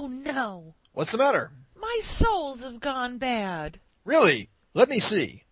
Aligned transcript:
Oh 0.00 0.06
no! 0.06 0.74
What's 0.92 1.10
the 1.10 1.18
matter? 1.18 1.50
My 1.74 1.98
souls 2.02 2.62
have 2.62 2.78
gone 2.78 3.18
bad. 3.18 3.80
Really? 4.04 4.48
Let 4.72 4.88
me 4.88 5.00
see. 5.00 5.42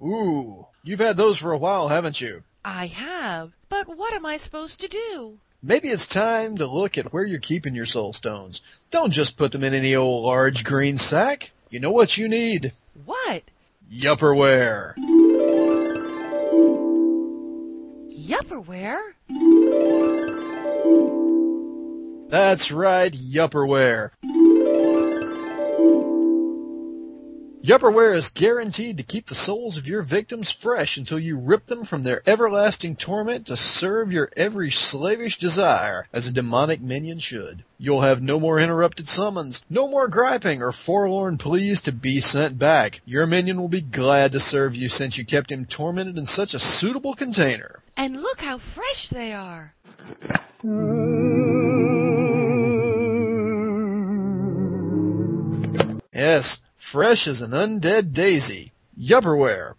Ooh, 0.00 0.66
you've 0.82 0.98
had 0.98 1.16
those 1.16 1.38
for 1.38 1.52
a 1.52 1.56
while, 1.56 1.86
haven't 1.86 2.20
you? 2.20 2.42
I 2.64 2.88
have, 2.88 3.52
but 3.68 3.86
what 3.86 4.12
am 4.12 4.26
I 4.26 4.38
supposed 4.38 4.80
to 4.80 4.88
do? 4.88 5.38
Maybe 5.62 5.90
it's 5.90 6.08
time 6.08 6.56
to 6.56 6.66
look 6.66 6.98
at 6.98 7.12
where 7.12 7.24
you're 7.24 7.38
keeping 7.38 7.76
your 7.76 7.86
soul 7.86 8.12
stones. 8.12 8.60
Don't 8.90 9.12
just 9.12 9.36
put 9.36 9.52
them 9.52 9.62
in 9.62 9.72
any 9.72 9.94
old 9.94 10.24
large 10.24 10.64
green 10.64 10.98
sack. 10.98 11.52
You 11.70 11.78
know 11.78 11.92
what 11.92 12.18
you 12.18 12.26
need? 12.26 12.72
What? 13.04 13.44
Yupperware. 13.88 14.94
Yupperware? 18.10 19.14
That's 22.34 22.72
right, 22.72 23.12
Yupperware. 23.12 24.10
Yupperware 27.62 28.16
is 28.16 28.28
guaranteed 28.28 28.96
to 28.96 29.04
keep 29.04 29.28
the 29.28 29.36
souls 29.36 29.76
of 29.76 29.86
your 29.86 30.02
victims 30.02 30.50
fresh 30.50 30.96
until 30.96 31.20
you 31.20 31.38
rip 31.38 31.66
them 31.66 31.84
from 31.84 32.02
their 32.02 32.28
everlasting 32.28 32.96
torment 32.96 33.46
to 33.46 33.56
serve 33.56 34.12
your 34.12 34.30
every 34.36 34.72
slavish 34.72 35.38
desire 35.38 36.08
as 36.12 36.26
a 36.26 36.32
demonic 36.32 36.80
minion 36.80 37.20
should. 37.20 37.62
You'll 37.78 38.00
have 38.00 38.20
no 38.20 38.40
more 38.40 38.58
interrupted 38.58 39.08
summons, 39.08 39.62
no 39.70 39.86
more 39.86 40.08
griping 40.08 40.60
or 40.60 40.72
forlorn 40.72 41.38
pleas 41.38 41.80
to 41.82 41.92
be 41.92 42.20
sent 42.20 42.58
back. 42.58 43.00
Your 43.04 43.28
minion 43.28 43.60
will 43.60 43.68
be 43.68 43.80
glad 43.80 44.32
to 44.32 44.40
serve 44.40 44.74
you 44.74 44.88
since 44.88 45.16
you 45.16 45.24
kept 45.24 45.52
him 45.52 45.66
tormented 45.66 46.18
in 46.18 46.26
such 46.26 46.52
a 46.52 46.58
suitable 46.58 47.14
container. 47.14 47.78
And 47.96 48.20
look 48.20 48.40
how 48.40 48.58
fresh 48.58 49.08
they 49.08 49.32
are. 49.32 49.74
Mm. 50.64 51.73
Yes, 56.14 56.60
fresh 56.76 57.26
as 57.26 57.40
an 57.40 57.50
undead 57.50 58.12
daisy. 58.12 58.72
Yupperware. 58.96 59.74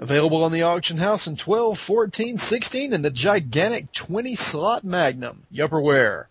Available 0.00 0.42
on 0.42 0.50
the 0.50 0.62
auction 0.62 0.98
house 0.98 1.28
in 1.28 1.36
12, 1.36 1.78
14, 1.78 2.36
16, 2.36 2.92
and 2.92 3.04
the 3.04 3.10
gigantic 3.10 3.92
20 3.92 4.34
slot 4.34 4.82
Magnum. 4.82 5.44
Yupperware. 5.54 6.24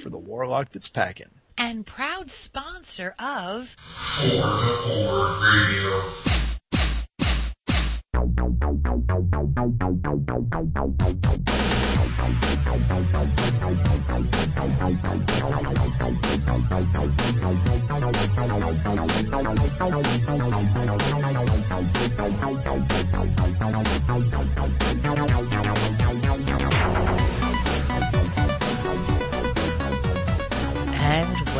For 0.00 0.08
the 0.08 0.18
warlock 0.18 0.70
that's 0.70 0.88
packing. 0.88 1.28
And 1.58 1.84
proud 1.84 2.30
sponsor 2.30 3.14
of 3.18 3.76
And 11.02 11.91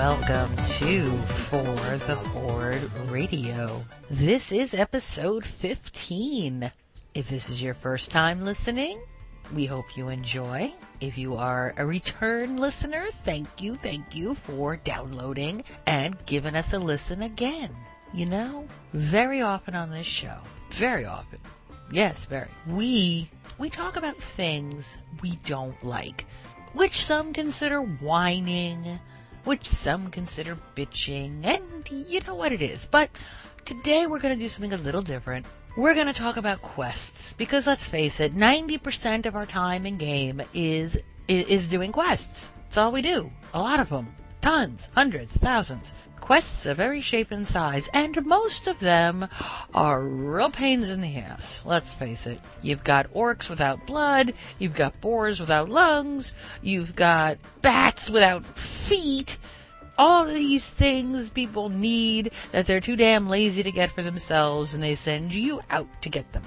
welcome 0.03 0.57
to 0.67 1.03
For 1.49 1.97
the 2.07 2.15
Horde 2.15 2.83
Radio. 3.09 3.83
This 4.11 4.51
is 4.53 4.75
episode 4.75 5.47
15. 5.47 6.73
If 7.15 7.29
this 7.29 7.51
is 7.51 7.63
your 7.63 7.75
first 7.75 8.11
time 8.11 8.45
listening, 8.45 8.99
we 9.55 9.67
hope 9.67 9.97
you 9.97 10.09
enjoy. 10.09 10.73
If 11.01 11.19
you 11.19 11.37
are 11.37 11.75
a 11.77 11.85
return 11.85 12.57
listener, 12.57 13.07
thank 13.25 13.61
you, 13.61 13.77
thank 13.77 14.15
you 14.15 14.35
for 14.35 14.77
downloading 14.77 15.65
and 15.87 16.17
giving 16.27 16.55
us 16.55 16.73
a 16.73 16.79
listen 16.79 17.23
again. 17.23 17.71
You 18.15 18.27
know, 18.27 18.69
very 18.93 19.43
often 19.43 19.75
on 19.75 19.91
this 19.91 20.07
show, 20.07 20.39
very 20.71 21.05
often, 21.05 21.41
yes, 21.91 22.27
very, 22.27 22.49
we, 22.69 23.31
we 23.59 23.69
talk 23.71 23.97
about 23.97 24.17
things 24.17 24.99
we 25.23 25.37
don't 25.47 25.83
like, 25.85 26.27
which 26.73 27.05
some 27.05 27.33
consider 27.33 27.81
whining, 27.81 29.01
which 29.45 29.67
some 29.67 30.11
consider 30.11 30.57
bitching, 30.77 31.45
and 31.45 31.89
you 31.91 32.21
know 32.21 32.35
what 32.35 32.53
it 32.53 32.63
is. 32.63 32.87
But 32.87 33.11
today 33.65 34.07
we're 34.07 34.21
going 34.21 34.39
to 34.39 34.45
do 34.45 34.49
something 34.49 34.73
a 34.73 34.77
little 34.77 35.03
different. 35.03 35.47
We're 35.75 35.95
going 35.95 36.07
to 36.07 36.13
talk 36.13 36.37
about 36.37 36.61
quests 36.61 37.33
because 37.33 37.67
let's 37.67 37.87
face 37.87 38.21
it, 38.21 38.35
90% 38.35 39.25
of 39.25 39.35
our 39.35 39.47
time 39.47 39.87
in 39.87 39.97
game 39.97 40.43
is 40.53 40.99
is 41.29 41.71
doing 41.71 41.93
quests. 41.93 42.53
That's 42.65 42.77
all 42.77 42.93
we 42.93 43.01
do. 43.01 43.31
A 43.55 43.59
lot 43.59 43.81
of 43.81 43.89
them. 43.89 44.15
Tons, 44.43 44.91
hundreds, 44.95 45.35
thousands. 45.35 45.95
Quests 46.21 46.67
of 46.67 46.79
every 46.79 47.01
shape 47.01 47.31
and 47.31 47.49
size, 47.49 47.89
and 47.95 48.27
most 48.27 48.67
of 48.67 48.81
them 48.81 49.29
are 49.75 50.03
real 50.03 50.51
pains 50.51 50.91
in 50.91 51.01
the 51.01 51.17
ass. 51.17 51.63
Let's 51.65 51.95
face 51.95 52.27
it. 52.27 52.39
You've 52.61 52.85
got 52.85 53.13
orcs 53.15 53.49
without 53.49 53.87
blood, 53.87 54.35
you've 54.59 54.75
got 54.75 55.01
boars 55.01 55.41
without 55.41 55.71
lungs, 55.71 56.35
you've 56.61 56.95
got 56.95 57.39
bats 57.63 58.11
without 58.11 58.45
feet, 58.59 59.39
all 59.99 60.25
these 60.25 60.69
things 60.69 61.31
people 61.31 61.69
need 61.69 62.33
that 62.51 62.67
they're 62.67 62.81
too 62.81 62.97
damn 62.97 63.29
lazy 63.29 63.63
to 63.63 63.73
get 63.73 63.91
for 63.91 64.03
themselves 64.03 64.75
and 64.75 64.83
they 64.83 64.95
send 64.95 65.35
you 65.35 65.61
out 65.71 65.89
to 66.03 66.09
get 66.09 66.33
them. 66.33 66.43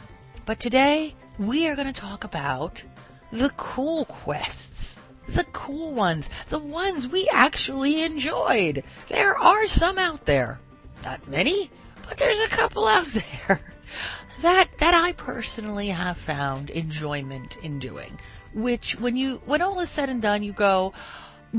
But 0.45 0.59
today, 0.59 1.15
we 1.37 1.67
are 1.67 1.75
going 1.75 1.91
to 1.91 2.01
talk 2.01 2.23
about 2.23 2.83
the 3.31 3.49
cool 3.57 4.05
quests. 4.05 4.99
The 5.27 5.45
cool 5.45 5.91
ones. 5.91 6.29
The 6.49 6.59
ones 6.59 7.07
we 7.07 7.27
actually 7.31 8.03
enjoyed. 8.03 8.83
There 9.09 9.37
are 9.37 9.67
some 9.67 9.97
out 9.97 10.25
there. 10.25 10.59
Not 11.03 11.27
many, 11.27 11.69
but 12.07 12.17
there's 12.17 12.39
a 12.41 12.49
couple 12.49 12.87
out 12.87 13.07
there 13.07 13.61
that, 14.41 14.69
that 14.77 14.93
I 14.93 15.13
personally 15.13 15.87
have 15.87 16.17
found 16.17 16.69
enjoyment 16.69 17.57
in 17.63 17.79
doing. 17.79 18.19
Which 18.53 18.99
when 18.99 19.17
you, 19.17 19.41
when 19.45 19.61
all 19.61 19.79
is 19.79 19.89
said 19.89 20.09
and 20.09 20.21
done, 20.21 20.43
you 20.43 20.53
go, 20.53 20.93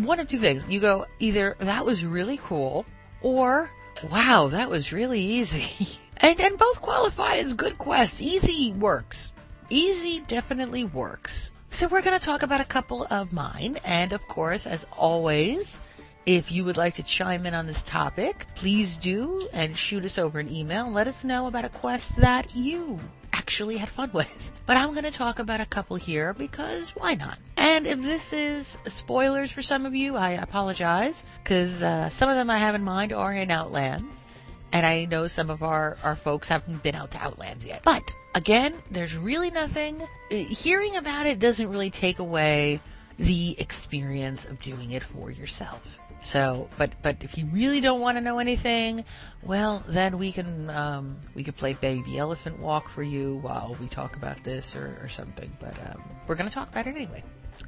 one 0.04 0.20
of 0.20 0.28
two 0.28 0.38
things. 0.38 0.68
You 0.68 0.80
go 0.80 1.06
either 1.18 1.56
that 1.58 1.84
was 1.84 2.04
really 2.04 2.38
cool 2.38 2.86
or 3.22 3.70
wow, 4.10 4.48
that 4.48 4.70
was 4.70 4.92
really 4.92 5.20
easy. 5.20 5.98
and 6.16 6.40
and 6.40 6.58
both 6.58 6.80
qualify 6.80 7.36
as 7.36 7.54
good 7.54 7.78
quests. 7.78 8.20
Easy 8.20 8.72
works. 8.72 9.32
Easy 9.68 10.20
definitely 10.26 10.84
works. 10.84 11.52
So 11.70 11.88
we're 11.88 12.02
going 12.02 12.18
to 12.18 12.24
talk 12.24 12.42
about 12.42 12.60
a 12.60 12.64
couple 12.64 13.06
of 13.10 13.32
mine 13.32 13.78
and 13.84 14.12
of 14.12 14.26
course 14.28 14.66
as 14.66 14.86
always 14.96 15.80
if 16.24 16.50
you 16.50 16.64
would 16.64 16.76
like 16.76 16.94
to 16.94 17.04
chime 17.04 17.46
in 17.46 17.54
on 17.54 17.68
this 17.68 17.84
topic, 17.84 18.46
please 18.56 18.96
do 18.96 19.48
and 19.52 19.76
shoot 19.76 20.04
us 20.04 20.18
over 20.18 20.40
an 20.40 20.52
email. 20.52 20.90
Let 20.90 21.06
us 21.06 21.22
know 21.22 21.46
about 21.46 21.64
a 21.64 21.68
quest 21.68 22.16
that 22.16 22.54
you 22.56 22.98
actually 23.36 23.76
had 23.76 23.88
fun 23.88 24.10
with. 24.12 24.50
But 24.66 24.76
I'm 24.76 24.94
going 24.94 25.04
to 25.04 25.12
talk 25.12 25.38
about 25.38 25.60
a 25.60 25.64
couple 25.64 25.94
here 25.94 26.34
because 26.34 26.90
why 26.96 27.14
not? 27.14 27.38
And 27.56 27.86
if 27.86 28.02
this 28.02 28.32
is 28.32 28.76
spoilers 28.88 29.52
for 29.52 29.62
some 29.62 29.86
of 29.86 29.94
you, 29.94 30.16
I 30.16 30.30
apologize 30.30 31.24
because 31.44 31.84
uh, 31.84 32.08
some 32.08 32.28
of 32.28 32.34
them 32.34 32.50
I 32.50 32.58
have 32.58 32.74
in 32.74 32.82
mind 32.82 33.12
are 33.12 33.32
in 33.32 33.52
Outlands. 33.52 34.26
And 34.72 34.84
I 34.84 35.04
know 35.04 35.28
some 35.28 35.50
of 35.50 35.62
our, 35.62 35.96
our 36.02 36.16
folks 36.16 36.48
haven't 36.48 36.82
been 36.82 36.96
out 36.96 37.12
to 37.12 37.18
Outlands 37.18 37.64
yet. 37.64 37.82
But 37.84 38.02
again, 38.34 38.74
there's 38.90 39.16
really 39.16 39.52
nothing. 39.52 40.02
Hearing 40.30 40.96
about 40.96 41.26
it 41.26 41.38
doesn't 41.38 41.68
really 41.70 41.90
take 41.90 42.18
away 42.18 42.80
the 43.18 43.54
experience 43.60 44.46
of 44.46 44.60
doing 44.60 44.90
it 44.90 45.04
for 45.04 45.30
yourself. 45.30 45.80
So, 46.26 46.68
but 46.76 46.90
but 47.02 47.18
if 47.20 47.38
you 47.38 47.46
really 47.52 47.80
don't 47.80 48.00
want 48.00 48.16
to 48.16 48.20
know 48.20 48.40
anything, 48.40 49.04
well, 49.44 49.84
then 49.86 50.18
we 50.18 50.32
can 50.32 50.68
um, 50.70 51.18
we 51.36 51.44
could 51.44 51.56
play 51.56 51.74
Baby 51.74 52.18
Elephant 52.18 52.58
Walk 52.58 52.88
for 52.88 53.04
you 53.04 53.36
while 53.42 53.76
we 53.80 53.86
talk 53.86 54.16
about 54.16 54.42
this 54.42 54.74
or, 54.74 54.98
or 55.00 55.08
something. 55.08 55.56
But 55.60 55.74
um, 55.88 56.02
we're 56.26 56.34
going 56.34 56.48
to 56.48 56.52
talk 56.52 56.68
about 56.68 56.88
it 56.88 56.96
anyway. 56.96 57.22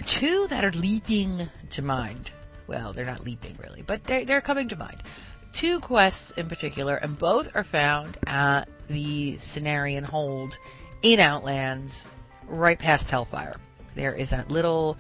Two 0.07 0.49
that 0.49 0.65
are 0.65 0.73
leaping 0.73 1.49
to 1.71 1.83
mind. 1.83 2.33
Well, 2.67 2.93
they're 2.93 3.07
not 3.07 3.25
leaping 3.25 3.57
really, 3.63 3.83
but 3.83 4.03
they're 4.03 4.25
they're 4.25 4.41
coming 4.41 4.67
to 4.71 4.77
mind. 4.77 5.05
Two 5.53 5.79
quests 5.79 6.33
in 6.33 6.49
particular, 6.49 6.97
and 6.97 7.17
both 7.17 7.55
are 7.55 7.63
found 7.63 8.19
at 8.27 8.65
the 8.89 9.37
Cenarion 9.37 10.03
Hold 10.03 10.59
in 11.03 11.21
Outlands, 11.21 12.09
right 12.49 12.79
past 12.79 13.09
Hellfire. 13.09 13.59
There 13.95 14.15
is 14.15 14.31
that 14.31 14.51
little 14.51 14.99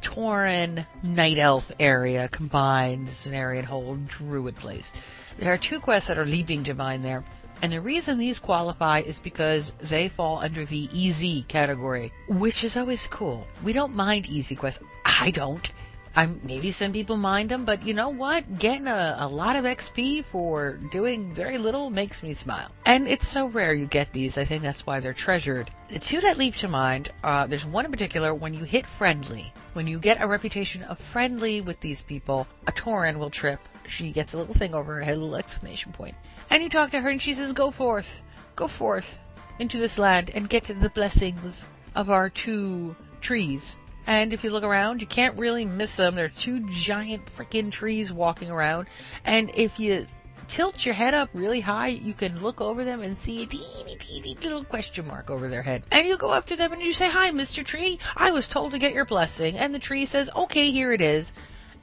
Tauren 0.00 0.86
Night 1.02 1.38
Elf 1.38 1.70
area 1.78 2.28
combined 2.28 3.06
Cenarion 3.08 3.64
Hold 3.64 4.08
Druid 4.08 4.56
place. 4.56 4.92
There 5.38 5.52
are 5.52 5.58
two 5.58 5.80
quests 5.80 6.08
that 6.08 6.18
are 6.18 6.26
leaping 6.26 6.64
to 6.64 6.74
mind 6.74 7.04
there. 7.04 7.24
And 7.62 7.72
the 7.72 7.80
reason 7.80 8.18
these 8.18 8.38
qualify 8.38 9.00
is 9.00 9.20
because 9.20 9.72
they 9.78 10.08
fall 10.08 10.38
under 10.38 10.64
the 10.64 10.88
easy 10.92 11.42
category, 11.42 12.12
which 12.26 12.64
is 12.64 12.76
always 12.76 13.06
cool. 13.06 13.46
We 13.62 13.74
don't 13.74 13.94
mind 13.94 14.26
easy 14.26 14.56
quests. 14.56 14.82
I 15.04 15.30
don't. 15.30 15.70
I'm 16.16 16.40
maybe 16.42 16.72
some 16.72 16.92
people 16.92 17.16
mind 17.16 17.50
them, 17.50 17.64
but 17.64 17.86
you 17.86 17.94
know 17.94 18.08
what? 18.08 18.58
Getting 18.58 18.88
a, 18.88 19.16
a 19.20 19.28
lot 19.28 19.56
of 19.56 19.64
XP 19.64 20.24
for 20.24 20.72
doing 20.90 21.32
very 21.32 21.56
little 21.56 21.90
makes 21.90 22.22
me 22.22 22.34
smile. 22.34 22.70
And 22.84 23.06
it's 23.06 23.28
so 23.28 23.46
rare 23.46 23.72
you 23.72 23.86
get 23.86 24.12
these. 24.12 24.36
I 24.36 24.44
think 24.44 24.62
that's 24.62 24.86
why 24.86 24.98
they're 24.98 25.12
treasured. 25.12 25.70
The 25.88 26.00
two 26.00 26.20
that 26.20 26.36
leap 26.36 26.56
to 26.56 26.68
mind, 26.68 27.10
uh, 27.22 27.46
there's 27.46 27.64
one 27.64 27.84
in 27.84 27.92
particular 27.92 28.34
when 28.34 28.54
you 28.54 28.64
hit 28.64 28.86
friendly. 28.86 29.52
When 29.72 29.86
you 29.86 30.00
get 30.00 30.20
a 30.20 30.26
reputation 30.26 30.82
of 30.82 30.98
friendly 30.98 31.60
with 31.60 31.78
these 31.80 32.02
people, 32.02 32.48
a 32.66 32.72
Tauren 32.72 33.18
will 33.18 33.30
trip. 33.30 33.60
She 33.86 34.10
gets 34.10 34.34
a 34.34 34.38
little 34.38 34.54
thing 34.54 34.74
over 34.74 34.96
her 34.96 35.02
head, 35.02 35.16
a 35.16 35.20
little 35.20 35.36
exclamation 35.36 35.92
point. 35.92 36.16
And 36.50 36.62
you 36.62 36.68
talk 36.68 36.90
to 36.90 37.00
her 37.00 37.08
and 37.08 37.22
she 37.22 37.34
says, 37.34 37.52
go 37.52 37.70
forth, 37.70 38.20
go 38.56 38.66
forth 38.66 39.16
into 39.60 39.78
this 39.78 39.98
land 39.98 40.30
and 40.34 40.48
get 40.48 40.64
the 40.64 40.90
blessings 40.90 41.66
of 41.94 42.10
our 42.10 42.28
two 42.28 42.96
trees. 43.20 43.76
And 44.06 44.32
if 44.32 44.42
you 44.42 44.50
look 44.50 44.64
around, 44.64 45.00
you 45.00 45.06
can't 45.06 45.38
really 45.38 45.64
miss 45.64 45.96
them. 45.96 46.14
There 46.14 46.24
are 46.24 46.28
two 46.28 46.60
giant 46.70 47.26
freaking 47.26 47.70
trees 47.70 48.12
walking 48.12 48.50
around. 48.50 48.88
And 49.24 49.50
if 49.54 49.78
you 49.78 50.06
tilt 50.48 50.84
your 50.84 50.94
head 50.94 51.14
up 51.14 51.30
really 51.32 51.60
high, 51.60 51.88
you 51.88 52.12
can 52.12 52.40
look 52.42 52.60
over 52.60 52.84
them 52.84 53.02
and 53.02 53.16
see 53.16 53.44
a 53.44 53.46
teeny, 53.46 53.96
teeny 53.98 54.34
little 54.42 54.64
question 54.64 55.06
mark 55.06 55.30
over 55.30 55.48
their 55.48 55.62
head. 55.62 55.84
And 55.92 56.06
you 56.06 56.16
go 56.16 56.30
up 56.30 56.46
to 56.46 56.56
them 56.56 56.72
and 56.72 56.82
you 56.82 56.92
say, 56.92 57.08
Hi, 57.08 57.30
Mr. 57.30 57.64
Tree. 57.64 57.98
I 58.16 58.32
was 58.32 58.48
told 58.48 58.72
to 58.72 58.78
get 58.78 58.92
your 58.92 59.04
blessing. 59.04 59.56
And 59.56 59.72
the 59.74 59.78
tree 59.78 60.06
says, 60.06 60.28
Okay, 60.36 60.70
here 60.70 60.92
it 60.92 61.00
is. 61.00 61.32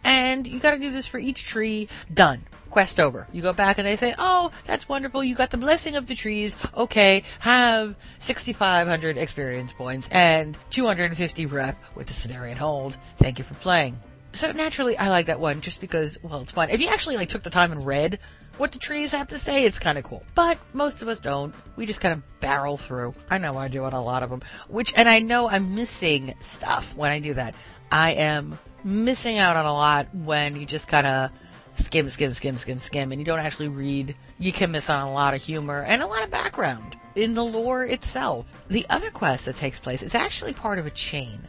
And 0.04 0.48
you 0.48 0.60
gotta 0.60 0.80
do 0.80 0.92
this 0.92 1.08
for 1.08 1.18
each 1.18 1.44
tree. 1.44 1.88
Done 2.14 2.46
quest 2.78 3.00
over. 3.00 3.28
You 3.34 3.42
go 3.42 3.54
back 3.54 3.80
and 3.80 3.88
they 3.88 3.96
say, 3.96 4.14
oh, 4.20 4.52
that's 4.66 4.88
wonderful. 4.88 5.24
You 5.24 5.34
got 5.34 5.50
the 5.50 5.58
blessing 5.58 5.96
of 5.96 6.06
the 6.06 6.14
trees. 6.14 6.58
Okay, 6.76 7.24
have 7.40 7.96
6,500 8.20 9.18
experience 9.18 9.74
points 9.74 10.08
and 10.10 10.58
250 10.70 11.46
rep 11.48 11.76
with 11.96 12.06
the 12.08 12.14
Cenarion 12.14 12.56
hold. 12.56 12.98
Thank 13.18 13.40
you 13.40 13.46
for 13.46 13.56
playing. 13.56 14.00
So 14.34 14.52
naturally, 14.52 14.98
I 14.98 15.10
like 15.10 15.26
that 15.26 15.40
one 15.40 15.62
just 15.62 15.82
because, 15.82 16.20
well, 16.22 16.42
it's 16.42 16.52
fun. 16.52 16.70
If 16.70 16.82
you 16.82 16.90
actually 16.90 17.18
like 17.18 17.30
took 17.30 17.44
the 17.44 17.50
time 17.50 17.72
and 17.72 17.84
read 17.86 18.20
what 18.58 18.72
the 18.72 18.80
trees 18.80 19.12
have 19.12 19.30
to 19.30 19.40
say, 19.40 19.66
it's 19.66 19.80
kind 19.80 19.98
of 19.98 20.04
cool. 20.04 20.24
But 20.36 20.60
most 20.74 21.02
of 21.02 21.08
us 21.08 21.20
don't. 21.20 21.56
We 21.76 21.86
just 21.86 22.02
kind 22.02 22.14
of 22.14 22.40
barrel 22.40 22.78
through. 22.78 23.16
I 23.30 23.38
know 23.38 23.58
I 23.58 23.68
do 23.68 23.84
on 23.86 23.94
a 23.94 24.04
lot 24.04 24.24
of 24.24 24.30
them. 24.30 24.42
Which, 24.68 24.94
and 24.96 25.10
I 25.10 25.20
know 25.20 25.50
I'm 25.50 25.74
missing 25.74 26.36
stuff 26.42 26.96
when 26.96 27.12
I 27.12 27.20
do 27.20 27.34
that. 27.36 27.56
I 27.92 28.12
am 28.12 28.60
missing 28.88 29.38
out 29.38 29.58
on 29.58 29.66
a 29.66 29.74
lot 29.74 30.08
when 30.16 30.56
you 30.56 30.66
just 30.66 30.88
kind 30.88 31.06
of 31.06 31.32
skim, 31.76 32.08
skim, 32.08 32.34
skim, 32.34 32.58
skim, 32.58 32.80
skim, 32.80 33.12
and 33.12 33.20
you 33.20 33.26
don't 33.26 33.40
actually 33.40 33.68
read, 33.68 34.16
you 34.40 34.54
can 34.54 34.72
miss 34.72 34.90
on 34.90 35.04
a 35.04 35.12
lot 35.12 35.34
of 35.34 35.42
humor 35.42 35.84
and 35.86 36.02
a 36.02 36.08
lot 36.08 36.24
of 36.24 36.32
background 36.32 36.98
in 37.16 37.34
the 37.34 37.44
lore 37.44 37.84
itself. 37.84 38.46
The 38.70 38.86
other 38.90 39.12
quest 39.12 39.46
that 39.46 39.58
takes 39.58 39.78
place 39.78 40.02
is 40.02 40.16
actually 40.16 40.54
part 40.54 40.80
of 40.80 40.86
a 40.86 40.92
chain. 40.92 41.48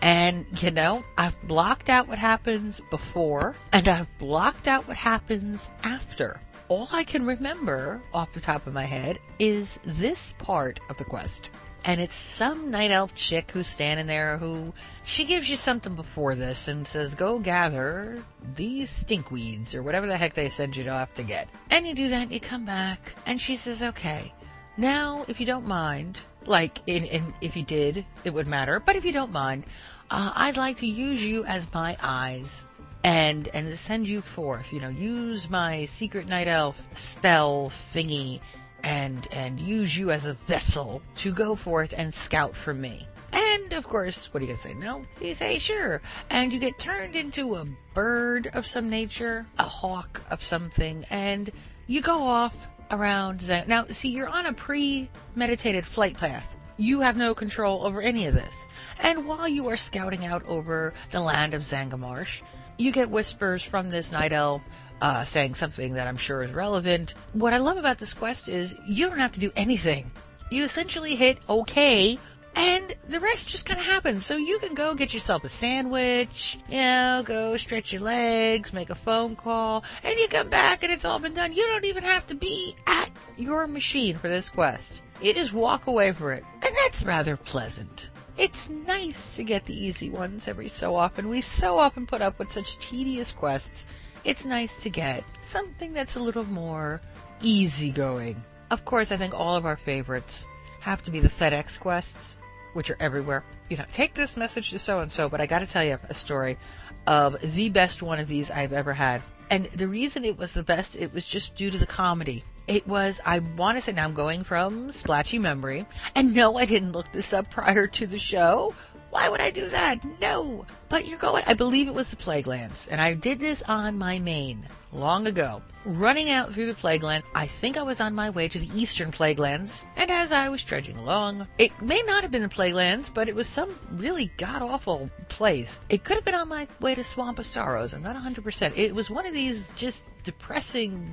And, 0.00 0.46
you 0.62 0.70
know, 0.70 1.04
I've 1.18 1.36
blocked 1.46 1.90
out 1.90 2.08
what 2.08 2.18
happens 2.18 2.80
before, 2.90 3.54
and 3.72 3.86
I've 3.86 4.08
blocked 4.16 4.66
out 4.66 4.88
what 4.88 4.96
happens 4.96 5.68
after. 5.82 6.40
All 6.68 6.88
I 6.92 7.04
can 7.04 7.26
remember 7.26 8.00
off 8.14 8.32
the 8.32 8.40
top 8.40 8.66
of 8.66 8.72
my 8.72 8.84
head 8.84 9.18
is 9.38 9.78
this 9.84 10.34
part 10.38 10.80
of 10.88 10.96
the 10.96 11.04
quest 11.04 11.50
and 11.88 12.02
it's 12.02 12.16
some 12.16 12.70
night 12.70 12.90
elf 12.90 13.14
chick 13.14 13.50
who's 13.50 13.66
standing 13.66 14.06
there 14.06 14.36
who 14.36 14.74
she 15.06 15.24
gives 15.24 15.48
you 15.48 15.56
something 15.56 15.94
before 15.94 16.34
this 16.34 16.68
and 16.68 16.86
says 16.86 17.14
go 17.14 17.38
gather 17.38 18.22
these 18.54 18.90
stinkweeds 18.90 19.74
or 19.74 19.82
whatever 19.82 20.06
the 20.06 20.18
heck 20.18 20.34
they 20.34 20.50
send 20.50 20.76
you 20.76 20.86
off 20.90 21.12
to 21.14 21.22
get. 21.22 21.48
And 21.70 21.86
you 21.86 21.94
do 21.94 22.10
that 22.10 22.30
you 22.30 22.40
come 22.40 22.66
back. 22.66 23.14
And 23.24 23.40
she 23.40 23.56
says 23.56 23.82
okay. 23.82 24.34
Now 24.76 25.24
if 25.28 25.40
you 25.40 25.46
don't 25.46 25.66
mind 25.66 26.20
like 26.44 26.82
in, 26.86 27.06
in 27.06 27.32
if 27.40 27.56
you 27.56 27.62
did 27.62 28.04
it 28.22 28.34
would 28.34 28.46
matter. 28.46 28.80
But 28.80 28.96
if 28.96 29.06
you 29.06 29.12
don't 29.12 29.32
mind 29.32 29.64
uh, 30.10 30.32
i'd 30.36 30.56
like 30.58 30.76
to 30.78 30.86
use 30.86 31.24
you 31.24 31.44
as 31.46 31.72
my 31.72 31.96
eyes 32.02 32.66
and 33.04 33.48
and 33.54 33.74
send 33.74 34.08
you 34.08 34.20
forth 34.20 34.72
you 34.72 34.80
know 34.80 34.88
use 34.88 35.48
my 35.48 35.84
secret 35.84 36.26
night 36.26 36.48
elf 36.48 36.88
spell 36.94 37.70
thingy 37.70 38.40
and 38.82 39.26
and 39.32 39.60
use 39.60 39.96
you 39.96 40.10
as 40.10 40.26
a 40.26 40.34
vessel 40.34 41.02
to 41.16 41.32
go 41.32 41.54
forth 41.54 41.94
and 41.96 42.12
scout 42.12 42.56
for 42.56 42.74
me. 42.74 43.06
And 43.32 43.72
of 43.72 43.84
course, 43.84 44.32
what 44.32 44.42
are 44.42 44.46
you 44.46 44.52
gonna 44.52 44.58
say? 44.58 44.74
No? 44.74 45.04
You 45.20 45.34
say 45.34 45.58
sure, 45.58 46.00
and 46.30 46.52
you 46.52 46.58
get 46.58 46.78
turned 46.78 47.14
into 47.14 47.56
a 47.56 47.66
bird 47.94 48.50
of 48.54 48.66
some 48.66 48.88
nature, 48.88 49.46
a 49.58 49.64
hawk 49.64 50.22
of 50.30 50.42
something, 50.42 51.04
and 51.10 51.50
you 51.86 52.00
go 52.00 52.22
off 52.22 52.66
around. 52.90 53.46
Now, 53.66 53.86
see, 53.90 54.08
you're 54.08 54.28
on 54.28 54.46
a 54.46 54.52
premeditated 54.52 55.84
flight 55.84 56.16
path. 56.16 56.56
You 56.78 57.00
have 57.00 57.16
no 57.16 57.34
control 57.34 57.84
over 57.84 58.00
any 58.00 58.26
of 58.26 58.34
this. 58.34 58.66
And 59.00 59.26
while 59.26 59.48
you 59.48 59.68
are 59.68 59.76
scouting 59.76 60.24
out 60.24 60.44
over 60.46 60.94
the 61.10 61.20
land 61.20 61.52
of 61.52 61.62
Zangarmarsh, 61.62 62.40
you 62.78 62.92
get 62.92 63.10
whispers 63.10 63.62
from 63.62 63.90
this 63.90 64.12
night 64.12 64.32
elf 64.32 64.62
uh, 65.00 65.24
saying 65.24 65.54
something 65.54 65.94
that 65.94 66.06
I'm 66.06 66.16
sure 66.16 66.42
is 66.42 66.52
relevant. 66.52 67.14
What 67.32 67.52
I 67.52 67.58
love 67.58 67.76
about 67.76 67.98
this 67.98 68.14
quest 68.14 68.48
is 68.48 68.76
you 68.86 69.08
don't 69.08 69.18
have 69.18 69.32
to 69.32 69.40
do 69.40 69.52
anything. 69.56 70.10
You 70.50 70.64
essentially 70.64 71.14
hit 71.14 71.38
OK, 71.48 72.18
and 72.54 72.94
the 73.08 73.20
rest 73.20 73.48
just 73.48 73.66
kind 73.66 73.78
of 73.78 73.86
happens. 73.86 74.26
So 74.26 74.36
you 74.36 74.58
can 74.58 74.74
go 74.74 74.94
get 74.94 75.14
yourself 75.14 75.44
a 75.44 75.48
sandwich, 75.48 76.58
you 76.68 76.78
know, 76.78 77.22
go 77.24 77.56
stretch 77.56 77.92
your 77.92 78.02
legs, 78.02 78.72
make 78.72 78.90
a 78.90 78.94
phone 78.94 79.36
call, 79.36 79.84
and 80.02 80.18
you 80.18 80.26
come 80.28 80.48
back 80.48 80.82
and 80.82 80.92
it's 80.92 81.04
all 81.04 81.20
been 81.20 81.34
done. 81.34 81.52
You 81.52 81.66
don't 81.68 81.84
even 81.84 82.02
have 82.02 82.26
to 82.26 82.34
be 82.34 82.74
at 82.86 83.10
your 83.36 83.66
machine 83.66 84.16
for 84.18 84.28
this 84.28 84.48
quest. 84.48 85.02
You 85.22 85.34
just 85.34 85.52
walk 85.52 85.86
away 85.86 86.12
for 86.12 86.32
it. 86.32 86.44
And 86.62 86.74
that's 86.82 87.04
rather 87.04 87.36
pleasant. 87.36 88.10
It's 88.36 88.70
nice 88.70 89.34
to 89.36 89.42
get 89.42 89.66
the 89.66 89.74
easy 89.74 90.10
ones 90.10 90.46
every 90.46 90.68
so 90.68 90.94
often. 90.94 91.28
We 91.28 91.40
so 91.40 91.76
often 91.76 92.06
put 92.06 92.22
up 92.22 92.38
with 92.38 92.50
such 92.50 92.78
tedious 92.78 93.32
quests 93.32 93.86
it's 94.28 94.44
nice 94.44 94.82
to 94.82 94.90
get 94.90 95.24
something 95.40 95.94
that's 95.94 96.14
a 96.14 96.20
little 96.20 96.44
more 96.44 97.00
easygoing. 97.40 98.44
Of 98.70 98.84
course, 98.84 99.10
I 99.10 99.16
think 99.16 99.32
all 99.32 99.56
of 99.56 99.64
our 99.64 99.78
favorites 99.78 100.46
have 100.80 101.02
to 101.04 101.10
be 101.10 101.18
the 101.18 101.30
FedEx 101.30 101.80
quests, 101.80 102.36
which 102.74 102.90
are 102.90 102.98
everywhere. 103.00 103.42
You 103.70 103.78
know, 103.78 103.86
take 103.90 104.12
this 104.12 104.36
message 104.36 104.70
to 104.72 104.78
so 104.78 105.00
and 105.00 105.10
so, 105.10 105.30
but 105.30 105.40
I 105.40 105.46
gotta 105.46 105.66
tell 105.66 105.82
you 105.82 105.98
a 106.10 106.14
story 106.14 106.58
of 107.06 107.40
the 107.40 107.70
best 107.70 108.02
one 108.02 108.18
of 108.18 108.28
these 108.28 108.50
I've 108.50 108.74
ever 108.74 108.92
had. 108.92 109.22
And 109.48 109.64
the 109.74 109.88
reason 109.88 110.26
it 110.26 110.36
was 110.36 110.52
the 110.52 110.62
best, 110.62 110.94
it 110.94 111.14
was 111.14 111.24
just 111.24 111.56
due 111.56 111.70
to 111.70 111.78
the 111.78 111.86
comedy. 111.86 112.44
It 112.66 112.86
was, 112.86 113.22
I 113.24 113.38
want 113.38 113.78
to 113.78 113.82
say, 113.82 113.92
now 113.92 114.04
I'm 114.04 114.12
going 114.12 114.44
from 114.44 114.88
splatchy 114.88 115.40
memory. 115.40 115.86
And 116.14 116.34
no, 116.34 116.58
I 116.58 116.66
didn't 116.66 116.92
look 116.92 117.10
this 117.12 117.32
up 117.32 117.50
prior 117.50 117.86
to 117.86 118.06
the 118.06 118.18
show, 118.18 118.74
why 119.18 119.28
would 119.28 119.40
I 119.40 119.50
do 119.50 119.68
that? 119.70 119.98
No. 120.20 120.64
But 120.88 121.08
you're 121.08 121.18
going, 121.18 121.42
I 121.44 121.54
believe 121.54 121.88
it 121.88 121.94
was 121.94 122.10
the 122.10 122.16
plague 122.16 122.44
Plaguelands. 122.44 122.86
And 122.88 123.00
I 123.00 123.14
did 123.14 123.40
this 123.40 123.64
on 123.66 123.98
my 123.98 124.20
main 124.20 124.64
long 124.92 125.26
ago. 125.26 125.60
Running 125.84 126.30
out 126.30 126.52
through 126.52 126.66
the 126.66 126.74
Plagueland, 126.74 127.24
I 127.34 127.48
think 127.48 127.76
I 127.76 127.82
was 127.82 128.00
on 128.00 128.14
my 128.14 128.30
way 128.30 128.46
to 128.46 128.60
the 128.60 128.80
Eastern 128.80 129.10
Plaguelands. 129.10 129.84
And 129.96 130.08
as 130.08 130.30
I 130.30 130.50
was 130.50 130.62
trudging 130.62 130.96
along, 130.96 131.48
it 131.58 131.72
may 131.82 132.00
not 132.06 132.22
have 132.22 132.30
been 132.30 132.42
the 132.42 132.48
Plaguelands, 132.48 133.12
but 133.12 133.28
it 133.28 133.34
was 133.34 133.48
some 133.48 133.76
really 133.90 134.30
god 134.36 134.62
awful 134.62 135.10
place. 135.28 135.80
It 135.88 136.04
could 136.04 136.14
have 136.14 136.24
been 136.24 136.36
on 136.36 136.48
my 136.48 136.68
way 136.78 136.94
to 136.94 137.02
Swamp 137.02 137.40
of 137.40 137.46
Sorrows. 137.46 137.94
I'm 137.94 138.02
not 138.02 138.14
100%. 138.14 138.76
It 138.76 138.94
was 138.94 139.10
one 139.10 139.26
of 139.26 139.34
these 139.34 139.72
just 139.72 140.06
depressing, 140.22 141.10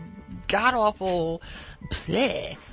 god 0.47 0.75
awful 0.75 1.41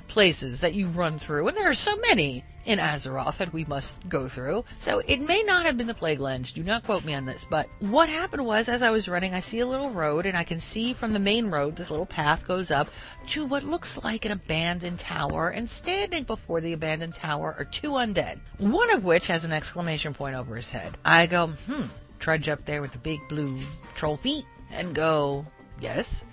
places 0.07 0.61
that 0.61 0.75
you 0.75 0.89
run 0.89 1.17
through. 1.17 1.47
And 1.47 1.57
there 1.57 1.69
are 1.71 1.73
so 1.73 1.95
many 1.95 2.43
in 2.65 2.79
Azeroth 2.79 3.37
that 3.37 3.53
we 3.53 3.65
must 3.65 4.07
go 4.07 4.27
through. 4.27 4.65
So 4.79 4.99
it 4.99 5.21
may 5.21 5.43
not 5.43 5.65
have 5.65 5.77
been 5.77 5.87
the 5.87 5.93
Plaguelands. 5.93 6.53
Do 6.53 6.63
not 6.63 6.83
quote 6.83 7.05
me 7.05 7.13
on 7.13 7.25
this. 7.25 7.45
But 7.49 7.67
what 7.79 8.09
happened 8.09 8.45
was, 8.45 8.69
as 8.69 8.81
I 8.81 8.89
was 8.89 9.07
running, 9.07 9.33
I 9.33 9.41
see 9.41 9.59
a 9.59 9.67
little 9.67 9.89
road, 9.89 10.25
and 10.25 10.37
I 10.37 10.43
can 10.43 10.59
see 10.59 10.93
from 10.93 11.13
the 11.13 11.19
main 11.19 11.49
road 11.49 11.75
this 11.75 11.91
little 11.91 12.05
path 12.05 12.47
goes 12.47 12.71
up 12.71 12.89
to 13.27 13.45
what 13.45 13.63
looks 13.63 14.03
like 14.03 14.25
an 14.25 14.31
abandoned 14.31 14.99
tower. 14.99 15.49
And 15.49 15.69
standing 15.69 16.23
before 16.23 16.61
the 16.61 16.73
abandoned 16.73 17.15
tower 17.15 17.55
are 17.57 17.65
two 17.65 17.91
undead, 17.91 18.39
one 18.57 18.91
of 18.91 19.03
which 19.03 19.27
has 19.27 19.45
an 19.45 19.51
exclamation 19.51 20.13
point 20.13 20.35
over 20.35 20.55
his 20.55 20.71
head. 20.71 20.97
I 21.03 21.27
go, 21.27 21.47
hmm, 21.47 21.83
trudge 22.19 22.49
up 22.49 22.65
there 22.65 22.81
with 22.81 22.91
the 22.91 22.97
big 22.97 23.19
blue 23.27 23.59
troll 23.95 24.17
feet 24.17 24.45
and 24.71 24.95
go, 24.95 25.45
yes. 25.79 26.23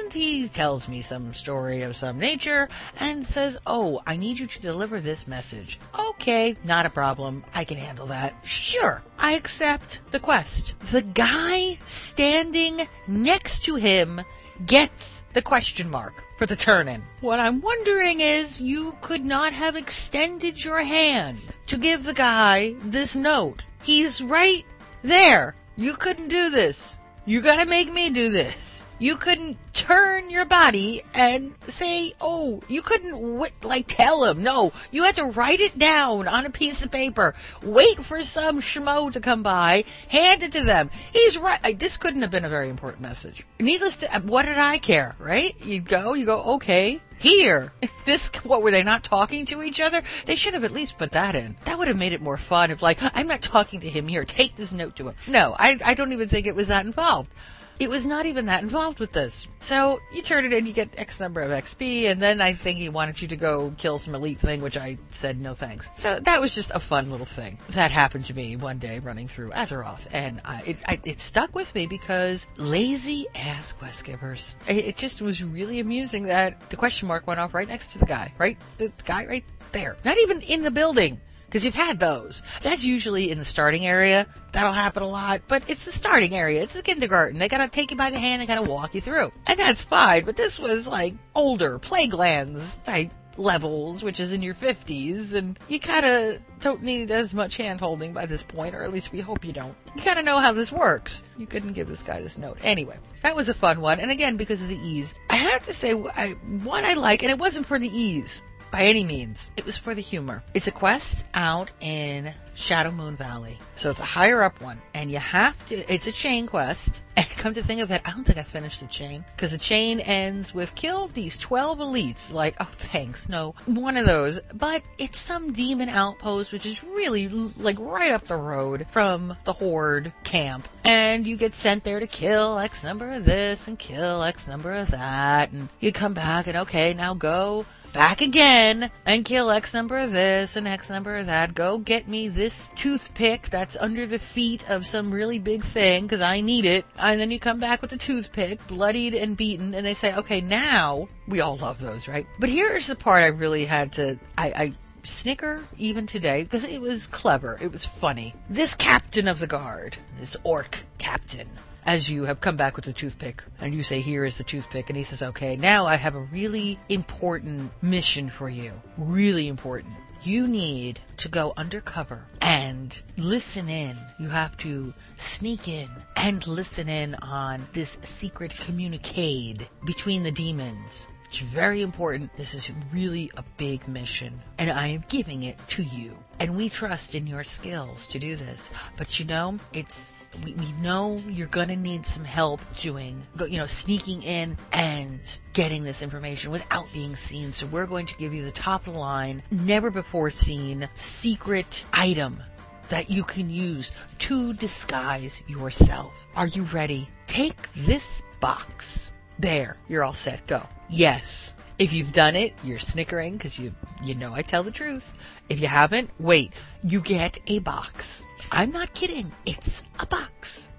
And 0.00 0.12
he 0.12 0.48
tells 0.48 0.88
me 0.88 1.02
some 1.02 1.34
story 1.34 1.82
of 1.82 1.96
some 1.96 2.18
nature 2.18 2.68
and 2.98 3.26
says, 3.26 3.58
Oh, 3.66 4.00
I 4.06 4.16
need 4.16 4.38
you 4.38 4.46
to 4.46 4.60
deliver 4.60 5.00
this 5.00 5.28
message. 5.28 5.78
Okay, 5.98 6.56
not 6.64 6.86
a 6.86 6.90
problem. 6.90 7.44
I 7.54 7.64
can 7.64 7.78
handle 7.78 8.06
that. 8.06 8.34
Sure, 8.44 9.02
I 9.18 9.32
accept 9.32 10.00
the 10.10 10.20
quest. 10.20 10.74
The 10.90 11.02
guy 11.02 11.78
standing 11.86 12.88
next 13.06 13.64
to 13.64 13.76
him 13.76 14.22
gets 14.66 15.24
the 15.32 15.42
question 15.42 15.90
mark 15.90 16.24
for 16.36 16.46
the 16.46 16.56
turn 16.56 16.88
in. 16.88 17.02
What 17.20 17.40
I'm 17.40 17.60
wondering 17.60 18.20
is 18.20 18.60
you 18.60 18.96
could 19.00 19.24
not 19.24 19.52
have 19.52 19.76
extended 19.76 20.64
your 20.64 20.82
hand 20.82 21.38
to 21.66 21.76
give 21.76 22.04
the 22.04 22.14
guy 22.14 22.74
this 22.82 23.14
note. 23.14 23.62
He's 23.82 24.22
right 24.22 24.64
there. 25.02 25.54
You 25.76 25.94
couldn't 25.94 26.28
do 26.28 26.50
this. 26.50 26.98
You 27.26 27.40
gotta 27.40 27.66
make 27.66 27.92
me 27.92 28.10
do 28.10 28.30
this. 28.30 28.86
You 29.00 29.16
couldn't 29.16 29.56
turn 29.72 30.28
your 30.28 30.44
body 30.44 31.02
and 31.14 31.54
say, 31.68 32.12
oh, 32.20 32.62
you 32.68 32.82
couldn't 32.82 33.12
w- 33.12 33.52
like 33.62 33.86
tell 33.88 34.24
him. 34.24 34.42
No, 34.42 34.74
you 34.90 35.04
had 35.04 35.16
to 35.16 35.24
write 35.24 35.60
it 35.60 35.78
down 35.78 36.28
on 36.28 36.44
a 36.44 36.50
piece 36.50 36.84
of 36.84 36.90
paper. 36.90 37.34
Wait 37.62 38.04
for 38.04 38.22
some 38.22 38.60
schmo 38.60 39.10
to 39.10 39.18
come 39.18 39.42
by, 39.42 39.84
hand 40.08 40.42
it 40.42 40.52
to 40.52 40.62
them. 40.62 40.90
He's 41.12 41.38
right. 41.38 41.78
This 41.78 41.96
couldn't 41.96 42.20
have 42.20 42.30
been 42.30 42.44
a 42.44 42.50
very 42.50 42.68
important 42.68 43.00
message. 43.00 43.46
Needless 43.58 43.96
to, 43.96 44.08
what 44.20 44.44
did 44.44 44.58
I 44.58 44.76
care, 44.76 45.16
right? 45.18 45.56
You 45.64 45.80
go, 45.80 46.12
you 46.12 46.26
go, 46.26 46.42
okay, 46.56 47.00
here. 47.18 47.72
This, 48.04 48.28
what 48.44 48.62
were 48.62 48.70
they 48.70 48.82
not 48.82 49.02
talking 49.02 49.46
to 49.46 49.62
each 49.62 49.80
other? 49.80 50.02
They 50.26 50.36
should 50.36 50.52
have 50.52 50.64
at 50.64 50.72
least 50.72 50.98
put 50.98 51.12
that 51.12 51.34
in. 51.34 51.56
That 51.64 51.78
would 51.78 51.88
have 51.88 51.96
made 51.96 52.12
it 52.12 52.20
more 52.20 52.36
fun 52.36 52.70
if 52.70 52.82
like, 52.82 52.98
I'm 53.00 53.28
not 53.28 53.40
talking 53.40 53.80
to 53.80 53.88
him 53.88 54.08
here, 54.08 54.26
take 54.26 54.56
this 54.56 54.72
note 54.72 54.96
to 54.96 55.08
him. 55.08 55.14
No, 55.26 55.56
I, 55.58 55.78
I 55.82 55.94
don't 55.94 56.12
even 56.12 56.28
think 56.28 56.46
it 56.46 56.54
was 56.54 56.68
that 56.68 56.84
involved. 56.84 57.32
It 57.80 57.88
was 57.88 58.04
not 58.04 58.26
even 58.26 58.44
that 58.44 58.62
involved 58.62 59.00
with 59.00 59.12
this. 59.12 59.46
So 59.60 60.00
you 60.12 60.20
turn 60.20 60.44
it 60.44 60.52
in, 60.52 60.66
you 60.66 60.74
get 60.74 60.90
X 60.98 61.18
number 61.18 61.40
of 61.40 61.50
XP, 61.50 62.10
and 62.10 62.20
then 62.20 62.42
I 62.42 62.52
think 62.52 62.78
he 62.78 62.90
wanted 62.90 63.22
you 63.22 63.28
to 63.28 63.36
go 63.36 63.72
kill 63.78 63.98
some 63.98 64.14
elite 64.14 64.38
thing, 64.38 64.60
which 64.60 64.76
I 64.76 64.98
said 65.08 65.40
no 65.40 65.54
thanks. 65.54 65.90
So 65.94 66.20
that 66.20 66.42
was 66.42 66.54
just 66.54 66.70
a 66.74 66.78
fun 66.78 67.10
little 67.10 67.24
thing 67.24 67.56
that 67.70 67.90
happened 67.90 68.26
to 68.26 68.34
me 68.34 68.54
one 68.56 68.76
day 68.76 68.98
running 68.98 69.28
through 69.28 69.52
Azeroth, 69.52 70.06
and 70.12 70.42
I, 70.44 70.62
it, 70.66 70.76
I, 70.86 71.00
it 71.04 71.20
stuck 71.20 71.54
with 71.54 71.74
me 71.74 71.86
because 71.86 72.46
lazy 72.58 73.26
ass 73.34 73.72
quest 73.72 74.04
givers. 74.04 74.56
It, 74.68 74.84
it 74.84 74.96
just 74.98 75.22
was 75.22 75.42
really 75.42 75.80
amusing 75.80 76.24
that 76.24 76.68
the 76.68 76.76
question 76.76 77.08
mark 77.08 77.26
went 77.26 77.40
off 77.40 77.54
right 77.54 77.66
next 77.68 77.92
to 77.92 77.98
the 77.98 78.06
guy, 78.06 78.34
right? 78.36 78.58
The, 78.76 78.88
the 78.88 79.04
guy 79.04 79.24
right 79.24 79.44
there. 79.72 79.96
Not 80.04 80.18
even 80.18 80.42
in 80.42 80.62
the 80.62 80.70
building. 80.70 81.18
Because 81.50 81.64
you've 81.64 81.74
had 81.74 81.98
those. 81.98 82.44
That's 82.62 82.84
usually 82.84 83.28
in 83.28 83.38
the 83.38 83.44
starting 83.44 83.84
area. 83.84 84.28
That'll 84.52 84.70
happen 84.70 85.02
a 85.02 85.08
lot. 85.08 85.42
But 85.48 85.64
it's 85.68 85.84
the 85.84 85.90
starting 85.90 86.32
area. 86.32 86.62
It's 86.62 86.76
the 86.76 86.82
kindergarten. 86.82 87.40
They 87.40 87.48
gotta 87.48 87.66
take 87.66 87.90
you 87.90 87.96
by 87.96 88.10
the 88.10 88.20
hand. 88.20 88.40
They 88.40 88.46
gotta 88.46 88.62
walk 88.62 88.94
you 88.94 89.00
through. 89.00 89.32
And 89.48 89.58
that's 89.58 89.82
fine. 89.82 90.24
But 90.24 90.36
this 90.36 90.60
was 90.60 90.86
like 90.86 91.14
older 91.34 91.80
Plaguelands 91.80 92.84
type 92.84 93.10
levels, 93.36 94.04
which 94.04 94.20
is 94.20 94.32
in 94.32 94.42
your 94.42 94.54
50s, 94.54 95.34
and 95.34 95.58
you 95.68 95.80
kind 95.80 96.06
of 96.06 96.40
don't 96.60 96.84
need 96.84 97.10
as 97.10 97.34
much 97.34 97.56
hand 97.56 97.80
holding 97.80 98.12
by 98.12 98.26
this 98.26 98.44
point, 98.44 98.74
or 98.74 98.82
at 98.84 98.92
least 98.92 99.10
we 99.10 99.20
hope 99.20 99.44
you 99.44 99.52
don't. 99.52 99.74
You 99.96 100.02
kind 100.02 100.20
of 100.20 100.24
know 100.24 100.38
how 100.38 100.52
this 100.52 100.70
works. 100.70 101.24
You 101.36 101.46
couldn't 101.48 101.72
give 101.72 101.88
this 101.88 102.02
guy 102.02 102.20
this 102.20 102.38
note. 102.38 102.58
Anyway, 102.62 102.96
that 103.22 103.34
was 103.34 103.48
a 103.48 103.54
fun 103.54 103.80
one, 103.80 103.98
and 103.98 104.10
again, 104.10 104.36
because 104.36 104.62
of 104.62 104.68
the 104.68 104.78
ease. 104.78 105.16
I 105.30 105.36
have 105.36 105.66
to 105.66 105.72
say, 105.72 105.92
I, 105.92 106.30
one 106.62 106.84
I 106.84 106.94
like, 106.94 107.22
and 107.22 107.30
it 107.30 107.38
wasn't 107.38 107.66
for 107.66 107.78
the 107.78 107.88
ease 107.88 108.42
by 108.70 108.82
any 108.82 109.04
means. 109.04 109.50
It 109.56 109.66
was 109.66 109.76
for 109.76 109.94
the 109.94 110.00
humor. 110.00 110.42
It's 110.54 110.66
a 110.66 110.72
quest 110.72 111.26
out 111.34 111.70
in 111.80 112.32
Shadow 112.60 112.90
Moon 112.90 113.16
Valley. 113.16 113.58
So 113.76 113.90
it's 113.90 114.00
a 114.00 114.04
higher 114.04 114.42
up 114.42 114.60
one. 114.60 114.80
And 114.92 115.10
you 115.10 115.18
have 115.18 115.66
to, 115.68 115.92
it's 115.92 116.06
a 116.06 116.12
chain 116.12 116.46
quest. 116.46 117.02
And 117.20 117.28
come 117.28 117.52
to 117.52 117.62
think 117.62 117.82
of 117.82 117.90
it, 117.90 118.00
I 118.06 118.12
don't 118.12 118.24
think 118.24 118.38
I 118.38 118.42
finished 118.42 118.80
the 118.80 118.86
chain. 118.86 119.26
Because 119.36 119.50
the 119.50 119.58
chain 119.58 120.00
ends 120.00 120.54
with 120.54 120.74
kill 120.74 121.08
these 121.08 121.36
12 121.36 121.78
elites. 121.78 122.32
Like, 122.32 122.56
oh 122.60 122.68
thanks, 122.78 123.28
no. 123.28 123.54
One 123.66 123.98
of 123.98 124.06
those. 124.06 124.40
But 124.54 124.82
it's 124.96 125.18
some 125.18 125.52
demon 125.52 125.90
outpost, 125.90 126.50
which 126.50 126.64
is 126.64 126.82
really 126.82 127.28
like 127.28 127.78
right 127.78 128.12
up 128.12 128.24
the 128.24 128.36
road 128.36 128.86
from 128.90 129.36
the 129.44 129.52
Horde 129.52 130.14
camp. 130.24 130.66
And 130.82 131.26
you 131.26 131.36
get 131.36 131.52
sent 131.52 131.84
there 131.84 132.00
to 132.00 132.06
kill 132.06 132.58
X 132.58 132.82
number 132.82 133.12
of 133.12 133.26
this 133.26 133.68
and 133.68 133.78
kill 133.78 134.22
X 134.22 134.48
number 134.48 134.72
of 134.72 134.90
that. 134.92 135.50
And 135.50 135.68
you 135.78 135.92
come 135.92 136.14
back 136.14 136.46
and 136.46 136.56
okay, 136.56 136.94
now 136.94 137.12
go 137.12 137.66
back 137.92 138.20
again 138.20 138.90
and 139.06 139.24
kill 139.24 139.50
X 139.50 139.74
number 139.74 139.96
of 139.96 140.12
this 140.12 140.56
and 140.56 140.66
X 140.66 140.90
number 140.90 141.16
of 141.16 141.26
that. 141.26 141.54
Go 141.54 141.78
get 141.78 142.08
me 142.08 142.28
this 142.28 142.70
toothpick 142.76 143.50
that's 143.50 143.76
under 143.76 144.06
the 144.06 144.18
feet 144.18 144.68
of 144.68 144.86
some 144.86 145.10
really 145.10 145.38
big 145.38 145.62
thing 145.62 146.04
because 146.04 146.20
I 146.20 146.40
need 146.40 146.64
it. 146.64 146.84
And 146.96 147.20
then 147.20 147.30
you 147.30 147.38
come 147.38 147.60
back 147.60 147.80
with 147.80 147.90
the 147.90 147.96
toothpick, 147.96 148.66
bloodied 148.66 149.14
and 149.14 149.36
beaten, 149.36 149.74
and 149.74 149.84
they 149.84 149.94
say, 149.94 150.14
okay, 150.14 150.40
now 150.40 151.08
we 151.26 151.40
all 151.40 151.56
love 151.56 151.80
those, 151.80 152.08
right? 152.08 152.26
But 152.38 152.48
here's 152.48 152.86
the 152.86 152.96
part 152.96 153.22
I 153.22 153.28
really 153.28 153.64
had 153.64 153.92
to, 153.92 154.18
I, 154.36 154.46
I 154.46 154.72
snicker 155.02 155.62
even 155.78 156.06
today 156.06 156.42
because 156.42 156.64
it 156.64 156.80
was 156.80 157.06
clever. 157.06 157.58
It 157.60 157.72
was 157.72 157.84
funny. 157.84 158.34
This 158.48 158.74
captain 158.74 159.28
of 159.28 159.38
the 159.38 159.46
guard, 159.46 159.96
this 160.18 160.36
orc 160.44 160.84
captain, 160.98 161.48
as 161.90 162.08
you 162.08 162.22
have 162.22 162.40
come 162.40 162.56
back 162.56 162.76
with 162.76 162.84
the 162.84 162.92
toothpick 162.92 163.42
and 163.60 163.74
you 163.74 163.82
say, 163.82 164.00
Here 164.00 164.24
is 164.24 164.38
the 164.38 164.44
toothpick. 164.44 164.88
And 164.88 164.96
he 164.96 165.02
says, 165.02 165.24
Okay, 165.24 165.56
now 165.56 165.86
I 165.86 165.96
have 165.96 166.14
a 166.14 166.20
really 166.20 166.78
important 166.88 167.72
mission 167.82 168.30
for 168.30 168.48
you. 168.48 168.72
Really 168.96 169.48
important. 169.48 169.94
You 170.22 170.46
need 170.46 171.00
to 171.16 171.28
go 171.28 171.52
undercover 171.56 172.26
and 172.40 173.02
listen 173.16 173.68
in. 173.68 173.96
You 174.20 174.28
have 174.28 174.56
to 174.58 174.94
sneak 175.16 175.66
in 175.66 175.88
and 176.14 176.46
listen 176.46 176.88
in 176.88 177.16
on 177.16 177.66
this 177.72 177.98
secret 178.04 178.52
communicade 178.52 179.66
between 179.84 180.22
the 180.22 180.30
demons. 180.30 181.08
It's 181.28 181.38
very 181.38 181.82
important. 181.82 182.36
This 182.36 182.54
is 182.54 182.70
really 182.92 183.32
a 183.36 183.44
big 183.56 183.86
mission, 183.88 184.40
and 184.58 184.70
I 184.70 184.88
am 184.88 185.04
giving 185.08 185.42
it 185.42 185.56
to 185.70 185.82
you. 185.82 186.16
And 186.38 186.56
we 186.56 186.68
trust 186.68 187.14
in 187.14 187.26
your 187.26 187.44
skills 187.44 188.06
to 188.08 188.18
do 188.18 188.36
this. 188.36 188.70
But 188.96 189.18
you 189.18 189.24
know, 189.26 189.58
it's 189.72 190.18
we, 190.44 190.52
we 190.54 190.72
know 190.80 191.20
you're 191.28 191.46
gonna 191.46 191.76
need 191.76 192.06
some 192.06 192.24
help 192.24 192.60
doing, 192.78 193.26
you 193.48 193.58
know, 193.58 193.66
sneaking 193.66 194.22
in 194.22 194.56
and 194.72 195.20
getting 195.52 195.84
this 195.84 196.02
information 196.02 196.50
without 196.50 196.92
being 196.92 197.16
seen. 197.16 197.52
So 197.52 197.66
we're 197.66 197.86
going 197.86 198.06
to 198.06 198.16
give 198.16 198.32
you 198.32 198.44
the 198.44 198.50
top 198.52 198.86
of 198.86 198.94
the 198.94 198.98
line, 198.98 199.42
never 199.50 199.90
before 199.90 200.30
seen 200.30 200.88
secret 200.96 201.84
item 201.92 202.42
that 202.88 203.10
you 203.10 203.22
can 203.22 203.50
use 203.50 203.92
to 204.18 204.52
disguise 204.54 205.42
yourself. 205.46 206.12
Are 206.36 206.48
you 206.48 206.64
ready? 206.64 207.08
Take 207.26 207.60
this 207.72 208.22
box. 208.40 209.12
There, 209.38 209.76
you're 209.88 210.04
all 210.04 210.12
set. 210.12 210.46
Go. 210.46 210.66
Yes. 210.88 211.54
If 211.78 211.92
you've 211.94 212.12
done 212.12 212.36
it, 212.36 212.52
you're 212.62 212.78
snickering 212.78 213.38
because 213.38 213.58
you, 213.58 213.72
you 214.04 214.14
know 214.14 214.34
I 214.34 214.42
tell 214.42 214.62
the 214.62 214.70
truth. 214.70 215.14
If 215.50 215.60
you 215.60 215.66
haven't, 215.66 216.10
wait. 216.20 216.52
You 216.84 217.00
get 217.00 217.38
a 217.48 217.58
box. 217.58 218.24
I'm 218.52 218.70
not 218.70 218.94
kidding. 218.94 219.32
It's 219.44 219.82
a 219.98 220.06
box 220.06 220.70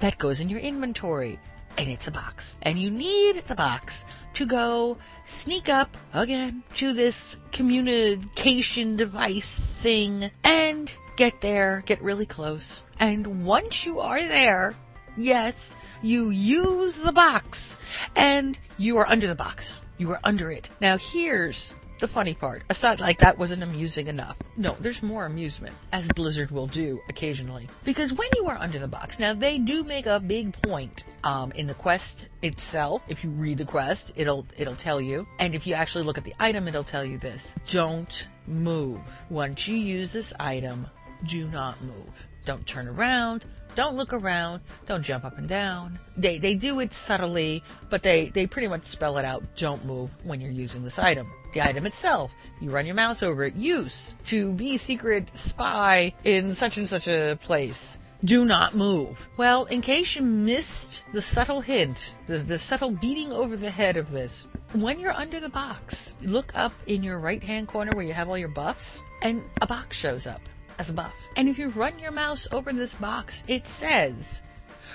that 0.00 0.18
goes 0.18 0.40
in 0.40 0.50
your 0.50 0.60
inventory. 0.60 1.38
And 1.78 1.88
it's 1.88 2.08
a 2.08 2.10
box. 2.10 2.56
And 2.62 2.78
you 2.78 2.90
need 2.90 3.36
the 3.36 3.54
box 3.54 4.04
to 4.34 4.44
go 4.44 4.98
sneak 5.26 5.68
up 5.68 5.96
again 6.12 6.64
to 6.74 6.92
this 6.92 7.38
communication 7.52 8.96
device 8.96 9.58
thing 9.58 10.30
and 10.42 10.92
get 11.16 11.40
there, 11.40 11.82
get 11.86 12.02
really 12.02 12.26
close. 12.26 12.82
And 12.98 13.44
once 13.44 13.86
you 13.86 14.00
are 14.00 14.20
there, 14.20 14.74
yes, 15.16 15.76
you 16.02 16.30
use 16.30 17.00
the 17.00 17.12
box 17.12 17.76
and 18.16 18.58
you 18.76 18.96
are 18.96 19.08
under 19.08 19.28
the 19.28 19.34
box. 19.34 19.80
You 19.98 20.12
are 20.12 20.20
under 20.24 20.50
it. 20.50 20.68
Now 20.80 20.98
here's 20.98 21.74
the 21.98 22.08
funny 22.08 22.34
part. 22.34 22.62
A 22.68 22.76
Aside 22.76 23.00
like 23.00 23.18
that 23.18 23.38
wasn't 23.38 23.62
amusing 23.62 24.06
enough. 24.06 24.36
No, 24.56 24.76
there's 24.80 25.02
more 25.02 25.24
amusement, 25.24 25.74
as 25.92 26.08
Blizzard 26.08 26.50
will 26.50 26.66
do 26.66 27.00
occasionally. 27.08 27.68
Because 27.84 28.12
when 28.12 28.28
you 28.36 28.46
are 28.48 28.58
under 28.58 28.78
the 28.78 28.86
box, 28.86 29.18
now 29.18 29.32
they 29.32 29.58
do 29.58 29.82
make 29.82 30.04
a 30.04 30.20
big 30.20 30.52
point 30.60 31.04
um, 31.24 31.52
in 31.52 31.66
the 31.66 31.74
quest 31.74 32.28
itself. 32.42 33.02
If 33.08 33.24
you 33.24 33.30
read 33.30 33.58
the 33.58 33.64
quest, 33.64 34.12
it'll 34.14 34.46
it'll 34.58 34.76
tell 34.76 35.00
you, 35.00 35.26
and 35.38 35.54
if 35.54 35.66
you 35.66 35.74
actually 35.74 36.04
look 36.04 36.18
at 36.18 36.24
the 36.24 36.34
item, 36.38 36.68
it'll 36.68 36.84
tell 36.84 37.04
you 37.04 37.16
this: 37.18 37.54
don't 37.70 38.28
move. 38.46 39.00
Once 39.30 39.66
you 39.66 39.76
use 39.76 40.12
this 40.12 40.32
item, 40.38 40.86
do 41.24 41.48
not 41.48 41.80
move. 41.82 42.26
Don't 42.44 42.66
turn 42.66 42.88
around. 42.88 43.46
Don't 43.74 43.96
look 43.96 44.12
around. 44.14 44.62
Don't 44.86 45.02
jump 45.02 45.24
up 45.24 45.36
and 45.36 45.48
down. 45.48 45.98
They 46.16 46.38
they 46.38 46.54
do 46.54 46.80
it 46.80 46.94
subtly, 46.94 47.62
but 47.90 48.02
they 48.02 48.28
they 48.28 48.46
pretty 48.46 48.68
much 48.68 48.86
spell 48.86 49.18
it 49.18 49.24
out. 49.24 49.44
Don't 49.56 49.84
move 49.84 50.10
when 50.24 50.40
you're 50.40 50.50
using 50.50 50.82
this 50.82 50.98
item. 50.98 51.30
The 51.56 51.62
item 51.62 51.86
itself, 51.86 52.32
you 52.60 52.68
run 52.68 52.84
your 52.84 52.94
mouse 52.94 53.22
over 53.22 53.42
it. 53.42 53.56
Use 53.56 54.14
to 54.26 54.52
be 54.52 54.76
secret 54.76 55.30
spy 55.32 56.12
in 56.22 56.54
such 56.54 56.76
and 56.76 56.86
such 56.86 57.08
a 57.08 57.38
place. 57.40 57.98
Do 58.22 58.44
not 58.44 58.74
move. 58.74 59.26
Well, 59.38 59.64
in 59.64 59.80
case 59.80 60.16
you 60.16 60.20
missed 60.20 61.02
the 61.14 61.22
subtle 61.22 61.62
hint, 61.62 62.12
the, 62.26 62.36
the 62.36 62.58
subtle 62.58 62.90
beating 62.90 63.32
over 63.32 63.56
the 63.56 63.70
head 63.70 63.96
of 63.96 64.10
this, 64.10 64.48
when 64.74 65.00
you're 65.00 65.14
under 65.14 65.40
the 65.40 65.48
box, 65.48 66.14
look 66.20 66.54
up 66.54 66.74
in 66.86 67.02
your 67.02 67.18
right 67.18 67.42
hand 67.42 67.68
corner 67.68 67.92
where 67.94 68.04
you 68.04 68.12
have 68.12 68.28
all 68.28 68.36
your 68.36 68.48
buffs, 68.48 69.02
and 69.22 69.42
a 69.62 69.66
box 69.66 69.96
shows 69.96 70.26
up 70.26 70.42
as 70.78 70.90
a 70.90 70.92
buff. 70.92 71.14
And 71.36 71.48
if 71.48 71.58
you 71.58 71.70
run 71.70 71.98
your 71.98 72.12
mouse 72.12 72.46
over 72.52 72.70
this 72.70 72.96
box, 72.96 73.44
it 73.48 73.66
says, 73.66 74.42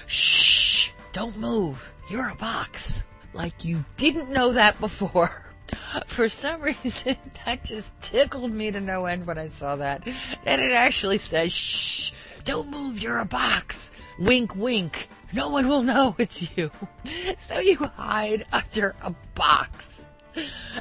shh, 0.06 0.92
don't 1.12 1.40
move. 1.40 1.84
You're 2.08 2.30
a 2.30 2.36
box. 2.36 3.04
Like 3.34 3.66
you 3.66 3.84
didn't 3.98 4.30
know 4.30 4.54
that 4.54 4.80
before. 4.80 5.48
For 6.08 6.30
some 6.30 6.62
reason, 6.62 7.18
that 7.46 7.64
just 7.64 8.00
tickled 8.02 8.52
me 8.52 8.72
to 8.72 8.80
no 8.80 9.06
end 9.06 9.28
when 9.28 9.38
I 9.38 9.48
saw 9.48 9.76
that. 9.78 10.08
And 10.46 10.62
it 10.62 10.72
actually 10.72 11.18
says, 11.18 11.52
shh, 11.54 12.12
don't 12.44 12.70
move. 12.70 13.02
You're 13.02 13.20
a 13.20 13.26
box. 13.26 13.92
Wink, 14.20 14.56
wink. 14.56 15.10
No 15.34 15.50
one 15.50 15.68
will 15.68 15.84
know 15.84 16.16
it's 16.20 16.56
you. 16.58 16.72
So 17.38 17.60
you 17.60 17.78
hide 17.78 18.46
under 18.52 18.96
a 19.02 19.14
box. 19.36 20.06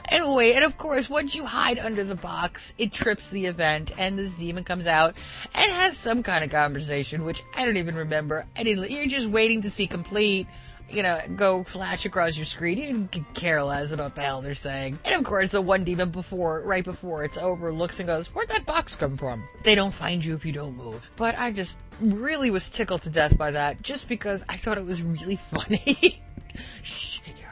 Anyway, 0.09 0.53
and 0.53 0.65
of 0.65 0.79
course, 0.79 1.11
once 1.11 1.35
you 1.35 1.45
hide 1.45 1.79
under 1.79 2.05
the 2.05 2.15
box, 2.15 2.73
it 2.79 2.93
trips 2.93 3.31
the 3.31 3.47
event, 3.47 3.91
and 3.99 4.17
this 4.17 4.37
demon 4.37 4.63
comes 4.63 4.87
out 4.87 5.17
and 5.55 5.73
has 5.73 5.97
some 5.97 6.23
kind 6.23 6.45
of 6.45 6.51
conversation, 6.51 7.25
which 7.25 7.43
I 7.57 7.65
don't 7.65 7.77
even 7.77 7.97
remember. 7.97 8.47
I 8.57 8.63
didn't. 8.63 8.93
You're 8.93 9.07
just 9.07 9.27
waiting 9.27 9.63
to 9.63 9.71
see 9.71 9.89
complete. 9.89 10.47
You 10.91 11.03
know, 11.03 11.21
go 11.37 11.63
flash 11.63 12.05
across 12.05 12.37
your 12.37 12.47
screen. 12.47 12.79
You 12.79 13.09
can 13.11 13.25
care 13.35 13.63
less 13.63 13.93
about 13.93 14.15
the 14.15 14.23
hell 14.23 14.43
they're 14.43 14.55
saying. 14.55 14.99
And 15.05 15.15
of 15.15 15.25
course, 15.25 15.53
the 15.53 15.61
one 15.61 15.85
demon 15.85 16.11
before, 16.11 16.63
right 16.63 16.85
before 16.85 17.25
it's 17.25 17.39
over, 17.39 17.73
looks 17.73 18.01
and 18.01 18.07
goes, 18.07 18.27
"Where'd 18.29 18.49
that 18.49 18.67
box 18.67 18.97
come 18.97 19.17
from?" 19.17 19.47
They 19.63 19.75
don't 19.75 19.95
find 19.95 20.25
you 20.25 20.35
if 20.35 20.45
you 20.45 20.53
don't 20.53 20.77
move. 20.77 21.11
But 21.17 21.39
I 21.39 21.53
just 21.53 21.79
really 22.01 22.51
was 22.51 22.69
tickled 22.69 23.03
to 23.03 23.11
death 23.11 23.39
by 23.39 23.53
that, 23.53 23.83
just 23.83 24.09
because 24.09 24.43
I 24.49 24.57
thought 24.57 24.79
it 24.79 24.85
was 24.85 25.03
really 25.03 25.37
funny. 25.53 26.23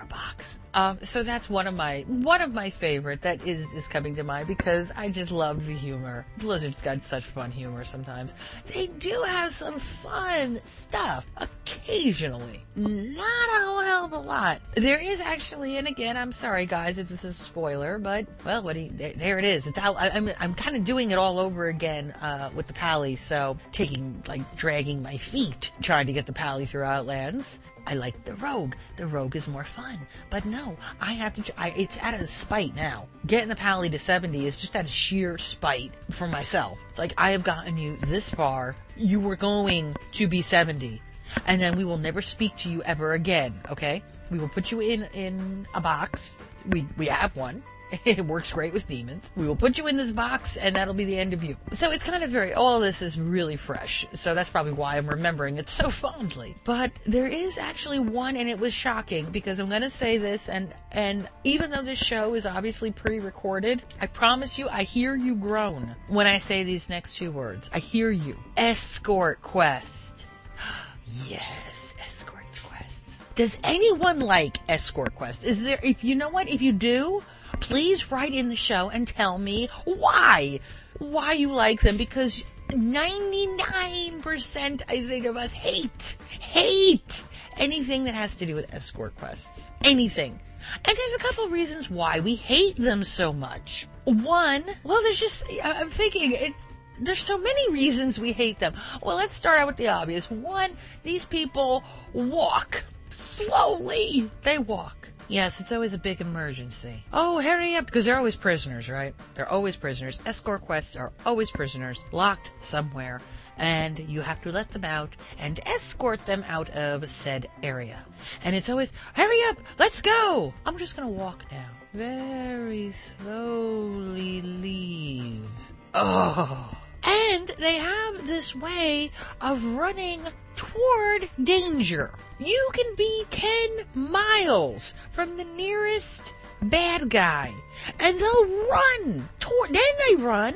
Box. 0.09 0.59
Um, 0.75 0.99
so 1.03 1.23
that's 1.23 1.49
one 1.51 1.67
of 1.67 1.75
my 1.75 2.05
one 2.07 2.41
of 2.41 2.53
my 2.53 2.71
favorite 2.71 3.23
that 3.23 3.47
is 3.47 3.73
is 3.73 3.89
coming 3.89 4.15
to 4.17 4.23
mind 4.23 4.47
because 4.47 4.93
I 4.97 5.09
just 5.09 5.33
love 5.33 5.67
the 5.67 5.73
humor. 5.73 6.27
Blizzard's 6.39 6.83
got 6.83 7.03
such 7.03 7.25
fun 7.25 7.51
humor 7.51 7.85
sometimes. 7.85 8.35
They 8.67 8.87
do 8.87 9.25
have 9.27 9.53
some 9.53 9.79
fun 9.79 10.61
stuff 10.65 11.27
occasionally, 11.37 12.65
not 12.77 13.49
a 13.61 13.67
whole 13.67 13.81
hell 13.81 14.05
of 14.05 14.13
a 14.13 14.19
lot. 14.19 14.61
There 14.75 15.01
is 15.01 15.21
actually, 15.21 15.79
and 15.79 15.89
again, 15.89 16.17
I'm 16.17 16.33
sorry 16.33 16.67
guys 16.67 16.99
if 16.99 17.09
this 17.09 17.25
is 17.25 17.41
a 17.41 17.43
spoiler, 17.43 17.99
but 17.99 18.27
well, 18.45 18.63
what 18.63 18.75
do 18.75 18.81
you, 18.81 18.91
there, 18.91 19.39
it 19.39 19.45
is. 19.45 19.67
It's 19.67 19.79
out. 19.79 19.97
I, 19.97 20.11
I'm 20.11 20.31
I'm 20.39 20.55
kind 20.55 20.77
of 20.77 20.85
doing 20.85 21.11
it 21.11 21.19
all 21.19 21.39
over 21.39 21.67
again 21.67 22.13
uh, 22.21 22.51
with 22.55 22.67
the 22.67 22.75
pally. 22.75 23.17
So 23.17 23.59
taking 23.73 24.23
like 24.29 24.57
dragging 24.57 25.03
my 25.03 25.17
feet 25.17 25.73
trying 25.81 26.07
to 26.07 26.13
get 26.13 26.27
the 26.27 26.33
pally 26.33 26.67
through 26.67 26.85
Outlands. 26.85 27.61
I 27.87 27.95
like 27.95 28.25
the 28.25 28.35
rogue. 28.37 28.75
The 28.97 29.07
rogue 29.07 29.37
is 29.37 29.49
more 29.49 29.65
fun. 29.65 29.99
But 30.31 30.45
no, 30.45 30.77
I 31.01 31.13
have 31.15 31.35
to, 31.35 31.61
I, 31.61 31.71
it's 31.77 31.99
out 31.99 32.15
of 32.15 32.29
spite 32.29 32.75
now. 32.75 33.07
Getting 33.27 33.49
the 33.49 33.57
pally 33.57 33.89
to 33.91 33.99
70 33.99 34.47
is 34.47 34.57
just 34.57 34.77
out 34.77 34.85
of 34.85 34.91
sheer 34.91 35.39
spite 35.39 35.93
for 36.11 36.27
myself. 36.27 36.79
It's 36.91 36.99
like, 36.99 37.15
I 37.17 37.33
have 37.33 37.45
gotten 37.45 37.77
you 37.77 37.97
this 37.97 38.31
far. 38.31 38.77
You 38.97 39.21
were 39.21 39.37
going 39.37 39.97
to 40.13 40.29
be 40.29 40.43
70. 40.43 41.01
And 41.47 41.61
then 41.61 41.77
we 41.77 41.85
will 41.85 41.99
never 41.99 42.23
speak 42.23 42.57
to 42.59 42.71
you 42.71 42.83
ever 42.83 43.13
again, 43.13 43.61
okay? 43.71 44.03
We 44.31 44.39
will 44.39 44.49
put 44.49 44.71
you 44.71 44.81
in, 44.81 45.05
in 45.15 45.67
a 45.75 45.81
box. 45.81 46.41
We, 46.69 46.87
we 46.97 47.07
have 47.07 47.35
one. 47.37 47.63
It 48.05 48.25
works 48.25 48.53
great 48.53 48.73
with 48.73 48.89
demons. 48.89 49.31
We 49.37 49.47
will 49.47 49.57
put 49.57 49.79
you 49.79 49.87
in 49.87 49.97
this 49.97 50.11
box 50.11 50.57
and 50.57 50.77
that'll 50.77 50.95
be 50.95 51.05
the 51.05 51.19
end 51.19 51.33
of 51.33 51.45
you. 51.45 51.57
So 51.73 51.91
it's 51.91 52.05
kind 52.05 52.23
of 52.23 52.31
very, 52.31 52.55
all 52.55 52.81
this 52.81 53.03
is 53.03 53.19
really 53.19 53.57
fresh. 53.57 54.07
So 54.13 54.35
that's 54.35 54.51
probably 54.51 54.73
why 54.73 54.97
I'm 54.97 55.09
remembering 55.09 55.59
it 55.59 55.69
so 55.69 55.91
fondly. 55.91 56.55
But 56.65 56.93
there 57.05 57.27
is 57.27 57.59
actually 57.59 57.99
one 57.99 58.37
and 58.37 58.49
it 58.49 58.59
was 58.59 58.73
shocking 58.73 59.27
because 59.27 59.59
I'm 59.59 59.69
going 59.69 59.83
to 59.83 59.91
say 59.91 60.19
this 60.19 60.49
and, 60.49 60.73
and 60.93 61.29
even 61.45 61.71
though 61.71 61.83
this 61.83 61.99
show 61.99 62.35
is 62.35 62.47
obviously 62.47 62.91
pre-recorded, 62.91 63.83
I 64.01 64.07
promise 64.07 64.59
you 64.59 64.69
I 64.69 64.83
hear 64.85 65.15
you 65.17 65.35
groan 65.35 65.95
when 66.09 66.27
I 66.27 66.39
say 66.39 66.65
these 66.65 66.89
next 66.89 67.17
two 67.17 67.31
words. 67.31 67.71
I 67.73 67.79
hear 67.79 68.11
you. 68.11 68.37
Escort 68.57 69.43
quest. 69.43 70.27
yes, 71.27 71.95
escort 72.01 72.45
quests. 72.67 73.25
Does 73.35 73.59
anyone 73.63 74.21
like 74.21 74.59
escort 74.69 75.15
quests? 75.15 75.45
Is 75.45 75.65
there, 75.65 75.79
if 75.83 76.03
you 76.03 76.15
know 76.15 76.29
what, 76.29 76.49
if 76.49 76.63
you 76.63 76.73
do, 76.73 77.23
please 77.61 78.11
write 78.11 78.33
in 78.33 78.49
the 78.49 78.57
show 78.57 78.91
and 78.91 79.07
tell 79.07 79.39
me 79.39 79.69
why. 79.85 80.61
Why 80.99 81.33
you 81.33 81.53
like 81.53 81.81
them 81.81 81.97
because 81.97 82.45
99% 82.71 84.83
I 84.89 85.07
think 85.07 85.27
of 85.27 85.37
us 85.37 85.53
hate, 85.53 86.17
hate 86.41 87.25
anything 87.57 88.05
that 88.05 88.15
has 88.15 88.37
to 88.37 88.47
do 88.47 88.55
with 88.55 88.73
escort 88.75 89.15
quests. 89.17 89.73
Anything. 89.85 90.41
And 90.85 90.97
there's 90.97 91.15
a 91.15 91.19
couple 91.19 91.45
of 91.45 91.53
reasons 91.53 91.89
why 91.89 92.21
we 92.21 92.35
hate 92.35 92.77
them 92.77 93.05
so 93.05 93.33
much. 93.33 93.87
One, 94.05 94.65
well, 94.85 95.01
there's 95.03 95.21
just, 95.21 95.45
I'm 95.63 95.91
thinking 95.91 96.33
it's, 96.33 96.81
there's 97.01 97.21
so 97.21 97.39
many 97.39 97.73
reasons 97.73 98.19
we 98.19 98.33
hate 98.33 98.59
them. 98.59 98.75
Well, 99.03 99.17
let's 99.17 99.35
start 99.35 99.61
out 99.61 99.67
with 99.67 99.77
the 99.77 99.89
obvious. 99.89 100.31
One, 100.31 100.77
these 101.03 101.25
people 101.25 101.85
walk 102.13 102.85
slowly. 103.11 104.31
They 104.43 104.59
walk. 104.59 105.11
Yes, 105.29 105.61
it's 105.61 105.73
always 105.73 105.93
a 105.93 105.99
big 105.99 106.23
emergency. 106.23 107.05
Oh, 107.13 107.41
hurry 107.41 107.75
up, 107.75 107.85
because 107.85 108.07
they're 108.07 108.17
always 108.17 108.35
prisoners, 108.35 108.89
right? 108.89 109.15
They're 109.35 109.49
always 109.49 109.77
prisoners. 109.77 110.21
Escort 110.25 110.63
quests 110.63 110.97
are 110.97 111.13
always 111.27 111.51
prisoners, 111.51 112.03
locked 112.13 112.51
somewhere, 112.61 113.21
and 113.59 113.99
you 113.99 114.23
have 114.23 114.41
to 114.43 114.53
let 114.53 114.71
them 114.71 114.85
out 114.85 115.15
and 115.39 115.61
escort 115.67 116.25
them 116.25 116.45
out 116.49 116.71
of 116.71 117.11
said 117.11 117.47
area. 117.63 118.03
And 118.43 118.57
it's 118.57 118.71
always, 118.71 118.91
hurry 119.13 119.39
up, 119.49 119.59
let's 119.79 120.01
go! 120.01 120.55
I'm 120.65 120.79
just 120.79 120.97
gonna 120.97 121.09
walk 121.09 121.45
now. 121.53 121.69
Very 121.93 122.93
slowly 122.93 124.41
leave. 124.41 125.45
Oh. 125.93 126.73
And 127.09 127.49
they 127.59 127.77
have 127.77 128.27
this 128.27 128.55
way 128.55 129.11
of 129.41 129.65
running 129.65 130.21
toward 130.57 131.31
danger. 131.43 132.13
You 132.39 132.71
can 132.75 132.95
be 132.97 133.25
10 133.31 133.87
miles 133.95 134.93
from 135.11 135.37
the 135.37 135.45
nearest 135.45 136.35
bad 136.61 137.09
guy 137.09 137.55
and 137.99 138.19
they'll 138.19 138.47
run 138.69 139.29
toward, 139.41 139.73
then 139.73 139.83
they 140.07 140.17
run. 140.17 140.55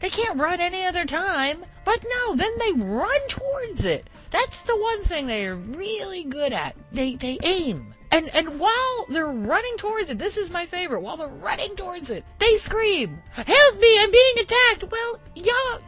They 0.00 0.10
can't 0.10 0.38
run 0.38 0.60
any 0.60 0.84
other 0.84 1.06
time, 1.06 1.64
but 1.84 2.04
no, 2.04 2.36
then 2.36 2.52
they 2.58 2.72
run 2.72 3.28
towards 3.28 3.86
it. 3.86 4.10
That's 4.30 4.62
the 4.62 4.76
one 4.76 5.02
thing 5.04 5.26
they 5.26 5.46
are 5.46 5.56
really 5.56 6.24
good 6.24 6.52
at. 6.52 6.76
They, 6.92 7.14
they 7.14 7.38
aim. 7.42 7.93
And, 8.14 8.30
and 8.32 8.60
while 8.60 9.06
they're 9.08 9.26
running 9.26 9.76
towards 9.76 10.08
it, 10.08 10.20
this 10.20 10.36
is 10.36 10.48
my 10.48 10.66
favorite, 10.66 11.00
while 11.00 11.16
they're 11.16 11.26
running 11.26 11.74
towards 11.74 12.10
it, 12.10 12.24
they 12.38 12.54
scream, 12.54 13.20
help 13.32 13.80
me, 13.80 13.98
I'm 13.98 14.12
being 14.12 14.34
attacked. 14.40 14.84
Well, 14.88 15.20
y'all, 15.34 15.80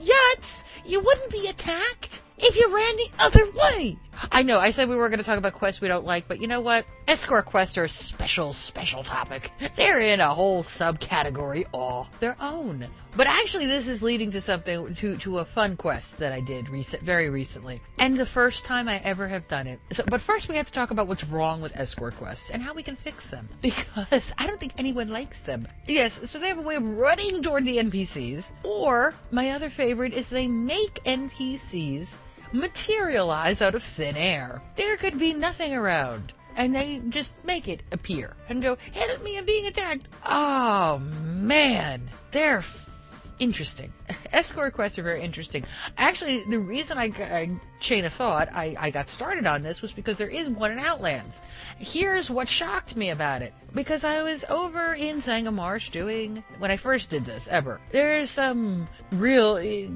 Yuts, 0.00 0.64
you 0.86 1.00
wouldn't 1.00 1.30
be 1.30 1.48
attacked 1.50 2.22
if 2.38 2.56
you 2.56 2.74
ran 2.74 2.96
the 2.96 3.10
other 3.18 3.50
way. 3.50 3.98
I 4.32 4.42
know, 4.42 4.58
I 4.58 4.70
said 4.70 4.88
we 4.88 4.96
were 4.96 5.08
going 5.08 5.18
to 5.18 5.24
talk 5.24 5.38
about 5.38 5.52
quests 5.54 5.80
we 5.80 5.88
don't 5.88 6.04
like, 6.04 6.28
but 6.28 6.40
you 6.40 6.46
know 6.46 6.60
what? 6.60 6.86
Escort 7.08 7.46
quests 7.46 7.78
are 7.78 7.84
a 7.84 7.88
special, 7.88 8.52
special 8.52 9.04
topic. 9.04 9.52
They're 9.76 10.00
in 10.00 10.20
a 10.20 10.28
whole 10.28 10.62
subcategory 10.62 11.64
all 11.72 12.08
their 12.20 12.36
own. 12.40 12.86
But 13.16 13.26
actually, 13.28 13.64
this 13.66 13.88
is 13.88 14.02
leading 14.02 14.30
to 14.32 14.42
something, 14.42 14.94
to, 14.96 15.16
to 15.16 15.38
a 15.38 15.44
fun 15.44 15.76
quest 15.76 16.18
that 16.18 16.34
I 16.34 16.40
did 16.40 16.68
recent, 16.68 17.02
very 17.02 17.30
recently. 17.30 17.80
And 17.98 18.18
the 18.18 18.26
first 18.26 18.66
time 18.66 18.88
I 18.88 18.98
ever 18.98 19.26
have 19.26 19.48
done 19.48 19.66
it. 19.66 19.80
So, 19.90 20.04
but 20.06 20.20
first 20.20 20.50
we 20.50 20.56
have 20.56 20.66
to 20.66 20.72
talk 20.72 20.90
about 20.90 21.08
what's 21.08 21.24
wrong 21.24 21.62
with 21.62 21.74
escort 21.76 22.14
quests 22.18 22.50
and 22.50 22.62
how 22.62 22.74
we 22.74 22.82
can 22.82 22.96
fix 22.96 23.30
them. 23.30 23.48
Because 23.62 24.32
I 24.38 24.46
don't 24.46 24.60
think 24.60 24.74
anyone 24.78 25.08
likes 25.08 25.40
them. 25.40 25.66
Yes, 25.86 26.30
so 26.30 26.38
they 26.38 26.48
have 26.48 26.58
a 26.58 26.62
way 26.62 26.76
of 26.76 26.84
running 26.84 27.42
toward 27.42 27.64
the 27.64 27.78
NPCs. 27.78 28.52
Or, 28.62 29.14
my 29.30 29.50
other 29.50 29.70
favorite 29.70 30.12
is 30.12 30.28
they 30.28 30.46
make 30.46 31.02
NPCs 31.04 32.18
materialize 32.52 33.62
out 33.62 33.74
of 33.74 33.82
thin 33.82 34.16
air. 34.16 34.62
There 34.74 34.96
could 34.96 35.18
be 35.18 35.32
nothing 35.32 35.74
around. 35.74 36.32
And 36.56 36.74
they 36.74 37.02
just 37.10 37.34
make 37.44 37.68
it 37.68 37.82
appear 37.92 38.34
and 38.48 38.62
go, 38.62 38.78
help 38.94 39.22
me, 39.22 39.36
I'm 39.36 39.44
being 39.44 39.66
attacked. 39.66 40.08
Oh 40.24 40.98
man, 40.98 42.08
they're 42.30 42.62
interesting. 43.38 43.92
Escort 44.32 44.72
quests 44.72 44.98
are 44.98 45.02
very 45.02 45.22
interesting. 45.22 45.64
Actually, 45.98 46.42
the 46.44 46.58
reason 46.58 46.98
I, 46.98 47.12
I 47.18 47.50
chain 47.80 48.04
of 48.04 48.12
thought 48.12 48.48
I, 48.52 48.76
I 48.78 48.90
got 48.90 49.08
started 49.08 49.46
on 49.46 49.62
this 49.62 49.82
was 49.82 49.92
because 49.92 50.18
there 50.18 50.28
is 50.28 50.48
one 50.48 50.72
in 50.72 50.78
Outlands. 50.78 51.42
Here's 51.78 52.30
what 52.30 52.48
shocked 52.48 52.96
me 52.96 53.10
about 53.10 53.42
it. 53.42 53.52
Because 53.74 54.04
I 54.04 54.22
was 54.22 54.44
over 54.48 54.94
in 54.94 55.18
Zangarmarsh 55.18 55.90
doing, 55.90 56.42
when 56.58 56.70
I 56.70 56.76
first 56.76 57.10
did 57.10 57.24
this, 57.24 57.46
ever. 57.48 57.80
There's 57.92 58.30
some 58.30 58.88
real, 59.12 59.56
eh, 59.56 59.88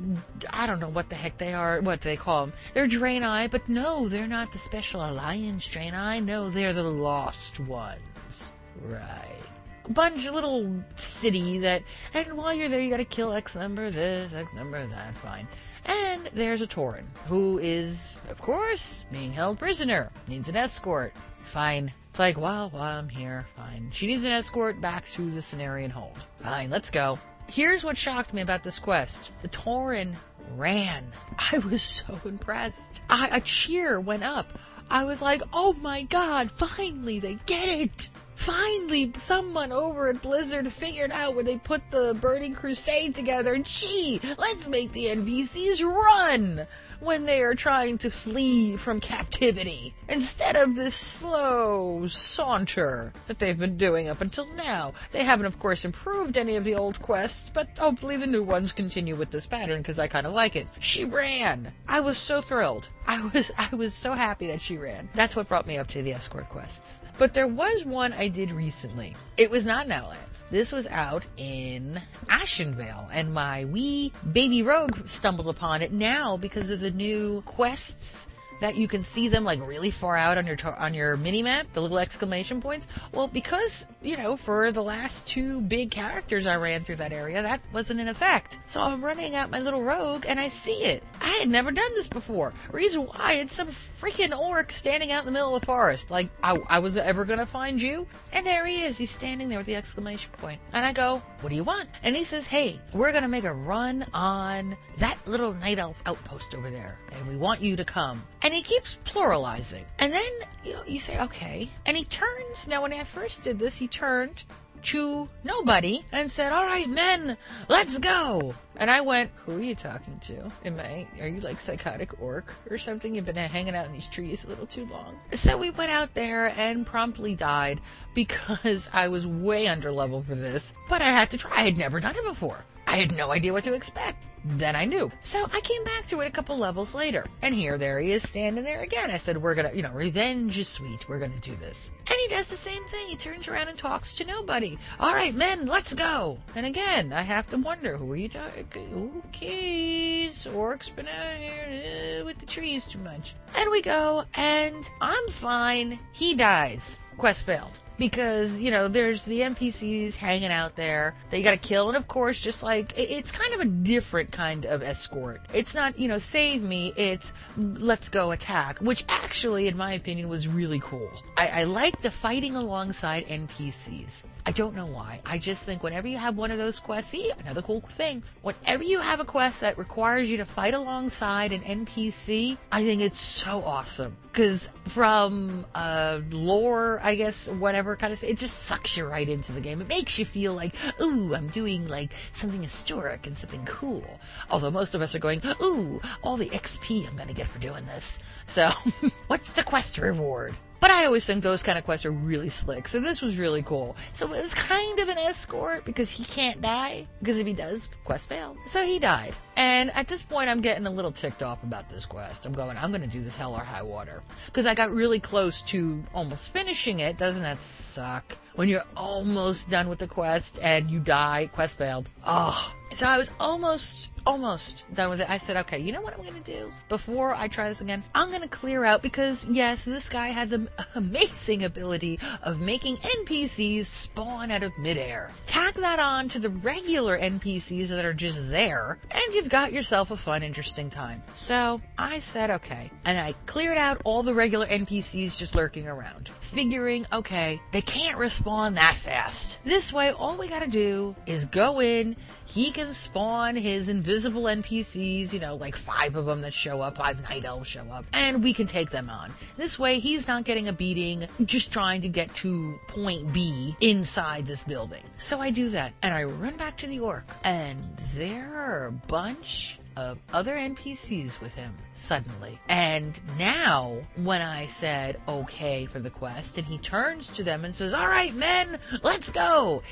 I 0.51 0.67
don't 0.67 0.81
know 0.81 0.89
what 0.89 1.09
the 1.09 1.15
heck 1.15 1.39
they 1.39 1.55
are, 1.55 1.81
what 1.81 2.03
they 2.03 2.17
call 2.17 2.47
them. 2.47 2.55
They're 2.75 2.87
Draenei, 2.87 3.51
but 3.51 3.69
no, 3.69 4.09
they're 4.09 4.27
not 4.27 4.53
the 4.53 4.59
Special 4.59 5.01
Alliance 5.01 5.67
Draenei. 5.69 6.23
No, 6.25 6.51
they're 6.51 6.75
the 6.75 6.83
Lost 6.83 7.61
Ones. 7.61 8.53
Right 8.83 9.50
bunch 9.91 10.27
of 10.27 10.35
little 10.35 10.83
city 10.97 11.59
that, 11.59 11.83
and 12.15 12.37
while 12.37 12.55
you're 12.55 12.69
there, 12.69 12.81
you 12.81 12.91
gotta 12.91 13.05
kill 13.05 13.33
X 13.33 13.57
number 13.57 13.91
this, 13.91 14.33
X 14.33 14.53
number 14.55 14.85
that, 14.87 15.15
fine. 15.17 15.47
And 15.85 16.27
there's 16.35 16.63
a 16.63 16.67
Tauren, 16.67 17.05
who 17.27 17.59
is, 17.59 18.17
of 18.29 18.41
course, 18.41 19.07
being 19.11 19.33
held 19.33 19.59
prisoner, 19.59 20.11
needs 20.29 20.49
an 20.49 20.57
escort. 20.57 21.15
Fine. 21.45 21.93
It's 22.11 22.19
like, 22.19 22.39
well, 22.39 22.71
while 22.71 22.99
I'm 22.99 23.09
here, 23.09 23.47
fine. 23.57 23.91
She 23.93 24.07
needs 24.07 24.25
an 24.25 24.33
escort 24.33 24.81
back 24.81 25.09
to 25.13 25.31
the 25.31 25.41
Cenarion 25.41 25.91
hold. 25.91 26.19
Fine, 26.43 26.71
let's 26.71 26.91
go. 26.91 27.19
Here's 27.47 27.83
what 27.83 27.97
shocked 27.97 28.33
me 28.35 28.43
about 28.43 28.63
this 28.63 28.79
quest. 28.79 29.33
The 29.43 29.49
Tauren 29.49 30.15
ran. 30.57 31.07
I 31.39 31.59
was 31.59 31.83
so 32.07 32.21
impressed. 32.25 33.03
I, 33.09 33.29
a 33.37 33.41
cheer 33.41 34.01
went 34.01 34.23
up. 34.23 34.59
I 34.91 35.05
was 35.05 35.23
like, 35.23 35.43
oh 35.53 35.73
my 35.75 36.03
god, 36.03 36.51
finally 36.51 37.21
they 37.21 37.39
get 37.47 37.69
it! 37.69 38.09
Finally 38.41 39.13
someone 39.17 39.71
over 39.71 40.09
at 40.09 40.23
Blizzard 40.23 40.73
figured 40.73 41.13
out 41.13 41.35
where 41.35 41.45
they 41.45 41.59
put 41.59 41.83
the 41.91 42.17
Burning 42.23 42.55
Crusade 42.55 43.15
together, 43.15 43.59
gee, 43.59 44.19
let's 44.39 44.67
make 44.67 44.93
the 44.93 45.07
NPCs 45.07 45.85
run 45.85 46.67
when 47.01 47.25
they 47.25 47.43
are 47.43 47.55
trying 47.55 47.99
to 47.99 48.11
flee 48.11 48.77
from 48.77 49.01
captivity 49.01 49.95
instead 50.09 50.57
of 50.57 50.77
this 50.77 50.95
slow 50.95 52.07
saunter 52.09 53.13
that 53.27 53.39
they've 53.39 53.59
been 53.59 53.77
doing 53.77 54.09
up 54.09 54.21
until 54.21 54.47
now. 54.55 54.93
They 55.11 55.25
haven't, 55.25 55.47
of 55.47 55.59
course, 55.59 55.85
improved 55.85 56.37
any 56.37 56.57
of 56.57 56.65
the 56.65 56.75
old 56.75 57.01
quests, 57.01 57.51
but 57.53 57.69
hopefully 57.79 58.17
the 58.17 58.27
new 58.27 58.43
ones 58.43 58.73
continue 58.73 59.17
with 59.17 59.31
this 59.31 59.47
pattern 59.47 59.79
because 59.79 59.99
I 59.99 60.09
kind 60.09 60.27
of 60.27 60.33
like 60.33 60.57
it. 60.57 60.69
She 60.79 61.05
ran. 61.05 61.73
I 61.89 62.01
was 62.01 62.19
so 62.19 62.41
thrilled. 62.41 62.89
I 63.07 63.21
was 63.35 63.51
I 63.59 63.75
was 63.75 63.95
so 63.95 64.13
happy 64.13 64.47
that 64.49 64.61
she 64.61 64.77
ran. 64.77 65.09
That's 65.15 65.35
what 65.37 65.49
brought 65.49 65.67
me 65.67 65.79
up 65.79 65.89
to 65.89 66.03
the 66.03 66.13
escort 66.13 66.49
quests. 66.49 67.01
But 67.19 67.35
there 67.35 67.49
was 67.49 67.85
one 67.85 68.13
I 68.13 68.29
did 68.29 68.51
recently. 68.51 69.17
It 69.37 69.51
was 69.51 69.67
not 69.67 69.87
an 69.87 69.93
Outlands. 69.93 70.30
This 70.51 70.73
was 70.73 70.89
out 70.89 71.27
in 71.37 72.03
Ashenvale, 72.29 73.09
and 73.13 73.33
my 73.33 73.65
wee 73.67 74.13
baby 74.33 74.63
rogue 74.63 75.07
stumbled 75.07 75.49
upon 75.49 75.81
it 75.81 75.93
now 75.93 76.37
because 76.37 76.71
of 76.71 76.81
the 76.81 76.91
new 76.91 77.43
quests 77.43 78.27
that 78.61 78.77
you 78.77 78.89
can 78.89 79.03
see 79.03 79.29
them 79.29 79.45
like 79.45 79.67
really 79.67 79.91
far 79.91 80.17
out 80.17 80.39
on 80.39 80.47
your 80.47 80.57
on 80.79 80.95
your 80.95 81.17
mini 81.17 81.43
map, 81.43 81.73
the 81.73 81.81
little 81.81 81.99
exclamation 81.99 82.61
points. 82.61 82.87
Well, 83.13 83.29
because 83.29 83.87
you 84.03 84.17
know, 84.17 84.37
for 84.37 84.73
the 84.73 84.83
last 84.83 85.27
two 85.27 85.61
big 85.61 85.91
characters 85.91 86.47
I 86.47 86.57
ran 86.57 86.85
through 86.85 86.97
that 86.97 87.13
area, 87.13 87.43
that 87.43 87.61
wasn't 87.73 88.01
in 88.01 88.09
effect. 88.09 88.59
So 88.67 88.81
I'm 88.81 89.05
running 89.05 89.35
out 89.35 89.51
my 89.51 89.61
little 89.61 89.83
rogue 89.83 90.25
and 90.29 90.39
I 90.39 90.49
see 90.49 90.85
it. 90.85 91.03
I 91.21 91.31
had 91.41 91.49
never 91.49 91.71
done 91.71 91.93
this 91.95 92.09
before. 92.09 92.53
Reason 92.73 93.03
why? 93.03 93.35
It's 93.35 93.55
some 93.55 93.69
freaking 93.69 94.37
orc 94.37 94.73
standing 94.73 95.13
out 95.13 95.21
in 95.21 95.27
the 95.27 95.33
middle 95.33 95.55
of 95.55 95.61
the 95.61 95.67
forest. 95.67 96.11
Like 96.11 96.31
I, 96.43 96.59
I 96.69 96.79
was 96.79 96.97
ever 96.97 97.25
gonna 97.25 97.47
find 97.47 97.81
you, 97.81 98.07
and 98.33 98.47
there 98.47 98.67
he 98.67 98.83
is. 98.83 98.99
He's 98.99 99.11
standing 99.11 99.49
there 99.49 99.59
with 99.59 99.67
the 99.67 99.77
exclamation 99.77 100.33
point, 100.39 100.61
and 100.73 100.85
I 100.85 100.93
go, 100.93 101.23
"What 101.41 101.51
do 101.51 101.57
you 101.57 101.65
want?" 101.65 101.89
And 102.03 102.17
he 102.17 102.25
says, 102.25 102.47
"Hey, 102.47 102.81
we're 102.93 103.13
gonna 103.13 103.29
make 103.29 103.45
a 103.45 103.53
run 103.53 104.07
on 104.15 104.77
that 104.99 105.19
little 105.27 105.53
night 105.55 105.79
elf 105.79 105.97
outpost 106.07 106.55
over 106.55 106.71
there, 106.71 106.99
and 107.13 107.27
we 107.29 107.37
want 107.37 107.61
you 107.61 107.77
to 107.77 107.85
come." 107.85 108.23
And 108.43 108.55
he 108.55 108.63
keeps 108.63 108.99
pluralizing. 109.05 109.85
And 109.99 110.13
then 110.13 110.31
you, 110.65 110.73
know, 110.73 110.83
you 110.87 111.01
say, 111.01 111.21
okay. 111.21 111.69
And 111.87 111.97
he 111.97 112.05
turns. 112.05 112.67
Now, 112.67 112.83
when 112.83 112.93
I 112.93 113.05
first 113.05 113.43
did 113.43 113.59
this, 113.59 113.77
he 113.77 113.89
turned 113.89 114.45
to 114.83 115.29
nobody 115.45 116.03
and 116.13 116.31
said, 116.31 116.53
all 116.53 116.65
right, 116.65 116.89
men, 116.89 117.37
let's 117.69 117.99
go. 117.99 118.55
And 118.77 118.91
I 118.91 119.03
went, 119.03 119.31
who 119.45 119.59
are 119.59 119.63
you 119.63 119.75
talking 119.75 120.19
to? 120.21 120.51
Am 120.65 120.81
I, 120.81 121.07
are 121.21 121.29
you 121.29 121.41
like 121.41 121.61
psychotic 121.61 122.21
orc 122.21 122.53
or 122.71 122.79
something? 122.79 123.15
You've 123.15 123.27
been 123.27 123.37
hanging 123.37 123.75
out 123.75 123.87
in 123.87 123.93
these 123.93 124.07
trees 124.07 124.45
a 124.45 124.49
little 124.49 124.67
too 124.67 124.87
long. 124.87 125.19
So 125.33 125.59
we 125.59 125.71
went 125.71 125.91
out 125.91 126.15
there 126.15 126.55
and 126.57 126.87
promptly 126.87 127.35
died 127.35 127.81
because 128.15 128.89
I 128.93 129.09
was 129.09 129.27
way 129.27 129.69
under 129.69 129.93
level 129.93 130.23
for 130.23 130.35
this, 130.35 130.73
but 130.89 131.03
I 131.03 131.11
had 131.11 131.31
to 131.31 131.39
try. 131.39 131.59
I 131.59 131.65
had 131.65 131.77
never 131.77 132.01
done 132.01 132.17
it 132.17 132.25
before. 132.25 132.65
I 132.91 132.97
had 132.97 133.17
no 133.17 133.31
idea 133.31 133.53
what 133.53 133.63
to 133.65 133.73
expect. 133.73 134.25
Then 134.45 134.75
I 134.75 134.85
knew. 134.85 135.13
So 135.23 135.47
I 135.53 135.61
came 135.61 135.85
back 135.85 136.09
to 136.09 136.23
it 136.23 136.27
a 136.27 136.31
couple 136.31 136.59
levels 136.59 136.93
later. 136.93 137.25
And 137.41 137.55
here, 137.55 137.79
there 137.79 138.01
he 138.01 138.11
is 138.11 138.29
standing 138.29 138.65
there 138.65 138.81
again. 138.81 139.13
I 139.13 139.17
said, 139.17 139.41
we're 139.41 139.55
gonna, 139.55 139.71
you 139.73 139.83
know, 139.83 139.93
revenge 139.93 140.59
is 140.59 140.67
sweet. 140.67 141.09
We're 141.09 141.21
gonna 141.21 141.39
do 141.41 141.55
this. 141.55 141.93
And 141.99 142.17
he 142.19 142.35
does 142.35 142.49
the 142.49 142.57
same 142.57 142.83
thing. 142.87 143.07
He 143.07 143.15
turns 143.15 143.47
around 143.47 143.69
and 143.69 143.79
talks 143.79 144.13
to 144.15 144.25
nobody. 144.25 144.77
All 144.99 145.13
right, 145.13 145.33
men, 145.33 145.67
let's 145.67 145.95
go. 145.95 146.39
And 146.57 146.67
again, 146.67 147.13
I 147.13 147.23
have 147.23 147.49
to 147.51 147.59
wonder, 147.59 147.97
who 147.97 148.11
are 148.11 148.17
you 148.17 148.29
talking? 148.29 149.23
Okay, 149.29 150.31
so 150.33 150.51
orc's 150.51 150.89
been 150.89 151.07
out 151.07 151.37
here 151.37 152.25
with 152.25 152.39
the 152.39 152.47
trees 152.47 152.87
too 152.87 152.99
much. 152.99 153.37
And 153.57 153.71
we 153.71 153.83
go, 153.83 154.25
and 154.35 154.91
I'm 155.01 155.29
fine. 155.29 155.97
He 156.13 156.35
dies. 156.35 156.99
Quest 157.21 157.45
failed 157.45 157.79
because 157.99 158.59
you 158.59 158.71
know 158.71 158.89
there's 158.89 159.27
the 159.27 159.41
NPCs 159.41 160.17
hanging 160.17 160.51
out 160.51 160.75
there 160.75 161.15
that 161.31 161.37
you 161.37 161.45
got 161.45 161.51
to 161.51 161.59
kill, 161.59 161.89
and 161.89 161.97
of 161.99 162.09
course, 162.09 162.41
just 162.41 162.63
like 162.63 162.95
it's 162.97 163.31
kind 163.31 163.53
of 163.53 163.61
a 163.61 163.67
different 163.67 164.33
kind 164.33 164.65
of 164.65 164.83
escort. 164.83 165.43
It's 165.53 165.75
not 165.75 165.99
you 165.99 166.09
know 166.09 166.17
save 166.17 166.63
me, 166.63 166.95
it's 166.97 167.35
let's 167.59 168.09
go 168.09 168.31
attack, 168.31 168.79
which 168.79 169.05
actually, 169.09 169.69
in 169.69 169.77
my 169.77 169.93
opinion, 169.93 170.31
was 170.31 170.49
really 170.49 170.81
cool. 170.81 171.11
I, 171.37 171.61
I 171.61 171.65
like 171.65 172.01
the 172.01 172.11
fighting 172.11 172.57
alongside 172.57 173.27
NPCs. 173.27 174.25
I 174.51 174.53
don't 174.53 174.75
know 174.75 174.87
why. 174.87 175.21
I 175.25 175.39
just 175.39 175.63
think 175.63 175.85
whenever 175.85 176.09
you 176.09 176.19
have 176.19 176.37
one 176.37 176.51
of 176.51 176.59
those 176.59 176.81
quests, 176.81 177.13
see, 177.13 177.31
another 177.39 177.63
cool 177.63 177.83
thing. 177.83 178.25
Whenever 178.43 178.83
you 178.83 178.99
have 178.99 179.21
a 179.21 179.25
quest 179.25 179.61
that 179.61 179.79
requires 179.79 180.29
you 180.29 180.39
to 180.39 180.45
fight 180.45 180.75
alongside 180.75 181.53
an 181.53 181.61
NPC, 181.61 182.59
I 182.73 182.83
think 182.83 183.01
it's 183.01 183.21
so 183.21 183.63
awesome. 183.65 184.17
Because 184.33 184.69
from 184.87 185.65
uh, 185.77 186.23
lore, 186.33 186.99
I 187.01 187.15
guess, 187.15 187.47
whatever 187.47 187.95
kind 187.95 188.13
of, 188.13 188.25
it 188.25 188.39
just 188.39 188.65
sucks 188.65 188.97
you 188.97 189.07
right 189.07 189.29
into 189.29 189.53
the 189.53 189.61
game. 189.61 189.81
It 189.81 189.89
makes 189.89 190.19
you 190.19 190.25
feel 190.25 190.53
like, 190.55 190.75
ooh, 191.01 191.33
I'm 191.33 191.47
doing 191.47 191.87
like 191.87 192.13
something 192.33 192.61
historic 192.61 193.29
and 193.29 193.39
something 193.39 193.65
cool. 193.67 194.05
Although 194.51 194.73
most 194.73 194.97
of 194.97 195.01
us 195.01 195.15
are 195.15 195.21
going, 195.21 195.43
ooh, 195.63 196.01
all 196.25 196.37
the 196.37 196.49
XP 196.49 197.07
I'm 197.07 197.15
going 197.15 197.29
to 197.29 197.35
get 197.35 197.47
for 197.47 197.61
doing 197.61 197.87
this. 197.87 198.19
So, 198.49 198.69
what's 199.29 199.53
the 199.53 199.63
quest 199.63 199.97
reward? 199.97 200.57
But 200.81 200.91
I 200.91 201.05
always 201.05 201.27
think 201.27 201.43
those 201.43 201.63
kind 201.63 201.79
of 201.79 201.85
quests 201.85 202.07
are 202.07 202.11
really 202.11 202.49
slick. 202.49 202.89
So 202.89 203.01
this 203.01 203.21
was 203.21 203.39
really 203.39 203.63
cool. 203.63 203.97
So 204.13 204.27
it 204.33 204.43
was 204.43 204.55
kind 204.55 204.99
of 204.99 205.09
an 205.09 205.19
escort 205.19 205.85
because 205.85 206.11
he 206.11 206.25
can't 206.25 206.63
die. 206.63 207.07
Because 207.21 207.39
if 207.39 207.47
he 207.47 207.53
does, 207.53 207.89
quest 208.05 208.29
failed. 208.29 208.57
So 208.67 208.85
he 208.85 208.99
died. 208.99 209.35
And 209.57 209.91
at 209.95 210.09
this 210.09 210.23
point, 210.23 210.49
I'm 210.49 210.63
getting 210.63 210.87
a 210.87 210.91
little 210.91 211.13
ticked 211.13 211.43
off 211.43 211.63
about 211.63 211.91
this 211.91 212.07
quest. 212.07 212.47
I'm 212.47 212.53
going, 212.53 212.79
I'm 212.79 212.91
going 212.91 213.03
to 213.03 213.07
do 213.07 213.23
this 213.23 213.37
hell 213.37 213.55
or 213.55 213.61
high 213.61 213.83
water. 213.83 214.23
Because 214.47 214.67
I 214.67 214.75
got 214.75 214.91
really 214.91 215.21
close 215.21 215.61
to 215.63 216.03
almost 216.15 216.49
finishing 216.51 217.01
it. 217.01 217.19
Doesn't 217.19 217.43
that 217.43 217.61
suck? 217.61 218.37
When 218.55 218.69
you're 218.69 218.85
almost 218.97 219.71
done 219.71 219.89
with 219.89 219.99
the 219.99 220.09
quest 220.09 220.59
and 220.63 220.91
you 220.91 220.99
die, 220.99 221.51
quest 221.53 221.77
failed. 221.79 222.09
Oh. 222.27 222.75
So 222.93 223.07
I 223.07 223.17
was 223.19 223.31
almost 223.39 224.09
almost 224.27 224.85
done 224.95 225.11
with 225.11 225.21
it. 225.21 225.31
I 225.31 225.39
said, 225.39 225.57
okay, 225.59 225.79
you 225.79 225.93
know 225.93 226.01
what 226.01 226.15
I'm 226.15 226.23
going 226.23 226.43
to 226.43 226.53
do? 226.53 226.73
Before 226.89 227.35
I 227.35 227.49
try 227.49 227.69
this 227.69 227.81
again, 227.81 228.03
I'm 228.15 228.29
going 228.29 228.43
to 228.43 228.49
clear 228.49 228.85
out 228.85 229.03
because, 229.03 229.47
yes, 229.47 229.85
this 229.85 230.09
guy 230.09 230.29
had 230.29 230.51
the 230.51 230.69
amazing 230.95 231.65
ability 231.65 232.19
of 232.43 232.61
making 232.61 232.97
NPCs 232.97 233.87
spawn 233.87 234.51
out 234.51 234.63
of 234.63 234.77
midair. 234.79 235.31
Tack 235.47 235.75
that 235.75 235.99
on 235.99 236.29
to 236.31 236.39
the 236.39 236.51
regular 236.51 237.19
NPCs 237.19 237.89
that 237.89 238.05
are 238.05 238.15
just 238.15 238.51
there, 238.51 238.99
and 239.11 239.35
you've 239.35 239.49
got 239.49 239.73
yourself 239.73 240.11
a 240.11 240.17
fun, 240.17 240.43
interesting 240.43 240.91
time. 240.91 241.23
So 241.35 241.81
I 241.99 242.19
said, 242.19 242.51
okay. 242.51 242.91
And 243.05 243.19
I 243.19 243.35
cleared 243.47 243.79
out 243.79 244.01
all 244.05 244.23
the 244.23 244.35
regular 244.35 244.67
NPCs 244.67 245.37
just 245.37 245.55
lurking 245.55 245.87
around, 245.87 246.31
figuring, 246.51 247.07
okay, 247.13 247.61
they 247.73 247.81
can't 247.81 248.19
respawn 248.19 248.75
that 248.75 248.95
fast. 248.95 249.63
This 249.65 249.93
way, 249.93 250.11
all 250.11 250.37
we 250.37 250.49
got 250.49 250.63
to 250.63 250.69
do 250.69 251.15
is 251.27 251.45
go 251.45 251.81
in, 251.81 252.17
he 252.45 252.71
can 252.71 252.93
spawn 252.93 253.57
his 253.57 253.89
invisible 253.89 254.43
NPCs, 254.43 255.33
you 255.33 255.41
know, 255.41 255.55
like 255.55 255.77
five 255.77 256.17
of 256.17 256.27
them 256.27 256.43
that 256.43 256.53
show 256.53 256.81
up, 256.81 256.99
five 256.99 257.23
night 257.23 257.45
elves 257.45 257.69
show 257.69 257.85
up, 257.93 258.05
and 258.13 258.43
we 258.43 258.53
can 258.53 258.67
take 258.67 258.91
them 258.91 259.09
on. 259.09 259.33
This 259.57 259.79
way, 259.79 260.01
he's 260.01 260.27
not 260.27 260.45
getting 260.45 260.69
a 260.69 260.73
beating 260.73 261.27
just 261.45 261.73
trying 261.73 262.01
to 262.03 262.09
get 262.09 262.35
to 262.37 262.79
point 262.89 263.33
B 263.33 263.77
inside 263.81 264.47
this 264.47 264.65
building. 264.65 265.03
So 265.17 265.41
I 265.41 265.51
do 265.51 265.69
that, 265.71 265.93
and 266.03 266.13
I 266.13 266.25
run 266.25 266.57
back 266.57 266.77
to 266.79 266.87
the 266.87 267.01
orc, 267.01 267.25
and 267.45 267.81
there 268.15 268.53
are 268.55 268.87
a 268.87 268.93
bunch 268.93 269.80
of 269.97 270.19
other 270.33 270.57
NPCs 270.57 271.41
with 271.41 271.55
him 271.55 271.75
suddenly. 271.95 272.59
And 272.69 273.19
now, 273.39 273.99
when 274.17 274.43
I 274.43 274.67
said 274.67 275.21
okay 275.29 275.87
for 275.87 276.01
the 276.01 276.11
quest, 276.11 276.59
and 276.59 276.67
he 276.67 276.79
turns 276.79 277.29
to 277.31 277.43
them 277.43 277.65
and 277.65 277.75
says, 277.75 277.93
All 277.93 278.07
right, 278.07 278.35
men, 278.35 278.79
let's 279.03 279.31
go, 279.31 279.83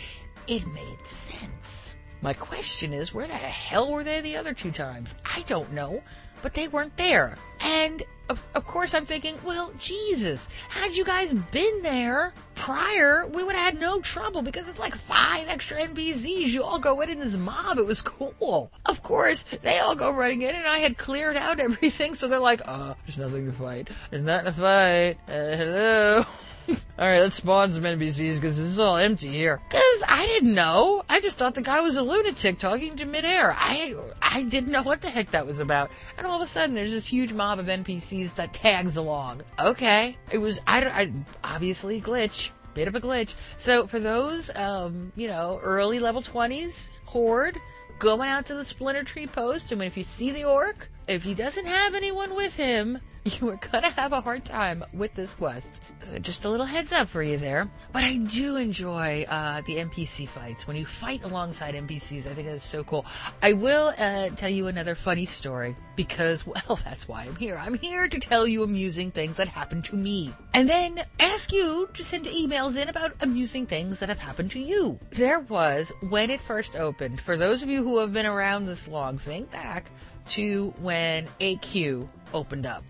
it 0.47 0.67
made 0.69 1.07
sense. 1.07 1.97
My 2.21 2.33
question 2.33 2.93
is, 2.93 3.15
where 3.15 3.29
the 3.29 3.35
hell 3.35 3.93
were 3.93 4.03
they 4.03 4.21
the 4.21 4.37
other 4.37 4.53
two 4.53 4.73
times? 4.73 5.15
I 5.25 5.43
don't 5.43 5.73
know, 5.73 6.03
but 6.43 6.55
they 6.55 6.69
weren't 6.69 6.97
there. 6.97 7.37
And 7.61 8.03
of, 8.29 8.43
of, 8.55 8.67
course, 8.67 8.95
I'm 8.95 9.07
thinking, 9.07 9.37
well, 9.45 9.73
Jesus, 9.79 10.49
had 10.69 10.95
you 10.95 11.05
guys 11.05 11.33
been 11.33 11.83
there 11.83 12.35
prior, 12.55 13.27
we 13.27 13.43
would 13.43 13.55
have 13.55 13.73
had 13.73 13.81
no 13.81 14.01
trouble 14.01 14.43
because 14.43 14.69
it's 14.69 14.79
like 14.79 14.95
five 14.95 15.49
extra 15.49 15.79
NPCs. 15.79 16.49
You 16.49 16.63
all 16.63 16.79
go 16.79 17.01
in 17.01 17.09
in 17.09 17.19
this 17.19 17.37
mob. 17.37 17.79
It 17.79 17.87
was 17.87 18.03
cool. 18.03 18.71
Of 18.87 19.03
course, 19.03 19.45
they 19.63 19.79
all 19.79 19.97
go 19.97 20.13
running 20.13 20.43
in, 20.43 20.55
and 20.55 20.67
I 20.67 20.79
had 20.79 20.99
cleared 20.99 21.37
out 21.37 21.59
everything, 21.61 22.15
so 22.15 22.29
they're 22.29 22.39
like, 22.39 22.61
uh, 22.67 22.95
there's 23.07 23.19
nothing 23.19 23.47
to 23.47 23.53
fight. 23.53 23.89
There's 24.11 24.25
nothing 24.25 24.47
to 24.47 24.53
fight. 24.53 25.17
Uh, 25.29 25.57
hello. 25.57 26.25
Alright, 26.99 27.23
let's 27.23 27.37
spawn 27.37 27.73
some 27.73 27.85
NPCs 27.85 28.35
because 28.35 28.57
this 28.57 28.67
is 28.67 28.79
all 28.79 28.97
empty 28.97 29.29
here. 29.29 29.61
Because 29.69 30.03
I 30.07 30.27
didn't 30.27 30.55
know. 30.55 31.03
I 31.09 31.21
just 31.21 31.39
thought 31.39 31.55
the 31.55 31.63
guy 31.63 31.81
was 31.81 31.97
a 31.97 32.03
lunatic 32.03 32.59
talking 32.59 32.97
to 32.97 33.07
midair. 33.07 33.55
I 33.57 33.95
I 34.21 34.43
didn't 34.43 34.73
know 34.73 34.83
what 34.83 35.01
the 35.01 35.09
heck 35.09 35.31
that 35.31 35.47
was 35.47 35.61
about. 35.61 35.91
And 36.19 36.27
all 36.27 36.37
of 36.37 36.43
a 36.43 36.47
sudden, 36.47 36.75
there's 36.75 36.91
this 36.91 37.07
huge 37.07 37.33
mob 37.33 37.59
of 37.59 37.67
NPCs 37.67 38.35
that 38.35 38.53
tags 38.53 38.97
along. 38.97 39.43
Okay. 39.59 40.17
It 40.31 40.39
was, 40.39 40.61
I, 40.67 40.85
I 40.85 41.13
obviously 41.43 42.01
glitch. 42.01 42.51
Bit 42.75 42.89
of 42.89 42.95
a 42.95 43.01
glitch. 43.01 43.35
So 43.57 43.87
for 43.87 43.99
those, 43.99 44.55
um, 44.55 45.13
you 45.17 45.29
know, 45.29 45.59
early 45.63 45.99
level 45.99 46.21
20s, 46.21 46.91
Horde, 47.05 47.59
going 47.99 48.29
out 48.29 48.45
to 48.47 48.55
the 48.55 48.65
Splinter 48.65 49.03
Tree 49.03 49.27
post, 49.27 49.73
and 49.73 49.83
if 49.83 49.97
you 49.97 50.05
see 50.05 50.31
the 50.31 50.45
orc, 50.45 50.91
if 51.09 51.23
he 51.23 51.35
doesn't 51.35 51.67
have 51.67 51.95
anyone 51.95 52.35
with 52.37 52.55
him, 52.55 53.01
you 53.25 53.49
are 53.49 53.57
gonna 53.57 53.91
have 53.91 54.13
a 54.13 54.21
hard 54.21 54.45
time 54.45 54.85
with 54.93 55.15
this 55.15 55.35
quest. 55.35 55.81
So 56.01 56.19
just 56.19 56.45
a 56.45 56.49
little 56.49 56.67
heads 56.67 56.93
up 56.93 57.09
for 57.09 57.23
you 57.23 57.37
there. 57.39 57.69
But 57.93 58.05
I 58.05 58.19
do 58.19 58.57
enjoy 58.57 59.27
uh, 59.29 59.63
the 59.63 59.77
NPC 59.77 60.29
fights. 60.29 60.67
When 60.67 60.77
you 60.77 60.87
fight 60.87 61.25
alongside 61.25 61.75
NPCs, 61.75 62.27
I 62.27 62.35
think 62.35 62.47
that's 62.47 62.65
so 62.65 62.85
cool. 62.85 63.05
I 63.43 63.55
will 63.55 63.93
uh, 63.99 64.29
tell 64.31 64.49
you 64.49 64.69
another 64.69 64.95
funny 64.95 65.27
story 65.27 65.75
because, 65.97 66.47
well, 66.47 66.79
that's 66.85 67.09
why 67.09 67.25
I'm 67.25 67.37
here. 67.37 67.57
I'm 67.61 67.75
here 67.75 68.09
to 68.09 68.21
tell 68.21 68.47
you 68.47 68.63
amusing 68.63 69.11
things 69.11 69.39
that 69.39 69.49
happened 69.49 69.87
to 69.87 69.97
me. 69.97 70.33
And 70.55 70.69
then 70.69 71.05
ask 71.19 71.53
you 71.53 71.89
to 71.95 72.05
send 72.05 72.27
emails 72.27 72.81
in 72.81 72.89
about 72.89 73.13
amusing 73.21 73.67
things 73.67 73.99
that 74.01 74.09
have 74.09 74.19
happened 74.19 74.53
to 74.53 74.61
you. 74.61 75.01
There 75.11 75.41
was, 75.41 75.91
when 76.09 76.31
it 76.31 76.41
first 76.41 76.77
opened, 76.77 77.21
for 77.21 77.37
those 77.37 77.63
of 77.63 77.69
you 77.69 77.83
who 77.83 77.99
have 77.99 78.13
been 78.13 78.27
around 78.27 78.67
this 78.67 78.87
long, 78.87 79.19
think 79.19 79.51
back 79.51 79.91
to 80.31 80.73
when 80.81 81.27
AQ 81.41 82.09
opened 82.33 82.67
up. 82.67 82.83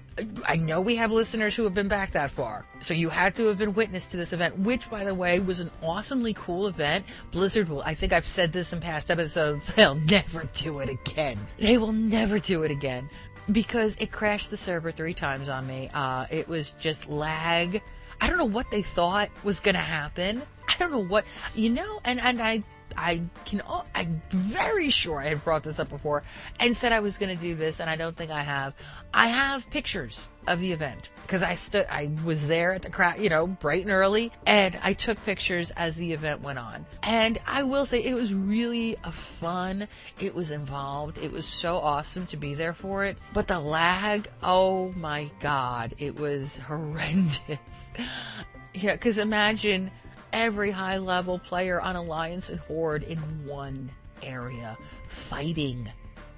I 0.46 0.56
know 0.56 0.80
we 0.80 0.96
have 0.96 1.12
listeners 1.12 1.54
who 1.54 1.62
have 1.64 1.74
been 1.74 1.88
back 1.88 2.12
that 2.12 2.30
far. 2.30 2.64
So 2.80 2.92
you 2.92 3.08
had 3.08 3.36
to 3.36 3.46
have 3.46 3.58
been 3.58 3.74
witness 3.74 4.06
to 4.06 4.16
this 4.16 4.32
event, 4.32 4.58
which 4.58 4.90
by 4.90 5.04
the 5.04 5.14
way 5.14 5.38
was 5.38 5.60
an 5.60 5.70
awesomely 5.82 6.34
cool 6.34 6.66
event. 6.66 7.04
Blizzard 7.30 7.68
will, 7.68 7.82
I 7.82 7.94
think 7.94 8.12
I've 8.12 8.26
said 8.26 8.52
this 8.52 8.72
in 8.72 8.80
past 8.80 9.10
episodes, 9.10 9.72
they'll 9.76 9.94
never 9.94 10.48
do 10.54 10.80
it 10.80 10.88
again. 10.88 11.38
They 11.58 11.78
will 11.78 11.92
never 11.92 12.38
do 12.38 12.64
it 12.64 12.70
again 12.70 13.08
because 13.52 13.96
it 13.98 14.10
crashed 14.12 14.50
the 14.50 14.56
server 14.56 14.90
three 14.90 15.14
times 15.14 15.48
on 15.48 15.66
me. 15.66 15.90
Uh, 15.94 16.26
it 16.30 16.48
was 16.48 16.72
just 16.80 17.08
lag. 17.08 17.80
I 18.20 18.26
don't 18.26 18.38
know 18.38 18.44
what 18.44 18.70
they 18.70 18.82
thought 18.82 19.30
was 19.44 19.60
going 19.60 19.76
to 19.76 19.80
happen. 19.80 20.42
I 20.68 20.74
don't 20.78 20.90
know 20.90 21.04
what, 21.04 21.24
you 21.54 21.70
know, 21.70 22.00
and, 22.04 22.20
and 22.20 22.42
I 22.42 22.62
I 22.98 23.22
can, 23.44 23.62
I'm 23.94 24.20
very 24.30 24.90
sure 24.90 25.20
I 25.20 25.26
had 25.26 25.44
brought 25.44 25.62
this 25.62 25.78
up 25.78 25.88
before 25.88 26.24
and 26.58 26.76
said 26.76 26.90
I 26.90 26.98
was 26.98 27.16
going 27.16 27.34
to 27.34 27.40
do 27.40 27.54
this, 27.54 27.78
and 27.80 27.88
I 27.88 27.94
don't 27.94 28.16
think 28.16 28.32
I 28.32 28.42
have. 28.42 28.74
I 29.14 29.28
have 29.28 29.70
pictures 29.70 30.28
of 30.48 30.58
the 30.58 30.72
event 30.72 31.10
because 31.22 31.42
I 31.42 31.54
stood, 31.54 31.86
I 31.88 32.10
was 32.24 32.48
there 32.48 32.72
at 32.72 32.82
the 32.82 32.90
crowd, 32.90 33.20
you 33.20 33.28
know, 33.28 33.46
bright 33.46 33.82
and 33.82 33.92
early, 33.92 34.32
and 34.46 34.78
I 34.82 34.94
took 34.94 35.24
pictures 35.24 35.70
as 35.72 35.96
the 35.96 36.12
event 36.12 36.42
went 36.42 36.58
on. 36.58 36.86
And 37.04 37.38
I 37.46 37.62
will 37.62 37.86
say 37.86 38.02
it 38.02 38.14
was 38.14 38.34
really 38.34 38.96
a 39.04 39.12
fun. 39.12 39.86
It 40.18 40.34
was 40.34 40.50
involved. 40.50 41.18
It 41.18 41.30
was 41.30 41.46
so 41.46 41.76
awesome 41.76 42.26
to 42.26 42.36
be 42.36 42.54
there 42.54 42.74
for 42.74 43.04
it. 43.04 43.16
But 43.32 43.46
the 43.46 43.60
lag, 43.60 44.28
oh 44.42 44.92
my 44.96 45.30
god, 45.38 45.94
it 45.98 46.18
was 46.18 46.58
horrendous. 46.66 47.92
yeah, 48.74 48.92
because 48.92 49.18
imagine 49.18 49.92
every 50.32 50.70
high 50.70 50.98
level 50.98 51.38
player 51.38 51.80
on 51.80 51.96
Alliance 51.96 52.50
and 52.50 52.60
Horde 52.60 53.02
in 53.04 53.18
one 53.46 53.90
area 54.22 54.76
fighting. 55.06 55.90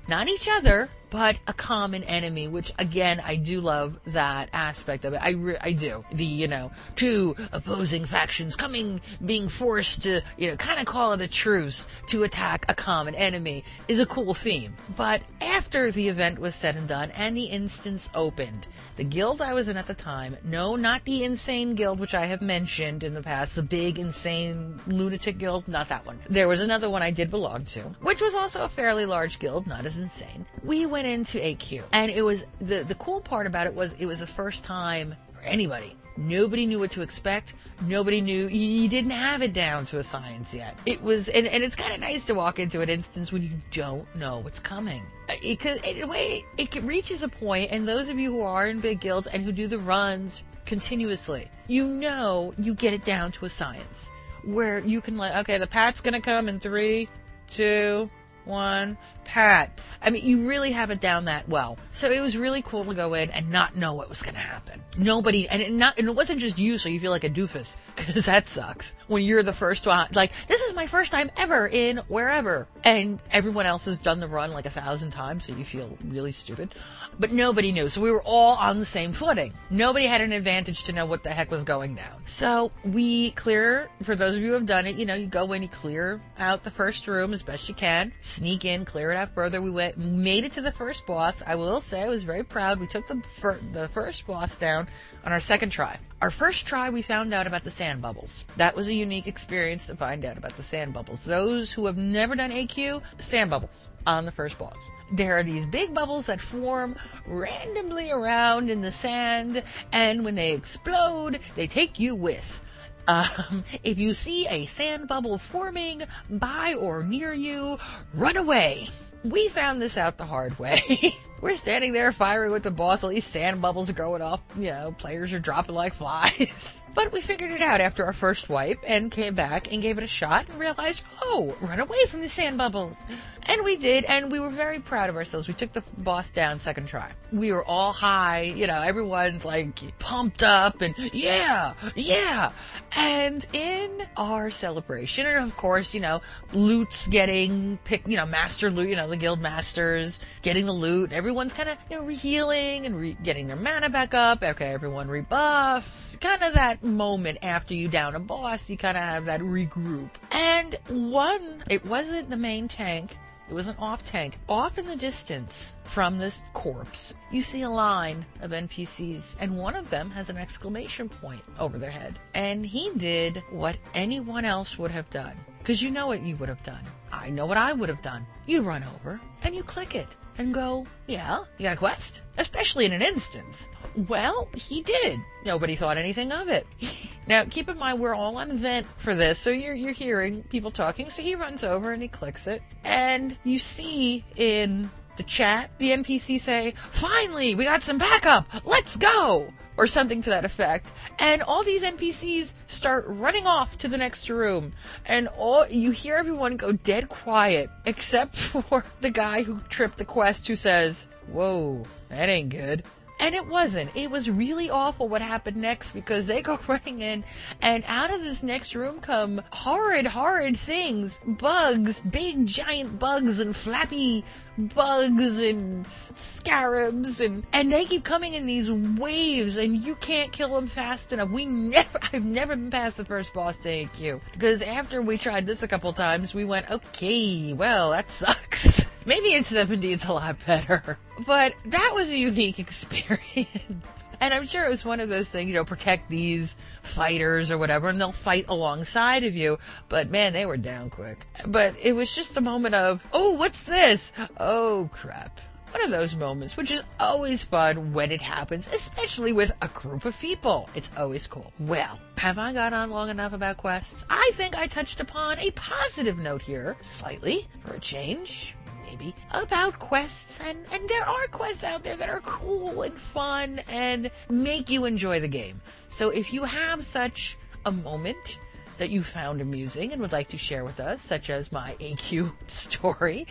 Not 0.08 0.28
each 0.28 0.48
other, 0.50 0.88
but 1.10 1.38
a 1.46 1.52
common 1.52 2.04
enemy, 2.04 2.48
which 2.48 2.72
again, 2.78 3.20
I 3.24 3.36
do 3.36 3.60
love 3.60 3.98
that 4.06 4.48
aspect 4.52 5.04
of 5.04 5.12
it. 5.12 5.20
I, 5.22 5.30
re- 5.32 5.58
I 5.60 5.72
do. 5.72 6.04
The, 6.12 6.24
you 6.24 6.48
know, 6.48 6.70
two 6.96 7.36
opposing 7.52 8.04
factions 8.04 8.56
coming, 8.56 9.00
being 9.24 9.48
forced 9.48 10.04
to, 10.04 10.22
you 10.36 10.48
know, 10.48 10.56
kind 10.56 10.78
of 10.80 10.86
call 10.86 11.12
it 11.12 11.20
a 11.20 11.28
truce 11.28 11.86
to 12.08 12.22
attack 12.22 12.64
a 12.68 12.74
common 12.74 13.14
enemy 13.14 13.64
is 13.88 13.98
a 13.98 14.06
cool 14.06 14.34
theme. 14.34 14.74
But 14.96 15.22
after 15.40 15.90
the 15.90 16.08
event 16.08 16.38
was 16.38 16.54
said 16.54 16.76
and 16.76 16.88
done 16.88 17.10
and 17.12 17.36
the 17.36 17.44
instance 17.44 18.08
opened, 18.14 18.68
the 18.96 19.04
guild 19.04 19.40
I 19.40 19.54
was 19.54 19.68
in 19.68 19.76
at 19.76 19.86
the 19.86 19.94
time, 19.94 20.36
no, 20.44 20.76
not 20.76 21.04
the 21.04 21.24
insane 21.24 21.74
guild, 21.74 21.98
which 21.98 22.14
I 22.14 22.26
have 22.26 22.42
mentioned 22.42 23.02
in 23.02 23.14
the 23.14 23.22
past, 23.22 23.56
the 23.56 23.62
big 23.62 23.98
insane 23.98 24.78
lunatic 24.86 25.38
guild, 25.38 25.66
not 25.68 25.88
that 25.88 26.06
one. 26.06 26.18
There 26.28 26.48
was 26.48 26.60
another 26.60 26.90
one 26.90 27.02
I 27.02 27.10
did 27.10 27.30
belong 27.30 27.64
to, 27.66 27.80
which 28.02 28.20
was 28.20 28.34
also 28.34 28.64
a 28.64 28.68
fairly 28.68 29.06
large 29.06 29.38
guild, 29.38 29.66
not 29.66 29.86
as 29.86 29.98
insane. 29.98 30.46
We 30.62 30.86
went 30.86 30.99
went 31.02 31.14
into 31.14 31.38
AQ, 31.38 31.82
and 31.92 32.10
it 32.10 32.22
was 32.22 32.44
the 32.60 32.82
the 32.82 32.94
cool 32.96 33.20
part 33.20 33.46
about 33.46 33.66
it 33.66 33.74
was 33.74 33.94
it 33.98 34.06
was 34.06 34.20
the 34.20 34.26
first 34.26 34.64
time 34.64 35.16
for 35.32 35.40
anybody. 35.42 35.96
Nobody 36.16 36.66
knew 36.66 36.78
what 36.78 36.90
to 36.90 37.00
expect. 37.00 37.54
Nobody 37.86 38.20
knew 38.20 38.48
you 38.48 38.88
didn't 38.88 39.12
have 39.12 39.40
it 39.40 39.54
down 39.54 39.86
to 39.86 39.98
a 39.98 40.02
science 40.02 40.52
yet. 40.52 40.76
It 40.84 41.02
was, 41.02 41.30
and, 41.30 41.46
and 41.46 41.62
it's 41.62 41.76
kind 41.76 41.94
of 41.94 42.00
nice 42.00 42.26
to 42.26 42.34
walk 42.34 42.58
into 42.58 42.82
an 42.82 42.90
instance 42.90 43.32
when 43.32 43.42
you 43.42 43.52
don't 43.70 44.14
know 44.14 44.40
what's 44.40 44.58
coming. 44.58 45.02
Because 45.40 45.78
uh, 45.78 45.88
in 45.88 46.02
a 46.02 46.06
way, 46.06 46.44
it 46.58 46.74
reaches 46.82 47.22
a 47.22 47.28
point, 47.28 47.70
and 47.70 47.88
those 47.88 48.10
of 48.10 48.18
you 48.18 48.30
who 48.32 48.42
are 48.42 48.66
in 48.66 48.80
big 48.80 49.00
guilds 49.00 49.28
and 49.28 49.42
who 49.42 49.52
do 49.52 49.66
the 49.66 49.78
runs 49.78 50.42
continuously, 50.66 51.48
you 51.68 51.86
know 51.86 52.52
you 52.58 52.74
get 52.74 52.92
it 52.92 53.04
down 53.06 53.32
to 53.32 53.46
a 53.46 53.48
science 53.48 54.10
where 54.44 54.80
you 54.80 55.00
can 55.00 55.16
like, 55.16 55.34
okay, 55.36 55.56
the 55.56 55.66
pat's 55.66 56.02
gonna 56.02 56.20
come 56.20 56.50
in 56.50 56.60
three, 56.60 57.08
two, 57.48 58.10
one, 58.44 58.98
pat. 59.30 59.80
I 60.02 60.10
mean, 60.10 60.24
you 60.24 60.48
really 60.48 60.72
have 60.72 60.90
it 60.90 61.00
down 61.00 61.26
that 61.26 61.48
well. 61.48 61.78
So 61.92 62.10
it 62.10 62.20
was 62.20 62.36
really 62.36 62.62
cool 62.62 62.84
to 62.86 62.94
go 62.94 63.14
in 63.14 63.30
and 63.30 63.50
not 63.50 63.76
know 63.76 63.92
what 63.92 64.08
was 64.08 64.22
going 64.22 64.34
to 64.34 64.40
happen. 64.40 64.82
Nobody, 64.96 65.46
and 65.46 65.60
it 65.60 65.72
not, 65.72 65.98
and 65.98 66.08
it 66.08 66.16
wasn't 66.16 66.40
just 66.40 66.58
you, 66.58 66.78
so 66.78 66.88
you 66.88 66.98
feel 66.98 67.10
like 67.10 67.24
a 67.24 67.30
doofus, 67.30 67.76
because 67.96 68.24
that 68.24 68.48
sucks. 68.48 68.94
When 69.06 69.22
you're 69.22 69.42
the 69.42 69.52
first 69.52 69.86
one, 69.86 70.08
like, 70.14 70.32
this 70.48 70.62
is 70.62 70.74
my 70.74 70.86
first 70.86 71.12
time 71.12 71.30
ever 71.36 71.68
in 71.68 71.98
wherever, 72.08 72.66
and 72.82 73.20
everyone 73.30 73.66
else 73.66 73.84
has 73.84 73.98
done 73.98 74.20
the 74.20 74.26
run 74.26 74.52
like 74.52 74.66
a 74.66 74.70
thousand 74.70 75.10
times, 75.10 75.44
so 75.44 75.54
you 75.54 75.64
feel 75.64 75.96
really 76.04 76.32
stupid. 76.32 76.74
But 77.18 77.32
nobody 77.32 77.70
knew, 77.70 77.88
so 77.88 78.00
we 78.00 78.10
were 78.10 78.22
all 78.24 78.56
on 78.56 78.78
the 78.78 78.86
same 78.86 79.12
footing. 79.12 79.52
Nobody 79.68 80.06
had 80.06 80.22
an 80.22 80.32
advantage 80.32 80.84
to 80.84 80.92
know 80.92 81.04
what 81.04 81.22
the 81.22 81.30
heck 81.30 81.50
was 81.50 81.62
going 81.62 81.94
down. 81.94 82.22
So 82.24 82.72
we 82.84 83.32
clear, 83.32 83.90
for 84.02 84.16
those 84.16 84.36
of 84.36 84.42
you 84.42 84.48
who 84.48 84.54
have 84.54 84.66
done 84.66 84.86
it, 84.86 84.96
you 84.96 85.04
know, 85.04 85.14
you 85.14 85.26
go 85.26 85.52
in, 85.52 85.62
you 85.62 85.68
clear 85.68 86.20
out 86.38 86.64
the 86.64 86.70
first 86.70 87.06
room 87.06 87.34
as 87.34 87.42
best 87.42 87.68
you 87.68 87.74
can, 87.74 88.12
sneak 88.22 88.64
in, 88.64 88.86
clear 88.86 89.10
it 89.10 89.16
out 89.20 89.34
further. 89.34 89.60
We 89.60 89.70
went, 89.70 89.98
made 89.98 90.44
it 90.44 90.52
to 90.52 90.62
the 90.62 90.72
first 90.72 91.06
boss. 91.06 91.42
I 91.46 91.54
will 91.54 91.80
say 91.80 92.02
I 92.02 92.08
was 92.08 92.22
very 92.22 92.42
proud. 92.42 92.80
We 92.80 92.86
took 92.86 93.06
the, 93.06 93.22
fir- 93.36 93.60
the 93.72 93.88
first 93.88 94.26
boss 94.26 94.56
down 94.56 94.88
on 95.24 95.32
our 95.32 95.40
second 95.40 95.70
try. 95.70 95.98
Our 96.22 96.30
first 96.30 96.66
try, 96.66 96.90
we 96.90 97.02
found 97.02 97.32
out 97.32 97.46
about 97.46 97.64
the 97.64 97.70
sand 97.70 98.02
bubbles. 98.02 98.44
That 98.56 98.74
was 98.74 98.88
a 98.88 98.94
unique 98.94 99.26
experience 99.26 99.86
to 99.86 99.96
find 99.96 100.24
out 100.24 100.36
about 100.36 100.56
the 100.56 100.62
sand 100.62 100.92
bubbles. 100.92 101.24
Those 101.24 101.72
who 101.72 101.86
have 101.86 101.96
never 101.96 102.34
done 102.34 102.50
AQ, 102.50 103.02
sand 103.18 103.50
bubbles 103.50 103.88
on 104.06 104.24
the 104.24 104.32
first 104.32 104.58
boss. 104.58 104.90
There 105.12 105.36
are 105.36 105.42
these 105.42 105.66
big 105.66 105.94
bubbles 105.94 106.26
that 106.26 106.40
form 106.40 106.96
randomly 107.26 108.10
around 108.10 108.70
in 108.70 108.80
the 108.80 108.92
sand, 108.92 109.62
and 109.92 110.24
when 110.24 110.34
they 110.34 110.52
explode, 110.52 111.40
they 111.54 111.66
take 111.66 111.98
you 111.98 112.14
with. 112.14 112.60
Um, 113.08 113.64
if 113.82 113.98
you 113.98 114.14
see 114.14 114.46
a 114.46 114.66
sand 114.66 115.08
bubble 115.08 115.38
forming 115.38 116.04
by 116.28 116.74
or 116.74 117.02
near 117.02 117.32
you, 117.32 117.78
run 118.14 118.36
away. 118.36 118.88
We 119.24 119.48
found 119.48 119.82
this 119.82 119.96
out 119.96 120.16
the 120.16 120.24
hard 120.24 120.58
way. 120.58 120.80
We're 121.40 121.56
standing 121.56 121.94
there 121.94 122.12
firing 122.12 122.52
with 122.52 122.64
the 122.64 122.70
boss, 122.70 123.02
all 123.02 123.08
these 123.08 123.24
sand 123.24 123.62
bubbles 123.62 123.88
are 123.88 123.94
going 123.94 124.20
off, 124.20 124.40
you 124.58 124.66
know, 124.66 124.94
players 124.98 125.32
are 125.32 125.38
dropping 125.38 125.74
like 125.74 125.94
flies. 126.00 126.84
but 126.94 127.12
we 127.12 127.22
figured 127.22 127.50
it 127.50 127.62
out 127.62 127.80
after 127.80 128.04
our 128.04 128.12
first 128.12 128.50
wipe 128.50 128.78
and 128.86 129.10
came 129.10 129.34
back 129.34 129.72
and 129.72 129.80
gave 129.80 129.96
it 129.96 130.04
a 130.04 130.06
shot 130.06 130.48
and 130.48 130.58
realized, 130.58 131.02
oh, 131.22 131.56
run 131.62 131.80
away 131.80 131.98
from 132.08 132.20
the 132.20 132.28
sand 132.28 132.58
bubbles. 132.58 133.06
And 133.46 133.64
we 133.64 133.76
did, 133.76 134.04
and 134.04 134.30
we 134.30 134.38
were 134.38 134.50
very 134.50 134.80
proud 134.80 135.08
of 135.08 135.16
ourselves. 135.16 135.48
We 135.48 135.54
took 135.54 135.72
the 135.72 135.82
boss 135.96 136.30
down 136.30 136.58
second 136.58 136.86
try. 136.86 137.10
We 137.32 137.52
were 137.52 137.64
all 137.64 137.92
high, 137.92 138.42
you 138.42 138.66
know, 138.66 138.82
everyone's 138.82 139.44
like 139.44 139.98
pumped 139.98 140.42
up 140.42 140.82
and 140.82 140.94
yeah, 141.12 141.72
yeah. 141.96 142.52
And 142.92 143.46
in 143.52 144.06
our 144.16 144.50
celebration, 144.50 145.26
and 145.26 145.42
of 145.42 145.56
course, 145.56 145.94
you 145.94 146.00
know, 146.00 146.20
loot's 146.52 147.08
getting 147.08 147.78
picked, 147.84 148.08
you 148.08 148.16
know, 148.16 148.26
master 148.26 148.70
loot, 148.70 148.88
you 148.88 148.96
know, 148.96 149.08
the 149.10 149.16
guild 149.16 149.40
masters 149.40 150.20
getting 150.42 150.66
the 150.66 150.72
loot. 150.72 151.12
Everyone's 151.12 151.52
kind 151.52 151.68
of, 151.68 151.76
you 151.90 151.98
know, 151.98 152.06
healing 152.06 152.86
and 152.86 152.98
re- 152.98 153.16
getting 153.22 153.46
their 153.46 153.56
mana 153.56 153.90
back 153.90 154.14
up. 154.14 154.42
Okay, 154.42 154.72
everyone 154.72 155.08
rebuff. 155.08 156.16
Kind 156.20 156.42
of 156.42 156.54
that 156.54 156.82
moment 156.82 157.38
after 157.42 157.74
you 157.74 157.88
down 157.88 158.14
a 158.14 158.20
boss, 158.20 158.68
you 158.70 158.76
kind 158.76 158.96
of 158.96 159.02
have 159.02 159.26
that 159.26 159.40
regroup. 159.40 160.10
And 160.30 160.76
one, 160.88 161.64
it 161.68 161.84
wasn't 161.84 162.30
the 162.30 162.36
main 162.36 162.68
tank. 162.68 163.16
It 163.50 163.54
was 163.54 163.66
an 163.66 163.74
off 163.80 164.06
tank. 164.06 164.38
Off 164.48 164.78
in 164.78 164.86
the 164.86 164.94
distance 164.94 165.74
from 165.82 166.18
this 166.18 166.44
corpse, 166.52 167.16
you 167.32 167.42
see 167.42 167.62
a 167.62 167.70
line 167.70 168.24
of 168.42 168.52
NPCs, 168.52 169.34
and 169.40 169.58
one 169.58 169.74
of 169.74 169.90
them 169.90 170.08
has 170.12 170.30
an 170.30 170.36
exclamation 170.36 171.08
point 171.08 171.42
over 171.58 171.76
their 171.76 171.90
head. 171.90 172.16
And 172.32 172.64
he 172.64 172.92
did 172.96 173.42
what 173.50 173.76
anyone 173.92 174.44
else 174.44 174.78
would 174.78 174.92
have 174.92 175.10
done. 175.10 175.34
Because 175.60 175.82
you 175.82 175.90
know 175.90 176.08
what 176.08 176.22
you 176.22 176.36
would 176.36 176.48
have 176.48 176.62
done. 176.64 176.82
I 177.12 177.30
know 177.30 177.46
what 177.46 177.56
I 177.56 177.72
would 177.72 177.88
have 177.88 178.02
done. 178.02 178.26
You 178.46 178.62
run 178.62 178.82
over 178.82 179.20
and 179.42 179.54
you 179.54 179.62
click 179.62 179.94
it 179.94 180.08
and 180.38 180.54
go, 180.54 180.86
yeah, 181.06 181.44
you 181.58 181.64
got 181.64 181.74
a 181.74 181.76
quest? 181.76 182.22
Especially 182.38 182.86
in 182.86 182.92
an 182.92 183.02
instance. 183.02 183.68
Well, 184.08 184.48
he 184.54 184.82
did. 184.82 185.20
Nobody 185.44 185.76
thought 185.76 185.98
anything 185.98 186.32
of 186.32 186.48
it. 186.48 186.66
now, 187.26 187.44
keep 187.44 187.68
in 187.68 187.78
mind, 187.78 188.00
we're 188.00 188.14
all 188.14 188.38
on 188.38 188.56
vent 188.56 188.86
for 188.96 189.14
this, 189.14 189.38
so 189.38 189.50
you're, 189.50 189.74
you're 189.74 189.92
hearing 189.92 190.42
people 190.44 190.70
talking. 190.70 191.10
So 191.10 191.22
he 191.22 191.34
runs 191.34 191.62
over 191.64 191.92
and 191.92 192.02
he 192.02 192.08
clicks 192.08 192.46
it. 192.46 192.62
And 192.84 193.36
you 193.44 193.58
see 193.58 194.24
in 194.36 194.90
the 195.16 195.22
chat, 195.24 195.70
the 195.78 195.90
NPC 195.90 196.40
say, 196.40 196.74
finally, 196.90 197.54
we 197.54 197.64
got 197.64 197.82
some 197.82 197.98
backup. 197.98 198.46
Let's 198.64 198.96
go 198.96 199.52
or 199.80 199.86
something 199.86 200.20
to 200.20 200.28
that 200.28 200.44
effect. 200.44 200.92
And 201.18 201.40
all 201.40 201.64
these 201.64 201.82
NPCs 201.82 202.52
start 202.66 203.06
running 203.08 203.46
off 203.46 203.78
to 203.78 203.88
the 203.88 203.96
next 203.96 204.28
room, 204.28 204.74
and 205.06 205.26
all 205.28 205.66
you 205.68 205.90
hear 205.90 206.16
everyone 206.16 206.58
go 206.58 206.72
dead 206.72 207.08
quiet, 207.08 207.70
except 207.86 208.36
for 208.36 208.84
the 209.00 209.10
guy 209.10 209.42
who 209.42 209.60
tripped 209.70 209.96
the 209.96 210.04
quest, 210.04 210.46
who 210.48 210.54
says, 210.54 211.06
whoa, 211.28 211.86
that 212.10 212.28
ain't 212.28 212.50
good. 212.50 212.84
And 213.20 213.34
it 213.34 213.46
wasn't. 213.46 213.90
It 213.94 214.10
was 214.10 214.30
really 214.30 214.68
awful 214.68 215.08
what 215.08 215.22
happened 215.22 215.56
next 215.56 215.92
because 215.92 216.26
they 216.26 216.42
go 216.50 216.58
running 216.68 217.00
in 217.00 217.24
and 217.62 217.82
out 217.86 218.12
of 218.12 218.20
this 218.20 218.42
next 218.42 218.74
room 218.74 219.00
come 219.00 219.40
horrid, 219.50 220.06
horrid 220.06 220.58
things. 220.58 221.20
Bugs, 221.26 222.00
big 222.00 222.44
giant 222.44 222.98
bugs 222.98 223.40
and 223.40 223.56
flappy 223.56 224.24
bugs 224.68 225.40
and 225.40 225.86
scarabs 226.14 227.20
and, 227.20 227.44
and 227.52 227.72
they 227.72 227.84
keep 227.84 228.04
coming 228.04 228.34
in 228.34 228.46
these 228.46 228.70
waves 228.70 229.56
and 229.56 229.76
you 229.76 229.94
can't 229.96 230.32
kill 230.32 230.54
them 230.54 230.66
fast 230.66 231.12
enough. 231.12 231.30
We 231.30 231.46
never, 231.46 231.98
I've 232.12 232.24
never 232.24 232.56
been 232.56 232.70
past 232.70 232.96
the 232.96 233.04
first 233.04 233.32
boss 233.34 233.58
day 233.58 233.88
because 234.32 234.62
after 234.62 235.02
we 235.02 235.18
tried 235.18 235.46
this 235.46 235.62
a 235.62 235.68
couple 235.68 235.92
times, 235.92 236.34
we 236.34 236.44
went, 236.44 236.70
okay, 236.70 237.52
well, 237.52 237.90
that 237.90 238.10
sucks. 238.10 238.86
Maybe 239.10 239.34
in 239.34 239.42
70 239.42 239.92
it's 239.92 240.06
a 240.06 240.12
lot 240.12 240.36
better. 240.46 240.96
But 241.26 241.56
that 241.64 241.90
was 241.94 242.12
a 242.12 242.16
unique 242.16 242.58
experience. 242.60 244.08
And 244.20 244.32
I'm 244.32 244.46
sure 244.46 244.64
it 244.64 244.70
was 244.70 244.84
one 244.84 245.00
of 245.00 245.08
those 245.08 245.28
things, 245.28 245.48
you 245.48 245.54
know, 245.54 245.64
protect 245.64 246.08
these 246.08 246.56
fighters 246.84 247.50
or 247.50 247.58
whatever, 247.58 247.88
and 247.88 248.00
they'll 248.00 248.12
fight 248.12 248.44
alongside 248.48 249.24
of 249.24 249.34
you. 249.34 249.58
But 249.88 250.10
man, 250.10 250.32
they 250.32 250.46
were 250.46 250.56
down 250.56 250.90
quick. 250.90 251.26
But 251.44 251.74
it 251.82 251.96
was 251.96 252.14
just 252.14 252.36
the 252.36 252.40
moment 252.40 252.76
of, 252.76 253.04
oh, 253.12 253.32
what's 253.32 253.64
this? 253.64 254.12
Oh, 254.38 254.88
crap. 254.92 255.40
One 255.72 255.84
of 255.84 255.90
those 255.90 256.14
moments, 256.14 256.56
which 256.56 256.70
is 256.70 256.84
always 257.00 257.42
fun 257.42 257.92
when 257.92 258.12
it 258.12 258.20
happens, 258.20 258.68
especially 258.68 259.32
with 259.32 259.50
a 259.60 259.68
group 259.68 260.04
of 260.04 260.18
people. 260.20 260.68
It's 260.76 260.90
always 260.96 261.26
cool. 261.26 261.52
Well, 261.58 261.98
have 262.16 262.38
I 262.38 262.52
got 262.52 262.72
on 262.72 262.90
long 262.90 263.08
enough 263.08 263.32
about 263.32 263.56
quests? 263.56 264.04
I 264.08 264.30
think 264.34 264.56
I 264.56 264.66
touched 264.68 265.00
upon 265.00 265.38
a 265.40 265.50
positive 265.52 266.18
note 266.18 266.42
here, 266.42 266.76
slightly, 266.82 267.48
for 267.64 267.74
a 267.74 267.80
change 267.80 268.54
maybe, 268.90 269.14
about 269.30 269.78
quests. 269.78 270.40
And, 270.40 270.58
and 270.72 270.88
there 270.88 271.04
are 271.04 271.26
quests 271.30 271.64
out 271.64 271.82
there 271.82 271.96
that 271.96 272.08
are 272.08 272.20
cool 272.20 272.82
and 272.82 272.98
fun 272.98 273.60
and 273.68 274.10
make 274.28 274.68
you 274.68 274.84
enjoy 274.84 275.20
the 275.20 275.28
game. 275.28 275.60
So 275.88 276.10
if 276.10 276.32
you 276.32 276.44
have 276.44 276.84
such 276.84 277.36
a 277.64 277.72
moment 277.72 278.38
that 278.78 278.90
you 278.90 279.02
found 279.02 279.40
amusing 279.40 279.92
and 279.92 280.00
would 280.00 280.12
like 280.12 280.28
to 280.28 280.38
share 280.38 280.64
with 280.64 280.80
us, 280.80 281.02
such 281.02 281.30
as 281.30 281.52
my 281.52 281.76
AQ 281.80 282.32
story, 282.48 283.26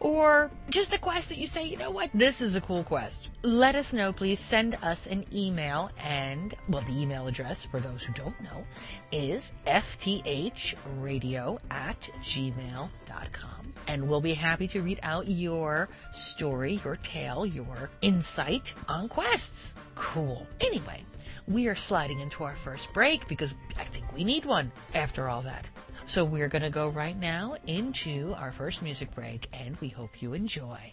or 0.00 0.50
just 0.70 0.94
a 0.94 0.98
quest 0.98 1.28
that 1.28 1.38
you 1.38 1.46
say, 1.46 1.64
you 1.66 1.76
know 1.76 1.90
what, 1.90 2.10
this 2.14 2.40
is 2.40 2.56
a 2.56 2.60
cool 2.60 2.82
quest. 2.82 3.28
Let 3.42 3.74
us 3.74 3.92
know, 3.92 4.12
please. 4.12 4.40
Send 4.40 4.76
us 4.82 5.06
an 5.06 5.24
email, 5.32 5.90
and, 6.02 6.54
well, 6.68 6.82
the 6.82 7.00
email 7.00 7.26
address, 7.26 7.64
for 7.66 7.78
those 7.78 8.02
who 8.02 8.12
don't 8.14 8.40
know, 8.40 8.64
is 9.12 9.52
fthradio 9.66 11.58
at 11.70 12.10
gmail.com. 12.22 13.72
And 13.86 14.08
we'll 14.08 14.20
be 14.20 14.34
happy 14.34 14.68
to 14.68 14.82
read 14.82 15.00
out 15.02 15.28
your 15.28 15.88
story, 16.12 16.80
your 16.84 16.96
tale, 16.96 17.44
your 17.44 17.90
insight 18.02 18.74
on 18.88 19.08
quests. 19.08 19.74
Cool. 19.94 20.46
Anyway, 20.60 21.04
we 21.46 21.66
are 21.66 21.74
sliding 21.74 22.20
into 22.20 22.44
our 22.44 22.56
first 22.56 22.92
break 22.92 23.26
because 23.26 23.54
I 23.78 23.84
think 23.84 24.12
we 24.14 24.24
need 24.24 24.44
one 24.44 24.70
after 24.94 25.28
all 25.28 25.42
that. 25.42 25.66
So 26.10 26.24
we're 26.24 26.48
going 26.48 26.62
to 26.62 26.70
go 26.70 26.88
right 26.88 27.16
now 27.16 27.54
into 27.68 28.34
our 28.36 28.50
first 28.50 28.82
music 28.82 29.14
break, 29.14 29.46
and 29.52 29.76
we 29.76 29.90
hope 29.90 30.20
you 30.20 30.34
enjoy. 30.34 30.92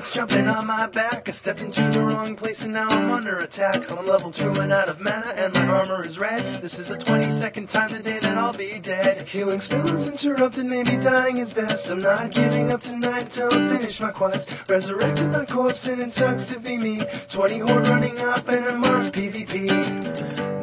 Murlocs 0.00 0.14
jumping 0.14 0.48
on 0.48 0.66
my 0.66 0.86
back. 0.86 1.28
I 1.28 1.32
stepped 1.32 1.60
into 1.60 1.82
the 1.90 2.00
wrong 2.00 2.36
place 2.36 2.64
and 2.64 2.72
now 2.72 2.88
I'm 2.88 3.10
under 3.10 3.38
attack. 3.38 3.90
I'm 3.90 4.06
level 4.06 4.30
2 4.30 4.52
and 4.52 4.72
out 4.72 4.88
of 4.88 5.00
mana 5.00 5.32
and 5.36 5.52
my 5.54 5.66
armor 5.66 6.04
is 6.04 6.18
red. 6.18 6.62
This 6.62 6.78
is 6.78 6.88
the 6.88 6.96
22nd 6.96 7.70
time 7.70 7.90
today 7.90 8.18
that 8.20 8.38
I'll 8.38 8.56
be 8.56 8.78
dead. 8.80 9.28
Healing 9.28 9.60
spell 9.60 9.86
is 9.88 10.08
interrupted, 10.08 10.66
maybe 10.66 10.96
dying 10.96 11.38
is 11.38 11.52
best. 11.52 11.90
I'm 11.90 11.98
not 11.98 12.32
giving 12.32 12.72
up 12.72 12.82
tonight 12.82 13.30
till 13.30 13.52
I 13.52 13.68
finish 13.76 14.00
my 14.00 14.10
quest. 14.10 14.68
Resurrected 14.68 15.30
my 15.30 15.44
corpse 15.44 15.86
and 15.86 16.00
it 16.00 16.12
sucks 16.12 16.44
to 16.52 16.60
be 16.60 16.78
me. 16.78 17.00
20 17.28 17.58
horde 17.58 17.88
running 17.88 18.18
up 18.20 18.48
and 18.48 18.64
I'm 18.64 18.80
marked 18.80 19.14
PvP. 19.14 19.70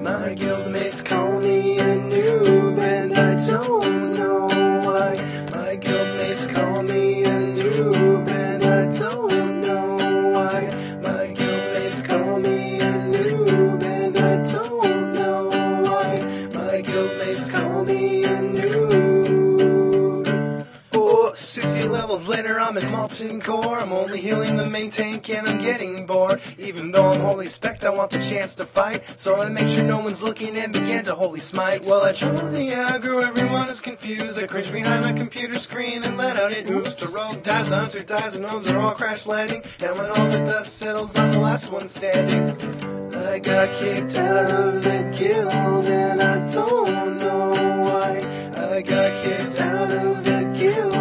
My 0.02 0.34
guildmates 0.36 1.06
call 1.06 1.39
me 1.39 1.80
a 1.80 1.84
noob 1.84 2.56
60 22.27 22.43
later, 22.43 22.59
I'm 22.59 22.77
in 22.77 22.91
Molten 22.91 23.39
Core. 23.39 23.79
I'm 23.79 23.93
only 23.93 24.19
healing 24.19 24.57
the 24.57 24.69
main 24.69 24.91
tank 24.91 25.29
and 25.29 25.47
I'm 25.47 25.59
getting 25.59 26.05
bored. 26.05 26.41
Even 26.57 26.91
though 26.91 27.07
I'm 27.07 27.21
Holy 27.21 27.47
Spect, 27.47 27.85
I 27.85 27.89
want 27.89 28.11
the 28.11 28.19
chance 28.19 28.53
to 28.55 28.65
fight. 28.65 29.03
So 29.15 29.41
I 29.41 29.47
make 29.49 29.67
sure 29.69 29.83
no 29.83 29.99
one's 29.99 30.21
looking 30.21 30.57
and 30.57 30.73
begin 30.73 31.05
to 31.05 31.15
Holy 31.15 31.39
Smite. 31.39 31.85
Well, 31.85 32.03
I 32.03 32.11
troll 32.11 32.33
the 32.33 32.71
aggro, 32.71 33.23
everyone 33.23 33.69
is 33.69 33.79
confused. 33.79 34.37
I 34.37 34.45
cringe 34.45 34.71
behind 34.71 35.05
my 35.05 35.13
computer 35.13 35.57
screen 35.57 36.03
and 36.03 36.17
let 36.17 36.35
out 36.37 36.53
an 36.53 36.69
oops. 36.69 36.95
The 36.95 37.07
rogue 37.15 37.43
dies, 37.43 37.69
the 37.69 37.77
hunter 37.77 38.03
dies, 38.03 38.35
and 38.35 38.43
those 38.43 38.69
are 38.71 38.79
all 38.79 38.93
crash 38.93 39.25
landing. 39.25 39.63
And 39.81 39.97
when 39.97 40.09
all 40.09 40.29
the 40.29 40.39
dust 40.39 40.77
settles, 40.77 41.17
I'm 41.17 41.31
the 41.31 41.39
last 41.39 41.71
one 41.71 41.87
standing. 41.87 42.43
I 43.15 43.39
got 43.39 43.73
kicked 43.79 44.15
out 44.15 44.51
of 44.51 44.83
the 44.83 45.15
guild 45.17 45.85
and 45.85 46.21
I 46.21 46.53
don't 46.53 47.17
know 47.19 47.49
why. 47.83 48.17
I 48.75 48.81
got 48.81 49.23
kicked 49.23 49.61
out 49.61 49.91
of 49.91 50.25
the 50.25 50.53
guild 50.57 50.96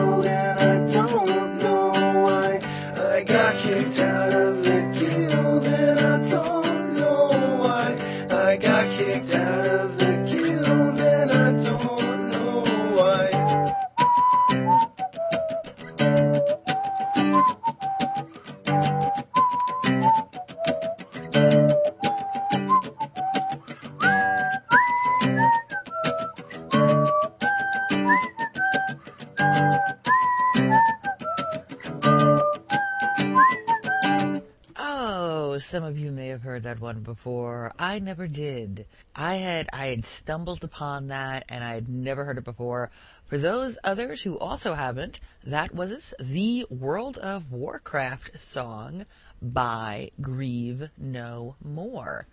I 37.96 37.98
never 37.98 38.28
did. 38.28 38.86
I 39.14 39.36
had 39.36 39.70
I 39.72 39.86
had 39.86 40.04
stumbled 40.04 40.62
upon 40.62 41.06
that 41.06 41.46
and 41.48 41.64
I 41.64 41.72
had 41.72 41.88
never 41.88 42.26
heard 42.26 42.36
it 42.36 42.44
before. 42.44 42.90
For 43.24 43.38
those 43.38 43.78
others 43.82 44.20
who 44.20 44.38
also 44.38 44.74
haven't, 44.74 45.18
that 45.42 45.74
was 45.74 46.12
the 46.20 46.66
World 46.68 47.16
of 47.16 47.50
Warcraft 47.50 48.38
song 48.38 49.06
by 49.40 50.10
Grieve 50.20 50.90
No 50.98 51.56
More. 51.64 52.26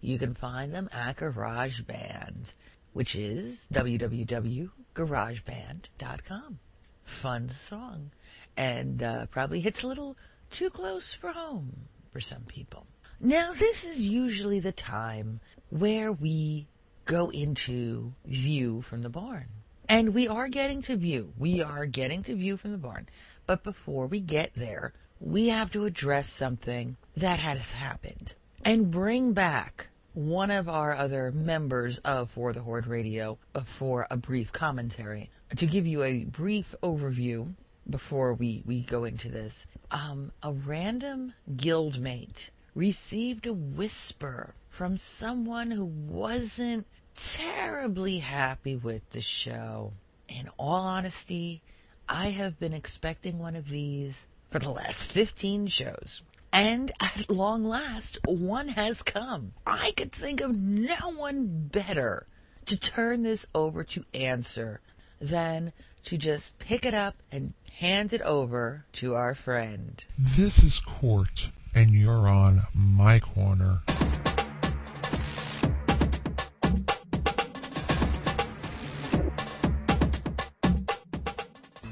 You 0.00 0.18
can 0.18 0.34
find 0.34 0.74
them 0.74 0.88
at 0.90 1.18
GarageBand, 1.18 2.52
which 2.92 3.14
is 3.14 3.68
www.garageband.com. 3.72 6.58
Fun 7.04 7.48
song. 7.50 8.10
And 8.56 9.00
uh, 9.00 9.26
probably 9.26 9.60
hits 9.60 9.84
a 9.84 9.86
little 9.86 10.16
too 10.50 10.70
close 10.70 11.14
for 11.14 11.30
home 11.30 11.86
for 12.12 12.20
some 12.20 12.42
people. 12.48 12.88
Now, 13.20 13.52
this 13.52 13.84
is 13.84 14.00
usually 14.00 14.60
the 14.60 14.72
time 14.72 15.40
where 15.70 16.12
we 16.12 16.66
go 17.04 17.30
into 17.30 18.14
view 18.24 18.82
from 18.82 19.02
the 19.02 19.08
barn. 19.08 19.46
And 19.88 20.14
we 20.14 20.26
are 20.26 20.48
getting 20.48 20.82
to 20.82 20.96
view. 20.96 21.32
We 21.38 21.62
are 21.62 21.86
getting 21.86 22.22
to 22.24 22.34
view 22.34 22.56
from 22.56 22.72
the 22.72 22.78
barn. 22.78 23.08
But 23.46 23.62
before 23.62 24.06
we 24.06 24.20
get 24.20 24.52
there, 24.54 24.92
we 25.20 25.48
have 25.48 25.70
to 25.72 25.84
address 25.84 26.28
something 26.28 26.96
that 27.16 27.38
has 27.38 27.72
happened 27.72 28.34
and 28.64 28.90
bring 28.90 29.32
back 29.32 29.88
one 30.14 30.50
of 30.50 30.68
our 30.68 30.94
other 30.94 31.30
members 31.30 31.98
of 31.98 32.30
For 32.30 32.52
the 32.52 32.62
Horde 32.62 32.86
Radio 32.86 33.38
for 33.64 34.06
a 34.10 34.16
brief 34.16 34.52
commentary. 34.52 35.30
To 35.56 35.66
give 35.66 35.86
you 35.86 36.02
a 36.02 36.24
brief 36.24 36.74
overview 36.82 37.54
before 37.88 38.32
we, 38.34 38.62
we 38.64 38.82
go 38.82 39.04
into 39.04 39.28
this, 39.28 39.66
um, 39.90 40.32
a 40.42 40.52
random 40.52 41.34
guildmate 41.54 42.50
received 42.74 43.46
a 43.46 43.52
whisper 43.52 44.54
from 44.68 44.96
someone 44.96 45.70
who 45.70 45.84
wasn't 45.84 46.86
terribly 47.14 48.18
happy 48.18 48.74
with 48.76 49.08
the 49.10 49.20
show. 49.20 49.92
In 50.28 50.48
all 50.58 50.82
honesty, 50.82 51.62
I 52.08 52.30
have 52.30 52.58
been 52.58 52.72
expecting 52.72 53.38
one 53.38 53.56
of 53.56 53.68
these 53.68 54.26
for 54.50 54.58
the 54.58 54.70
last 54.70 55.04
15 55.04 55.68
shows. 55.68 56.22
And 56.52 56.92
at 57.00 57.30
long 57.30 57.64
last, 57.64 58.18
one 58.26 58.68
has 58.68 59.02
come. 59.02 59.52
I 59.66 59.92
could 59.96 60.12
think 60.12 60.40
of 60.40 60.56
no 60.56 61.12
one 61.16 61.68
better 61.72 62.26
to 62.66 62.76
turn 62.76 63.22
this 63.22 63.46
over 63.54 63.84
to 63.84 64.04
answer 64.14 64.80
than 65.20 65.72
to 66.04 66.16
just 66.16 66.58
pick 66.58 66.84
it 66.84 66.94
up 66.94 67.16
and 67.32 67.54
hand 67.78 68.12
it 68.12 68.22
over 68.22 68.84
to 68.92 69.14
our 69.14 69.34
friend. 69.34 70.04
This 70.18 70.62
is 70.62 70.78
Cort, 70.78 71.50
and 71.74 71.90
you're 71.90 72.28
on 72.28 72.62
my 72.74 73.20
corner. 73.20 73.80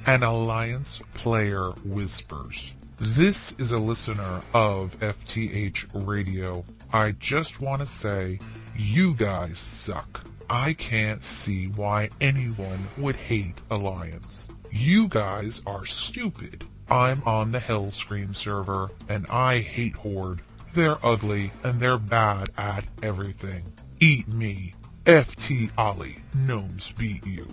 An 0.06 0.22
Alliance 0.22 1.02
Player 1.14 1.70
Whispers. 1.84 2.74
This 3.00 3.52
is 3.58 3.72
a 3.72 3.78
listener 3.78 4.40
of 4.54 4.94
FTH 5.00 6.06
Radio. 6.06 6.64
I 6.92 7.12
just 7.12 7.60
want 7.60 7.80
to 7.80 7.86
say, 7.86 8.38
you 8.76 9.14
guys 9.14 9.58
suck. 9.58 10.24
I 10.50 10.74
can't 10.74 11.24
see 11.24 11.66
why 11.66 12.10
anyone 12.20 12.86
would 12.98 13.16
hate 13.16 13.60
Alliance. 13.70 14.48
You 14.70 15.08
guys 15.08 15.62
are 15.66 15.86
stupid. 15.86 16.64
I'm 16.90 17.22
on 17.24 17.52
the 17.52 17.58
Hellscream 17.58 18.34
server, 18.34 18.90
and 19.08 19.26
I 19.28 19.58
hate 19.58 19.94
Horde. 19.94 20.40
They're 20.74 20.98
ugly, 21.04 21.52
and 21.64 21.78
they're 21.78 21.98
bad 21.98 22.48
at 22.58 22.84
everything. 23.02 23.62
Eat 24.00 24.28
me. 24.28 24.74
FT 25.04 25.70
Ollie. 25.76 26.16
Gnomes 26.46 26.92
beat 26.92 27.26
you. 27.26 27.46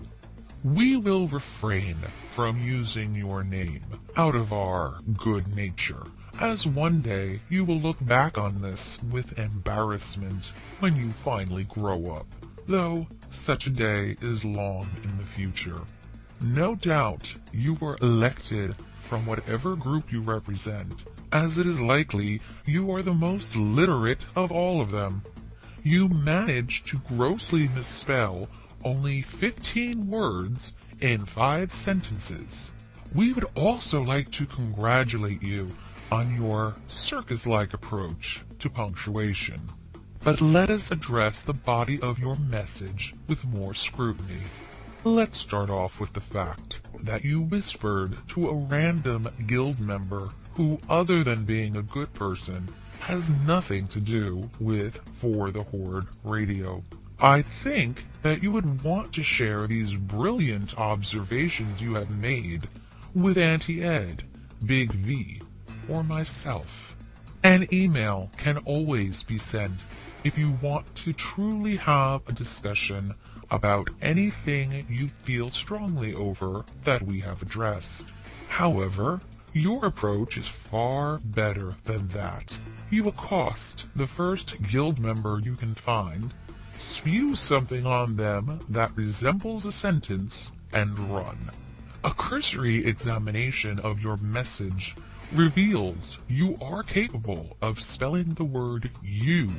We 0.64 0.98
will 0.98 1.28
refrain 1.28 1.96
from 2.32 2.60
using 2.60 3.16
your 3.16 3.44
name 3.44 3.82
out 4.18 4.36
of 4.36 4.52
our 4.52 5.00
good 5.18 5.56
nature, 5.56 6.04
as 6.42 6.68
one 6.68 7.02
day 7.02 7.40
you 7.50 7.64
will 7.64 7.80
look 7.80 7.98
back 8.06 8.38
on 8.38 8.62
this 8.62 9.00
with 9.14 9.40
embarrassment 9.40 10.52
when 10.80 10.96
you 10.96 11.10
finally 11.10 11.64
grow 11.70 12.12
up, 12.12 12.26
though 12.68 13.08
such 13.22 13.68
a 13.68 13.72
day 13.72 14.16
is 14.22 14.44
long 14.44 14.88
in 15.04 15.18
the 15.18 15.24
future. 15.24 15.82
No 16.42 16.76
doubt 16.76 17.34
you 17.54 17.76
were 17.76 17.98
elected 18.02 18.76
from 19.10 19.26
whatever 19.26 19.76
group 19.76 20.12
you 20.12 20.22
represent, 20.22 20.94
as 21.34 21.58
it 21.58 21.66
is 21.66 21.82
likely 21.82 22.40
you 22.68 22.92
are 22.94 23.02
the 23.02 23.12
most 23.12 23.56
literate 23.56 24.24
of 24.36 24.52
all 24.52 24.80
of 24.80 24.92
them. 24.92 25.24
You 25.84 26.08
manage 26.10 26.84
to 26.86 26.98
grossly 27.08 27.70
misspell 27.70 28.48
only 28.86 29.24
15 29.24 30.08
words 30.08 30.78
in 31.02 31.20
5 31.20 31.72
sentences. 31.72 32.70
We 33.16 33.34
would 33.34 33.46
also 33.56 34.04
like 34.04 34.30
to 34.34 34.46
congratulate 34.46 35.42
you 35.42 35.70
on 36.12 36.36
your 36.36 36.76
circus-like 36.86 37.74
approach 37.74 38.42
to 38.60 38.70
punctuation. 38.70 39.60
But 40.24 40.40
let 40.40 40.70
us 40.70 40.92
address 40.92 41.42
the 41.42 41.54
body 41.54 42.00
of 42.02 42.20
your 42.20 42.36
message 42.50 43.16
with 43.28 43.52
more 43.52 43.74
scrutiny. 43.74 44.44
Let's 45.06 45.38
start 45.38 45.70
off 45.70 45.98
with 46.02 46.12
the 46.12 46.20
fact 46.20 46.82
that 47.06 47.24
you 47.24 47.44
whispered 47.44 48.18
to 48.32 48.50
a 48.50 48.56
random 48.66 49.30
guild 49.48 49.80
member 49.80 50.28
who, 50.56 50.78
other 50.90 51.24
than 51.24 51.46
being 51.46 51.78
a 51.78 51.84
good 51.84 52.14
person, 52.14 52.68
has 53.00 53.30
nothing 53.48 53.88
to 53.88 54.02
do 54.02 54.50
with 54.60 54.98
For 55.22 55.52
the 55.52 55.64
Horde 55.64 56.08
radio. 56.26 56.84
I 57.22 57.44
think 57.44 58.04
that 58.24 58.44
you 58.44 58.52
would 58.52 58.84
want 58.84 59.14
to 59.14 59.24
share 59.24 59.68
these 59.68 59.96
brilliant 59.96 60.78
observations 60.78 61.82
you 61.82 61.94
have 61.94 62.12
made 62.20 62.68
with 63.16 63.38
Auntie 63.38 63.82
Ed, 63.82 64.22
Big 64.68 64.92
V, 64.92 65.42
or 65.88 66.04
myself. 66.04 66.98
An 67.46 67.74
email 67.74 68.30
can 68.38 68.58
always 68.66 69.24
be 69.24 69.38
sent 69.38 69.82
if 70.26 70.38
you 70.38 70.54
want 70.62 70.94
to 70.98 71.14
truly 71.14 71.78
have 71.78 72.28
a 72.28 72.34
discussion 72.34 73.12
about 73.52 73.90
anything 74.02 74.86
you 74.90 75.08
feel 75.08 75.50
strongly 75.50 76.14
over 76.14 76.64
that 76.86 77.02
we 77.04 77.20
have 77.20 77.42
addressed. 77.42 78.04
However, 78.48 79.20
your 79.54 79.86
approach 79.86 80.38
is 80.38 80.48
far 80.48 81.20
better 81.26 81.72
than 81.86 82.08
that. 82.10 82.58
You 82.90 83.08
accost 83.08 83.98
the 83.98 84.08
first 84.08 84.62
guild 84.70 85.00
member 85.00 85.40
you 85.44 85.56
can 85.56 85.70
find 85.70 86.34
spew 86.74 87.36
something 87.36 87.86
on 87.86 88.16
them 88.16 88.60
that 88.70 88.96
resembles 88.96 89.66
a 89.66 89.72
sentence, 89.72 90.58
and 90.74 90.98
run. 91.00 91.38
A 92.04 92.12
cursory 92.12 92.86
examination 92.86 93.80
of 93.80 94.02
your 94.02 94.18
message 94.18 94.96
reveals 95.34 96.18
you 96.28 96.56
are 96.62 96.84
capable 96.84 97.58
of 97.62 97.82
spelling 97.82 98.34
the 98.34 98.46
word 98.46 98.90
you 99.04 99.50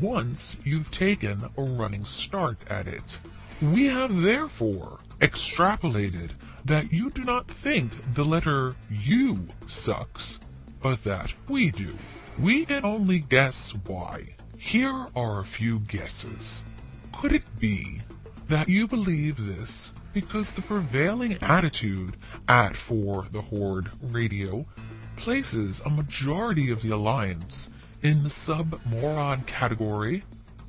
once 0.00 0.56
you've 0.64 0.90
taken 0.90 1.40
a 1.56 1.62
running 1.62 2.04
start 2.04 2.58
at 2.68 2.86
it. 2.86 3.18
We 3.60 3.86
have 3.86 4.22
therefore 4.22 5.00
extrapolated 5.20 6.32
that 6.64 6.92
you 6.92 7.10
do 7.10 7.22
not 7.22 7.48
think 7.48 7.92
the 8.14 8.24
letter 8.24 8.76
U 8.90 9.36
sucks, 9.68 10.38
but 10.82 11.02
that 11.04 11.32
we 11.48 11.70
do. 11.70 11.94
We 12.38 12.64
can 12.64 12.84
only 12.84 13.20
guess 13.20 13.74
why. 13.86 14.36
Here 14.58 15.06
are 15.16 15.40
a 15.40 15.44
few 15.44 15.80
guesses. 15.80 16.62
Could 17.12 17.32
it 17.32 17.42
be 17.58 18.00
that 18.48 18.68
you 18.68 18.86
believe 18.86 19.44
this 19.44 19.92
because 20.14 20.52
the 20.52 20.62
prevailing 20.62 21.36
attitude 21.42 22.14
at 22.48 22.76
For 22.76 23.26
the 23.32 23.42
Horde 23.42 23.90
Radio 24.04 24.66
places 25.16 25.80
a 25.80 25.90
majority 25.90 26.70
of 26.70 26.82
the 26.82 26.90
Alliance 26.90 27.68
in 28.02 28.22
the 28.22 28.30
sub-moron 28.30 29.42
category? 29.42 30.22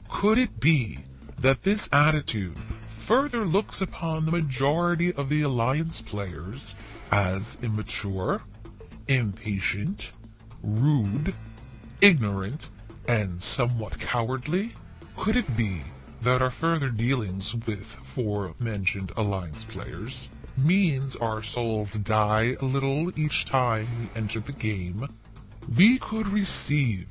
Could 0.07 0.37
it 0.37 0.59
be 0.59 0.97
that 1.39 1.63
this 1.63 1.87
attitude 1.91 2.57
further 2.57 3.45
looks 3.45 3.81
upon 3.81 4.25
the 4.25 4.31
majority 4.31 5.13
of 5.13 5.29
the 5.29 5.41
Alliance 5.41 6.01
players 6.01 6.75
as 7.11 7.57
immature, 7.63 8.39
impatient, 9.07 10.11
rude, 10.63 11.33
ignorant, 12.01 12.67
and 13.07 13.41
somewhat 13.41 13.99
cowardly? 13.99 14.73
Could 15.17 15.35
it 15.35 15.57
be 15.57 15.81
that 16.21 16.41
our 16.41 16.51
further 16.51 16.89
dealings 16.89 17.55
with 17.65 17.85
forementioned 17.85 19.11
Alliance 19.17 19.63
players 19.63 20.29
means 20.57 21.15
our 21.15 21.41
souls 21.41 21.93
die 21.93 22.57
a 22.59 22.65
little 22.65 23.17
each 23.17 23.45
time 23.45 23.87
we 23.99 24.09
enter 24.19 24.39
the 24.39 24.51
game? 24.51 25.07
We 25.77 25.97
could 25.99 26.27
receive 26.27 27.07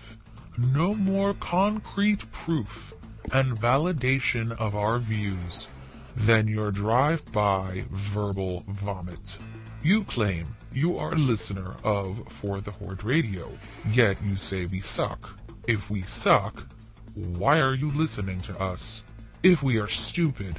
no 0.74 0.94
more 0.94 1.34
concrete 1.34 2.30
proof 2.32 2.92
and 3.32 3.56
validation 3.56 4.52
of 4.58 4.74
our 4.74 4.98
views 4.98 5.84
than 6.16 6.48
your 6.48 6.70
drive-by 6.70 7.82
verbal 7.86 8.64
vomit. 8.82 9.38
You 9.82 10.02
claim 10.04 10.44
you 10.72 10.98
are 10.98 11.12
a 11.12 11.18
listener 11.18 11.76
of 11.84 12.26
For 12.32 12.60
the 12.60 12.72
Horde 12.72 13.04
Radio, 13.04 13.50
yet 13.90 14.20
you 14.24 14.36
say 14.36 14.66
we 14.66 14.80
suck. 14.80 15.30
If 15.66 15.90
we 15.90 16.02
suck, 16.02 16.66
why 17.14 17.60
are 17.60 17.74
you 17.74 17.90
listening 17.92 18.40
to 18.40 18.58
us? 18.60 19.02
If 19.42 19.62
we 19.62 19.78
are 19.78 19.88
stupid, 19.88 20.58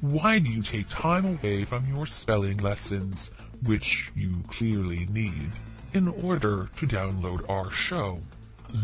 why 0.00 0.38
do 0.38 0.50
you 0.50 0.62
take 0.62 0.88
time 0.88 1.24
away 1.24 1.64
from 1.64 1.86
your 1.88 2.06
spelling 2.06 2.58
lessons, 2.58 3.30
which 3.66 4.10
you 4.14 4.34
clearly 4.48 5.06
need, 5.10 5.50
in 5.94 6.08
order 6.08 6.68
to 6.76 6.86
download 6.86 7.48
our 7.48 7.70
show? 7.70 8.18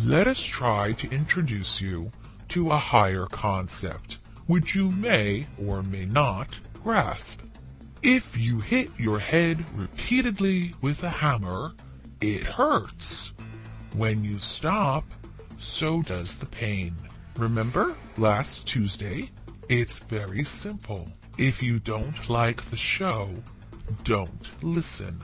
Let 0.05 0.27
us 0.27 0.41
try 0.41 0.93
to 0.93 1.11
introduce 1.11 1.81
you 1.81 2.11
to 2.49 2.71
a 2.71 2.77
higher 2.77 3.27
concept, 3.27 4.19
which 4.47 4.75
you 4.75 4.91
may 4.91 5.45
or 5.67 5.83
may 5.83 6.07
not 6.07 6.59
grasp. 6.83 7.41
If 8.03 8.37
you 8.37 8.61
hit 8.61 8.91
your 8.99 9.19
head 9.19 9.65
repeatedly 9.77 10.73
with 10.83 11.03
a 11.03 11.11
hammer, 11.11 11.73
it 12.21 12.43
hurts. 12.43 13.33
When 13.97 14.25
you 14.25 14.39
stop, 14.39 15.05
so 15.59 16.03
does 16.03 16.37
the 16.37 16.47
pain. 16.47 16.93
Remember 17.37 17.95
last 18.19 18.67
Tuesday? 18.67 19.29
It's 19.69 19.99
very 19.99 20.45
simple. 20.45 21.09
If 21.39 21.63
you 21.63 21.79
don't 21.81 22.29
like 22.29 22.63
the 22.63 22.77
show, 22.77 23.29
don't 24.05 24.63
listen. 24.63 25.19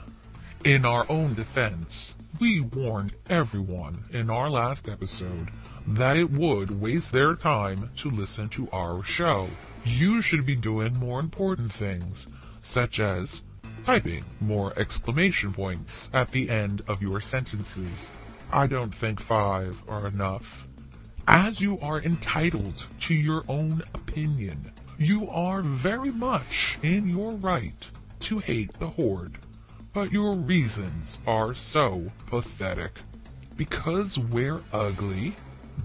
In 0.64 0.84
our 0.84 1.06
own 1.08 1.32
defense, 1.32 2.14
we 2.38 2.61
warned 2.61 3.14
everyone 3.30 4.02
in 4.12 4.28
our 4.28 4.50
last 4.50 4.90
episode 4.90 5.48
that 5.86 6.18
it 6.18 6.30
would 6.30 6.82
waste 6.82 7.12
their 7.12 7.34
time 7.34 7.78
to 7.96 8.11
listen 8.11 8.50
to 8.50 8.68
our 8.70 9.02
show. 9.02 9.48
You 9.86 10.20
should 10.20 10.44
be 10.44 10.56
doing 10.56 10.92
more 10.98 11.18
important 11.18 11.72
things, 11.72 12.26
such 12.52 13.00
as 13.00 13.40
typing 13.86 14.22
more 14.42 14.78
exclamation 14.78 15.50
points 15.54 16.11
at 16.12 16.28
the 16.28 16.50
end 16.50 16.82
of 16.88 17.00
your 17.00 17.22
sentences. 17.22 18.11
I 18.52 18.66
don't 18.66 18.94
think 18.94 19.18
five 19.18 19.82
are 19.88 20.08
enough. 20.08 20.68
As 21.26 21.58
you 21.62 21.80
are 21.80 22.02
entitled 22.02 22.86
to 23.00 23.14
your 23.14 23.44
own 23.48 23.80
opinion, 23.94 24.72
you 24.98 25.26
are 25.30 25.62
very 25.62 26.11
much 26.11 26.76
in 26.82 27.08
your 27.08 27.32
right 27.36 27.88
to 28.20 28.40
hate 28.40 28.74
the 28.74 28.88
Horde, 28.88 29.38
but 29.93 30.12
your 30.12 30.34
reasons 30.34 31.22
are 31.26 31.55
so 31.55 32.11
pathetic. 32.28 32.93
Because 33.57 34.18
we're 34.18 34.61
ugly, 34.72 35.34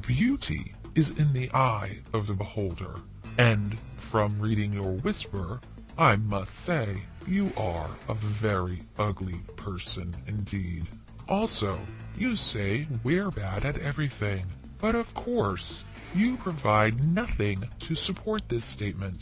beauty 0.05 0.73
is 0.95 1.17
in 1.19 1.33
the 1.33 1.51
eye 1.53 1.99
of 2.13 2.27
the 2.27 2.33
beholder. 2.33 2.95
And 3.37 3.79
from 3.79 4.39
reading 4.39 4.71
your 4.71 4.95
whisper, 4.97 5.59
I 5.97 6.15
must 6.17 6.51
say 6.51 6.95
you 7.27 7.49
are 7.57 7.89
a 8.09 8.13
very 8.13 8.79
ugly 8.97 9.39
person 9.57 10.13
indeed. 10.27 10.87
Also, 11.27 11.77
you 12.17 12.35
say 12.35 12.85
we're 13.03 13.31
bad 13.31 13.65
at 13.65 13.79
everything. 13.79 14.41
But 14.79 14.95
of 14.95 15.13
course, 15.15 15.83
you 16.13 16.37
provide 16.37 17.03
nothing 17.03 17.57
to 17.79 17.95
support 17.95 18.47
this 18.47 18.63
statement. 18.63 19.17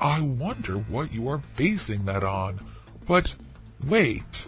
I 0.00 0.20
wonder 0.20 0.74
what 0.74 1.12
you 1.12 1.28
are 1.28 1.42
basing 1.56 2.04
that 2.06 2.24
on. 2.24 2.58
But 3.06 3.34
wait, 3.86 4.44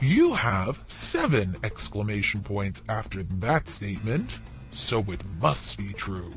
you 0.00 0.32
have 0.32 0.78
seven 0.88 1.56
exclamation 1.62 2.42
points 2.42 2.82
after 2.88 3.22
that 3.22 3.68
statement, 3.68 4.38
so 4.70 5.00
it 5.10 5.20
must 5.40 5.78
be 5.78 5.92
true. 5.92 6.32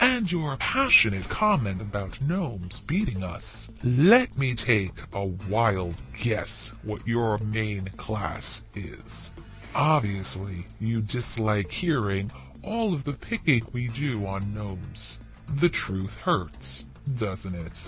And 0.00 0.30
your 0.30 0.56
passionate 0.56 1.28
comment 1.28 1.80
about 1.80 2.20
gnomes 2.22 2.80
beating 2.80 3.22
us. 3.22 3.68
Let 3.84 4.36
me 4.38 4.54
take 4.54 4.90
a 5.12 5.26
wild 5.48 6.00
guess 6.20 6.70
what 6.84 7.06
your 7.06 7.38
main 7.38 7.84
class 7.96 8.70
is. 8.74 9.32
Obviously, 9.74 10.66
you 10.80 11.00
dislike 11.00 11.70
hearing 11.70 12.30
all 12.62 12.94
of 12.94 13.04
the 13.04 13.12
picking 13.12 13.62
we 13.72 13.88
do 13.88 14.26
on 14.26 14.42
gnomes. 14.54 15.18
The 15.60 15.68
truth 15.68 16.16
hurts, 16.16 16.84
doesn't 17.16 17.54
it? 17.54 17.80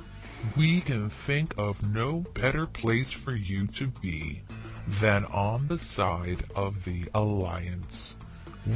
We 0.56 0.80
can 0.80 1.10
think 1.10 1.54
of 1.58 1.94
no 1.94 2.20
better 2.34 2.66
place 2.66 3.12
for 3.12 3.32
you 3.34 3.66
to 3.68 3.86
be 4.02 4.42
than 4.88 5.24
on 5.26 5.66
the 5.68 5.78
side 5.78 6.42
of 6.56 6.84
the 6.84 7.04
Alliance. 7.14 8.16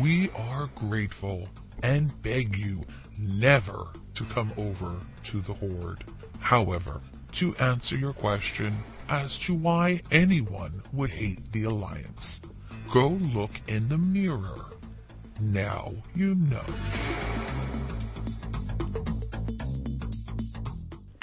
We 0.01 0.31
are 0.31 0.69
grateful 0.75 1.49
and 1.83 2.13
beg 2.23 2.57
you 2.57 2.85
never 3.19 3.87
to 4.15 4.25
come 4.25 4.53
over 4.57 5.01
to 5.25 5.41
the 5.41 5.55
Horde. 5.55 6.05
However, 6.41 7.01
to 7.33 7.57
answer 7.57 7.97
your 7.97 8.13
question 8.13 8.75
as 9.09 9.39
to 9.41 9.55
why 9.55 10.03
anyone 10.13 10.83
would 10.93 11.11
hate 11.11 11.53
the 11.53 11.65
Alliance, 11.65 12.41
go 12.93 13.09
look 13.09 13.53
in 13.69 13.89
the 13.89 13.99
mirror. 13.99 14.67
Now 15.43 15.89
you 16.15 16.35
know. 16.35 17.74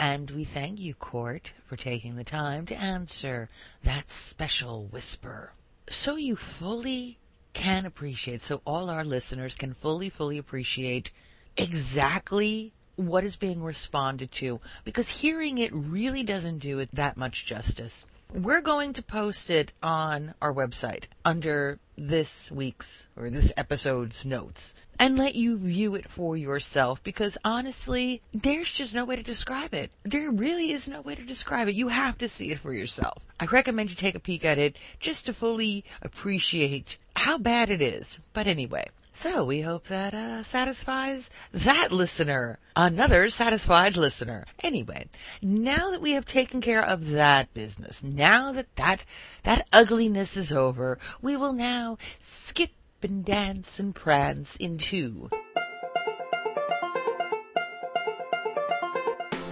And 0.01 0.31
we 0.31 0.45
thank 0.45 0.79
you, 0.79 0.95
Cort, 0.95 1.53
for 1.63 1.75
taking 1.75 2.15
the 2.15 2.23
time 2.23 2.65
to 2.65 2.75
answer 2.75 3.49
that 3.83 4.09
special 4.09 4.85
whisper. 4.85 5.53
So 5.89 6.15
you 6.15 6.35
fully 6.35 7.19
can 7.53 7.85
appreciate, 7.85 8.41
so 8.41 8.61
all 8.65 8.89
our 8.89 9.03
listeners 9.03 9.55
can 9.55 9.75
fully, 9.75 10.09
fully 10.09 10.39
appreciate 10.39 11.11
exactly 11.55 12.73
what 12.95 13.23
is 13.23 13.35
being 13.35 13.61
responded 13.61 14.31
to, 14.31 14.59
because 14.85 15.21
hearing 15.21 15.59
it 15.59 15.71
really 15.71 16.23
doesn't 16.23 16.57
do 16.57 16.79
it 16.79 16.89
that 16.93 17.15
much 17.15 17.45
justice. 17.45 18.07
We're 18.33 18.61
going 18.61 18.93
to 18.93 19.03
post 19.03 19.51
it 19.51 19.71
on 19.83 20.33
our 20.41 20.51
website 20.51 21.03
under 21.23 21.77
this 22.01 22.51
week's 22.51 23.07
or 23.15 23.29
this 23.29 23.53
episode's 23.55 24.25
notes 24.25 24.73
and 24.97 25.17
let 25.17 25.35
you 25.35 25.55
view 25.57 25.93
it 25.93 26.09
for 26.09 26.35
yourself 26.35 27.03
because 27.03 27.37
honestly, 27.45 28.21
there's 28.33 28.71
just 28.71 28.95
no 28.95 29.05
way 29.05 29.15
to 29.15 29.23
describe 29.23 29.73
it. 29.73 29.91
There 30.03 30.31
really 30.31 30.71
is 30.71 30.87
no 30.87 31.01
way 31.01 31.15
to 31.15 31.23
describe 31.23 31.67
it. 31.67 31.75
You 31.75 31.89
have 31.89 32.17
to 32.17 32.27
see 32.27 32.51
it 32.51 32.59
for 32.59 32.73
yourself. 32.73 33.23
I 33.39 33.45
recommend 33.45 33.91
you 33.91 33.95
take 33.95 34.15
a 34.15 34.19
peek 34.19 34.43
at 34.43 34.57
it 34.57 34.77
just 34.99 35.25
to 35.25 35.33
fully 35.33 35.85
appreciate 36.01 36.97
how 37.15 37.37
bad 37.37 37.69
it 37.69 37.81
is. 37.81 38.19
But 38.33 38.47
anyway, 38.47 38.87
so 39.13 39.43
we 39.43 39.61
hope 39.61 39.87
that 39.87 40.13
uh, 40.13 40.43
satisfies 40.43 41.29
that 41.53 41.91
listener. 41.91 42.59
Another 42.75 43.29
satisfied 43.29 43.97
listener. 43.97 44.45
Anyway, 44.63 45.07
now 45.41 45.91
that 45.91 46.01
we 46.01 46.11
have 46.11 46.25
taken 46.25 46.61
care 46.61 46.83
of 46.83 47.09
that 47.09 47.53
business, 47.53 48.03
now 48.03 48.51
that 48.51 48.75
that, 48.77 49.05
that 49.43 49.67
ugliness 49.73 50.37
is 50.37 50.51
over, 50.51 50.97
we 51.21 51.35
will 51.35 51.53
now 51.53 51.97
skip 52.19 52.71
and 53.03 53.25
dance 53.25 53.79
and 53.79 53.95
prance 53.95 54.55
into 54.57 55.29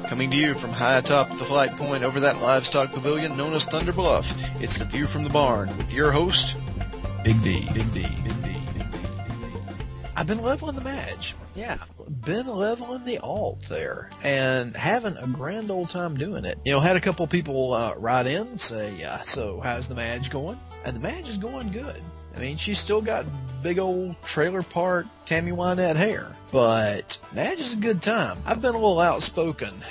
Coming 0.09 0.31
to 0.31 0.37
you 0.37 0.55
from 0.55 0.71
high 0.71 0.97
atop 0.97 1.29
the 1.29 1.45
flight 1.45 1.77
point 1.77 2.03
over 2.03 2.19
that 2.21 2.41
livestock 2.41 2.91
pavilion 2.91 3.37
known 3.37 3.53
as 3.53 3.65
Thunder 3.65 3.93
Bluff, 3.93 4.33
it's 4.59 4.79
the 4.79 4.85
view 4.85 5.05
from 5.05 5.23
the 5.23 5.29
barn 5.29 5.69
with 5.77 5.93
your 5.93 6.11
host, 6.11 6.57
Big 7.23 7.35
V. 7.35 7.67
Big 7.71 7.83
V. 7.83 8.01
Big 8.23 8.33
V. 8.33 8.58
I've 10.19 10.27
been 10.27 10.41
leveling 10.41 10.75
the 10.75 10.81
match. 10.81 11.33
Yeah, 11.55 11.77
been 12.25 12.45
leveling 12.45 13.05
the 13.05 13.19
alt 13.19 13.61
there 13.69 14.09
and 14.21 14.75
having 14.75 15.15
a 15.15 15.25
grand 15.27 15.71
old 15.71 15.91
time 15.91 16.17
doing 16.17 16.43
it. 16.43 16.59
You 16.65 16.73
know, 16.73 16.81
had 16.81 16.97
a 16.97 16.99
couple 16.99 17.25
people 17.25 17.73
uh, 17.73 17.95
write 17.95 18.27
in 18.27 18.57
say, 18.57 19.01
uh, 19.01 19.21
"So 19.21 19.61
how's 19.61 19.87
the 19.87 19.95
Madge 19.95 20.29
going?" 20.29 20.59
And 20.83 20.93
the 20.93 20.99
Madge 20.99 21.29
is 21.29 21.37
going 21.37 21.71
good. 21.71 22.01
I 22.35 22.39
mean, 22.39 22.57
she's 22.57 22.79
still 22.79 23.01
got 23.01 23.25
big 23.63 23.79
old 23.79 24.21
trailer 24.21 24.61
park 24.61 25.05
Tammy 25.25 25.53
Wynette 25.53 25.95
hair, 25.95 26.35
but 26.51 27.17
Madge 27.31 27.61
is 27.61 27.75
a 27.75 27.77
good 27.77 28.01
time. 28.01 28.39
I've 28.45 28.61
been 28.61 28.75
a 28.75 28.77
little 28.77 28.99
outspoken 28.99 29.85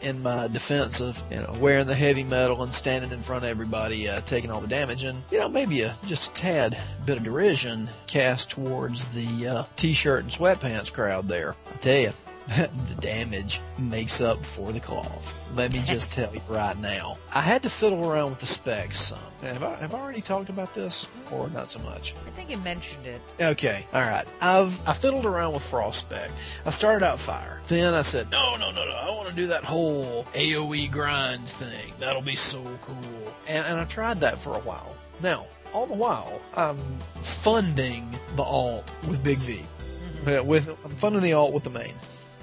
in 0.00 0.22
my 0.22 0.48
defense 0.48 1.00
of 1.00 1.22
you 1.30 1.38
know 1.38 1.54
wearing 1.58 1.86
the 1.86 1.94
heavy 1.94 2.24
metal 2.24 2.62
and 2.62 2.72
standing 2.72 3.10
in 3.10 3.20
front 3.20 3.44
of 3.44 3.50
everybody, 3.50 4.08
uh, 4.08 4.20
taking 4.22 4.50
all 4.50 4.60
the 4.60 4.66
damage, 4.68 5.04
and 5.04 5.22
you 5.30 5.38
know 5.38 5.48
maybe 5.48 5.82
a 5.82 5.96
just 6.06 6.30
a 6.30 6.34
tad 6.34 6.78
bit 7.04 7.16
of 7.16 7.24
derision 7.24 7.88
cast 8.06 8.50
towards 8.50 9.06
the 9.08 9.46
uh, 9.46 9.64
t-shirt 9.76 10.22
and 10.24 10.32
sweatpants 10.32 10.92
crowd 10.92 11.28
there. 11.28 11.54
I 11.72 11.76
tell 11.78 11.98
you. 11.98 12.12
the 12.56 12.96
damage 13.00 13.60
makes 13.78 14.20
up 14.20 14.44
for 14.44 14.72
the 14.72 14.80
cloth. 14.80 15.34
Let 15.54 15.72
me 15.72 15.82
just 15.84 16.10
tell 16.10 16.32
you 16.34 16.40
right 16.48 16.78
now. 16.78 17.16
I 17.32 17.40
had 17.40 17.62
to 17.62 17.70
fiddle 17.70 18.10
around 18.10 18.30
with 18.30 18.40
the 18.40 18.46
specs 18.46 19.00
some. 19.00 19.18
Have 19.42 19.62
I, 19.62 19.76
have 19.76 19.94
I 19.94 20.00
already 20.00 20.20
talked 20.20 20.48
about 20.48 20.74
this, 20.74 21.06
or 21.30 21.48
not 21.50 21.70
so 21.70 21.78
much? 21.80 22.14
I 22.26 22.30
think 22.30 22.50
you 22.50 22.58
mentioned 22.58 23.06
it. 23.06 23.20
Okay, 23.40 23.86
all 23.92 24.02
right. 24.02 24.26
I've 24.40 24.80
I 24.86 24.92
fiddled 24.92 25.26
around 25.26 25.54
with 25.54 25.62
frost 25.62 26.00
spec. 26.00 26.30
I 26.66 26.70
started 26.70 27.04
out 27.04 27.18
fire. 27.18 27.60
Then 27.68 27.94
I 27.94 28.02
said, 28.02 28.30
no, 28.30 28.56
no, 28.56 28.70
no, 28.72 28.84
no. 28.84 28.94
I 28.94 29.10
want 29.10 29.28
to 29.28 29.34
do 29.34 29.46
that 29.48 29.64
whole 29.64 30.24
AOE 30.34 30.90
grind 30.90 31.48
thing. 31.48 31.92
That'll 32.00 32.22
be 32.22 32.36
so 32.36 32.62
cool. 32.82 33.34
And, 33.48 33.64
and 33.66 33.80
I 33.80 33.84
tried 33.84 34.20
that 34.20 34.38
for 34.38 34.54
a 34.54 34.60
while. 34.60 34.96
Now, 35.22 35.46
all 35.72 35.86
the 35.86 35.94
while, 35.94 36.40
I'm 36.56 36.78
funding 37.20 38.18
the 38.36 38.42
alt 38.42 38.90
with 39.08 39.22
Big 39.22 39.38
V. 39.38 39.64
Uh, 40.26 40.42
With 40.44 40.68
I'm 40.84 40.90
funding 40.96 41.22
the 41.22 41.32
alt 41.32 41.52
with 41.52 41.64
the 41.64 41.70
main. 41.70 41.94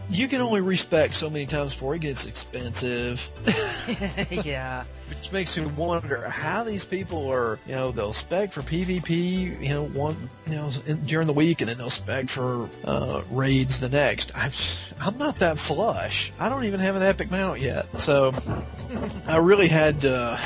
You 0.10 0.28
can 0.28 0.42
only 0.42 0.62
respect 0.62 1.16
so 1.16 1.30
many 1.30 1.46
times 1.46 1.74
before 1.74 1.96
it 1.96 2.02
gets 2.02 2.26
expensive. 2.26 3.30
yeah. 4.46 4.84
Which 5.10 5.32
makes 5.32 5.58
me 5.58 5.66
wonder 5.66 6.30
how 6.30 6.64
these 6.64 6.86
people 6.86 7.32
are, 7.32 7.60
you 7.68 7.76
know, 7.76 7.92
they'll 7.92 8.14
spec 8.14 8.52
for 8.52 8.62
PvP, 8.62 9.62
you 9.62 9.70
know, 9.70 9.86
one, 9.86 10.30
you 10.48 10.56
know, 10.56 10.72
in, 10.86 11.04
during 11.06 11.28
the 11.28 11.34
week, 11.34 11.62
and 11.62 11.70
then 11.70 11.78
they'll 11.78 11.90
spec 11.90 12.30
for 12.30 12.70
uh, 12.86 13.24
raids 13.32 13.80
the 13.80 13.90
next. 13.90 14.32
I'm, 14.36 14.52
I'm 15.00 15.18
not 15.18 15.40
that 15.40 15.58
flush. 15.58 16.32
I 16.40 16.50
don't 16.50 16.64
even 16.66 16.80
have 16.80 16.96
an 16.96 17.04
epic 17.04 17.32
mount 17.32 17.60
yet, 17.60 18.00
so 18.00 18.34
I 19.28 19.38
really 19.38 19.68
had 19.68 20.02
to, 20.02 20.40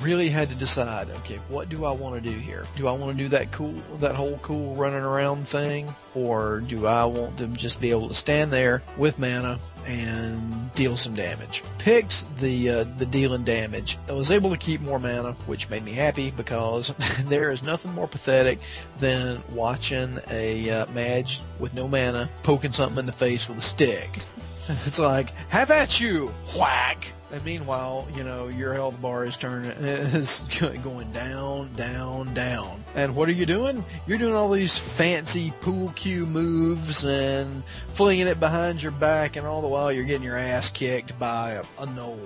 really 0.00 0.28
had 0.28 0.48
to 0.48 0.54
decide. 0.54 1.10
Okay, 1.10 1.40
what 1.48 1.68
do 1.68 1.84
I 1.84 1.92
want 1.92 2.22
to 2.22 2.30
do 2.30 2.36
here? 2.36 2.66
Do 2.76 2.88
I 2.88 2.92
want 2.92 3.16
to 3.16 3.24
do 3.24 3.28
that 3.30 3.52
cool, 3.52 3.74
that 4.00 4.14
whole 4.14 4.38
cool 4.42 4.74
running 4.74 5.02
around 5.02 5.48
thing, 5.48 5.92
or 6.14 6.60
do 6.60 6.86
I 6.86 7.04
want 7.04 7.38
to 7.38 7.46
just 7.48 7.80
be 7.80 7.90
able 7.90 8.08
to 8.08 8.14
stand 8.14 8.52
there 8.52 8.82
with 8.96 9.18
mana 9.18 9.58
and 9.86 10.72
deal 10.74 10.96
some 10.96 11.14
damage. 11.14 11.62
Picked 11.78 12.24
the 12.38 12.70
uh, 12.70 12.84
the 12.96 13.06
dealing 13.06 13.44
damage. 13.44 13.98
I 14.08 14.12
was 14.12 14.30
able 14.30 14.50
to 14.50 14.56
keep 14.56 14.80
more 14.80 14.98
mana, 14.98 15.32
which 15.46 15.68
made 15.70 15.84
me 15.84 15.92
happy 15.92 16.30
because 16.30 16.92
there 17.26 17.50
is 17.50 17.62
nothing 17.62 17.92
more 17.92 18.08
pathetic 18.08 18.58
than 18.98 19.42
watching 19.50 20.18
a 20.30 20.70
uh, 20.70 20.86
Madge 20.86 21.42
with 21.58 21.74
no 21.74 21.88
mana 21.88 22.28
poking 22.42 22.72
something 22.72 22.98
in 22.98 23.06
the 23.06 23.12
face 23.12 23.48
with 23.48 23.58
a 23.58 23.62
stick. 23.62 24.20
It's 24.86 24.98
like, 24.98 25.30
have 25.48 25.70
at 25.70 26.00
you, 26.00 26.32
whack. 26.58 27.06
And 27.30 27.44
meanwhile, 27.44 28.06
you 28.16 28.22
know, 28.22 28.48
your 28.48 28.72
health 28.72 29.00
bar 29.02 29.26
is 29.26 29.36
turning, 29.36 29.70
is 29.72 30.42
going 30.82 31.12
down, 31.12 31.74
down, 31.74 32.32
down. 32.32 32.82
And 32.94 33.14
what 33.14 33.28
are 33.28 33.32
you 33.32 33.44
doing? 33.44 33.84
You're 34.06 34.18
doing 34.18 34.34
all 34.34 34.50
these 34.50 34.78
fancy 34.78 35.52
pool 35.60 35.92
cue 35.96 36.24
moves 36.24 37.04
and 37.04 37.62
flinging 37.90 38.26
it 38.26 38.40
behind 38.40 38.82
your 38.82 38.92
back, 38.92 39.36
and 39.36 39.46
all 39.46 39.60
the 39.60 39.68
while 39.68 39.92
you're 39.92 40.04
getting 40.04 40.22
your 40.22 40.38
ass 40.38 40.70
kicked 40.70 41.18
by 41.18 41.52
a, 41.52 41.62
a 41.78 41.86
gnoll 41.86 42.18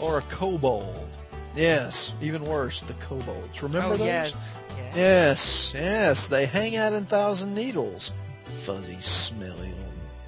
or 0.00 0.18
a 0.18 0.22
kobold. 0.22 1.08
Yes, 1.54 2.14
even 2.20 2.44
worse, 2.44 2.80
the 2.80 2.94
kobolds. 2.94 3.62
Remember 3.62 3.94
oh, 3.94 3.96
those? 3.96 4.06
yes. 4.06 4.34
Yeah. 4.76 4.96
Yes, 4.96 5.72
yes, 5.74 6.26
they 6.26 6.46
hang 6.46 6.76
out 6.76 6.94
in 6.94 7.04
Thousand 7.04 7.54
Needles. 7.54 8.10
Fuzzy, 8.40 9.00
smelly 9.00 9.72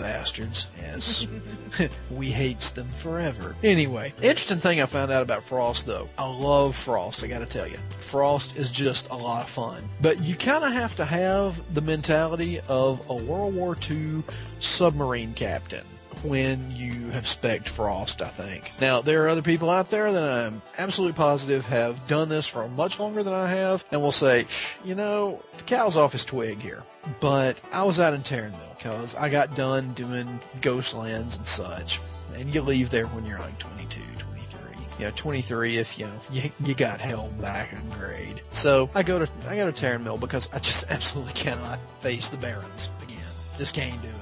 bastards. 0.03 0.67
Yes. 0.77 1.27
we 2.11 2.31
hates 2.31 2.71
them 2.71 2.91
forever. 2.91 3.55
Anyway, 3.63 4.13
interesting 4.21 4.59
thing 4.59 4.83
I 4.83 4.87
found 4.87 5.13
out 5.13 5.23
about 5.23 5.45
Frost 5.45 5.87
though. 5.87 6.09
I 6.19 6.29
love 6.29 6.75
Frost, 6.75 7.23
I 7.23 7.29
gotta 7.29 7.47
tell 7.47 7.69
you. 7.69 7.79
Frost 7.99 8.57
is 8.57 8.71
just 8.71 9.09
a 9.11 9.17
lot 9.17 9.45
of 9.45 9.49
fun. 9.51 9.89
But 10.01 10.23
you 10.23 10.35
kind 10.35 10.65
of 10.65 10.73
have 10.73 10.97
to 10.97 11.05
have 11.05 11.63
the 11.73 11.81
mentality 11.81 12.61
of 12.69 13.09
a 13.09 13.15
World 13.15 13.55
War 13.55 13.77
II 13.89 14.25
submarine 14.59 15.35
captain 15.35 15.85
when 16.25 16.75
you 16.75 17.11
have 17.11 17.27
spec'd 17.27 17.69
Frost, 17.69 18.23
I 18.23 18.29
think. 18.29 18.73
Now, 18.81 19.03
there 19.03 19.25
are 19.25 19.29
other 19.29 19.43
people 19.43 19.71
out 19.71 19.91
there 19.91 20.13
that 20.13 20.23
I'm 20.23 20.63
absolutely 20.79 21.17
positive 21.17 21.67
have 21.67 22.07
done 22.07 22.29
this 22.29 22.47
for 22.47 22.69
much 22.69 22.99
longer 22.99 23.23
than 23.23 23.33
I 23.33 23.49
have 23.49 23.85
and 23.91 24.01
will 24.01 24.13
say, 24.13 24.47
you 24.85 24.95
know, 24.95 25.43
the 25.57 25.65
cow's 25.65 25.97
off 25.97 26.13
his 26.13 26.25
twig 26.25 26.61
here. 26.61 26.83
But 27.21 27.61
I 27.73 27.83
was 27.85 28.01
out 28.01 28.15
in 28.15 28.23
Tarren 28.23 28.53
Mill 28.53 28.75
because 28.77 29.15
I 29.15 29.29
got 29.29 29.55
done 29.55 29.93
doing 29.95 30.41
Ghostlands 30.61 31.37
and 31.37 31.47
such. 31.47 32.01
And 32.35 32.55
you 32.55 32.63
leave 32.63 32.91
there 32.91 33.07
when 33.07 33.27
you're 33.27 33.41
like 33.41 33.59
22, 33.59 34.01
23. 34.19 34.61
You 34.99 35.07
know, 35.07 35.13
23 35.17 35.79
if 35.79 35.99
you 35.99 36.07
know 36.07 36.13
you, 36.31 36.51
you 36.65 36.75
got 36.75 37.01
held 37.01 37.41
back 37.41 37.73
in 37.73 37.89
grade. 37.91 38.43
So 38.51 38.91
I 38.95 39.03
go 39.03 39.19
to 39.19 39.29
I 39.49 39.57
go 39.57 39.71
to 39.71 39.73
Tarren 39.73 40.03
Mill 40.03 40.19
because 40.19 40.49
I 40.53 40.59
just 40.59 40.85
absolutely 40.91 41.33
cannot 41.33 41.81
face 42.01 42.29
the 42.29 42.37
Barrens 42.37 42.91
again. 43.03 43.19
Just 43.59 43.75
can't 43.75 44.01
do 44.01 44.09
it. 44.09 44.22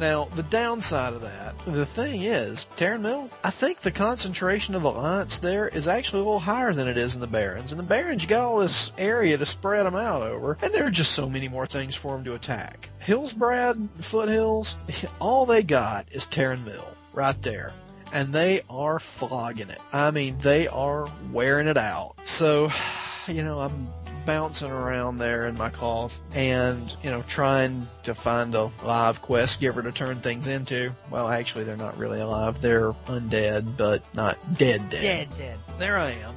Now, 0.00 0.28
the 0.34 0.42
downside 0.44 1.12
of 1.12 1.20
that, 1.20 1.54
the 1.66 1.84
thing 1.84 2.22
is, 2.22 2.66
Tarren 2.74 3.02
Mill, 3.02 3.28
I 3.44 3.50
think 3.50 3.80
the 3.80 3.90
concentration 3.90 4.74
of 4.74 4.82
Alliance 4.82 5.40
there 5.40 5.68
is 5.68 5.86
actually 5.88 6.22
a 6.22 6.24
little 6.24 6.40
higher 6.40 6.72
than 6.72 6.88
it 6.88 6.96
is 6.96 7.14
in 7.14 7.20
the 7.20 7.26
Barrens. 7.26 7.70
In 7.70 7.76
the 7.76 7.84
Barrens, 7.84 8.22
you 8.22 8.28
got 8.30 8.42
all 8.42 8.60
this 8.60 8.92
area 8.96 9.36
to 9.36 9.44
spread 9.44 9.84
them 9.84 9.94
out 9.94 10.22
over, 10.22 10.56
and 10.62 10.72
there 10.72 10.86
are 10.86 10.90
just 10.90 11.12
so 11.12 11.28
many 11.28 11.48
more 11.48 11.66
things 11.66 11.94
for 11.94 12.14
them 12.14 12.24
to 12.24 12.34
attack. 12.34 12.88
Hillsbrad, 13.04 13.90
Foothills, 14.00 14.76
all 15.20 15.44
they 15.44 15.62
got 15.62 16.06
is 16.12 16.24
Tarren 16.24 16.64
Mill, 16.64 16.88
right 17.12 17.40
there. 17.42 17.74
And 18.10 18.32
they 18.32 18.62
are 18.70 18.98
flogging 19.00 19.68
it. 19.68 19.82
I 19.92 20.12
mean, 20.12 20.38
they 20.38 20.66
are 20.66 21.08
wearing 21.30 21.68
it 21.68 21.76
out. 21.76 22.14
So, 22.24 22.72
you 23.28 23.44
know, 23.44 23.60
I'm 23.60 23.86
bouncing 24.24 24.70
around 24.70 25.18
there 25.18 25.46
in 25.46 25.56
my 25.56 25.70
cloth 25.70 26.20
and, 26.34 26.94
you 27.02 27.10
know, 27.10 27.22
trying 27.22 27.86
to 28.04 28.14
find 28.14 28.54
a 28.54 28.70
live 28.82 29.22
quest 29.22 29.60
giver 29.60 29.82
to 29.82 29.92
turn 29.92 30.20
things 30.20 30.48
into. 30.48 30.92
Well, 31.10 31.28
actually, 31.28 31.64
they're 31.64 31.76
not 31.76 31.96
really 31.98 32.20
alive. 32.20 32.60
They're 32.60 32.92
undead, 33.06 33.76
but 33.76 34.02
not 34.14 34.38
dead 34.58 34.90
dead. 34.90 35.02
Dead, 35.02 35.28
dead. 35.38 35.58
There 35.78 35.98
I 35.98 36.10
am. 36.10 36.34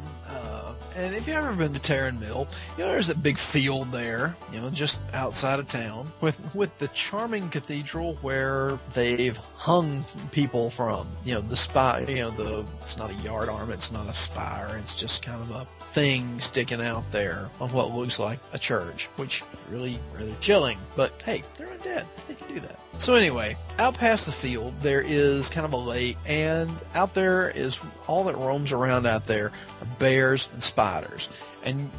And 0.95 1.15
if 1.15 1.27
you've 1.27 1.37
ever 1.37 1.53
been 1.53 1.73
to 1.73 1.79
Tarren 1.79 2.19
Mill, 2.19 2.47
you 2.77 2.83
know, 2.83 2.91
there's 2.91 3.07
that 3.07 3.23
big 3.23 3.37
field 3.37 3.91
there, 3.91 4.35
you 4.51 4.61
know, 4.61 4.69
just 4.69 4.99
outside 5.13 5.59
of 5.59 5.67
town 5.67 6.11
with, 6.21 6.39
with 6.53 6.77
the 6.77 6.87
charming 6.89 7.49
cathedral 7.49 8.15
where 8.21 8.77
they've 8.93 9.37
hung 9.55 10.05
people 10.31 10.69
from, 10.69 11.07
you 11.25 11.33
know, 11.33 11.41
the 11.41 11.57
spire, 11.57 12.07
you 12.07 12.15
know, 12.17 12.31
the, 12.31 12.65
it's 12.81 12.97
not 12.97 13.09
a 13.09 13.15
yard 13.15 13.49
arm, 13.49 13.71
it's 13.71 13.91
not 13.91 14.07
a 14.07 14.13
spire, 14.13 14.77
it's 14.77 14.93
just 14.93 15.23
kind 15.23 15.41
of 15.41 15.49
a 15.49 15.67
thing 15.85 16.39
sticking 16.39 16.81
out 16.81 17.11
there 17.11 17.49
on 17.59 17.71
what 17.71 17.91
looks 17.91 18.19
like 18.19 18.39
a 18.53 18.59
church, 18.59 19.05
which 19.15 19.43
really 19.71 19.99
rather 20.15 20.35
chilling. 20.41 20.77
But 20.95 21.19
hey, 21.23 21.43
they're 21.57 21.67
undead. 21.67 22.05
They 22.27 22.35
can 22.35 22.53
do 22.53 22.59
that. 22.61 22.79
So 22.97 23.15
anyway, 23.15 23.57
out 23.79 23.95
past 23.95 24.25
the 24.25 24.31
field, 24.31 24.79
there 24.81 25.01
is 25.01 25.49
kind 25.49 25.65
of 25.65 25.73
a 25.73 25.77
lake, 25.77 26.17
and 26.25 26.71
out 26.93 27.13
there 27.13 27.49
is 27.49 27.79
all 28.07 28.23
that 28.25 28.37
roams 28.37 28.71
around 28.71 29.05
out 29.05 29.25
there 29.25 29.47
are 29.81 29.87
bears 29.99 30.47
and 30.53 30.63
spiders. 30.63 31.27
And 31.63 31.89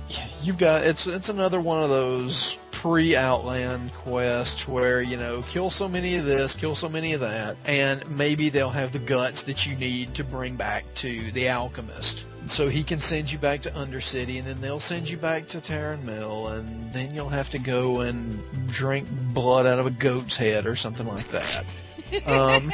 you've 0.42 0.58
got 0.58 0.84
it's 0.84 1.06
it's 1.06 1.28
another 1.28 1.60
one 1.60 1.82
of 1.82 1.88
those 1.88 2.58
pre-outland 2.70 3.94
quests 3.94 4.68
where 4.68 5.00
you 5.00 5.16
know 5.16 5.42
kill 5.48 5.70
so 5.70 5.88
many 5.88 6.16
of 6.16 6.26
this, 6.26 6.54
kill 6.54 6.74
so 6.74 6.86
many 6.86 7.14
of 7.14 7.20
that, 7.20 7.56
and 7.64 8.06
maybe 8.10 8.50
they'll 8.50 8.68
have 8.68 8.92
the 8.92 8.98
guts 8.98 9.44
that 9.44 9.64
you 9.64 9.74
need 9.76 10.12
to 10.14 10.22
bring 10.22 10.54
back 10.54 10.84
to 10.94 11.30
the 11.32 11.48
alchemist. 11.48 12.26
So 12.46 12.68
he 12.68 12.84
can 12.84 13.00
send 13.00 13.32
you 13.32 13.38
back 13.38 13.62
to 13.62 13.70
Undercity, 13.70 14.38
and 14.38 14.46
then 14.46 14.60
they'll 14.60 14.80
send 14.80 15.08
you 15.08 15.16
back 15.16 15.46
to 15.48 15.58
Tarren 15.58 16.02
Mill, 16.04 16.48
and 16.48 16.92
then 16.92 17.14
you'll 17.14 17.30
have 17.30 17.48
to 17.50 17.58
go 17.58 18.00
and 18.00 18.38
drink 18.68 19.08
blood 19.32 19.64
out 19.64 19.78
of 19.78 19.86
a 19.86 19.90
goat's 19.90 20.36
head 20.36 20.66
or 20.66 20.76
something 20.76 21.06
like 21.06 21.28
that. 21.28 21.64
um, 22.26 22.70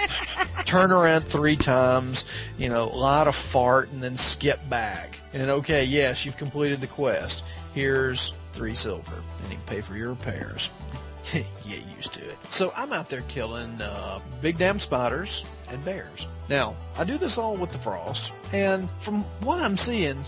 turn 0.64 0.90
around 0.90 1.22
three 1.22 1.56
times, 1.56 2.24
you 2.58 2.68
know, 2.68 2.88
light 2.88 3.28
a 3.28 3.32
fart, 3.32 3.90
and 3.90 4.02
then 4.02 4.16
skip 4.16 4.58
back. 4.68 5.19
And 5.32 5.50
okay, 5.50 5.84
yes, 5.84 6.24
you've 6.24 6.36
completed 6.36 6.80
the 6.80 6.86
quest. 6.86 7.44
Here's 7.74 8.32
three 8.52 8.74
silver, 8.74 9.14
and 9.14 9.50
you 9.50 9.56
can 9.56 9.66
pay 9.66 9.80
for 9.80 9.96
your 9.96 10.10
repairs. 10.10 10.70
Get 11.32 11.86
used 11.96 12.14
to 12.14 12.28
it. 12.28 12.38
So 12.48 12.72
I'm 12.74 12.92
out 12.92 13.08
there 13.08 13.22
killing 13.28 13.80
uh, 13.80 14.20
big 14.40 14.58
damn 14.58 14.80
spiders 14.80 15.44
and 15.68 15.84
bears. 15.84 16.26
Now, 16.48 16.74
I 16.96 17.04
do 17.04 17.18
this 17.18 17.38
all 17.38 17.56
with 17.56 17.70
the 17.70 17.78
frost, 17.78 18.32
and 18.52 18.88
from 18.98 19.22
what 19.40 19.60
I'm 19.60 19.76
seeing, 19.76 20.18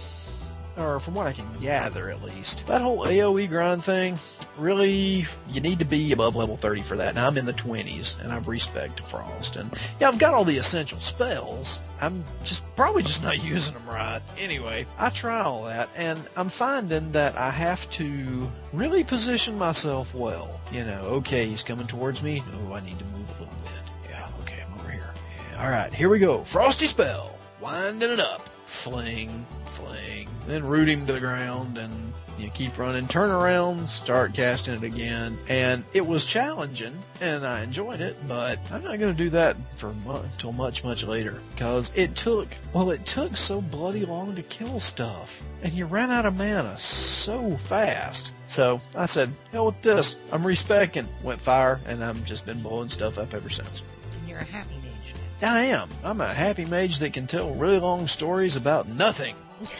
or 0.76 1.00
from 1.00 1.14
what 1.14 1.26
I 1.26 1.32
can 1.32 1.50
gather 1.60 2.10
at 2.10 2.22
least, 2.22 2.66
that 2.68 2.80
whole 2.80 3.04
AoE 3.04 3.48
grind 3.48 3.82
thing, 3.82 4.18
really, 4.58 5.26
you 5.50 5.60
need 5.60 5.78
to 5.78 5.84
be 5.84 6.12
above 6.12 6.36
level 6.36 6.56
30 6.56 6.82
for 6.82 6.96
that. 6.96 7.14
Now 7.14 7.26
I'm 7.26 7.38
in 7.38 7.46
the 7.46 7.52
20s, 7.52 8.20
and 8.22 8.32
I've 8.32 8.48
respect 8.48 8.98
to 8.98 9.02
Frost, 9.02 9.56
and 9.56 9.70
yeah, 10.00 10.08
I've 10.08 10.18
got 10.18 10.34
all 10.34 10.44
the 10.44 10.58
essential 10.58 11.00
spells. 11.00 11.80
I'm 12.00 12.24
just 12.44 12.64
probably 12.76 13.02
just 13.02 13.22
not 13.22 13.42
using 13.44 13.74
them 13.74 13.86
right. 13.88 14.20
Anyway, 14.38 14.86
I 14.98 15.10
try 15.10 15.40
all 15.40 15.64
that, 15.64 15.88
and 15.96 16.20
I'm 16.36 16.48
finding 16.48 17.12
that 17.12 17.36
I 17.36 17.50
have 17.50 17.88
to 17.92 18.50
really 18.72 19.04
position 19.04 19.58
myself 19.58 20.14
well. 20.14 20.60
You 20.70 20.84
know, 20.84 21.00
okay, 21.18 21.46
he's 21.48 21.62
coming 21.62 21.86
towards 21.86 22.22
me. 22.22 22.42
Oh, 22.68 22.72
I 22.72 22.80
need 22.80 22.98
to 22.98 23.04
move 23.06 23.28
a 23.30 23.40
little 23.40 23.54
bit. 23.62 24.10
Yeah, 24.10 24.28
okay, 24.42 24.62
I'm 24.66 24.80
over 24.80 24.90
here. 24.90 25.12
Yeah, 25.52 25.64
all 25.64 25.70
right, 25.70 25.92
here 25.92 26.08
we 26.08 26.18
go. 26.18 26.44
Frosty 26.44 26.86
spell, 26.86 27.38
winding 27.60 28.10
it 28.10 28.20
up, 28.20 28.48
fling, 28.66 29.46
fling, 29.66 30.28
then 30.46 30.64
root 30.64 30.88
him 30.88 31.06
to 31.06 31.12
the 31.12 31.20
ground 31.20 31.78
and 31.78 32.11
you 32.38 32.50
keep 32.50 32.78
running, 32.78 33.06
turn 33.08 33.30
around, 33.30 33.88
start 33.88 34.34
casting 34.34 34.74
it 34.74 34.82
again. 34.82 35.38
And 35.48 35.84
it 35.92 36.06
was 36.06 36.24
challenging 36.24 36.98
and 37.20 37.46
I 37.46 37.62
enjoyed 37.62 38.00
it, 38.00 38.16
but 38.26 38.58
I'm 38.70 38.82
not 38.82 38.98
going 38.98 39.14
to 39.16 39.24
do 39.24 39.30
that 39.30 39.56
for 39.76 39.92
mu- 39.92 40.16
until 40.16 40.52
much, 40.52 40.82
much 40.84 41.04
later 41.04 41.40
because 41.52 41.92
it 41.94 42.16
took, 42.16 42.48
well, 42.72 42.90
it 42.90 43.06
took 43.06 43.36
so 43.36 43.60
bloody 43.60 44.04
long 44.04 44.34
to 44.36 44.42
kill 44.42 44.80
stuff 44.80 45.42
and 45.62 45.72
you 45.72 45.86
ran 45.86 46.10
out 46.10 46.26
of 46.26 46.36
mana 46.36 46.78
so 46.78 47.56
fast. 47.56 48.34
So 48.48 48.80
I 48.96 49.06
said, 49.06 49.32
hell 49.52 49.66
with 49.66 49.80
this. 49.80 50.16
I'm 50.30 50.46
respecking, 50.46 51.08
went 51.22 51.40
fire, 51.40 51.80
and 51.86 52.04
I've 52.04 52.24
just 52.24 52.44
been 52.44 52.60
blowing 52.62 52.88
stuff 52.88 53.16
up 53.18 53.32
ever 53.34 53.48
since. 53.48 53.82
And 54.18 54.28
you're 54.28 54.40
a 54.40 54.44
happy 54.44 54.74
mage. 54.74 55.14
I 55.42 55.60
am. 55.60 55.88
I'm 56.04 56.20
a 56.20 56.28
happy 56.28 56.64
mage 56.64 56.98
that 56.98 57.12
can 57.12 57.26
tell 57.26 57.54
really 57.54 57.78
long 57.78 58.08
stories 58.08 58.56
about 58.56 58.88
nothing. 58.88 59.36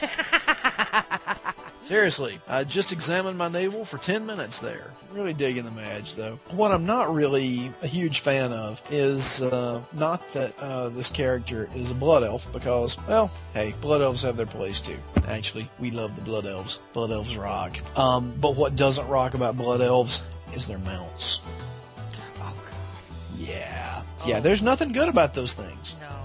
Seriously, 1.82 2.40
I 2.46 2.62
just 2.62 2.92
examined 2.92 3.36
my 3.36 3.48
navel 3.48 3.84
for 3.84 3.98
10 3.98 4.24
minutes 4.24 4.60
there. 4.60 4.92
Really 5.12 5.34
digging 5.34 5.64
the 5.64 5.72
mage, 5.72 6.14
though. 6.14 6.38
What 6.52 6.70
I'm 6.70 6.86
not 6.86 7.12
really 7.12 7.72
a 7.82 7.88
huge 7.88 8.20
fan 8.20 8.52
of 8.52 8.80
is 8.90 9.42
uh, 9.42 9.82
not 9.92 10.26
that 10.32 10.56
uh, 10.60 10.90
this 10.90 11.10
character 11.10 11.68
is 11.74 11.90
a 11.90 11.94
blood 11.94 12.22
elf, 12.22 12.50
because, 12.52 12.96
well, 13.08 13.30
hey, 13.52 13.74
blood 13.80 14.00
elves 14.00 14.22
have 14.22 14.36
their 14.36 14.46
place 14.46 14.80
too. 14.80 14.98
Actually, 15.26 15.68
we 15.80 15.90
love 15.90 16.14
the 16.14 16.22
blood 16.22 16.46
elves. 16.46 16.78
Blood 16.92 17.10
elves 17.10 17.36
rock. 17.36 17.76
Um, 17.98 18.32
but 18.40 18.54
what 18.54 18.76
doesn't 18.76 19.08
rock 19.08 19.34
about 19.34 19.56
blood 19.56 19.80
elves 19.80 20.22
is 20.54 20.68
their 20.68 20.78
mounts. 20.78 21.40
Oh 22.38 22.54
God. 22.64 23.38
Yeah. 23.38 24.02
Yeah, 24.24 24.38
there's 24.38 24.62
nothing 24.62 24.92
good 24.92 25.08
about 25.08 25.34
those 25.34 25.52
things. 25.52 25.96
No. 26.00 26.21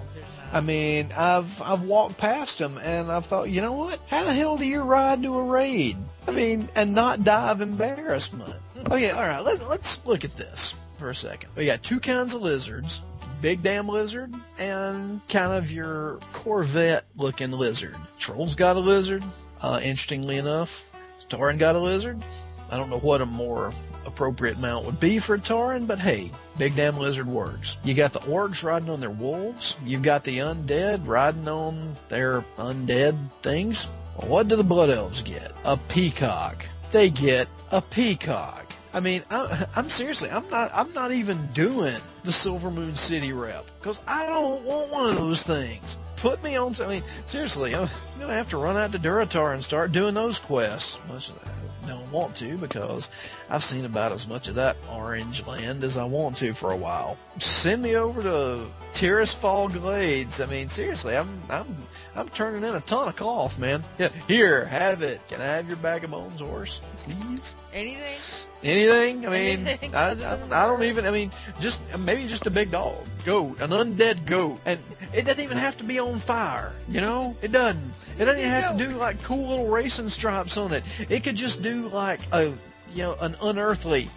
I 0.51 0.61
mean, 0.61 1.11
I've 1.15 1.61
I've 1.61 1.81
walked 1.81 2.17
past 2.17 2.59
them 2.59 2.77
and 2.77 3.11
I've 3.11 3.25
thought, 3.25 3.49
you 3.49 3.61
know 3.61 3.73
what? 3.73 3.99
How 4.07 4.23
the 4.23 4.33
hell 4.33 4.57
do 4.57 4.65
you 4.65 4.81
ride 4.81 5.23
to 5.23 5.37
a 5.37 5.43
raid? 5.43 5.97
I 6.27 6.31
mean, 6.31 6.69
and 6.75 6.93
not 6.93 7.23
die 7.23 7.51
of 7.51 7.61
embarrassment. 7.61 8.55
Okay, 8.85 9.11
all 9.11 9.27
right. 9.27 9.43
Let's 9.43 9.65
let's 9.67 10.05
look 10.05 10.23
at 10.23 10.35
this 10.35 10.75
for 10.97 11.09
a 11.09 11.15
second. 11.15 11.49
We 11.55 11.65
got 11.65 11.83
two 11.83 11.99
kinds 11.99 12.33
of 12.33 12.41
lizards: 12.41 13.01
big 13.41 13.61
damn 13.61 13.87
lizard 13.87 14.33
and 14.57 15.21
kind 15.27 15.53
of 15.53 15.71
your 15.71 16.19
Corvette 16.33 17.05
looking 17.15 17.51
lizard. 17.51 17.95
Troll's 18.17 18.55
got 18.55 18.77
a 18.77 18.79
lizard. 18.79 19.23
Uh, 19.61 19.79
interestingly 19.83 20.37
enough, 20.37 20.85
Tauren 21.29 21.57
got 21.57 21.75
a 21.75 21.79
lizard. 21.79 22.23
I 22.69 22.77
don't 22.77 22.89
know 22.89 22.99
what 22.99 23.21
a 23.21 23.25
more 23.25 23.73
appropriate 24.07 24.57
mount 24.57 24.85
would 24.85 24.99
be 24.99 25.19
for 25.19 25.35
a 25.35 25.39
Tauren, 25.39 25.85
but 25.85 25.99
hey, 25.99 26.31
big 26.57 26.75
damn 26.75 26.97
lizard 26.97 27.27
works. 27.27 27.77
You 27.83 27.93
got 27.93 28.13
the 28.13 28.19
orcs 28.21 28.63
riding 28.63 28.89
on 28.89 28.99
their 28.99 29.09
wolves. 29.09 29.75
You've 29.85 30.01
got 30.01 30.23
the 30.23 30.39
undead 30.39 31.05
riding 31.05 31.47
on 31.47 31.95
their 32.09 32.41
undead 32.57 33.15
things. 33.43 33.87
Well, 34.17 34.29
what 34.29 34.47
do 34.47 34.55
the 34.55 34.63
blood 34.63 34.89
elves 34.89 35.21
get? 35.21 35.51
A 35.65 35.77
peacock. 35.77 36.65
They 36.91 37.09
get 37.09 37.47
a 37.71 37.81
peacock. 37.81 38.73
I 38.93 38.99
mean, 38.99 39.21
I, 39.29 39.67
I'm 39.75 39.89
seriously, 39.89 40.31
I'm 40.31 40.49
not, 40.49 40.71
I'm 40.73 40.91
not 40.93 41.11
even 41.11 41.45
doing 41.47 41.97
the 42.23 42.31
Silvermoon 42.31 42.97
City 42.97 43.33
rep 43.33 43.65
because 43.79 43.99
I 44.07 44.25
don't 44.25 44.63
want 44.63 44.91
one 44.91 45.09
of 45.09 45.17
those 45.17 45.43
things. 45.43 45.97
Put 46.15 46.41
me 46.43 46.55
on. 46.55 46.73
I 46.81 46.87
mean, 46.87 47.03
seriously, 47.25 47.75
I'm 47.75 47.89
gonna 48.19 48.33
have 48.33 48.49
to 48.49 48.57
run 48.57 48.75
out 48.75 48.91
to 48.93 48.99
Durotar 48.99 49.53
and 49.53 49.63
start 49.63 49.91
doing 49.91 50.15
those 50.15 50.39
quests. 50.39 50.97
Much 51.87 51.93
of 51.93 51.99
that 51.99 52.07
don't 52.07 52.11
want 52.11 52.35
to 52.35 52.57
because 52.57 53.09
I've 53.49 53.63
seen 53.63 53.85
about 53.85 54.11
as 54.11 54.27
much 54.27 54.47
of 54.47 54.55
that 54.55 54.77
orange 54.91 55.45
land 55.45 55.83
as 55.83 55.97
I 55.97 56.03
want 56.03 56.37
to 56.37 56.53
for 56.53 56.71
a 56.71 56.75
while. 56.75 57.17
Send 57.37 57.81
me 57.81 57.95
over 57.95 58.21
to 58.21 58.67
Tirisfal 58.93 59.71
Glades. 59.71 60.41
I 60.41 60.45
mean, 60.45 60.69
seriously, 60.69 61.15
I'm 61.15 61.41
I'm 61.49 61.87
I'm 62.15 62.29
turning 62.29 62.63
in 62.63 62.75
a 62.75 62.81
ton 62.81 63.07
of 63.07 63.15
cloth, 63.15 63.59
man. 63.59 63.83
Yeah, 63.99 64.09
here, 64.27 64.65
have 64.65 65.01
it. 65.01 65.25
Can 65.27 65.41
I 65.41 65.45
have 65.45 65.67
your 65.67 65.77
bag 65.77 66.03
of 66.03 66.11
bones, 66.11 66.41
horse, 66.41 66.81
please? 67.03 67.55
Anything? 67.73 68.49
Anything? 68.63 69.25
I 69.25 69.29
mean, 69.29 69.67
Anything 69.67 69.95
I, 69.95 70.11
I, 70.11 70.63
I 70.63 70.67
don't 70.67 70.83
even. 70.83 71.05
I 71.05 71.11
mean, 71.11 71.31
just 71.59 71.81
maybe 71.99 72.27
just 72.27 72.47
a 72.47 72.51
big 72.51 72.71
dog, 72.71 73.05
goat, 73.25 73.59
an 73.61 73.69
undead 73.69 74.25
goat, 74.25 74.59
and 74.65 74.79
it 75.13 75.25
doesn't 75.25 75.43
even 75.43 75.57
have 75.57 75.77
to 75.77 75.83
be 75.83 75.99
on 75.99 76.17
fire. 76.17 76.73
You 76.89 77.01
know, 77.01 77.35
it 77.41 77.51
doesn't. 77.51 77.93
It 78.19 78.25
doesn't 78.25 78.39
even 78.39 78.51
have 78.51 78.77
to 78.77 78.87
do 78.87 78.91
like 78.93 79.21
cool 79.23 79.47
little 79.47 79.67
racing 79.67 80.09
stripes 80.09 80.57
on 80.57 80.73
it. 80.73 80.83
It 81.09 81.23
could 81.23 81.35
just 81.35 81.61
do 81.61 81.87
like 81.89 82.19
a, 82.31 82.53
you 82.93 83.03
know, 83.03 83.15
an 83.21 83.35
unearthly, 83.41 84.09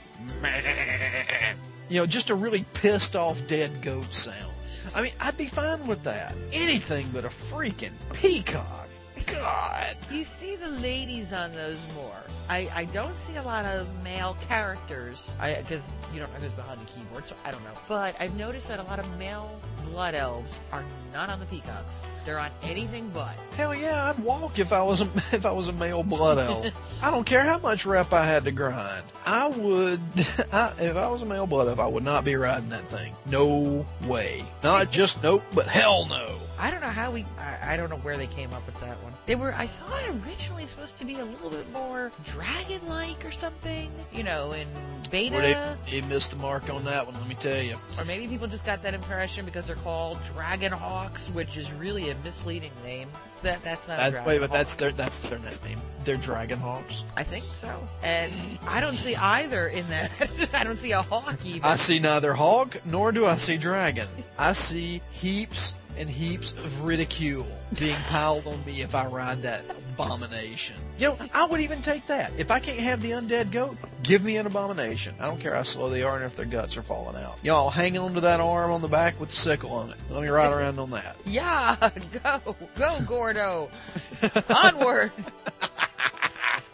you 1.88 2.01
know, 2.01 2.07
just 2.07 2.30
a 2.30 2.34
really 2.34 2.64
pissed 2.72 3.14
off 3.14 3.46
dead 3.46 3.82
goat 3.82 4.12
sound. 4.12 4.53
I 4.94 5.03
mean, 5.03 5.12
I'd 5.20 5.36
be 5.36 5.46
fine 5.46 5.86
with 5.86 6.03
that. 6.05 6.34
Anything 6.53 7.09
but 7.12 7.24
a 7.24 7.28
freaking 7.28 7.92
peacock. 8.12 8.88
God. 9.26 9.96
You 10.11 10.24
see 10.24 10.57
the 10.57 10.70
ladies 10.70 11.32
on 11.32 11.53
those 11.53 11.78
more. 11.94 12.16
I, 12.48 12.68
I 12.74 12.84
don't 12.86 13.16
see 13.16 13.36
a 13.36 13.42
lot 13.42 13.64
of 13.64 13.86
male 14.03 14.36
characters. 14.48 15.30
Because 15.40 15.92
you 16.12 16.18
don't 16.18 16.32
know 16.32 16.40
who's 16.40 16.53
behind 16.55 16.80
the 16.80 16.90
keyboard, 16.90 17.28
so 17.28 17.36
I 17.44 17.53
don't 17.53 17.62
know. 17.62 17.78
But 17.86 18.16
I've 18.18 18.34
noticed 18.34 18.68
that 18.68 18.80
a 18.80 18.82
lot 18.84 18.98
of 18.98 19.18
male 19.18 19.61
blood 19.84 20.14
elves 20.14 20.59
are 20.72 20.82
not 21.12 21.28
on 21.28 21.40
the 21.40 21.46
peacocks. 21.46 22.02
They're 22.24 22.38
on 22.38 22.50
anything 22.62 23.11
but. 23.11 23.34
Hell 23.56 23.74
yeah, 23.74 24.11
I'd 24.11 24.18
walk 24.18 24.58
if 24.58 24.72
I 24.72 24.82
was 24.82 25.02
a 25.02 25.04
if 25.32 25.46
I 25.46 25.52
was 25.52 25.68
a 25.68 25.72
male 25.72 26.02
blood 26.02 26.38
elf. 26.38 26.68
I 27.02 27.11
don't 27.11 27.24
care 27.24 27.42
how 27.42 27.58
much 27.58 27.86
rep 27.86 28.12
I 28.12 28.26
had 28.26 28.44
to 28.44 28.52
grind. 28.52 29.04
I 29.24 29.48
would, 29.48 30.00
I, 30.52 30.72
if 30.78 30.96
I 30.96 31.08
was 31.11 31.22
a 31.22 31.26
male 31.26 31.46
blood 31.46 31.68
elf, 31.68 31.78
I 31.78 31.86
would 31.86 32.04
not 32.04 32.24
be 32.24 32.36
riding 32.36 32.68
that 32.70 32.86
thing. 32.88 33.14
No 33.26 33.86
way. 34.06 34.44
Not 34.62 34.90
just 34.90 35.22
nope, 35.22 35.42
but 35.54 35.66
hell 35.66 36.06
no. 36.06 36.36
I 36.58 36.70
don't 36.70 36.82
know 36.82 36.88
how 36.88 37.11
we. 37.11 37.24
I, 37.38 37.72
I 37.72 37.76
don't 37.78 37.88
know 37.88 37.96
where 37.96 38.18
they 38.18 38.26
came 38.26 38.52
up 38.52 38.64
with 38.66 38.78
that 38.80 39.02
one. 39.02 39.14
They 39.24 39.34
were. 39.34 39.54
I 39.54 39.66
thought 39.66 40.02
originally 40.26 40.66
supposed 40.66 40.98
to 40.98 41.06
be 41.06 41.18
a 41.18 41.24
little 41.24 41.48
bit 41.48 41.72
more 41.72 42.12
dragon-like 42.26 43.24
or 43.24 43.32
something. 43.32 43.90
You 44.12 44.24
know, 44.24 44.52
in 44.52 44.68
beta. 45.11 45.76
They, 45.86 46.00
they 46.00 46.06
missed 46.06 46.32
the 46.32 46.36
mark 46.36 46.68
on 46.68 46.84
that 46.84 47.06
one. 47.06 47.14
Let 47.14 47.26
me 47.26 47.34
tell 47.34 47.62
you. 47.62 47.76
Or 47.98 48.04
maybe 48.04 48.28
people 48.28 48.46
just 48.46 48.66
got 48.66 48.82
that 48.82 48.92
impression 48.92 49.46
because 49.46 49.66
they're 49.66 49.76
called 49.76 50.22
Dragon 50.22 50.74
Hawks, 51.01 51.30
which 51.30 51.57
is 51.57 51.72
really 51.72 52.11
a 52.11 52.14
misleading 52.16 52.72
name. 52.84 53.09
That 53.42 53.62
that's 53.62 53.88
not 53.88 53.94
a 53.94 54.03
That, 54.03 54.11
dragon. 54.11 54.28
wait, 54.28 54.38
but 54.40 54.53
that's 54.53 54.76
their 54.76 54.92
that's 54.92 55.18
their 55.20 55.38
name. 55.38 55.80
They're 56.05 56.18
dragon 56.18 56.59
hawks. 56.59 57.05
I 57.16 57.22
think 57.22 57.44
so. 57.44 57.88
And 58.03 58.30
I 58.66 58.82
don't 58.82 58.96
see 58.96 59.16
either 59.16 59.68
in 59.68 59.88
that. 59.88 60.11
I 60.53 60.62
don't 60.62 60.76
see 60.76 60.92
a 60.92 61.01
hawk 61.01 61.36
even. 61.46 61.64
I 61.64 61.76
see 61.76 61.98
neither 62.01 62.34
hawk 62.34 62.76
nor 62.84 63.12
do 63.12 63.24
I 63.24 63.38
see 63.38 63.57
dragon. 63.57 64.09
I 64.36 64.53
see 64.53 65.01
heaps 65.11 65.72
and 65.96 66.11
heaps 66.11 66.53
of 66.53 66.82
ridicule 66.82 67.46
being 67.78 67.96
piled 68.09 68.46
on 68.46 68.62
me 68.66 68.82
if 68.82 68.94
I 68.94 69.07
ride 69.07 69.42
that 69.42 69.64
abomination. 70.07 70.76
You 70.98 71.09
know, 71.09 71.18
I 71.32 71.44
would 71.46 71.61
even 71.61 71.82
take 71.82 72.07
that. 72.07 72.32
If 72.36 72.51
I 72.51 72.59
can't 72.61 72.78
have 72.78 73.03
the 73.03 73.11
undead 73.12 73.51
goat, 73.51 73.76
give 74.03 74.24
me 74.24 74.36
an 74.36 74.46
abomination. 74.46 75.14
I 75.20 75.26
don't 75.26 75.40
care 75.40 75.55
how 75.55 75.62
slow 75.62 75.88
they 75.88 76.03
are 76.03 76.16
and 76.16 76.24
if 76.24 76.36
their 76.36 76.46
guts 76.46 76.76
are 76.76 76.82
falling 76.82 77.16
out. 77.16 77.38
Y'all 77.42 77.70
hang 77.70 77.96
on 77.98 78.14
to 78.14 78.20
that 78.22 78.40
arm 78.40 78.70
on 78.70 78.82
the 78.82 78.88
back 78.88 79.18
with 79.20 79.30
the 79.30 79.36
sickle 79.36 79.72
on 79.72 79.90
it. 79.90 79.96
Let 80.11 80.22
me 80.22 80.28
ride 80.28 80.53
around 80.53 80.78
on 80.78 80.90
that. 80.90 81.16
yeah, 81.24 81.76
go, 82.22 82.57
go, 82.76 82.98
Gordo. 83.07 83.70
Onward. 84.48 85.12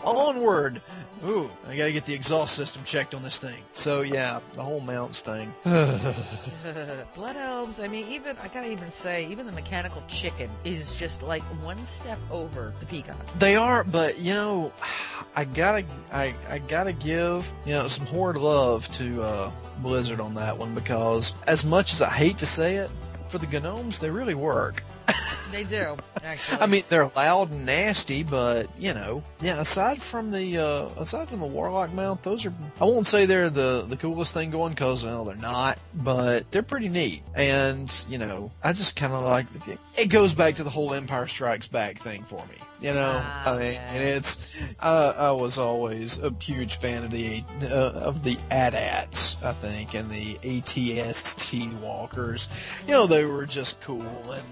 Onward! 0.07 0.81
Ooh, 1.27 1.51
I 1.67 1.77
gotta 1.77 1.93
get 1.93 2.07
the 2.07 2.15
exhaust 2.15 2.55
system 2.55 2.85
checked 2.85 3.15
on 3.15 3.23
this 3.23 3.39
thing. 3.39 3.57
So 3.73 4.03
yeah, 4.03 4.41
the 4.53 4.63
whole 4.63 4.81
mounts 4.81 5.21
thing. 5.21 5.53
Blood 7.15 7.37
elves. 7.37 7.81
I 7.81 7.89
mean, 7.89 8.07
even 8.09 8.37
I 8.39 8.49
gotta 8.49 8.71
even 8.71 8.91
say, 8.91 9.27
even 9.27 9.47
the 9.47 9.53
mechanical 9.53 10.03
chicken 10.07 10.51
is 10.65 10.95
just 10.97 11.23
like 11.23 11.43
one 11.63 11.83
step 11.85 12.19
over 12.31 12.73
the 12.79 12.87
peacock. 12.87 13.19
They 13.39 13.57
are, 13.57 13.83
but 13.83 14.19
you 14.19 14.35
know, 14.35 14.73
I 15.35 15.45
gotta, 15.45 15.85
I, 16.13 16.35
I 16.49 16.59
gotta 16.59 16.93
give 16.93 17.53
you 17.65 17.73
know 17.73 17.89
some 17.89 18.07
horde 18.07 18.37
love 18.37 18.91
to 18.93 19.23
uh, 19.23 19.51
Blizzard 19.79 20.21
on 20.21 20.35
that 20.35 20.57
one 20.57 20.75
because 20.75 21.35
as 21.49 21.65
much 21.65 21.93
as 21.93 22.01
I 22.01 22.11
hate 22.11 22.39
to 22.39 22.47
say 22.47 22.77
it, 22.77 22.91
for 23.29 23.39
the 23.39 23.61
gnomes 23.61 23.99
they 23.99 24.11
really 24.11 24.35
work. 24.35 24.85
They 25.53 25.63
do 25.63 25.97
actually. 26.25 26.61
I 26.61 26.67
mean, 26.67 26.83
they're 26.91 27.11
loud 27.17 27.51
and 27.51 27.65
nasty, 27.65 28.25
but 28.25 28.69
you 28.79 28.93
know, 28.93 29.23
yeah. 29.41 29.61
Aside 29.61 30.03
from 30.03 30.31
the 30.33 30.59
uh, 30.59 30.89
aside 31.01 31.29
from 31.29 31.39
the 31.39 31.47
warlock 31.47 31.93
mount, 31.95 32.25
those 32.25 32.45
are 32.45 32.53
I 32.81 32.85
won't 32.85 33.07
say 33.07 33.25
they're 33.27 33.49
the 33.49 33.87
the 33.89 33.97
coolest 33.97 34.35
thing 34.35 34.51
going 34.51 34.75
because 34.75 35.05
well, 35.05 35.25
they're 35.25 35.37
not, 35.37 35.79
but 35.95 36.51
they're 36.51 36.65
pretty 36.65 36.89
neat. 36.89 37.23
And 37.35 37.91
you 38.09 38.19
know, 38.19 38.51
I 38.63 38.73
just 38.75 38.97
kind 38.97 39.13
of 39.15 39.25
like 39.25 39.47
it 39.97 40.07
goes 40.09 40.35
back 40.35 40.57
to 40.57 40.65
the 40.65 40.69
whole 40.71 40.93
Empire 40.93 41.29
Strikes 41.29 41.69
Back 41.69 41.99
thing 42.01 42.25
for 42.25 42.45
me. 42.47 42.57
You 42.83 42.93
know, 42.93 43.23
Ah, 43.25 43.55
I 43.55 43.59
mean, 43.59 43.73
yeah. 43.73 43.93
and 43.93 44.05
it's 44.05 44.55
uh, 44.81 45.15
I 45.17 45.31
was 45.31 45.57
always 45.57 46.19
a 46.19 46.35
huge 46.39 46.77
fan 46.79 47.05
of 47.05 47.11
the 47.11 47.43
uh, 47.63 47.67
of 47.67 48.25
the 48.25 48.37
AT-ATs, 48.51 49.37
I 49.43 49.53
think, 49.55 49.95
and 49.95 50.11
the 50.11 50.35
ATST 50.43 51.73
walkers. 51.81 52.49
You 52.87 52.93
know, 52.93 53.07
they 53.07 53.25
were 53.25 53.47
just 53.47 53.81
cool 53.81 54.03
and. 54.33 54.45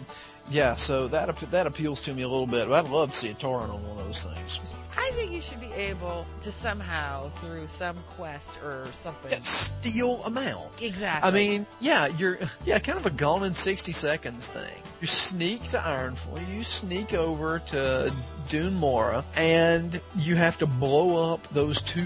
Yeah, 0.51 0.75
so 0.75 1.09
that 1.09 1.35
that 1.51 1.67
appeals 1.67 2.01
to 2.03 2.15
me 2.15 2.23
a 2.23 2.29
little 2.29 2.47
bit. 2.47 2.69
I'd 2.69 2.89
love 2.89 3.13
to 3.13 3.17
see 3.17 3.31
a 3.31 3.35
Tauren 3.35 3.71
on 3.71 3.83
one 3.89 3.99
of 3.99 4.07
those 4.07 4.25
things. 4.25 4.61
I 4.97 5.11
think 5.15 5.33
you 5.33 5.41
should 5.41 5.61
be 5.61 5.73
able 5.73 6.25
to 6.43 6.53
somehow 6.53 7.31
through 7.41 7.67
some 7.67 7.97
quest 8.17 8.53
or 8.63 8.87
something. 8.93 9.33
Yeah, 9.33 9.41
steal 9.43 10.23
a 10.25 10.31
mount. 10.31 10.83
Exactly. 10.83 11.29
I 11.29 11.33
mean, 11.33 11.67
yeah, 11.81 12.07
you're 12.07 12.39
yeah, 12.65 12.79
kind 12.79 12.99
of 12.99 13.07
a 13.07 13.11
gone 13.11 13.45
in 13.45 13.55
sixty 13.55 13.93
seconds 13.93 14.49
thing. 14.49 14.83
You 15.01 15.07
sneak 15.07 15.67
to 15.69 15.79
Ironforge, 15.79 16.55
you 16.55 16.63
sneak 16.63 17.15
over 17.15 17.59
to 17.61 18.13
Dun 18.49 18.75
Morogh, 18.75 19.25
and 19.37 20.01
you 20.17 20.37
have 20.37 20.59
to 20.59 20.67
blow 20.67 21.33
up 21.33 21.47
those 21.49 21.83
two. 21.83 22.05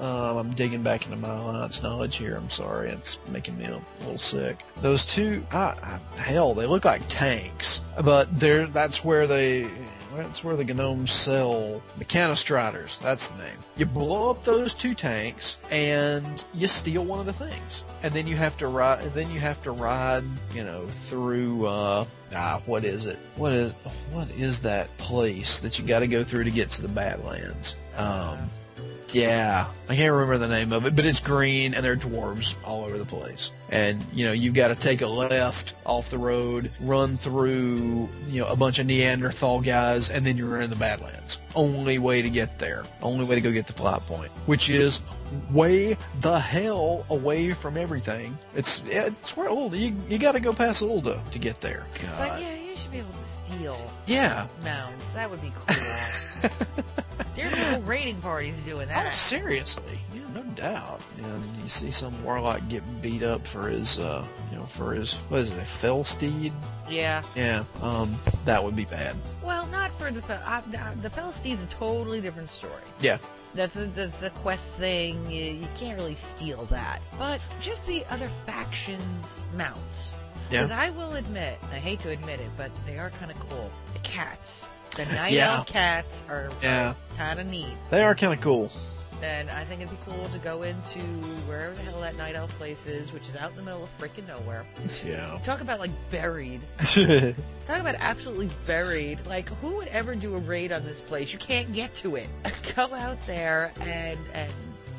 Um, 0.00 0.38
I'm 0.38 0.50
digging 0.52 0.82
back 0.82 1.04
into 1.04 1.18
my 1.18 1.36
alliance 1.36 1.82
knowledge 1.82 2.16
here. 2.16 2.34
I'm 2.34 2.48
sorry, 2.48 2.88
it's 2.88 3.18
making 3.28 3.58
me 3.58 3.66
a 3.66 3.80
little 3.98 4.16
sick. 4.16 4.64
Those 4.80 5.04
two, 5.04 5.44
I, 5.52 6.00
I, 6.16 6.20
hell, 6.20 6.54
they 6.54 6.66
look 6.66 6.86
like 6.86 7.02
tanks, 7.08 7.82
but 8.02 8.34
they're 8.38 8.66
that's 8.66 9.04
where 9.04 9.26
they. 9.26 9.70
That's 10.16 10.42
where 10.42 10.56
the 10.56 10.64
gnomes 10.64 11.12
sell 11.12 11.80
mechanostriders. 11.96 13.00
That's 13.00 13.28
the 13.28 13.44
name. 13.44 13.56
You 13.76 13.86
blow 13.86 14.28
up 14.30 14.42
those 14.42 14.74
two 14.74 14.92
tanks 14.92 15.56
and 15.70 16.44
you 16.52 16.66
steal 16.66 17.04
one 17.04 17.20
of 17.20 17.26
the 17.26 17.32
things, 17.32 17.84
and 18.02 18.12
then 18.12 18.26
you 18.26 18.34
have 18.34 18.56
to 18.56 18.66
ride. 18.66 19.14
Then 19.14 19.30
you 19.30 19.38
have 19.38 19.62
to 19.62 19.70
ride, 19.70 20.24
you 20.52 20.64
know, 20.64 20.86
through. 20.88 21.66
Uh, 21.66 22.04
ah, 22.34 22.60
what 22.66 22.84
is 22.84 23.06
it? 23.06 23.20
What 23.36 23.52
is 23.52 23.74
what 24.10 24.28
is 24.32 24.60
that 24.62 24.94
place 24.96 25.60
that 25.60 25.78
you 25.78 25.86
got 25.86 26.00
to 26.00 26.08
go 26.08 26.24
through 26.24 26.42
to 26.44 26.50
get 26.50 26.70
to 26.70 26.82
the 26.82 26.88
Badlands? 26.88 27.76
Um, 27.96 28.50
yeah, 29.14 29.66
I 29.88 29.96
can't 29.96 30.12
remember 30.12 30.38
the 30.38 30.48
name 30.48 30.72
of 30.72 30.86
it, 30.86 30.94
but 30.96 31.04
it's 31.04 31.20
green 31.20 31.74
and 31.74 31.84
there 31.84 31.92
are 31.92 31.96
dwarves 31.96 32.54
all 32.64 32.84
over 32.84 32.96
the 32.98 33.04
place. 33.04 33.50
And, 33.70 34.04
you 34.12 34.24
know, 34.26 34.32
you've 34.32 34.54
got 34.54 34.68
to 34.68 34.74
take 34.74 35.00
a 35.02 35.06
left 35.06 35.74
off 35.86 36.10
the 36.10 36.18
road, 36.18 36.70
run 36.80 37.16
through, 37.16 38.08
you 38.26 38.40
know, 38.42 38.46
a 38.48 38.56
bunch 38.56 38.78
of 38.78 38.86
Neanderthal 38.86 39.60
guys, 39.60 40.10
and 40.10 40.26
then 40.26 40.36
you're 40.36 40.60
in 40.60 40.70
the 40.70 40.76
Badlands. 40.76 41.38
Only 41.54 41.98
way 41.98 42.22
to 42.22 42.30
get 42.30 42.58
there. 42.58 42.84
Only 43.02 43.24
way 43.24 43.36
to 43.36 43.40
go 43.40 43.52
get 43.52 43.66
the 43.66 43.72
flight 43.72 44.00
point, 44.06 44.30
which 44.46 44.68
is 44.70 45.00
way 45.52 45.96
the 46.20 46.38
hell 46.40 47.06
away 47.10 47.52
from 47.52 47.76
everything. 47.76 48.36
It's, 48.56 48.82
it's 48.86 49.36
where 49.36 49.48
Ulda, 49.48 49.76
you, 49.78 49.94
you 50.08 50.18
got 50.18 50.32
to 50.32 50.40
go 50.40 50.52
past 50.52 50.82
Ulda 50.82 51.22
to 51.30 51.38
get 51.38 51.60
there. 51.60 51.84
But 52.18 52.40
yeah, 52.40 52.54
you 52.56 52.76
should 52.76 52.90
be 52.90 52.98
able 52.98 53.12
to 53.12 53.18
steal 53.18 53.90
Yeah. 54.06 54.46
mounts. 54.64 55.12
That 55.12 55.30
would 55.30 55.40
be 55.42 55.52
cool. 55.54 56.50
people 57.70 57.82
raiding 57.84 58.20
parties 58.20 58.58
doing 58.60 58.88
Oh, 58.90 58.94
that. 58.94 59.14
seriously? 59.14 59.98
Yeah, 60.14 60.22
no 60.34 60.42
doubt. 60.54 61.00
And 61.22 61.56
you 61.62 61.68
see 61.68 61.90
some 61.90 62.22
warlock 62.24 62.60
get 62.68 62.82
beat 63.02 63.22
up 63.22 63.46
for 63.46 63.68
his, 63.68 63.98
uh, 63.98 64.24
you 64.50 64.58
know, 64.58 64.66
for 64.66 64.92
his 64.94 65.14
what 65.28 65.40
is 65.40 65.50
it, 65.52 65.58
a 65.58 65.62
Felsteed? 65.62 66.52
Yeah. 66.88 67.22
Yeah, 67.36 67.64
um, 67.82 68.18
that 68.44 68.62
would 68.62 68.74
be 68.76 68.84
bad. 68.84 69.14
Well, 69.42 69.66
not 69.66 69.90
for 69.98 70.10
the 70.10 70.20
the- 70.20 70.96
the 71.02 71.10
Philistines. 71.10 71.62
A 71.62 71.66
totally 71.68 72.20
different 72.20 72.50
story. 72.50 72.82
Yeah, 73.00 73.18
That's 73.54 73.76
a, 73.76 73.86
that's 73.86 74.22
a 74.22 74.30
quest 74.30 74.74
thing. 74.76 75.30
You, 75.30 75.44
you 75.52 75.68
can't 75.76 75.96
really 75.98 76.14
steal 76.16 76.64
that. 76.66 77.00
But 77.18 77.40
just 77.60 77.86
the 77.86 78.04
other 78.10 78.28
factions' 78.46 79.26
mounts. 79.56 80.10
Yeah. 80.50 80.62
Because 80.62 80.72
I 80.72 80.90
will 80.90 81.12
admit, 81.14 81.58
I 81.72 81.76
hate 81.76 82.00
to 82.00 82.08
admit 82.10 82.40
it, 82.40 82.50
but 82.56 82.70
they 82.86 82.98
are 82.98 83.10
kind 83.10 83.30
of 83.30 83.38
cool. 83.48 83.70
The 83.92 84.00
cats. 84.00 84.68
The 84.96 85.06
night 85.06 85.32
Yeah. 85.32 85.56
elf 85.58 85.66
cats 85.66 86.24
are, 86.28 86.50
Yeah. 86.62 86.94
kind 87.16 87.38
of 87.38 87.46
neat. 87.46 87.72
they 87.90 88.02
are 88.02 88.14
kind 88.14 88.32
of 88.32 88.40
cool. 88.40 88.70
And 89.22 89.50
I 89.50 89.64
think 89.64 89.82
it'd 89.82 89.90
be 89.90 89.98
cool 90.10 90.28
to 90.30 90.38
go 90.38 90.62
into 90.62 90.98
wherever 91.46 91.74
the 91.74 91.82
hell 91.82 92.00
that 92.00 92.16
night 92.16 92.34
elf 92.36 92.56
place 92.56 92.86
is, 92.86 93.12
which 93.12 93.28
is 93.28 93.36
out 93.36 93.50
in 93.50 93.56
the 93.56 93.62
middle 93.62 93.84
of 93.84 93.90
freaking 93.98 94.26
nowhere. 94.26 94.64
Yeah. 95.04 95.38
Talk 95.44 95.60
about 95.60 95.78
like 95.78 95.90
buried. 96.10 96.62
Talk 96.78 97.80
about 97.80 97.96
absolutely 97.98 98.48
buried. 98.66 99.18
Like, 99.26 99.50
who 99.60 99.76
would 99.76 99.88
ever 99.88 100.14
do 100.14 100.34
a 100.34 100.38
raid 100.38 100.72
on 100.72 100.84
this 100.86 101.02
place? 101.02 101.32
You 101.34 101.38
can't 101.38 101.70
get 101.74 101.94
to 101.96 102.16
it. 102.16 102.28
Go 102.74 102.94
out 102.94 103.18
there 103.26 103.72
and 103.80 104.18
and 104.32 104.50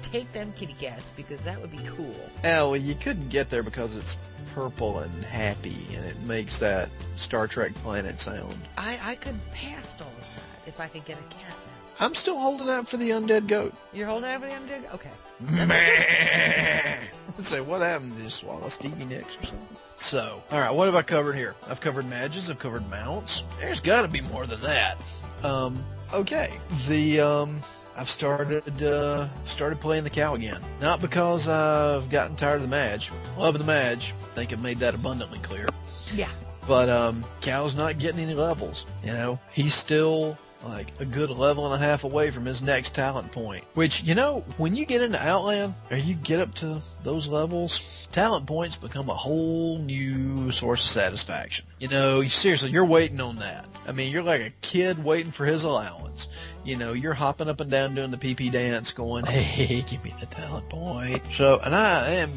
take 0.04 0.32
them 0.34 0.54
kitty 0.56 0.76
cats 0.80 1.12
because 1.16 1.42
that 1.42 1.60
would 1.60 1.72
be 1.72 1.80
cool. 1.86 2.16
Oh, 2.44 2.72
well, 2.72 2.76
you 2.78 2.94
couldn't 2.96 3.30
get 3.30 3.50
there 3.50 3.64
because 3.64 3.96
it's 3.96 4.18
purple 4.54 5.00
and 5.00 5.26
happy, 5.26 5.88
and 5.96 6.06
it 6.06 6.20
makes 6.22 6.58
that 6.60 6.90
Star 7.16 7.48
Trek 7.48 7.74
planet 7.76 8.20
sound. 8.20 8.56
I 8.78 9.00
I 9.04 9.16
could 9.16 9.40
pass 9.52 10.00
all 10.00 10.08
of 10.08 10.36
that 10.36 10.68
if 10.68 10.80
I 10.80 10.88
could 10.88 11.06
get 11.06 11.18
a 11.18 11.34
cat. 11.34 11.50
Now. 11.50 12.06
I'm 12.06 12.16
still 12.16 12.40
holding 12.40 12.70
out 12.70 12.88
for 12.88 12.98
the 12.98 13.12
undead 13.12 13.48
goat. 13.48 13.74
You're 13.94 14.08
holding 14.08 14.30
out 14.30 14.42
for 14.42 14.48
the 14.48 14.54
undead? 14.54 14.84
Goat? 14.84 14.94
Okay. 14.96 15.12
Let's 17.38 17.50
say, 17.50 17.62
what 17.62 17.82
happened? 17.82 18.16
Did 18.16 18.24
you 18.24 18.30
swallow 18.30 18.70
Stevie 18.70 19.06
Nicks 19.06 19.38
or 19.38 19.44
something? 19.46 19.78
So, 19.98 20.42
all 20.52 20.60
right, 20.60 20.74
what 20.74 20.86
have 20.86 20.96
I 20.96 21.04
covered 21.04 21.36
here? 21.36 21.56
I've 21.68 21.80
covered 21.80 22.10
badges. 22.10 22.50
I've 22.50 22.60
covered 22.60 22.90
mounts. 22.90 23.44
There's 23.60 23.80
got 23.80 24.02
to 24.02 24.08
be 24.08 24.22
more 24.22 24.48
than 24.48 24.62
that. 24.62 25.00
Um, 25.44 25.84
okay, 26.14 26.60
the 26.88 27.20
um, 27.20 27.62
I've 28.02 28.10
started 28.10 28.82
uh, 28.82 29.30
started 29.46 29.80
playing 29.80 30.04
the 30.06 30.10
cow 30.10 30.34
again. 30.34 30.60
Not 30.82 31.02
because 31.02 31.48
I've 31.48 32.10
gotten 32.10 32.36
tired 32.36 32.56
of 32.56 32.62
the 32.64 32.68
Madge. 32.68 33.12
Loving 33.38 33.60
the 33.60 33.68
Madge. 33.68 34.16
I 34.32 34.34
think 34.34 34.52
I've 34.52 34.60
made 34.60 34.80
that 34.80 34.96
abundantly 34.96 35.38
clear. 35.38 35.68
Yeah. 36.16 36.32
But 36.66 36.90
um, 36.90 37.24
Cal's 37.42 37.76
not 37.76 38.00
getting 38.00 38.20
any 38.20 38.34
levels. 38.34 38.88
You 39.04 39.14
know, 39.14 39.40
he's 39.52 39.76
still 39.76 40.36
like 40.64 40.88
a 41.00 41.06
good 41.06 41.30
level 41.30 41.72
and 41.72 41.82
a 41.82 41.86
half 41.86 42.04
away 42.04 42.32
from 42.32 42.46
his 42.46 42.62
next 42.62 42.96
talent 42.96 43.32
point. 43.32 43.64
Which, 43.74 44.04
you 44.04 44.16
know, 44.16 44.44
when 44.58 44.76
you 44.76 44.86
get 44.86 45.02
into 45.02 45.22
Outland 45.22 45.74
or 45.90 45.98
you 45.98 46.16
get 46.16 46.40
up 46.40 46.54
to 46.56 46.82
those 47.04 47.28
levels, 47.28 48.08
talent 48.12 48.46
points 48.46 48.76
become 48.76 49.10
a 49.10 49.16
whole 49.16 49.78
new 49.80 50.52
source 50.52 50.84
of 50.84 50.90
satisfaction. 50.90 51.66
You 51.80 51.88
know, 51.88 52.24
seriously, 52.28 52.72
you're 52.72 52.86
waiting 52.86 53.22
on 53.22 53.38
that. 53.38 53.66
I 53.88 53.94
mean, 53.94 54.12
you're 54.12 54.24
like 54.24 54.42
a 54.42 54.52
kid 54.62 55.04
waiting 55.04 55.32
for 55.32 55.46
his 55.46 55.64
allowance. 55.64 56.30
You 56.64 56.78
know, 56.78 56.94
you're 56.94 57.14
hopping 57.14 57.50
up 57.50 57.60
and 57.60 57.72
down 57.72 57.96
doing 57.96 58.12
the 58.12 58.18
PP 58.18 58.52
dance 58.52 58.92
going, 58.92 59.26
hey, 59.28 59.82
give 59.82 60.04
me 60.04 60.14
the 60.20 60.28
talent 60.28 60.70
point. 60.70 61.24
So, 61.32 61.60
and 61.60 61.74
I 61.76 62.12
am 62.12 62.32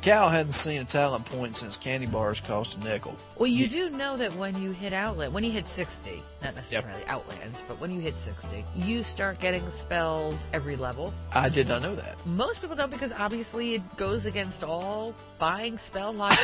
Cal 0.00 0.28
hadn't 0.28 0.52
seen 0.52 0.80
a 0.80 0.84
talent 0.84 1.24
point 1.24 1.56
since 1.56 1.76
candy 1.76 2.06
bars 2.06 2.40
cost 2.40 2.76
a 2.76 2.80
nickel. 2.80 3.16
Well, 3.36 3.48
you 3.48 3.68
do 3.68 3.90
know 3.90 4.16
that 4.16 4.34
when 4.36 4.60
you 4.62 4.70
hit 4.70 4.92
outlet, 4.92 5.32
when 5.32 5.42
you 5.42 5.50
hit 5.50 5.66
60, 5.66 6.22
not 6.42 6.54
necessarily 6.54 7.04
outlands, 7.06 7.62
but 7.66 7.80
when 7.80 7.90
you 7.90 8.00
hit 8.00 8.16
60, 8.16 8.64
you 8.76 9.02
start 9.02 9.40
getting 9.40 9.68
spells 9.70 10.46
every 10.52 10.76
level. 10.76 11.12
I 11.32 11.48
did 11.48 11.66
not 11.68 11.82
know 11.82 11.94
that. 11.96 12.24
Most 12.26 12.60
people 12.60 12.76
don't 12.76 12.90
because 12.90 13.12
obviously 13.12 13.74
it 13.74 13.96
goes 13.96 14.24
against 14.24 14.62
all 14.62 15.14
buying 15.38 15.78
spell 15.78 16.12
logic. 16.12 16.38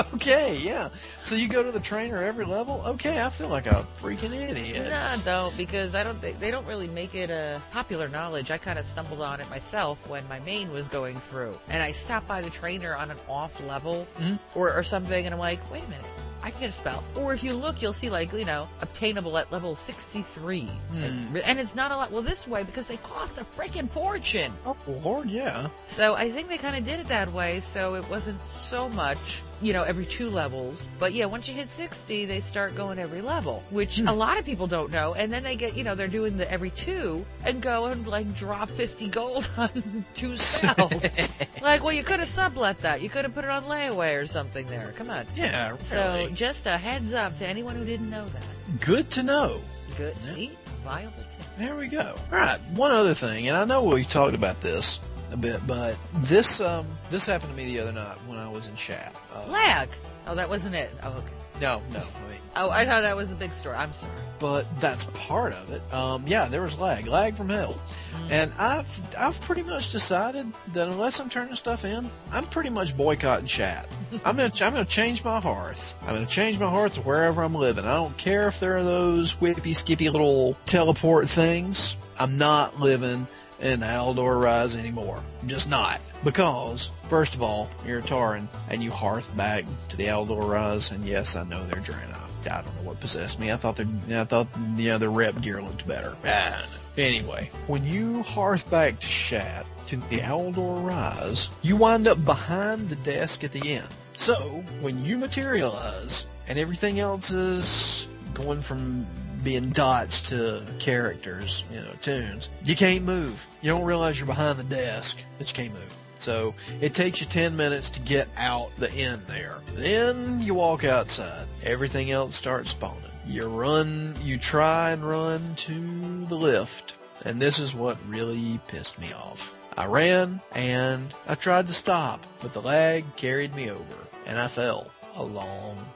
okay, 0.14 0.56
yeah. 0.56 0.90
So 1.22 1.34
you 1.34 1.48
go 1.48 1.62
to 1.62 1.72
the 1.72 1.80
trainer 1.80 2.22
every 2.22 2.44
level? 2.44 2.82
Okay, 2.86 3.20
I 3.20 3.30
feel 3.30 3.48
like 3.48 3.66
a 3.66 3.86
freaking 3.98 4.32
idiot. 4.34 4.88
Nah, 4.90 5.16
don't 5.16 5.56
because 5.56 5.94
I 5.94 6.04
don't 6.04 6.18
think 6.20 6.38
they 6.40 6.50
don't 6.50 6.66
really 6.66 6.86
make 6.86 7.14
it 7.14 7.30
a 7.30 7.60
popular 7.72 8.08
knowledge. 8.08 8.50
I 8.50 8.58
kind 8.58 8.78
of 8.78 8.84
stumbled 8.84 9.22
on 9.22 9.40
it 9.40 9.48
myself 9.50 9.98
when 10.08 10.26
my 10.28 10.40
main 10.40 10.72
was 10.72 10.88
going 10.88 11.18
through, 11.20 11.58
and 11.68 11.82
I 11.82 11.92
stopped 11.92 12.28
by 12.28 12.42
the 12.42 12.50
trainer 12.50 12.94
on 12.94 13.10
an 13.10 13.18
off 13.28 13.58
level 13.64 14.06
Mhm. 14.20 14.38
or, 14.54 14.72
or 14.72 14.82
something, 14.82 15.24
and 15.26 15.34
I'm 15.34 15.40
like, 15.40 15.60
wait 15.70 15.84
a 15.84 15.88
minute. 15.88 16.04
I 16.42 16.50
can 16.50 16.60
get 16.60 16.70
a 16.70 16.72
spell. 16.72 17.04
Or 17.16 17.32
if 17.32 17.42
you 17.42 17.52
look, 17.52 17.82
you'll 17.82 17.92
see 17.92 18.10
like, 18.10 18.32
you 18.32 18.44
know, 18.44 18.68
obtainable 18.80 19.36
at 19.38 19.50
level 19.52 19.76
63. 19.76 20.68
And, 20.94 21.36
and 21.38 21.58
it's 21.58 21.74
not 21.74 21.90
a 21.90 21.96
lot. 21.96 22.10
Well, 22.10 22.22
this 22.22 22.48
way 22.48 22.62
because 22.62 22.88
they 22.88 22.96
cost 22.98 23.38
a 23.38 23.44
freaking 23.44 23.90
fortune. 23.90 24.52
Oh, 24.64 24.76
Lord, 24.86 25.28
yeah. 25.28 25.68
So 25.86 26.14
I 26.14 26.30
think 26.30 26.48
they 26.48 26.58
kind 26.58 26.76
of 26.76 26.84
did 26.84 27.00
it 27.00 27.08
that 27.08 27.32
way, 27.32 27.60
so 27.60 27.94
it 27.94 28.08
wasn't 28.08 28.40
so 28.48 28.88
much, 28.88 29.42
you 29.60 29.72
know, 29.72 29.82
every 29.82 30.06
two 30.06 30.30
levels. 30.30 30.88
But 30.98 31.12
yeah, 31.12 31.26
once 31.26 31.48
you 31.48 31.54
hit 31.54 31.70
60, 31.70 32.24
they 32.24 32.40
start 32.40 32.74
going 32.74 32.98
every 32.98 33.22
level, 33.22 33.62
which 33.70 33.98
hmm. 33.98 34.08
a 34.08 34.12
lot 34.12 34.38
of 34.38 34.44
people 34.44 34.66
don't 34.66 34.90
know. 34.90 35.14
And 35.14 35.32
then 35.32 35.42
they 35.42 35.56
get, 35.56 35.76
you 35.76 35.84
know, 35.84 35.94
they're 35.94 36.08
doing 36.08 36.36
the 36.36 36.50
every 36.50 36.70
two 36.70 37.24
and 37.44 37.60
go 37.60 37.86
and 37.86 38.06
like 38.06 38.34
drop 38.34 38.70
50 38.70 39.08
gold 39.08 39.50
on 39.56 40.04
two 40.14 40.36
spells. 40.36 41.30
like, 41.62 41.82
well, 41.82 41.92
you 41.92 42.02
could 42.02 42.20
have 42.20 42.28
sublet 42.28 42.78
that. 42.80 43.02
You 43.02 43.08
could 43.08 43.24
have 43.24 43.34
put 43.34 43.44
it 43.44 43.50
on 43.50 43.64
layaway 43.64 44.20
or 44.20 44.26
something 44.26 44.66
there. 44.66 44.92
Come 44.96 45.10
on. 45.10 45.26
Yeah, 45.34 45.70
really. 45.70 45.84
So 45.84 46.30
just 46.32 46.66
a 46.66 46.76
heads 46.76 47.12
up 47.12 47.36
to 47.38 47.46
anyone 47.46 47.76
who 47.76 47.84
didn't 47.84 48.10
know 48.10 48.26
that. 48.28 48.80
Good 48.80 49.10
to 49.10 49.22
know. 49.22 49.60
Good. 49.96 50.20
See? 50.20 50.56
Viable. 50.84 51.24
There 51.58 51.74
we 51.76 51.88
go. 51.88 52.14
All 52.32 52.38
right, 52.38 52.58
one 52.70 52.90
other 52.90 53.12
thing, 53.12 53.48
and 53.48 53.54
I 53.54 53.66
know 53.66 53.82
we've 53.82 54.08
talked 54.08 54.34
about 54.34 54.62
this 54.62 54.98
a 55.32 55.36
bit, 55.36 55.66
but 55.66 55.96
this 56.14 56.60
um 56.60 56.86
this 57.10 57.26
happened 57.26 57.50
to 57.52 57.56
me 57.56 57.64
the 57.66 57.80
other 57.80 57.92
night 57.92 58.16
when 58.26 58.38
I 58.38 58.48
was 58.48 58.68
in 58.68 58.76
Shat. 58.76 59.14
Uh, 59.34 59.46
Lag. 59.50 59.88
Oh, 60.26 60.34
that 60.34 60.48
wasn't 60.48 60.74
it. 60.74 60.90
Oh, 61.02 61.08
okay. 61.10 61.26
no, 61.60 61.82
no, 61.92 61.98
I 61.98 62.28
mean, 62.30 62.38
Oh, 62.56 62.68
I 62.68 62.84
thought 62.84 63.02
that 63.02 63.16
was 63.16 63.30
a 63.30 63.34
big 63.36 63.54
story. 63.54 63.76
I'm 63.76 63.92
sorry. 63.92 64.12
but 64.40 64.66
that's 64.80 65.04
part 65.14 65.52
of 65.52 65.70
it. 65.70 65.80
Um, 65.94 66.24
yeah, 66.26 66.46
there 66.48 66.62
was 66.62 66.78
lag, 66.78 67.06
lag 67.06 67.36
from 67.36 67.48
hell, 67.48 67.80
and 68.28 68.52
I've 68.58 69.16
I've 69.16 69.40
pretty 69.42 69.62
much 69.62 69.92
decided 69.92 70.52
that 70.72 70.88
unless 70.88 71.20
I'm 71.20 71.30
turning 71.30 71.54
stuff 71.54 71.84
in, 71.84 72.10
I'm 72.32 72.44
pretty 72.46 72.70
much 72.70 72.96
boycotting 72.96 73.46
Shat. 73.46 73.88
I'm 74.24 74.36
gonna 74.36 74.52
I'm 74.60 74.72
gonna 74.72 74.84
change 74.84 75.24
my 75.24 75.40
hearth. 75.40 75.96
I'm 76.02 76.14
gonna 76.14 76.26
change 76.26 76.58
my 76.58 76.68
hearth 76.68 76.94
to 76.94 77.00
wherever 77.02 77.42
I'm 77.42 77.54
living. 77.54 77.84
I 77.84 77.94
don't 77.94 78.16
care 78.16 78.48
if 78.48 78.58
there 78.60 78.76
are 78.76 78.82
those 78.82 79.34
whippy 79.36 79.74
skippy 79.74 80.10
little 80.10 80.56
teleport 80.66 81.28
things. 81.28 81.96
I'm 82.18 82.36
not 82.36 82.78
living 82.80 83.26
in 83.60 83.80
Aldor 83.80 84.40
Rise 84.42 84.76
anymore. 84.76 85.22
Just 85.46 85.68
not. 85.68 86.00
Because, 86.24 86.90
first 87.08 87.34
of 87.34 87.42
all, 87.42 87.68
you're 87.86 88.00
a 88.00 88.02
Tauren, 88.02 88.48
and 88.68 88.82
you 88.82 88.90
hearth 88.90 89.34
back 89.36 89.64
to 89.88 89.96
the 89.96 90.06
Aldor 90.06 90.48
Rise, 90.48 90.90
and 90.90 91.04
yes, 91.04 91.36
I 91.36 91.44
know 91.44 91.66
they're 91.66 91.80
Draenei. 91.80 92.16
I 92.46 92.62
don't 92.62 92.74
know 92.76 92.82
what 92.82 93.00
possessed 93.00 93.38
me. 93.38 93.52
I 93.52 93.56
thought 93.56 93.76
the 93.76 93.86
I 94.10 94.24
thought, 94.24 94.48
you 94.76 94.88
know, 94.88 94.98
their 94.98 95.10
rep 95.10 95.40
gear 95.42 95.60
looked 95.60 95.86
better. 95.86 96.16
Ah, 96.24 96.64
I. 96.96 97.00
Anyway, 97.00 97.50
when 97.66 97.84
you 97.84 98.22
hearth 98.22 98.70
back 98.70 98.98
to 99.00 99.06
Shat, 99.06 99.66
to 99.88 99.96
the 99.96 100.18
Aldor 100.18 100.86
Rise, 100.86 101.50
you 101.62 101.76
wind 101.76 102.08
up 102.08 102.24
behind 102.24 102.88
the 102.88 102.96
desk 102.96 103.44
at 103.44 103.52
the 103.52 103.74
end. 103.74 103.88
So, 104.16 104.64
when 104.80 105.04
you 105.04 105.18
materialize, 105.18 106.26
and 106.48 106.58
everything 106.58 106.98
else 106.98 107.30
is 107.30 108.08
going 108.34 108.62
from 108.62 109.06
being 109.42 109.70
dots 109.70 110.20
to 110.22 110.62
characters, 110.78 111.64
you 111.72 111.80
know, 111.80 111.92
tunes, 112.02 112.50
you 112.64 112.76
can't 112.76 113.04
move. 113.04 113.46
You 113.62 113.70
don't 113.70 113.84
realize 113.84 114.18
you're 114.18 114.26
behind 114.26 114.58
the 114.58 114.64
desk, 114.64 115.18
but 115.38 115.48
you 115.50 115.54
can't 115.54 115.74
move. 115.74 115.94
So 116.18 116.54
it 116.82 116.94
takes 116.94 117.20
you 117.20 117.26
10 117.26 117.56
minutes 117.56 117.90
to 117.90 118.00
get 118.00 118.28
out 118.36 118.70
the 118.76 118.92
end 118.92 119.22
there. 119.26 119.58
Then 119.74 120.42
you 120.42 120.52
walk 120.52 120.84
outside. 120.84 121.46
Everything 121.62 122.10
else 122.10 122.36
starts 122.36 122.72
spawning. 122.72 123.02
You 123.26 123.48
run, 123.48 124.14
you 124.22 124.36
try 124.36 124.90
and 124.90 125.02
run 125.02 125.54
to 125.54 126.26
the 126.28 126.36
lift. 126.36 126.98
And 127.24 127.40
this 127.40 127.58
is 127.58 127.74
what 127.74 127.96
really 128.06 128.60
pissed 128.68 128.98
me 128.98 129.12
off. 129.12 129.54
I 129.76 129.86
ran 129.86 130.42
and 130.52 131.14
I 131.26 131.36
tried 131.36 131.68
to 131.68 131.72
stop, 131.72 132.26
but 132.40 132.52
the 132.52 132.60
lag 132.60 133.16
carried 133.16 133.54
me 133.54 133.70
over 133.70 133.96
and 134.26 134.38
I 134.38 134.48
fell 134.48 134.90
a 135.14 135.22
long, 135.22 135.86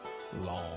long. 0.40 0.73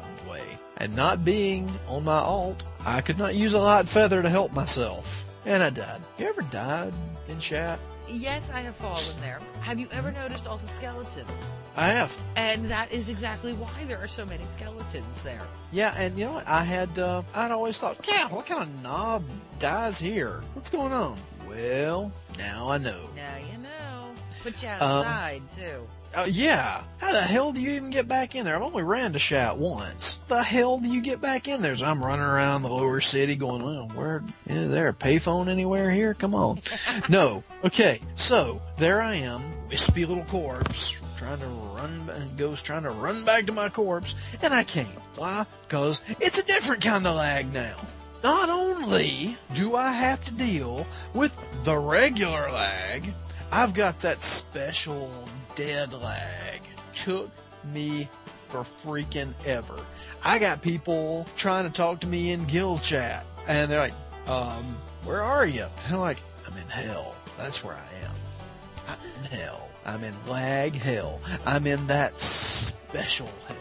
And 0.78 0.96
not 0.96 1.26
being 1.26 1.70
on 1.88 2.04
my 2.04 2.20
alt, 2.20 2.66
I 2.86 3.02
could 3.02 3.18
not 3.18 3.36
use 3.36 3.54
a 3.54 3.60
light 3.60 3.88
feather 3.88 4.22
to 4.22 4.30
help 4.30 4.54
myself. 4.54 5.26
And 5.46 5.64
I 5.64 5.70
died. 5.70 6.02
You 6.18 6.28
ever 6.28 6.42
died 6.44 6.94
in 7.28 7.40
Shat? 7.40 7.80
Yes, 8.08 8.50
I 8.54 8.62
have 8.62 8.76
fallen 8.76 9.20
there. 9.22 9.40
Have 9.62 9.80
you 9.80 9.88
ever 9.92 10.12
noticed 10.12 10.48
all 10.48 10.58
the 10.58 10.68
skeletons? 10.68 11.30
I 11.76 11.88
have. 11.90 12.16
And 12.36 12.66
that 12.70 12.92
is 12.92 13.10
exactly 13.10 13.54
why 13.54 13.84
there 13.86 13.98
are 13.98 14.08
so 14.08 14.26
many 14.26 14.46
skeletons 14.54 15.22
there. 15.24 15.42
Yeah, 15.72 15.94
and 15.98 16.18
you 16.18 16.26
know 16.26 16.34
what? 16.34 16.48
I 16.48 16.64
had, 16.64 16.98
uh, 16.98 17.24
I'd 17.34 17.52
always 17.52 17.78
thought, 17.80 18.08
yeah, 18.08 18.30
what 18.30 18.46
kind 18.46 18.64
of 18.64 18.82
knob 18.84 19.24
dies 19.60 20.00
here? 20.00 20.42
What's 20.54 20.70
going 20.70 20.94
on? 20.94 21.18
Well, 21.48 22.12
now 22.38 22.70
I 22.70 22.78
know. 22.78 23.10
Now 23.16 23.36
you 23.38 23.58
know. 23.58 24.14
Put 24.44 24.62
you 24.64 24.70
Um, 24.70 24.82
outside 24.82 25.42
too. 25.56 25.88
Uh, 26.18 26.26
yeah. 26.26 26.82
How 26.98 27.12
the 27.12 27.22
hell 27.22 27.52
do 27.52 27.62
you 27.62 27.70
even 27.74 27.92
get 27.92 28.08
back 28.08 28.34
in 28.34 28.44
there? 28.44 28.56
I've 28.56 28.64
only 28.64 28.82
ran 28.82 29.14
to 29.14 29.20
Shat 29.20 29.60
once. 29.60 30.18
The 30.30 30.42
hell 30.42 30.80
do 30.80 30.90
you 30.90 31.00
get 31.00 31.22
back 31.22 31.48
in 31.48 31.62
there? 31.62 31.76
So 31.76 31.86
I'm 31.86 32.04
running 32.04 32.26
around 32.26 32.64
the 32.64 32.70
lower 32.70 33.02
city 33.02 33.36
going, 33.36 33.62
well, 33.62 33.88
where, 33.90 34.24
is 34.48 34.72
there 34.72 34.88
a 34.88 34.94
payphone 34.96 35.48
anywhere 35.48 35.92
here? 35.92 36.16
Come 36.16 36.34
on. 36.34 36.62
no. 37.10 37.44
Okay. 37.64 38.02
So 38.16 38.60
there 38.78 39.00
I 39.00 39.14
am, 39.14 39.44
wispy 39.70 40.08
little 40.08 40.24
corpse, 40.24 41.00
trying 41.18 41.38
to 41.38 41.46
run, 41.46 42.32
ghost 42.36 42.66
trying 42.66 42.84
to 42.84 42.90
run 42.90 43.24
back 43.24 43.46
to 43.46 43.52
my 43.52 43.70
corpse, 43.70 44.16
and 44.42 44.56
I 44.56 44.64
can't. 44.64 44.90
Why? 45.18 45.46
Because 45.68 46.02
it's 46.20 46.40
a 46.40 46.44
different 46.44 46.82
kind 46.82 47.06
of 47.06 47.16
lag 47.16 47.54
now. 47.54 47.76
Not 48.24 48.50
only 48.50 49.38
do 49.54 49.76
I 49.76 49.92
have 49.92 50.26
to 50.26 50.32
deal 50.32 50.88
with 51.14 51.38
the 51.64 51.78
regular 51.78 52.50
lag, 52.52 53.14
I've 53.52 53.76
got 53.76 54.00
that 54.00 54.24
special 54.24 55.12
dead 55.58 55.92
lag. 55.92 56.62
Took 56.94 57.32
me 57.66 58.08
for 58.48 58.60
freaking 58.60 59.34
ever. 59.44 59.76
I 60.24 60.38
got 60.38 60.62
people 60.62 61.26
trying 61.36 61.66
to 61.66 61.72
talk 61.72 62.00
to 62.02 62.08
me 62.08 62.32
in 62.32 62.46
guild 62.46 62.84
chat, 62.84 63.26
and 63.48 63.70
they're 63.70 63.80
like, 63.80 63.94
um, 64.28 64.78
where 65.04 65.22
are 65.22 65.48
you? 65.48 65.66
And 65.86 65.96
I'm 65.96 66.00
like, 66.00 66.20
I'm 66.46 66.56
in 66.58 66.68
hell. 66.70 67.16
That's 67.38 67.64
where 67.64 67.74
I 67.74 68.06
am. 68.06 68.14
I'm 68.88 69.00
in 69.16 69.40
hell. 69.40 69.68
I'm 69.84 70.04
in 70.04 70.14
lag 70.28 70.76
hell. 70.76 71.20
I'm 71.46 71.66
in 71.66 71.88
that 71.88 72.20
special 72.20 73.30
hell. 73.48 73.58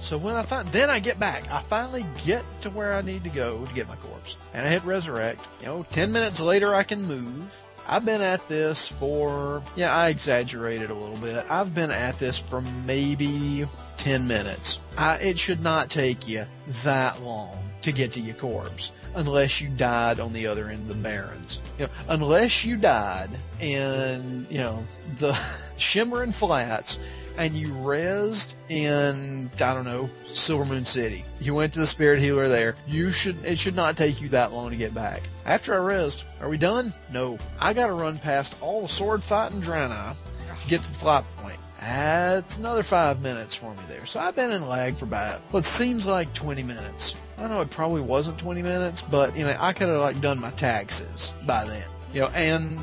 So 0.00 0.18
when 0.18 0.34
I 0.34 0.42
find, 0.42 0.68
then 0.68 0.90
I 0.90 0.98
get 0.98 1.20
back. 1.20 1.50
I 1.50 1.62
finally 1.62 2.04
get 2.24 2.44
to 2.62 2.70
where 2.70 2.94
I 2.94 3.02
need 3.02 3.24
to 3.24 3.30
go 3.30 3.64
to 3.64 3.74
get 3.74 3.88
my 3.88 3.96
corpse. 3.96 4.36
And 4.52 4.66
I 4.66 4.70
hit 4.70 4.84
resurrect. 4.84 5.46
You 5.60 5.66
know, 5.66 5.86
10 5.92 6.12
minutes 6.12 6.40
later 6.40 6.74
I 6.74 6.82
can 6.82 7.04
move. 7.04 7.62
I've 7.88 8.04
been 8.04 8.20
at 8.20 8.48
this 8.48 8.88
for, 8.88 9.62
yeah, 9.76 9.94
I 9.94 10.08
exaggerated 10.08 10.90
a 10.90 10.94
little 10.94 11.16
bit. 11.16 11.46
I've 11.48 11.74
been 11.74 11.90
at 11.90 12.18
this 12.18 12.38
for 12.38 12.60
maybe 12.60 13.66
10 13.96 14.26
minutes. 14.26 14.80
I, 14.96 15.16
it 15.16 15.38
should 15.38 15.62
not 15.62 15.88
take 15.88 16.26
you 16.26 16.46
that 16.82 17.22
long 17.22 17.56
to 17.82 17.92
get 17.92 18.12
to 18.14 18.20
your 18.20 18.34
corpse 18.34 18.90
unless 19.14 19.60
you 19.60 19.68
died 19.68 20.18
on 20.18 20.32
the 20.32 20.48
other 20.48 20.68
end 20.68 20.82
of 20.82 20.88
the 20.88 20.94
barrens. 20.94 21.60
You 21.78 21.86
know, 21.86 21.92
unless 22.08 22.64
you 22.64 22.76
died 22.76 23.30
in, 23.60 24.46
you 24.50 24.58
know, 24.58 24.84
the 25.18 25.38
Shimmering 25.76 26.32
Flats 26.32 26.98
and 27.36 27.54
you 27.54 27.68
rezzed 27.68 28.54
in 28.68 29.50
I 29.54 29.74
don't 29.74 29.84
know 29.84 30.10
Silvermoon 30.26 30.86
City. 30.86 31.24
You 31.40 31.54
went 31.54 31.72
to 31.74 31.78
the 31.78 31.86
Spirit 31.86 32.20
Healer 32.20 32.48
there. 32.48 32.76
You 32.86 33.10
should 33.10 33.44
it 33.44 33.58
should 33.58 33.76
not 33.76 33.96
take 33.96 34.20
you 34.20 34.28
that 34.30 34.52
long 34.52 34.70
to 34.70 34.76
get 34.76 34.94
back. 34.94 35.22
After 35.44 35.74
I 35.74 35.94
rezzed, 35.94 36.24
are 36.40 36.48
we 36.48 36.56
done? 36.56 36.92
No. 37.12 37.38
I 37.60 37.72
got 37.72 37.86
to 37.86 37.92
run 37.92 38.18
past 38.18 38.54
all 38.60 38.82
the 38.82 38.88
sword 38.88 39.22
fighting 39.22 39.62
Draenei 39.62 40.14
to 40.60 40.68
get 40.68 40.82
to 40.82 40.88
the 40.88 40.98
flight 40.98 41.24
point. 41.38 41.58
That's 41.80 42.58
another 42.58 42.82
five 42.82 43.20
minutes 43.20 43.54
for 43.54 43.72
me 43.72 43.80
there. 43.88 44.06
So 44.06 44.18
I've 44.18 44.34
been 44.34 44.50
in 44.50 44.66
lag 44.66 44.96
for 44.96 45.04
about 45.04 45.40
what 45.50 45.64
seems 45.64 46.06
like 46.06 46.32
20 46.34 46.62
minutes. 46.62 47.14
I 47.38 47.46
know 47.46 47.60
it 47.60 47.70
probably 47.70 48.00
wasn't 48.00 48.38
20 48.38 48.62
minutes, 48.62 49.02
but 49.02 49.36
you 49.36 49.44
know 49.44 49.56
I 49.58 49.72
could 49.72 49.88
have 49.88 50.00
like 50.00 50.20
done 50.20 50.40
my 50.40 50.50
taxes 50.50 51.32
by 51.46 51.64
then, 51.64 51.84
you 52.12 52.22
know, 52.22 52.28
and 52.28 52.78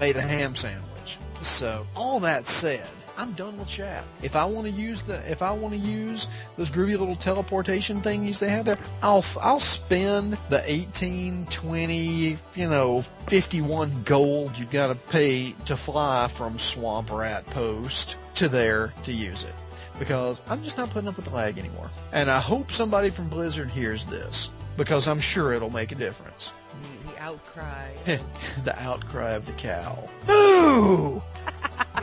made 0.00 0.16
a 0.16 0.22
ham 0.22 0.54
sandwich. 0.54 1.18
So 1.40 1.86
all 1.94 2.20
that 2.20 2.46
said, 2.46 2.88
I'm 3.18 3.32
done 3.32 3.58
with 3.58 3.68
Shat. 3.68 4.04
If 4.22 4.36
I 4.36 4.44
want 4.44 4.66
to 4.66 4.72
use 4.72 5.02
the, 5.02 5.30
if 5.30 5.40
I 5.40 5.52
want 5.52 5.74
to 5.74 5.80
use 5.80 6.28
those 6.56 6.70
groovy 6.70 6.98
little 6.98 7.14
teleportation 7.14 8.02
thingies 8.02 8.38
they 8.38 8.50
have 8.50 8.66
there, 8.66 8.78
I'll, 9.02 9.24
I'll 9.40 9.60
spend 9.60 10.36
the 10.50 10.62
18, 10.70 11.46
20, 11.46 12.38
you 12.54 12.68
know, 12.68 13.02
51 13.28 14.02
gold 14.04 14.56
you've 14.58 14.70
got 14.70 14.88
to 14.88 14.94
pay 14.94 15.52
to 15.64 15.76
fly 15.76 16.28
from 16.28 16.58
Swamp 16.58 17.10
Rat 17.10 17.46
Post 17.46 18.16
to 18.34 18.48
there 18.48 18.92
to 19.04 19.12
use 19.12 19.44
it. 19.44 19.54
Because 19.98 20.42
I'm 20.48 20.62
just 20.62 20.76
not 20.76 20.90
putting 20.90 21.08
up 21.08 21.16
with 21.16 21.24
the 21.24 21.34
lag 21.34 21.58
anymore. 21.58 21.90
And 22.12 22.30
I 22.30 22.38
hope 22.38 22.70
somebody 22.70 23.08
from 23.08 23.28
Blizzard 23.28 23.70
hears 23.70 24.04
this. 24.04 24.50
Because 24.76 25.08
I'm 25.08 25.20
sure 25.20 25.54
it'll 25.54 25.70
make 25.70 25.90
a 25.90 25.94
difference. 25.94 26.52
The, 26.82 27.12
the 27.12 27.22
outcry. 27.22 27.92
the 28.64 28.78
outcry 28.78 29.30
of 29.30 29.46
the 29.46 29.52
cow. 29.52 30.06
Moo! 30.28 31.22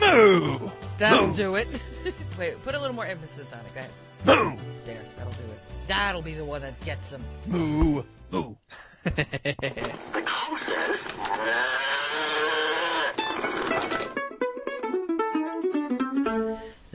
Moo! 0.00 0.70
That'll 0.98 1.28
Moo! 1.28 1.36
do 1.36 1.54
it. 1.56 1.68
Wait, 2.38 2.62
put 2.64 2.74
a 2.74 2.78
little 2.80 2.94
more 2.94 3.06
emphasis 3.06 3.52
on 3.52 3.60
it. 3.60 3.74
Go 3.74 3.80
ahead. 3.80 3.90
Moo! 4.26 4.58
There, 4.84 5.00
that'll 5.16 5.32
do 5.32 5.42
it. 5.52 5.60
That'll 5.86 6.22
be 6.22 6.34
the 6.34 6.44
one 6.44 6.62
that 6.62 6.78
gets 6.84 7.10
them. 7.10 7.22
Moo! 7.46 8.02
Moo! 8.30 8.54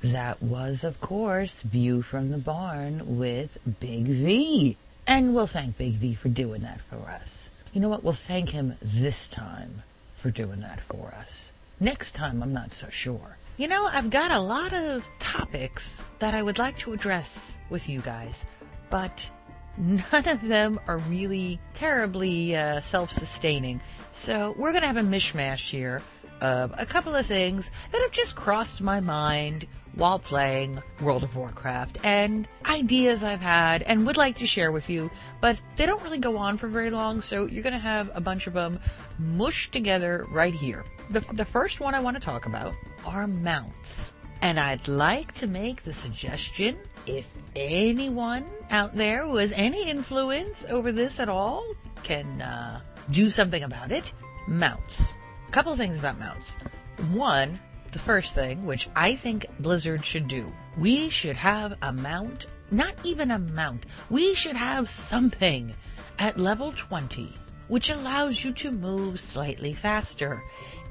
That 0.02 0.41
was, 0.41 0.84
of 0.84 1.02
course, 1.02 1.62
View 1.62 2.02
from 2.02 2.32
the 2.32 2.38
Barn 2.38 3.18
with 3.18 3.58
Big 3.80 4.06
V. 4.06 4.78
And 5.06 5.36
we'll 5.36 5.47
thank 5.47 5.78
Big 5.78 5.93
V 5.93 6.14
for 6.16 6.30
doing 6.30 6.62
that 6.62 6.80
for 6.82 7.10
us. 7.10 7.50
You 7.74 7.82
know 7.82 7.89
what? 7.89 8.04
We'll 8.04 8.14
thank 8.14 8.50
him 8.50 8.76
this 8.82 9.28
time 9.28 9.84
for 10.16 10.32
doing 10.32 10.62
that 10.62 10.80
for 10.82 11.14
us. 11.20 11.52
Next 11.80 12.14
time, 12.14 12.41
I'm 12.41 12.54
not 12.54 12.72
so 12.72 12.89
sure. 12.89 13.38
You 13.60 13.68
know, 13.68 13.89
I've 13.91 14.10
got 14.10 14.32
a 14.32 14.39
lot 14.39 14.72
of 14.72 15.03
topics 15.20 16.05
that 16.20 16.34
I 16.34 16.41
would 16.41 16.57
like 16.57 16.78
to 16.78 16.93
address 16.93 17.57
with 17.70 17.89
you 17.89 17.99
guys, 17.99 18.45
but 18.89 19.30
none 19.78 20.30
of 20.30 20.47
them 20.47 20.80
are 20.88 20.99
really 20.99 21.60
terribly 21.74 22.55
uh, 22.55 22.80
self 22.80 23.12
sustaining. 23.12 23.82
So 24.14 24.55
we're 24.57 24.72
going 24.72 24.84
to 24.84 24.88
have 24.88 24.95
a 24.95 25.01
mishmash 25.01 25.70
here 25.70 26.01
of 26.39 26.74
a 26.78 26.86
couple 26.86 27.14
of 27.14 27.26
things 27.26 27.70
that 27.91 28.01
have 28.01 28.14
just 28.14 28.38
crossed 28.38 28.80
my 28.80 29.01
mind 29.01 29.68
while 29.93 30.20
playing 30.20 30.82
World 31.01 31.26
of 31.26 31.36
Warcraft 31.36 31.97
and 32.01 32.47
ideas 32.66 33.26
I've 33.26 33.41
had 33.41 33.82
and 33.82 34.07
would 34.07 34.16
like 34.16 34.38
to 34.38 34.45
share 34.45 34.72
with 34.72 34.89
you, 34.89 35.12
but 35.41 35.60
they 35.76 35.86
don't 35.86 36.01
really 36.03 36.20
go 36.20 36.38
on 36.38 36.57
for 36.57 36.70
very 36.70 36.91
long, 36.91 37.20
so 37.20 37.45
you're 37.45 37.64
going 37.64 37.74
to 37.74 37.80
have 37.80 38.10
a 38.14 38.22
bunch 38.22 38.47
of 38.47 38.53
them 38.53 38.80
mushed 39.18 39.74
together 39.74 40.26
right 40.32 40.53
here. 40.53 40.86
The, 41.10 41.22
the 41.34 41.45
first 41.45 41.80
one 41.80 41.95
I 41.95 41.99
want 41.99 42.18
to 42.18 42.22
talk 42.22 42.45
about 42.45 42.76
are 43.05 43.26
mounts. 43.26 44.14
And 44.41 44.60
I'd 44.60 44.88
like 44.88 45.32
to 45.34 45.47
make 45.47 45.84
the 45.84 45.91
suggestion 45.91 46.78
if 47.05 47.28
anyone 47.55 48.45
out 48.70 48.95
there 48.95 49.26
who 49.26 49.38
has 49.38 49.51
any 49.53 49.89
influence 49.89 50.66
over 50.70 50.91
this 50.91 51.20
at 51.20 51.28
all 51.28 51.66
can 52.03 52.41
uh, 52.41 52.82
do 53.10 53.30
something 53.30 53.64
about 53.64 53.91
it, 53.91 54.14
mounts. 54.47 55.14
A 55.47 55.51
couple 55.51 55.72
of 55.72 55.80
things 55.80 55.99
about 55.99 56.20
mounts. 56.20 56.53
One, 57.12 57.60
the 57.91 57.99
first 57.99 58.36
thing, 58.36 58.66
which 58.66 58.88
I 58.95 59.16
think 59.16 59.47
Blizzard 59.60 60.05
should 60.05 60.28
do, 60.28 60.53
we 60.78 61.10
should 61.10 61.36
have 61.36 61.76
a 61.82 61.91
mount, 61.91 62.45
not 62.70 62.93
even 63.03 63.32
a 63.32 63.39
mount, 63.39 63.86
we 64.10 64.36
should 64.36 64.55
have 64.55 64.89
something 64.89 65.74
at 66.20 66.38
level 66.38 66.72
20 66.72 67.34
which 67.70 67.89
allows 67.91 68.43
you 68.43 68.51
to 68.51 68.72
move 68.72 69.20
slightly 69.20 69.74
faster. 69.74 70.43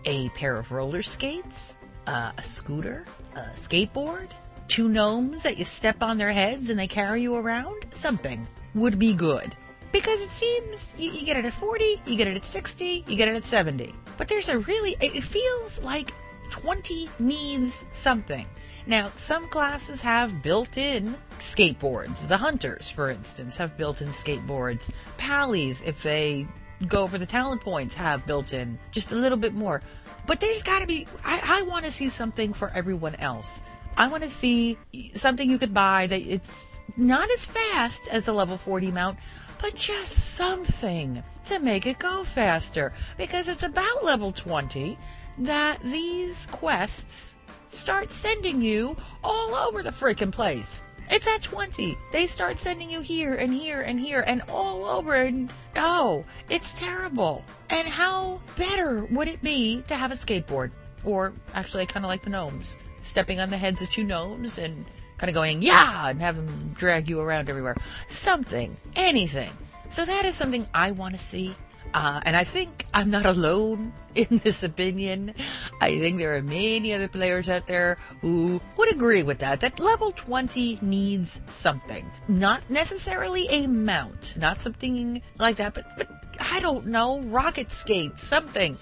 A 0.05 0.29
pair 0.31 0.57
of 0.57 0.71
roller 0.71 1.03
skates, 1.03 1.77
uh, 2.07 2.33
a 2.37 2.43
scooter, 2.43 3.05
a 3.35 3.41
skateboard, 3.55 4.29
two 4.69 4.89
gnomes 4.89 5.43
that 5.43 5.59
you 5.59 5.65
step 5.65 6.03
on 6.03 6.19
their 6.19 6.33
heads 6.33 6.71
and 6.71 6.79
they 6.79 6.87
carry 6.87 7.23
you 7.23 7.37
around, 7.37 7.87
something 7.91 8.47
would 8.75 8.99
be 8.99 9.13
good. 9.13 9.55
Because 9.93 10.21
it 10.21 10.31
seems 10.31 10.95
you, 10.99 11.11
you 11.11 11.25
get 11.25 11.37
it 11.37 11.45
at 11.45 11.55
40, 11.55 12.03
you 12.07 12.17
get 12.17 12.29
it 12.29 12.37
at 12.37 12.45
60, 12.45 13.05
you 13.07 13.17
get 13.17 13.29
it 13.29 13.37
at 13.37 13.45
70. 13.45 13.95
But 14.17 14.29
there's 14.29 14.49
a 14.49 14.59
really, 14.59 14.97
it 15.01 15.23
feels 15.23 15.83
like 15.83 16.13
20 16.51 17.09
needs 17.19 17.87
something. 17.93 18.47
Now, 18.87 19.13
some 19.17 19.49
classes 19.49 20.01
have 20.01 20.43
built-in 20.43 21.15
skateboards. 21.39 22.27
The 22.27 22.39
hunters, 22.39 22.89
for 22.89 23.11
instance, 23.11 23.57
have 23.59 23.77
built-in 23.77 24.09
skateboards. 24.09 24.91
Pallies, 25.19 25.83
if 25.83 26.03
they 26.03 26.47
go 26.87 27.09
for 27.09 27.19
the 27.19 27.27
talent 27.27 27.61
points, 27.61 27.95
have 27.95 28.27
built-in 28.27 28.79
just 28.91 29.13
a 29.13 29.17
little 29.17 29.39
bit 29.39 29.55
more. 29.55 29.83
But 30.27 30.41
there's 30.41 30.63
got 30.63 30.81
to 30.81 30.87
be. 30.87 31.07
I, 31.25 31.41
I 31.43 31.63
want 31.63 31.85
to 31.87 31.93
see 31.93 32.09
something 32.11 32.53
for 32.53 32.71
everyone 32.71 33.15
else. 33.17 33.63
I 33.97 34.09
want 34.09 34.23
to 34.23 34.31
see 34.31 34.79
something 35.15 35.51
you 35.51 35.59
could 35.59 35.75
buy 35.75 36.07
that 36.07 36.21
it's 36.21 36.81
not 36.97 37.29
as 37.31 37.45
fast 37.45 38.09
as 38.13 38.29
a 38.29 38.33
level 38.33 38.57
40 38.57 38.93
mount, 38.93 39.19
but 39.61 39.75
just 39.75 40.35
something 40.35 41.23
to 41.47 41.59
make 41.59 41.87
it 41.87 41.99
go 41.99 42.25
faster. 42.25 42.93
Because 43.17 43.49
it's 43.49 43.63
about 43.63 44.05
level 44.05 44.33
20 44.33 44.97
that 45.39 45.81
these 45.83 46.47
quests 46.47 47.37
start 47.69 48.13
sending 48.13 48.61
you 48.61 48.97
all 49.25 49.55
over 49.55 49.83
the 49.83 49.91
freaking 49.91 50.33
place. 50.33 50.83
It's 51.11 51.27
at 51.27 51.43
20. 51.43 51.97
They 52.13 52.27
start 52.27 52.59
sending 52.59 52.91
you 52.91 53.01
here 53.01 53.35
and 53.35 53.53
here 53.53 53.81
and 53.81 53.99
here 53.99 54.25
and 54.27 54.43
all 54.49 54.85
over 54.85 55.15
and 55.15 55.51
oh, 55.77 56.25
it's 56.51 56.75
terrible. 56.75 57.45
And 57.71 57.89
how 57.89 58.41
better 58.57 59.05
would 59.07 59.29
it 59.29 59.43
be 59.43 59.83
to 59.89 59.95
have 59.95 60.13
a 60.13 60.15
skateboard? 60.15 60.71
Or 61.05 61.33
actually, 61.55 61.83
I 61.85 61.87
kind 61.87 62.05
of 62.05 62.09
like 62.09 62.23
the 62.23 62.31
gnomes. 62.31 62.77
Stepping 63.01 63.41
on 63.41 63.51
the 63.51 63.57
heads 63.57 63.81
of 63.81 63.91
two 63.91 64.05
gnomes 64.05 64.59
and 64.59 64.85
kind 65.17 65.31
of 65.31 65.35
going, 65.35 65.63
yeah, 65.63 66.09
and 66.09 66.21
have 66.21 66.37
them 66.37 66.75
drag 66.77 67.09
you 67.09 67.21
around 67.21 67.49
everywhere. 67.49 67.77
Something, 68.07 68.77
anything. 68.97 69.51
So 69.89 70.05
that 70.05 70.25
is 70.25 70.35
something 70.35 70.67
I 70.75 70.91
want 70.91 71.15
to 71.15 71.21
see. 71.21 71.55
Uh, 71.95 72.21
and 72.25 72.37
I 72.37 72.45
think 72.45 72.85
I'm 72.93 73.11
not 73.11 73.27
alone 73.27 73.93
in 74.15 74.39
this 74.45 74.63
opinion. 74.63 75.35
I 75.81 75.99
think 75.99 76.19
there 76.19 76.37
are 76.37 76.43
many 76.43 76.93
other 76.93 77.09
players 77.09 77.49
out 77.49 77.67
there 77.67 77.99
who 78.21 78.61
would 78.77 78.93
agree 78.93 79.23
with 79.23 79.39
that, 79.39 79.61
that 79.61 79.81
level 79.81 80.13
20 80.13 80.79
needs 80.83 81.43
something. 81.49 82.11
Not 82.29 82.63
necessarily 82.69 83.47
a 83.51 83.67
mount, 83.67 84.35
not 84.37 84.61
something 84.61 85.23
like 85.39 85.57
that, 85.57 85.75
but, 85.75 85.87
but 85.97 86.09
I 86.39 86.61
don't 86.61 86.87
know, 86.87 87.21
rocket 87.21 87.73
skates, 87.73 88.23
something. 88.23 88.77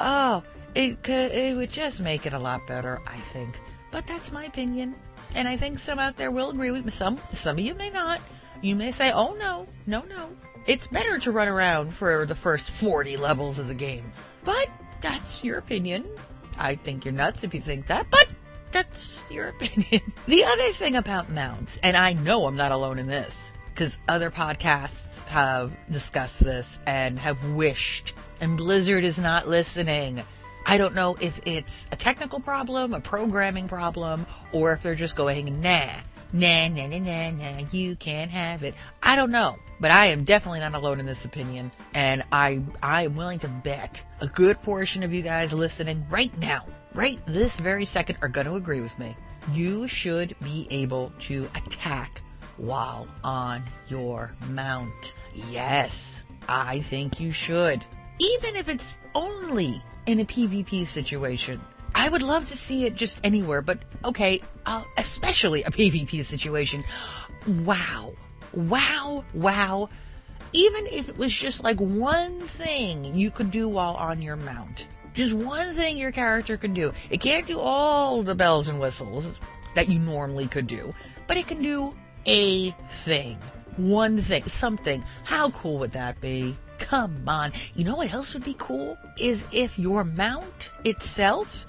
Oh, 0.00 0.42
it 0.74 1.02
could, 1.02 1.32
it 1.32 1.56
would 1.56 1.70
just 1.70 2.00
make 2.00 2.26
it 2.26 2.32
a 2.32 2.38
lot 2.38 2.66
better, 2.66 3.00
I 3.06 3.16
think. 3.16 3.58
But 3.90 4.06
that's 4.06 4.32
my 4.32 4.44
opinion. 4.44 4.94
And 5.34 5.46
I 5.48 5.56
think 5.56 5.78
some 5.78 5.98
out 5.98 6.16
there 6.16 6.30
will 6.30 6.50
agree 6.50 6.70
with 6.70 6.84
me. 6.84 6.90
Some, 6.90 7.18
some 7.32 7.58
of 7.58 7.64
you 7.64 7.74
may 7.74 7.90
not. 7.90 8.20
You 8.60 8.74
may 8.74 8.90
say, 8.90 9.12
oh 9.12 9.36
no, 9.38 9.66
no, 9.86 10.02
no. 10.02 10.30
It's 10.68 10.86
better 10.86 11.18
to 11.18 11.32
run 11.32 11.48
around 11.48 11.92
for 11.92 12.24
the 12.26 12.36
first 12.36 12.70
40 12.70 13.16
levels 13.16 13.58
of 13.58 13.66
the 13.66 13.74
game. 13.74 14.12
But 14.44 14.70
that's 15.00 15.42
your 15.42 15.58
opinion. 15.58 16.06
I 16.56 16.76
think 16.76 17.04
you're 17.04 17.12
nuts 17.12 17.42
if 17.42 17.54
you 17.54 17.60
think 17.60 17.86
that, 17.86 18.06
but 18.10 18.28
that's 18.70 19.20
your 19.30 19.48
opinion. 19.60 20.12
The 20.26 20.44
other 20.44 20.68
thing 20.72 20.94
about 20.94 21.30
mounts, 21.30 21.78
and 21.82 21.96
I 21.96 22.12
know 22.12 22.46
I'm 22.46 22.56
not 22.56 22.70
alone 22.70 23.00
in 23.00 23.08
this, 23.08 23.52
because 23.66 23.98
other 24.06 24.30
podcasts 24.30 25.24
have 25.24 25.72
discussed 25.90 26.44
this 26.44 26.78
and 26.86 27.18
have 27.18 27.42
wished 27.52 28.14
and 28.40 28.56
Blizzard 28.56 29.04
is 29.04 29.18
not 29.18 29.48
listening. 29.48 30.22
I 30.66 30.78
don't 30.78 30.94
know 30.94 31.16
if 31.20 31.40
it's 31.46 31.88
a 31.92 31.96
technical 31.96 32.40
problem, 32.40 32.94
a 32.94 33.00
programming 33.00 33.68
problem, 33.68 34.26
or 34.52 34.72
if 34.72 34.82
they're 34.82 34.94
just 34.94 35.16
going, 35.16 35.60
nah, 35.60 35.86
nah, 36.32 36.68
nah, 36.68 36.86
nah, 36.86 36.98
nah, 36.98 37.30
nah, 37.30 37.64
you 37.70 37.96
can't 37.96 38.30
have 38.30 38.62
it. 38.62 38.74
I 39.02 39.16
don't 39.16 39.30
know, 39.30 39.56
but 39.80 39.90
I 39.90 40.06
am 40.06 40.24
definitely 40.24 40.60
not 40.60 40.74
alone 40.74 41.00
in 41.00 41.06
this 41.06 41.24
opinion, 41.24 41.70
and 41.94 42.24
I, 42.32 42.62
I 42.82 43.04
am 43.04 43.16
willing 43.16 43.38
to 43.40 43.48
bet 43.48 44.04
a 44.20 44.26
good 44.26 44.60
portion 44.62 45.02
of 45.02 45.12
you 45.12 45.22
guys 45.22 45.52
listening 45.52 46.06
right 46.10 46.36
now, 46.38 46.66
right 46.94 47.18
this 47.26 47.60
very 47.60 47.84
second, 47.84 48.18
are 48.22 48.28
going 48.28 48.46
to 48.46 48.54
agree 48.54 48.80
with 48.80 48.98
me. 48.98 49.16
You 49.52 49.88
should 49.88 50.34
be 50.42 50.66
able 50.70 51.12
to 51.20 51.48
attack 51.54 52.20
while 52.56 53.06
on 53.24 53.62
your 53.88 54.34
mount. 54.50 55.14
Yes, 55.50 56.24
I 56.48 56.80
think 56.80 57.20
you 57.20 57.32
should. 57.32 57.84
Even 58.20 58.56
if 58.56 58.68
it's 58.68 58.96
only 59.14 59.82
in 60.06 60.20
a 60.20 60.24
PvP 60.24 60.86
situation. 60.86 61.60
I 61.94 62.08
would 62.08 62.22
love 62.22 62.46
to 62.46 62.56
see 62.56 62.86
it 62.86 62.94
just 62.94 63.20
anywhere, 63.24 63.60
but 63.60 63.78
okay, 64.04 64.40
uh, 64.66 64.82
especially 64.96 65.62
a 65.62 65.70
PvP 65.70 66.24
situation. 66.24 66.82
Wow. 67.46 68.12
Wow. 68.52 69.24
Wow. 69.34 69.88
Even 70.52 70.86
if 70.86 71.08
it 71.08 71.18
was 71.18 71.34
just 71.34 71.62
like 71.62 71.78
one 71.78 72.40
thing 72.40 73.14
you 73.14 73.30
could 73.30 73.50
do 73.50 73.68
while 73.68 73.94
on 73.94 74.22
your 74.22 74.36
mount. 74.36 74.88
Just 75.14 75.34
one 75.34 75.74
thing 75.74 75.98
your 75.98 76.12
character 76.12 76.56
can 76.56 76.74
do. 76.74 76.92
It 77.10 77.20
can't 77.20 77.46
do 77.46 77.58
all 77.58 78.22
the 78.22 78.34
bells 78.34 78.68
and 78.68 78.80
whistles 78.80 79.40
that 79.74 79.88
you 79.88 79.98
normally 79.98 80.46
could 80.46 80.66
do, 80.66 80.94
but 81.26 81.36
it 81.36 81.46
can 81.46 81.62
do 81.62 81.94
a 82.26 82.70
thing. 82.90 83.36
One 83.76 84.18
thing. 84.18 84.44
Something. 84.44 85.04
How 85.24 85.50
cool 85.50 85.78
would 85.78 85.92
that 85.92 86.20
be? 86.20 86.56
Come 86.78 87.28
on. 87.28 87.52
You 87.74 87.84
know 87.84 87.96
what 87.96 88.12
else 88.12 88.32
would 88.34 88.44
be 88.44 88.54
cool? 88.58 88.96
Is 89.18 89.44
if 89.52 89.78
your 89.78 90.04
mount 90.04 90.70
itself 90.84 91.66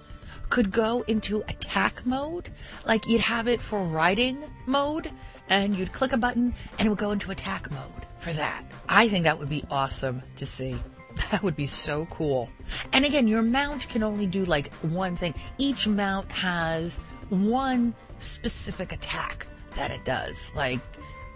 could 0.49 0.71
go 0.71 1.03
into 1.07 1.43
attack 1.47 2.05
mode. 2.05 2.51
Like 2.85 3.07
you'd 3.07 3.21
have 3.21 3.47
it 3.47 3.61
for 3.61 3.83
riding 3.83 4.43
mode 4.65 5.11
and 5.49 5.75
you'd 5.75 5.93
click 5.93 6.13
a 6.13 6.17
button 6.17 6.53
and 6.77 6.85
it 6.85 6.89
would 6.89 6.97
go 6.97 7.11
into 7.11 7.31
attack 7.31 7.69
mode 7.71 8.05
for 8.19 8.31
that. 8.33 8.63
I 8.87 9.09
think 9.09 9.25
that 9.25 9.39
would 9.39 9.49
be 9.49 9.65
awesome 9.69 10.21
to 10.37 10.45
see. 10.45 10.75
That 11.31 11.43
would 11.43 11.57
be 11.57 11.65
so 11.65 12.05
cool. 12.05 12.49
And 12.93 13.03
again, 13.03 13.27
your 13.27 13.41
mount 13.41 13.89
can 13.89 14.03
only 14.03 14.25
do 14.25 14.45
like 14.45 14.71
one 14.75 15.17
thing. 15.17 15.33
Each 15.57 15.85
mount 15.85 16.31
has 16.31 16.99
one 17.27 17.93
specific 18.19 18.93
attack 18.93 19.45
that 19.75 19.91
it 19.91 20.05
does. 20.05 20.49
Like, 20.55 20.79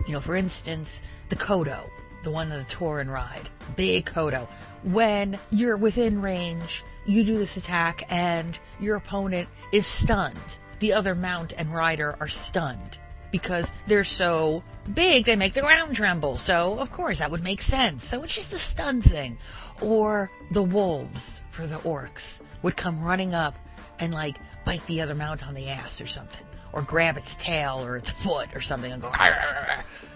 you 0.07 0.13
know, 0.13 0.21
for 0.21 0.37
instance, 0.37 1.01
the 1.27 1.35
Kodo 1.35 1.89
the 2.23 2.31
one 2.31 2.49
that 2.49 2.67
the 2.67 2.75
Tauren 2.75 3.11
ride. 3.11 3.49
Big 3.75 4.05
Kodo. 4.05 4.47
When 4.83 5.37
you're 5.51 5.77
within 5.77 6.21
range, 6.21 6.83
you 7.05 7.23
do 7.23 7.37
this 7.37 7.57
attack 7.57 8.03
and 8.09 8.57
your 8.79 8.95
opponent 8.95 9.49
is 9.71 9.85
stunned. 9.85 10.37
The 10.79 10.93
other 10.93 11.15
mount 11.15 11.53
and 11.57 11.73
rider 11.73 12.15
are 12.19 12.27
stunned 12.27 12.97
because 13.33 13.73
they're 13.87 14.03
so 14.03 14.63
big 14.93 15.25
they 15.25 15.35
make 15.35 15.53
the 15.53 15.61
ground 15.61 15.95
tremble. 15.95 16.37
So, 16.37 16.77
of 16.77 16.91
course, 16.91 17.17
that 17.17 17.31
would 17.31 17.43
make 17.43 17.63
sense. 17.63 18.05
So 18.05 18.21
it's 18.21 18.35
just 18.35 18.53
a 18.53 18.59
stun 18.59 19.01
thing. 19.01 19.39
Or 19.81 20.29
the 20.51 20.61
wolves 20.61 21.43
for 21.49 21.65
the 21.65 21.77
orcs 21.77 22.41
would 22.61 22.77
come 22.77 23.03
running 23.03 23.33
up 23.33 23.57
and 23.97 24.13
like 24.13 24.37
bite 24.65 24.85
the 24.85 25.01
other 25.01 25.15
mount 25.15 25.45
on 25.45 25.55
the 25.55 25.67
ass 25.67 25.99
or 25.99 26.05
something. 26.05 26.45
Or 26.73 26.83
grab 26.83 27.17
its 27.17 27.35
tail 27.35 27.83
or 27.83 27.97
its 27.97 28.11
foot 28.11 28.49
or 28.55 28.61
something 28.61 28.91
and 28.91 29.01
go, 29.01 29.11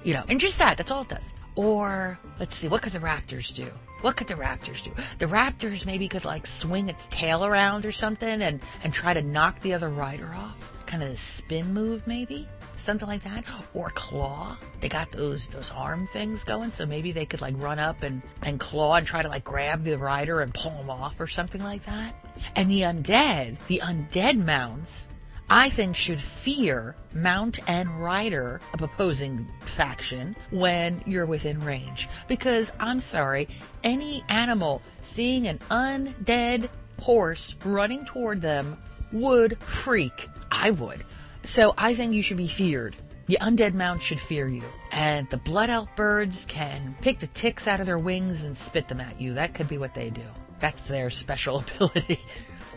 you 0.03 0.13
know, 0.13 0.23
and 0.29 0.39
just 0.39 0.59
that, 0.59 0.77
that's 0.77 0.91
all 0.91 1.01
it 1.01 1.09
does. 1.09 1.33
Or, 1.55 2.19
let's 2.39 2.55
see, 2.55 2.67
what 2.67 2.83
could 2.83 2.93
the 2.93 2.99
raptors 2.99 3.53
do? 3.53 3.67
What 4.01 4.15
could 4.15 4.27
the 4.27 4.35
raptors 4.35 4.83
do? 4.83 4.91
The 5.17 5.25
raptors 5.25 5.87
maybe 5.87 6.07
could 6.07 6.23
like 6.23 6.45
swing 6.45 6.87
its 6.87 7.07
tail 7.07 7.43
around 7.43 7.83
or 7.83 7.91
something 7.91 8.43
and, 8.43 8.59
and 8.83 8.93
try 8.93 9.15
to 9.15 9.23
knock 9.23 9.59
the 9.61 9.73
other 9.73 9.89
rider 9.89 10.31
off. 10.35 10.71
Kind 10.85 11.01
of 11.01 11.09
a 11.09 11.17
spin 11.17 11.73
move 11.73 12.05
maybe? 12.05 12.47
Something 12.87 13.09
like 13.09 13.23
that. 13.23 13.43
Or 13.73 13.89
claw. 13.89 14.57
They 14.79 14.87
got 14.87 15.11
those 15.11 15.47
those 15.47 15.71
arm 15.71 16.07
things 16.13 16.45
going, 16.45 16.71
so 16.71 16.85
maybe 16.85 17.11
they 17.11 17.25
could 17.25 17.41
like 17.41 17.55
run 17.57 17.79
up 17.79 18.01
and, 18.01 18.21
and 18.41 18.61
claw 18.61 18.95
and 18.95 19.05
try 19.05 19.21
to 19.21 19.27
like 19.27 19.43
grab 19.43 19.83
the 19.83 19.97
rider 19.97 20.39
and 20.39 20.53
pull 20.53 20.71
him 20.71 20.89
off 20.89 21.19
or 21.19 21.27
something 21.27 21.61
like 21.61 21.83
that. 21.83 22.15
And 22.55 22.71
the 22.71 22.83
undead, 22.83 23.57
the 23.67 23.81
undead 23.83 24.41
mounts 24.41 25.09
I 25.49 25.69
think 25.69 25.97
should 25.97 26.21
fear 26.21 26.95
mount 27.13 27.59
and 27.67 28.01
rider 28.01 28.61
of 28.73 28.81
opposing 28.81 29.45
faction 29.65 30.37
when 30.51 31.03
you're 31.05 31.25
within 31.25 31.59
range. 31.65 32.07
Because 32.29 32.71
I'm 32.79 33.01
sorry, 33.01 33.49
any 33.83 34.23
animal 34.29 34.81
seeing 35.01 35.45
an 35.49 35.59
undead 35.69 36.69
horse 37.01 37.53
running 37.65 38.05
toward 38.05 38.41
them 38.41 38.77
would 39.11 39.59
freak. 39.59 40.29
I 40.49 40.71
would. 40.71 41.03
So 41.47 41.73
I 41.77 41.95
think 41.95 42.13
you 42.13 42.21
should 42.21 42.35
be 42.35 42.47
feared. 42.47 42.97
The 43.27 43.37
undead 43.39 43.73
mount 43.73 44.01
should 44.01 44.19
fear 44.19 44.49
you. 44.49 44.63
And 44.91 45.29
the 45.29 45.37
blood 45.37 45.69
elf 45.69 45.87
birds 45.95 46.43
can 46.45 46.93
pick 46.99 47.19
the 47.19 47.27
ticks 47.27 47.69
out 47.69 47.79
of 47.79 47.85
their 47.85 47.97
wings 47.97 48.43
and 48.43 48.55
spit 48.55 48.89
them 48.89 48.99
at 48.99 49.19
you. 49.21 49.33
That 49.33 49.53
could 49.53 49.69
be 49.69 49.77
what 49.77 49.93
they 49.93 50.09
do. 50.09 50.21
That's 50.59 50.89
their 50.89 51.09
special 51.09 51.59
ability. 51.77 52.19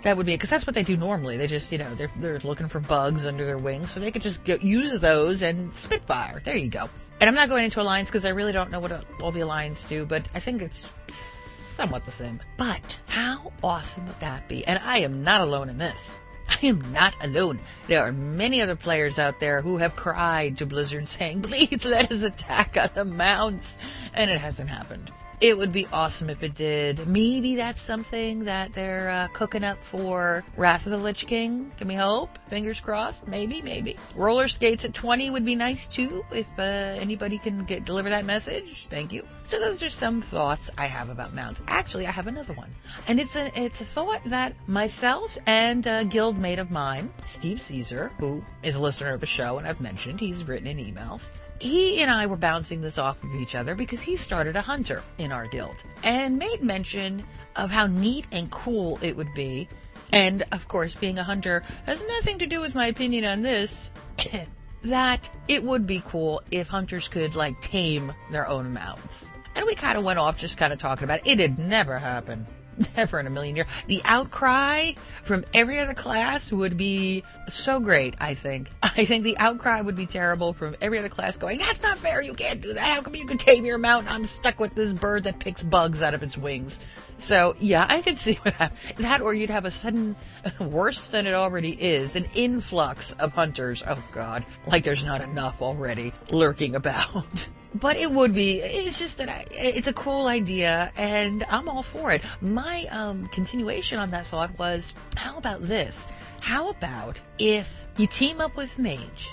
That 0.03 0.17
would 0.17 0.25
be 0.25 0.35
because 0.35 0.51
that's 0.51 0.69
what 0.69 0.77
they 0.77 0.85
do 0.85 0.97
normally. 0.97 1.37
They 1.37 1.49
just, 1.49 1.73
you 1.73 1.79
know, 1.79 1.93
they're 1.97 2.13
they're 2.17 2.39
looking 2.39 2.69
for 2.69 2.79
bugs 2.79 3.27
under 3.27 3.45
their 3.45 3.59
wings, 3.59 3.91
so 3.91 3.99
they 3.99 4.13
could 4.13 4.23
just 4.23 4.47
use 4.47 5.01
those 5.01 5.43
and 5.43 5.75
spitfire. 5.75 6.41
There 6.43 6.57
you 6.57 6.69
go. 6.69 6.89
And 7.21 7.29
I'm 7.29 7.35
not 7.35 7.49
going 7.49 7.65
into 7.65 7.83
alliance 7.83 8.09
because 8.09 8.25
I 8.25 8.31
really 8.31 8.53
don't 8.53 8.71
know 8.71 8.81
what 8.81 9.05
all 9.21 9.33
the 9.33 9.41
alliance 9.41 9.85
do, 9.85 10.07
but 10.07 10.25
I 10.33 10.39
think 10.39 10.63
it's 10.63 10.93
somewhat 11.09 12.05
the 12.05 12.13
same. 12.13 12.41
But 12.57 12.99
how 13.07 13.53
awesome 13.65 14.07
would 14.07 14.21
that 14.21 14.49
be? 14.49 14.65
And 14.65 14.79
I 14.79 14.99
am 14.99 15.25
not 15.25 15.41
alone 15.41 15.69
in 15.69 15.77
this. 15.77 16.21
I 16.51 16.67
am 16.67 16.93
not 16.93 17.15
alone. 17.25 17.61
There 17.87 18.03
are 18.03 18.13
many 18.13 18.61
other 18.61 18.77
players 18.77 19.19
out 19.19 19.41
there 19.41 19.63
who 19.63 19.79
have 19.79 19.97
cried 19.97 20.59
to 20.59 20.67
Blizzard 20.67 21.09
saying, 21.09 21.43
please 21.43 21.85
let 21.85 22.11
us 22.11 22.23
attack 22.23 22.77
on 22.77 22.91
the 22.95 23.05
mounts. 23.05 23.79
And 24.15 24.31
it 24.31 24.41
hasn't 24.41 24.71
happened. 24.71 25.11
It 25.41 25.57
would 25.57 25.73
be 25.73 25.87
awesome 25.91 26.29
if 26.29 26.43
it 26.43 26.55
did. 26.55 27.07
Maybe 27.07 27.57
that's 27.57 27.81
something 27.81 28.45
that 28.45 28.75
they're 28.75 29.09
uh, 29.09 29.29
cooking 29.33 29.65
up 29.65 29.83
for 29.83 30.45
Wrath 30.59 30.85
of 30.85 30.93
the 30.93 30.99
Lich 30.99 31.27
King. 31.27 31.73
Can 31.79 31.89
we 31.89 31.95
hope? 31.95 32.39
Fingers 32.49 32.79
crossed. 32.79 33.27
Maybe, 33.27 33.63
maybe. 33.63 33.97
Roller 34.15 34.49
skates 34.49 34.85
at 34.85 34.93
20 34.93 35.31
would 35.31 35.47
be 35.47 35.55
nice 35.55 35.87
too, 35.87 36.27
if 36.31 36.47
uh, 36.59 36.63
anybody 36.63 37.39
can 37.39 37.65
get 37.65 37.87
deliver 37.87 38.11
that 38.11 38.27
message. 38.27 38.87
Thank 38.89 39.15
you. 39.15 39.27
So 39.45 39.59
those 39.59 39.83
are 39.83 39.89
some 39.89 40.21
thoughts 40.21 40.71
I 40.77 40.85
have 40.85 41.09
about 41.09 41.33
mounts. 41.33 41.63
Actually, 41.69 42.07
I 42.07 42.11
have 42.11 42.27
another 42.27 42.53
one, 42.53 42.75
and 43.09 43.19
it's 43.19 43.35
a 43.35 43.51
it's 43.59 43.81
a 43.81 43.85
thought 43.87 44.23
that 44.25 44.55
myself 44.67 45.39
and 45.47 45.87
a 45.87 46.05
guildmate 46.05 46.59
of 46.59 46.71
mine, 46.71 47.11
Steve 47.25 47.61
Caesar, 47.63 48.13
who 48.19 48.45
is 48.63 48.77
a 48.77 48.81
listener 48.81 49.15
of 49.15 49.21
the 49.21 49.27
show, 49.27 49.57
and 49.57 49.67
I've 49.67 49.81
mentioned 49.81 50.21
he's 50.21 50.45
written 50.45 50.67
in 50.67 50.77
emails 50.77 51.31
he 51.61 52.01
and 52.03 52.11
I 52.11 52.27
were 52.27 52.37
bouncing 52.37 52.81
this 52.81 52.99
off 52.99 53.23
of 53.23 53.35
each 53.35 53.55
other 53.55 53.75
because 53.75 54.01
he 54.01 54.17
started 54.17 54.57
a 54.57 54.63
hunter 54.63 55.03
in 55.19 55.31
our 55.31 55.47
guild 55.49 55.85
and 56.03 56.39
made 56.39 56.63
mention 56.63 57.23
of 57.57 57.71
how 57.71 57.87
neat 57.87 58.27
and 58.33 58.51
cool 58.51 58.99
it 59.03 59.17
would 59.17 59.33
be. 59.35 59.69
And 60.13 60.45
of 60.53 60.67
course, 60.67 60.95
being 60.95 61.19
a 61.19 61.23
hunter 61.23 61.63
has 61.87 62.03
nothing 62.03 62.39
to 62.39 62.47
do 62.47 62.61
with 62.61 62.75
my 62.75 62.87
opinion 62.87 63.25
on 63.25 63.43
this. 63.43 63.91
that 64.83 65.29
it 65.47 65.63
would 65.63 65.87
be 65.87 66.03
cool 66.07 66.43
if 66.51 66.69
hunters 66.69 67.07
could 67.09 67.37
like 67.37 67.61
tame 67.61 68.13
their 68.31 68.49
own 68.49 68.73
mounts. 68.73 69.31
And 69.55 69.67
we 69.67 69.75
kind 69.75 69.99
of 69.99 70.05
went 70.05 70.19
off 70.19 70.39
just 70.39 70.57
kind 70.57 70.73
of 70.73 70.79
talking 70.79 71.05
about 71.05 71.21
it. 71.27 71.33
It 71.33 71.39
had 71.39 71.59
never 71.59 71.99
happened. 71.99 72.47
Never 72.97 73.21
in 73.21 73.27
a 73.27 73.31
million 73.31 73.57
years. 73.57 73.69
The 73.87 74.03
outcry 74.05 74.93
from 75.23 75.45
every 75.55 75.79
other 75.79 75.95
class 75.95 76.53
would 76.53 76.77
be 76.77 77.25
so 77.49 77.81
great, 77.81 78.15
I 78.21 78.35
think. 78.35 78.71
I 78.83 79.05
think 79.05 79.25
the 79.25 79.39
outcry 79.39 79.81
would 79.81 79.97
be 79.97 80.07
terrible 80.07 80.53
from 80.53 80.77
every 80.81 80.99
other 80.99 81.09
class 81.09 81.37
going, 81.37 81.59
that's 81.59 81.83
not 81.83 81.99
fair, 81.99 82.23
you 82.23 82.35
can't 82.35 82.61
do 82.61 82.73
that. 82.75 82.95
How 82.95 83.03
come 83.03 83.15
you 83.15 83.27
can 83.27 83.39
tame 83.39 83.65
your 83.65 83.79
mount 83.79 84.11
I'm 84.11 84.25
stuck 84.25 84.59
with 84.61 84.75
this 84.75 84.95
bird 84.95 85.25
that 85.25 85.39
picks 85.39 85.63
bugs 85.63 86.03
out 86.03 86.15
of 86.15 86.23
its 86.23 86.37
wings? 86.37 86.81
So, 87.19 87.55
yeah, 87.61 87.87
I 87.89 88.01
could 88.01 88.17
see 88.17 88.39
that. 88.45 88.73
That 88.99 89.21
or 89.21 89.35
you'd 89.35 89.51
have 89.51 89.65
a 89.65 89.71
sudden, 89.71 90.17
worse 90.59 91.09
than 91.09 91.27
it 91.27 91.35
already 91.35 91.73
is, 91.73 92.17
an 92.17 92.27
influx 92.35 93.13
of 93.13 93.33
hunters. 93.33 93.83
Oh 93.87 94.03
god, 94.13 94.45
like 94.67 94.85
there's 94.85 95.05
not 95.05 95.21
enough 95.21 95.61
already 95.61 96.13
lurking 96.31 96.75
about. 96.75 97.51
But 97.75 97.97
it 97.97 98.11
would 98.11 98.35
be. 98.35 98.61
It's 98.61 98.99
just 98.99 99.19
that 99.19 99.49
it's 99.51 99.87
a 99.87 99.93
cool 99.93 100.27
idea, 100.27 100.93
and 100.97 101.45
I'm 101.49 101.69
all 101.69 101.83
for 101.83 102.13
it. 102.13 102.23
My 102.41 102.87
um, 102.91 103.29
continuation 103.29 103.99
on 103.99 104.11
that 104.11 104.27
thought 104.27 104.59
was, 104.59 104.95
how 105.17 105.39
about 105.39 105.63
this? 105.63 106.09
How 106.41 106.71
about 106.71 107.21
if 107.39 107.85
you 107.97 108.07
team 108.07 108.41
up 108.41 108.57
with 108.57 108.79
mage, 108.79 109.31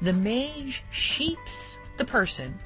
the 0.00 0.12
mage 0.12 0.84
sheeps 0.90 1.78
the 1.96 2.04
person, 2.04 2.58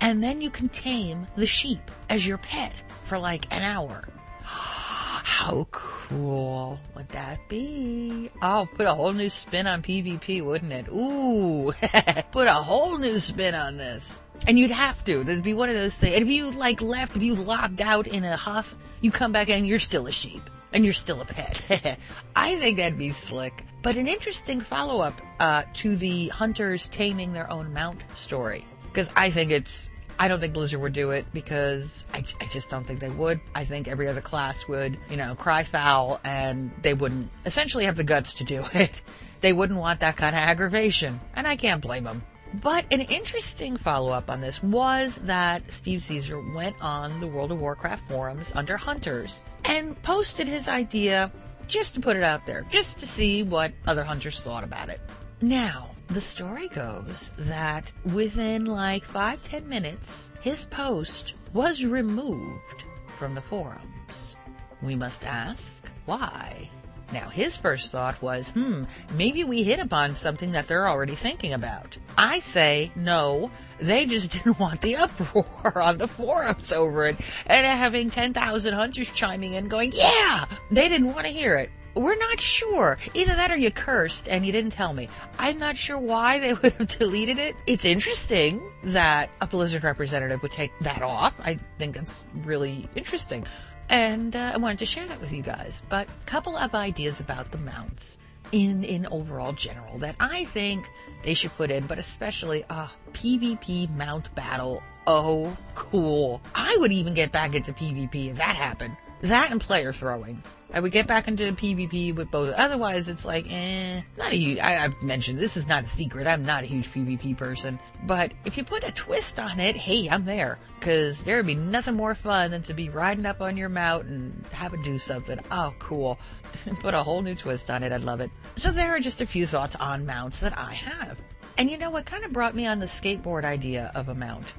and 0.00 0.22
then 0.22 0.40
you 0.40 0.50
can 0.50 0.68
tame 0.68 1.26
the 1.36 1.46
sheep 1.46 1.90
as 2.08 2.26
your 2.26 2.38
pet 2.38 2.82
for 3.04 3.18
like 3.18 3.52
an 3.52 3.62
hour. 3.62 4.04
How 4.42 5.66
cool 5.72 6.78
would 6.94 7.08
that 7.08 7.48
be? 7.48 8.30
Oh, 8.40 8.68
put 8.76 8.86
a 8.86 8.94
whole 8.94 9.12
new 9.12 9.30
spin 9.30 9.66
on 9.66 9.82
PvP, 9.82 10.44
wouldn't 10.44 10.72
it? 10.72 10.86
Ooh, 10.88 11.72
put 12.30 12.46
a 12.46 12.52
whole 12.52 12.98
new 12.98 13.18
spin 13.18 13.54
on 13.54 13.76
this. 13.76 14.20
And 14.46 14.58
you'd 14.58 14.70
have 14.70 15.04
to. 15.04 15.20
It'd 15.22 15.42
be 15.42 15.54
one 15.54 15.68
of 15.68 15.74
those 15.74 15.96
things. 15.96 16.14
And 16.16 16.22
if 16.22 16.30
you 16.30 16.50
like 16.50 16.82
left, 16.82 17.16
if 17.16 17.22
you 17.22 17.34
logged 17.34 17.80
out 17.80 18.06
in 18.06 18.24
a 18.24 18.36
huff, 18.36 18.76
You 19.00 19.10
come 19.10 19.32
back 19.32 19.50
and 19.50 19.66
you're 19.66 19.78
still 19.80 20.06
a 20.06 20.12
sheep 20.12 20.48
and 20.72 20.82
you're 20.82 20.94
still 20.94 21.20
a 21.20 21.26
pet. 21.26 21.98
I 22.36 22.54
think 22.56 22.78
that'd 22.78 22.98
be 22.98 23.10
slick. 23.10 23.62
But 23.82 23.96
an 23.96 24.08
interesting 24.08 24.62
follow 24.62 25.02
up 25.02 25.20
uh, 25.38 25.64
to 25.74 25.94
the 25.94 26.28
hunters 26.28 26.88
taming 26.88 27.34
their 27.34 27.50
own 27.52 27.74
mount 27.74 28.02
story. 28.14 28.64
Because 28.84 29.10
I 29.14 29.30
think 29.30 29.50
it's, 29.50 29.90
I 30.18 30.26
don't 30.28 30.40
think 30.40 30.54
Blizzard 30.54 30.80
would 30.80 30.94
do 30.94 31.10
it 31.10 31.26
because 31.34 32.06
I, 32.14 32.24
I 32.40 32.46
just 32.46 32.70
don't 32.70 32.86
think 32.86 33.00
they 33.00 33.10
would. 33.10 33.40
I 33.54 33.66
think 33.66 33.88
every 33.88 34.08
other 34.08 34.22
class 34.22 34.66
would, 34.68 34.96
you 35.10 35.18
know, 35.18 35.34
cry 35.34 35.64
foul 35.64 36.18
and 36.24 36.70
they 36.80 36.94
wouldn't 36.94 37.28
essentially 37.44 37.84
have 37.84 37.96
the 37.96 38.04
guts 38.04 38.32
to 38.34 38.44
do 38.44 38.64
it. 38.72 39.02
They 39.42 39.52
wouldn't 39.52 39.78
want 39.78 40.00
that 40.00 40.16
kind 40.16 40.34
of 40.34 40.40
aggravation. 40.40 41.20
And 41.34 41.46
I 41.46 41.56
can't 41.56 41.82
blame 41.82 42.04
them. 42.04 42.22
But 42.62 42.86
an 42.92 43.00
interesting 43.00 43.76
follow 43.76 44.12
up 44.12 44.30
on 44.30 44.40
this 44.40 44.62
was 44.62 45.16
that 45.24 45.72
Steve 45.72 46.02
Caesar 46.04 46.40
went 46.40 46.80
on 46.80 47.18
the 47.18 47.26
World 47.26 47.50
of 47.50 47.60
Warcraft 47.60 48.08
forums 48.08 48.54
under 48.54 48.76
Hunters 48.76 49.42
and 49.64 50.00
posted 50.02 50.46
his 50.46 50.68
idea 50.68 51.32
just 51.66 51.94
to 51.94 52.00
put 52.00 52.16
it 52.16 52.22
out 52.22 52.46
there, 52.46 52.64
just 52.70 52.98
to 53.00 53.06
see 53.06 53.42
what 53.42 53.72
other 53.86 54.04
hunters 54.04 54.38
thought 54.38 54.62
about 54.62 54.88
it. 54.88 55.00
Now, 55.40 55.90
the 56.08 56.20
story 56.20 56.68
goes 56.68 57.32
that 57.38 57.90
within 58.04 58.66
like 58.66 59.02
five, 59.02 59.42
ten 59.42 59.68
minutes, 59.68 60.30
his 60.40 60.66
post 60.66 61.34
was 61.52 61.84
removed 61.84 62.84
from 63.16 63.34
the 63.34 63.40
forums. 63.40 64.36
We 64.80 64.94
must 64.94 65.24
ask 65.24 65.88
why. 66.04 66.70
Now, 67.14 67.28
his 67.28 67.56
first 67.56 67.92
thought 67.92 68.20
was, 68.20 68.50
hmm, 68.50 68.82
maybe 69.12 69.44
we 69.44 69.62
hit 69.62 69.78
upon 69.78 70.16
something 70.16 70.50
that 70.50 70.66
they're 70.66 70.88
already 70.88 71.14
thinking 71.14 71.52
about. 71.52 71.96
I 72.18 72.40
say, 72.40 72.90
no, 72.96 73.52
they 73.78 74.04
just 74.04 74.32
didn't 74.44 74.58
want 74.58 74.80
the 74.80 74.96
uproar 74.96 75.80
on 75.80 75.98
the 75.98 76.08
forums 76.08 76.72
over 76.72 77.06
it 77.06 77.16
and 77.46 77.64
having 77.64 78.10
10,000 78.10 78.74
hunters 78.74 79.12
chiming 79.12 79.52
in 79.52 79.68
going, 79.68 79.92
yeah, 79.94 80.46
they 80.72 80.88
didn't 80.88 81.14
want 81.14 81.28
to 81.28 81.32
hear 81.32 81.56
it. 81.56 81.70
We're 81.94 82.18
not 82.18 82.40
sure. 82.40 82.98
Either 83.14 83.36
that 83.36 83.52
or 83.52 83.56
you 83.56 83.70
cursed 83.70 84.28
and 84.28 84.44
you 84.44 84.50
didn't 84.50 84.72
tell 84.72 84.92
me. 84.92 85.08
I'm 85.38 85.60
not 85.60 85.78
sure 85.78 85.96
why 85.96 86.40
they 86.40 86.52
would 86.62 86.72
have 86.72 86.98
deleted 86.98 87.38
it. 87.38 87.54
It's 87.68 87.84
interesting 87.84 88.60
that 88.82 89.30
a 89.40 89.46
Blizzard 89.46 89.84
representative 89.84 90.42
would 90.42 90.50
take 90.50 90.76
that 90.80 91.02
off. 91.02 91.36
I 91.38 91.60
think 91.78 91.94
that's 91.94 92.26
really 92.42 92.88
interesting. 92.96 93.46
And 93.88 94.34
uh, 94.34 94.52
I 94.54 94.56
wanted 94.58 94.78
to 94.80 94.86
share 94.86 95.06
that 95.06 95.20
with 95.20 95.32
you 95.32 95.42
guys. 95.42 95.82
But 95.88 96.08
a 96.08 96.26
couple 96.26 96.56
of 96.56 96.74
ideas 96.74 97.20
about 97.20 97.50
the 97.50 97.58
mounts 97.58 98.18
in 98.52 98.84
in 98.84 99.06
overall 99.06 99.52
general 99.52 99.98
that 99.98 100.14
I 100.20 100.44
think 100.46 100.88
they 101.22 101.34
should 101.34 101.54
put 101.56 101.70
in, 101.70 101.86
but 101.86 101.98
especially 101.98 102.64
uh 102.70 102.88
PvP 103.12 103.90
mount 103.96 104.34
battle. 104.34 104.82
Oh, 105.06 105.56
cool. 105.74 106.40
I 106.54 106.76
would 106.80 106.92
even 106.92 107.14
get 107.14 107.32
back 107.32 107.54
into 107.54 107.72
PvP 107.72 108.30
if 108.30 108.36
that 108.36 108.56
happened. 108.56 108.96
That 109.22 109.50
and 109.50 109.60
player 109.60 109.92
throwing. 109.92 110.42
I 110.74 110.80
would 110.80 110.90
get 110.90 111.06
back 111.06 111.28
into 111.28 111.44
PvP 111.52 112.16
with 112.16 112.32
both. 112.32 112.52
Otherwise, 112.52 113.08
it's 113.08 113.24
like, 113.24 113.46
eh, 113.48 114.02
not 114.18 114.32
a 114.32 114.34
huge. 114.34 114.58
I, 114.58 114.72
have 114.72 115.00
mentioned 115.04 115.38
this 115.38 115.56
is 115.56 115.68
not 115.68 115.84
a 115.84 115.86
secret. 115.86 116.26
I'm 116.26 116.44
not 116.44 116.64
a 116.64 116.66
huge 116.66 116.92
PvP 116.92 117.36
person, 117.36 117.78
but 118.06 118.32
if 118.44 118.56
you 118.56 118.64
put 118.64 118.82
a 118.82 118.90
twist 118.90 119.38
on 119.38 119.60
it, 119.60 119.76
hey, 119.76 120.08
I'm 120.10 120.24
there. 120.24 120.58
Because 120.80 121.22
there 121.22 121.36
would 121.36 121.46
be 121.46 121.54
nothing 121.54 121.94
more 121.94 122.16
fun 122.16 122.50
than 122.50 122.62
to 122.62 122.74
be 122.74 122.88
riding 122.88 123.24
up 123.24 123.40
on 123.40 123.56
your 123.56 123.68
mount 123.68 124.06
and 124.06 124.44
have 124.50 124.72
to 124.72 124.82
do 124.82 124.98
something. 124.98 125.38
Oh, 125.52 125.72
cool. 125.78 126.18
put 126.80 126.92
a 126.92 127.04
whole 127.04 127.22
new 127.22 127.36
twist 127.36 127.70
on 127.70 127.84
it. 127.84 127.92
I'd 127.92 128.02
love 128.02 128.20
it. 128.20 128.30
So 128.56 128.72
there 128.72 128.90
are 128.90 129.00
just 129.00 129.20
a 129.20 129.26
few 129.26 129.46
thoughts 129.46 129.76
on 129.76 130.04
mounts 130.04 130.40
that 130.40 130.58
I 130.58 130.74
have. 130.74 131.18
And 131.56 131.70
you 131.70 131.78
know 131.78 131.90
what 131.90 132.04
kind 132.04 132.24
of 132.24 132.32
brought 132.32 132.56
me 132.56 132.66
on 132.66 132.80
the 132.80 132.86
skateboard 132.86 133.44
idea 133.44 133.92
of 133.94 134.08
a 134.08 134.14
mount? 134.14 134.54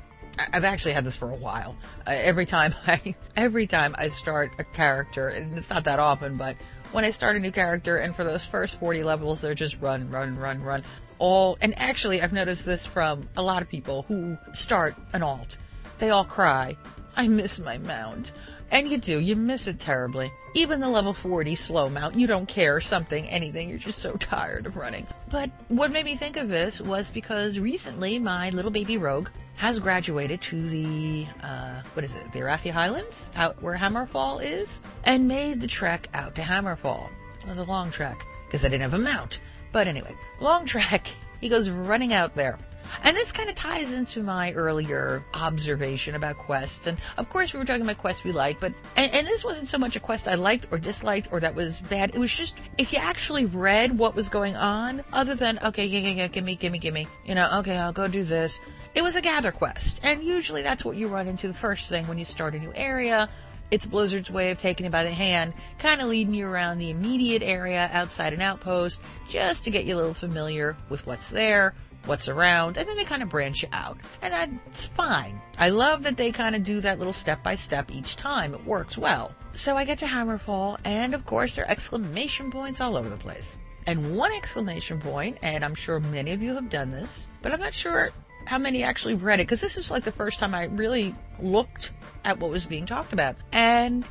I've 0.53 0.63
actually 0.63 0.93
had 0.93 1.05
this 1.05 1.15
for 1.15 1.31
a 1.31 1.35
while. 1.35 1.75
Uh, 2.07 2.11
every 2.11 2.45
time 2.45 2.73
I, 2.87 3.15
every 3.35 3.67
time 3.67 3.95
I 3.97 4.09
start 4.09 4.53
a 4.59 4.63
character, 4.63 5.29
and 5.29 5.57
it's 5.57 5.69
not 5.69 5.83
that 5.85 5.99
often, 5.99 6.37
but 6.37 6.55
when 6.91 7.03
I 7.03 7.09
start 7.09 7.35
a 7.35 7.39
new 7.39 7.51
character, 7.51 7.97
and 7.97 8.15
for 8.15 8.23
those 8.23 8.45
first 8.45 8.79
40 8.79 9.03
levels, 9.03 9.41
they're 9.41 9.53
just 9.53 9.79
run, 9.81 10.09
run, 10.09 10.37
run, 10.37 10.61
run. 10.61 10.83
All, 11.17 11.57
and 11.61 11.77
actually, 11.79 12.21
I've 12.21 12.33
noticed 12.33 12.65
this 12.65 12.85
from 12.85 13.27
a 13.37 13.41
lot 13.41 13.61
of 13.61 13.69
people 13.69 14.03
who 14.07 14.37
start 14.53 14.95
an 15.13 15.23
alt. 15.23 15.57
They 15.97 16.09
all 16.09 16.25
cry, 16.25 16.77
I 17.15 17.27
miss 17.27 17.59
my 17.59 17.77
mount. 17.77 18.31
And 18.71 18.89
you 18.89 18.97
do, 18.97 19.19
you 19.19 19.35
miss 19.35 19.67
it 19.67 19.79
terribly. 19.79 20.31
Even 20.53 20.79
the 20.79 20.89
level 20.89 21.13
40 21.13 21.55
slow 21.55 21.89
mount, 21.89 22.15
you 22.15 22.27
don't 22.27 22.47
care, 22.47 22.81
something, 22.81 23.27
anything, 23.29 23.69
you're 23.69 23.77
just 23.77 23.99
so 23.99 24.13
tired 24.19 24.65
of 24.65 24.75
running. 24.75 25.05
But 25.29 25.49
what 25.67 25.91
made 25.91 26.05
me 26.05 26.15
think 26.15 26.37
of 26.37 26.49
this 26.49 26.81
was 26.81 27.09
because 27.09 27.59
recently 27.59 28.19
my 28.19 28.49
little 28.49 28.71
baby 28.71 28.97
rogue 28.97 29.29
has 29.55 29.79
graduated 29.79 30.41
to 30.41 30.69
the, 30.69 31.25
uh, 31.41 31.81
what 31.93 32.03
is 32.03 32.15
it, 32.15 32.31
the 32.33 32.39
Arathi 32.39 32.71
Highlands, 32.71 33.29
out 33.35 33.61
where 33.61 33.77
Hammerfall 33.77 34.43
is, 34.43 34.83
and 35.05 35.27
made 35.27 35.61
the 35.61 35.67
trek 35.67 36.09
out 36.13 36.35
to 36.35 36.41
Hammerfall. 36.41 37.09
It 37.39 37.47
was 37.47 37.57
a 37.57 37.63
long 37.63 37.91
trek, 37.91 38.25
because 38.47 38.65
I 38.65 38.69
didn't 38.69 38.83
have 38.83 38.93
a 38.93 38.99
mount. 38.99 39.39
But 39.71 39.87
anyway, 39.87 40.15
long 40.39 40.65
trek, 40.65 41.07
he 41.41 41.49
goes 41.49 41.69
running 41.69 42.13
out 42.13 42.35
there. 42.35 42.57
And 43.03 43.15
this 43.15 43.31
kind 43.31 43.49
of 43.49 43.55
ties 43.55 43.91
into 43.91 44.21
my 44.21 44.51
earlier 44.53 45.23
observation 45.33 46.15
about 46.15 46.37
quests. 46.37 46.87
And 46.87 46.97
of 47.17 47.29
course, 47.29 47.53
we 47.53 47.59
were 47.59 47.65
talking 47.65 47.81
about 47.81 47.97
quests 47.97 48.23
we 48.23 48.31
like, 48.31 48.59
but, 48.59 48.73
and, 48.95 49.13
and, 49.13 49.27
this 49.27 49.43
wasn't 49.43 49.67
so 49.67 49.77
much 49.77 49.95
a 49.95 49.99
quest 49.99 50.27
I 50.27 50.35
liked 50.35 50.67
or 50.71 50.77
disliked 50.77 51.29
or 51.31 51.39
that 51.39 51.55
was 51.55 51.81
bad. 51.81 52.13
It 52.13 52.19
was 52.19 52.33
just, 52.33 52.61
if 52.77 52.93
you 52.93 52.99
actually 52.99 53.45
read 53.45 53.97
what 53.97 54.15
was 54.15 54.29
going 54.29 54.55
on, 54.55 55.03
other 55.13 55.35
than, 55.35 55.59
okay, 55.63 55.85
yeah, 55.85 55.99
yeah, 55.99 56.09
yeah, 56.09 56.27
gimme, 56.27 56.55
gimme, 56.55 56.79
gimme, 56.79 57.07
you 57.25 57.35
know, 57.35 57.49
okay, 57.59 57.75
I'll 57.75 57.93
go 57.93 58.07
do 58.07 58.23
this. 58.23 58.59
It 58.95 59.03
was 59.03 59.17
a 59.17 59.21
gather 59.21 59.51
quest, 59.51 59.99
and 60.03 60.23
usually 60.23 60.61
that's 60.61 60.85
what 60.85 60.95
you 60.95 61.09
run 61.09 61.27
into 61.27 61.49
the 61.49 61.53
first 61.53 61.89
thing 61.89 62.07
when 62.07 62.17
you 62.17 62.23
start 62.23 62.55
a 62.55 62.59
new 62.59 62.71
area. 62.73 63.27
It's 63.69 63.85
Blizzard's 63.85 64.31
way 64.31 64.51
of 64.51 64.57
taking 64.57 64.85
you 64.85 64.89
by 64.89 65.03
the 65.03 65.11
hand, 65.11 65.51
kind 65.79 65.99
of 65.99 66.07
leading 66.07 66.33
you 66.33 66.47
around 66.47 66.77
the 66.77 66.91
immediate 66.91 67.43
area 67.43 67.89
outside 67.91 68.31
an 68.31 68.39
outpost, 68.39 69.01
just 69.27 69.65
to 69.65 69.69
get 69.69 69.83
you 69.83 69.95
a 69.95 69.97
little 69.97 70.13
familiar 70.13 70.77
with 70.87 71.05
what's 71.05 71.29
there, 71.29 71.75
what's 72.05 72.29
around, 72.29 72.77
and 72.77 72.87
then 72.87 72.95
they 72.95 73.03
kind 73.03 73.21
of 73.21 73.27
branch 73.27 73.63
you 73.63 73.69
out. 73.73 73.97
And 74.21 74.33
that's 74.33 74.85
fine. 74.85 75.41
I 75.59 75.71
love 75.71 76.03
that 76.03 76.15
they 76.15 76.31
kind 76.31 76.55
of 76.55 76.63
do 76.63 76.79
that 76.79 76.97
little 76.97 77.11
step 77.11 77.43
by 77.43 77.55
step 77.55 77.93
each 77.93 78.15
time. 78.15 78.53
It 78.53 78.63
works 78.63 78.97
well. 78.97 79.35
So 79.51 79.75
I 79.75 79.83
get 79.83 79.99
to 79.99 80.05
Hammerfall, 80.05 80.77
and 80.85 81.13
of 81.13 81.25
course 81.25 81.55
there 81.55 81.65
are 81.65 81.71
exclamation 81.71 82.49
points 82.49 82.79
all 82.79 82.95
over 82.95 83.09
the 83.09 83.17
place. 83.17 83.57
And 83.87 84.15
one 84.15 84.31
exclamation 84.31 85.01
point, 85.01 85.37
and 85.41 85.65
I'm 85.65 85.75
sure 85.75 85.99
many 85.99 86.31
of 86.31 86.41
you 86.41 86.53
have 86.53 86.69
done 86.69 86.91
this, 86.91 87.27
but 87.41 87.51
I'm 87.51 87.59
not 87.59 87.73
sure 87.73 88.13
how 88.45 88.57
many 88.57 88.83
actually 88.83 89.15
read 89.15 89.39
it 89.39 89.43
because 89.43 89.61
this 89.61 89.77
was 89.77 89.91
like 89.91 90.03
the 90.03 90.11
first 90.11 90.39
time 90.39 90.53
I 90.53 90.65
really 90.65 91.15
looked 91.39 91.91
at 92.23 92.39
what 92.39 92.51
was 92.51 92.65
being 92.65 92.85
talked 92.85 93.13
about. 93.13 93.35
And 93.51 94.05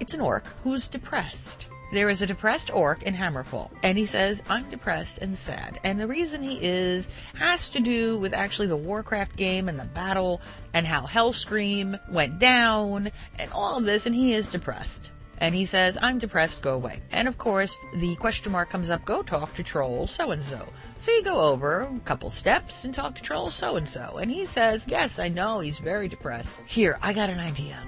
it's 0.00 0.14
an 0.14 0.20
orc 0.20 0.46
who's 0.62 0.88
depressed. 0.88 1.68
There 1.90 2.10
is 2.10 2.20
a 2.20 2.26
depressed 2.26 2.70
orc 2.70 3.02
in 3.04 3.14
Hammerfall, 3.14 3.70
and 3.82 3.96
he 3.96 4.04
says, 4.04 4.42
I'm 4.50 4.68
depressed 4.68 5.18
and 5.18 5.38
sad. 5.38 5.80
And 5.84 5.98
the 5.98 6.06
reason 6.06 6.42
he 6.42 6.58
is 6.60 7.08
has 7.34 7.70
to 7.70 7.80
do 7.80 8.18
with 8.18 8.34
actually 8.34 8.68
the 8.68 8.76
Warcraft 8.76 9.36
game 9.36 9.70
and 9.70 9.78
the 9.78 9.84
battle 9.84 10.42
and 10.74 10.86
how 10.86 11.06
Hellscream 11.06 11.98
went 12.10 12.38
down 12.38 13.10
and 13.38 13.50
all 13.52 13.78
of 13.78 13.84
this, 13.84 14.04
and 14.04 14.14
he 14.14 14.34
is 14.34 14.50
depressed. 14.50 15.10
And 15.38 15.54
he 15.54 15.64
says, 15.64 15.96
I'm 16.02 16.18
depressed, 16.18 16.60
go 16.60 16.74
away. 16.74 17.00
And 17.10 17.26
of 17.26 17.38
course, 17.38 17.78
the 17.94 18.16
question 18.16 18.52
mark 18.52 18.68
comes 18.68 18.90
up, 18.90 19.06
go 19.06 19.22
talk 19.22 19.54
to 19.54 19.62
troll 19.62 20.06
so 20.06 20.30
and 20.30 20.44
so. 20.44 20.68
So 20.98 21.12
you 21.12 21.22
go 21.22 21.42
over 21.42 21.82
a 21.82 22.00
couple 22.00 22.28
steps 22.28 22.84
and 22.84 22.92
talk 22.92 23.14
to 23.14 23.22
Troll 23.22 23.50
so 23.50 23.76
and 23.76 23.88
so. 23.88 24.18
And 24.20 24.30
he 24.30 24.46
says, 24.46 24.86
Yes, 24.88 25.20
I 25.20 25.28
know, 25.28 25.60
he's 25.60 25.78
very 25.78 26.08
depressed. 26.08 26.58
Here, 26.66 26.98
I 27.00 27.12
got 27.12 27.30
an 27.30 27.38
idea. 27.38 27.80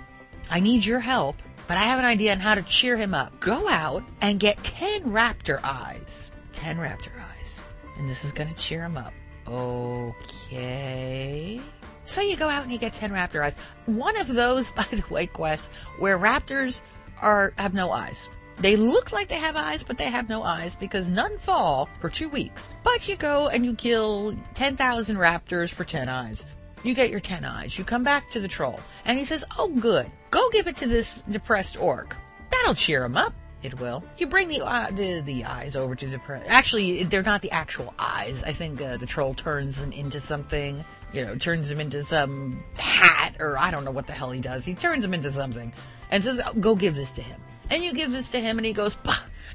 I 0.49 0.61
need 0.61 0.85
your 0.85 1.01
help, 1.01 1.43
but 1.67 1.77
I 1.77 1.81
have 1.81 1.99
an 1.99 2.05
idea 2.05 2.33
on 2.33 2.39
how 2.39 2.55
to 2.55 2.63
cheer 2.63 2.97
him 2.97 3.13
up. 3.13 3.39
Go 3.41 3.69
out 3.69 4.05
and 4.21 4.39
get 4.39 4.63
10 4.63 5.11
raptor 5.11 5.59
eyes. 5.65 6.31
10 6.53 6.79
raptor 6.79 7.11
eyes. 7.37 7.65
And 7.99 8.09
this 8.09 8.25
is 8.25 8.31
going 8.31 8.49
to 8.49 8.55
cheer 8.55 8.85
him 8.85 8.97
up. 8.97 9.13
Okay. 9.49 11.61
So 12.05 12.21
you 12.21 12.37
go 12.37 12.49
out 12.49 12.63
and 12.63 12.73
you 12.73 12.79
get 12.79 12.93
10 12.93 13.11
raptor 13.11 13.45
eyes. 13.45 13.57
One 13.87 14.17
of 14.19 14.29
those, 14.29 14.71
by 14.77 14.87
the 14.91 15.05
way, 15.11 15.27
quests 15.27 15.69
where 15.99 16.17
raptors 16.17 16.81
are 17.21 17.53
have 17.59 17.75
no 17.75 17.91
eyes. 17.91 18.29
They 18.61 18.77
look 18.77 19.11
like 19.11 19.29
they 19.29 19.37
have 19.37 19.57
eyes, 19.57 19.83
but 19.83 19.97
they 19.97 20.11
have 20.11 20.29
no 20.29 20.43
eyes 20.43 20.75
because 20.75 21.09
none 21.09 21.39
fall 21.39 21.89
for 22.01 22.11
two 22.11 22.29
weeks. 22.29 22.69
But 22.83 23.09
you 23.09 23.17
go 23.17 23.49
and 23.49 23.65
you 23.65 23.75
kill 23.75 24.37
10,000 24.53 25.17
raptors 25.17 25.71
for 25.71 25.85
10 25.85 26.11
eyes. 26.11 26.45
You 26.83 26.95
get 26.95 27.11
your 27.11 27.21
10 27.21 27.43
eyes. 27.45 27.79
You 27.79 27.85
come 27.85 28.05
back 28.05 28.31
to 28.33 28.41
the 28.41 28.49
troll. 28.49 28.79
And 29.07 29.19
he 29.19 29.25
says, 29.25 29.47
Oh, 29.59 29.69
good. 29.69 30.11
Go 30.31 30.47
give 30.51 30.67
it 30.67 30.77
to 30.77 30.87
this 30.87 31.23
depressed 31.31 31.81
orc. 31.81 32.17
That'll 32.51 32.75
cheer 32.75 33.05
him 33.05 33.17
up. 33.17 33.33
It 33.63 33.79
will. 33.79 34.03
You 34.17 34.27
bring 34.27 34.49
the 34.49 34.65
uh, 34.65 34.91
the, 34.91 35.21
the 35.21 35.45
eyes 35.45 35.77
over 35.77 35.95
to 35.95 36.07
the 36.07 36.13
depressed. 36.13 36.47
Actually, 36.49 37.03
they're 37.05 37.23
not 37.23 37.43
the 37.43 37.51
actual 37.51 37.93
eyes. 37.99 38.43
I 38.43 38.55
think 38.55 38.81
uh, 38.81 38.97
the 38.97 39.05
troll 39.05 39.35
turns 39.35 39.79
them 39.79 39.93
into 39.93 40.19
something. 40.19 40.83
You 41.13 41.27
know, 41.27 41.35
turns 41.35 41.69
them 41.69 41.81
into 41.81 42.03
some 42.03 42.63
hat 42.77 43.37
or 43.39 43.59
I 43.59 43.71
don't 43.71 43.85
know 43.85 43.91
what 43.91 44.07
the 44.07 44.15
hell 44.15 44.31
he 44.31 44.41
does. 44.41 44.65
He 44.65 44.75
turns 44.75 45.03
them 45.03 45.13
into 45.13 45.31
something 45.31 45.75
and 46.11 46.25
says, 46.25 46.41
oh, 46.47 46.55
"Go 46.55 46.75
give 46.75 46.95
this 46.95 47.13
to 47.13 47.23
him." 47.23 47.41
And 47.71 47.85
you 47.85 47.93
give 47.93 48.13
this 48.13 48.31
to 48.31 48.41
him, 48.41 48.59
and 48.59 48.67
he 48.67 48.73
goes, 48.73 48.97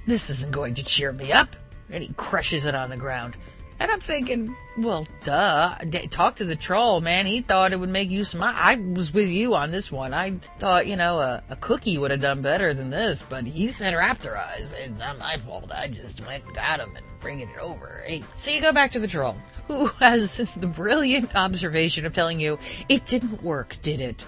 This 0.07 0.29
isn't 0.29 0.51
going 0.51 0.75
to 0.75 0.83
cheer 0.83 1.11
me 1.11 1.31
up. 1.31 1.55
And 1.89 2.03
he 2.03 2.13
crushes 2.13 2.65
it 2.65 2.73
on 2.73 2.89
the 2.89 2.97
ground. 2.97 3.35
And 3.79 3.91
I'm 3.91 3.99
thinking, 3.99 4.55
well, 4.77 5.05
duh. 5.23 5.75
Talk 6.09 6.37
to 6.37 6.45
the 6.45 6.55
troll, 6.55 7.01
man. 7.01 7.25
He 7.25 7.41
thought 7.41 7.73
it 7.73 7.79
would 7.79 7.89
make 7.89 8.09
you 8.09 8.23
smile. 8.23 8.53
I 8.55 8.75
was 8.75 9.13
with 9.13 9.29
you 9.29 9.55
on 9.55 9.71
this 9.71 9.91
one. 9.91 10.13
I 10.13 10.31
thought, 10.59 10.87
you 10.87 10.95
know, 10.95 11.19
a, 11.19 11.43
a 11.49 11.55
cookie 11.57 11.97
would 11.97 12.11
have 12.11 12.21
done 12.21 12.41
better 12.41 12.73
than 12.73 12.89
this, 12.89 13.21
but 13.21 13.45
he 13.45 13.67
said 13.67 13.93
raptor 13.93 14.37
eyes. 14.37 14.73
It's 14.77 14.97
not 14.99 15.19
my 15.19 15.37
fault. 15.39 15.73
I 15.73 15.87
just 15.87 16.25
went 16.25 16.45
and 16.45 16.55
got 16.55 16.79
him 16.79 16.95
and 16.95 17.05
bringing 17.19 17.49
it 17.49 17.59
over. 17.59 18.01
Hey. 18.05 18.23
So 18.37 18.51
you 18.51 18.61
go 18.61 18.71
back 18.71 18.91
to 18.91 18.99
the 18.99 19.07
troll, 19.07 19.35
who 19.67 19.87
has 19.99 20.53
the 20.53 20.67
brilliant 20.67 21.35
observation 21.35 22.05
of 22.05 22.13
telling 22.13 22.39
you, 22.39 22.57
it 22.87 23.05
didn't 23.05 23.43
work, 23.43 23.77
did 23.81 23.99
it? 23.99 24.25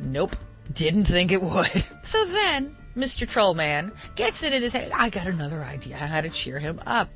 Nope. 0.00 0.34
Didn't 0.72 1.04
think 1.04 1.30
it 1.30 1.42
would. 1.42 1.86
So 2.04 2.24
then, 2.24 2.76
Mr. 2.96 3.26
Trollman 3.26 3.92
gets 4.16 4.42
it 4.42 4.52
in 4.52 4.62
his 4.62 4.72
head. 4.72 4.92
I 4.94 5.08
got 5.08 5.26
another 5.26 5.62
idea 5.62 5.96
how 5.96 6.20
to 6.20 6.28
cheer 6.28 6.58
him 6.58 6.80
up. 6.86 7.08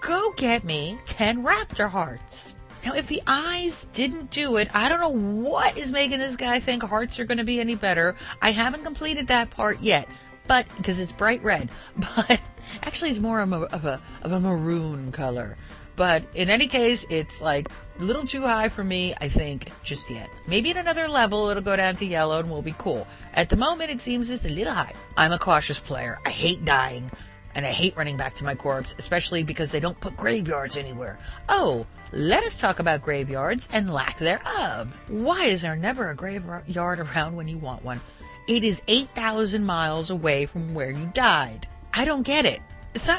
Go 0.00 0.32
get 0.36 0.64
me 0.64 0.98
10 1.06 1.44
raptor 1.44 1.88
hearts. 1.88 2.54
Now, 2.84 2.94
if 2.94 3.06
the 3.06 3.22
eyes 3.26 3.88
didn't 3.92 4.30
do 4.30 4.56
it, 4.58 4.68
I 4.74 4.88
don't 4.88 5.00
know 5.00 5.08
what 5.08 5.76
is 5.78 5.90
making 5.90 6.18
this 6.18 6.36
guy 6.36 6.60
think 6.60 6.82
hearts 6.82 7.18
are 7.18 7.24
going 7.24 7.38
to 7.38 7.44
be 7.44 7.58
any 7.58 7.74
better. 7.74 8.14
I 8.42 8.52
haven't 8.52 8.84
completed 8.84 9.28
that 9.28 9.50
part 9.50 9.80
yet, 9.80 10.06
but 10.46 10.66
because 10.76 11.00
it's 11.00 11.12
bright 11.12 11.42
red, 11.42 11.70
but 11.96 12.40
actually 12.82 13.10
it's 13.10 13.18
more 13.18 13.40
of 13.40 13.52
a, 13.52 13.60
of 13.72 13.84
a, 13.86 14.00
of 14.22 14.32
a 14.32 14.40
maroon 14.40 15.12
color. 15.12 15.56
But 15.96 16.24
in 16.34 16.50
any 16.50 16.66
case, 16.66 17.06
it's 17.08 17.40
like 17.40 17.68
a 17.98 18.02
little 18.02 18.26
too 18.26 18.42
high 18.42 18.68
for 18.68 18.82
me, 18.82 19.14
I 19.20 19.28
think, 19.28 19.70
just 19.82 20.10
yet. 20.10 20.28
Maybe 20.46 20.70
at 20.70 20.76
another 20.76 21.08
level 21.08 21.48
it'll 21.48 21.62
go 21.62 21.76
down 21.76 21.96
to 21.96 22.04
yellow 22.04 22.40
and 22.40 22.50
we'll 22.50 22.62
be 22.62 22.74
cool. 22.78 23.06
At 23.34 23.48
the 23.48 23.56
moment 23.56 23.90
it 23.90 24.00
seems 24.00 24.30
it's 24.30 24.44
a 24.44 24.50
little 24.50 24.72
high. 24.72 24.92
I'm 25.16 25.32
a 25.32 25.38
cautious 25.38 25.78
player. 25.78 26.18
I 26.26 26.30
hate 26.30 26.64
dying. 26.64 27.10
And 27.54 27.64
I 27.64 27.70
hate 27.70 27.96
running 27.96 28.16
back 28.16 28.34
to 28.36 28.44
my 28.44 28.56
corpse, 28.56 28.96
especially 28.98 29.44
because 29.44 29.70
they 29.70 29.78
don't 29.78 30.00
put 30.00 30.16
graveyards 30.16 30.76
anywhere. 30.76 31.20
Oh, 31.48 31.86
let 32.10 32.42
us 32.42 32.56
talk 32.56 32.80
about 32.80 33.02
graveyards 33.02 33.68
and 33.72 33.92
lack 33.92 34.18
thereof. 34.18 34.92
Why 35.06 35.44
is 35.44 35.62
there 35.62 35.76
never 35.76 36.10
a 36.10 36.16
graveyard 36.16 36.98
around 36.98 37.36
when 37.36 37.46
you 37.46 37.58
want 37.58 37.84
one? 37.84 38.00
It 38.48 38.64
is 38.64 38.82
8,000 38.88 39.64
miles 39.64 40.10
away 40.10 40.46
from 40.46 40.74
where 40.74 40.90
you 40.90 41.06
died. 41.14 41.68
I 41.92 42.04
don't 42.04 42.22
get 42.22 42.44
it. 42.44 42.60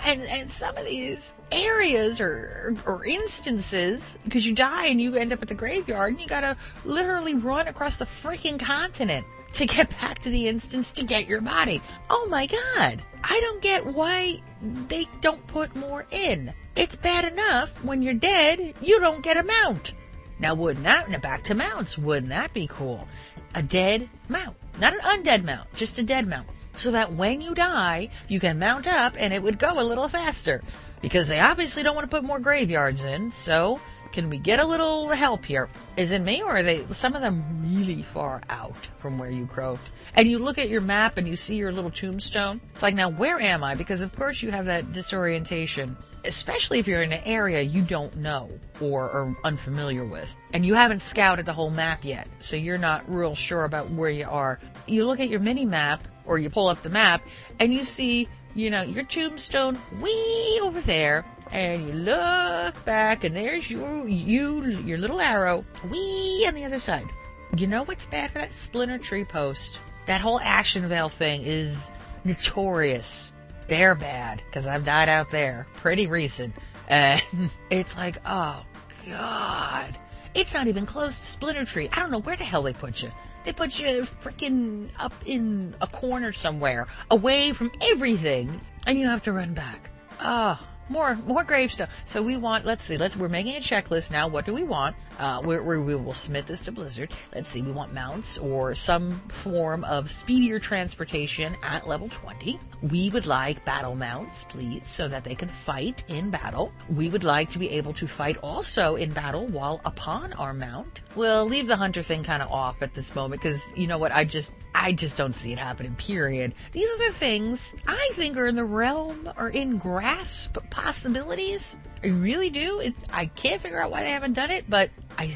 And, 0.06 0.22
and 0.22 0.49
some 0.49 0.77
of 0.77 0.85
these 0.85 1.34
areas 1.52 2.22
or, 2.22 2.76
or 2.85 3.06
instances, 3.06 4.18
because 4.23 4.47
you 4.47 4.53
die 4.53 4.88
and 4.88 5.02
you 5.02 5.15
end 5.15 5.34
up 5.34 5.41
at 5.41 5.47
the 5.47 5.56
graveyard 5.56 6.14
and 6.14 6.22
you 6.22 6.27
gotta 6.27 6.56
literally 6.85 7.35
run 7.35 7.68
across 7.68 7.97
the 7.97 8.06
freaking 8.06 8.60
continent 8.60 9.26
to 9.53 9.65
get 9.65 9.89
back 10.02 10.19
to 10.19 10.30
the 10.30 10.47
instance 10.47 10.91
to 10.93 11.03
get 11.03 11.27
your 11.27 11.41
body. 11.41 11.81
Oh 12.10 12.27
my 12.30 12.47
god. 12.47 13.02
I 13.23 13.39
don't 13.41 13.61
get 13.61 13.85
why 13.85 14.41
they 14.88 15.07
don't 15.22 15.45
put 15.47 15.76
more 15.76 16.06
in. 16.11 16.53
It's 16.76 16.95
bad 16.95 17.31
enough 17.31 17.72
when 17.84 18.02
you're 18.02 18.14
dead, 18.14 18.73
you 18.81 18.99
don't 18.99 19.23
get 19.23 19.38
a 19.38 19.43
mount. 19.43 19.93
Now 20.39 20.53
wouldn't 20.53 20.84
that, 20.84 21.10
now 21.10 21.18
back 21.18 21.43
to 21.45 21.56
mounts, 21.56 21.97
wouldn't 21.97 22.30
that 22.30 22.53
be 22.53 22.68
cool? 22.68 23.07
A 23.53 23.64
dead 23.64 24.10
mount. 24.30 24.56
Not 24.80 24.93
an 24.93 24.99
undead 24.99 25.45
mount, 25.45 25.73
just 25.73 25.97
a 25.97 26.03
dead 26.03 26.27
mount. 26.27 26.47
So 26.77 26.91
that 26.91 27.14
when 27.14 27.41
you 27.41 27.56
die, 27.56 28.10
you 28.27 28.39
can 28.39 28.60
mount 28.60 28.88
up 28.88 29.15
and 29.18 29.34
it 29.34 29.41
would 29.41 29.60
go 29.60 29.80
a 29.80 29.84
little 29.84 30.07
faster. 30.07 30.61
Because 31.02 31.27
they 31.27 31.39
obviously 31.39 31.84
don't 31.84 31.95
want 31.95 32.10
to 32.10 32.15
put 32.15 32.26
more 32.26 32.39
graveyards 32.39 33.03
in, 33.03 33.31
so 33.31 33.80
can 34.11 34.30
we 34.30 34.38
get 34.38 34.61
a 34.61 34.65
little 34.65 35.10
help 35.10 35.43
here? 35.43 35.69
Is 35.97 36.11
it 36.11 36.22
me 36.22 36.41
or 36.41 36.57
are 36.57 36.64
they 36.64 36.85
some 36.91 37.15
of 37.15 37.22
them 37.22 37.43
really 37.61 38.02
far 38.02 38.41
out 38.49 38.88
from 38.97 39.18
where 39.18 39.30
you 39.30 39.45
croaked? 39.45 39.89
And 40.15 40.26
you 40.26 40.39
look 40.39 40.57
at 40.57 40.69
your 40.69 40.80
map 40.80 41.18
and 41.18 41.27
you 41.27 41.35
see 41.35 41.57
your 41.57 41.73
little 41.73 41.91
tombstone. 41.91 42.61
It's 42.73 42.81
like, 42.81 42.95
now 42.95 43.10
where 43.10 43.41
am 43.41 43.61
I? 43.61 43.76
Because 43.76 44.02
of 44.02 44.15
course 44.15 44.41
you 44.41 44.52
have 44.52 44.68
that 44.68 44.93
disorientation, 44.93 45.97
especially 46.23 46.80
if 46.80 46.88
you're 46.88 47.03
in 47.03 47.11
an 47.11 47.23
area 47.26 47.61
you 47.61 47.81
don't 47.81 48.15
know 48.15 48.49
or 48.80 49.03
are 49.11 49.35
unfamiliar 49.43 50.06
with. 50.06 50.34
And 50.53 50.65
you 50.65 50.76
haven't 50.76 51.02
scouted 51.02 51.45
the 51.45 51.52
whole 51.52 51.69
map 51.69 52.06
yet, 52.06 52.30
so 52.39 52.56
you're 52.56 52.77
not 52.77 53.03
real 53.11 53.35
sure 53.35 53.65
about 53.65 53.89
where 53.89 54.10
you 54.10 54.27
are. 54.30 54.60
You 54.88 55.06
look 55.06 55.19
at 55.19 55.30
your 55.30 55.41
mini 55.41 55.65
map 55.65 56.07
or 56.26 56.38
you 56.38 56.49
pull 56.49 56.68
up 56.68 56.81
the 56.81 56.89
map 56.89 57.26
and 57.60 57.73
you 57.73 57.84
see, 57.84 58.27
you 58.53 58.69
know, 58.69 58.81
your 58.81 59.03
tombstone 59.03 59.77
way 59.99 60.60
over 60.61 60.81
there 60.81 61.26
and 61.52 61.88
you 61.88 61.93
look 61.93 62.85
back 62.85 63.23
and 63.23 63.35
there's 63.35 63.69
you, 63.69 64.06
you, 64.07 64.65
your 64.81 64.97
little 64.97 65.19
arrow 65.19 65.65
way 65.85 66.47
on 66.47 66.53
the 66.53 66.64
other 66.65 66.80
side. 66.80 67.07
You 67.56 67.68
know 67.68 67.84
what's 67.84 68.06
bad 68.06 68.31
for 68.31 68.39
that 68.39 68.52
Splintertree 68.52 69.27
Post? 69.30 69.80
That 70.07 70.22
whole 70.22 70.39
Ashenvale 70.39 71.11
thing 71.11 71.43
is 71.43 71.89
notorious. 72.23 73.31
They're 73.68 73.95
bad 73.95 74.41
because 74.45 74.68
I've 74.68 74.85
died 74.85 75.10
out 75.10 75.31
there 75.31 75.68
pretty 75.76 76.07
recent. 76.07 76.53
And 76.88 77.22
it's 77.69 77.95
like, 77.97 78.18
oh 78.26 78.64
God. 79.07 79.97
It's 80.34 80.53
not 80.53 80.68
even 80.68 80.85
close 80.85 81.18
to 81.18 81.39
Splintertree. 81.39 81.89
I 81.93 82.02
don't 82.02 82.11
know 82.11 82.19
where 82.19 82.35
the 82.35 82.43
hell 82.43 82.64
they 82.64 82.73
put 82.73 83.02
you. 83.02 83.11
They 83.46 83.54
put 83.54 83.80
you 83.80 84.08
freaking 84.24 84.90
up 85.00 85.14
in 85.26 85.76
a 85.80 85.88
corner 85.88 86.34
somewhere, 86.34 86.88
away 87.12 87.52
from 87.52 87.72
everything, 87.92 88.60
and 88.88 89.00
you 89.00 89.08
have 89.08 89.22
to 89.24 89.32
run 89.32 89.54
back. 89.54 89.92
Oh, 90.20 90.60
more 90.90 91.16
more 91.28 91.44
gravestone. 91.44 91.88
So 92.06 92.24
we 92.24 92.38
want. 92.38 92.66
Let's 92.66 92.84
see. 92.84 92.98
Let's. 92.98 93.16
We're 93.16 93.30
making 93.30 93.56
a 93.56 93.60
checklist 93.60 94.10
now. 94.10 94.28
What 94.28 94.46
do 94.46 94.54
we 94.54 94.64
want? 94.64 94.96
Uh, 95.20 95.42
we 95.44 95.58
we 95.60 95.96
will 95.96 96.14
submit 96.14 96.48
this 96.48 96.66
to 96.66 96.72
Blizzard. 96.72 97.14
Let's 97.34 97.50
see. 97.50 97.62
We 97.62 97.72
want 97.72 97.94
mounts 97.94 98.38
or 98.38 98.76
some 98.76 99.20
form 99.30 99.84
of 99.86 100.10
speedier 100.10 100.60
transportation 100.60 101.56
at 101.64 101.88
level 101.88 102.10
20. 102.10 102.60
We 102.82 103.10
would 103.10 103.26
like 103.26 103.64
battle 103.66 103.96
mounts, 103.96 104.44
please, 104.44 104.86
so 104.86 105.08
that 105.08 105.24
they 105.24 105.36
can 105.36 105.48
fight 105.48 106.04
in 106.08 106.30
battle. 106.30 106.72
We 106.90 107.10
would 107.10 107.24
like 107.24 107.52
to 107.52 107.60
be 107.60 107.70
able 107.72 107.94
to 107.94 108.08
fight 108.08 108.38
also 108.44 108.96
in 108.96 109.12
battle 109.12 109.48
while 109.48 109.82
upon 109.86 110.34
our 110.34 110.54
mount. 110.54 111.02
We'll 111.16 111.46
leave 111.46 111.68
the 111.68 111.78
hunter 111.78 112.02
thing 112.02 112.24
kind 112.24 112.44
of 112.44 112.52
off 112.52 112.82
at 112.82 112.94
this 112.94 113.16
moment 113.16 113.42
because 113.42 113.72
you 113.76 113.88
know 113.88 113.98
what? 113.98 114.12
I 114.12 114.26
just 114.26 114.54
I 114.74 114.92
just 114.92 115.16
don't 115.18 115.34
see 115.34 115.54
it 115.54 115.60
happening. 115.60 115.96
Period. 115.96 116.54
These 116.72 116.90
are 116.94 117.08
the 117.08 117.14
things 117.14 117.76
I 117.88 118.10
think 118.14 118.38
are 118.38 118.48
in 118.48 118.56
the 118.56 118.66
realm 118.66 119.30
or 119.38 119.50
in 119.50 119.78
grasp 119.78 120.58
possibilities. 120.70 121.78
I 122.06 122.10
really 122.10 122.52
do. 122.52 122.80
It, 122.82 122.94
I 123.11 123.26
can't 123.26 123.60
figure 123.60 123.82
out 123.82 123.90
why 123.90 124.03
they 124.03 124.11
haven't 124.11 124.34
done 124.34 124.52
it, 124.52 124.65
but 124.69 124.91
I 125.18 125.27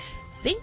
think 0.43 0.61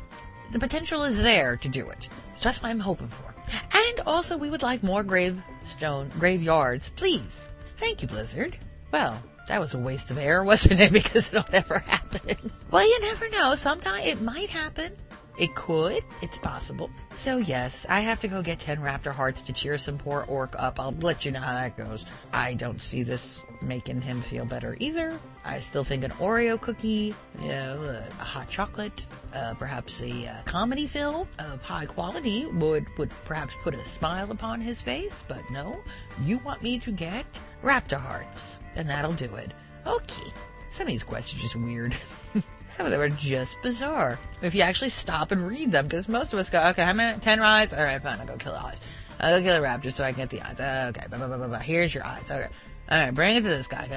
the 0.53 0.59
potential 0.61 1.03
is 1.03 1.21
there 1.21 1.57
to 1.57 1.69
do 1.69 1.89
it. 1.89 2.09
So 2.39 2.49
that's 2.49 2.63
what 2.63 2.69
I'm 2.69 2.79
hoping 2.79 3.09
for. 3.09 3.35
And 3.75 4.01
also, 4.07 4.37
we 4.37 4.49
would 4.49 4.63
like 4.63 4.85
more 4.85 5.03
gravestone 5.03 6.11
graveyards, 6.19 6.91
please. 6.91 7.49
Thank 7.77 8.03
you, 8.03 8.09
Blizzard. 8.09 8.57
Well, 8.93 9.21
that 9.49 9.61
was 9.61 9.75
a 9.75 9.79
waste 9.79 10.13
of 10.13 10.19
air, 10.19 10.45
wasn't 10.45 10.81
it? 10.81 10.93
Because 10.93 11.33
it'll 11.33 11.51
never 11.51 11.79
happen. 11.87 12.37
Well, 12.71 12.87
you 12.87 13.01
never 13.01 13.29
know. 13.31 13.57
Sometime 13.57 14.03
it 14.05 14.23
might 14.23 14.51
happen. 14.51 14.93
It 15.39 15.55
could. 15.55 16.03
It's 16.23 16.39
possible. 16.39 16.89
So 17.15 17.37
yes, 17.39 17.85
I 17.89 18.01
have 18.01 18.21
to 18.21 18.29
go 18.29 18.43
get 18.43 18.59
10 18.59 18.79
raptor 18.79 19.13
hearts 19.13 19.43
to 19.43 19.53
cheer 19.53 19.77
some 19.77 19.99
poor 19.99 20.25
orc 20.29 20.55
up. 20.59 20.81
I'll 20.81 20.93
let 21.01 21.25
you 21.25 21.33
know 21.33 21.41
how 21.41 21.53
that 21.53 21.77
goes. 21.77 22.07
I 22.33 22.55
don't 22.55 22.81
see 22.81 23.03
this 23.03 23.45
making 23.61 24.01
him 24.01 24.23
feel 24.23 24.47
better 24.47 24.77
either. 24.81 25.19
I 25.47 25.61
still 25.61 25.85
think 25.85 26.03
an 26.03 26.11
Oreo 26.13 26.61
cookie, 26.61 27.15
you 27.41 27.49
know, 27.49 28.03
a 28.19 28.25
hot 28.25 28.49
chocolate, 28.49 29.05
uh, 29.33 29.55
perhaps 29.55 30.03
a 30.03 30.27
uh, 30.27 30.43
comedy 30.45 30.89
film 30.89 31.29
of 31.39 31.63
high 31.63 31.87
quality 31.87 32.47
would, 32.47 32.87
would 32.99 33.11
perhaps 33.25 33.55
put 33.63 33.75
a 33.75 33.85
smile 33.85 34.33
upon 34.33 34.61
his 34.61 34.83
face, 34.83 35.25
but 35.29 35.49
no, 35.51 35.79
you 36.25 36.39
want 36.39 36.63
me 36.63 36.79
to 36.81 36.91
get 36.91 37.25
raptor 37.63 37.99
hearts, 37.99 38.59
and 38.75 38.91
that'll 38.91 39.13
do 39.13 39.33
it. 39.37 39.53
Okay. 39.87 40.33
Some 40.71 40.89
of 40.89 40.93
these 40.93 41.05
quests 41.05 41.33
are 41.33 41.39
just 41.39 41.55
weird. 41.55 41.95
Some 42.71 42.85
of 42.85 42.91
them 42.91 43.01
are 43.01 43.09
just 43.09 43.63
bizarre. 43.63 44.19
If 44.43 44.55
you 44.55 44.63
actually 44.63 44.91
stop 44.91 45.31
and 45.31 45.47
read 45.47 45.71
them, 45.71 45.87
because 45.87 46.09
most 46.09 46.33
of 46.33 46.41
us 46.41 46.51
go, 46.51 46.61
okay, 46.71 46.83
how 46.83 46.93
many? 46.93 47.21
10 47.21 47.41
eyes? 47.41 47.73
Alright, 47.73 48.03
fine, 48.03 48.19
I'll 48.19 48.27
go 48.27 48.37
kill 48.37 48.53
the 48.53 48.63
eyes. 48.63 48.81
I'll 49.21 49.39
go 49.39 49.45
kill 49.45 49.61
the 49.61 49.67
raptor 49.67 49.93
so 49.93 50.03
I 50.03 50.13
can 50.13 50.27
get 50.27 50.31
the 50.31 50.43
eyes. 50.43 50.61
Okay, 50.91 51.07
blah, 51.09 51.19
blah, 51.19 51.29
blah, 51.29 51.37
blah, 51.37 51.47
blah. 51.47 51.59
here's 51.61 51.95
your 51.95 52.05
eyes. 52.05 52.31
Okay. 52.31 52.49
Alright, 52.91 53.15
bring 53.15 53.37
it 53.37 53.43
to 53.43 53.49
this 53.49 53.69
guy. 53.69 53.89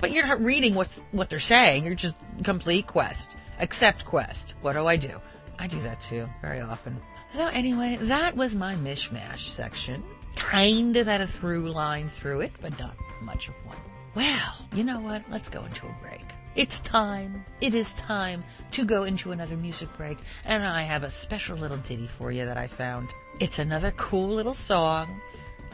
But 0.00 0.10
you're 0.10 0.26
not 0.26 0.42
reading 0.42 0.74
what's, 0.74 1.04
what 1.12 1.30
they're 1.30 1.38
saying. 1.38 1.84
You're 1.84 1.94
just 1.94 2.16
complete 2.42 2.86
quest. 2.86 3.36
Accept 3.60 4.04
quest. 4.04 4.54
What 4.62 4.72
do 4.72 4.86
I 4.86 4.96
do? 4.96 5.20
I 5.58 5.68
do 5.68 5.80
that 5.82 6.00
too, 6.00 6.28
very 6.40 6.60
often. 6.60 7.00
So 7.32 7.46
anyway, 7.46 7.98
that 8.00 8.36
was 8.36 8.54
my 8.54 8.74
mishmash 8.74 9.48
section. 9.48 10.02
Kind 10.34 10.96
of 10.96 11.06
had 11.06 11.20
a 11.20 11.26
through 11.26 11.70
line 11.70 12.08
through 12.08 12.40
it, 12.40 12.52
but 12.60 12.78
not 12.80 12.96
much 13.20 13.48
of 13.48 13.54
one. 13.64 13.76
Well, 14.14 14.66
you 14.74 14.82
know 14.82 15.00
what? 15.00 15.22
Let's 15.30 15.48
go 15.48 15.64
into 15.64 15.86
a 15.86 15.96
break. 16.02 16.24
It's 16.54 16.80
time. 16.80 17.44
It 17.62 17.74
is 17.74 17.94
time 17.94 18.44
to 18.72 18.84
go 18.84 19.04
into 19.04 19.32
another 19.32 19.56
music 19.56 19.88
break, 19.96 20.18
and 20.44 20.62
I 20.64 20.82
have 20.82 21.02
a 21.02 21.10
special 21.10 21.56
little 21.56 21.78
ditty 21.78 22.08
for 22.18 22.30
you 22.30 22.44
that 22.44 22.58
I 22.58 22.66
found. 22.66 23.08
It's 23.40 23.58
another 23.58 23.92
cool 23.92 24.28
little 24.28 24.52
song 24.52 25.20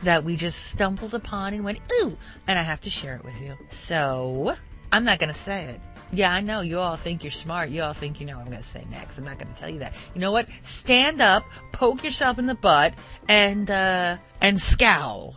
that 0.03 0.25
we 0.25 0.37
just 0.37 0.67
stumbled 0.67 1.15
upon 1.15 1.55
and 1.55 1.65
went, 1.65 1.81
ooh, 2.01 2.17
and 2.47 2.59
I 2.59 2.63
have 2.63 2.81
to 2.83 2.91
share 2.91 3.17
it 3.17 3.25
with 3.25 3.41
you. 3.41 3.57
So 3.71 4.57
I'm 4.93 5.05
not 5.05 5.19
going 5.19 5.33
to 5.33 5.39
say 5.39 5.65
it. 5.65 5.81
Yeah, 6.13 6.33
I 6.33 6.41
know. 6.41 6.63
You 6.63 6.79
all 6.79 6.97
think 6.97 7.23
you're 7.23 7.31
smart. 7.31 7.69
You 7.69 7.83
all 7.83 7.93
think 7.93 8.19
you 8.19 8.27
know 8.27 8.37
what 8.37 8.47
I'm 8.47 8.51
going 8.51 8.63
to 8.63 8.69
say 8.69 8.87
next. 8.91 9.19
I'm 9.19 9.25
not 9.25 9.39
going 9.39 9.53
to 9.53 9.61
tell 9.61 9.69
you 9.69 9.81
that. 9.81 9.93
You 10.15 10.21
know 10.21 10.33
what? 10.33 10.49
Stand 10.63 11.21
up, 11.21 11.47
poke 11.73 12.03
yourself 12.03 12.39
in 12.39 12.47
the 12.47 12.55
butt, 12.55 12.95
and, 13.29 13.71
uh, 13.71 14.17
and 14.41 14.61
scowl. 14.61 15.37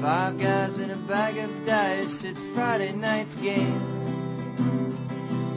Five 0.00 0.38
guys 0.38 0.78
in 0.78 0.90
a 0.90 0.93
bag 1.06 1.36
of 1.36 1.66
dice, 1.66 2.24
it's 2.24 2.42
Friday 2.54 2.92
night's 2.92 3.36
game. 3.36 3.80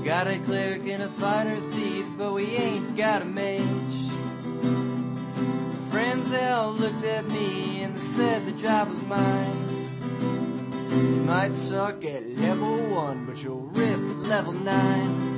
Got 0.03 0.27
a 0.27 0.39
cleric 0.39 0.85
and 0.87 1.03
a 1.03 1.07
fighter 1.07 1.59
thief, 1.71 2.05
but 2.17 2.33
we 2.33 2.43
ain't 2.55 2.97
got 2.97 3.21
a 3.21 3.25
mage. 3.25 4.11
Friends 5.89 6.29
they 6.29 6.47
all 6.47 6.73
looked 6.73 7.03
at 7.03 7.25
me 7.29 7.81
and 7.81 7.95
they 7.95 8.01
said 8.01 8.45
the 8.45 8.51
job 8.53 8.89
was 8.89 9.01
mine. 9.03 9.89
You 10.89 11.23
might 11.25 11.55
suck 11.55 12.03
at 12.03 12.27
level 12.37 12.77
one, 12.89 13.25
but 13.25 13.41
you'll 13.41 13.69
rip 13.73 13.99
at 13.99 14.27
level 14.27 14.53
nine. 14.53 15.37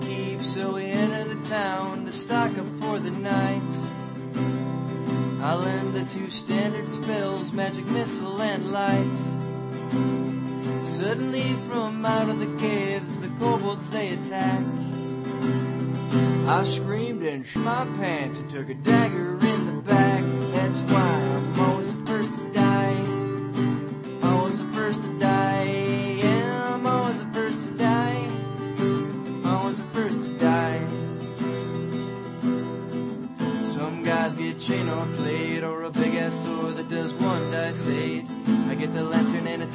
Keep, 0.00 0.42
so 0.42 0.74
we 0.74 0.84
enter 0.84 1.24
the 1.24 1.48
town 1.48 2.06
to 2.06 2.12
stock 2.12 2.56
up 2.58 2.66
for 2.80 2.98
the 2.98 3.10
night. 3.10 3.62
I 5.42 5.52
learned 5.52 5.94
the 5.94 6.04
two 6.04 6.28
standard 6.30 6.90
spells, 6.90 7.52
magic 7.52 7.86
missile 7.86 8.40
and 8.40 8.72
light. 8.72 9.16
Suddenly 10.84 11.54
from 11.68 12.04
out 12.04 12.28
of 12.28 12.40
the 12.40 12.58
caves, 12.58 13.20
the 13.20 13.28
kobolds 13.38 13.90
they 13.90 14.10
attack. 14.10 14.64
I 16.48 16.64
screamed 16.64 17.22
and 17.22 17.46
sh 17.46 17.56
my 17.56 17.84
pants 17.98 18.38
and 18.38 18.48
took 18.48 18.68
a 18.68 18.74
dagger 18.74 19.45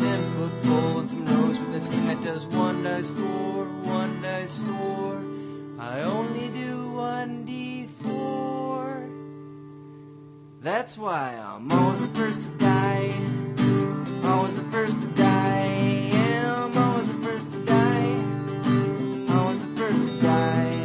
ten 0.01 0.33
foot 0.33 0.61
pole 0.63 0.97
and 0.97 1.07
some 1.07 1.23
nose 1.23 1.59
with 1.59 1.73
this 1.73 1.87
thing 1.87 2.07
that 2.07 2.23
does 2.23 2.47
one 2.47 2.81
dice 2.81 3.11
four, 3.11 3.65
one 3.83 4.19
dice 4.19 4.57
four. 4.57 5.21
I 5.77 6.01
only 6.01 6.47
do 6.49 6.89
one 6.89 7.45
d 7.45 7.87
four. 8.01 9.07
That's 10.59 10.97
why 10.97 11.35
I'm 11.35 11.71
always 11.71 12.01
the 12.01 12.07
first 12.19 12.41
to 12.41 12.49
die. 12.57 13.13
Always 14.23 14.55
the 14.55 14.67
first 14.71 14.99
to 15.01 15.07
die. 15.09 16.09
I'm 16.45 16.75
always 16.75 17.07
the 17.07 17.19
first 17.27 17.51
to 17.51 17.63
die. 17.63 19.35
Always 19.35 19.61
the 19.61 19.73
first 19.75 20.01
to 20.01 20.21
die. 20.21 20.77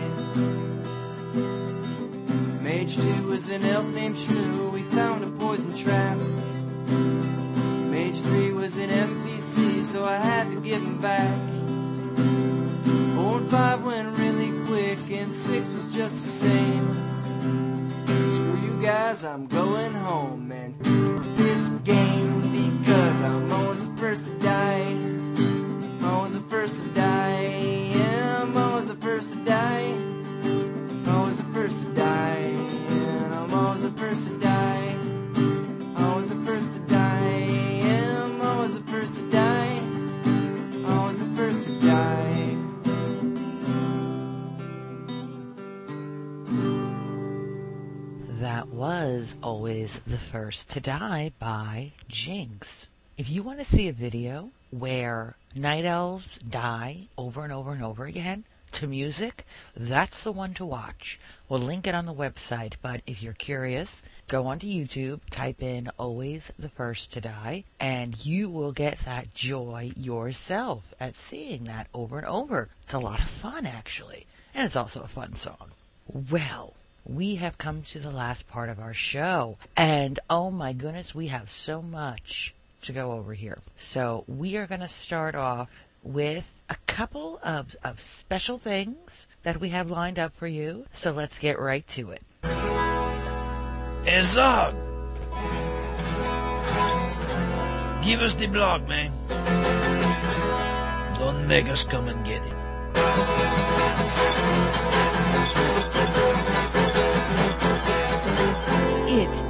Mage 2.61 2.97
2 2.97 3.29
was 3.29 3.49
an 3.49 3.65
elf 3.65 3.87
named 3.87 4.17
Shmoo. 4.17 4.73
We 4.73 4.83
found 4.83 5.25
a 5.25 5.31
poison 5.39 5.75
trap. 5.75 6.19
3 8.27 8.53
was 8.53 8.77
an 8.77 8.91
NPC, 8.91 9.85
so 9.85 10.05
I 10.05 10.17
had 10.17 10.51
to 10.51 10.61
give 10.61 10.83
him 10.83 10.99
back. 10.99 11.39
4 13.17 13.39
and 13.39 13.51
5 13.51 13.85
went 13.85 14.19
really 14.19 14.51
quick, 14.67 14.99
and 15.11 15.35
6 15.35 15.73
was 15.75 15.87
just 15.95 16.23
the 16.23 16.29
same. 16.29 16.87
Screw 18.07 18.59
you 18.67 18.83
guys, 18.83 19.25
I'm 19.25 19.47
going 19.47 19.93
home 19.93 20.51
and 20.53 20.75
this 21.37 21.69
game 21.85 22.41
because 22.51 23.21
I'm 23.23 23.53
always 23.53 23.87
the 23.87 23.97
first 23.97 24.25
to 24.27 24.39
die. 24.39 24.83
I'm 24.83 26.05
always 26.05 26.35
the 26.35 26.41
first 26.41 26.83
to 26.83 26.89
die. 26.91 27.91
Yeah, 27.95 28.43
I'm 28.43 28.57
always 28.57 28.89
the 28.89 28.97
first 28.97 29.33
to 29.33 29.45
die. 29.45 29.93
Always 31.09 31.37
the 31.39 31.49
first 31.55 31.85
to 31.85 31.95
die. 31.95 32.53
And 32.89 33.35
I'm 33.35 33.55
always 33.55 33.83
the 33.83 33.91
first 33.93 34.27
to 34.27 34.39
die. 34.39 34.46
That 48.57 48.69
was 48.69 49.37
Always 49.43 50.01
the 50.07 50.17
First 50.17 50.71
to 50.71 50.81
Die 50.81 51.31
by 51.39 51.93
Jinx. 52.09 52.89
If 53.19 53.29
you 53.29 53.43
want 53.43 53.59
to 53.59 53.67
see 53.67 53.87
a 53.87 53.93
video 53.93 54.49
where 54.71 55.37
night 55.55 55.85
elves 55.85 56.39
die 56.39 57.09
over 57.19 57.45
and 57.45 57.53
over 57.53 57.73
and 57.73 57.85
over 57.85 58.07
again 58.07 58.45
to 58.73 58.87
music, 58.87 59.45
that's 59.77 60.23
the 60.23 60.33
one 60.33 60.55
to 60.55 60.65
watch. 60.65 61.21
We'll 61.51 61.61
link 61.61 61.87
it 61.87 61.95
on 61.95 62.07
the 62.07 62.15
website, 62.15 62.77
but 62.81 63.03
if 63.07 63.23
you're 63.23 63.35
curious, 63.35 64.03
go 64.27 64.47
onto 64.47 64.67
YouTube, 64.67 65.21
type 65.29 65.63
in 65.63 65.91
Always 65.99 66.55
the 66.59 66.71
First 66.71 67.13
to 67.13 67.21
Die, 67.21 67.65
and 67.79 68.25
you 68.25 68.49
will 68.49 68.73
get 68.73 69.01
that 69.01 69.35
joy 69.35 69.93
yourself 69.95 70.95
at 70.99 71.19
seeing 71.19 71.65
that 71.65 71.89
over 71.93 72.17
and 72.17 72.27
over. 72.27 72.71
It's 72.85 72.95
a 72.95 72.99
lot 73.01 73.19
of 73.19 73.27
fun, 73.27 73.67
actually. 73.67 74.25
And 74.55 74.65
it's 74.65 74.77
also 74.77 75.03
a 75.03 75.09
fun 75.09 75.35
song. 75.35 75.73
Well, 76.31 76.73
we 77.09 77.37
have 77.37 77.59
come 77.59 77.83
to 77.83 77.99
the 77.99 78.11
last 78.11 78.49
part 78.49 78.69
of 78.69 78.81
our 78.81 78.95
show. 78.95 79.59
And 79.77 80.19
oh 80.29 80.51
my 80.51 80.73
goodness, 80.73 81.15
we 81.15 81.29
have 81.29 81.51
so 81.51 81.81
much 81.83 82.55
to 82.83 82.93
go 82.93 83.13
over 83.13 83.35
here. 83.35 83.59
So 83.77 84.25
we 84.27 84.57
are 84.57 84.67
going 84.67 84.81
to 84.81 84.89
start 84.89 85.35
off 85.35 85.71
with 86.03 86.53
a 86.69 86.77
couple 86.87 87.41
of, 87.43 87.77
of 87.83 88.01
special 88.01 88.59
things 88.59 89.27
that 89.43 89.61
we 89.61 89.71
have 89.71 89.91
lined 89.91 90.19
up 90.19 90.35
for 90.37 90.47
you. 90.47 90.87
So 90.93 91.13
let's 91.13 91.39
get 91.39 91.59
right 91.59 91.87
to 91.89 92.11
it. 92.11 92.23
Zog! 94.23 94.75
Give 98.05 98.21
us 98.21 98.35
the 98.35 98.47
blog, 98.47 98.89
man. 98.89 99.11
Don't 101.15 101.49
make 101.49 101.67
us 101.67 101.85
come 101.85 102.07
and 102.07 102.25
get 102.25 102.45
it. 102.47 103.46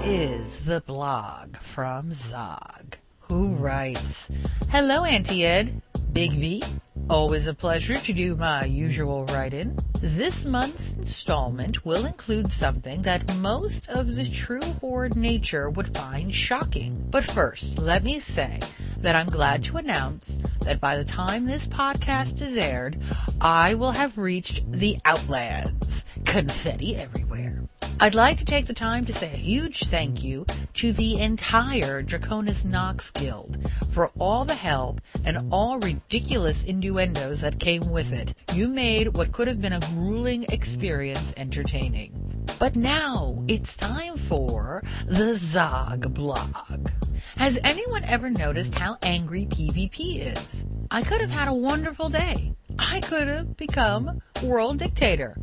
Is 0.09 0.65
the 0.65 0.81
blog 0.83 1.57
from 1.57 2.13
Zog, 2.13 2.97
who 3.19 3.57
writes, 3.57 4.31
Hello, 4.71 5.03
Auntie 5.03 5.45
Ed, 5.45 5.83
Big 6.13 6.31
V. 6.31 6.63
Always 7.11 7.49
a 7.49 7.55
pleasure 7.55 7.97
to 7.97 8.13
do 8.13 8.37
my 8.37 8.65
usual 8.67 9.25
write-in. 9.25 9.77
This 10.01 10.45
month's 10.45 10.93
installment 10.93 11.85
will 11.85 12.07
include 12.07 12.53
something 12.53 13.03
that 13.03 13.37
most 13.39 13.89
of 13.89 14.15
the 14.15 14.31
true 14.31 14.61
horde 14.81 15.17
nature 15.17 15.69
would 15.71 15.93
find 15.97 16.33
shocking. 16.33 17.05
But 17.11 17.25
first, 17.25 17.77
let 17.77 18.05
me 18.05 18.21
say 18.21 18.61
that 18.99 19.17
I'm 19.17 19.27
glad 19.27 19.65
to 19.65 19.77
announce 19.77 20.39
that 20.61 20.81
by 20.81 20.97
the 20.97 21.05
time 21.05 21.47
this 21.47 21.67
podcast 21.67 22.41
is 22.41 22.57
aired, 22.57 22.97
I 23.41 23.75
will 23.75 23.93
have 23.93 24.17
reached 24.17 24.71
the 24.71 24.99
Outlands. 25.05 26.05
Confetti 26.25 26.95
everywhere. 26.95 27.66
I'd 27.99 28.15
like 28.15 28.37
to 28.39 28.45
take 28.45 28.67
the 28.67 28.75
time 28.75 29.07
to 29.07 29.13
say 29.13 29.33
a 29.33 29.39
huge 29.39 29.85
thank 29.85 30.23
you 30.23 30.45
to 30.75 30.93
the 30.93 31.19
entire 31.19 32.03
Draconis 32.03 32.63
Knox 32.63 33.11
Guild 33.11 33.57
for 33.91 34.11
all 34.19 34.45
the 34.45 34.55
help 34.55 35.01
and 35.25 35.51
all 35.51 35.79
ridiculous 35.79 36.63
innuendos 36.63 37.41
that 37.41 37.59
came 37.59 37.91
with 37.91 38.13
it. 38.13 38.35
You 38.53 38.69
made 38.69 39.17
what 39.17 39.33
could 39.33 39.49
have 39.49 39.63
been 39.63 39.73
a 39.73 39.81
grueling 39.81 40.45
experience 40.53 41.33
entertaining. 41.39 42.45
But 42.59 42.77
now 42.77 43.43
it's 43.49 43.75
time 43.75 44.19
for 44.19 44.85
the 45.07 45.35
Zog 45.35 46.13
blog. 46.13 46.91
Has 47.39 47.59
anyone 47.65 48.05
ever 48.05 48.29
noticed 48.29 48.75
how 48.75 48.99
angry 49.01 49.47
PvP 49.47 50.37
is? 50.37 50.67
I 50.91 51.01
could 51.01 51.23
have 51.23 51.31
had 51.31 51.49
a 51.49 51.55
wonderful 51.55 52.11
day. 52.11 52.53
I 52.79 53.01
could 53.01 53.29
have 53.29 53.57
become 53.57 54.21
world 54.43 54.79
dictator. 54.79 55.37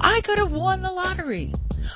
I 0.00 0.20
could 0.22 0.38
have 0.38 0.52
won 0.52 0.82
the 0.82 0.92
lottery. 0.92 1.52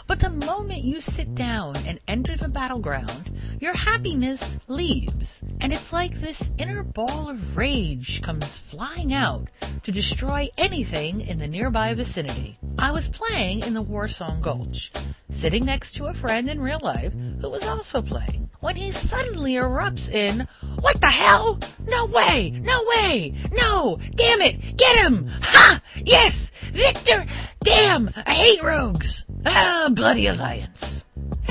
But 0.07 0.21
the 0.21 0.31
moment 0.31 0.85
you 0.85 1.01
sit 1.01 1.35
down 1.35 1.77
and 1.87 2.01
enter 2.09 2.37
the 2.37 2.49
battleground, 2.49 3.31
your 3.61 3.75
happiness 3.75 4.59
leaves. 4.67 5.43
And 5.61 5.73
it's 5.73 5.93
like 5.93 6.21
this 6.21 6.53
inner 6.59 6.83
ball 6.83 7.29
of 7.29 7.57
rage 7.57 8.23
comes 8.23 8.59
flying 8.59 9.13
out 9.13 9.49
to 9.83 9.93
destroy 9.93 10.49
anything 10.57 11.21
in 11.21 11.39
the 11.39 11.49
nearby 11.49 11.95
vicinity. 11.95 12.59
I 12.79 12.91
was 12.93 13.09
playing 13.09 13.65
in 13.65 13.75
the 13.75 13.85
Warsong 13.85 14.41
Gulch, 14.41 14.93
sitting 15.33 15.65
next 15.65 15.93
to 15.93 16.07
a 16.07 16.15
friend 16.15 16.49
in 16.49 16.61
real 16.61 16.81
life 16.83 17.13
who 17.41 17.51
was 17.51 17.67
also 17.67 18.03
playing, 18.03 18.49
when 18.61 18.77
he 18.77 18.93
suddenly 18.93 19.55
erupts 19.55 20.11
in, 20.11 20.47
What 20.81 21.01
the 21.01 21.09
hell? 21.09 21.59
No 21.87 22.07
way! 22.07 22.51
No 22.51 22.85
way! 22.95 23.35
No! 23.53 23.99
Damn 24.15 24.41
it! 24.43 24.77
Get 24.77 25.05
him! 25.05 25.29
Ha! 25.43 25.83
Yes! 25.97 26.53
Victor! 26.73 27.25
Damn! 27.61 28.11
I 28.27 28.33
hate 28.33 28.63
rogues! 28.63 29.25
Ah, 29.45 29.89
bloody 29.91 30.27
alliance! 30.27 31.05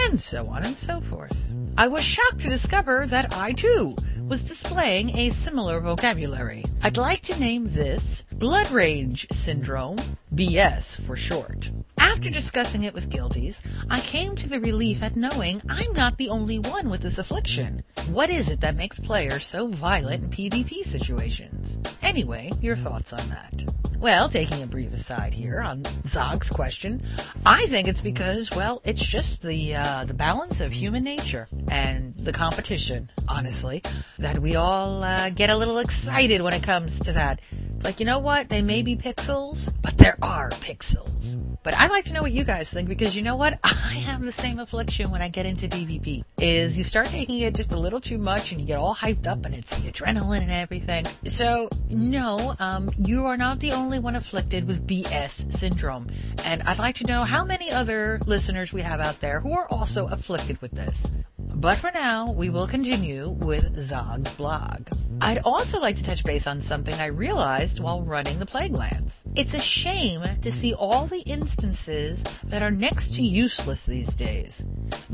And 0.04 0.20
so 0.20 0.48
on 0.48 0.64
and 0.64 0.76
so 0.76 1.02
forth. 1.02 1.38
I 1.78 1.88
was 1.88 2.04
shocked 2.04 2.42
to 2.42 2.50
discover 2.50 3.06
that 3.08 3.34
I 3.36 3.54
too 3.54 3.96
was 4.32 4.44
displaying 4.44 5.18
a 5.18 5.30
similar 5.30 5.82
vocabulary. 5.82 6.64
I'd 6.82 6.96
like 6.96 7.22
to 7.24 7.38
name 7.38 7.68
this 7.70 8.24
Blood 8.32 8.72
Rage 8.72 9.28
Syndrome, 9.30 9.98
BS 10.34 11.00
for 11.02 11.18
short. 11.18 11.72
After 12.00 12.30
discussing 12.30 12.84
it 12.84 12.94
with 12.94 13.10
guildies, 13.10 13.62
I 13.90 14.00
came 14.00 14.36
to 14.38 14.48
the 14.48 14.60
relief 14.60 15.04
at 15.04 15.16
knowing 15.16 15.62
I'm 15.70 15.92
not 15.94 16.18
the 16.18 16.30
only 16.30 16.60
one 16.60 16.90
with 16.90 17.02
this 17.02 17.18
affliction. 17.18 17.84
What 18.08 18.30
is 18.30 18.50
it 18.50 18.62
that 18.62 18.76
makes 18.76 19.00
players 19.00 19.46
so 19.46 19.68
violent 19.68 20.24
in 20.24 20.30
PvP 20.30 20.84
situations? 20.84 21.80
Anyway, 22.02 22.52
your 22.62 22.78
thoughts 22.78 23.12
on 23.12 23.28
that. 23.30 23.64
Well, 24.02 24.30
taking 24.30 24.64
a 24.64 24.68
brief 24.68 24.94
aside 24.94 25.32
here 25.32 25.62
on 25.62 25.84
Zog's 26.08 26.50
question, 26.50 27.04
I 27.46 27.68
think 27.68 27.88
it's 27.88 28.02
because, 28.02 28.50
well, 28.50 28.82
it's 28.84 29.06
just 29.06 29.44
the 29.44 29.76
uh, 29.76 30.06
the 30.06 30.16
balance 30.16 30.60
of 30.60 30.72
human 30.72 31.04
nature 31.04 31.48
and 31.70 32.16
the 32.18 32.32
competition, 32.32 33.12
honestly, 33.28 33.84
that 34.18 34.40
we 34.40 34.56
all 34.56 35.04
uh, 35.04 35.30
get 35.30 35.52
a 35.52 35.56
little 35.56 35.78
excited 35.78 36.42
when 36.42 36.54
it 36.54 36.64
comes 36.64 37.00
to 37.02 37.14
that. 37.14 37.42
Like, 37.84 38.00
you 38.00 38.08
know 38.08 38.18
what? 38.18 38.50
They 38.50 38.64
may 38.64 38.82
be 38.82 38.96
pixels, 38.96 39.72
but 39.84 40.00
there 40.00 40.18
are 40.22 40.50
pixels. 40.50 41.38
But 41.64 41.76
I'd 41.76 41.92
like 41.92 42.06
to 42.06 42.14
know 42.14 42.22
what 42.22 42.32
you 42.32 42.44
guys 42.44 42.70
think 42.70 42.90
because 42.90 43.16
you 43.16 43.22
know 43.22 43.36
what? 43.36 43.60
I 43.64 43.96
have 44.06 44.24
the 44.24 44.32
same 44.32 44.60
affliction 44.60 45.12
when 45.12 45.22
I 45.22 45.30
get 45.30 45.46
into 45.46 45.68
PvP. 45.68 46.24
Is 46.40 46.78
you 46.78 46.84
start 46.84 47.08
taking 47.08 47.40
it 47.40 47.56
just 47.56 47.72
a 47.72 47.80
little 47.80 48.02
too 48.02 48.18
much 48.18 48.52
and 48.52 48.60
you 48.60 48.68
get 48.68 48.78
all 48.78 48.96
hyped 48.96 49.28
up 49.28 49.46
and 49.46 49.54
it's 49.54 49.80
the 49.80 49.92
adrenaline 49.92 50.42
and 50.42 50.52
everything. 50.52 51.06
So 51.26 51.70
no, 51.90 52.56
um, 52.60 52.90
you 52.98 53.26
are 53.26 53.38
not 53.38 53.60
the 53.60 53.74
only 53.74 54.00
one 54.00 54.16
afflicted 54.16 54.68
with 54.68 54.88
BS 54.88 55.52
syndrome. 55.52 56.08
And 56.44 56.64
I'd 56.64 56.80
like 56.80 56.96
to 56.96 57.08
know 57.08 57.24
how 57.24 57.46
many 57.46 57.72
other 57.72 58.20
listeners 58.26 58.74
we 58.74 58.82
have 58.82 59.00
out 59.00 59.20
there 59.20 59.40
who 59.40 59.54
are 59.54 59.68
also 59.70 60.08
afflicted 60.08 60.62
with 60.62 60.72
this. 60.72 61.14
But 61.38 61.78
for 61.78 61.92
now, 61.92 62.32
we 62.32 62.50
will 62.50 62.68
continue 62.68 63.30
with 63.30 63.78
Zog's 63.78 64.34
blog. 64.36 64.88
I'd 65.20 65.40
also 65.44 65.80
like 65.80 65.98
to 65.98 66.04
touch 66.04 66.24
base 66.24 66.48
on 66.48 66.62
something 66.62 66.94
I 66.96 67.08
realized 67.08 67.80
while 67.80 68.04
running 68.04 68.40
the 68.40 68.46
Plaguelands. 68.46 69.24
It's 69.36 69.54
a 69.54 69.60
shame 69.60 70.24
to 70.42 70.52
see 70.52 70.74
all 70.74 71.08
the 71.08 71.22
instances 71.22 72.24
that 72.46 72.62
are 72.62 72.72
next 72.72 73.16
to 73.16 73.24
useless 73.24 73.86
these 73.86 74.14
days. 74.16 74.64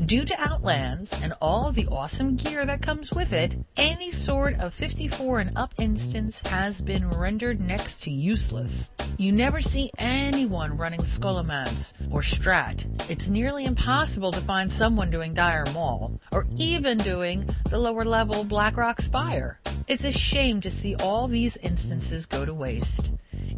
Due 0.06 0.24
to 0.24 0.40
Outlands 0.40 1.12
and 1.22 1.34
all 1.40 1.72
the 1.72 1.86
awesome 1.88 2.36
gear 2.36 2.64
that 2.64 2.82
comes 2.82 3.12
with 3.12 3.32
it, 3.32 3.56
any 3.76 4.10
sort 4.10 4.54
of 4.58 4.72
54 4.72 5.40
and 5.40 5.58
up 5.58 5.74
instance 5.78 6.40
has 6.46 6.80
been 6.80 7.10
rendered 7.10 7.60
next 7.60 8.02
to 8.02 8.10
useless. 8.10 8.90
You 9.16 9.32
never 9.32 9.60
see 9.60 9.90
anyone 9.98 10.76
running 10.76 11.00
Scholomance 11.00 11.92
or 12.10 12.20
Strat. 12.20 13.10
It's 13.10 13.28
nearly 13.28 13.64
impossible 13.64 14.30
to 14.32 14.40
find 14.40 14.70
someone 14.70 15.10
doing 15.10 15.34
Dire 15.34 15.66
Maul, 15.74 16.20
or 16.32 16.46
even 16.56 16.98
doing 16.98 17.48
the 17.68 17.78
lower 17.78 18.04
level 18.04 18.44
Blackrock 18.44 19.00
Spire. 19.00 19.58
It's 19.88 20.04
a 20.04 20.12
shame 20.12 20.60
to 20.60 20.70
see 20.70 20.94
all 20.94 21.26
these 21.26 21.56
instances 21.56 22.26
go 22.26 22.44
to 22.44 22.54
waste. 22.54 23.10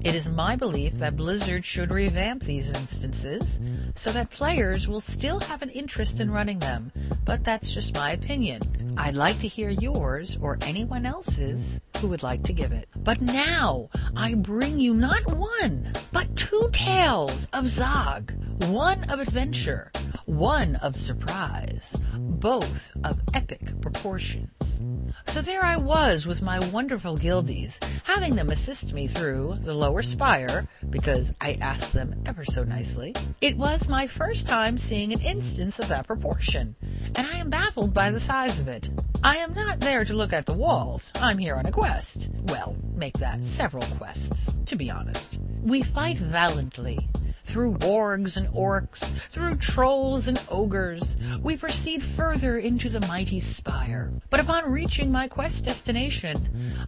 It 0.02 0.14
is 0.14 0.30
my 0.30 0.56
belief 0.56 0.94
that 0.94 1.16
Blizzard 1.16 1.62
should 1.64 1.90
revamp 1.90 2.42
these 2.42 2.70
instances 2.70 3.60
so 3.94 4.10
that 4.12 4.30
players 4.30 4.88
will 4.88 5.00
still 5.00 5.40
have 5.40 5.60
an 5.60 5.68
interest 5.68 6.20
in 6.20 6.30
running 6.30 6.58
them, 6.58 6.90
but 7.26 7.44
that's 7.44 7.74
just 7.74 7.94
my 7.94 8.12
opinion. 8.12 8.60
I'd 8.96 9.14
like 9.14 9.38
to 9.40 9.48
hear 9.48 9.68
yours 9.68 10.38
or 10.40 10.56
anyone 10.62 11.04
else's 11.04 11.80
who 11.98 12.08
would 12.08 12.22
like 12.22 12.42
to 12.44 12.54
give 12.54 12.72
it. 12.72 12.88
But 12.96 13.20
now 13.20 13.90
I 14.16 14.34
bring 14.34 14.80
you 14.80 14.94
not 14.94 15.36
one, 15.36 15.92
but 16.12 16.34
two 16.34 16.70
tales 16.72 17.46
of 17.52 17.68
Zog, 17.68 18.32
one 18.66 19.04
of 19.10 19.20
adventure, 19.20 19.90
one 20.26 20.76
of 20.76 20.96
surprise, 20.96 22.00
both 22.14 22.90
of 23.04 23.20
epic 23.34 23.80
proportions. 23.80 24.80
So 25.26 25.40
there 25.40 25.64
I 25.64 25.76
was 25.76 26.26
with 26.26 26.42
my 26.42 26.58
wonderful 26.68 27.16
guildies, 27.16 27.80
having 28.04 28.34
them 28.34 28.48
assist 28.48 28.92
me 28.92 29.06
through 29.06 29.58
the 29.62 29.74
lower 29.74 30.02
spire, 30.02 30.68
because 30.88 31.32
I 31.40 31.58
asked 31.60 31.92
them 31.92 32.22
ever 32.26 32.44
so 32.44 32.64
nicely. 32.64 33.14
It 33.40 33.56
was 33.56 33.88
my 33.88 34.06
first 34.06 34.46
time 34.46 34.78
seeing 34.78 35.12
an 35.12 35.20
instance 35.20 35.78
of 35.78 35.88
that 35.88 36.06
proportion, 36.06 36.76
and 37.16 37.26
I 37.26 37.38
am 37.38 37.50
baffled 37.50 37.94
by 37.94 38.10
the 38.10 38.20
size 38.20 38.60
of 38.60 38.68
it. 38.68 38.90
I 39.22 39.36
am 39.38 39.54
not 39.54 39.80
there 39.80 40.04
to 40.04 40.14
look 40.14 40.32
at 40.32 40.46
the 40.46 40.54
walls. 40.54 41.12
I'm 41.16 41.38
here 41.38 41.56
on 41.56 41.66
a 41.66 41.72
quest. 41.72 42.28
Well, 42.44 42.76
make 42.94 43.18
that 43.18 43.44
several 43.44 43.84
quests, 43.98 44.56
to 44.66 44.76
be 44.76 44.90
honest. 44.90 45.38
We 45.62 45.82
fight 45.82 46.16
valiantly 46.16 47.08
through 47.50 47.74
wargs 47.78 48.36
and 48.36 48.46
orcs, 48.50 49.10
through 49.30 49.56
trolls 49.56 50.28
and 50.28 50.40
ogres. 50.48 51.16
We 51.42 51.56
proceed 51.56 52.00
further 52.00 52.58
into 52.58 52.88
the 52.88 53.04
mighty 53.08 53.40
spire. 53.40 54.12
But 54.30 54.38
upon 54.38 54.70
reaching 54.70 55.10
my 55.10 55.26
quest 55.26 55.64
destination, 55.64 56.36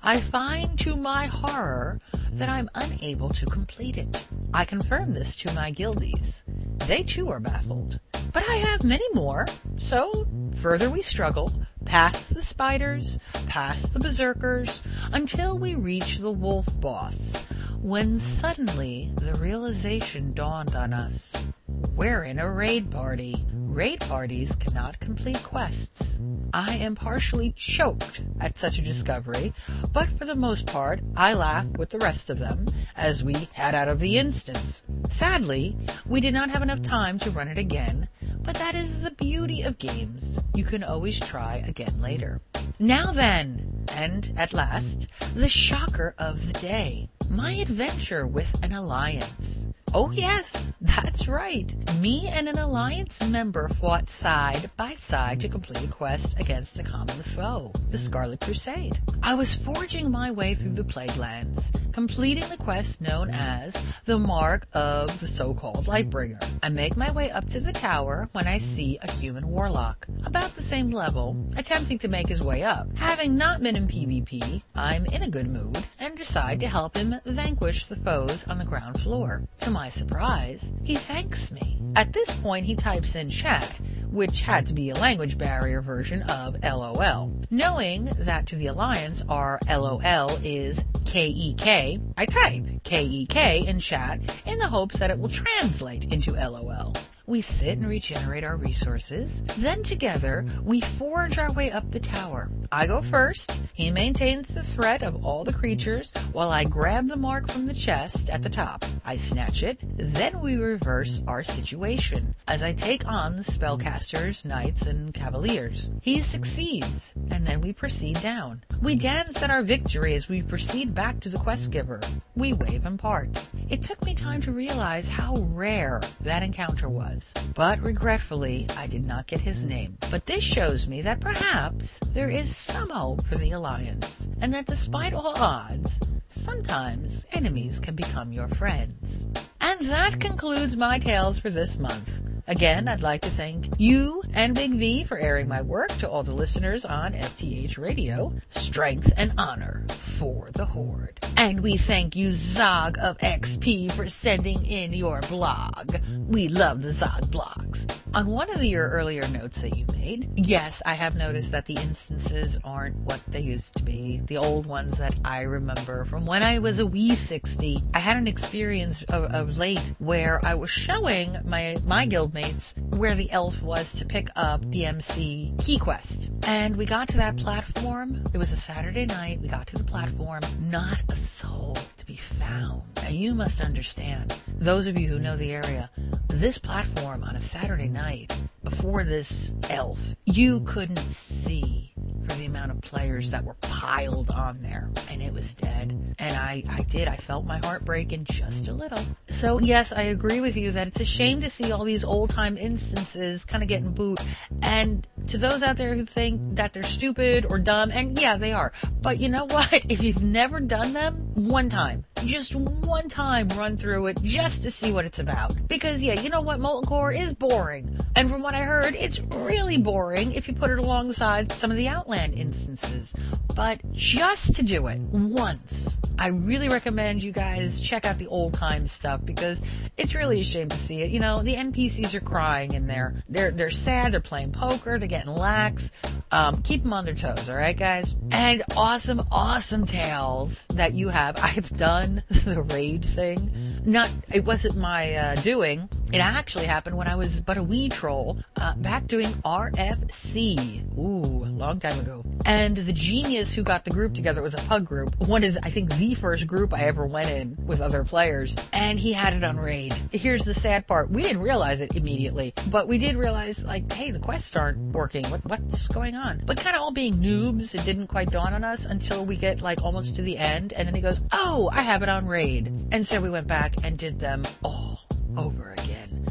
I 0.05 0.21
find 0.21 0.79
to 0.79 0.95
my 0.95 1.27
horror 1.27 2.01
that 2.35 2.49
I'm 2.49 2.71
unable 2.77 3.31
to 3.31 3.47
complete 3.47 3.97
it. 3.99 4.25
I 4.55 4.65
confirm 4.65 5.15
this 5.15 5.35
to 5.39 5.53
my 5.53 5.73
guildies. 5.73 6.45
They 6.87 7.03
too 7.03 7.29
are 7.29 7.41
baffled. 7.41 7.99
But 8.33 8.49
I 8.49 8.55
have 8.55 8.85
many 8.85 9.05
more, 9.15 9.47
so 9.79 10.27
further 10.57 10.91
we 10.91 11.03
struggle, 11.03 11.53
past 11.85 12.35
the 12.35 12.43
spiders, 12.43 13.19
past 13.47 13.93
the 13.93 13.99
berserkers, 13.99 14.81
until 15.13 15.59
we 15.59 15.75
reach 15.75 16.19
the 16.19 16.31
wolf 16.31 16.81
boss, 16.81 17.37
when 17.83 18.17
suddenly 18.21 19.13
the 19.17 19.35
realization 19.41 20.33
dawned 20.35 20.77
on 20.77 20.93
us. 20.93 21.49
We're 21.97 22.23
in 22.23 22.39
a 22.39 22.49
raid 22.49 22.93
party. 22.93 23.35
Raid 23.53 23.99
parties 23.99 24.55
cannot 24.55 25.01
complete 25.01 25.43
quests. 25.43 26.21
I 26.55 26.77
am 26.77 26.95
partially 26.95 27.53
choked 27.57 28.23
at 28.41 28.57
such 28.57 28.79
a 28.79 28.83
discovery, 28.83 29.53
but 29.93 30.09
for 30.11 30.25
the 30.25 30.37
most 30.37 30.67
part, 30.67 31.01
I 31.17 31.35
laughed 31.35 31.77
with 31.77 31.91
the 31.91 31.99
rest 31.99 32.31
of 32.31 32.39
them 32.39 32.67
as 32.95 33.25
we 33.25 33.49
head 33.53 33.75
out 33.75 33.89
of 33.89 33.99
the 33.99 34.17
instance. 34.17 34.85
Sadly, 35.11 35.77
we 36.07 36.21
did 36.21 36.35
not 36.35 36.51
have 36.51 36.63
enough 36.63 36.83
time 36.83 37.19
to 37.19 37.31
run 37.33 37.49
it 37.49 37.59
again, 37.59 38.09
but 38.43 38.55
that 38.55 38.75
is 38.75 39.03
the 39.03 39.11
beauty 39.13 39.63
of 39.63 39.79
games. 39.79 40.39
You 40.55 40.65
can 40.65 40.83
always 40.83 41.19
try 41.21 41.63
again 41.67 42.01
later. 42.01 42.41
Now 42.79 43.13
then, 43.13 43.85
and 43.93 44.33
at 44.37 44.53
last, 44.53 45.07
the 45.35 45.49
shocker 45.49 46.15
of 46.19 46.47
the 46.47 46.59
day. 46.61 47.09
My 47.31 47.53
adventure 47.53 48.27
with 48.27 48.63
an 48.63 48.73
alliance. 48.73 49.69
Oh 49.95 50.11
yes, 50.11 50.73
that's 50.81 51.29
right. 51.29 51.71
Me 52.01 52.27
and 52.27 52.49
an 52.49 52.59
alliance 52.59 53.23
member 53.29 53.69
fought 53.69 54.09
side 54.09 54.71
by 54.79 54.95
side 54.95 55.43
to 55.43 55.51
complete 55.51 55.85
a 55.85 55.89
quest 55.89 56.41
against 56.41 56.79
a 56.79 56.83
common 56.83 57.23
foe, 57.23 57.71
the 57.91 57.99
Scarlet 57.99 58.41
Crusade. 58.41 58.99
I 59.23 59.35
was 59.35 59.55
forging 59.55 60.11
my 60.11 60.31
way 60.31 60.55
through 60.55 60.73
the 60.73 60.83
Plaguelands, 60.83 61.93
completing 61.93 62.49
the 62.49 62.57
quest 62.57 63.03
known 63.03 63.29
as 63.31 63.77
the 64.07 64.19
Mark 64.19 64.67
of 64.73 65.21
the 65.21 65.29
so-called 65.29 65.85
Lightbringer. 65.85 66.43
I 66.63 66.71
make 66.71 66.97
my 66.97 67.13
way 67.13 67.31
up 67.31 67.51
to 67.51 67.61
the 67.61 67.73
tower 67.73 68.31
when 68.33 68.47
I 68.47 68.59
see 68.59 68.99
a 69.03 69.13
human 69.13 69.47
warlock, 69.47 70.07
about 70.25 70.55
the 70.55 70.63
same 70.63 70.91
level, 70.91 71.37
attempting 71.57 71.99
to 71.99 72.09
make 72.09 72.29
his 72.29 72.43
way 72.43 72.63
up. 72.63 72.89
Having 72.97 73.37
not 73.37 73.63
been 73.63 73.77
in 73.77 73.87
PvP, 73.87 74.63
I'm 74.75 75.05
in 75.07 75.23
a 75.23 75.29
good 75.29 75.49
mood 75.49 75.77
and 75.99 76.17
decide 76.17 76.61
to 76.61 76.67
help 76.67 76.97
him 76.97 77.21
vanquish 77.27 77.87
the 77.87 77.97
foes 77.97 78.47
on 78.49 78.57
the 78.57 78.65
ground 78.65 78.99
floor. 79.01 79.43
To 79.61 79.71
my 79.71 79.82
surprise, 79.89 80.73
he 80.83 80.95
thanks 80.95 81.53
me. 81.53 81.81
At 81.95 82.13
this 82.13 82.31
point, 82.41 82.67
he 82.67 82.75
types 82.75 83.15
in 83.15 83.29
chat, 83.29 83.71
which 84.11 84.43
had 84.43 84.67
to 84.67 84.75
be 84.75 84.91
a 84.91 84.95
language 84.95 85.39
barrier 85.39 85.81
version 85.81 86.23
of 86.23 86.57
LOL. 86.63 87.33
Knowing 87.51 88.07
that 88.19 88.47
to 88.47 88.57
the 88.57 88.67
Alliance 88.67 89.23
our 89.29 89.59
LOL 89.69 90.39
is 90.43 90.85
KEK, 91.05 92.01
I 92.17 92.27
type 92.27 92.65
KEK 92.85 93.69
in 93.69 93.81
chat 93.81 94.21
in 94.47 94.59
the 94.59 94.69
hopes 94.69 94.99
that 94.99 95.11
it 95.11 95.19
will 95.19 95.29
translate 95.29 96.13
into 96.13 96.33
LOL. 96.33 96.95
We 97.27 97.41
sit 97.41 97.79
and 97.79 97.87
regenerate 97.87 98.43
our 98.43 98.57
resources. 98.57 99.43
Then 99.59 99.83
together, 99.85 100.45
we 100.63 100.81
forge 100.81 101.39
our 101.39 101.53
way 101.53 101.71
up 101.71 101.91
the 101.91 102.01
tower. 102.01 102.51
I 102.73 102.87
go 102.87 103.01
first. 103.01 103.63
He 103.75 103.91
maintains 103.91 104.55
the 104.55 104.63
threat 104.63 105.03
of 105.03 105.25
all 105.25 105.45
the 105.45 105.53
creatures 105.53 106.13
while 106.33 106.51
I 106.51 106.65
grab 106.65 107.09
the 107.09 107.17
mark 107.17 107.51
from 107.51 107.67
the 107.67 107.75
chest 107.75 108.29
at 108.29 108.43
the 108.43 108.51
top. 108.51 108.85
I 109.05 109.17
snatch 109.17 109.63
it. 109.63 109.79
Then 109.97 110.41
we 110.41 110.57
reverse 110.57 111.21
our 111.29 111.45
situation 111.45 112.35
as 112.49 112.63
I 112.63 112.73
take 112.73 113.07
on 113.07 113.37
the 113.37 113.45
spellcasters, 113.45 114.45
knights, 114.45 114.87
and 114.87 115.15
cavaliers. 115.15 115.91
He 116.01 116.21
succeeds, 116.21 117.15
and 117.31 117.47
then 117.47 117.61
we 117.61 117.73
proceed 117.73 118.21
down. 118.21 118.63
We 118.81 118.95
dance 118.97 119.43
at 119.43 119.51
our 119.51 119.63
victory 119.63 120.15
as 120.15 120.29
we 120.29 120.43
proceed 120.43 120.95
back 120.95 121.21
to 121.21 121.29
the 121.29 121.39
quest 121.39 121.71
giver. 121.71 122.01
We 122.35 122.53
wave 122.53 122.85
and 122.85 122.99
part. 122.99 123.29
It 123.69 123.83
took 123.83 124.05
me 124.05 124.15
time 124.15 124.41
to 124.43 124.53
realize 124.53 125.09
how 125.09 125.35
rare 125.51 126.01
that 126.23 126.43
encounter 126.43 126.89
was, 126.89 127.12
but 127.55 127.81
regretfully, 127.81 128.67
I 128.77 128.87
did 128.87 129.07
not 129.07 129.27
get 129.27 129.41
his 129.41 129.65
name. 129.65 129.99
But 130.11 130.27
this 130.27 130.43
shows 130.43 130.89
me 130.89 131.03
that 131.03 131.21
perhaps 131.21 131.99
there 132.15 132.31
is 132.31 132.55
some 132.55 132.91
hope 132.91 133.27
for 133.27 133.37
the 133.37 133.51
Alliance, 133.51 134.29
and 134.41 134.55
that 134.55 134.67
despite 134.67 135.13
all 135.13 135.37
odds, 135.37 136.01
sometimes 136.31 137.27
enemies 137.33 137.81
can 137.81 137.95
become 137.95 138.33
your 138.33 138.49
friends. 138.49 139.27
And 139.63 139.81
that 139.83 140.19
concludes 140.19 140.77
my 140.77 140.99
tales 140.99 141.39
for 141.39 141.49
this 141.49 141.79
month. 141.79 142.21
Again, 142.49 142.89
I'd 142.89 143.01
like 143.01 143.21
to 143.21 143.31
thank 143.31 143.69
you 143.79 144.23
and 144.33 144.55
Big 144.55 144.75
V 144.75 145.05
for 145.05 145.17
airing 145.17 145.47
my 145.47 145.63
work 145.63 145.89
to 145.99 146.11
all 146.11 146.25
the 146.25 146.35
listeners 146.35 146.85
on 146.85 147.13
FTH 147.13 147.79
Radio. 147.79 148.35
Strength 148.51 149.13
and 149.17 149.33
honor 149.39 149.87
for 149.89 150.49
the 150.53 150.65
Horde. 150.65 151.21
And 151.37 151.61
we 151.61 151.77
thank 151.77 152.17
you, 152.17 152.33
Zog 152.33 152.99
of 152.99 153.19
XP, 153.19 153.93
for 153.93 154.09
sending 154.09 154.65
in 154.67 154.93
your 154.93 155.21
blog. 155.23 155.97
We 156.27 156.49
love 156.49 156.83
the 156.83 156.93
Zog 156.93 157.23
blogs. 157.27 157.89
On 158.15 158.27
one 158.27 158.51
of 158.51 158.63
your 158.63 158.89
earlier 158.91 159.27
notes 159.29 159.63
that 159.63 159.77
you 159.77 159.87
made, 159.97 160.31
yes, 160.37 160.83
I 160.85 160.95
have 160.95 161.17
noticed 161.17 161.53
that 161.53 161.67
the 161.67 161.75
instances 161.75 162.59
aren't 162.63 162.97
what 162.97 163.23
they 163.29 163.41
used 163.41 163.75
to 163.77 163.83
be. 163.83 164.21
The 164.27 164.37
old 164.37 164.67
ones 164.67 164.99
that 164.99 165.15
I 165.25 165.43
remember 165.43 166.05
from 166.05 166.27
when 166.27 166.43
I 166.43 166.59
was 166.59 166.79
a 166.79 166.87
wee 166.87 167.15
60. 167.15 167.79
I 167.95 167.99
had 167.99 168.17
an 168.17 168.29
experience 168.29 169.03
of, 169.05 169.25
of 169.33 169.52
late 169.57 169.95
where 169.99 170.41
I 170.45 170.55
was 170.55 170.71
showing 170.71 171.37
my, 171.45 171.77
my 171.87 172.07
guildmates 172.07 172.77
where 172.97 173.15
the 173.15 173.31
elf 173.31 173.63
was 173.63 173.93
to 173.95 174.05
pick 174.05 174.29
up 174.37 174.69
the 174.71 174.87
MC 174.87 175.55
key 175.59 175.79
quest. 175.79 176.31
And 176.47 176.77
we 176.77 176.85
got 176.85 177.09
to 177.09 177.17
that 177.19 177.37
platform. 177.37 178.23
It 178.33 178.39
was 178.39 178.53
a 178.53 178.57
Saturday 178.57 179.07
night. 179.07 179.41
We 179.41 179.49
got 179.49 179.67
to 179.69 179.79
the 179.79 179.85
platform. 179.85 180.41
Not 180.61 181.01
a 181.11 181.17
soul 181.17 181.77
to 181.99 182.07
be 182.07 182.17
found. 182.17 182.83
Now 182.97 183.09
you 183.09 183.35
must 183.35 183.61
understand, 183.61 184.35
those 184.59 184.87
of 184.87 184.99
you 184.99 185.09
who 185.09 185.19
know 185.19 185.37
the 185.37 185.53
area, 185.53 185.91
this 186.29 186.59
platform 186.59 187.25
on 187.25 187.37
a 187.37 187.41
Saturday 187.41 187.89
night 187.89 188.33
before 188.65 189.05
this 189.05 189.53
elf, 189.71 190.01
you 190.25 190.61
couldn't 190.61 190.99
see 190.99 191.92
for 192.29 192.35
the 192.37 192.47
amount 192.47 192.71
of 192.71 192.81
players 192.81 193.31
that 193.31 193.45
were 193.45 193.55
piled 193.55 194.31
on 194.31 194.61
there 194.63 194.91
and 195.11 195.23
it 195.23 195.33
was 195.33 195.55
dead. 195.55 196.15
And 196.19 196.37
I, 196.37 196.63
I 196.69 196.83
did, 196.83 197.09
I 197.09 197.17
felt 197.17 197.45
my 197.45 197.59
heart 197.59 197.85
breaking 197.85 198.25
just 198.25 198.69
a 198.69 198.73
little. 198.73 199.03
So 199.29 199.61
yes, 199.61 199.93
I 199.93 200.03
agree 200.03 200.41
with 200.41 200.57
you 200.57 200.73
that 200.73 200.87
it's 200.89 201.01
a 201.01 201.05
shame 201.05 201.41
to 201.43 201.51
see 201.51 201.73
all 201.73 201.85
these 201.85 202.05
old 202.05 202.31
time 202.31 202.57
instances 202.57 203.45
kind 203.45 203.63
of 203.63 203.69
getting 203.69 203.93
boot. 203.93 204.21
And 204.61 205.07
to 205.29 205.39
those 205.39 205.63
out 205.63 205.77
there 205.77 205.95
who 205.95 206.05
think 206.05 206.57
that 206.57 206.73
they're 206.73 206.83
stupid 206.83 207.47
or 207.51 207.59
dumb, 207.59 207.91
and 207.91 208.19
yeah, 208.19 208.37
they 208.37 208.53
are. 208.53 208.73
But 209.01 209.19
you 209.19 209.29
know 209.29 209.45
what? 209.45 209.73
If 209.93 210.03
you've 210.03 210.23
never 210.23 210.59
done 210.59 210.95
them, 210.95 211.15
one 211.35 211.69
time, 211.69 212.05
just 212.25 212.55
one 212.55 213.09
time 213.11 213.49
run 213.49 213.77
through 213.77 214.07
it 214.07 214.23
just 214.23 214.63
to 214.63 214.71
see 214.71 214.91
what 214.91 215.05
it's 215.05 215.19
about. 215.19 215.55
Because 215.69 216.03
yeah, 216.03 216.19
you 216.19 216.31
know 216.31 216.41
what? 216.41 216.61
Molten 216.61 216.89
Core 216.89 217.13
is 217.13 217.35
boring. 217.35 217.99
And 218.17 218.31
from 218.31 218.43
what 218.43 218.55
I 218.55 218.63
heard, 218.63 218.95
it's 218.95 219.21
really 219.21 219.77
boring 219.77 220.33
if 220.33 220.49
you 220.49 220.55
put 220.55 220.71
it 220.71 220.79
alongside 220.79 221.53
some 221.53 221.71
of 221.71 221.77
the 221.77 221.89
Outland 221.93 222.35
instances. 222.35 223.15
But 223.55 223.81
just 223.93 224.57
to 224.57 224.63
do 224.63 224.87
it 224.87 224.99
once, 224.99 225.99
I 226.19 226.29
really 226.29 226.69
recommend 226.69 227.23
you 227.23 227.33
guys 227.33 227.81
check 227.81 228.07
out 228.07 228.19
the 228.19 228.27
old 228.29 228.55
time 228.55 228.87
stuff 228.87 229.21
because 229.25 229.61
it's 229.97 230.15
really 230.15 230.41
a 230.41 230.45
shame 230.45 230.69
to 230.69 230.77
see 230.77 231.03
it. 231.03 231.11
You 231.11 231.21
know, 231.21 231.43
the 231.43 231.55
NPCs 231.55 232.15
are 232.15 232.21
crying 232.21 232.73
in 232.73 232.87
there. 232.87 233.23
They're, 233.29 233.51
they're 233.51 233.71
sad. 233.71 234.13
They're 234.13 234.21
playing 234.21 234.53
poker. 234.53 234.99
They're 234.99 235.09
getting 235.09 235.35
lax. 235.35 235.93
Um, 236.31 236.63
keep 236.63 236.83
them 236.83 236.93
on 236.95 237.05
their 237.05 237.15
toes. 237.15 237.49
All 237.49 237.57
right, 237.57 237.77
guys? 237.77 238.17
And 238.31 238.63
awesome, 238.75 239.21
awesome 239.31 239.85
tales 239.87 240.65
that 240.71 240.95
you 240.95 241.09
have. 241.09 241.39
I've 241.43 241.69
done 241.77 242.23
the 242.31 242.63
raid 242.63 243.05
thing. 243.05 243.72
Not, 243.85 244.11
it 244.33 244.45
wasn't 244.45 244.77
my, 244.77 245.15
uh, 245.15 245.35
doing. 245.37 245.89
It 246.13 246.19
actually 246.21 246.67
happened 246.67 246.97
when 246.97 247.09
I 247.09 247.17
was 247.17 247.41
but 247.41 247.57
a 247.57 247.63
wee 247.63 247.89
troll, 247.89 248.39
uh, 248.61 248.75
back 248.77 249.07
doing 249.07 249.29
RFC. 249.45 250.83
Ooh, 250.99 251.45
a 251.45 251.51
long 251.51 251.81
time 251.81 251.99
ago. 251.99 252.25
And 252.45 252.77
the 252.77 252.93
genius 252.93 253.55
who 253.55 253.63
got 253.63 253.85
the 253.85 253.91
group 253.91 254.15
together 254.15 254.43
was 254.43 254.55
a 254.55 254.59
pug 254.59 254.85
group. 254.85 255.15
One 255.27 255.43
of, 255.43 255.57
I 255.63 255.71
think, 255.71 255.95
the 255.97 256.15
first 256.15 256.47
group 256.47 256.75
I 256.75 256.83
ever 256.83 257.07
went 257.07 257.31
in 257.31 257.57
with 257.67 257.81
other 257.81 258.05
players. 258.05 258.55
And 258.73 258.99
he 258.99 259.13
had 259.13 259.33
it 259.33 259.43
on 259.43 259.57
raid. 259.57 259.95
Here's 260.13 260.45
the 260.45 260.55
sad 260.55 260.87
part. 260.87 261.11
We 261.11 261.23
didn't 261.23 261.43
realize 261.43 261.81
it 261.81 261.97
immediately, 261.97 262.53
but 262.71 262.89
we 262.89 262.99
did 262.99 263.17
realize, 263.17 263.65
like, 263.65 263.91
hey, 263.91 264.11
the 264.11 264.19
quests 264.19 264.55
aren't 264.55 264.79
working. 264.93 265.25
What, 265.31 265.45
what's 265.47 265.89
going 265.89 266.15
on? 266.15 266.43
But 266.45 266.61
kind 266.61 266.77
of 266.77 266.83
all 266.83 266.93
being 266.93 267.15
noobs, 267.15 267.75
it 267.75 267.85
didn't 267.85 268.09
quite 268.09 268.31
dawn 268.31 268.53
on 268.53 268.65
us 268.65 268.85
until 268.85 269.25
we 269.25 269.37
get, 269.37 269.63
like, 269.63 269.83
almost 269.83 270.17
to 270.17 270.23
the 270.23 270.37
end. 270.37 270.73
And 270.73 270.87
then 270.87 270.95
he 270.95 271.01
goes, 271.01 271.21
oh, 271.33 271.71
I 271.73 271.83
have 271.83 272.03
it 272.03 272.09
on 272.09 272.27
raid. 272.27 272.67
And 272.93 273.07
so 273.07 273.21
we 273.21 273.31
went 273.31 273.47
back 273.47 273.72
and 273.85 273.99
did 273.99 274.19
them 274.19 274.43
all 274.63 275.01
over 275.37 275.73
again. 275.79 276.22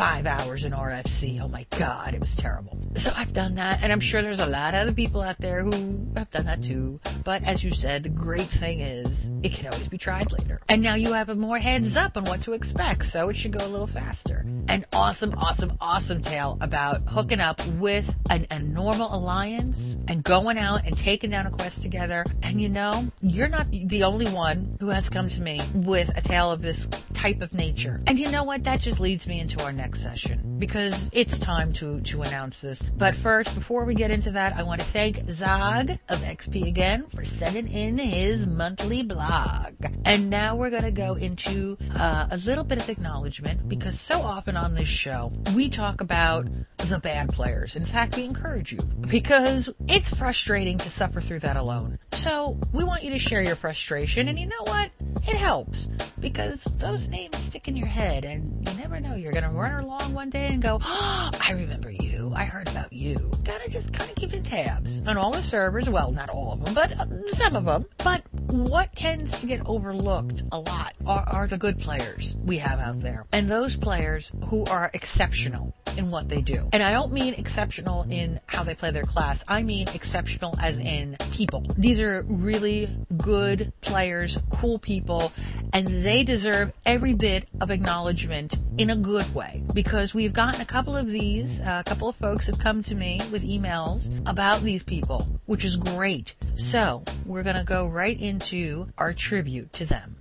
Five 0.00 0.26
hours 0.26 0.64
in 0.64 0.72
RFC. 0.72 1.42
Oh 1.42 1.48
my 1.48 1.66
God, 1.78 2.14
it 2.14 2.20
was 2.20 2.34
terrible. 2.34 2.78
So 2.96 3.12
I've 3.14 3.34
done 3.34 3.56
that, 3.56 3.80
and 3.82 3.92
I'm 3.92 4.00
sure 4.00 4.22
there's 4.22 4.40
a 4.40 4.46
lot 4.46 4.72
of 4.72 4.80
other 4.80 4.94
people 4.94 5.20
out 5.20 5.36
there 5.40 5.62
who 5.62 6.06
have 6.16 6.30
done 6.30 6.46
that 6.46 6.62
too. 6.62 6.98
But 7.22 7.44
as 7.44 7.62
you 7.62 7.70
said, 7.70 8.04
the 8.04 8.08
great 8.08 8.46
thing 8.46 8.80
is 8.80 9.30
it 9.42 9.52
can 9.52 9.66
always 9.70 9.88
be 9.88 9.98
tried 9.98 10.32
later. 10.32 10.58
And 10.70 10.80
now 10.80 10.94
you 10.94 11.12
have 11.12 11.28
a 11.28 11.34
more 11.34 11.58
heads 11.58 11.98
up 11.98 12.16
on 12.16 12.24
what 12.24 12.40
to 12.42 12.54
expect, 12.54 13.04
so 13.04 13.28
it 13.28 13.36
should 13.36 13.52
go 13.52 13.62
a 13.62 13.68
little 13.68 13.86
faster. 13.86 14.46
An 14.68 14.86
awesome, 14.94 15.34
awesome, 15.36 15.76
awesome 15.82 16.22
tale 16.22 16.56
about 16.62 17.02
hooking 17.06 17.40
up 17.40 17.60
with 17.72 18.16
an, 18.30 18.46
a 18.50 18.58
normal 18.58 19.14
alliance 19.14 19.98
and 20.08 20.24
going 20.24 20.56
out 20.56 20.86
and 20.86 20.96
taking 20.96 21.28
down 21.28 21.44
a 21.44 21.50
quest 21.50 21.82
together. 21.82 22.24
And 22.42 22.58
you 22.58 22.70
know, 22.70 23.06
you're 23.20 23.48
not 23.48 23.70
the 23.70 24.04
only 24.04 24.28
one 24.30 24.78
who 24.80 24.88
has 24.88 25.10
come 25.10 25.28
to 25.28 25.42
me 25.42 25.60
with 25.74 26.16
a 26.16 26.22
tale 26.22 26.50
of 26.50 26.62
this 26.62 26.88
type 27.12 27.42
of 27.42 27.52
nature. 27.52 28.00
And 28.06 28.18
you 28.18 28.30
know 28.30 28.44
what? 28.44 28.64
That 28.64 28.80
just 28.80 28.98
leads 28.98 29.26
me 29.26 29.40
into 29.40 29.62
our 29.62 29.72
next 29.72 29.89
session 29.96 30.56
because 30.58 31.10
it's 31.12 31.38
time 31.38 31.72
to, 31.74 32.00
to 32.02 32.22
announce 32.22 32.60
this. 32.60 32.82
But 32.82 33.14
first, 33.14 33.54
before 33.54 33.84
we 33.84 33.94
get 33.94 34.10
into 34.10 34.30
that, 34.32 34.56
I 34.56 34.62
want 34.62 34.80
to 34.80 34.86
thank 34.86 35.28
Zog 35.30 35.90
of 35.90 36.18
XP 36.20 36.66
again 36.66 37.06
for 37.08 37.24
sending 37.24 37.68
in 37.68 37.98
his 37.98 38.46
monthly 38.46 39.02
blog. 39.02 39.74
And 40.04 40.30
now 40.30 40.56
we're 40.56 40.70
going 40.70 40.82
to 40.82 40.90
go 40.90 41.14
into 41.14 41.76
uh, 41.94 42.28
a 42.30 42.36
little 42.38 42.64
bit 42.64 42.80
of 42.80 42.88
acknowledgement 42.88 43.68
because 43.68 43.98
so 44.00 44.20
often 44.20 44.56
on 44.56 44.74
this 44.74 44.88
show, 44.88 45.32
we 45.54 45.68
talk 45.68 46.00
about 46.00 46.46
the 46.88 46.98
bad 46.98 47.28
players. 47.28 47.76
In 47.76 47.84
fact, 47.84 48.16
we 48.16 48.24
encourage 48.24 48.72
you 48.72 48.78
because 49.08 49.70
it's 49.88 50.14
frustrating 50.16 50.78
to 50.78 50.90
suffer 50.90 51.20
through 51.20 51.40
that 51.40 51.56
alone. 51.56 51.98
So 52.12 52.58
we 52.72 52.84
want 52.84 53.02
you 53.02 53.10
to 53.10 53.18
share 53.18 53.42
your 53.42 53.56
frustration. 53.56 54.28
And 54.28 54.38
you 54.38 54.46
know 54.46 54.62
what? 54.64 54.90
It 55.22 55.36
helps 55.36 55.88
because 56.18 56.64
those 56.64 57.08
names 57.08 57.36
stick 57.36 57.68
in 57.68 57.76
your 57.76 57.86
head 57.86 58.24
and 58.24 58.66
you 58.68 58.74
never 58.76 59.00
know. 59.00 59.14
You're 59.14 59.32
going 59.32 59.44
to 59.44 59.50
run 59.50 59.72
along 59.80 60.14
one 60.14 60.30
day 60.30 60.48
and 60.48 60.62
go, 60.62 60.78
oh, 60.82 61.30
I 61.40 61.52
remember 61.52 61.90
you. 61.90 62.09
I 62.34 62.44
heard 62.44 62.68
about 62.68 62.92
you. 62.92 63.16
Gotta 63.44 63.68
just 63.70 63.92
kind 63.92 64.10
of 64.10 64.16
keeping 64.16 64.42
tabs 64.42 65.02
on 65.06 65.16
all 65.16 65.30
the 65.30 65.42
servers. 65.42 65.88
Well, 65.88 66.12
not 66.12 66.30
all 66.30 66.52
of 66.52 66.64
them, 66.64 66.74
but 66.74 66.92
uh, 66.92 67.28
some 67.28 67.56
of 67.56 67.64
them. 67.64 67.86
But 68.02 68.22
what 68.50 68.94
tends 68.94 69.40
to 69.40 69.46
get 69.46 69.60
overlooked 69.66 70.42
a 70.52 70.58
lot 70.58 70.94
are, 71.06 71.24
are 71.28 71.46
the 71.46 71.58
good 71.58 71.78
players 71.78 72.36
we 72.44 72.58
have 72.58 72.78
out 72.80 73.00
there. 73.00 73.26
And 73.32 73.48
those 73.48 73.76
players 73.76 74.32
who 74.48 74.64
are 74.64 74.90
exceptional 74.92 75.74
in 75.96 76.10
what 76.10 76.28
they 76.28 76.40
do. 76.40 76.68
And 76.72 76.82
I 76.82 76.92
don't 76.92 77.12
mean 77.12 77.34
exceptional 77.34 78.06
in 78.08 78.40
how 78.46 78.62
they 78.62 78.74
play 78.74 78.90
their 78.90 79.02
class. 79.02 79.44
I 79.48 79.62
mean 79.62 79.88
exceptional 79.94 80.54
as 80.60 80.78
in 80.78 81.16
people. 81.32 81.64
These 81.76 82.00
are 82.00 82.24
really 82.28 82.90
good 83.16 83.72
players, 83.80 84.38
cool 84.50 84.78
people, 84.78 85.32
and 85.72 85.86
they 85.86 86.24
deserve 86.24 86.72
every 86.86 87.14
bit 87.14 87.48
of 87.60 87.70
acknowledgement 87.70 88.56
in 88.78 88.90
a 88.90 88.96
good 88.96 89.34
way 89.34 89.62
because 89.74 90.14
we've 90.14 90.32
gotten 90.32 90.60
a 90.60 90.64
couple 90.64 90.96
of 90.96 91.10
these, 91.10 91.60
uh, 91.60 91.82
a 91.84 91.88
couple 91.88 92.08
of 92.08 92.16
folks 92.20 92.46
have 92.46 92.58
come 92.58 92.82
to 92.82 92.94
me 92.94 93.20
with 93.32 93.42
emails 93.42 94.10
about 94.28 94.60
these 94.60 94.82
people, 94.82 95.26
which 95.46 95.64
is 95.64 95.76
great. 95.76 96.34
So 96.54 97.02
we're 97.24 97.42
going 97.42 97.56
to 97.56 97.64
go 97.64 97.86
right 97.86 98.20
into 98.20 98.88
our 98.98 99.14
tribute 99.14 99.72
to 99.74 99.86
them. 99.86 100.16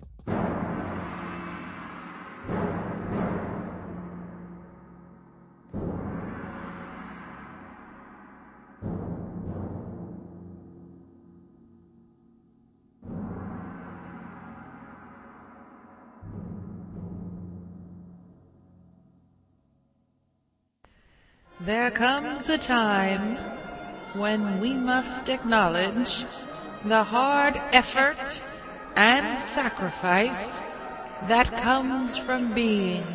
There 21.61 21.91
comes 21.91 22.47
a 22.47 22.57
time 22.57 23.35
when 24.13 24.61
we 24.61 24.75
must 24.75 25.27
acknowledge 25.27 26.25
the 26.85 27.03
hard 27.03 27.57
effort 27.73 28.41
and 28.95 29.37
sacrifice 29.37 30.61
that 31.27 31.51
comes 31.57 32.17
from 32.17 32.53
being 32.53 33.05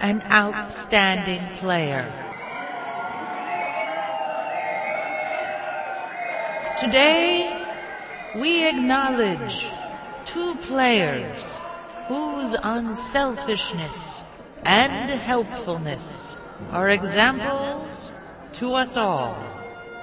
an 0.00 0.24
outstanding 0.28 1.46
player. 1.58 2.02
Today, 6.80 7.64
we 8.34 8.68
acknowledge 8.68 9.70
two 10.24 10.56
players 10.62 11.60
whose 12.08 12.56
unselfishness 12.60 14.24
and 14.64 15.10
helpfulness 15.20 16.34
are 16.70 16.88
examples 16.88 18.12
to 18.54 18.74
us 18.74 18.96
all. 18.96 19.36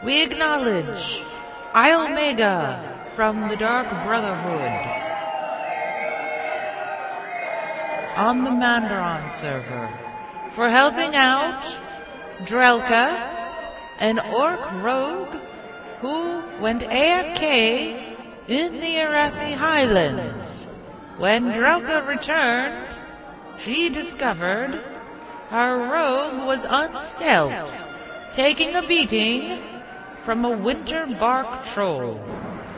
We 0.04 0.24
acknowledge 0.24 1.24
Iomega 1.74 3.12
from 3.12 3.50
the 3.50 3.56
Dark 3.56 3.90
Brotherhood 4.04 4.72
on 8.16 8.44
the 8.44 8.50
Mandaron 8.50 9.30
server 9.32 9.92
for 10.52 10.70
helping 10.70 11.16
out 11.16 11.64
Drelka, 12.44 13.10
an 14.00 14.20
orc 14.20 14.72
rogue 14.84 15.36
who 16.02 16.42
went 16.60 16.82
AFK 16.84 18.16
in 18.48 18.76
the 18.76 18.96
Arathi 18.96 19.54
Highlands. 19.54 20.66
When 21.18 21.52
Drelka 21.52 22.06
returned, 22.08 23.00
she 23.60 23.90
discovered 23.90 24.82
her 25.50 25.78
rogue 25.78 26.48
was 26.48 26.66
unstealthed, 26.68 27.84
taking 28.32 28.76
a 28.76 28.82
beating 28.88 29.62
from 30.22 30.44
a 30.44 30.50
Witherbark 30.50 31.64
troll. 31.66 32.20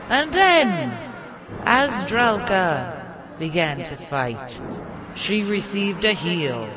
And 0.10 0.34
then, 0.34 0.98
as 1.64 1.92
Drelka 2.06 3.06
began 3.40 3.84
to 3.84 3.96
fight, 3.96 4.62
she 5.16 5.44
received 5.44 6.04
a 6.04 6.14
heal. 6.14 6.70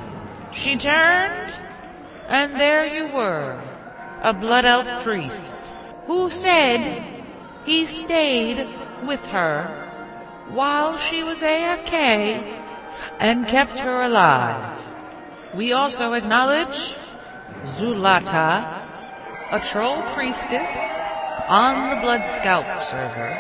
She 0.53 0.77
turned, 0.77 1.53
and 2.29 2.59
there 2.59 2.87
you 2.87 3.09
were, 3.09 3.61
a 4.23 4.33
blood 4.33 4.65
elf 4.65 5.03
priest, 5.03 5.59
who 6.07 6.31
said 6.31 7.03
he 7.65 7.87
stayed 7.87 8.69
with 9.07 9.25
her 9.27 9.77
while 10.51 10.97
she 10.99 11.23
was 11.23 11.41
AFK 11.41 12.59
and 13.19 13.47
kept 13.47 13.79
her 13.79 14.03
alive. 14.03 14.90
We 15.53 15.73
also 15.73 16.13
acknowledge 16.13 16.95
Zulata, 17.65 18.83
a 19.51 19.59
troll 19.59 20.03
priestess 20.15 20.89
on 21.49 21.91
the 21.91 21.97
Bloodscalp 21.97 22.79
server, 22.79 23.33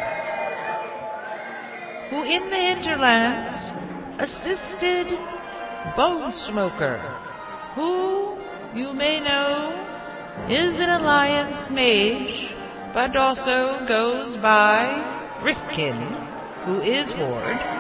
who 2.11 2.24
in 2.24 2.51
the 2.51 2.57
hinterlands 2.57 3.73
assisted 4.19 5.07
Bone 5.97 6.32
Smoker, 6.32 6.99
who 7.77 8.37
you 8.74 8.93
may 8.93 9.20
know 9.20 9.73
is 10.49 10.81
an 10.81 10.91
alliance 10.91 11.70
mage, 11.70 12.53
but 12.93 13.15
also 13.15 13.87
goes 13.87 14.37
by 14.37 14.82
Rifkin, 15.43 15.97
who 16.65 16.81
is 16.81 17.12
Horde. 17.12 17.80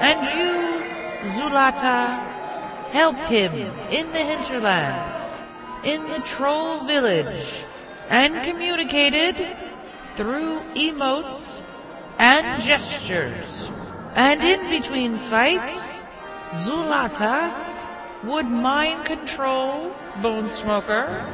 And 0.00 0.20
you, 0.38 1.30
Zulata, 1.30 2.18
helped 2.92 3.26
him 3.26 3.52
in 3.90 4.12
the 4.12 4.24
hinterlands, 4.24 5.42
in 5.84 6.08
the 6.08 6.20
troll 6.20 6.84
village, 6.84 7.64
and 8.08 8.44
communicated 8.44 9.56
through 10.14 10.60
emotes 10.74 11.60
and 12.18 12.62
gestures. 12.62 13.70
And 14.14 14.42
in 14.42 14.70
between 14.70 15.18
fights, 15.18 16.02
Zulata 16.52 17.52
would 18.24 18.46
mind 18.46 19.04
control 19.04 19.94
Bone 20.22 20.48
Smoker, 20.48 21.24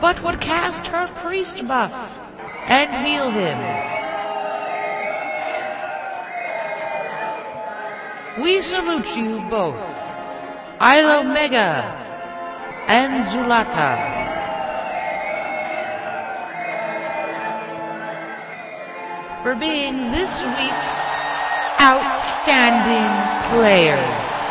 but 0.00 0.22
would 0.22 0.40
cast 0.40 0.86
her 0.88 1.06
priest 1.08 1.66
buff 1.66 1.94
and 2.66 3.06
heal 3.06 3.30
him. 3.30 3.97
We 8.40 8.60
salute 8.60 9.16
you 9.16 9.40
both, 9.50 9.74
Ilomega 10.78 11.82
and 12.86 13.24
Zulata. 13.24 14.16
For 19.42 19.56
being 19.56 20.12
this 20.12 20.44
week's 20.44 21.16
outstanding 21.80 23.10
players. 23.50 24.48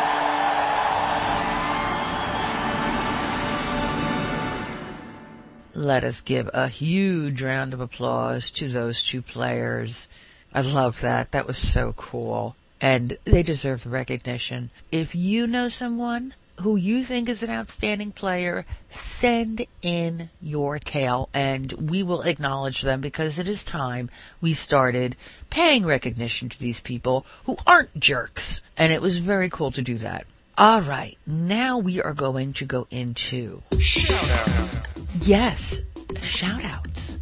Let 5.74 6.04
us 6.04 6.20
give 6.20 6.50
a 6.52 6.68
huge 6.68 7.40
round 7.40 7.72
of 7.72 7.80
applause 7.80 8.50
to 8.50 8.68
those 8.68 9.02
two 9.02 9.22
players. 9.22 10.08
I 10.52 10.60
love 10.60 11.00
that. 11.00 11.32
That 11.32 11.46
was 11.46 11.56
so 11.56 11.94
cool. 11.94 12.54
And 12.80 13.18
they 13.24 13.42
deserve 13.42 13.82
the 13.82 13.90
recognition. 13.90 14.70
If 14.92 15.14
you 15.14 15.46
know 15.46 15.68
someone 15.68 16.34
who 16.60 16.76
you 16.76 17.04
think 17.04 17.28
is 17.28 17.42
an 17.42 17.50
outstanding 17.50 18.10
player, 18.12 18.66
send 18.90 19.64
in 19.82 20.30
your 20.42 20.78
tale 20.78 21.28
and 21.32 21.72
we 21.72 22.02
will 22.02 22.22
acknowledge 22.22 22.82
them 22.82 23.00
because 23.00 23.38
it 23.38 23.48
is 23.48 23.64
time 23.64 24.10
we 24.40 24.54
started 24.54 25.16
paying 25.50 25.84
recognition 25.84 26.48
to 26.48 26.58
these 26.58 26.80
people 26.80 27.24
who 27.46 27.56
aren't 27.66 27.98
jerks. 27.98 28.60
And 28.76 28.92
it 28.92 29.02
was 29.02 29.18
very 29.18 29.48
cool 29.48 29.70
to 29.72 29.82
do 29.82 29.98
that. 29.98 30.26
All 30.56 30.82
right, 30.82 31.16
now 31.24 31.78
we 31.78 32.02
are 32.02 32.14
going 32.14 32.52
to 32.54 32.64
go 32.64 32.88
into 32.90 33.62
Shoutouts 33.70 34.78
Yes, 35.26 35.80
shout 36.20 36.64
outs. 36.64 37.18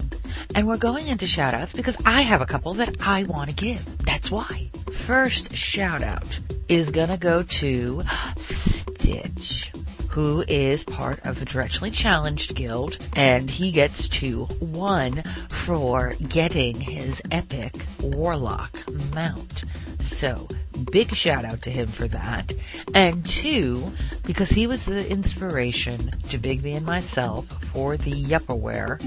And 0.55 0.67
we're 0.67 0.79
going 0.79 1.09
into 1.09 1.27
shout 1.27 1.55
outs 1.55 1.73
because 1.73 1.99
I 2.07 2.23
have 2.23 2.41
a 2.41 2.47
couple 2.47 2.75
that 2.75 2.97
I 3.07 3.25
want 3.25 3.51
to 3.51 3.57
give. 3.57 3.99
That's 3.99 4.31
why. 4.31 4.71
First 5.05 5.55
shout 5.55 6.03
out 6.03 6.39
is 6.69 6.91
gonna 6.91 7.17
go 7.17 7.43
to 7.43 8.03
Stitch, 8.37 9.71
who 10.09 10.45
is 10.49 10.83
part 10.83 11.25
of 11.25 11.39
the 11.39 11.47
Directionally 11.47 11.93
Challenged 11.93 12.57
Guild, 12.57 12.99
and 13.15 13.49
he 13.49 13.71
gets 13.71 14.09
to 14.09 14.47
one 14.59 15.23
for 15.49 16.15
getting 16.29 16.81
his 16.81 17.23
epic 17.31 17.87
Warlock 18.01 18.79
mount. 19.15 19.65
So, 20.01 20.49
big 20.91 21.15
shout 21.15 21.45
out 21.45 21.63
to 21.63 21.71
him 21.71 21.87
for 21.87 22.09
that. 22.09 22.53
And 22.95 23.25
two, 23.25 23.93
because 24.25 24.51
he 24.51 24.67
was 24.67 24.87
the 24.87 25.09
inspiration 25.09 26.11
to 26.31 26.39
Big 26.39 26.63
Bigby 26.63 26.77
and 26.77 26.87
myself 26.87 27.47
for 27.73 27.97
the 27.97 28.13
Yupperware 28.13 28.99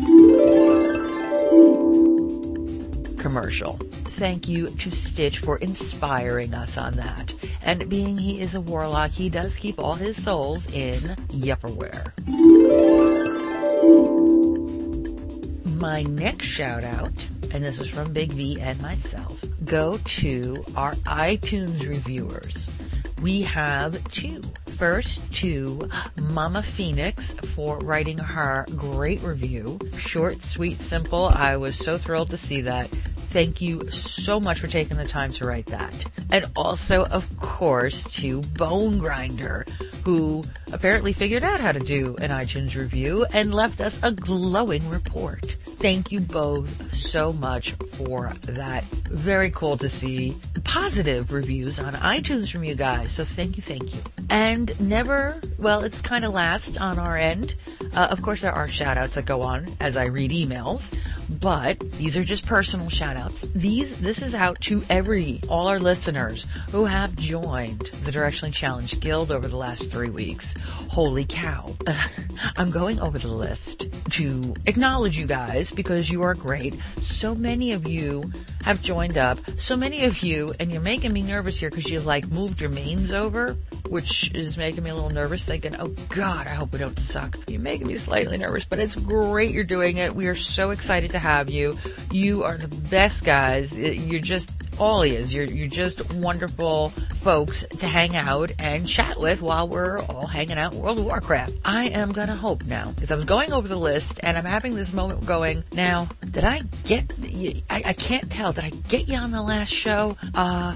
commercial. 3.19 3.77
Thank 4.19 4.49
you 4.49 4.69
to 4.69 4.91
Stitch 4.91 5.39
for 5.39 5.57
inspiring 5.59 6.53
us 6.53 6.77
on 6.77 6.91
that. 6.95 7.33
And 7.61 7.89
being 7.89 8.17
he 8.17 8.41
is 8.41 8.53
a 8.53 8.59
warlock, 8.59 9.11
he 9.11 9.29
does 9.29 9.55
keep 9.55 9.79
all 9.79 9.93
his 9.93 10.21
souls 10.21 10.69
in 10.73 10.99
Yupperware. 11.29 12.11
My 15.79 16.03
next 16.03 16.47
shout 16.47 16.83
out, 16.83 17.29
and 17.51 17.63
this 17.63 17.79
is 17.79 17.89
from 17.89 18.11
Big 18.11 18.33
V 18.33 18.59
and 18.59 18.81
myself, 18.81 19.41
go 19.63 19.97
to 19.97 20.65
our 20.75 20.95
iTunes 21.05 21.87
reviewers. 21.87 22.69
We 23.21 23.43
have 23.43 24.03
two. 24.11 24.41
First 24.67 25.33
to 25.37 25.89
Mama 26.31 26.61
Phoenix 26.63 27.33
for 27.55 27.77
writing 27.79 28.17
her 28.17 28.65
great 28.75 29.21
review. 29.21 29.79
Short, 29.97 30.43
sweet, 30.43 30.81
simple. 30.81 31.25
I 31.25 31.55
was 31.55 31.77
so 31.77 31.97
thrilled 31.97 32.31
to 32.31 32.37
see 32.37 32.61
that. 32.61 32.89
Thank 33.29 33.61
you 33.61 33.91
so 33.91 34.39
much 34.39 34.59
for 34.59 34.65
taking 34.67 34.97
the 34.97 35.05
time 35.05 35.31
to 35.33 35.45
write 35.45 35.67
that. 35.67 36.03
And 36.31 36.45
also, 36.55 37.05
of 37.05 37.39
course, 37.39 38.03
to 38.15 38.41
Bone 38.41 38.97
Grinder, 38.97 39.67
who 40.03 40.43
apparently 40.71 41.13
figured 41.13 41.43
out 41.43 41.61
how 41.61 41.71
to 41.71 41.79
do 41.79 42.15
an 42.17 42.31
iTunes 42.31 42.75
review 42.75 43.27
and 43.31 43.53
left 43.53 43.81
us 43.81 43.99
a 44.01 44.11
glowing 44.11 44.89
report. 44.89 45.57
Thank 45.77 46.11
you 46.11 46.21
both 46.21 46.93
so 46.93 47.31
much 47.33 47.73
for 47.91 48.33
that. 48.43 48.83
Very 48.83 49.51
cool 49.51 49.77
to 49.77 49.89
see 49.89 50.35
positive 50.63 51.31
reviews 51.31 51.79
on 51.79 51.93
iTunes 51.93 52.51
from 52.51 52.63
you 52.63 52.75
guys. 52.75 53.11
So 53.11 53.23
thank 53.23 53.57
you, 53.57 53.63
thank 53.63 53.93
you. 53.93 54.01
And 54.29 54.79
never, 54.79 55.39
well, 55.57 55.83
it's 55.83 56.01
kind 56.01 56.25
of 56.25 56.33
last 56.33 56.79
on 56.79 56.99
our 56.99 57.17
end. 57.17 57.55
Uh, 57.95 58.07
of 58.11 58.21
course, 58.21 58.41
there 58.41 58.51
are 58.51 58.67
shout 58.67 58.97
outs 58.97 59.15
that 59.15 59.25
go 59.25 59.41
on 59.41 59.67
as 59.79 59.97
I 59.97 60.05
read 60.05 60.31
emails, 60.31 60.97
but 61.39 61.79
these 61.93 62.15
are 62.15 62.23
just 62.23 62.45
personal 62.45 62.89
shout 62.89 63.17
outs. 63.17 63.41
These, 63.55 63.99
this 63.99 64.21
is 64.21 64.35
out 64.35 64.59
to 64.61 64.83
every, 64.89 65.41
all 65.49 65.67
our 65.67 65.79
listeners 65.79 66.47
who 66.71 66.85
have 66.85 67.15
joined 67.15 67.79
the 67.79 68.11
Directionally 68.11 68.53
Challenged 68.53 69.01
Guild 69.01 69.31
over 69.31 69.47
the 69.47 69.57
last 69.57 69.91
three 69.91 70.09
weeks. 70.09 70.53
Holy 70.89 71.25
cow. 71.25 71.75
I'm 72.57 72.71
going 72.71 72.99
over 72.99 73.17
the 73.17 73.27
list 73.27 73.87
to 74.11 74.53
acknowledge 74.65 75.17
you 75.17 75.25
guys 75.25 75.71
because 75.71 76.09
you 76.09 76.21
are 76.21 76.35
great. 76.35 76.79
So 76.97 77.35
many 77.35 77.71
of 77.71 77.87
you 77.87 78.31
have 78.63 78.81
joined 78.81 79.17
up. 79.17 79.37
So 79.57 79.75
many 79.75 80.05
of 80.05 80.19
you, 80.19 80.53
and 80.59 80.71
you're 80.71 80.81
making 80.81 81.13
me 81.13 81.21
nervous 81.21 81.59
here 81.59 81.69
because 81.69 81.89
you've 81.89 82.05
like 82.05 82.27
moved 82.27 82.61
your 82.61 82.69
mains 82.69 83.11
over, 83.11 83.57
which 83.89 84.31
is 84.33 84.57
making 84.57 84.83
me 84.83 84.89
a 84.89 84.95
little 84.95 85.09
nervous 85.09 85.43
thinking, 85.43 85.75
oh 85.79 85.95
God, 86.09 86.47
I 86.47 86.51
hope 86.51 86.73
we 86.73 86.79
don't 86.79 86.99
suck. 86.99 87.37
You're 87.47 87.61
making 87.61 87.87
me 87.87 87.97
slightly 87.97 88.37
nervous, 88.37 88.65
but 88.65 88.79
it's 88.79 88.95
great 88.95 89.51
you're 89.51 89.63
doing 89.63 89.97
it. 89.97 90.15
We 90.15 90.27
are 90.27 90.35
so 90.35 90.71
excited 90.71 91.11
to 91.11 91.19
have 91.19 91.49
you. 91.49 91.77
You 92.11 92.43
are 92.43 92.57
the 92.57 92.67
best 92.67 93.23
guys. 93.23 93.77
You're 93.77 94.19
just 94.19 94.51
all 94.79 95.01
he 95.01 95.15
is. 95.15 95.33
You're 95.33 95.45
you're 95.45 95.67
just 95.67 96.13
wonderful 96.13 96.89
folks 97.21 97.65
to 97.65 97.87
hang 97.87 98.15
out 98.15 98.51
and 98.59 98.87
chat 98.87 99.19
with 99.19 99.41
while 99.41 99.67
we're 99.67 99.99
all 100.03 100.27
hanging 100.27 100.57
out 100.57 100.73
World 100.73 100.99
of 100.99 101.05
Warcraft. 101.05 101.53
I 101.65 101.89
am 101.89 102.11
gonna 102.11 102.35
hope 102.35 102.63
now 102.65 102.91
because 102.91 103.11
I 103.11 103.15
was 103.15 103.25
going 103.25 103.51
over 103.53 103.67
the 103.67 103.77
list 103.77 104.19
and 104.23 104.37
I'm 104.37 104.45
having 104.45 104.75
this 104.75 104.93
moment 104.93 105.25
going. 105.25 105.63
Now, 105.73 106.07
did 106.31 106.43
I 106.43 106.61
get? 106.85 107.13
I, 107.69 107.83
I 107.85 107.93
can't 107.93 108.29
tell. 108.31 108.53
Did 108.53 108.63
I 108.63 108.69
get 108.87 109.07
you 109.07 109.17
on 109.17 109.31
the 109.31 109.41
last 109.41 109.71
show? 109.71 110.15
Uh, 110.33 110.75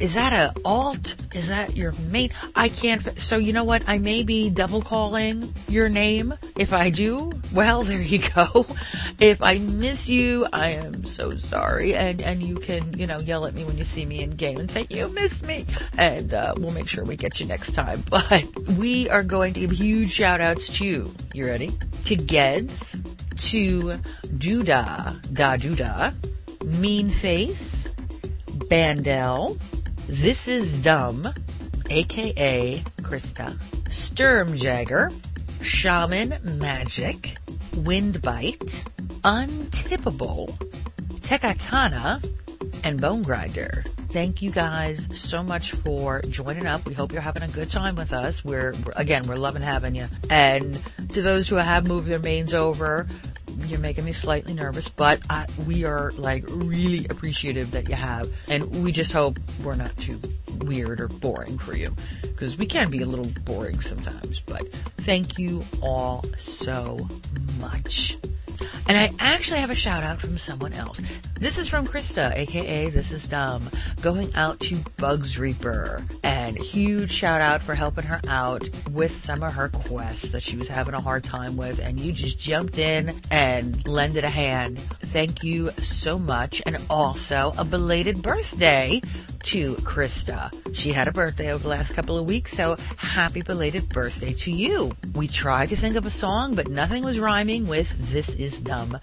Is 0.00 0.14
that 0.14 0.32
a 0.32 0.58
alt? 0.64 1.14
Is 1.34 1.48
that 1.48 1.76
your 1.76 1.92
main? 2.10 2.30
I 2.56 2.70
can't. 2.70 3.18
So 3.20 3.36
you 3.36 3.52
know 3.52 3.64
what? 3.64 3.84
I 3.86 3.98
may 3.98 4.22
be 4.22 4.48
double 4.48 4.80
calling 4.80 5.52
your 5.68 5.90
name. 5.90 6.32
If 6.56 6.72
I 6.72 6.88
do, 6.88 7.30
well, 7.52 7.82
there 7.82 8.00
you 8.00 8.20
go. 8.34 8.66
If 9.20 9.42
I 9.42 9.58
miss 9.58 10.08
you, 10.08 10.46
I 10.50 10.70
am 10.70 11.04
so 11.04 11.36
sorry. 11.36 11.94
And 11.94 12.22
and 12.22 12.42
you 12.42 12.54
can 12.54 12.98
you 12.98 13.06
know 13.06 13.18
yell 13.18 13.44
at 13.44 13.52
me 13.52 13.64
when 13.64 13.76
you 13.76 13.84
see 13.84 14.06
me 14.06 14.22
in 14.22 14.30
game 14.30 14.56
and 14.58 14.70
say 14.70 14.86
you 14.88 15.08
miss 15.08 15.42
me, 15.42 15.66
and 15.98 16.32
uh, 16.32 16.54
we'll 16.56 16.72
make 16.72 16.88
sure 16.88 17.04
we 17.04 17.16
get 17.16 17.38
you 17.38 17.46
next 17.46 17.72
time. 17.72 18.02
But 18.10 18.44
we 18.78 19.10
are 19.10 19.22
going 19.22 19.52
to 19.54 19.60
give 19.60 19.72
huge 19.72 20.10
shout 20.10 20.40
outs 20.40 20.78
to 20.78 20.86
you. 20.86 21.14
You 21.34 21.44
ready? 21.44 21.70
To 22.06 22.16
Geds, 22.16 22.96
to 23.50 24.00
Duda 24.40 25.20
Da 25.34 25.56
Duda, 25.58 26.14
Mean 26.80 27.10
Face, 27.10 27.84
Bandel, 28.70 29.60
This 30.12 30.48
is 30.48 30.82
Dumb, 30.82 31.32
aka 31.88 32.82
Krista, 33.00 33.52
Sturmjagger, 33.84 35.14
Shaman 35.62 36.58
Magic, 36.58 37.36
Windbite, 37.76 38.82
Untippable, 39.22 40.48
Tekatana, 41.20 42.28
and 42.82 43.00
Bone 43.00 43.22
Grinder. 43.22 43.84
Thank 44.08 44.42
you 44.42 44.50
guys 44.50 45.08
so 45.16 45.44
much 45.44 45.70
for 45.70 46.20
joining 46.22 46.66
up. 46.66 46.84
We 46.86 46.92
hope 46.92 47.12
you're 47.12 47.22
having 47.22 47.44
a 47.44 47.48
good 47.48 47.70
time 47.70 47.94
with 47.94 48.12
us. 48.12 48.44
We're, 48.44 48.74
again, 48.96 49.22
we're 49.28 49.36
loving 49.36 49.62
having 49.62 49.94
you. 49.94 50.08
And 50.28 50.76
to 51.10 51.22
those 51.22 51.48
who 51.48 51.54
have 51.54 51.86
moved 51.86 52.08
their 52.08 52.18
mains 52.18 52.52
over, 52.52 53.06
you're 53.66 53.80
making 53.80 54.04
me 54.04 54.12
slightly 54.12 54.54
nervous, 54.54 54.88
but 54.88 55.20
I, 55.28 55.46
we 55.66 55.84
are 55.84 56.12
like 56.12 56.44
really 56.48 57.06
appreciative 57.06 57.70
that 57.72 57.88
you 57.88 57.94
have, 57.94 58.30
and 58.48 58.82
we 58.82 58.92
just 58.92 59.12
hope 59.12 59.38
we're 59.62 59.74
not 59.74 59.96
too 59.96 60.20
weird 60.60 61.00
or 61.00 61.08
boring 61.08 61.58
for 61.58 61.76
you, 61.76 61.94
because 62.22 62.56
we 62.56 62.66
can 62.66 62.90
be 62.90 63.02
a 63.02 63.06
little 63.06 63.30
boring 63.44 63.80
sometimes. 63.80 64.40
But 64.40 64.70
thank 64.72 65.38
you 65.38 65.64
all 65.82 66.24
so 66.36 67.08
much. 67.60 68.16
And 68.86 68.98
I 68.98 69.10
actually 69.18 69.60
have 69.60 69.70
a 69.70 69.74
shout 69.74 70.02
out 70.02 70.20
from 70.20 70.36
someone 70.38 70.72
else. 70.72 71.00
This 71.38 71.58
is 71.58 71.68
from 71.68 71.86
Krista, 71.86 72.34
aka 72.34 72.90
This 72.90 73.12
is 73.12 73.28
Dumb, 73.28 73.68
going 74.02 74.34
out 74.34 74.60
to 74.60 74.76
Bugs 74.96 75.38
Reaper. 75.38 76.04
And 76.24 76.56
huge 76.56 77.12
shout 77.12 77.40
out 77.40 77.62
for 77.62 77.74
helping 77.74 78.04
her 78.04 78.20
out 78.28 78.68
with 78.90 79.12
some 79.12 79.42
of 79.42 79.52
her 79.52 79.68
quests 79.68 80.32
that 80.32 80.42
she 80.42 80.56
was 80.56 80.68
having 80.68 80.94
a 80.94 81.00
hard 81.00 81.24
time 81.24 81.56
with. 81.56 81.78
And 81.78 81.98
you 81.98 82.12
just 82.12 82.38
jumped 82.38 82.78
in 82.78 83.20
and 83.30 83.86
lended 83.86 84.24
a 84.24 84.30
hand. 84.30 84.78
Thank 84.80 85.42
you 85.42 85.70
so 85.78 86.18
much. 86.18 86.62
And 86.66 86.76
also 86.90 87.52
a 87.56 87.64
belated 87.64 88.22
birthday 88.22 89.00
to 89.44 89.74
Krista. 89.76 90.54
She 90.76 90.92
had 90.92 91.08
a 91.08 91.12
birthday 91.12 91.52
over 91.52 91.62
the 91.62 91.68
last 91.68 91.94
couple 91.94 92.18
of 92.18 92.26
weeks, 92.26 92.52
so 92.52 92.76
happy 92.96 93.42
belated 93.42 93.88
birthday 93.88 94.32
to 94.34 94.50
you. 94.50 94.92
We 95.14 95.28
tried 95.28 95.70
to 95.70 95.76
think 95.76 95.96
of 95.96 96.06
a 96.06 96.10
song, 96.10 96.54
but 96.54 96.68
nothing 96.68 97.02
was 97.02 97.18
rhyming 97.18 97.66
with 97.66 98.12
This 98.12 98.34
Is 98.34 98.49
Dumb. 98.58 98.98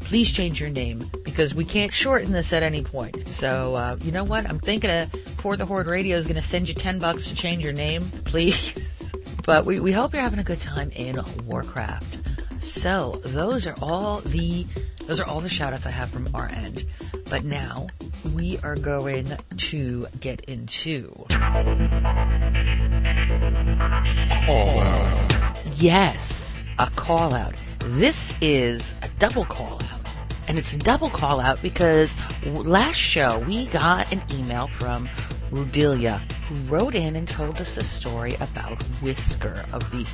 Please 0.00 0.32
change 0.32 0.60
your 0.60 0.70
name 0.70 1.04
because 1.24 1.54
we 1.54 1.64
can't 1.64 1.92
shorten 1.92 2.32
this 2.32 2.52
at 2.52 2.62
any 2.62 2.82
point. 2.82 3.28
So, 3.28 3.74
uh, 3.74 3.96
you 4.02 4.10
know 4.10 4.24
what? 4.24 4.48
I'm 4.48 4.58
thinking 4.58 4.90
of 4.90 5.10
For 5.38 5.56
the 5.56 5.66
Horde 5.66 5.86
Radio 5.86 6.16
is 6.16 6.26
going 6.26 6.36
to 6.36 6.42
send 6.42 6.68
you 6.68 6.74
10 6.74 6.98
bucks 6.98 7.28
to 7.28 7.34
change 7.34 7.62
your 7.62 7.74
name, 7.74 8.02
please. 8.24 8.74
but 9.44 9.66
we, 9.66 9.80
we 9.80 9.92
hope 9.92 10.14
you're 10.14 10.22
having 10.22 10.38
a 10.38 10.44
good 10.44 10.60
time 10.60 10.90
in 10.96 11.20
Warcraft. 11.46 12.62
So, 12.62 13.20
those 13.24 13.66
are 13.66 13.74
all 13.82 14.20
the 14.20 14.66
those 15.06 15.20
are 15.20 15.26
all 15.26 15.40
the 15.40 15.48
shout 15.48 15.72
outs 15.72 15.86
I 15.86 15.90
have 15.90 16.10
from 16.10 16.26
our 16.34 16.48
end. 16.48 16.84
But 17.30 17.44
now 17.44 17.86
we 18.34 18.58
are 18.58 18.76
going 18.76 19.30
to 19.56 20.06
get 20.20 20.42
into 20.42 21.10
Call 24.48 24.80
out. 24.80 25.62
Yes, 25.76 26.54
a 26.78 26.90
call 26.90 27.34
out. 27.34 27.54
This 27.80 28.34
is 28.40 28.94
a 29.02 29.08
double 29.18 29.44
call 29.44 29.80
out. 29.82 30.06
And 30.46 30.58
it's 30.58 30.74
a 30.74 30.78
double 30.78 31.10
call 31.10 31.40
out 31.40 31.60
because 31.62 32.14
last 32.44 32.96
show 32.96 33.40
we 33.40 33.66
got 33.66 34.10
an 34.12 34.22
email 34.32 34.68
from 34.68 35.08
Rudelia 35.50 36.18
who 36.48 36.54
wrote 36.72 36.94
in 36.94 37.16
and 37.16 37.28
told 37.28 37.58
us 37.58 37.76
a 37.76 37.84
story 37.84 38.34
about 38.36 38.82
Whisker 39.02 39.64
of 39.72 39.90
the 39.90 40.06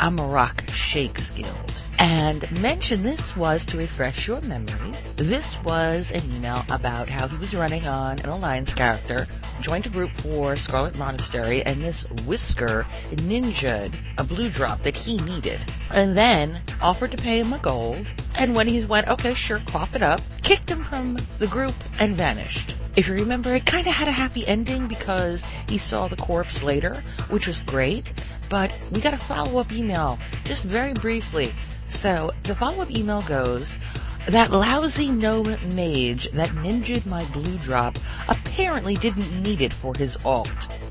Amarak 0.00 0.70
Shakes 0.72 1.30
Guild. 1.30 1.82
And 1.98 2.50
mention 2.60 3.02
this 3.02 3.36
was 3.36 3.64
to 3.66 3.78
refresh 3.78 4.26
your 4.26 4.42
memories. 4.42 5.14
This 5.14 5.62
was 5.64 6.12
an 6.12 6.22
email 6.30 6.64
about 6.68 7.08
how 7.08 7.26
he 7.26 7.38
was 7.38 7.54
running 7.54 7.86
on 7.86 8.18
an 8.20 8.28
alliance 8.28 8.72
character, 8.72 9.26
joined 9.62 9.86
a 9.86 9.90
group 9.90 10.10
for 10.12 10.56
Scarlet 10.56 10.98
Monastery, 10.98 11.62
and 11.62 11.82
this 11.82 12.02
Whisker 12.26 12.86
ninja'd 13.12 13.96
a 14.18 14.24
blue 14.24 14.50
drop 14.50 14.82
that 14.82 14.94
he 14.94 15.16
needed. 15.18 15.58
And 15.90 16.16
then 16.16 16.60
offered 16.82 17.12
to 17.12 17.16
pay 17.16 17.40
him 17.40 17.54
a 17.54 17.58
gold. 17.58 18.12
And 18.34 18.54
when 18.54 18.68
he 18.68 18.84
went, 18.84 19.08
okay, 19.08 19.32
sure, 19.32 19.60
cough 19.60 19.96
it 19.96 20.02
up, 20.02 20.20
kicked 20.42 20.70
him 20.70 20.84
from 20.84 21.16
the 21.38 21.46
group 21.46 21.74
and 21.98 22.14
vanished. 22.14 22.76
If 22.96 23.08
you 23.08 23.14
remember, 23.14 23.54
it 23.54 23.66
kind 23.66 23.86
of 23.86 23.92
had 23.92 24.08
a 24.08 24.12
happy 24.12 24.46
ending 24.46 24.88
because 24.88 25.44
he 25.68 25.76
saw 25.76 26.08
the 26.08 26.16
corpse 26.16 26.62
later, 26.62 26.94
which 27.28 27.46
was 27.46 27.60
great. 27.60 28.10
But 28.48 28.78
we 28.92 29.00
got 29.00 29.14
a 29.14 29.18
follow 29.18 29.58
up 29.58 29.72
email, 29.72 30.18
just 30.44 30.64
very 30.64 30.94
briefly. 30.94 31.54
So 31.88 32.32
the 32.44 32.54
follow 32.54 32.82
up 32.82 32.90
email 32.90 33.22
goes, 33.22 33.78
that 34.26 34.50
lousy 34.50 35.08
gnome 35.08 35.56
mage 35.74 36.30
that 36.32 36.50
ninja'd 36.50 37.06
my 37.06 37.24
blue 37.26 37.58
drop 37.58 37.96
apparently 38.28 38.94
didn't 38.96 39.42
need 39.42 39.60
it 39.60 39.72
for 39.72 39.94
his 39.94 40.16
alt. 40.24 40.48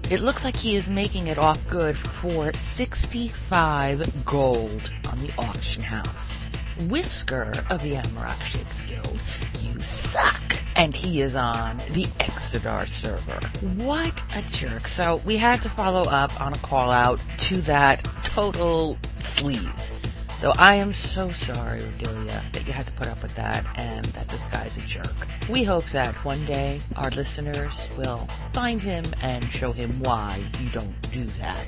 It 0.10 0.22
looks 0.22 0.46
like 0.46 0.56
he 0.56 0.76
is 0.76 0.90
making 0.90 1.28
it 1.28 1.38
off 1.38 1.60
good 1.68 1.98
for 1.98 2.54
65 2.54 4.24
gold 4.26 4.94
on 5.12 5.24
the 5.24 5.34
auction 5.38 5.84
house. 5.84 6.48
Whisker 6.90 7.66
of 7.70 7.82
the 7.82 7.96
Amarok 7.96 8.42
Shakes 8.44 8.84
Guild, 8.84 9.20
you 9.62 9.80
suck! 9.80 10.45
And 10.76 10.96
he 10.96 11.22
is 11.22 11.36
on 11.36 11.78
the 11.92 12.06
Exodar 12.20 12.86
server. 12.88 13.40
What 13.84 14.22
a 14.36 14.42
jerk. 14.52 14.88
So 14.88 15.22
we 15.26 15.38
had 15.38 15.62
to 15.62 15.70
follow 15.70 16.04
up 16.04 16.40
on 16.42 16.54
a 16.54 16.58
call 16.58 16.92
out 16.92 17.20
to 17.40 17.62
that 17.62 18.04
total 18.24 18.98
sleaze. 19.20 19.94
So 20.36 20.54
I 20.58 20.76
am 20.76 20.94
so 20.94 21.30
sorry, 21.30 21.80
Rodelia, 21.80 22.52
that 22.52 22.68
you 22.68 22.74
had 22.74 22.86
to 22.88 22.92
put 22.94 23.08
up 23.08 23.22
with 23.24 23.34
that 23.36 23.66
and 23.76 24.06
that 24.08 24.28
this 24.28 24.48
guy's 24.48 24.76
a 24.76 24.82
jerk. 24.82 25.16
We 25.50 25.64
hope 25.64 25.86
that 25.92 26.14
one 26.26 26.44
day 26.46 26.82
our 26.98 27.10
listeners 27.12 27.88
will 27.98 28.28
find 28.52 28.82
him 28.82 29.06
and 29.22 29.46
show 29.46 29.72
him 29.72 29.92
why 30.02 30.44
you 30.60 30.70
don't 30.72 31.12
do 31.12 31.24
that. 31.24 31.66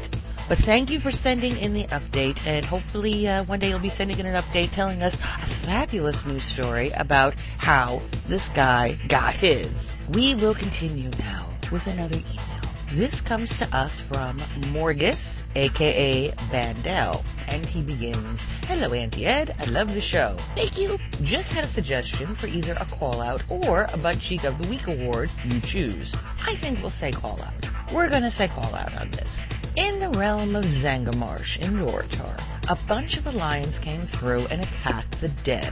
But 0.47 0.57
thank 0.59 0.89
you 0.89 0.99
for 1.01 1.11
sending 1.11 1.57
in 1.57 1.73
the 1.73 1.83
update, 1.85 2.45
and 2.47 2.65
hopefully 2.65 3.27
uh, 3.27 3.43
one 3.43 3.59
day 3.59 3.69
you'll 3.69 3.79
be 3.79 3.89
sending 3.89 4.17
in 4.17 4.25
an 4.25 4.41
update 4.41 4.71
telling 4.71 5.03
us 5.03 5.15
a 5.15 5.17
fabulous 5.17 6.25
news 6.25 6.43
story 6.43 6.89
about 6.91 7.35
how 7.57 8.01
this 8.25 8.47
guy 8.49 8.97
got 9.09 9.35
his. 9.35 9.95
We 10.13 10.35
will 10.35 10.55
continue 10.55 11.09
now 11.19 11.49
with 11.69 11.85
another 11.87 12.15
email. 12.15 12.56
This 12.97 13.21
comes 13.21 13.59
to 13.59 13.77
us 13.77 13.99
from 13.99 14.39
Morgus, 14.73 15.43
aka 15.55 16.31
Bandel, 16.49 17.23
and 17.47 17.63
he 17.63 17.83
begins, 17.83 18.41
Hello 18.65 18.91
Auntie 18.91 19.27
Ed, 19.27 19.55
I 19.59 19.65
love 19.65 19.93
the 19.93 20.01
show. 20.01 20.35
Thank 20.55 20.79
you. 20.79 20.97
Just 21.21 21.53
had 21.53 21.63
a 21.63 21.67
suggestion 21.67 22.25
for 22.25 22.47
either 22.47 22.73
a 22.73 22.85
call 22.85 23.21
out 23.21 23.43
or 23.49 23.85
a 23.93 23.97
Butt 23.99 24.19
Cheek 24.19 24.45
of 24.45 24.57
the 24.57 24.67
Week 24.67 24.87
award, 24.87 25.29
you 25.45 25.59
choose. 25.59 26.15
I 26.47 26.55
think 26.55 26.79
we'll 26.79 26.89
say 26.89 27.11
call 27.11 27.39
out. 27.43 27.93
We're 27.93 28.09
gonna 28.09 28.31
say 28.31 28.47
call 28.47 28.73
out 28.73 28.99
on 28.99 29.11
this. 29.11 29.45
In 29.75 29.99
the 29.99 30.09
realm 30.17 30.55
of 30.55 30.65
Zangarmarsh 30.65 31.59
in 31.59 31.77
Durotar, 31.77 32.41
a 32.67 32.75
bunch 32.87 33.17
of 33.17 33.27
Alliance 33.27 33.77
came 33.77 34.01
through 34.01 34.47
and 34.47 34.63
attacked 34.63 35.21
the 35.21 35.29
dead. 35.43 35.71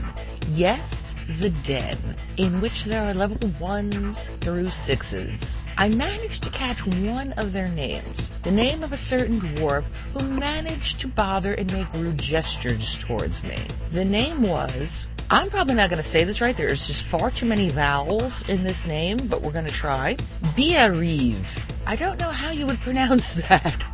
Yes, 0.50 1.05
the 1.28 1.50
Den, 1.50 1.98
in 2.36 2.60
which 2.60 2.84
there 2.84 3.04
are 3.04 3.14
level 3.14 3.36
1s 3.36 4.38
through 4.38 4.66
6s. 4.66 5.56
I 5.76 5.88
managed 5.88 6.42
to 6.44 6.50
catch 6.50 6.86
one 6.86 7.32
of 7.34 7.52
their 7.52 7.68
names, 7.68 8.28
the 8.40 8.50
name 8.50 8.82
of 8.82 8.92
a 8.92 8.96
certain 8.96 9.40
dwarf 9.40 9.84
who 10.12 10.26
managed 10.38 11.00
to 11.00 11.08
bother 11.08 11.54
and 11.54 11.72
make 11.72 11.92
rude 11.94 12.18
gestures 12.18 12.98
towards 12.98 13.42
me. 13.42 13.58
The 13.90 14.04
name 14.04 14.42
was 14.42 15.08
I'm 15.28 15.50
probably 15.50 15.74
not 15.74 15.90
going 15.90 16.00
to 16.00 16.08
say 16.08 16.22
this 16.22 16.40
right. 16.40 16.56
There's 16.56 16.86
just 16.86 17.02
far 17.02 17.32
too 17.32 17.46
many 17.46 17.68
vowels 17.68 18.48
in 18.48 18.62
this 18.62 18.86
name, 18.86 19.16
but 19.26 19.42
we're 19.42 19.50
going 19.50 19.64
to 19.64 19.72
try. 19.72 20.14
Biariv. 20.54 21.44
I 21.84 21.96
don't 21.96 22.18
know 22.18 22.30
how 22.30 22.52
you 22.52 22.66
would 22.66 22.78
pronounce 22.80 23.34
that, 23.34 23.84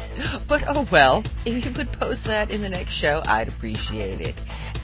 but 0.49 0.63
oh 0.69 0.87
well. 0.91 1.25
If 1.47 1.65
you 1.65 1.71
could 1.71 1.91
post 1.93 2.25
that 2.25 2.51
in 2.51 2.61
the 2.61 2.69
next 2.69 2.93
show, 2.93 3.23
I'd 3.27 3.49
appreciate 3.49 4.21
it. 4.21 4.35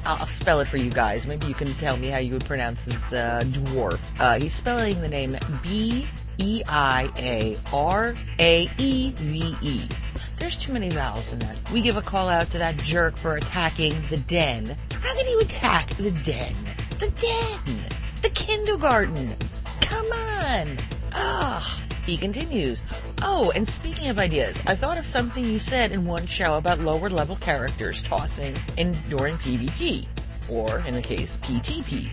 I'll 0.05 0.27
spell 0.27 0.61
it 0.61 0.69
for 0.69 0.77
you 0.77 0.91
guys. 0.91 1.27
Maybe 1.27 1.47
you 1.47 1.55
can 1.55 1.73
tell 1.75 1.97
me 1.97 2.09
how 2.09 2.19
you 2.19 2.33
would 2.33 2.45
pronounce 2.45 2.85
this 2.85 3.13
uh, 3.13 3.43
dwarf. 3.47 3.99
Uh, 4.19 4.39
he's 4.39 4.55
spelling 4.55 5.01
the 5.01 5.09
name 5.09 5.37
B 5.63 6.07
E 6.39 6.63
I 6.69 7.11
A 7.19 7.57
R 7.73 8.15
A 8.39 8.69
E 8.79 9.13
V 9.17 9.55
E. 9.63 9.89
There's 10.37 10.57
too 10.57 10.73
many 10.73 10.89
vowels 10.91 11.33
in 11.33 11.41
that. 11.41 11.57
We 11.73 11.83
give 11.83 11.97
a 11.97 12.03
call 12.03 12.29
out 12.29 12.51
to 12.51 12.59
that 12.59 12.77
jerk 12.79 13.17
for 13.17 13.37
attacking 13.37 14.01
the 14.09 14.19
den. 14.19 14.77
How 14.93 15.15
can 15.15 15.27
you 15.27 15.41
attack 15.41 15.89
the 15.97 16.13
den? 16.13 16.55
The 16.99 17.09
den! 17.11 17.77
The 18.23 18.31
kindergarten! 18.31 19.35
Come 19.81 20.07
on! 20.07 20.69
Ugh! 21.13 21.88
He 22.09 22.17
continues, 22.17 22.81
Oh, 23.21 23.53
and 23.55 23.69
speaking 23.69 24.09
of 24.09 24.19
ideas, 24.19 24.63
I 24.67 24.75
thought 24.75 24.97
of 24.97 25.05
something 25.05 25.45
you 25.45 25.59
said 25.59 25.93
in 25.93 26.07
one 26.07 26.27
show 26.27 26.57
about 26.57 26.81
lower 26.81 27.11
level 27.11 27.37
characters 27.37 28.03
tossing 28.03 28.57
in 28.79 28.93
during 29.11 29.35
PvP. 29.35 30.07
Or, 30.49 30.79
in 30.87 30.95
the 30.95 31.03
case, 31.03 31.37
PTP. 31.43 32.09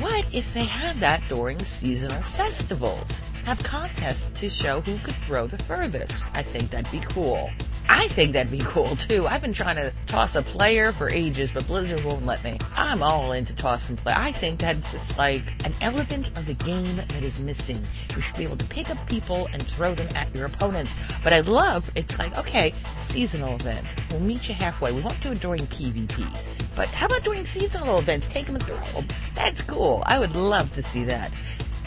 What 0.00 0.32
if 0.32 0.54
they 0.54 0.66
had 0.66 0.94
that 0.98 1.24
during 1.28 1.58
seasonal 1.64 2.22
festivals? 2.22 3.24
Have 3.44 3.62
contests 3.62 4.40
to 4.40 4.48
show 4.48 4.80
who 4.80 4.96
could 4.98 5.14
throw 5.14 5.46
the 5.46 5.58
furthest. 5.64 6.26
I 6.34 6.42
think 6.42 6.70
that'd 6.70 6.90
be 6.92 7.00
cool. 7.00 7.50
I 7.88 8.06
think 8.08 8.32
that'd 8.34 8.52
be 8.52 8.58
cool 8.64 8.94
too. 8.94 9.26
I've 9.26 9.42
been 9.42 9.52
trying 9.52 9.76
to 9.76 9.92
toss 10.06 10.36
a 10.36 10.42
player 10.42 10.92
for 10.92 11.10
ages, 11.10 11.50
but 11.50 11.66
Blizzard 11.66 12.04
won't 12.04 12.24
let 12.24 12.42
me. 12.44 12.58
I'm 12.76 13.02
all 13.02 13.32
into 13.32 13.54
tossing 13.54 13.96
play. 13.96 14.12
I 14.16 14.30
think 14.30 14.60
that's 14.60 14.92
just 14.92 15.18
like 15.18 15.42
an 15.64 15.74
element 15.80 16.28
of 16.38 16.46
the 16.46 16.54
game 16.54 16.96
that 16.96 17.22
is 17.22 17.40
missing. 17.40 17.80
You 18.14 18.20
should 18.20 18.36
be 18.36 18.44
able 18.44 18.58
to 18.58 18.64
pick 18.66 18.90
up 18.90 19.08
people 19.08 19.48
and 19.52 19.62
throw 19.62 19.94
them 19.94 20.08
at 20.14 20.34
your 20.34 20.46
opponents. 20.46 20.94
But 21.24 21.32
I 21.32 21.40
love, 21.40 21.90
it's 21.96 22.16
like, 22.18 22.38
okay, 22.38 22.72
seasonal 22.94 23.56
event. 23.56 23.84
We'll 24.10 24.20
meet 24.20 24.48
you 24.48 24.54
halfway. 24.54 24.92
We 24.92 25.00
won't 25.00 25.20
do 25.20 25.32
it 25.32 25.40
during 25.40 25.66
PvP. 25.66 26.76
But 26.76 26.88
how 26.88 27.06
about 27.06 27.24
doing 27.24 27.44
seasonal 27.44 27.98
events? 27.98 28.28
Take 28.28 28.46
them 28.46 28.54
and 28.54 28.64
throw 28.64 29.00
them. 29.00 29.08
That's 29.34 29.62
cool. 29.62 30.02
I 30.06 30.18
would 30.18 30.36
love 30.36 30.72
to 30.72 30.82
see 30.82 31.04
that. 31.04 31.32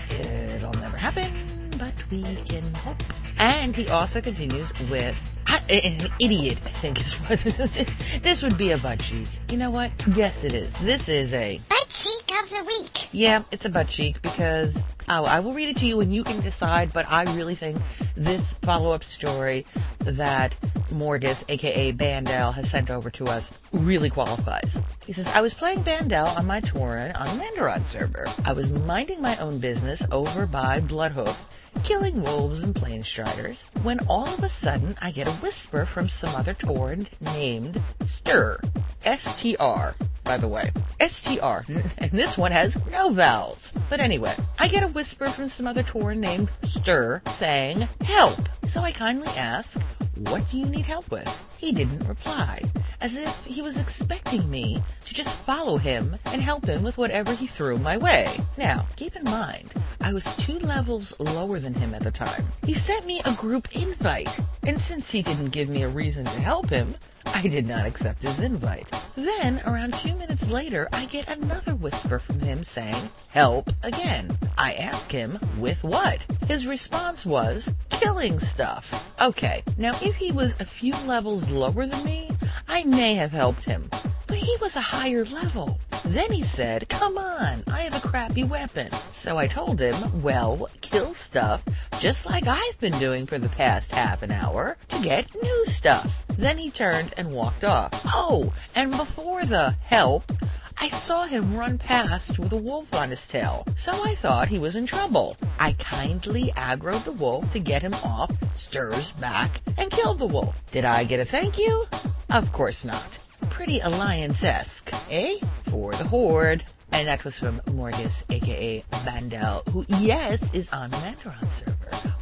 It'll 0.09 0.73
never 0.73 0.97
happen, 0.97 1.31
but 1.77 1.93
we 2.11 2.23
can 2.47 2.63
hope. 2.75 3.22
And 3.39 3.75
he 3.75 3.87
also 3.89 4.21
continues 4.21 4.71
with 4.89 5.15
I, 5.45 5.59
an 5.69 6.09
idiot, 6.19 6.57
I 6.63 6.69
think 6.69 7.01
is 7.01 7.13
what 7.13 7.39
this 8.21 8.41
would 8.41 8.57
be 8.57 8.71
a 8.71 8.77
butt 8.77 8.99
cheek. 8.99 9.27
You 9.49 9.57
know 9.57 9.71
what? 9.71 9.91
Yes, 10.15 10.43
it 10.43 10.53
is. 10.53 10.73
This 10.79 11.09
is 11.09 11.33
a 11.33 11.59
Butt 11.69 11.89
cheek 11.89 12.39
of 12.41 12.49
the 12.49 12.63
week. 12.65 13.09
yeah, 13.11 13.43
it's 13.51 13.65
a 13.65 13.69
butt 13.69 13.87
cheek 13.87 14.21
because 14.21 14.85
oh, 15.09 15.25
I 15.25 15.41
will 15.41 15.53
read 15.53 15.69
it 15.69 15.77
to 15.77 15.85
you 15.85 15.99
and 16.01 16.13
you 16.15 16.23
can 16.23 16.41
decide. 16.41 16.93
But 16.93 17.05
I 17.09 17.23
really 17.35 17.55
think 17.55 17.77
this 18.15 18.53
follow-up 18.61 19.03
story 19.03 19.65
that 19.99 20.55
Morgus, 20.91 21.43
aka 21.49 21.91
Bandel, 21.91 22.53
has 22.53 22.69
sent 22.69 22.89
over 22.89 23.09
to 23.11 23.25
us 23.25 23.63
really 23.73 24.09
qualifies. 24.09 24.81
He 25.05 25.13
says, 25.13 25.27
I 25.35 25.41
was 25.41 25.53
playing 25.53 25.79
Bandel 25.79 26.35
on 26.37 26.45
my 26.45 26.61
Tauren 26.61 27.19
on 27.19 27.37
the 27.37 27.43
Mandaron 27.43 27.85
server. 27.85 28.25
I 28.45 28.53
was 28.53 28.69
minding 28.85 29.21
my 29.21 29.35
own 29.37 29.59
business 29.59 30.03
over 30.11 30.45
by 30.45 30.79
Bloodhoof, 30.79 31.62
killing 31.83 32.21
wolves 32.23 32.63
and 32.63 32.73
plainstriders, 32.73 33.67
when 33.83 33.99
all 34.07 34.27
of 34.27 34.41
a 34.41 34.49
sudden 34.49 34.95
I 35.01 35.11
get 35.11 35.27
a 35.27 35.31
whisper 35.31 35.85
from 35.85 36.07
some 36.07 36.33
other 36.33 36.53
Tauren 36.53 37.07
named 37.19 37.83
Stir. 37.99 38.57
S-T-R, 39.05 39.95
by 40.23 40.37
the 40.37 40.47
way. 40.47 40.71
S-T-R. 41.01 41.65
And 41.97 42.11
this 42.11 42.37
one 42.37 42.53
has 42.53 42.83
no 42.87 43.09
vowels. 43.09 43.73
But 43.89 43.99
anyway, 43.99 44.33
I 44.57 44.69
get 44.69 44.83
a 44.83 44.87
whisper 44.87 45.27
from 45.27 45.49
some 45.49 45.67
other 45.67 45.83
Tauren 45.83 46.17
named 46.17 46.49
Stir 46.63 47.21
saying, 47.31 47.87
help. 48.05 48.39
So 48.67 48.81
I 48.81 48.91
kindly 48.91 49.29
ask, 49.35 49.81
what 50.15 50.49
do 50.49 50.57
you 50.57 50.65
need 50.65 50.85
help 50.85 51.09
with? 51.09 51.57
He 51.59 51.71
didn't 51.71 52.07
reply, 52.07 52.61
as 53.01 53.17
if 53.17 53.45
he 53.45 53.61
was 53.61 53.79
expecting 53.79 54.49
me 54.49 54.77
to 55.05 55.13
just 55.13 55.35
follow 55.39 55.77
him 55.77 56.17
and 56.25 56.41
help 56.41 56.65
him 56.65 56.83
with 56.83 56.97
whatever 56.97 57.33
he 57.33 57.47
threw 57.47 57.77
my 57.77 57.97
way. 57.97 58.29
Now, 58.57 58.87
keep 58.95 59.15
in 59.15 59.23
mind, 59.23 59.73
I 60.01 60.13
was 60.13 60.35
two 60.37 60.59
levels 60.59 61.17
lower 61.19 61.59
than 61.59 61.73
him 61.73 61.93
at 61.95 62.01
the 62.01 62.11
time. 62.11 62.45
He 62.65 62.73
sent 62.73 63.05
me 63.05 63.21
a 63.25 63.33
group 63.33 63.75
invite, 63.75 64.39
and 64.67 64.79
since 64.79 65.11
he 65.11 65.21
didn't 65.21 65.53
give 65.53 65.69
me 65.69 65.83
a 65.83 65.89
reason 65.89 66.25
to 66.25 66.41
help 66.41 66.69
him, 66.69 66.95
I 67.27 67.47
did 67.47 67.67
not 67.67 67.85
accept 67.85 68.21
his 68.21 68.39
invite. 68.39 68.89
Then, 69.15 69.61
around 69.65 69.93
two 69.93 70.15
minutes 70.15 70.49
later, 70.49 70.89
I 70.91 71.05
get 71.05 71.27
another 71.27 71.75
whisper 71.75 72.19
from 72.19 72.39
him 72.39 72.63
saying, 72.63 73.09
help 73.31 73.69
again. 73.83 74.29
I 74.57 74.73
ask 74.73 75.11
him, 75.11 75.39
with 75.57 75.83
what? 75.83 76.25
His 76.47 76.67
response 76.67 77.25
was, 77.25 77.73
killing 77.89 78.39
stuff. 78.39 79.11
Okay, 79.21 79.63
now 79.77 79.91
if 80.01 80.15
he 80.15 80.31
was 80.31 80.55
a 80.59 80.65
few 80.65 80.93
levels 81.05 81.49
lower 81.49 81.85
than 81.85 82.03
me, 82.03 82.29
I 82.67 82.83
may 82.83 83.15
have 83.15 83.31
helped 83.31 83.65
him. 83.65 83.89
But 84.27 84.37
he 84.37 84.55
was 84.61 84.75
a 84.75 84.81
higher 84.81 85.25
level. 85.25 85.79
Then 86.05 86.31
he 86.31 86.43
said, 86.43 86.89
come 86.89 87.17
on, 87.17 87.63
I 87.71 87.81
have 87.81 87.95
a 87.95 88.05
crappy 88.07 88.43
weapon. 88.43 88.89
So 89.13 89.37
I 89.37 89.47
told 89.47 89.79
him, 89.79 90.21
well, 90.21 90.67
kill 90.81 91.13
stuff, 91.13 91.63
just 91.99 92.25
like 92.25 92.45
I've 92.45 92.79
been 92.79 92.97
doing 92.99 93.25
for 93.25 93.39
the 93.39 93.49
past 93.49 93.91
half 93.91 94.21
an 94.21 94.31
hour, 94.31 94.77
to 94.89 95.01
get 95.01 95.33
new 95.41 95.65
stuff. 95.65 96.22
Then 96.37 96.57
he 96.57 96.69
turned 96.71 97.13
and 97.17 97.33
walked 97.33 97.63
off. 97.63 98.01
Oh, 98.05 98.53
and 98.75 98.91
before 98.91 99.45
the 99.45 99.75
help, 99.83 100.31
I 100.79 100.89
saw 100.89 101.25
him 101.25 101.55
run 101.55 101.77
past 101.77 102.39
with 102.39 102.51
a 102.51 102.57
wolf 102.57 102.93
on 102.93 103.09
his 103.09 103.27
tail, 103.27 103.65
so 103.75 103.91
I 103.91 104.15
thought 104.15 104.47
he 104.47 104.59
was 104.59 104.75
in 104.75 104.85
trouble. 104.85 105.37
I 105.59 105.73
kindly 105.73 106.51
aggroed 106.57 107.05
the 107.05 107.11
wolf 107.13 107.51
to 107.51 107.59
get 107.59 107.81
him 107.81 107.93
off, 107.93 108.31
stirs 108.57 109.11
back, 109.13 109.61
and 109.77 109.91
killed 109.91 110.19
the 110.19 110.27
wolf. 110.27 110.55
Did 110.71 110.85
I 110.85 111.03
get 111.03 111.19
a 111.19 111.25
thank 111.25 111.57
you? 111.57 111.85
Of 112.31 112.51
course 112.51 112.83
not. 112.83 113.17
Pretty 113.49 113.79
alliance-esque, 113.79 114.91
eh? 115.09 115.35
For 115.65 115.93
the 115.93 116.05
Horde. 116.05 116.63
And 116.91 117.07
was 117.23 117.39
from 117.39 117.59
Morgus, 117.71 118.23
aka 118.29 118.83
Bandel, 118.91 119.67
who, 119.69 119.85
yes, 119.87 120.53
is 120.53 120.71
on 120.71 120.91
the 120.91 120.97
Mandaron 120.97 121.51
server, 121.51 122.13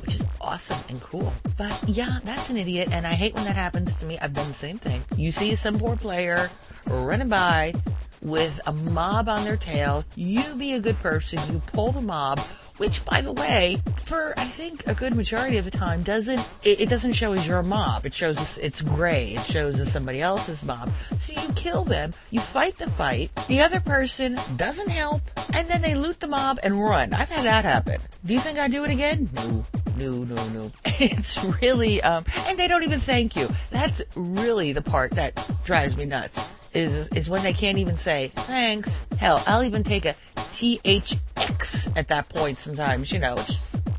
awesome 0.41 0.79
and 0.89 0.99
cool. 1.01 1.33
But 1.57 1.83
yeah, 1.87 2.19
that's 2.23 2.49
an 2.49 2.57
idiot, 2.57 2.89
and 2.91 3.07
I 3.07 3.13
hate 3.13 3.33
when 3.33 3.45
that 3.45 3.55
happens 3.55 3.95
to 3.97 4.05
me. 4.05 4.17
I've 4.19 4.33
done 4.33 4.47
the 4.47 4.53
same 4.53 4.77
thing. 4.77 5.03
You 5.15 5.31
see 5.31 5.55
some 5.55 5.77
poor 5.77 5.95
player 5.95 6.49
running 6.87 7.29
by 7.29 7.73
with 8.21 8.59
a 8.67 8.71
mob 8.71 9.29
on 9.29 9.43
their 9.43 9.57
tail. 9.57 10.05
You 10.15 10.55
be 10.55 10.73
a 10.73 10.79
good 10.79 10.99
person. 10.99 11.39
You 11.51 11.61
pull 11.73 11.91
the 11.91 12.01
mob, 12.01 12.39
which, 12.81 13.05
by 13.05 13.21
the 13.21 13.31
way, 13.31 13.77
for 14.05 14.33
I 14.37 14.45
think 14.45 14.87
a 14.87 14.95
good 14.95 15.15
majority 15.15 15.57
of 15.57 15.65
the 15.65 15.71
time, 15.71 16.01
doesn't 16.01 16.39
it, 16.63 16.81
it 16.81 16.89
doesn't 16.89 17.13
show 17.13 17.31
as 17.33 17.45
your 17.45 17.61
mob. 17.61 18.07
It 18.07 18.13
shows 18.13 18.39
us 18.39 18.57
it's 18.57 18.81
gray. 18.81 19.35
It 19.35 19.45
shows 19.45 19.79
as 19.79 19.91
somebody 19.91 20.19
else's 20.19 20.65
mob. 20.65 20.89
So 21.15 21.39
you 21.39 21.53
kill 21.53 21.83
them. 21.83 22.09
You 22.31 22.39
fight 22.39 22.75
the 22.79 22.89
fight. 22.89 23.29
The 23.47 23.61
other 23.61 23.79
person 23.81 24.39
doesn't 24.55 24.89
help, 24.89 25.21
and 25.53 25.69
then 25.69 25.83
they 25.83 25.93
loot 25.93 26.19
the 26.19 26.27
mob 26.27 26.57
and 26.63 26.83
run. 26.83 27.13
I've 27.13 27.29
had 27.29 27.45
that 27.45 27.65
happen. 27.65 28.01
Do 28.25 28.33
you 28.33 28.39
think 28.39 28.57
I 28.57 28.67
do 28.67 28.83
it 28.83 28.89
again? 28.89 29.29
No. 29.31 29.63
No, 29.95 30.11
no, 30.23 30.47
no. 30.49 30.71
It's 31.03 31.43
really, 31.61 32.01
um, 32.01 32.25
and 32.47 32.57
they 32.57 32.67
don't 32.67 32.83
even 32.83 32.99
thank 32.99 33.35
you. 33.35 33.47
That's 33.69 34.01
really 34.15 34.73
the 34.73 34.81
part 34.81 35.11
that 35.11 35.35
drives 35.65 35.95
me 35.95 36.05
nuts 36.05 36.49
is 36.75 37.07
is 37.09 37.29
when 37.29 37.43
they 37.43 37.53
can't 37.53 37.77
even 37.77 37.97
say 37.97 38.31
thanks. 38.35 39.01
Hell, 39.19 39.43
I'll 39.47 39.63
even 39.63 39.83
take 39.83 40.05
a 40.05 40.15
THX 40.35 41.97
at 41.97 42.07
that 42.09 42.29
point 42.29 42.59
sometimes, 42.59 43.11
you 43.11 43.19
know, 43.19 43.37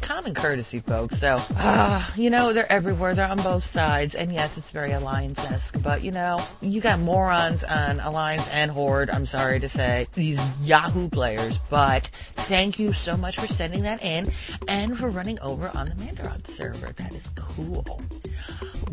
common 0.00 0.34
courtesy, 0.34 0.80
folks. 0.80 1.18
So, 1.18 1.38
uh, 1.56 2.04
you 2.16 2.28
know, 2.28 2.52
they're 2.52 2.70
everywhere. 2.70 3.14
They're 3.14 3.28
on 3.28 3.38
both 3.38 3.64
sides. 3.64 4.14
And 4.14 4.32
yes, 4.32 4.58
it's 4.58 4.70
very 4.70 4.92
Alliance-esque, 4.92 5.82
but 5.82 6.02
you 6.02 6.10
know, 6.10 6.44
you 6.60 6.80
got 6.80 7.00
morons 7.00 7.64
on 7.64 8.00
Alliance 8.00 8.48
and 8.50 8.70
Horde, 8.70 9.10
I'm 9.10 9.26
sorry 9.26 9.60
to 9.60 9.68
say, 9.68 10.06
these 10.12 10.40
Yahoo 10.60 11.08
players, 11.08 11.58
but 11.70 12.06
thank 12.34 12.78
you 12.78 12.92
so 12.92 13.16
much 13.16 13.38
for 13.38 13.46
sending 13.46 13.82
that 13.82 14.02
in 14.04 14.30
and 14.68 14.98
for 14.98 15.08
running 15.08 15.40
over 15.40 15.70
on 15.74 15.88
the 15.88 15.94
Mandaron 15.94 16.46
server. 16.46 16.92
That 16.92 17.14
is 17.14 17.30
cool 17.34 18.00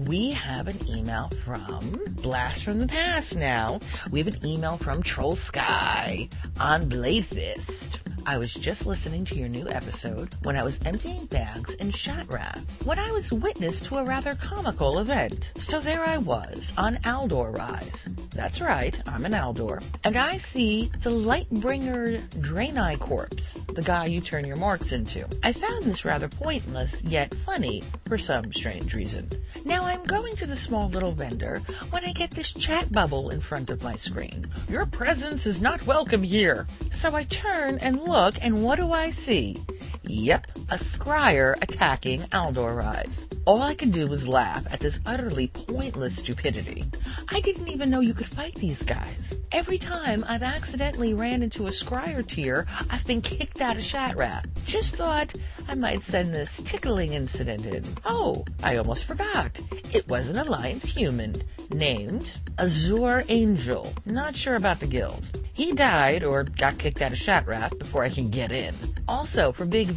we 0.08 0.32
have 0.32 0.68
an 0.68 0.78
email 0.90 1.30
from 1.44 2.00
Blast 2.22 2.64
from 2.64 2.80
the 2.80 2.88
Past 2.88 3.36
now. 3.36 3.80
We 4.12 4.20
have 4.20 4.34
an 4.34 4.46
email 4.46 4.78
from 4.78 5.04
Troll 5.04 5.36
Sky 5.36 6.30
on 6.60 6.84
Bladefist. 6.84 8.00
I 8.30 8.38
was 8.38 8.54
just 8.54 8.86
listening 8.86 9.26
to 9.26 9.36
your 9.36 9.50
new 9.50 9.68
episode 9.70 10.36
when 10.44 10.56
I 10.56 10.62
was 10.62 10.80
emptying 10.86 11.26
bags 11.26 11.74
in 11.74 11.88
Shattrath 11.88 12.64
when 12.86 13.00
I 13.00 13.10
was 13.10 13.34
witness 13.34 13.82
to 13.88 13.98
a 13.98 14.06
rather 14.06 14.36
comical 14.36 15.00
event. 15.00 15.52
So 15.58 15.80
there 15.80 16.06
I 16.06 16.20
was 16.20 16.72
on 16.78 16.98
Aldor 16.98 17.58
Rise. 17.58 18.08
That's 18.30 18.62
right, 18.62 18.96
I'm 19.08 19.26
an 19.26 19.32
Aldor. 19.32 19.84
And 20.04 20.16
I 20.16 20.38
see 20.38 20.92
the 21.02 21.10
Lightbringer 21.10 22.22
Draenei 22.40 23.00
corpse, 23.00 23.56
the 23.74 23.82
guy 23.82 24.06
you 24.06 24.22
turn 24.22 24.46
your 24.46 24.58
marks 24.58 24.92
into. 24.92 25.28
I 25.42 25.52
found 25.52 25.86
this 25.86 26.06
rather 26.06 26.30
pointless 26.30 27.04
yet 27.06 27.34
funny 27.34 27.82
for 28.06 28.20
some 28.20 28.54
strange 28.54 28.94
reason. 28.94 29.28
Now 29.66 29.86
I'm 29.86 30.04
going 30.04 30.36
to 30.36 30.46
the 30.46 30.56
small 30.56 30.88
little 30.90 31.14
vendor 31.14 31.64
when 31.90 32.06
I 32.06 32.12
get 32.12 32.30
this 32.30 32.54
chat 32.54 32.92
bubble 32.92 33.32
in 33.32 33.42
front 33.42 33.72
of 33.72 33.84
my 33.84 33.96
screen. 33.96 34.46
Your 34.70 34.86
presence 34.86 35.48
is 35.48 35.64
not 35.64 35.88
welcome 35.88 36.22
here. 36.22 36.68
So 36.92 37.16
I 37.16 37.24
turn 37.24 37.80
and 37.80 38.00
look, 38.02 38.19
and 38.42 38.64
what 38.66 38.78
do 38.78 38.92
I 38.92 39.12
see? 39.12 39.56
Yep, 40.04 40.48
a 40.70 40.76
scryer 40.76 41.56
attacking 41.62 42.22
Aldor 42.32 42.78
Rise. 42.78 43.28
All 43.46 43.62
I 43.62 43.76
could 43.76 43.92
do 43.92 44.08
was 44.08 44.28
laugh 44.28 44.66
at 44.72 44.80
this 44.80 45.00
utterly 45.06 45.48
pointless 45.48 46.18
stupidity. 46.18 46.86
I 47.30 47.42
didn't 47.42 47.68
even 47.68 47.90
know 47.90 48.00
you 48.00 48.14
could 48.14 48.28
fight 48.28 48.56
these 48.56 48.84
guys. 48.84 49.36
Every 49.52 49.78
time 49.78 50.26
I've 50.28 50.44
accidentally 50.44 51.14
ran 51.14 51.44
into 51.44 51.68
a 51.68 51.72
scryer 51.72 52.26
tier, 52.26 52.66
I've 52.90 53.06
been 53.06 53.22
kicked 53.22 53.62
out 53.62 53.76
of 53.76 53.84
Shattrath. 53.84 54.46
Just 54.66 54.96
thought 54.96 55.34
I 55.68 55.76
might 55.76 56.02
send 56.02 56.34
this 56.34 56.62
tickling 56.62 57.14
incident 57.14 57.66
in. 57.66 57.84
Oh, 58.06 58.46
I 58.64 58.78
almost 58.78 59.06
forgot. 59.06 59.60
It 59.94 60.08
was 60.08 60.30
an 60.30 60.38
Alliance 60.38 60.88
human 60.88 61.36
named 61.72 62.34
Azure 62.58 63.24
Angel. 63.30 63.94
Not 64.06 64.36
sure 64.36 64.56
about 64.56 64.80
the 64.80 64.88
guild. 64.88 65.26
He 65.54 65.74
died 65.74 66.24
or 66.24 66.46
got 66.46 66.78
kicked 66.78 67.02
out 67.02 67.12
of 67.12 67.18
Shattrath 67.18 67.78
before 67.78 68.04
I 68.04 68.10
can 68.10 68.30
get 68.30 68.52
in. 68.52 68.74
Also, 69.10 69.52
for 69.52 69.66
Big 69.66 69.89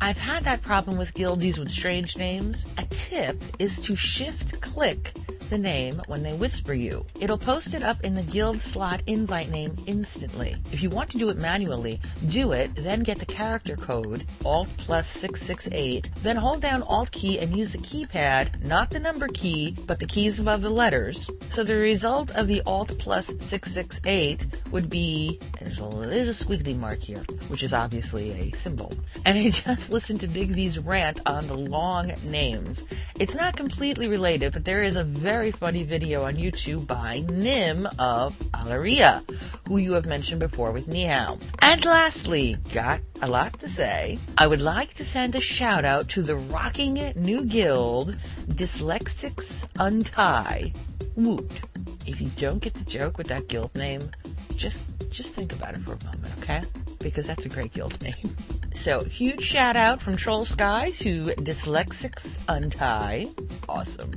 I've 0.00 0.18
had 0.18 0.42
that 0.44 0.62
problem 0.62 0.98
with 0.98 1.14
guildies 1.14 1.58
with 1.58 1.70
strange 1.70 2.16
names. 2.16 2.66
A 2.78 2.84
tip 2.84 3.36
is 3.58 3.80
to 3.82 3.94
shift 3.96 4.60
click 4.60 5.12
the 5.50 5.58
name 5.58 6.00
when 6.06 6.22
they 6.22 6.32
whisper 6.32 6.72
you. 6.72 7.04
It'll 7.20 7.38
post 7.38 7.74
it 7.74 7.82
up 7.82 8.00
in 8.02 8.14
the 8.14 8.22
guild 8.22 8.60
slot 8.60 9.02
invite 9.06 9.50
name 9.50 9.76
instantly. 9.86 10.56
If 10.72 10.82
you 10.82 10.90
want 10.90 11.10
to 11.10 11.18
do 11.18 11.28
it 11.28 11.36
manually, 11.36 12.00
do 12.28 12.52
it, 12.52 12.74
then 12.74 13.02
get 13.02 13.18
the 13.18 13.26
character 13.26 13.76
code, 13.76 14.24
Alt 14.44 14.68
plus 14.76 15.08
668, 15.08 16.08
then 16.22 16.36
hold 16.36 16.62
down 16.62 16.82
Alt 16.82 17.10
key 17.10 17.38
and 17.38 17.56
use 17.56 17.72
the 17.72 17.78
keypad, 17.78 18.64
not 18.64 18.90
the 18.90 19.00
number 19.00 19.28
key, 19.28 19.76
but 19.86 20.00
the 20.00 20.06
keys 20.06 20.40
above 20.40 20.62
the 20.62 20.70
letters. 20.70 21.30
So 21.50 21.64
the 21.64 21.76
result 21.76 22.30
of 22.32 22.46
the 22.46 22.62
Alt 22.66 22.98
plus 22.98 23.26
668 23.26 24.46
would 24.72 24.88
be, 24.88 25.38
there's 25.60 25.78
a 25.78 25.84
little 25.84 26.32
squiggly 26.32 26.78
mark 26.78 27.00
here, 27.00 27.24
which 27.48 27.62
is 27.62 27.72
obviously 27.72 28.32
a 28.32 28.56
symbol. 28.56 28.92
And 29.26 29.36
I 29.36 29.50
just 29.50 29.90
listened 29.90 30.20
to 30.20 30.28
Big 30.28 30.50
V's 30.50 30.78
rant 30.78 31.20
on 31.26 31.48
the 31.48 31.56
long 31.56 32.12
names. 32.26 32.84
It's 33.18 33.34
not 33.34 33.56
completely 33.56 34.06
related, 34.06 34.52
but 34.52 34.64
there 34.64 34.84
is 34.84 34.94
a 34.94 35.02
very 35.02 35.35
very 35.36 35.50
funny 35.50 35.82
video 35.82 36.24
on 36.24 36.34
YouTube 36.34 36.86
by 36.86 37.22
Nim 37.28 37.86
of 37.98 38.34
Alaria, 38.54 39.22
who 39.68 39.76
you 39.76 39.92
have 39.92 40.06
mentioned 40.06 40.40
before 40.40 40.72
with 40.72 40.86
Nihao. 40.86 41.38
And 41.58 41.84
lastly, 41.84 42.56
got 42.72 43.02
a 43.20 43.28
lot 43.28 43.58
to 43.58 43.68
say. 43.68 44.18
I 44.38 44.46
would 44.46 44.62
like 44.62 44.94
to 44.94 45.04
send 45.04 45.34
a 45.34 45.40
shout 45.40 45.84
out 45.84 46.08
to 46.14 46.22
the 46.22 46.36
rocking 46.36 47.12
new 47.16 47.44
guild, 47.44 48.16
Dyslexics 48.48 49.66
Untie. 49.78 50.72
Woot. 51.16 51.60
If 52.06 52.18
you 52.18 52.30
don't 52.38 52.62
get 52.62 52.72
the 52.72 52.84
joke 52.84 53.18
with 53.18 53.26
that 53.26 53.48
guild 53.48 53.74
name, 53.74 54.08
just 54.56 55.10
just 55.10 55.34
think 55.34 55.52
about 55.52 55.74
it 55.74 55.78
for 55.78 55.92
a 55.92 56.04
moment, 56.04 56.32
okay? 56.38 56.62
Because 56.98 57.26
that's 57.26 57.46
a 57.46 57.48
great 57.48 57.72
guild 57.72 58.00
name. 58.02 58.14
So, 58.76 59.02
huge 59.02 59.42
shout 59.42 59.74
out 59.74 60.00
from 60.00 60.16
Troll 60.16 60.44
Sky 60.44 60.92
to 60.98 61.24
Dyslexics 61.38 62.38
Untie. 62.46 63.26
Awesome. 63.68 64.12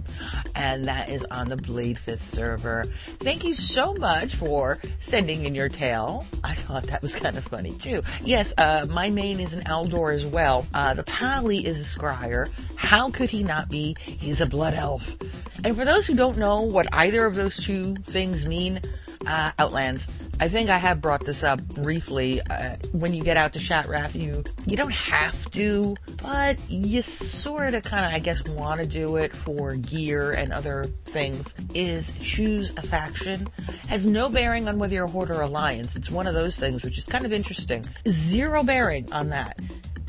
And 0.53 0.85
that 0.85 1.09
is 1.09 1.25
on 1.31 1.49
the 1.49 1.55
Bladefist 1.55 2.19
server. 2.19 2.83
Thank 3.19 3.43
you 3.45 3.55
so 3.55 3.95
much 3.95 4.35
for 4.35 4.77
sending 4.99 5.45
in 5.45 5.55
your 5.55 5.69
tale. 5.69 6.27
I 6.43 6.53
thought 6.53 6.83
that 6.83 7.01
was 7.01 7.15
kind 7.15 7.35
of 7.35 7.45
funny 7.45 7.71
too. 7.71 8.03
Yes, 8.23 8.53
uh, 8.59 8.85
my 8.91 9.09
main 9.09 9.39
is 9.39 9.55
an 9.55 9.63
Aldor 9.63 10.13
as 10.13 10.25
well. 10.25 10.67
Uh, 10.73 10.93
the 10.93 11.03
Pally 11.03 11.65
is 11.65 11.81
a 11.81 11.99
scryer. 11.99 12.47
How 12.75 13.09
could 13.09 13.31
he 13.31 13.43
not 13.43 13.69
be? 13.69 13.95
He's 13.99 14.39
a 14.39 14.45
blood 14.45 14.75
elf. 14.75 15.17
And 15.63 15.75
for 15.75 15.85
those 15.85 16.05
who 16.05 16.15
don't 16.15 16.37
know 16.37 16.61
what 16.61 16.85
either 16.93 17.25
of 17.25 17.33
those 17.33 17.57
two 17.57 17.95
things 17.95 18.45
mean, 18.45 18.81
uh, 19.25 19.51
Outlands. 19.57 20.07
I 20.39 20.47
think 20.47 20.69
I 20.69 20.77
have 20.77 21.01
brought 21.01 21.25
this 21.25 21.43
up 21.43 21.61
briefly. 21.61 22.41
Uh, 22.41 22.77
when 22.91 23.13
you 23.13 23.23
get 23.23 23.37
out 23.37 23.53
to 23.53 23.59
Shattrath, 23.59 24.15
you 24.15 24.43
you 24.65 24.77
don't 24.77 24.93
have 24.93 25.49
to, 25.51 25.95
but 26.21 26.57
you 26.69 27.01
sort 27.01 27.73
of 27.73 27.83
kind 27.83 28.05
of, 28.05 28.13
I 28.13 28.19
guess, 28.19 28.43
want 28.47 28.81
to 28.81 28.87
do 28.87 29.17
it 29.17 29.35
for 29.35 29.75
gear 29.75 30.31
and 30.31 30.53
other 30.53 30.85
things. 31.05 31.53
Is 31.73 32.11
choose 32.21 32.69
a 32.77 32.81
faction 32.81 33.47
has 33.87 34.05
no 34.05 34.29
bearing 34.29 34.67
on 34.67 34.79
whether 34.79 34.93
you're 34.93 35.05
a 35.05 35.09
horde 35.09 35.31
or 35.31 35.41
alliance. 35.41 35.95
It's 35.95 36.11
one 36.11 36.27
of 36.27 36.33
those 36.33 36.55
things 36.55 36.83
which 36.83 36.97
is 36.97 37.05
kind 37.05 37.25
of 37.25 37.33
interesting. 37.33 37.85
Zero 38.07 38.63
bearing 38.63 39.11
on 39.11 39.29
that. 39.29 39.59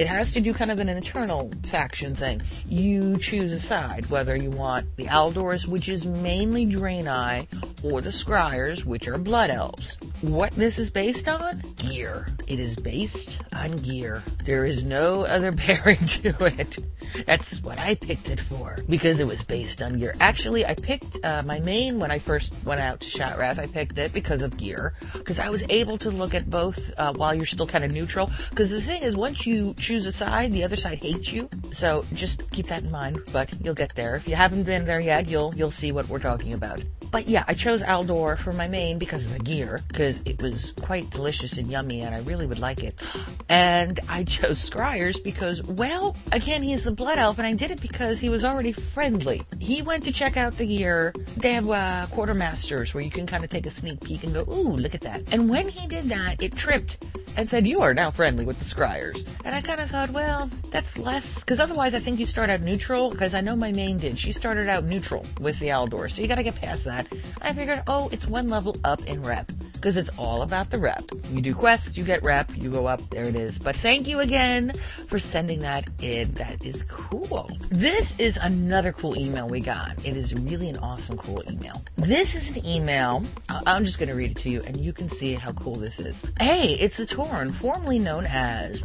It 0.01 0.07
has 0.07 0.33
to 0.33 0.41
do 0.41 0.55
kind 0.55 0.71
of 0.71 0.81
an 0.81 0.89
internal 0.89 1.53
faction 1.65 2.15
thing. 2.15 2.41
You 2.65 3.19
choose 3.19 3.53
a 3.53 3.61
side, 3.61 4.09
whether 4.09 4.35
you 4.35 4.49
want 4.49 4.87
the 4.97 5.05
Aldors, 5.05 5.67
which 5.67 5.91
is 5.91 6.07
mainly 6.07 6.65
Draenei, 6.65 7.47
or 7.85 8.01
the 8.01 8.09
Scryers, 8.09 8.87
which 8.87 9.09
are 9.09 9.19
Blood 9.19 9.51
Elves. 9.51 9.99
What 10.23 10.53
this 10.53 10.79
is 10.79 10.89
based 10.89 11.29
on? 11.29 11.61
Gear. 11.77 12.27
It 12.47 12.59
is 12.59 12.77
based 12.77 13.43
on 13.53 13.77
gear. 13.77 14.23
There 14.47 14.65
is 14.65 14.85
no 14.85 15.23
other 15.29 15.53
bearing 15.53 15.99
to 15.99 16.47
it. 16.47 16.79
That's 17.27 17.63
what 17.63 17.81
I 17.81 17.95
picked 17.95 18.31
it 18.31 18.41
for 18.41 18.79
because 18.89 19.21
it 19.21 19.27
was 19.27 19.43
based 19.43 19.83
on 19.83 19.99
gear. 19.99 20.15
Actually, 20.21 20.65
I 20.65 20.75
picked 20.75 21.23
uh, 21.25 21.43
my 21.45 21.61
main 21.61 21.99
when 21.99 22.11
I 22.11 22.19
first 22.19 22.55
went 22.65 22.81
out 22.81 23.01
to 23.01 23.09
Shattrath. 23.11 23.59
I 23.59 23.67
picked 23.67 23.99
it 23.99 24.13
because 24.13 24.43
of 24.43 24.57
gear 24.57 24.95
because 25.13 25.39
I 25.39 25.51
was 25.51 25.65
able 25.69 25.99
to 25.99 26.11
look 26.11 26.35
at 26.35 26.49
both 26.49 26.93
uh, 26.97 27.13
while 27.13 27.35
you're 27.35 27.47
still 27.47 27.67
kind 27.67 27.85
of 27.85 27.91
neutral. 27.91 28.31
Because 28.51 28.71
the 28.71 28.81
thing 28.81 29.03
is, 29.03 29.17
once 29.17 29.47
you 29.47 29.75
choose 29.75 29.90
a 29.99 30.13
side, 30.13 30.53
the 30.53 30.65
other 30.65 30.77
side 30.77 30.99
hates 31.03 31.33
you. 31.33 31.49
So 31.73 32.05
just 32.15 32.51
keep 32.51 32.67
that 32.67 32.83
in 32.83 32.91
mind. 32.91 33.19
But 33.33 33.51
you'll 33.63 33.75
get 33.75 33.95
there. 33.95 34.17
If 34.17 34.29
you 34.29 34.35
haven't 34.35 34.65
been 34.65 34.85
there 34.85 35.01
yet, 35.01 35.29
you'll 35.29 35.55
you'll 35.55 35.71
see 35.71 35.93
what 35.93 36.09
we're 36.09 36.19
talking 36.19 36.53
about. 36.53 36.83
But 37.11 37.29
yeah, 37.29 37.45
I 37.49 37.55
chose 37.55 37.83
Aldor 37.83 38.39
for 38.39 38.53
my 38.53 38.69
main 38.69 38.99
because 38.99 39.33
it's 39.33 39.41
a 39.41 39.43
gear, 39.43 39.81
because 39.89 40.21
it 40.25 40.41
was 40.41 40.73
quite 40.81 41.11
delicious 41.11 41.59
and 41.59 41.67
yummy 41.67 42.03
and 42.03 42.15
I 42.15 42.21
really 42.21 42.47
would 42.47 42.61
like 42.61 42.85
it. 42.85 43.03
And 43.49 43.99
I 44.09 44.25
chose 44.25 44.59
Scryers 44.59 45.23
because, 45.23 45.63
well, 45.63 46.17
again, 46.33 46.63
he's 46.63 46.85
the 46.85 46.93
blood 46.93 47.19
elf 47.19 47.39
and 47.39 47.47
I 47.47 47.55
did 47.55 47.73
it 47.73 47.81
because 47.81 48.21
he 48.21 48.29
was 48.29 48.45
already 48.45 48.73
friendly. 48.73 49.43
He 49.59 49.83
went 49.83 50.05
to 50.05 50.13
check 50.13 50.37
out 50.37 50.57
the 50.57 50.67
gear. 50.67 51.13
They 51.37 51.55
have 51.55 51.69
uh, 51.69 52.07
quartermasters 52.13 52.95
where 52.95 53.03
you 53.03 53.11
can 53.11 53.27
kind 53.27 53.43
of 53.43 53.51
take 53.51 53.67
a 53.67 53.71
sneak 53.71 54.01
peek 54.01 54.23
and 54.23 54.33
go, 54.33 54.43
ooh, 54.43 54.77
look 54.77 54.95
at 54.95 55.01
that. 55.01 55.33
And 55.33 55.51
when 55.51 55.69
he 55.69 55.89
did 55.89 56.05
that, 56.11 56.41
it 56.41 56.55
tripped 56.55 57.05
and 57.37 57.49
said, 57.49 57.67
you 57.67 57.81
are 57.81 57.95
now 57.95 58.11
friendly 58.11 58.45
with 58.45 58.59
the 58.59 58.65
Scryers. 58.65 59.29
And 59.45 59.55
I 59.55 59.61
kind 59.61 59.81
of 59.81 59.91
thought, 59.91 60.11
well, 60.11 60.51
that's 60.71 60.99
less, 60.99 61.41
because 61.41 61.61
otherwise 61.61 61.95
I 61.95 61.99
think 61.99 62.19
you 62.19 62.27
start 62.27 62.51
out 62.51 62.61
neutral, 62.61 63.11
because 63.11 63.35
I 63.35 63.41
know 63.41 63.57
my 63.57 63.73
main 63.73 63.97
did. 63.99 64.19
She 64.19 64.33
started 64.33 64.69
out 64.69 64.85
neutral 64.85 65.25
with 65.41 65.59
the 65.59 65.69
Aldor, 65.69 66.11
so 66.11 66.23
you 66.23 66.29
gotta 66.29 66.43
get 66.43 66.57
past 66.57 66.85
that. 66.85 67.07
I 67.43 67.53
figured, 67.53 67.83
oh, 67.87 68.09
it's 68.13 68.27
one 68.27 68.49
level 68.49 68.77
up 68.85 69.05
in 69.07 69.23
rep 69.23 69.51
because 69.73 69.97
it's 69.97 70.11
all 70.19 70.43
about 70.43 70.69
the 70.69 70.79
rep. 70.79 71.03
You 71.31 71.41
do 71.41 71.55
quests, 71.55 71.97
you 71.97 72.05
get 72.05 72.23
rep, 72.23 72.55
you 72.55 72.71
go 72.71 72.87
up, 72.87 73.01
there 73.09 73.25
it 73.25 73.35
is. 73.35 73.59
But 73.59 73.75
thank 73.77 74.07
you 74.07 74.21
again 74.21 74.73
for 75.07 75.19
sending 75.19 75.61
that 75.61 75.89
in. 76.03 76.31
That 76.33 76.65
is 76.67 76.83
cool. 76.85 77.51
This 77.71 78.19
is 78.19 78.37
another 78.37 78.93
cool 78.93 79.17
email 79.19 79.49
we 79.49 79.61
got. 79.61 79.93
It 80.05 80.19
is 80.19 80.35
really 80.35 80.69
an 80.69 80.77
awesome, 80.79 81.17
cool 81.17 81.43
email. 81.51 81.83
This 81.97 82.35
is 82.35 82.55
an 82.55 82.67
email. 82.67 83.23
I'm 83.49 83.87
just 83.87 83.99
going 83.99 84.11
to 84.11 84.15
read 84.15 84.33
it 84.33 84.37
to 84.39 84.51
you 84.51 84.61
and 84.67 84.77
you 84.77 84.93
can 84.93 85.09
see 85.09 85.33
how 85.33 85.53
cool 85.53 85.77
this 85.77 85.99
is. 85.99 86.31
Hey, 86.39 86.75
it's 86.75 86.99
the 86.99 87.07
Tauren, 87.21 87.53
formerly 87.53 87.99
known 87.99 88.25
as. 88.27 88.83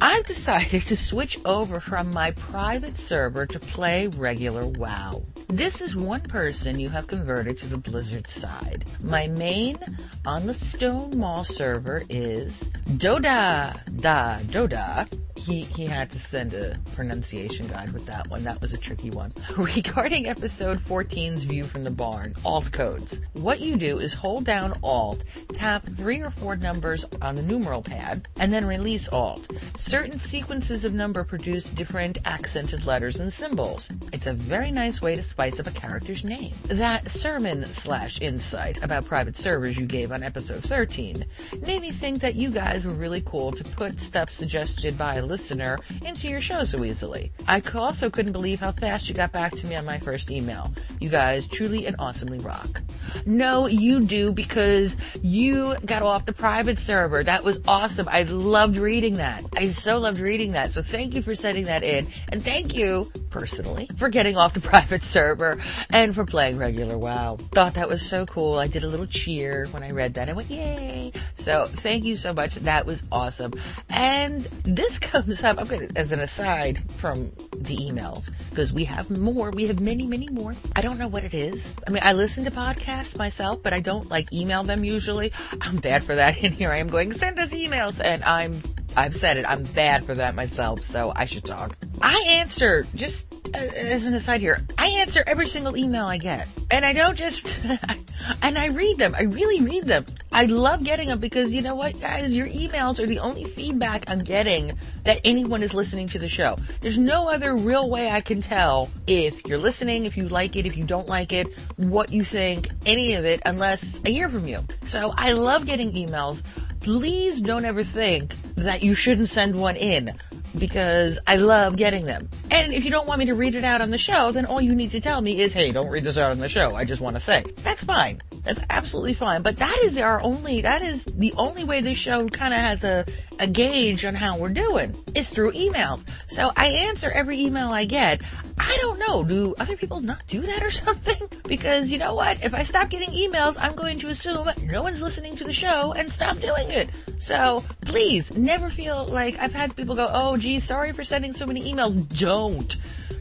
I've 0.00 0.26
decided 0.26 0.82
to 0.82 0.96
switch 0.96 1.40
over 1.44 1.80
from 1.80 2.12
my 2.12 2.30
private 2.30 2.96
server 2.96 3.46
to 3.46 3.58
play 3.58 4.06
regular 4.06 4.64
WoW. 4.64 5.24
This 5.48 5.80
is 5.80 5.96
one 5.96 6.20
person 6.20 6.78
you 6.78 6.88
have 6.90 7.08
converted 7.08 7.58
to 7.58 7.66
the 7.66 7.76
Blizzard 7.76 8.28
side. 8.28 8.84
My 9.02 9.26
main 9.26 9.76
on 10.24 10.46
the 10.46 10.52
Stonemaul 10.52 11.44
server 11.44 12.04
is 12.08 12.70
Doda 12.96 13.82
Da 13.96 14.38
Doda 14.50 15.08
he, 15.38 15.62
he 15.62 15.86
had 15.86 16.10
to 16.10 16.18
send 16.18 16.54
a 16.54 16.76
pronunciation 16.94 17.66
guide 17.68 17.92
with 17.92 18.06
that 18.06 18.28
one. 18.28 18.44
That 18.44 18.60
was 18.60 18.72
a 18.72 18.76
tricky 18.76 19.10
one. 19.10 19.32
Regarding 19.56 20.26
episode 20.26 20.80
14's 20.80 21.44
view 21.44 21.64
from 21.64 21.84
the 21.84 21.90
barn, 21.90 22.34
alt 22.44 22.70
codes. 22.72 23.20
What 23.34 23.60
you 23.60 23.76
do 23.76 23.98
is 23.98 24.12
hold 24.12 24.44
down 24.44 24.78
alt, 24.82 25.24
tap 25.52 25.86
three 25.96 26.20
or 26.20 26.30
four 26.30 26.56
numbers 26.56 27.04
on 27.22 27.36
the 27.36 27.42
numeral 27.42 27.82
pad, 27.82 28.26
and 28.38 28.52
then 28.52 28.66
release 28.66 29.08
alt. 29.08 29.46
Certain 29.76 30.18
sequences 30.18 30.84
of 30.84 30.94
number 30.94 31.24
produce 31.24 31.70
different 31.70 32.18
accented 32.24 32.86
letters 32.86 33.20
and 33.20 33.32
symbols. 33.32 33.88
It's 34.12 34.26
a 34.26 34.32
very 34.32 34.70
nice 34.70 35.00
way 35.00 35.14
to 35.14 35.22
spice 35.22 35.60
up 35.60 35.66
a 35.66 35.70
character's 35.70 36.24
name. 36.24 36.54
That 36.64 37.10
sermon 37.10 37.64
slash 37.66 38.20
insight 38.20 38.82
about 38.82 39.06
private 39.06 39.36
servers 39.36 39.78
you 39.78 39.86
gave 39.86 40.12
on 40.12 40.22
episode 40.22 40.62
13 40.64 41.24
made 41.66 41.82
me 41.82 41.90
think 41.90 42.20
that 42.20 42.34
you 42.34 42.50
guys 42.50 42.84
were 42.84 42.92
really 42.92 43.22
cool 43.24 43.52
to 43.52 43.64
put 43.64 44.00
stuff 44.00 44.30
suggested 44.30 44.98
by 44.98 45.20
listener 45.28 45.78
into 46.04 46.28
your 46.28 46.40
show 46.40 46.64
so 46.64 46.84
easily. 46.84 47.30
I 47.46 47.62
also 47.74 48.10
couldn't 48.10 48.32
believe 48.32 48.60
how 48.60 48.72
fast 48.72 49.08
you 49.08 49.14
got 49.14 49.32
back 49.32 49.52
to 49.52 49.66
me 49.66 49.76
on 49.76 49.84
my 49.84 49.98
first 49.98 50.30
email. 50.30 50.72
You 51.00 51.08
guys 51.08 51.46
truly 51.46 51.86
and 51.86 51.96
awesomely 51.98 52.38
rock. 52.38 52.82
No, 53.26 53.66
you 53.66 54.00
do 54.00 54.32
because 54.32 54.96
you 55.22 55.76
got 55.84 56.02
off 56.02 56.24
the 56.24 56.32
private 56.32 56.78
server. 56.78 57.22
That 57.22 57.44
was 57.44 57.60
awesome. 57.66 58.08
I 58.08 58.22
loved 58.22 58.76
reading 58.76 59.14
that. 59.14 59.44
I 59.56 59.66
so 59.66 59.98
loved 59.98 60.18
reading 60.18 60.52
that. 60.52 60.72
So 60.72 60.82
thank 60.82 61.14
you 61.14 61.22
for 61.22 61.34
sending 61.34 61.66
that 61.66 61.82
in. 61.82 62.08
And 62.30 62.42
thank 62.42 62.74
you, 62.74 63.10
personally, 63.30 63.88
for 63.96 64.08
getting 64.08 64.36
off 64.36 64.54
the 64.54 64.60
private 64.68 65.02
server 65.02 65.60
and 65.90 66.14
for 66.14 66.24
playing 66.24 66.58
regular 66.58 66.98
WoW. 66.98 67.36
Thought 67.52 67.74
that 67.74 67.88
was 67.88 68.02
so 68.02 68.26
cool. 68.26 68.58
I 68.58 68.66
did 68.66 68.84
a 68.84 68.88
little 68.88 69.06
cheer 69.06 69.66
when 69.70 69.82
I 69.82 69.90
read 69.90 70.14
that. 70.14 70.28
I 70.28 70.32
went, 70.32 70.50
yay. 70.50 71.12
So 71.36 71.66
thank 71.66 72.04
you 72.04 72.16
so 72.16 72.32
much. 72.32 72.54
That 72.56 72.86
was 72.86 73.02
awesome. 73.10 73.52
And 73.90 74.42
this 74.64 74.98
comes 74.98 75.17
I'm 75.18 75.66
going 75.66 75.90
as 75.96 76.12
an 76.12 76.20
aside 76.20 76.78
from 76.92 77.32
the 77.56 77.76
emails, 77.76 78.30
because 78.50 78.72
we 78.72 78.84
have 78.84 79.10
more. 79.10 79.50
We 79.50 79.66
have 79.66 79.80
many, 79.80 80.06
many 80.06 80.28
more. 80.28 80.54
I 80.76 80.80
don't 80.80 80.98
know 80.98 81.08
what 81.08 81.24
it 81.24 81.34
is. 81.34 81.74
I 81.86 81.90
mean, 81.90 82.02
I 82.04 82.12
listen 82.12 82.44
to 82.44 82.50
podcasts 82.50 83.18
myself, 83.18 83.62
but 83.62 83.72
I 83.72 83.80
don't 83.80 84.08
like 84.08 84.32
email 84.32 84.62
them 84.62 84.84
usually. 84.84 85.32
I'm 85.60 85.76
bad 85.76 86.04
for 86.04 86.14
that. 86.14 86.42
And 86.42 86.54
here 86.54 86.70
I 86.70 86.76
am 86.76 86.88
going, 86.88 87.12
send 87.12 87.38
us 87.38 87.50
emails. 87.50 88.00
And 88.02 88.22
I'm 88.24 88.62
I've 88.98 89.14
said 89.14 89.36
it. 89.36 89.44
I'm 89.48 89.62
bad 89.62 90.04
for 90.04 90.14
that 90.14 90.34
myself, 90.34 90.84
so 90.84 91.12
I 91.14 91.24
should 91.24 91.44
talk. 91.44 91.76
I 92.02 92.40
answer 92.40 92.84
just 92.96 93.32
uh, 93.54 93.58
as 93.58 94.06
an 94.06 94.14
aside 94.14 94.40
here, 94.40 94.58
I 94.76 94.88
answer 95.00 95.22
every 95.26 95.46
single 95.46 95.76
email 95.76 96.06
I 96.06 96.18
get. 96.18 96.48
And 96.70 96.84
I 96.84 96.92
don't 96.92 97.16
just, 97.16 97.64
and 98.42 98.58
I 98.58 98.66
read 98.66 98.98
them. 98.98 99.14
I 99.14 99.22
really 99.22 99.62
read 99.62 99.84
them. 99.84 100.04
I 100.32 100.44
love 100.46 100.84
getting 100.84 101.08
them 101.08 101.18
because 101.18 101.52
you 101.52 101.62
know 101.62 101.74
what, 101.74 101.98
guys? 102.00 102.34
Your 102.34 102.48
emails 102.48 102.98
are 102.98 103.06
the 103.06 103.20
only 103.20 103.44
feedback 103.44 104.10
I'm 104.10 104.18
getting 104.18 104.76
that 105.04 105.20
anyone 105.24 105.62
is 105.62 105.72
listening 105.72 106.08
to 106.08 106.18
the 106.18 106.28
show. 106.28 106.56
There's 106.80 106.98
no 106.98 107.30
other 107.30 107.56
real 107.56 107.88
way 107.88 108.10
I 108.10 108.20
can 108.20 108.42
tell 108.42 108.90
if 109.06 109.46
you're 109.46 109.58
listening, 109.58 110.04
if 110.04 110.16
you 110.16 110.28
like 110.28 110.56
it, 110.56 110.66
if 110.66 110.76
you 110.76 110.84
don't 110.84 111.08
like 111.08 111.32
it, 111.32 111.48
what 111.76 112.12
you 112.12 112.24
think, 112.24 112.68
any 112.84 113.14
of 113.14 113.24
it, 113.24 113.40
unless 113.46 114.00
I 114.04 114.10
hear 114.10 114.28
from 114.28 114.46
you. 114.46 114.58
So 114.84 115.14
I 115.16 115.32
love 115.32 115.66
getting 115.66 115.92
emails. 115.92 116.42
Please 116.80 117.40
don't 117.40 117.64
ever 117.64 117.84
think 117.84 118.34
that 118.56 118.82
you 118.82 118.94
shouldn't 118.94 119.28
send 119.28 119.58
one 119.58 119.76
in 119.76 120.10
because 120.58 121.18
I 121.26 121.36
love 121.36 121.76
getting 121.76 122.06
them. 122.06 122.28
And 122.50 122.72
if 122.72 122.84
you 122.84 122.90
don't 122.90 123.06
want 123.06 123.18
me 123.18 123.26
to 123.26 123.34
read 123.34 123.54
it 123.54 123.64
out 123.64 123.80
on 123.80 123.90
the 123.90 123.98
show, 123.98 124.32
then 124.32 124.46
all 124.46 124.60
you 124.60 124.74
need 124.74 124.90
to 124.92 125.00
tell 125.00 125.20
me 125.20 125.40
is, 125.40 125.52
hey, 125.52 125.72
don't 125.72 125.88
read 125.88 126.04
this 126.04 126.18
out 126.18 126.30
on 126.30 126.38
the 126.38 126.48
show. 126.48 126.74
I 126.74 126.84
just 126.84 127.00
want 127.00 127.16
to 127.16 127.20
say. 127.20 127.42
That's 127.58 127.84
fine. 127.84 128.20
That's 128.44 128.62
absolutely 128.70 129.14
fine. 129.14 129.42
But 129.42 129.58
that 129.58 129.78
is 129.82 129.98
our 129.98 130.22
only, 130.22 130.62
that 130.62 130.82
is 130.82 131.04
the 131.04 131.34
only 131.36 131.64
way 131.64 131.80
this 131.80 131.98
show 131.98 132.26
kind 132.28 132.54
of 132.54 132.60
has 132.60 132.84
a, 132.84 133.04
a 133.38 133.46
gauge 133.46 134.04
on 134.04 134.14
how 134.14 134.36
we're 134.36 134.48
doing 134.48 134.94
is 135.14 135.30
through 135.30 135.52
emails. 135.52 136.06
So 136.26 136.50
I 136.56 136.66
answer 136.68 137.10
every 137.10 137.40
email 137.40 137.70
I 137.70 137.84
get. 137.84 138.22
I 138.58 138.76
don't 138.80 138.98
know. 138.98 139.24
Do 139.24 139.54
other 139.58 139.76
people 139.76 140.00
not 140.00 140.26
do 140.26 140.40
that 140.40 140.62
or 140.62 140.70
something? 140.70 141.28
Because 141.46 141.90
you 141.90 141.98
know 141.98 142.14
what? 142.14 142.44
If 142.44 142.54
I 142.54 142.64
stop 142.64 142.90
getting 142.90 143.10
emails, 143.10 143.56
I'm 143.58 143.74
going 143.74 143.98
to 144.00 144.08
assume 144.08 144.48
no 144.64 144.82
one's 144.82 145.00
listening 145.02 145.36
to 145.36 145.44
the 145.44 145.52
show 145.52 145.94
and 145.96 146.10
stop 146.10 146.38
doing 146.38 146.70
it. 146.70 146.88
So 147.18 147.64
please 147.82 148.36
never 148.36 148.70
feel 148.70 149.06
like 149.06 149.38
I've 149.38 149.54
had 149.54 149.74
people 149.76 149.94
go, 149.94 150.08
oh 150.10 150.36
gee, 150.36 150.60
sorry 150.60 150.92
for 150.92 151.04
sending 151.04 151.32
so 151.32 151.46
many 151.46 151.72
emails. 151.72 151.96
Don't. 152.18 152.76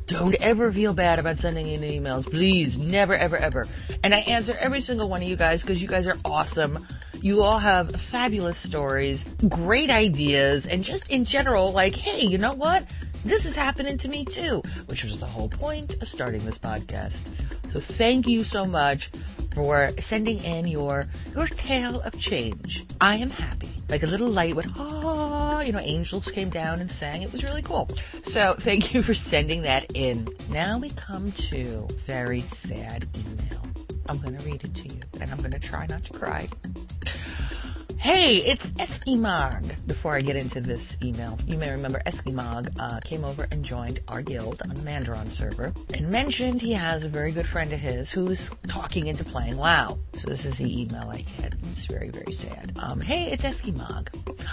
Don't 0.08 0.36
ever 0.36 0.72
feel 0.72 0.94
bad 0.94 1.20
about 1.20 1.38
sending 1.38 1.68
in 1.68 1.82
emails. 1.82 2.30
Please. 2.30 2.78
Never, 2.78 3.14
ever, 3.14 3.36
ever. 3.36 3.68
And 4.04 4.16
I 4.16 4.20
answer 4.20 4.56
every 4.58 4.80
single 4.80 5.10
one 5.10 5.22
of 5.22 5.28
you 5.28 5.36
guys 5.36 5.62
because 5.62 5.82
you 5.82 5.88
guys 5.88 6.08
are 6.08 6.18
awesome. 6.24 6.88
You 7.22 7.42
all 7.42 7.60
have 7.60 7.92
fabulous 7.92 8.58
stories, 8.58 9.26
great 9.50 9.90
ideas, 9.90 10.66
and 10.66 10.84
just 10.84 11.10
in 11.12 11.26
general, 11.26 11.74
like, 11.74 11.96
hey, 11.96 12.26
you 12.26 12.38
know 12.38 12.54
what? 12.54 12.86
This 13.26 13.46
is 13.46 13.56
happening 13.56 13.98
to 13.98 14.08
me 14.08 14.24
too, 14.24 14.62
which 14.86 15.04
was 15.04 15.20
the 15.20 15.26
whole 15.26 15.50
point 15.50 16.02
of 16.02 16.08
starting 16.08 16.46
this 16.46 16.58
podcast. 16.58 17.28
So 17.72 17.82
thank 17.82 18.28
you 18.28 18.46
so 18.46 18.64
much 18.64 19.12
for 19.58 19.90
sending 20.00 20.38
in 20.44 20.68
your 20.68 21.08
your 21.34 21.48
tale 21.48 22.00
of 22.02 22.20
change. 22.20 22.86
I 23.02 23.16
am 23.16 23.32
happy. 23.32 23.70
Like 23.90 24.04
a 24.04 24.06
little 24.06 24.30
light 24.30 24.56
went, 24.56 24.72
ah, 24.78 25.62
you 25.62 25.72
know, 25.72 25.80
angels 25.80 26.30
came 26.30 26.50
down 26.50 26.80
and 26.80 26.92
sang. 26.92 27.24
It 27.24 27.32
was 27.32 27.44
really 27.44 27.64
cool. 27.64 27.90
So 28.22 28.54
thank 28.54 28.94
you 28.94 29.02
for 29.02 29.16
sending 29.16 29.64
that 29.64 29.88
in. 29.96 30.28
Now 30.52 30.78
we 30.78 30.92
come 30.92 31.32
to 31.50 31.88
very 32.06 32.42
sad 32.42 33.08
email. 33.16 33.64
I'm 34.08 34.20
going 34.20 34.38
to 34.38 34.46
read 34.46 34.64
it 34.64 34.76
to 34.76 34.90
you 34.90 35.02
and 35.20 35.32
I'm 35.32 35.40
going 35.40 35.52
to 35.52 35.60
try 35.60 35.88
not 35.88 36.04
to 36.06 36.14
cry. 36.14 36.48
Hey, 38.00 38.38
it's 38.38 38.68
Eskimog. 38.72 39.88
Before 39.88 40.14
I 40.14 40.22
get 40.22 40.36
into 40.36 40.62
this 40.62 40.96
email, 41.04 41.38
you 41.48 41.58
may 41.58 41.72
remember 41.72 42.00
Eskimog 42.06 42.70
uh, 42.80 43.00
came 43.04 43.26
over 43.26 43.48
and 43.52 43.66
joined 43.66 44.00
our 44.08 44.22
guild 44.22 44.62
on 44.62 44.70
the 44.70 44.82
Mandaron 44.82 45.30
server 45.32 45.74
and 45.94 46.10
mentioned 46.10 46.62
he 46.62 46.74
has 46.74 47.04
a 47.04 47.10
very 47.10 47.32
good 47.32 47.48
friend 47.48 47.74
of 47.74 47.80
his 47.80 48.12
who's 48.12 48.52
talking 48.68 49.08
into 49.08 49.24
playing 49.24 49.58
WoW. 49.58 49.98
So 50.14 50.30
this 50.30 50.46
is 50.46 50.60
the 50.60 50.82
email 50.82 51.10
I 51.10 51.22
get. 51.40 51.56
It's 51.72 51.86
very, 51.86 52.10
very 52.10 52.32
sad. 52.32 52.74
Um, 52.78 53.02
hey, 53.02 53.32
it's 53.32 53.44
Eskimog. 53.44 54.10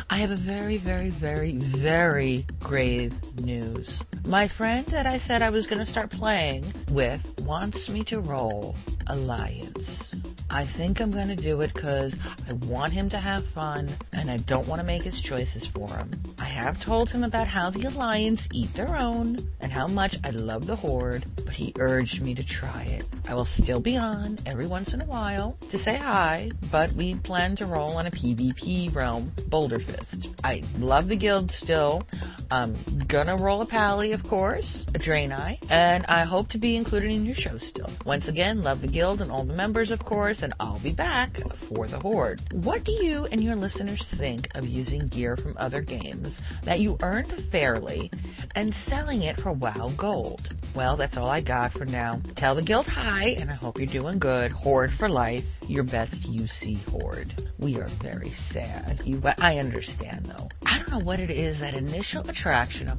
I 0.08 0.16
have 0.16 0.30
a 0.30 0.36
very, 0.36 0.78
very, 0.78 1.10
very, 1.10 1.52
very 1.52 2.46
grave 2.60 3.12
news. 3.40 4.02
My 4.26 4.48
friend 4.48 4.86
that 4.86 5.06
I 5.06 5.18
said 5.18 5.42
I 5.42 5.50
was 5.50 5.66
going 5.66 5.80
to 5.80 5.86
start 5.86 6.10
playing 6.10 6.64
with 6.90 7.40
wants 7.42 7.90
me 7.90 8.04
to 8.04 8.20
roll 8.20 8.74
Alliance. 9.06 10.14
I 10.50 10.64
think 10.64 11.00
I'm 11.00 11.10
going 11.10 11.28
to 11.28 11.36
do 11.36 11.60
it 11.62 11.74
because 11.74 12.18
I 12.48 12.52
want 12.52 12.92
him 12.92 13.08
to 13.10 13.18
have 13.18 13.44
fun 13.44 13.88
and 14.12 14.30
I 14.30 14.36
don't 14.38 14.68
want 14.68 14.80
to 14.80 14.86
make 14.86 15.02
his 15.02 15.20
choices 15.20 15.66
for 15.66 15.88
him. 15.88 16.10
I 16.38 16.44
have 16.44 16.80
told 16.80 17.10
him 17.10 17.24
about 17.24 17.48
how 17.48 17.70
the 17.70 17.84
Alliance 17.84 18.48
eat 18.52 18.72
their 18.74 18.96
own 18.96 19.38
and 19.60 19.72
how 19.72 19.86
much 19.86 20.18
I 20.24 20.30
love 20.30 20.66
the 20.66 20.76
Horde, 20.76 21.24
but 21.44 21.54
he 21.54 21.72
urged 21.78 22.22
me 22.22 22.34
to 22.34 22.44
try 22.44 22.82
it. 22.84 23.04
I 23.28 23.34
will 23.34 23.44
still 23.44 23.80
be 23.80 23.96
on 23.96 24.38
every 24.46 24.66
once 24.66 24.92
in 24.94 25.00
a 25.00 25.06
while 25.06 25.56
to 25.70 25.78
say 25.78 25.96
hi, 25.96 26.50
but 26.70 26.92
we 26.92 27.14
plan 27.14 27.56
to 27.56 27.66
roll 27.66 27.96
on 27.96 28.06
a 28.06 28.10
PvP 28.10 28.94
realm, 28.94 29.24
Boulderfist. 29.48 30.34
I 30.44 30.62
love 30.78 31.08
the 31.08 31.16
guild 31.16 31.50
still. 31.50 32.06
I'm 32.50 32.76
gonna 33.08 33.36
roll 33.36 33.62
a 33.62 33.66
Pally, 33.66 34.12
of 34.12 34.22
course, 34.22 34.82
a 34.94 34.98
Draenei, 34.98 35.58
and 35.70 36.04
I 36.06 36.24
hope 36.24 36.50
to 36.50 36.58
be 36.58 36.76
included 36.76 37.10
in 37.10 37.24
your 37.24 37.34
show 37.34 37.58
still. 37.58 37.90
Once 38.04 38.28
again, 38.28 38.62
love 38.62 38.80
the 38.80 38.86
guild 38.86 39.20
and 39.20 39.30
all 39.30 39.44
the 39.44 39.54
members, 39.54 39.90
of 39.90 40.04
course, 40.04 40.33
and 40.42 40.54
I'll 40.58 40.78
be 40.80 40.92
back 40.92 41.36
for 41.54 41.86
the 41.86 41.98
Horde. 41.98 42.40
What 42.52 42.84
do 42.84 42.92
you 42.92 43.26
and 43.26 43.42
your 43.42 43.56
listeners 43.56 44.02
think 44.02 44.48
of 44.56 44.66
using 44.66 45.06
gear 45.08 45.36
from 45.36 45.54
other 45.58 45.80
games 45.80 46.42
that 46.62 46.80
you 46.80 46.96
earned 47.02 47.32
fairly 47.32 48.10
and 48.54 48.74
selling 48.74 49.22
it 49.22 49.40
for 49.40 49.52
WoW 49.52 49.92
Gold? 49.96 50.54
Well, 50.74 50.96
that's 50.96 51.16
all 51.16 51.28
I 51.28 51.40
got 51.40 51.72
for 51.72 51.84
now. 51.84 52.20
Tell 52.34 52.54
the 52.54 52.62
guild 52.62 52.86
hi, 52.86 53.36
and 53.38 53.50
I 53.50 53.54
hope 53.54 53.78
you're 53.78 53.86
doing 53.86 54.18
good. 54.18 54.50
Horde 54.50 54.92
for 54.92 55.08
life, 55.08 55.44
your 55.68 55.84
best 55.84 56.30
UC 56.30 56.78
Horde. 56.90 57.34
We 57.58 57.76
are 57.80 57.88
very 57.88 58.30
sad. 58.30 59.02
You, 59.04 59.20
I 59.38 59.58
understand 59.58 60.26
though. 60.26 60.48
I 60.66 60.78
don't 60.78 60.90
know 60.90 60.98
what 60.98 61.20
it 61.20 61.30
is 61.30 61.60
that 61.60 61.74
initial 61.74 62.28
attraction 62.28 62.88
of 62.88 62.98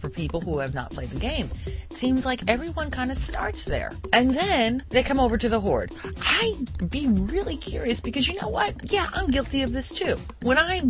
for 0.00 0.10
people 0.10 0.40
who 0.40 0.58
have 0.58 0.74
not 0.74 0.90
played 0.90 1.10
the 1.10 1.20
game. 1.20 1.50
It 1.66 1.92
seems 1.92 2.24
like 2.24 2.42
everyone 2.48 2.90
kind 2.90 3.10
of 3.10 3.18
starts 3.18 3.64
there, 3.64 3.92
and 4.12 4.34
then 4.34 4.82
they 4.90 5.02
come 5.02 5.20
over 5.20 5.36
to 5.38 5.48
the 5.48 5.60
Horde. 5.60 5.92
I'd 6.22 6.90
be 6.90 7.06
really 7.08 7.56
curious 7.56 8.00
because 8.00 8.28
you 8.28 8.40
know 8.40 8.48
what? 8.48 8.92
Yeah, 8.92 9.08
I'm 9.12 9.28
guilty 9.28 9.62
of 9.62 9.72
this 9.72 9.90
too. 9.90 10.16
When 10.42 10.58
I 10.58 10.82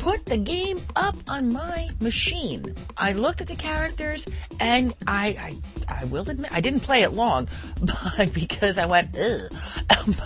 put 0.00 0.24
the 0.24 0.38
game 0.38 0.80
up 0.96 1.14
on 1.28 1.52
my 1.52 1.90
machine. 2.00 2.74
I 2.96 3.12
looked 3.12 3.42
at 3.42 3.46
the 3.46 3.54
characters 3.54 4.26
and 4.58 4.94
I, 5.06 5.60
I, 5.88 6.00
I 6.00 6.04
will 6.06 6.28
admit, 6.28 6.50
I 6.52 6.60
didn't 6.60 6.80
play 6.80 7.02
it 7.02 7.12
long, 7.12 7.48
but 8.16 8.32
because 8.32 8.78
I 8.78 8.86
went, 8.86 9.16
ugh. 9.16 9.52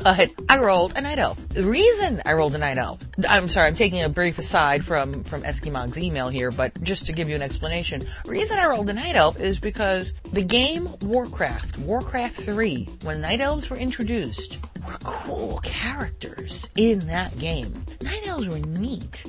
But 0.03 0.31
I 0.49 0.59
rolled 0.59 0.97
a 0.97 1.01
night 1.01 1.19
elf. 1.19 1.49
The 1.49 1.65
reason 1.65 2.23
I 2.25 2.35
rolled 2.35 2.55
a 2.55 2.59
night 2.59 2.79
elf, 2.79 3.01
I'm 3.29 3.49
sorry, 3.49 3.67
I'm 3.67 3.75
taking 3.75 4.03
a 4.03 4.09
brief 4.09 4.39
aside 4.39 4.85
from, 4.85 5.25
from 5.25 5.43
Eskimog's 5.43 5.99
email 5.99 6.29
here, 6.29 6.53
but 6.53 6.81
just 6.83 7.07
to 7.07 7.13
give 7.13 7.29
you 7.29 7.35
an 7.35 7.43
explanation. 7.43 8.03
reason 8.25 8.59
I 8.59 8.67
rolled 8.67 8.89
a 8.89 8.93
night 8.93 9.17
elf 9.17 9.41
is 9.41 9.59
because 9.59 10.15
the 10.33 10.45
game 10.45 10.89
Warcraft, 11.03 11.79
Warcraft 11.79 12.41
3, 12.43 12.89
when 13.03 13.21
night 13.21 13.41
elves 13.41 13.69
were 13.69 13.77
introduced, 13.77 14.59
were 14.87 14.99
cool 15.03 15.59
characters 15.65 16.69
in 16.77 17.01
that 17.01 17.37
game. 17.39 17.73
Night 18.03 18.27
elves 18.27 18.49
were 18.49 18.59
neat. 18.61 19.25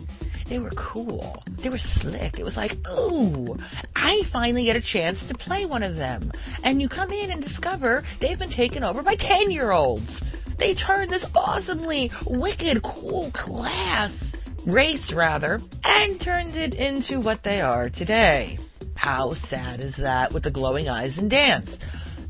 They 0.45 0.59
were 0.59 0.72
cool. 0.72 1.43
They 1.47 1.69
were 1.69 1.77
slick. 1.80 2.39
It 2.39 2.45
was 2.45 2.57
like, 2.57 2.77
ooh, 2.88 3.57
I 3.95 4.22
finally 4.27 4.65
get 4.65 4.76
a 4.76 4.81
chance 4.81 5.26
to 5.26 5.34
play 5.34 5.65
one 5.65 5.81
of 5.81 5.95
them. 5.95 6.31
And 6.63 6.80
you 6.80 6.88
come 6.88 7.11
in 7.11 7.31
and 7.31 7.41
discover 7.41 8.03
they've 8.19 8.38
been 8.38 8.49
taken 8.49 8.84
over 8.84 9.01
by 9.01 9.15
10 9.15 9.49
year 9.49 9.72
olds. 9.72 10.22
They 10.57 10.73
turned 10.73 11.09
this 11.09 11.27
awesomely 11.35 12.11
wicked, 12.27 12.84
cool 12.84 13.31
class, 13.31 14.35
race 14.65 15.11
rather, 15.11 15.59
and 15.84 16.22
turned 16.22 16.55
it 16.55 16.76
into 16.76 17.19
what 17.19 17.43
they 17.43 17.61
are 17.61 17.89
today. 17.89 18.59
How 18.95 19.34
sad 19.34 19.81
is 19.81 19.97
that 19.97 20.31
with 20.31 20.43
the 20.43 20.51
glowing 20.51 20.88
eyes 20.88 21.17
and 21.17 21.30
dance? 21.30 21.80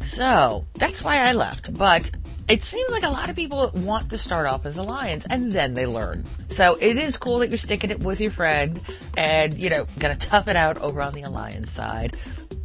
So, 0.02 0.66
that's 0.76 1.04
why 1.04 1.18
I 1.18 1.34
left. 1.34 1.78
But 1.78 2.10
it 2.48 2.64
seems 2.64 2.92
like 2.92 3.04
a 3.04 3.10
lot 3.10 3.30
of 3.30 3.36
people 3.36 3.72
want 3.74 4.10
to 4.10 4.18
start 4.18 4.46
off 4.46 4.66
as 4.66 4.78
Alliance 4.78 5.26
and 5.30 5.52
then 5.52 5.74
they 5.74 5.86
learn. 5.86 6.26
So 6.50 6.78
it 6.80 6.98
is 6.98 7.18
cool 7.18 7.40
that 7.40 7.50
you're 7.50 7.58
sticking 7.58 7.90
it 7.90 8.04
with 8.04 8.20
your 8.20 8.32
friend 8.32 8.80
and, 9.18 9.54
you 9.58 9.70
know, 9.70 9.88
gonna 10.00 10.16
tough 10.16 10.48
it 10.48 10.56
out 10.56 10.78
over 10.80 11.02
on 11.02 11.14
the 11.14 11.24
Alliance 11.24 11.72
side. 11.72 12.16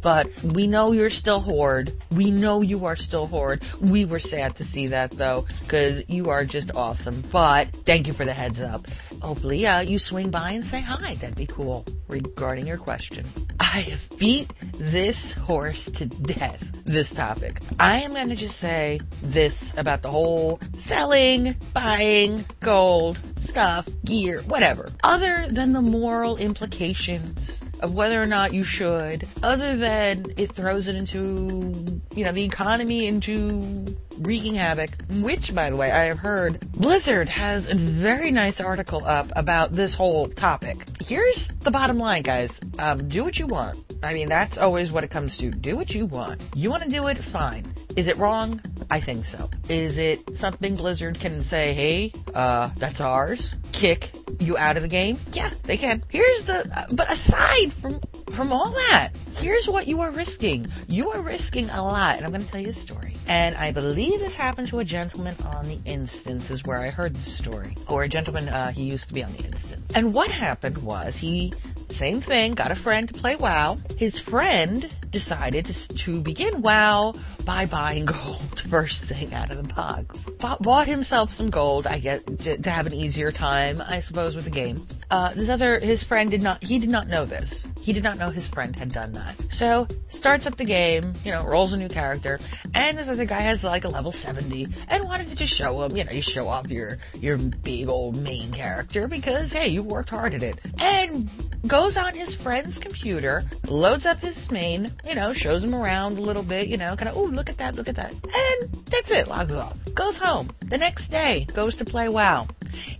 But 0.01 0.27
we 0.43 0.65
know 0.67 0.91
you're 0.91 1.11
still 1.11 1.39
Horde. 1.39 1.93
We 2.11 2.31
know 2.31 2.61
you 2.61 2.85
are 2.85 2.95
still 2.95 3.27
Horde. 3.27 3.63
We 3.79 4.05
were 4.05 4.19
sad 4.19 4.55
to 4.55 4.63
see 4.63 4.87
that 4.87 5.11
though, 5.11 5.45
because 5.61 6.03
you 6.07 6.29
are 6.29 6.43
just 6.43 6.75
awesome. 6.75 7.23
But 7.31 7.69
thank 7.85 8.07
you 8.07 8.13
for 8.13 8.25
the 8.25 8.33
heads 8.33 8.59
up. 8.61 8.87
Hopefully, 9.21 9.67
uh, 9.67 9.81
you 9.81 9.99
swing 9.99 10.31
by 10.31 10.51
and 10.51 10.65
say 10.65 10.81
hi. 10.81 11.15
That'd 11.15 11.35
be 11.35 11.45
cool. 11.45 11.85
Regarding 12.07 12.65
your 12.65 12.77
question, 12.77 13.25
I 13.59 13.81
have 13.81 14.09
beat 14.17 14.51
this 14.73 15.33
horse 15.33 15.85
to 15.85 16.05
death. 16.05 16.67
This 16.85 17.13
topic. 17.13 17.61
I 17.79 18.01
am 18.01 18.13
going 18.13 18.29
to 18.29 18.35
just 18.35 18.57
say 18.57 18.99
this 19.21 19.77
about 19.77 20.01
the 20.01 20.09
whole 20.09 20.59
selling, 20.73 21.55
buying, 21.73 22.43
gold, 22.59 23.19
stuff, 23.37 23.87
gear, 24.03 24.41
whatever. 24.41 24.89
Other 25.03 25.47
than 25.47 25.71
the 25.71 25.81
moral 25.81 26.37
implications 26.37 27.61
of 27.81 27.93
whether 27.93 28.21
or 28.21 28.25
not 28.25 28.53
you 28.53 28.63
should, 28.63 29.27
other 29.43 29.77
than 29.77 30.25
it 30.37 30.51
throws 30.51 30.87
it 30.87 30.95
into, 30.95 32.01
you 32.15 32.23
know, 32.23 32.31
the 32.31 32.43
economy 32.43 33.07
into 33.07 33.85
wreaking 34.21 34.55
havoc, 34.55 34.89
which, 35.09 35.53
by 35.53 35.69
the 35.69 35.75
way, 35.75 35.91
I 35.91 36.05
have 36.05 36.19
heard 36.19 36.59
Blizzard 36.71 37.29
has 37.29 37.67
a 37.67 37.75
very 37.75 38.31
nice 38.31 38.61
article 38.61 39.03
up 39.05 39.31
about 39.35 39.73
this 39.73 39.95
whole 39.95 40.27
topic. 40.27 40.77
Here's 41.01 41.49
the 41.61 41.71
bottom 41.71 41.97
line, 41.97 42.23
guys. 42.23 42.59
Um, 42.79 43.07
do 43.07 43.23
what 43.23 43.39
you 43.39 43.47
want. 43.47 43.77
I 44.03 44.13
mean, 44.13 44.29
that's 44.29 44.57
always 44.57 44.91
what 44.91 45.03
it 45.03 45.11
comes 45.11 45.37
to. 45.37 45.51
Do 45.51 45.75
what 45.75 45.93
you 45.93 46.05
want. 46.05 46.43
You 46.55 46.69
want 46.69 46.83
to 46.83 46.89
do 46.89 47.07
it? 47.07 47.17
Fine. 47.17 47.65
Is 47.95 48.07
it 48.07 48.17
wrong? 48.17 48.61
I 48.89 48.99
think 48.99 49.25
so. 49.25 49.49
Is 49.69 49.97
it 49.97 50.37
something 50.37 50.75
Blizzard 50.75 51.19
can 51.19 51.41
say, 51.41 51.73
hey, 51.73 52.13
uh, 52.33 52.69
that's 52.77 52.99
ours? 53.01 53.55
Kick 53.73 54.11
you 54.39 54.57
out 54.57 54.75
of 54.77 54.83
the 54.83 54.89
game? 54.89 55.19
Yeah, 55.33 55.49
they 55.63 55.77
can. 55.77 56.03
Here's 56.09 56.43
the, 56.43 56.69
uh, 56.75 56.85
but 56.93 57.11
aside 57.11 57.73
from, 57.73 57.99
from 58.31 58.51
all 58.51 58.71
that, 58.71 59.09
here's 59.37 59.67
what 59.67 59.87
you 59.87 60.01
are 60.01 60.11
risking. 60.11 60.67
You 60.87 61.09
are 61.11 61.21
risking 61.21 61.69
a 61.69 61.83
lot, 61.83 62.17
and 62.17 62.25
I'm 62.25 62.31
going 62.31 62.43
to 62.43 62.49
tell 62.49 62.61
you 62.61 62.69
a 62.69 62.73
story. 62.73 63.15
And 63.27 63.55
I 63.55 63.71
believe 63.71 64.19
this 64.19 64.35
happened 64.35 64.67
to 64.69 64.79
a 64.79 64.85
gentleman 64.85 65.35
on 65.45 65.67
the 65.67 65.79
instances 65.85 66.63
where 66.63 66.79
I 66.79 66.89
heard 66.89 67.15
this 67.15 67.31
story. 67.31 67.75
Or 67.87 68.03
a 68.03 68.09
gentleman, 68.09 68.49
uh, 68.49 68.71
he 68.71 68.83
used 68.83 69.07
to 69.07 69.13
be 69.13 69.23
on 69.23 69.31
the 69.33 69.45
instance. 69.45 69.83
And 69.93 70.13
what 70.13 70.31
happened 70.31 70.79
was 70.79 71.17
he 71.17 71.53
same 71.91 72.21
thing, 72.21 72.53
got 72.53 72.71
a 72.71 72.75
friend 72.75 73.07
to 73.09 73.13
play 73.13 73.35
WoW. 73.35 73.77
His 73.97 74.17
friend 74.17 74.89
decided 75.09 75.65
to, 75.65 75.87
to 75.89 76.21
begin 76.21 76.61
WoW 76.61 77.13
by 77.45 77.65
buying 77.65 78.05
gold 78.05 78.59
first 78.69 79.05
thing 79.05 79.33
out 79.33 79.51
of 79.51 79.57
the 79.57 79.73
box. 79.73 80.29
Bought, 80.39 80.61
bought 80.61 80.87
himself 80.87 81.33
some 81.33 81.49
gold, 81.49 81.87
I 81.87 81.99
get 81.99 82.25
to, 82.39 82.57
to 82.57 82.69
have 82.69 82.87
an 82.87 82.93
easier 82.93 83.31
time, 83.31 83.81
I 83.85 83.99
suppose, 83.99 84.35
with 84.35 84.45
the 84.45 84.51
game. 84.51 84.85
Uh, 85.09 85.33
this 85.33 85.49
other, 85.49 85.79
his 85.79 86.03
friend 86.03 86.31
did 86.31 86.41
not, 86.41 86.63
he 86.63 86.79
did 86.79 86.89
not 86.89 87.07
know 87.07 87.25
this. 87.25 87.67
He 87.81 87.93
did 87.93 88.03
not 88.03 88.17
know 88.17 88.29
his 88.29 88.47
friend 88.47 88.75
had 88.75 88.93
done 88.93 89.11
that. 89.13 89.35
So, 89.51 89.87
starts 90.07 90.45
up 90.45 90.55
the 90.55 90.65
game, 90.65 91.13
you 91.25 91.31
know, 91.31 91.43
rolls 91.43 91.73
a 91.73 91.77
new 91.77 91.89
character, 91.89 92.39
and 92.73 92.97
this 92.97 93.09
other 93.09 93.25
guy 93.25 93.41
has 93.41 93.63
like 93.63 93.83
a 93.83 93.89
level 93.89 94.11
70, 94.11 94.67
and 94.87 95.03
wanted 95.03 95.27
to 95.29 95.35
just 95.35 95.53
show 95.53 95.81
him, 95.81 95.97
you 95.97 96.05
know, 96.05 96.11
you 96.11 96.21
show 96.21 96.47
off 96.47 96.69
your, 96.69 96.97
your 97.19 97.37
big 97.37 97.89
old 97.89 98.15
main 98.17 98.51
character 98.51 99.07
because, 99.07 99.51
hey, 99.51 99.67
you 99.67 99.83
worked 99.83 100.09
hard 100.09 100.33
at 100.33 100.43
it. 100.43 100.59
And 100.79 101.29
goes 101.67 101.97
on 101.97 102.13
his 102.15 102.33
friend's 102.33 102.79
computer, 102.79 103.43
loads 103.67 104.05
up 104.05 104.19
his 104.19 104.51
main, 104.51 104.87
you 105.07 105.15
know, 105.15 105.33
shows 105.33 105.63
him 105.63 105.75
around 105.75 106.17
a 106.17 106.21
little 106.21 106.43
bit, 106.43 106.67
you 106.67 106.77
know, 106.77 106.95
kind 106.95 107.09
of, 107.09 107.17
oh, 107.17 107.27
look 107.35 107.49
at 107.49 107.57
that, 107.57 107.75
look 107.75 107.87
at 107.87 107.95
that. 107.95 108.13
And 108.13 108.73
that's 108.85 109.11
it, 109.11 109.27
logs 109.27 109.53
off. 109.53 109.77
Goes 109.93 110.17
home. 110.17 110.49
The 110.61 110.77
next 110.77 111.09
day, 111.09 111.47
goes 111.53 111.75
to 111.77 111.85
play 111.85 112.09
WoW. 112.09 112.47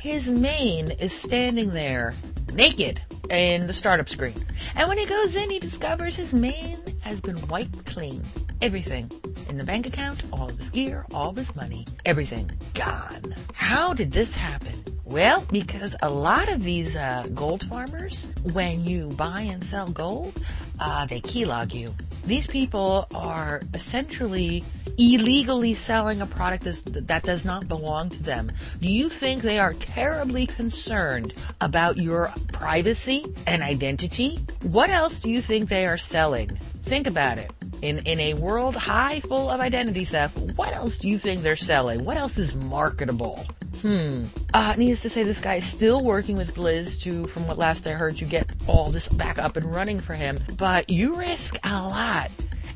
His 0.01 0.29
main 0.29 0.91
is 0.91 1.13
standing 1.13 1.71
there, 1.71 2.13
naked, 2.53 3.01
in 3.29 3.65
the 3.67 3.73
startup 3.73 4.09
screen. 4.09 4.35
And 4.75 4.89
when 4.89 4.97
he 4.97 5.05
goes 5.05 5.35
in, 5.35 5.49
he 5.49 5.59
discovers 5.59 6.15
his 6.15 6.33
main 6.33 6.77
has 7.01 7.21
been 7.21 7.39
wiped 7.47 7.85
clean. 7.85 8.23
Everything. 8.61 9.09
In 9.49 9.57
the 9.57 9.63
bank 9.63 9.87
account, 9.87 10.23
all 10.31 10.49
of 10.49 10.57
his 10.57 10.69
gear, 10.69 11.05
all 11.13 11.29
of 11.29 11.35
his 11.35 11.55
money, 11.55 11.85
everything 12.05 12.51
gone. 12.73 13.33
How 13.53 13.93
did 13.93 14.11
this 14.11 14.35
happen? 14.35 14.73
Well, 15.03 15.43
because 15.51 15.95
a 16.01 16.09
lot 16.09 16.49
of 16.49 16.63
these 16.63 16.95
uh, 16.95 17.27
gold 17.33 17.63
farmers, 17.65 18.27
when 18.53 18.85
you 18.85 19.07
buy 19.07 19.41
and 19.41 19.63
sell 19.63 19.87
gold, 19.87 20.41
uh, 20.81 21.05
they 21.05 21.21
keylog 21.21 21.73
you. 21.73 21.93
These 22.25 22.47
people 22.47 23.07
are 23.15 23.61
essentially 23.73 24.63
illegally 24.97 25.73
selling 25.73 26.21
a 26.21 26.25
product 26.25 26.65
that 27.07 27.23
does 27.23 27.45
not 27.45 27.67
belong 27.67 28.09
to 28.09 28.21
them. 28.21 28.51
Do 28.79 28.91
you 28.91 29.09
think 29.09 29.41
they 29.41 29.59
are 29.59 29.73
terribly 29.73 30.45
concerned 30.45 31.33
about 31.61 31.97
your 31.97 32.31
privacy 32.51 33.25
and 33.47 33.63
identity? 33.63 34.39
What 34.63 34.89
else 34.89 35.19
do 35.19 35.29
you 35.29 35.41
think 35.41 35.69
they 35.69 35.87
are 35.87 35.97
selling? 35.97 36.49
Think 36.83 37.07
about 37.07 37.37
it. 37.37 37.51
In, 37.81 37.99
in 37.99 38.19
a 38.19 38.33
world 38.35 38.75
high 38.75 39.19
full 39.21 39.49
of 39.49 39.59
identity 39.59 40.05
theft, 40.05 40.37
what 40.55 40.73
else 40.73 40.97
do 40.97 41.09
you 41.09 41.17
think 41.17 41.41
they're 41.41 41.55
selling? 41.55 42.05
What 42.05 42.17
else 42.17 42.37
is 42.37 42.53
marketable? 42.53 43.43
Hmm. 43.81 44.25
Uh, 44.53 44.75
needless 44.77 45.01
to 45.01 45.09
say, 45.09 45.23
this 45.23 45.41
guy 45.41 45.55
is 45.55 45.65
still 45.65 46.03
working 46.03 46.37
with 46.37 46.53
Blizz 46.53 47.01
to, 47.01 47.25
from 47.25 47.47
what 47.47 47.57
last 47.57 47.87
I 47.87 47.91
heard, 47.91 48.17
to 48.17 48.25
get 48.25 48.47
all 48.67 48.91
this 48.91 49.07
back 49.07 49.39
up 49.39 49.57
and 49.57 49.73
running 49.73 49.99
for 49.99 50.13
him. 50.13 50.37
But 50.57 50.89
you 50.89 51.15
risk 51.15 51.57
a 51.63 51.81
lot 51.81 52.29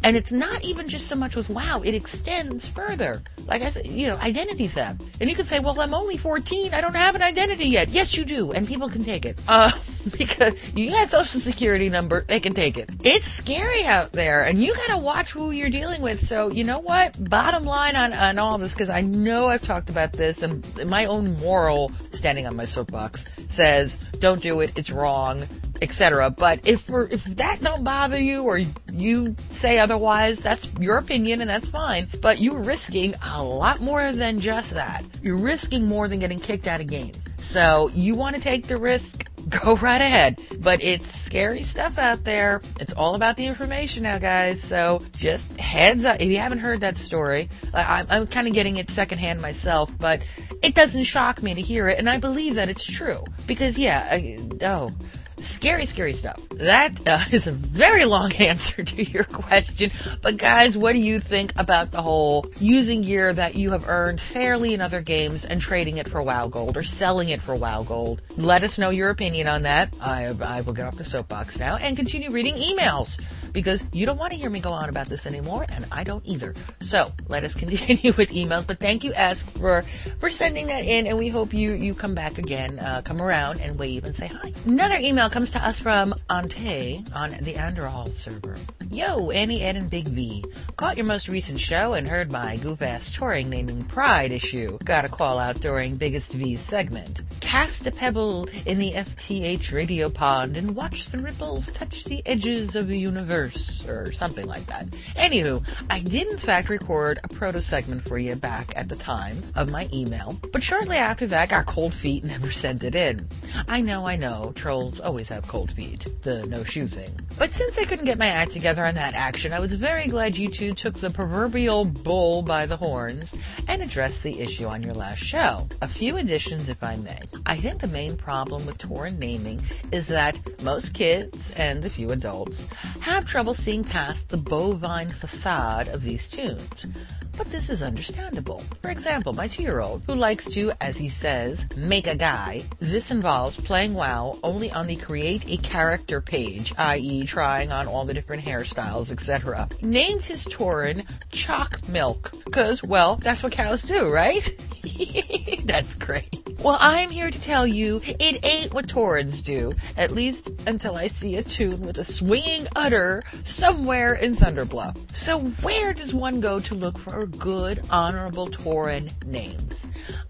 and 0.05 0.15
it's 0.15 0.31
not 0.31 0.63
even 0.63 0.87
just 0.87 1.07
so 1.07 1.15
much 1.15 1.35
with 1.35 1.49
WoW, 1.49 1.81
it 1.83 1.95
extends 1.95 2.67
further. 2.67 3.23
Like 3.47 3.63
I 3.63 3.71
said, 3.71 3.87
you 3.87 4.05
know, 4.05 4.17
identity 4.17 4.67
theft. 4.67 5.01
And 5.19 5.27
you 5.27 5.35
could 5.35 5.47
say, 5.47 5.57
well, 5.59 5.81
I'm 5.81 5.95
only 5.95 6.15
14, 6.15 6.75
I 6.75 6.79
don't 6.79 6.95
have 6.95 7.15
an 7.15 7.23
identity 7.23 7.65
yet. 7.65 7.89
Yes, 7.89 8.15
you 8.15 8.23
do, 8.23 8.51
and 8.51 8.67
people 8.67 8.87
can 8.87 9.03
take 9.03 9.25
it. 9.25 9.39
Uh, 9.47 9.71
because 10.17 10.53
you 10.75 10.91
got 10.91 11.09
social 11.09 11.41
security 11.41 11.89
number, 11.89 12.23
they 12.27 12.39
can 12.39 12.53
take 12.53 12.77
it. 12.77 12.87
It's 13.03 13.25
scary 13.25 13.83
out 13.85 14.11
there, 14.11 14.43
and 14.43 14.61
you 14.61 14.75
gotta 14.75 15.01
watch 15.01 15.31
who 15.31 15.49
you're 15.49 15.71
dealing 15.71 16.03
with. 16.03 16.19
So, 16.19 16.51
you 16.51 16.65
know 16.65 16.79
what? 16.79 17.17
Bottom 17.27 17.63
line 17.63 17.95
on, 17.95 18.13
on 18.13 18.37
all 18.37 18.59
this, 18.59 18.73
because 18.73 18.91
I 18.91 19.01
know 19.01 19.47
I've 19.47 19.63
talked 19.63 19.89
about 19.89 20.13
this, 20.13 20.43
and 20.43 20.85
my 20.85 21.05
own 21.05 21.35
moral 21.39 21.91
standing 22.11 22.45
on 22.45 22.55
my 22.55 22.65
soapbox 22.65 23.25
says, 23.47 23.95
don't 24.19 24.43
do 24.43 24.59
it, 24.59 24.77
it's 24.77 24.91
wrong 24.91 25.47
etc. 25.81 26.29
But 26.29 26.67
if 26.67 26.89
if 26.89 27.23
that 27.25 27.59
don't 27.61 27.83
bother 27.83 28.19
you 28.19 28.43
or 28.43 28.59
you 28.91 29.35
say 29.49 29.79
otherwise, 29.79 30.39
that's 30.39 30.69
your 30.79 30.97
opinion 30.97 31.41
and 31.41 31.49
that's 31.49 31.67
fine. 31.67 32.07
But 32.21 32.39
you're 32.39 32.61
risking 32.61 33.15
a 33.23 33.43
lot 33.43 33.81
more 33.81 34.11
than 34.11 34.39
just 34.39 34.71
that. 34.71 35.03
You're 35.21 35.37
risking 35.37 35.87
more 35.87 36.07
than 36.07 36.19
getting 36.19 36.39
kicked 36.39 36.67
out 36.67 36.81
of 36.81 36.87
game. 36.87 37.11
So 37.37 37.89
you 37.93 38.15
want 38.15 38.35
to 38.35 38.41
take 38.41 38.67
the 38.67 38.77
risk, 38.77 39.29
go 39.49 39.75
right 39.75 40.01
ahead. 40.01 40.41
But 40.59 40.83
it's 40.83 41.07
scary 41.07 41.63
stuff 41.63 41.97
out 41.97 42.23
there. 42.23 42.61
It's 42.79 42.93
all 42.93 43.15
about 43.15 43.37
the 43.37 43.45
information 43.45 44.03
now, 44.03 44.17
guys. 44.17 44.61
So 44.63 45.01
just 45.15 45.59
heads 45.59 46.05
up. 46.05 46.19
If 46.19 46.29
you 46.29 46.37
haven't 46.37 46.59
heard 46.59 46.81
that 46.81 46.97
story, 46.97 47.49
I'm, 47.73 48.07
I'm 48.09 48.27
kind 48.27 48.47
of 48.47 48.53
getting 48.53 48.77
it 48.77 48.89
secondhand 48.89 49.41
myself, 49.41 49.95
but 49.97 50.21
it 50.63 50.73
doesn't 50.73 51.03
shock 51.03 51.43
me 51.43 51.53
to 51.53 51.61
hear 51.61 51.87
it, 51.87 51.99
and 51.99 52.09
I 52.09 52.17
believe 52.17 52.55
that 52.55 52.69
it's 52.69 52.85
true. 52.85 53.23
Because 53.45 53.77
yeah, 53.77 54.07
I, 54.09 54.39
oh 54.63 54.89
Scary, 55.37 55.85
scary 55.85 56.13
stuff. 56.13 56.41
That 56.49 57.07
uh, 57.07 57.23
is 57.31 57.47
a 57.47 57.51
very 57.51 58.05
long 58.05 58.33
answer 58.39 58.83
to 58.83 59.03
your 59.03 59.23
question. 59.23 59.91
But 60.21 60.37
guys, 60.37 60.77
what 60.77 60.93
do 60.93 60.99
you 60.99 61.19
think 61.19 61.53
about 61.57 61.91
the 61.91 62.01
whole 62.01 62.45
using 62.59 63.01
gear 63.01 63.33
that 63.33 63.55
you 63.55 63.71
have 63.71 63.87
earned 63.87 64.21
fairly 64.21 64.73
in 64.73 64.81
other 64.81 65.01
games 65.01 65.45
and 65.45 65.61
trading 65.61 65.97
it 65.97 66.07
for 66.07 66.21
WoW 66.21 66.47
Gold 66.47 66.77
or 66.77 66.83
selling 66.83 67.29
it 67.29 67.41
for 67.41 67.55
WoW 67.55 67.83
Gold? 67.83 68.21
Let 68.37 68.63
us 68.63 68.77
know 68.79 68.89
your 68.89 69.09
opinion 69.09 69.47
on 69.47 69.63
that. 69.63 69.93
I, 70.01 70.33
I 70.41 70.61
will 70.61 70.73
get 70.73 70.87
off 70.87 70.95
the 70.95 71.03
soapbox 71.03 71.59
now 71.59 71.75
and 71.77 71.95
continue 71.95 72.31
reading 72.31 72.55
emails 72.55 73.21
because 73.55 73.83
you 73.93 74.05
don't 74.05 74.19
want 74.19 74.33
to 74.33 74.37
hear 74.37 74.51
me 74.51 74.59
go 74.59 74.71
on 74.71 74.89
about 74.89 75.07
this 75.07 75.25
anymore, 75.25 75.65
and 75.69 75.85
I 75.91 76.03
don't 76.03 76.23
either. 76.27 76.53
So 76.81 77.07
let 77.27 77.43
us 77.43 77.55
continue 77.63 78.13
with 78.13 78.29
emails. 78.29 78.67
But 78.67 78.77
thank 78.77 79.03
you, 79.03 79.13
Ask, 79.13 79.49
for 79.57 79.81
for 80.19 80.29
sending 80.29 80.67
that 80.67 80.85
in, 80.85 81.07
and 81.07 81.17
we 81.17 81.29
hope 81.29 81.53
you 81.53 81.71
you 81.71 81.95
come 81.95 82.13
back 82.13 82.37
again, 82.37 82.77
uh, 82.77 83.01
come 83.03 83.21
around 83.21 83.61
and 83.61 83.79
wave 83.79 84.03
and 84.03 84.15
say 84.15 84.27
hi. 84.27 84.53
Another 84.65 84.97
email 84.99 85.29
comes 85.29 85.51
to 85.51 85.65
us 85.65 85.79
from 85.79 86.13
Ante 86.29 87.03
on 87.15 87.31
the 87.41 87.53
Andorhal 87.55 88.09
server. 88.09 88.57
Yo, 88.91 89.31
Annie, 89.31 89.63
Ed, 89.63 89.77
and 89.77 89.89
Big 89.89 90.07
V. 90.07 90.43
Caught 90.75 90.97
your 90.97 91.05
most 91.05 91.27
recent 91.27 91.59
show 91.59 91.93
and 91.93 92.07
heard 92.07 92.31
my 92.31 92.57
goof-ass 92.57 93.15
Tauren 93.15 93.47
naming 93.47 93.81
Pride 93.83 94.31
issue. 94.31 94.77
Got 94.83 95.05
a 95.05 95.09
call 95.09 95.39
out 95.39 95.55
during 95.59 95.95
Biggest 95.95 96.33
V's 96.33 96.59
segment. 96.59 97.21
Cast 97.39 97.87
a 97.87 97.91
pebble 97.91 98.47
in 98.65 98.77
the 98.77 98.91
FTH 98.91 99.73
radio 99.73 100.09
pond 100.09 100.55
and 100.57 100.75
watch 100.75 101.07
the 101.07 101.17
ripples 101.17 101.71
touch 101.71 102.03
the 102.03 102.21
edges 102.25 102.75
of 102.75 102.87
the 102.87 102.97
universe, 102.97 103.44
or 103.87 104.11
something 104.11 104.47
like 104.47 104.65
that. 104.67 104.87
Anywho, 105.15 105.65
I 105.89 105.99
did 105.99 106.27
in 106.27 106.37
fact 106.37 106.69
record 106.69 107.19
a 107.23 107.27
proto 107.27 107.61
segment 107.61 108.07
for 108.07 108.17
you 108.17 108.35
back 108.35 108.73
at 108.75 108.89
the 108.89 108.95
time 108.95 109.41
of 109.55 109.71
my 109.71 109.87
email, 109.93 110.39
but 110.51 110.63
shortly 110.63 110.97
after 110.97 111.27
that 111.27 111.49
got 111.49 111.65
cold 111.65 111.93
feet 111.93 112.23
and 112.23 112.31
never 112.35 112.51
sent 112.51 112.83
it 112.83 112.95
in. 112.95 113.27
I 113.67 113.81
know, 113.81 114.05
I 114.05 114.15
know, 114.15 114.51
trolls 114.55 114.99
always 114.99 115.29
have 115.29 115.47
cold 115.47 115.71
feet, 115.71 116.05
the 116.23 116.45
no 116.47 116.63
shoe 116.63 116.87
thing. 116.87 117.09
But 117.37 117.53
since 117.53 117.77
I 117.77 117.85
couldn't 117.85 118.05
get 118.05 118.17
my 118.17 118.27
act 118.27 118.51
together 118.51 118.85
on 118.85 118.95
that 118.95 119.13
action, 119.13 119.51
I 119.51 119.59
was 119.59 119.73
very 119.73 120.07
glad 120.07 120.37
you 120.37 120.49
two 120.49 120.73
took 120.73 120.95
the 120.95 121.09
proverbial 121.09 121.85
bull 121.85 122.41
by 122.41 122.65
the 122.65 122.77
horns 122.77 123.35
and 123.67 123.81
addressed 123.81 124.23
the 124.23 124.39
issue 124.39 124.65
on 124.65 124.83
your 124.83 124.93
last 124.93 125.19
show. 125.19 125.67
A 125.81 125.87
few 125.87 126.17
additions, 126.17 126.69
if 126.69 126.81
I 126.83 126.95
may. 126.95 127.19
I 127.45 127.57
think 127.57 127.81
the 127.81 127.87
main 127.87 128.15
problem 128.15 128.65
with 128.65 128.77
Tauren 128.77 129.17
naming 129.17 129.61
is 129.91 130.07
that 130.07 130.37
most 130.63 130.93
kids 130.93 131.51
and 131.51 131.83
a 131.83 131.89
few 131.89 132.11
adults 132.11 132.67
have 133.01 133.25
trouble 133.35 133.53
seeing 133.53 133.83
past 133.83 134.29
the 134.29 134.37
bovine 134.37 135.09
facade 135.09 135.89
of 135.89 136.03
these 136.03 136.29
tunes. 136.29 136.87
But 137.35 137.51
this 137.51 137.69
is 137.69 137.83
understandable. 137.83 138.63
For 138.81 138.89
example, 138.89 139.33
my 139.33 139.49
two-year-old, 139.49 140.03
who 140.07 140.15
likes 140.15 140.45
to, 140.51 140.71
as 140.79 140.97
he 140.97 141.09
says, 141.09 141.67
make 141.75 142.07
a 142.07 142.15
guy, 142.15 142.63
this 142.79 143.11
involves 143.11 143.57
playing 143.57 143.93
WoW 143.93 144.39
only 144.41 144.71
on 144.71 144.87
the 144.87 144.95
create 144.95 145.43
a 145.49 145.57
character 145.57 146.21
page, 146.21 146.73
i.e. 146.77 147.25
trying 147.25 147.73
on 147.73 147.87
all 147.87 148.05
the 148.05 148.13
different 148.13 148.45
hairstyles, 148.45 149.11
etc. 149.11 149.67
Named 149.81 150.23
his 150.23 150.45
Tauren 150.45 151.05
Chalk 151.33 151.85
Milk, 151.89 152.31
because, 152.45 152.83
well, 152.83 153.17
that's 153.17 153.43
what 153.43 153.51
cows 153.51 153.81
do, 153.81 154.09
right? 154.09 154.49
that's 155.65 155.93
great. 155.95 156.45
Well, 156.65 156.77
I'm 156.79 157.11
here 157.11 157.29
to 157.29 157.41
tell 157.41 157.67
you 157.67 158.01
it 158.03 158.43
ain't 158.43 158.73
what 158.73 158.87
Tauren 158.87 159.43
do, 159.43 159.73
at 159.97 160.11
least 160.11 160.49
until 160.65 160.95
I 160.95 161.09
see 161.09 161.35
a 161.35 161.43
tune 161.43 161.81
with 161.81 161.97
a 161.97 162.03
swinging 162.03 162.65
udder 162.75 163.21
somewhere 163.43 164.13
in 164.13 164.35
Thunder 164.35 164.65
Bluff. 164.65 164.97
So 165.15 165.39
where 165.39 165.93
does 165.93 166.13
one 166.13 166.39
go 166.39 166.59
to 166.61 166.75
look 166.75 166.97
for 166.97 167.25
good, 167.25 167.81
honorable 167.89 168.47
Tauren 168.47 169.11
names? 169.25 169.87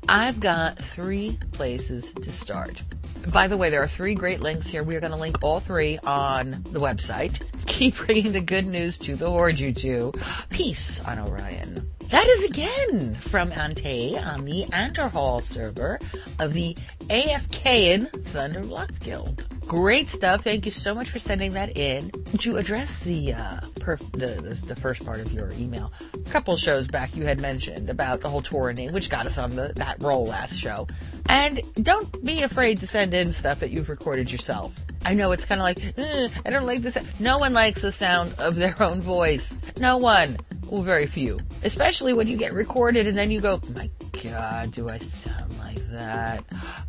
I've 0.08 0.40
got 0.40 0.78
three 0.78 1.38
places 1.52 2.14
to 2.14 2.32
start. 2.32 2.84
By 3.34 3.48
the 3.48 3.58
way, 3.58 3.70
there 3.70 3.82
are 3.82 3.88
three 3.88 4.14
great 4.14 4.40
links 4.40 4.68
here. 4.68 4.84
We 4.84 4.96
are 4.96 5.00
going 5.00 5.12
to 5.12 5.18
link 5.18 5.44
all 5.44 5.60
three 5.60 5.98
on 6.06 6.52
the 6.52 6.80
website. 6.80 7.42
Keep 7.66 7.98
bringing 7.98 8.32
the 8.32 8.42
good 8.42 8.66
news 8.66 8.98
to 9.00 9.16
the 9.16 9.30
horde, 9.30 9.60
you 9.60 9.74
two. 9.74 10.14
Peace 10.50 11.04
on 11.06 11.20
Orion. 11.20 11.90
That 12.10 12.28
is 12.28 12.46
again 12.46 13.16
from 13.16 13.52
Ante 13.52 14.16
on 14.18 14.46
the 14.46 14.66
Andorhal 14.66 15.42
server 15.42 16.00
of 16.40 16.54
the 16.54 16.76
AFKN 17.08 18.26
Thunder 18.28 18.62
Block 18.62 18.92
Guild. 19.00 19.48
Great 19.68 20.10
stuff. 20.10 20.44
Thank 20.44 20.66
you 20.66 20.72
so 20.72 20.94
much 20.94 21.10
for 21.10 21.20
sending 21.20 21.54
that 21.54 21.76
in. 21.78 22.12
To 22.40 22.58
address 22.58 23.00
the, 23.00 23.34
uh, 23.34 23.60
perf- 23.80 24.12
the, 24.12 24.40
the, 24.42 24.56
the 24.68 24.76
first 24.76 25.04
part 25.06 25.20
of 25.20 25.32
your 25.32 25.52
email, 25.54 25.92
a 26.14 26.30
couple 26.30 26.56
shows 26.56 26.88
back 26.88 27.16
you 27.16 27.26
had 27.26 27.40
mentioned 27.40 27.90
about 27.90 28.22
the 28.22 28.30
whole 28.30 28.44
Tauren 28.44 28.78
name, 28.78 28.92
which 28.92 29.10
got 29.10 29.26
us 29.26 29.38
on 29.38 29.56
the, 29.56 29.74
that 29.76 30.02
roll 30.02 30.26
last 30.26 30.58
show. 30.58 30.88
And 31.30 31.62
don't 31.82 32.24
be 32.24 32.44
afraid 32.44 32.80
to 32.80 32.88
send 32.88 33.14
in 33.14 33.34
stuff 33.34 33.60
that 33.62 33.72
you've 33.72 33.90
recorded 33.90 34.32
yourself. 34.32 34.74
I 35.04 35.14
know 35.14 35.32
it's 35.32 35.46
kind 35.46 35.60
of 35.60 35.66
like, 35.66 35.80
I 36.46 36.50
don't 36.50 36.66
like 36.66 36.82
this. 36.82 36.98
No 37.20 37.40
one 37.40 37.54
likes 37.54 37.82
the 37.82 37.92
sound 37.92 38.36
of 38.38 38.56
their 38.56 38.76
own 38.82 39.02
voice. 39.02 39.58
No 39.80 39.98
one. 39.98 40.38
Well, 40.68 40.82
very 40.84 41.06
few. 41.06 41.40
Especially 41.64 42.14
when 42.14 42.28
you 42.28 42.38
get 42.38 42.54
recorded 42.54 43.08
and 43.08 43.18
then 43.18 43.32
you 43.32 43.40
go, 43.40 43.62
my 43.76 43.90
God, 44.24 44.72
do 44.72 44.90
I 44.90 44.98
sound 44.98 45.58
like 45.60 45.85
that? 45.96 46.44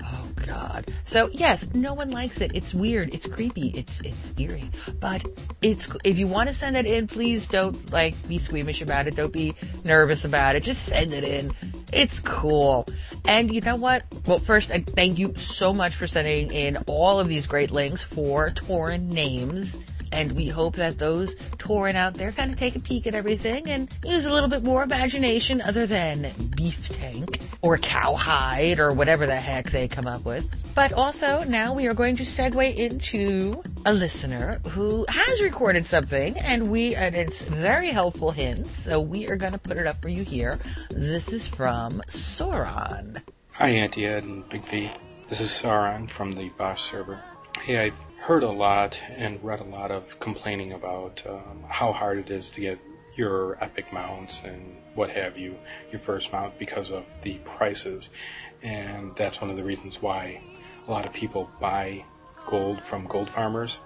Oh 0.05 0.29
God. 0.47 0.93
So 1.05 1.29
yes, 1.33 1.73
no 1.75 1.95
one 1.95 2.11
likes 2.11 2.41
it. 2.41 2.53
It's 2.55 2.75
weird. 2.75 3.15
It's 3.15 3.27
creepy. 3.27 3.69
It's, 3.71 4.01
it's 4.01 4.33
eerie. 4.39 4.71
But 5.01 5.25
it's, 5.63 5.89
if 6.05 6.19
you 6.19 6.27
want 6.27 6.49
to 6.49 6.55
send 6.55 6.77
it 6.77 6.87
in, 6.87 7.07
please 7.07 7.49
don't 7.49 7.93
like 7.93 8.15
be 8.29 8.39
squeamish 8.39 8.83
about 8.83 9.07
it. 9.07 9.17
Don't 9.17 9.33
be 9.33 9.55
nervous 9.85 10.25
about 10.25 10.57
it. 10.57 10.63
Just 10.63 10.85
send 10.85 11.15
it 11.15 11.25
in. 11.25 11.53
It's 11.93 12.21
cool. 12.21 12.87
And 13.25 13.53
you 13.53 13.61
know 13.61 13.77
what? 13.77 14.05
Well, 14.27 14.39
first, 14.39 14.71
I 14.71 14.79
thank 14.81 15.19
you 15.19 15.35
so 15.37 15.73
much 15.73 15.97
for 15.97 16.07
sending 16.07 16.53
in 16.53 16.77
all 16.87 17.19
of 17.19 17.29
these 17.29 17.47
great 17.47 17.71
links 17.71 18.03
for 18.03 18.51
Tauren 18.51 19.09
names. 19.09 19.79
And 20.17 20.33
we 20.33 20.49
hope 20.49 20.77
that 20.77 20.99
those 20.99 21.35
Tauren 21.59 21.95
out 21.95 22.15
there 22.15 22.33
kind 22.33 22.51
of 22.51 22.59
take 22.59 22.75
a 22.75 22.81
peek 22.81 23.07
at 23.07 23.15
everything 23.15 23.69
and 23.69 23.95
use 24.03 24.25
a 24.25 24.33
little 24.33 24.49
bit 24.49 24.65
more 24.65 24.83
imagination 24.83 25.61
other 25.61 25.87
than 25.87 26.33
beef 26.57 26.89
tank 26.89 27.39
or 27.61 27.77
cowhide 27.77 28.81
or 28.81 28.95
whatever 28.95 29.27
the 29.27 29.37
heck 29.37 29.69
they 29.69 29.87
come 29.87 30.07
up 30.07 30.25
with. 30.25 30.49
But 30.75 30.95
also 30.95 31.45
now 31.45 31.75
we 31.75 31.87
are 31.87 31.93
going 31.93 32.17
to 32.17 32.23
segue 32.23 32.77
into 32.77 33.63
a 33.85 33.93
listener 33.93 34.59
who 34.69 35.05
has 35.07 35.43
recorded 35.43 35.85
something 35.85 36.39
and 36.39 36.71
we, 36.71 36.95
and 36.95 37.15
it's 37.15 37.45
very 37.45 37.89
helpful 37.89 38.31
hints. 38.31 38.73
So 38.73 38.99
we 38.99 39.29
are 39.29 39.37
going 39.37 39.53
to 39.53 39.59
put 39.59 39.77
it 39.77 39.87
up 39.87 40.01
for 40.01 40.09
you 40.09 40.23
here. 40.23 40.59
This 40.89 41.31
is 41.31 41.47
from 41.47 42.01
Sauron. 42.09 43.21
Hi, 43.53 43.69
Auntie 43.69 44.07
Ed 44.07 44.25
and 44.25 44.49
Big 44.49 44.67
V. 44.71 44.91
This 45.29 45.43
is 45.43 45.51
Sauron 45.51 46.09
from 46.09 46.35
the 46.35 46.49
Bosch 46.57 46.91
server. 46.91 47.21
Hey, 47.61 47.87
I've 47.87 47.95
heard 48.27 48.43
a 48.43 48.51
lot 48.51 49.01
and 49.17 49.39
read 49.45 49.61
a 49.61 49.65
lot 49.65 49.93
of 49.93 50.19
complaining 50.19 50.73
about 50.73 51.23
um, 51.29 51.63
how 51.69 51.93
hard 51.93 52.19
it 52.19 52.29
is 52.29 52.51
to 52.51 52.61
get 52.61 52.77
your 53.15 53.57
epic 53.63 53.93
mounts 53.93 54.41
and 54.43 54.75
what 54.97 55.11
have 55.11 55.39
you, 55.39 55.55
your 55.93 56.01
first 56.01 56.33
mount, 56.33 56.59
because 56.59 56.91
of 56.91 57.05
the 57.23 57.35
prices. 57.45 58.11
And 58.65 59.13
that's 59.17 59.41
one 59.41 59.49
of 59.49 59.57
the 59.57 59.63
reasons 59.63 60.03
why 60.03 60.43
a 60.89 60.91
lot 60.91 61.07
of 61.07 61.13
people 61.13 61.49
buy 61.61 62.05
gold 62.49 62.83
from 62.83 63.07
gold 63.07 63.31
farmers. 63.31 63.79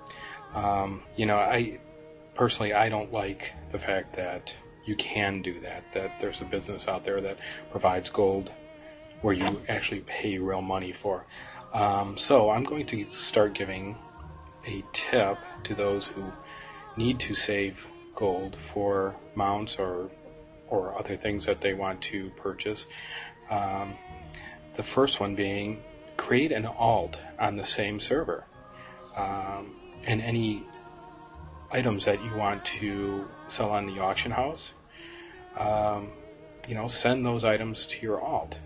Um, 0.54 1.02
you 1.18 1.26
know, 1.26 1.36
I 1.36 1.78
personally 2.34 2.72
I 2.72 2.88
don't 2.88 3.12
like 3.12 3.52
the 3.72 3.78
fact 3.78 4.16
that 4.16 4.56
you 4.86 4.96
can 4.96 5.42
do 5.42 5.60
that. 5.60 5.84
That 5.92 6.18
there's 6.18 6.40
a 6.40 6.46
business 6.46 6.88
out 6.88 7.04
there 7.04 7.20
that 7.20 7.36
provides 7.70 8.08
gold 8.08 8.50
where 9.20 9.34
you 9.34 9.60
actually 9.68 10.00
pay 10.00 10.38
real 10.38 10.62
money 10.62 10.92
for. 10.92 11.26
Um, 11.74 12.16
so 12.16 12.48
I'm 12.48 12.64
going 12.64 12.86
to 12.86 13.10
start 13.10 13.52
giving 13.52 13.96
a 14.66 14.84
tip 14.92 15.38
to 15.64 15.74
those 15.74 16.06
who 16.06 16.24
need 16.96 17.20
to 17.20 17.34
save 17.34 17.86
gold 18.14 18.56
for 18.72 19.16
mounts 19.34 19.76
or 19.78 20.10
or 20.68 20.96
other 20.96 21.16
things 21.16 21.46
that 21.46 21.60
they 21.60 21.74
want 21.74 22.00
to 22.00 22.30
purchase. 22.36 22.86
Um, 23.50 23.94
the 24.76 24.82
first 24.84 25.18
one 25.18 25.34
being 25.34 25.82
create 26.16 26.52
an 26.52 26.66
alt 26.66 27.18
on 27.38 27.56
the 27.56 27.64
same 27.64 27.98
server, 27.98 28.44
um, 29.16 29.74
and 30.04 30.20
any 30.22 30.62
items 31.72 32.04
that 32.04 32.22
you 32.22 32.34
want 32.34 32.64
to 32.64 33.26
sell 33.48 33.70
on 33.70 33.86
the 33.86 34.00
auction 34.00 34.30
house. 34.30 34.70
Um, 35.58 36.10
you 36.68 36.74
know, 36.74 36.86
send 36.86 37.26
those 37.26 37.42
items 37.44 37.86
to 37.86 38.00
your 38.00 38.20
alt. 38.20 38.56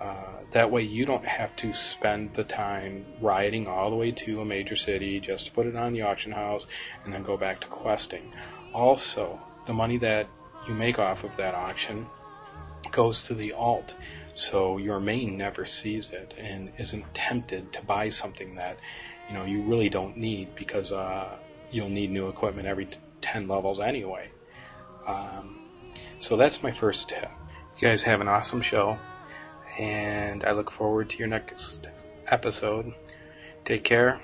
Uh, 0.00 0.37
that 0.52 0.70
way 0.70 0.82
you 0.82 1.04
don't 1.04 1.26
have 1.26 1.54
to 1.56 1.74
spend 1.74 2.34
the 2.34 2.44
time 2.44 3.04
riding 3.20 3.66
all 3.66 3.90
the 3.90 3.96
way 3.96 4.10
to 4.12 4.40
a 4.40 4.44
major 4.44 4.76
city 4.76 5.20
just 5.20 5.46
to 5.46 5.52
put 5.52 5.66
it 5.66 5.76
on 5.76 5.92
the 5.92 6.02
auction 6.02 6.32
house 6.32 6.66
and 7.04 7.12
then 7.12 7.22
go 7.22 7.36
back 7.36 7.60
to 7.60 7.66
questing. 7.66 8.32
Also, 8.72 9.38
the 9.66 9.72
money 9.72 9.98
that 9.98 10.26
you 10.66 10.74
make 10.74 10.98
off 10.98 11.22
of 11.24 11.36
that 11.36 11.54
auction 11.54 12.06
goes 12.92 13.22
to 13.22 13.34
the 13.34 13.52
alt, 13.52 13.94
so 14.34 14.78
your 14.78 15.00
main 15.00 15.36
never 15.36 15.66
sees 15.66 16.10
it 16.10 16.32
and 16.38 16.72
isn't 16.78 17.04
tempted 17.14 17.72
to 17.72 17.82
buy 17.82 18.08
something 18.08 18.54
that 18.54 18.78
you 19.28 19.34
know 19.34 19.44
you 19.44 19.62
really 19.62 19.90
don't 19.90 20.16
need 20.16 20.54
because 20.54 20.90
uh, 20.90 21.36
you'll 21.70 21.88
need 21.90 22.10
new 22.10 22.28
equipment 22.28 22.66
every 22.66 22.86
t- 22.86 22.96
10 23.20 23.48
levels 23.48 23.80
anyway. 23.80 24.30
Um, 25.06 25.58
so 26.20 26.36
that's 26.36 26.62
my 26.62 26.72
first 26.72 27.08
tip. 27.08 27.28
You 27.78 27.88
guys 27.88 28.02
have 28.02 28.20
an 28.20 28.28
awesome 28.28 28.62
show 28.62 28.98
and 29.78 30.44
I 30.44 30.52
look 30.52 30.70
forward 30.70 31.10
to 31.10 31.16
your 31.18 31.28
next 31.28 31.86
episode. 32.26 32.92
Take 33.64 33.84
care, 33.84 34.20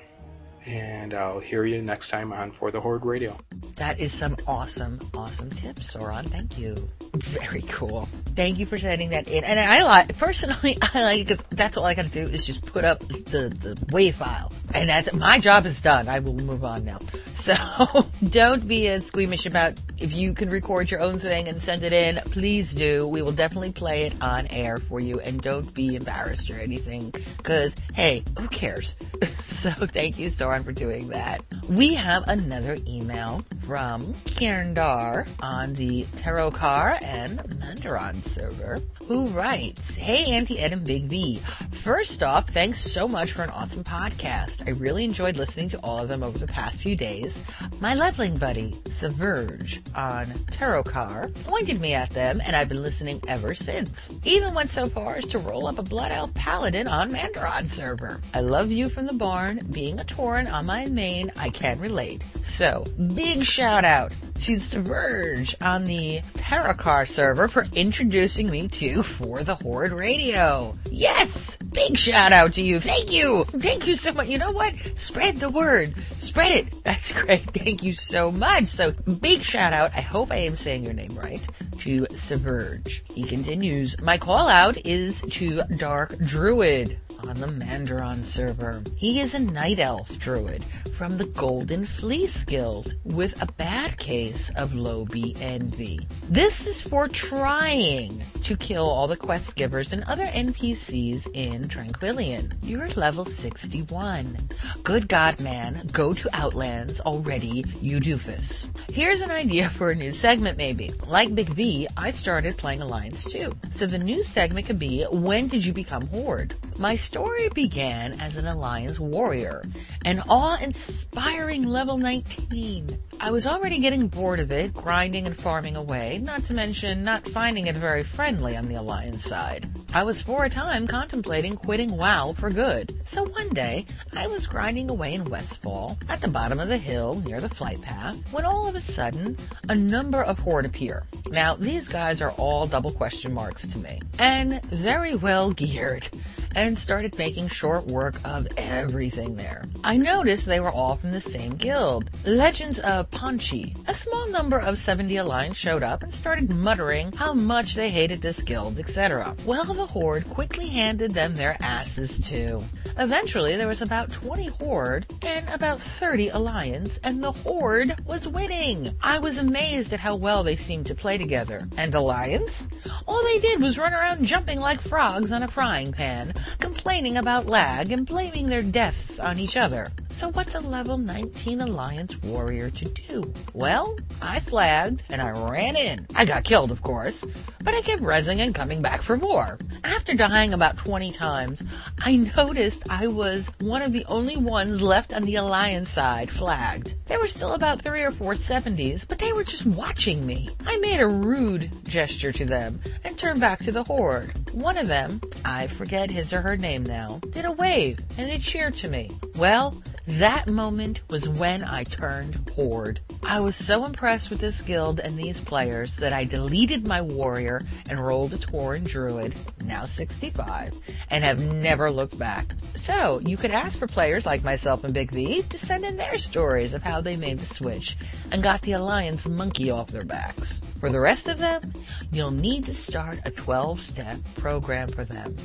and 0.65 1.13
I'll 1.13 1.39
hear 1.39 1.65
you 1.65 1.81
next 1.81 2.09
time 2.09 2.33
on 2.33 2.51
For 2.51 2.71
the 2.71 2.81
Horde 2.81 3.05
Radio. 3.05 3.37
That 3.75 3.99
is 3.99 4.13
some 4.13 4.35
awesome, 4.47 4.99
awesome 5.13 5.49
tips, 5.51 5.93
Sauron. 5.93 6.25
Thank 6.25 6.57
you. 6.57 6.75
Very 7.13 7.61
cool. 7.63 8.07
Thank 8.35 8.57
you 8.57 8.65
for 8.65 8.77
sending 8.77 9.09
that 9.09 9.29
in. 9.29 9.43
And 9.43 9.59
I 9.59 9.83
like, 9.83 10.17
personally, 10.17 10.77
I 10.93 11.03
like 11.03 11.21
it 11.21 11.27
because 11.27 11.43
that's 11.49 11.77
all 11.77 11.85
I 11.85 11.93
gotta 11.93 12.09
do 12.09 12.21
is 12.21 12.45
just 12.45 12.65
put 12.65 12.83
up 12.83 12.99
the, 12.99 13.55
the 13.59 13.75
WAV 13.91 14.13
file. 14.13 14.51
And 14.73 14.89
that's, 14.89 15.13
my 15.13 15.39
job 15.39 15.65
is 15.65 15.81
done. 15.81 16.07
I 16.07 16.19
will 16.19 16.33
move 16.33 16.63
on 16.63 16.85
now. 16.85 16.99
So, 17.35 17.53
don't 18.29 18.65
be 18.65 18.87
as 18.87 19.05
squeamish 19.07 19.45
about 19.45 19.73
if 19.97 20.13
you 20.13 20.33
can 20.33 20.49
record 20.49 20.89
your 20.89 21.01
own 21.01 21.19
thing 21.19 21.49
and 21.49 21.61
send 21.61 21.83
it 21.83 21.91
in, 21.91 22.15
please 22.31 22.73
do. 22.73 23.05
We 23.09 23.21
will 23.21 23.33
definitely 23.33 23.73
play 23.73 24.03
it 24.03 24.15
on 24.21 24.47
air 24.47 24.77
for 24.77 25.01
you 25.01 25.19
and 25.19 25.41
don't 25.41 25.71
be 25.73 25.95
embarrassed 25.95 26.49
or 26.49 26.55
anything 26.55 27.09
because, 27.09 27.75
hey, 27.93 28.23
who 28.39 28.47
cares? 28.47 28.95
so 29.41 29.69
thank 29.69 30.17
you, 30.17 30.29
Soren, 30.55 30.63
for 30.63 30.71
doing 30.71 31.09
that. 31.09 31.43
We 31.69 31.95
have 31.95 32.27
another 32.27 32.77
email 32.87 33.43
from 33.65 34.03
Kierndar 34.25 35.27
on 35.41 35.73
the 35.73 36.03
Terokkar 36.03 37.01
and 37.01 37.39
Mandaron 37.39 38.21
server 38.21 38.77
who 39.07 39.27
writes, 39.27 39.95
Hey 39.95 40.31
Auntie 40.31 40.59
Ed 40.59 40.73
and 40.73 40.85
Big 40.85 41.05
V. 41.05 41.39
First 41.71 42.23
off, 42.23 42.49
thanks 42.49 42.79
so 42.79 43.07
much 43.07 43.31
for 43.33 43.43
an 43.43 43.49
awesome 43.51 43.83
podcast. 43.83 44.67
I 44.67 44.71
really 44.71 45.03
enjoyed 45.03 45.37
listening 45.37 45.69
to 45.69 45.79
all 45.79 45.99
of 45.99 46.09
them 46.09 46.23
over 46.23 46.37
the 46.37 46.47
past 46.47 46.81
few 46.81 46.95
days. 46.95 47.43
My 47.79 47.93
leveling 47.93 48.35
buddy, 48.37 48.75
Subverge, 48.89 49.81
on 49.95 50.25
Terokkar, 50.25 51.33
pointed 51.45 51.79
me 51.79 51.93
at 51.93 52.09
them 52.11 52.41
and 52.45 52.55
I've 52.55 52.69
been 52.69 52.81
listening 52.81 53.21
ever 53.27 53.53
since. 53.53 54.13
Even 54.23 54.53
went 54.53 54.69
so 54.69 54.87
far 54.87 55.15
as 55.15 55.25
to 55.27 55.39
roll 55.39 55.67
up 55.67 55.77
a 55.79 55.83
Blood 55.83 56.11
Elf 56.11 56.33
Paladin 56.33 56.87
on 56.87 57.11
Mandaron 57.11 57.67
server. 57.67 58.21
I 58.33 58.41
love 58.41 58.71
you 58.71 58.89
from 58.89 59.05
the 59.05 59.13
barn. 59.13 59.61
Being 59.71 59.99
a 59.99 60.03
Tauren 60.03 60.51
on 60.51 60.65
my 60.65 60.87
main, 60.87 61.31
I 61.37 61.49
can 61.55 61.79
relate. 61.79 62.23
So, 62.43 62.85
big 63.15 63.43
shout 63.43 63.85
out 63.85 64.11
to 64.41 64.59
Subverge 64.59 65.55
on 65.61 65.85
the 65.85 66.21
Terokkar 66.33 67.07
server 67.07 67.47
for 67.47 67.65
introducing 67.73 68.49
me 68.51 68.67
to 68.67 69.01
For 69.01 69.43
the 69.43 69.55
Horde 69.55 69.93
Radio. 69.93 70.73
Yes! 70.91 71.55
Big 71.55 71.97
shout 71.97 72.31
out 72.31 72.53
to 72.53 72.61
you. 72.61 72.79
Thank 72.79 73.11
you. 73.11 73.45
Thank 73.45 73.87
you 73.87 73.95
so 73.95 74.13
much. 74.13 74.27
You 74.27 74.37
know 74.37 74.51
what? 74.51 74.75
Spread 74.95 75.37
the 75.37 75.49
word. 75.49 75.93
Spread 76.19 76.51
it. 76.51 76.75
That's 76.83 77.11
great. 77.11 77.41
Thank 77.41 77.83
you 77.83 77.93
so 77.93 78.31
much. 78.31 78.67
So 78.67 78.91
big 78.91 79.41
shout 79.41 79.73
out. 79.73 79.91
I 79.95 80.01
hope 80.01 80.31
I 80.31 80.37
am 80.37 80.55
saying 80.55 80.83
your 80.83 80.93
name 80.93 81.15
right 81.15 81.41
to 81.79 82.05
Subverge. 82.11 83.03
He 83.13 83.23
continues, 83.23 83.99
my 84.01 84.17
call 84.17 84.47
out 84.47 84.77
is 84.85 85.21
to 85.21 85.63
Dark 85.77 86.17
Druid. 86.19 86.97
On 87.23 87.35
the 87.35 87.47
Mandaron 87.47 88.23
server. 88.23 88.83
He 88.95 89.19
is 89.19 89.33
a 89.33 89.39
night 89.39 89.79
elf 89.79 90.17
druid 90.19 90.63
from 90.95 91.17
the 91.17 91.25
Golden 91.25 91.85
Fleece 91.85 92.43
Guild 92.43 92.95
with 93.03 93.41
a 93.41 93.51
bad 93.53 93.97
case 93.97 94.49
of 94.55 94.75
low 94.75 95.05
B 95.05 95.35
envy. 95.39 95.99
This 96.29 96.67
is 96.67 96.81
for 96.81 97.07
trying 97.07 98.23
to 98.43 98.55
kill 98.55 98.87
all 98.87 99.07
the 99.07 99.17
quest 99.17 99.55
givers 99.55 99.91
and 99.91 100.03
other 100.03 100.25
NPCs 100.27 101.27
in 101.33 101.63
Tranquillien. 101.63 102.53
You're 102.61 102.87
level 102.89 103.25
61. 103.25 104.37
Good 104.83 105.07
God, 105.07 105.39
man, 105.41 105.81
go 105.91 106.13
to 106.13 106.29
Outlands 106.33 107.01
already, 107.01 107.65
you 107.81 107.99
doofus. 107.99 108.69
Here's 108.91 109.21
an 109.21 109.31
idea 109.31 109.69
for 109.69 109.89
a 109.89 109.95
new 109.95 110.13
segment 110.13 110.57
maybe. 110.57 110.93
Like 111.07 111.35
Big 111.35 111.49
V, 111.49 111.87
I 111.97 112.11
started 112.11 112.55
playing 112.57 112.81
Alliance 112.81 113.25
2. 113.25 113.51
So 113.71 113.85
the 113.85 113.97
new 113.97 114.23
segment 114.23 114.67
could 114.67 114.79
be, 114.79 115.03
when 115.11 115.47
did 115.47 115.65
you 115.65 115.73
become 115.73 116.07
Horde? 116.07 116.53
My 116.77 116.95
story 117.05 117.49
began 117.53 118.19
as 118.19 118.35
an 118.35 118.47
Alliance 118.47 118.99
warrior, 118.99 119.61
an 120.05 120.23
awe-inspiring 120.27 121.63
level 121.63 121.97
19. 121.97 122.97
I 123.21 123.29
was 123.29 123.45
already 123.45 123.77
getting 123.77 124.07
bored 124.07 124.39
of 124.39 124.51
it, 124.51 124.73
grinding 124.73 125.27
and 125.27 125.37
farming 125.37 125.75
away, 125.75 126.17
not 126.17 126.41
to 126.45 126.53
mention 126.55 127.03
not 127.03 127.27
finding 127.27 127.67
it 127.67 127.75
very 127.75 128.03
friendly 128.03 128.57
on 128.57 128.67
the 128.67 128.75
Alliance 128.75 129.23
side. 129.23 129.67
I 129.93 130.03
was 130.03 130.19
for 130.19 130.45
a 130.45 130.49
time 130.49 130.87
contemplating 130.87 131.55
quitting 131.55 131.95
WoW 131.95 132.33
for 132.35 132.49
good. 132.49 132.99
So 133.07 133.23
one 133.23 133.49
day, 133.49 133.85
I 134.17 134.25
was 134.27 134.47
grinding 134.47 134.89
away 134.89 135.13
in 135.13 135.25
Westfall, 135.25 135.97
at 136.09 136.21
the 136.21 136.27
bottom 136.27 136.59
of 136.59 136.69
the 136.69 136.77
hill 136.77 137.21
near 137.23 137.39
the 137.39 137.49
flight 137.49 137.81
path, 137.81 138.17
when 138.33 138.45
all 138.45 138.67
of 138.67 138.75
a 138.75 138.81
sudden, 138.81 139.37
a 139.69 139.75
number 139.75 140.23
of 140.23 140.39
Horde 140.39 140.65
appear. 140.65 141.03
Now, 141.29 141.55
these 141.55 141.87
guys 141.87 142.19
are 142.21 142.31
all 142.31 142.65
double 142.65 142.91
question 142.91 143.31
marks 143.31 143.67
to 143.67 143.77
me, 143.77 144.01
and 144.17 144.61
very 144.65 145.15
well 145.15 145.51
geared 145.51 146.09
and 146.55 146.79
started 146.79 147.17
making 147.17 147.47
short 147.47 147.85
work 147.87 148.15
of 148.25 148.47
everything 148.57 149.35
there. 149.35 149.63
I 149.83 149.97
noticed 149.97 150.45
they 150.45 150.59
were 150.59 150.71
all 150.71 150.95
from 150.95 151.11
the 151.11 151.21
same 151.21 151.55
guild, 151.55 152.09
Legends 152.25 152.79
of 152.79 153.11
Panchi. 153.11 153.77
A 153.87 153.93
small 153.93 154.29
number 154.29 154.57
of 154.57 154.79
70 154.79 155.17
Alliance 155.17 155.57
showed 155.57 155.83
up 155.83 156.01
and 156.01 156.13
started 156.13 156.49
muttering 156.49 157.11
how 157.11 157.33
much 157.33 157.75
they 157.75 157.89
hated 157.89 158.21
this 158.21 158.41
guild, 158.41 158.79
etc. 158.79 159.35
Well, 159.45 159.73
the 159.73 159.85
Horde 159.85 160.29
quickly 160.29 160.67
handed 160.67 161.13
them 161.13 161.35
their 161.35 161.57
asses 161.61 162.19
too. 162.19 162.63
Eventually, 162.97 163.57
there 163.57 163.67
was 163.67 163.81
about 163.81 164.09
20 164.11 164.47
Horde 164.47 165.05
and 165.21 165.49
about 165.49 165.81
30 165.81 166.29
Alliance, 166.29 166.97
and 167.03 167.21
the 167.21 167.31
Horde 167.31 167.93
was 168.05 168.25
winning. 168.25 168.95
I 169.03 169.19
was 169.19 169.37
amazed 169.37 169.91
at 169.91 169.99
how 169.99 170.15
well 170.15 170.43
they 170.43 170.55
seemed 170.55 170.85
to 170.85 170.95
play 170.95 171.17
together. 171.17 171.67
And 171.77 171.93
Alliance? 171.93 172.69
All 173.05 173.21
they 173.23 173.39
did 173.39 173.61
was 173.61 173.77
run 173.77 173.93
around 173.93 174.25
jumping 174.25 174.61
like 174.61 174.79
frogs 174.79 175.33
on 175.33 175.43
a 175.43 175.47
frying 175.49 175.91
pan, 175.91 176.33
complaining 176.59 177.17
about 177.17 177.47
lag 177.47 177.91
and 177.91 178.05
blaming 178.05 178.47
their 178.47 178.63
deaths 178.63 179.19
on 179.19 179.39
each 179.39 179.57
other. 179.57 179.87
So 180.15 180.29
what's 180.29 180.55
a 180.55 180.61
level 180.61 180.97
19 180.97 181.59
Alliance 181.59 182.17
warrior 182.23 182.69
to 182.69 182.85
do? 182.85 183.33
Well, 183.53 183.97
I 184.21 184.39
flagged 184.39 185.03
and 185.09 185.21
I 185.21 185.31
ran 185.31 185.75
in. 185.75 186.07
I 186.15 186.23
got 186.23 186.45
killed, 186.45 186.71
of 186.71 186.81
course, 186.81 187.25
but 187.61 187.73
I 187.73 187.81
kept 187.81 188.01
resing 188.01 188.37
and 188.37 188.55
coming 188.55 188.81
back 188.81 189.01
for 189.01 189.17
more. 189.17 189.57
After 189.83 190.13
dying 190.13 190.53
about 190.53 190.77
20 190.77 191.11
times, 191.11 191.61
I 192.01 192.15
noticed 192.37 192.89
I 192.89 193.07
was 193.07 193.47
one 193.59 193.81
of 193.81 193.91
the 193.91 194.05
only 194.05 194.37
ones 194.37 194.81
left 194.81 195.13
on 195.13 195.23
the 195.23 195.35
Alliance 195.35 195.89
side 195.89 196.29
flagged. 196.29 196.95
There 197.07 197.19
were 197.19 197.27
still 197.27 197.53
about 197.53 197.81
three 197.81 198.03
or 198.03 198.11
four 198.11 198.35
70s, 198.35 199.05
but 199.05 199.19
they 199.19 199.33
were 199.33 199.43
just 199.43 199.65
watching 199.65 200.25
me. 200.25 200.47
I 200.65 200.77
made 200.77 201.01
a 201.01 201.07
rude 201.07 201.69
gesture 201.89 202.31
to 202.31 202.45
them 202.45 202.79
and 203.03 203.17
turned 203.17 203.41
back 203.41 203.59
to 203.63 203.71
the 203.73 203.83
Horde. 203.83 204.31
One 204.53 204.77
of 204.77 204.87
them, 204.87 205.19
I 205.43 205.67
forget 205.67 206.09
his 206.09 206.31
or 206.31 206.39
her 206.39 206.55
name 206.55 206.83
now, 206.83 207.19
did 207.31 207.43
a 207.43 207.51
wave 207.51 207.99
and 208.17 208.29
they 208.29 208.37
cheered 208.37 208.75
to 208.77 208.87
me. 208.87 209.11
Well, 209.35 209.75
that 210.07 210.47
moment 210.47 211.01
was 211.09 211.27
when 211.27 211.63
I 211.63 211.83
turned 211.83 212.47
Horde. 212.51 212.99
I 213.23 213.39
was 213.39 213.55
so 213.55 213.85
impressed 213.85 214.29
with 214.29 214.39
this 214.39 214.61
guild 214.61 214.99
and 214.99 215.17
these 215.17 215.39
players 215.39 215.95
that 215.97 216.13
I 216.13 216.25
deleted 216.25 216.85
my 216.85 217.01
warrior 217.01 217.63
and 217.89 217.99
rolled 217.99 218.33
a 218.33 218.37
Tauren 218.37 218.83
Druid, 218.83 219.33
now 219.63 219.85
65, 219.85 220.77
and 221.09 221.23
have 221.23 221.43
never 221.43 221.89
looked 221.89 222.19
back. 222.19 222.53
So, 222.75 223.19
you 223.25 223.35
could 223.35 223.51
ask 223.51 223.77
for 223.77 223.87
players 223.87 224.25
like 224.25 224.43
myself 224.43 224.83
and 224.83 224.93
Big 224.93 225.11
V 225.11 225.41
to 225.41 225.57
send 225.57 225.83
in 225.83 225.97
their 225.97 226.19
stories 226.19 226.75
of 226.75 226.83
how 226.83 227.01
they 227.01 227.15
made 227.15 227.39
the 227.39 227.45
switch 227.45 227.97
and 228.31 228.43
got 228.43 228.61
the 228.61 228.73
Alliance 228.73 229.27
monkey 229.27 229.71
off 229.71 229.87
their 229.87 230.05
backs. 230.05 230.61
For 230.79 230.89
the 230.89 230.99
rest 230.99 231.27
of 231.27 231.39
them, 231.39 231.73
you'll 232.11 232.31
need 232.31 232.65
to 232.67 232.75
start 232.75 233.19
a 233.25 233.31
12-step 233.31 234.19
program 234.35 234.87
for 234.89 235.03
them 235.03 235.35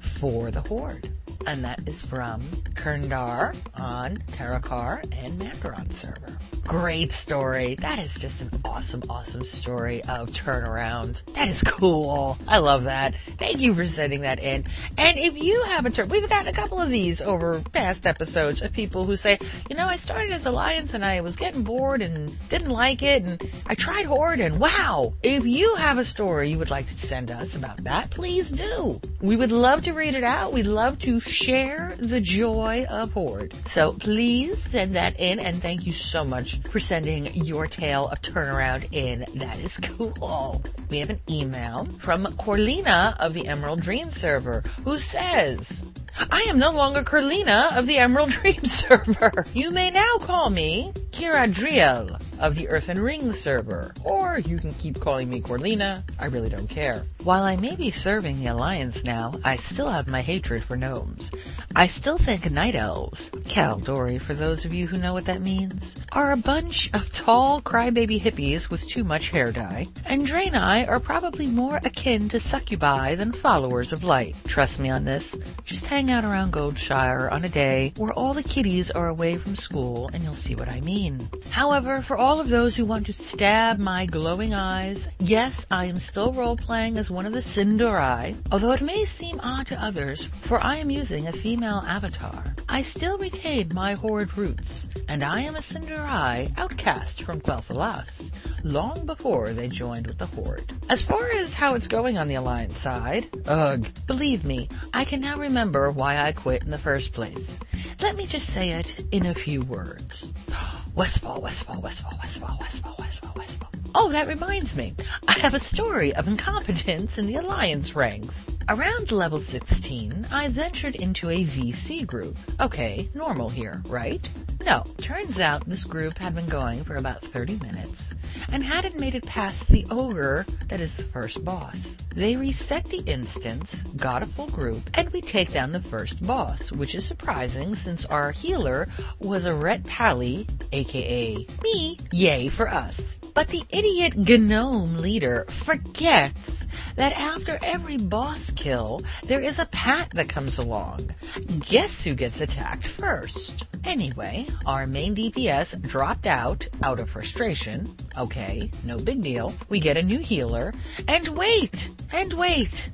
for 0.00 0.50
the 0.50 0.60
Horde 0.60 1.10
and 1.46 1.64
that 1.64 1.80
is 1.86 2.02
from 2.02 2.40
Kerndar 2.74 3.56
on 3.74 4.16
Terokkar 4.32 5.02
and 5.12 5.40
Mandaron 5.40 5.92
server. 5.92 6.38
Great 6.64 7.10
story. 7.10 7.74
That 7.76 7.98
is 7.98 8.14
just 8.14 8.42
an 8.42 8.50
awesome, 8.64 9.02
awesome 9.08 9.44
story 9.44 10.04
of 10.04 10.30
turnaround. 10.30 11.24
That 11.34 11.48
is 11.48 11.62
cool. 11.62 12.38
I 12.46 12.58
love 12.58 12.84
that. 12.84 13.16
Thank 13.16 13.60
you 13.60 13.74
for 13.74 13.86
sending 13.86 14.20
that 14.20 14.38
in. 14.38 14.64
And 14.96 15.18
if 15.18 15.36
you 15.36 15.64
have 15.64 15.86
a 15.86 15.90
turn, 15.90 16.08
we've 16.08 16.28
gotten 16.28 16.48
a 16.48 16.52
couple 16.52 16.80
of 16.80 16.90
these 16.90 17.20
over 17.22 17.60
past 17.72 18.06
episodes 18.06 18.62
of 18.62 18.72
people 18.72 19.04
who 19.04 19.16
say, 19.16 19.38
you 19.68 19.76
know, 19.76 19.86
I 19.86 19.96
started 19.96 20.30
as 20.30 20.46
Alliance 20.46 20.94
and 20.94 21.04
I 21.04 21.22
was 21.22 21.36
getting 21.36 21.64
bored 21.64 22.02
and 22.02 22.36
didn't 22.48 22.70
like 22.70 23.02
it 23.02 23.24
and 23.24 23.50
I 23.66 23.74
tried 23.74 24.06
Horde 24.06 24.40
and 24.40 24.60
wow. 24.60 25.14
If 25.22 25.46
you 25.46 25.74
have 25.76 25.98
a 25.98 26.04
story 26.04 26.50
you 26.50 26.58
would 26.58 26.70
like 26.70 26.86
to 26.86 26.96
send 26.96 27.30
us 27.30 27.56
about 27.56 27.78
that, 27.78 28.10
please 28.10 28.50
do. 28.52 29.00
We 29.20 29.36
would 29.36 29.52
love 29.52 29.82
to 29.84 29.92
read 29.92 30.14
it 30.14 30.24
out. 30.24 30.52
We'd 30.52 30.66
love 30.66 30.98
to 31.00 31.20
share 31.30 31.94
the 31.98 32.20
joy 32.20 32.84
of 32.90 33.12
Horde. 33.12 33.54
So 33.68 33.92
please 33.92 34.58
send 34.58 34.94
that 34.94 35.18
in 35.18 35.38
and 35.38 35.56
thank 35.62 35.86
you 35.86 35.92
so 35.92 36.24
much 36.24 36.58
for 36.68 36.80
sending 36.80 37.32
your 37.34 37.66
tale 37.66 38.08
of 38.08 38.20
turnaround 38.20 38.88
in. 38.92 39.24
That 39.36 39.58
is 39.58 39.78
cool. 39.78 40.62
We 40.90 40.98
have 40.98 41.10
an 41.10 41.20
email 41.30 41.84
from 41.98 42.26
Corlina 42.26 43.16
of 43.18 43.34
the 43.34 43.46
Emerald 43.46 43.80
Dream 43.80 44.10
server 44.10 44.64
who 44.84 44.98
says, 44.98 45.84
I 46.30 46.46
am 46.48 46.58
no 46.58 46.72
longer 46.72 47.02
Corlina 47.02 47.76
of 47.78 47.86
the 47.86 47.98
Emerald 47.98 48.30
Dream 48.42 48.64
server. 48.64 49.46
You 49.54 49.70
may 49.70 49.90
now 49.90 50.18
call 50.20 50.50
me 50.50 50.92
Kiradriel 51.12 52.20
of 52.38 52.54
the 52.54 52.68
Earthen 52.68 52.98
Ring 52.98 53.32
server, 53.32 53.92
or 54.04 54.38
you 54.38 54.58
can 54.58 54.72
keep 54.74 55.00
calling 55.00 55.28
me 55.28 55.40
Corlina. 55.40 56.02
I 56.18 56.26
really 56.26 56.48
don't 56.48 56.68
care. 56.68 57.04
While 57.22 57.44
I 57.44 57.56
may 57.56 57.76
be 57.76 57.90
serving 57.90 58.40
the 58.40 58.46
Alliance 58.46 59.04
now, 59.04 59.38
I 59.44 59.56
still 59.56 59.90
have 59.90 60.08
my 60.08 60.22
hatred 60.22 60.62
for 60.62 60.76
gnomes. 60.76 61.30
I 61.76 61.86
still 61.86 62.18
think 62.18 62.50
night 62.50 62.74
elves, 62.74 63.30
Kaldorei 63.30 64.20
for 64.20 64.34
those 64.34 64.64
of 64.64 64.74
you 64.74 64.86
who 64.86 64.98
know 64.98 65.12
what 65.12 65.26
that 65.26 65.42
means, 65.42 65.94
are 66.12 66.32
a 66.32 66.36
bunch 66.36 66.90
of 66.94 67.12
tall 67.12 67.60
crybaby 67.60 68.20
hippies 68.20 68.70
with 68.70 68.88
too 68.88 69.04
much 69.04 69.30
hair 69.30 69.52
dye, 69.52 69.86
and 70.06 70.26
Draenei 70.26 70.88
are 70.88 71.00
probably 71.00 71.46
more 71.46 71.76
akin 71.84 72.28
to 72.30 72.40
succubi 72.40 73.14
than 73.14 73.32
followers 73.32 73.92
of 73.92 74.02
light. 74.02 74.34
Trust 74.46 74.80
me 74.80 74.90
on 74.90 75.04
this. 75.04 75.36
Just 75.64 75.86
hang 75.86 76.09
out 76.10 76.24
around 76.24 76.52
Goldshire 76.52 77.30
on 77.30 77.44
a 77.44 77.48
day 77.48 77.92
where 77.96 78.12
all 78.12 78.34
the 78.34 78.42
kiddies 78.42 78.90
are 78.90 79.08
away 79.08 79.36
from 79.36 79.56
school 79.56 80.10
and 80.12 80.22
you'll 80.22 80.34
see 80.34 80.54
what 80.54 80.68
I 80.68 80.80
mean. 80.80 81.28
However, 81.50 82.02
for 82.02 82.16
all 82.16 82.40
of 82.40 82.48
those 82.48 82.76
who 82.76 82.84
want 82.84 83.06
to 83.06 83.12
stab 83.12 83.78
my 83.78 84.06
glowing 84.06 84.54
eyes, 84.54 85.08
yes, 85.18 85.66
I 85.70 85.86
am 85.86 85.96
still 85.96 86.32
role-playing 86.32 86.98
as 86.98 87.10
one 87.10 87.26
of 87.26 87.32
the 87.32 87.42
Sin'dorei, 87.42 88.34
although 88.52 88.72
it 88.72 88.82
may 88.82 89.04
seem 89.04 89.40
odd 89.42 89.66
to 89.68 89.82
others, 89.82 90.24
for 90.24 90.62
I 90.64 90.76
am 90.76 90.90
using 90.90 91.28
a 91.28 91.32
female 91.32 91.82
avatar. 91.86 92.44
I 92.68 92.82
still 92.82 93.18
retain 93.18 93.70
my 93.74 93.94
Horde 93.94 94.36
roots, 94.36 94.88
and 95.08 95.24
I 95.24 95.40
am 95.40 95.56
a 95.56 95.62
Sin'dorei 95.62 96.52
outcast 96.56 97.22
from 97.22 97.40
Quel'Thalas, 97.40 98.30
long 98.62 99.06
before 99.06 99.50
they 99.50 99.68
joined 99.68 100.06
with 100.06 100.18
the 100.18 100.26
Horde. 100.26 100.72
As 100.88 101.02
far 101.02 101.30
as 101.32 101.54
how 101.54 101.74
it's 101.74 101.88
going 101.88 102.16
on 102.16 102.28
the 102.28 102.36
Alliance 102.36 102.78
side, 102.78 103.28
ugh, 103.46 103.86
believe 104.06 104.44
me, 104.44 104.68
I 104.94 105.04
can 105.04 105.20
now 105.20 105.36
remember 105.36 105.89
why 105.90 106.18
I 106.18 106.32
quit 106.32 106.62
in 106.62 106.70
the 106.70 106.78
first 106.78 107.12
place. 107.12 107.58
Let 108.00 108.16
me 108.16 108.26
just 108.26 108.48
say 108.48 108.70
it 108.70 109.04
in 109.12 109.26
a 109.26 109.34
few 109.34 109.62
words. 109.62 110.32
Westfall, 110.94 111.40
Westfall, 111.40 111.80
Westfall, 111.80 112.18
Westfall, 112.20 112.56
Westfall, 112.60 112.96
Westfall, 112.98 113.32
Westfall. 113.36 113.70
Oh, 113.94 114.10
that 114.10 114.28
reminds 114.28 114.76
me. 114.76 114.94
I 115.26 115.38
have 115.40 115.54
a 115.54 115.60
story 115.60 116.14
of 116.14 116.28
incompetence 116.28 117.18
in 117.18 117.26
the 117.26 117.36
Alliance 117.36 117.96
ranks. 117.96 118.56
Around 118.68 119.10
level 119.10 119.38
16, 119.38 120.26
I 120.30 120.48
ventured 120.48 120.94
into 120.94 121.28
a 121.28 121.44
VC 121.44 122.06
group. 122.06 122.36
Okay, 122.60 123.08
normal 123.14 123.48
here, 123.48 123.82
right? 123.88 124.28
No, 124.64 124.84
turns 124.98 125.40
out 125.40 125.64
this 125.64 125.84
group 125.84 126.18
had 126.18 126.34
been 126.34 126.46
going 126.46 126.84
for 126.84 126.96
about 126.96 127.22
30 127.22 127.58
minutes 127.58 128.14
and 128.52 128.62
hadn't 128.62 129.00
made 129.00 129.14
it 129.14 129.26
past 129.26 129.68
the 129.68 129.86
ogre 129.90 130.46
that 130.68 130.80
is 130.80 130.96
the 130.96 131.02
first 131.04 131.44
boss. 131.44 131.96
They 132.14 132.36
reset 132.36 132.84
the 132.84 133.02
instance, 133.06 133.82
got 133.96 134.22
a 134.22 134.26
full 134.26 134.48
group, 134.48 134.90
and 134.94 135.08
we 135.10 135.20
take 135.20 135.52
down 135.52 135.72
the 135.72 135.80
first 135.80 136.24
boss, 136.26 136.72
which 136.72 136.94
is 136.94 137.06
surprising 137.06 137.74
since 137.74 138.04
our 138.04 138.32
healer 138.32 138.86
was 139.20 139.44
a 139.44 139.54
Ret 139.54 139.84
Pally, 139.84 140.46
aka 140.72 141.46
me. 141.62 141.96
Yay 142.12 142.48
for 142.48 142.68
us. 142.68 143.16
But 143.34 143.48
the 143.48 143.62
idiot 143.70 144.16
gnome 144.16 144.98
leader 144.98 145.46
forgets 145.48 146.66
that 146.96 147.12
after 147.12 147.58
every 147.62 147.96
boss 147.96 148.50
kill, 148.50 149.00
there 149.24 149.40
is 149.40 149.58
a 149.58 149.66
pat 149.66 150.10
that 150.10 150.28
comes 150.28 150.58
along. 150.58 151.14
Guess 151.60 152.02
who 152.02 152.14
gets 152.14 152.40
attacked 152.40 152.86
first? 152.86 153.66
Anyway, 153.84 154.46
our 154.66 154.86
main 154.86 155.14
DPS 155.14 155.80
dropped 155.82 156.26
out, 156.26 156.68
out 156.82 157.00
of 157.00 157.10
frustration. 157.10 157.88
Okay, 158.16 158.70
no 158.84 158.98
big 158.98 159.22
deal. 159.22 159.54
We 159.68 159.80
get 159.80 159.96
a 159.96 160.02
new 160.02 160.18
healer, 160.18 160.72
and 161.08 161.28
wait, 161.28 161.90
and 162.12 162.32
wait, 162.34 162.90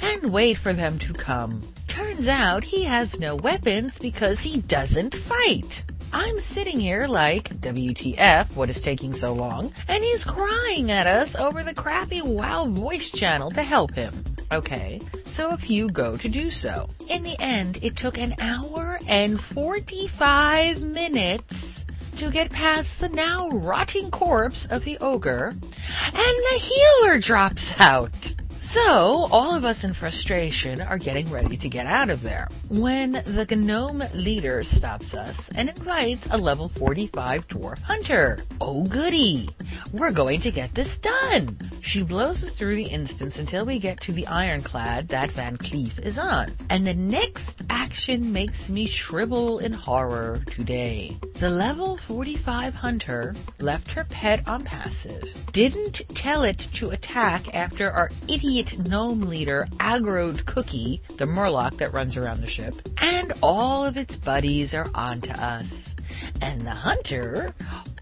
and 0.00 0.32
wait 0.32 0.56
for 0.56 0.72
them 0.72 0.98
to 1.00 1.12
come. 1.12 1.62
Turns 1.86 2.26
out 2.26 2.64
he 2.64 2.84
has 2.84 3.20
no 3.20 3.36
weapons 3.36 3.98
because 3.98 4.42
he 4.42 4.60
doesn't 4.62 5.14
fight. 5.14 5.84
I'm 6.16 6.38
sitting 6.38 6.78
here 6.78 7.08
like, 7.08 7.48
WTF, 7.56 8.54
what 8.54 8.70
is 8.70 8.80
taking 8.80 9.12
so 9.12 9.32
long? 9.34 9.72
And 9.88 10.04
he's 10.04 10.22
crying 10.22 10.92
at 10.92 11.08
us 11.08 11.34
over 11.34 11.64
the 11.64 11.74
crappy 11.74 12.22
WoW 12.22 12.66
voice 12.66 13.10
channel 13.10 13.50
to 13.50 13.62
help 13.64 13.92
him. 13.94 14.14
Okay, 14.52 15.00
so 15.24 15.52
if 15.52 15.68
you 15.68 15.88
go 15.88 16.16
to 16.16 16.28
do 16.28 16.52
so. 16.52 16.88
In 17.08 17.24
the 17.24 17.34
end, 17.40 17.80
it 17.82 17.96
took 17.96 18.16
an 18.16 18.36
hour 18.40 19.00
and 19.08 19.40
45 19.40 20.80
minutes 20.82 21.84
to 22.18 22.30
get 22.30 22.48
past 22.48 23.00
the 23.00 23.08
now 23.08 23.48
rotting 23.48 24.12
corpse 24.12 24.66
of 24.66 24.84
the 24.84 24.96
ogre, 25.00 25.48
and 25.48 26.14
the 26.14 26.60
healer 26.60 27.18
drops 27.18 27.80
out. 27.80 28.34
So, 28.66 29.28
all 29.30 29.54
of 29.54 29.64
us 29.64 29.84
in 29.84 29.92
frustration 29.92 30.80
are 30.80 30.96
getting 30.96 31.30
ready 31.30 31.56
to 31.58 31.68
get 31.68 31.86
out 31.86 32.08
of 32.08 32.22
there 32.22 32.48
when 32.70 33.12
the 33.12 33.46
gnome 33.54 34.02
leader 34.14 34.64
stops 34.64 35.12
us 35.12 35.50
and 35.50 35.68
invites 35.68 36.30
a 36.30 36.38
level 36.38 36.70
45 36.70 37.46
dwarf 37.46 37.82
hunter. 37.82 38.38
Oh 38.62 38.84
goody! 38.84 39.50
We're 39.92 40.12
going 40.12 40.40
to 40.40 40.50
get 40.50 40.72
this 40.72 40.96
done! 40.96 41.58
She 41.82 42.02
blows 42.02 42.42
us 42.42 42.52
through 42.52 42.76
the 42.76 42.84
instance 42.84 43.38
until 43.38 43.66
we 43.66 43.78
get 43.78 44.00
to 44.00 44.12
the 44.12 44.26
ironclad 44.26 45.08
that 45.08 45.30
VanCleef 45.30 46.00
is 46.00 46.18
on. 46.18 46.46
And 46.70 46.86
the 46.86 46.94
next 46.94 47.62
action 47.68 48.32
makes 48.32 48.70
me 48.70 48.86
shrivel 48.86 49.58
in 49.58 49.72
horror 49.74 50.40
today. 50.46 51.16
The 51.34 51.50
level 51.50 51.98
45 51.98 52.74
hunter 52.74 53.34
left 53.60 53.92
her 53.92 54.04
pet 54.04 54.42
on 54.48 54.64
passive, 54.64 55.22
didn't 55.52 56.00
tell 56.14 56.42
it 56.42 56.58
to 56.74 56.90
attack 56.90 57.54
after 57.54 57.90
our 57.90 58.10
idiot 58.26 58.53
gnome 58.62 59.22
leader 59.22 59.66
aggroed 59.78 60.46
Cookie, 60.46 61.02
the 61.16 61.24
murloc 61.24 61.78
that 61.78 61.92
runs 61.92 62.16
around 62.16 62.40
the 62.40 62.46
ship, 62.46 62.74
and 62.98 63.32
all 63.42 63.84
of 63.84 63.96
its 63.96 64.14
buddies 64.14 64.74
are 64.74 64.88
onto 64.94 65.32
us. 65.32 65.96
And 66.40 66.60
the 66.60 66.70
hunter 66.70 67.52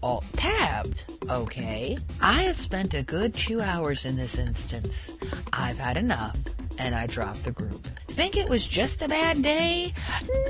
alt 0.03 0.25
tabbed. 0.33 1.05
Okay. 1.29 1.97
I 2.21 2.43
have 2.43 2.57
spent 2.57 2.93
a 2.93 3.01
good 3.03 3.33
two 3.33 3.61
hours 3.61 4.05
in 4.05 4.17
this 4.17 4.37
instance. 4.37 5.13
I've 5.53 5.77
had 5.77 5.95
enough, 5.95 6.37
and 6.77 6.93
I 6.93 7.07
dropped 7.07 7.45
the 7.45 7.51
group. 7.51 7.87
Think 8.09 8.37
it 8.37 8.49
was 8.49 8.67
just 8.67 9.01
a 9.01 9.07
bad 9.07 9.41
day? 9.41 9.93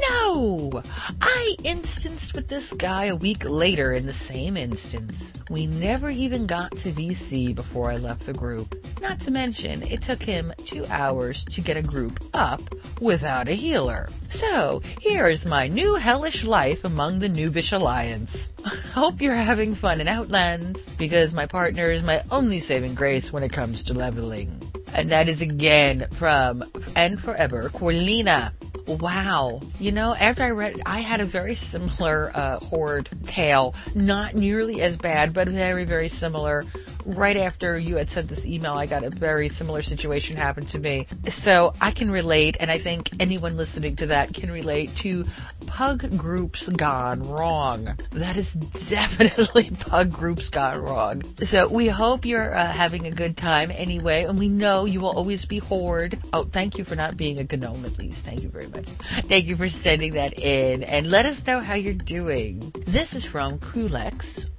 No! 0.10 0.84
I 1.22 1.56
instanced 1.64 2.34
with 2.34 2.50
this 2.50 2.74
guy 2.74 3.06
a 3.06 3.16
week 3.16 3.48
later 3.48 3.94
in 3.94 4.06
the 4.06 4.12
same 4.12 4.58
instance. 4.58 5.34
We 5.50 5.68
never 5.68 6.10
even 6.10 6.46
got 6.46 6.72
to 6.80 6.92
VC 6.92 7.56
before 7.56 7.92
I 7.92 7.98
left 7.98 8.26
the 8.26 8.34
group. 8.34 8.76
Not 9.02 9.20
to 9.22 9.32
mention, 9.32 9.84
it 9.84 10.02
took 10.02 10.22
him 10.22 10.52
two 10.66 10.86
hours 10.90 11.46
to 11.46 11.62
get 11.62 11.78
a 11.78 11.82
group 11.82 12.20
up 12.34 12.62
without 13.00 13.48
a 13.48 13.54
healer. 13.54 14.10
So, 14.30 14.82
here 15.00 15.28
is 15.28 15.46
my 15.46 15.68
new 15.68 15.96
hellish 15.96 16.44
life 16.44 16.84
among 16.84 17.20
the 17.20 17.30
Noobish 17.30 17.72
Alliance. 17.72 18.52
Hope 18.94 19.22
you're 19.22 19.36
having 19.44 19.76
fun 19.76 20.02
in 20.02 20.08
Outlands, 20.08 20.92
because 20.96 21.34
my 21.34 21.46
partner 21.46 21.86
is 21.86 22.04
my 22.04 22.24
only 22.32 22.60
saving 22.60 22.96
grace 22.96 23.32
when 23.32 23.44
it 23.44 23.52
comes 23.52 23.84
to 23.86 23.94
leveling. 23.94 24.60
And 24.94 25.12
that 25.12 25.28
is 25.28 25.42
again 25.42 26.08
from 26.12 26.64
And 26.96 27.20
Forever, 27.20 27.70
Corlina. 27.70 28.52
Wow. 28.88 29.62
You 29.80 29.92
know, 29.92 30.14
after 30.14 30.44
I 30.44 30.52
read, 30.52 30.82
I 30.86 31.00
had 31.00 31.22
a 31.22 31.26
very 31.26 31.56
similar 31.56 32.32
uh, 32.36 32.60
horde 32.60 33.10
tale. 33.26 33.76
Not 33.96 34.36
nearly 34.36 34.82
as 34.82 34.98
bad, 34.98 35.34
but 35.34 35.48
very, 35.48 35.86
very 35.86 36.10
similar. 36.10 36.66
Right 37.06 37.38
after 37.38 37.78
you 37.78 37.98
had 37.98 38.10
sent 38.10 38.30
this 38.30 38.46
email, 38.46 38.74
I 38.74 38.86
got 38.86 39.04
a 39.04 39.10
very 39.10 39.50
similar 39.50 39.82
situation 39.82 40.38
happen 40.38 40.66
to 40.68 40.80
me. 40.80 41.08
So 41.30 41.74
I 41.82 41.92
can 41.92 42.10
relate, 42.12 42.58
and 42.60 42.72
I 42.72 42.78
think 42.78 43.10
anyone 43.20 43.58
listening 43.58 43.96
to 43.98 44.08
that 44.08 44.34
can 44.34 44.52
relate 44.52 44.96
to 44.98 45.26
pug 45.68 46.18
groups 46.18 46.70
gone 46.70 47.24
wrong. 47.24 47.90
That 48.12 48.38
is 48.38 48.54
definitely 48.54 49.72
pug 49.80 50.12
groups 50.12 50.50
gone 50.50 50.82
wrong. 50.82 51.24
So 51.38 51.68
we 51.68 51.88
hope 51.88 52.26
you're 52.26 52.56
uh, 52.56 52.72
having 52.72 53.06
a 53.08 53.12
good 53.12 53.36
time 53.36 53.72
anyway, 53.72 54.24
and 54.24 54.38
we 54.38 54.48
know 54.48 54.86
you 54.86 55.02
will 55.02 55.18
always 55.18 55.46
be 55.46 55.58
horde. 55.58 56.20
Oh, 56.32 56.44
thank 56.44 56.78
you 56.78 56.84
for 56.84 56.96
not 56.96 57.18
being 57.18 57.40
a 57.40 57.58
gnome 57.58 57.86
at 57.86 57.98
least. 57.98 58.26
Thank 58.26 58.44
you 58.44 58.50
very 58.50 58.68
much. 58.68 58.88
Thank 59.26 59.46
you 59.46 59.56
for 59.56 59.70
sending 59.70 60.14
that 60.14 60.38
in, 60.40 60.84
and 60.84 61.10
let 61.10 61.26
us 61.26 61.46
know 61.46 61.60
how 61.60 61.76
you're 61.76 61.94
doing. 61.94 62.72
This 62.86 63.16
is 63.16 63.26
from 63.26 63.60
Kulex 63.60 64.50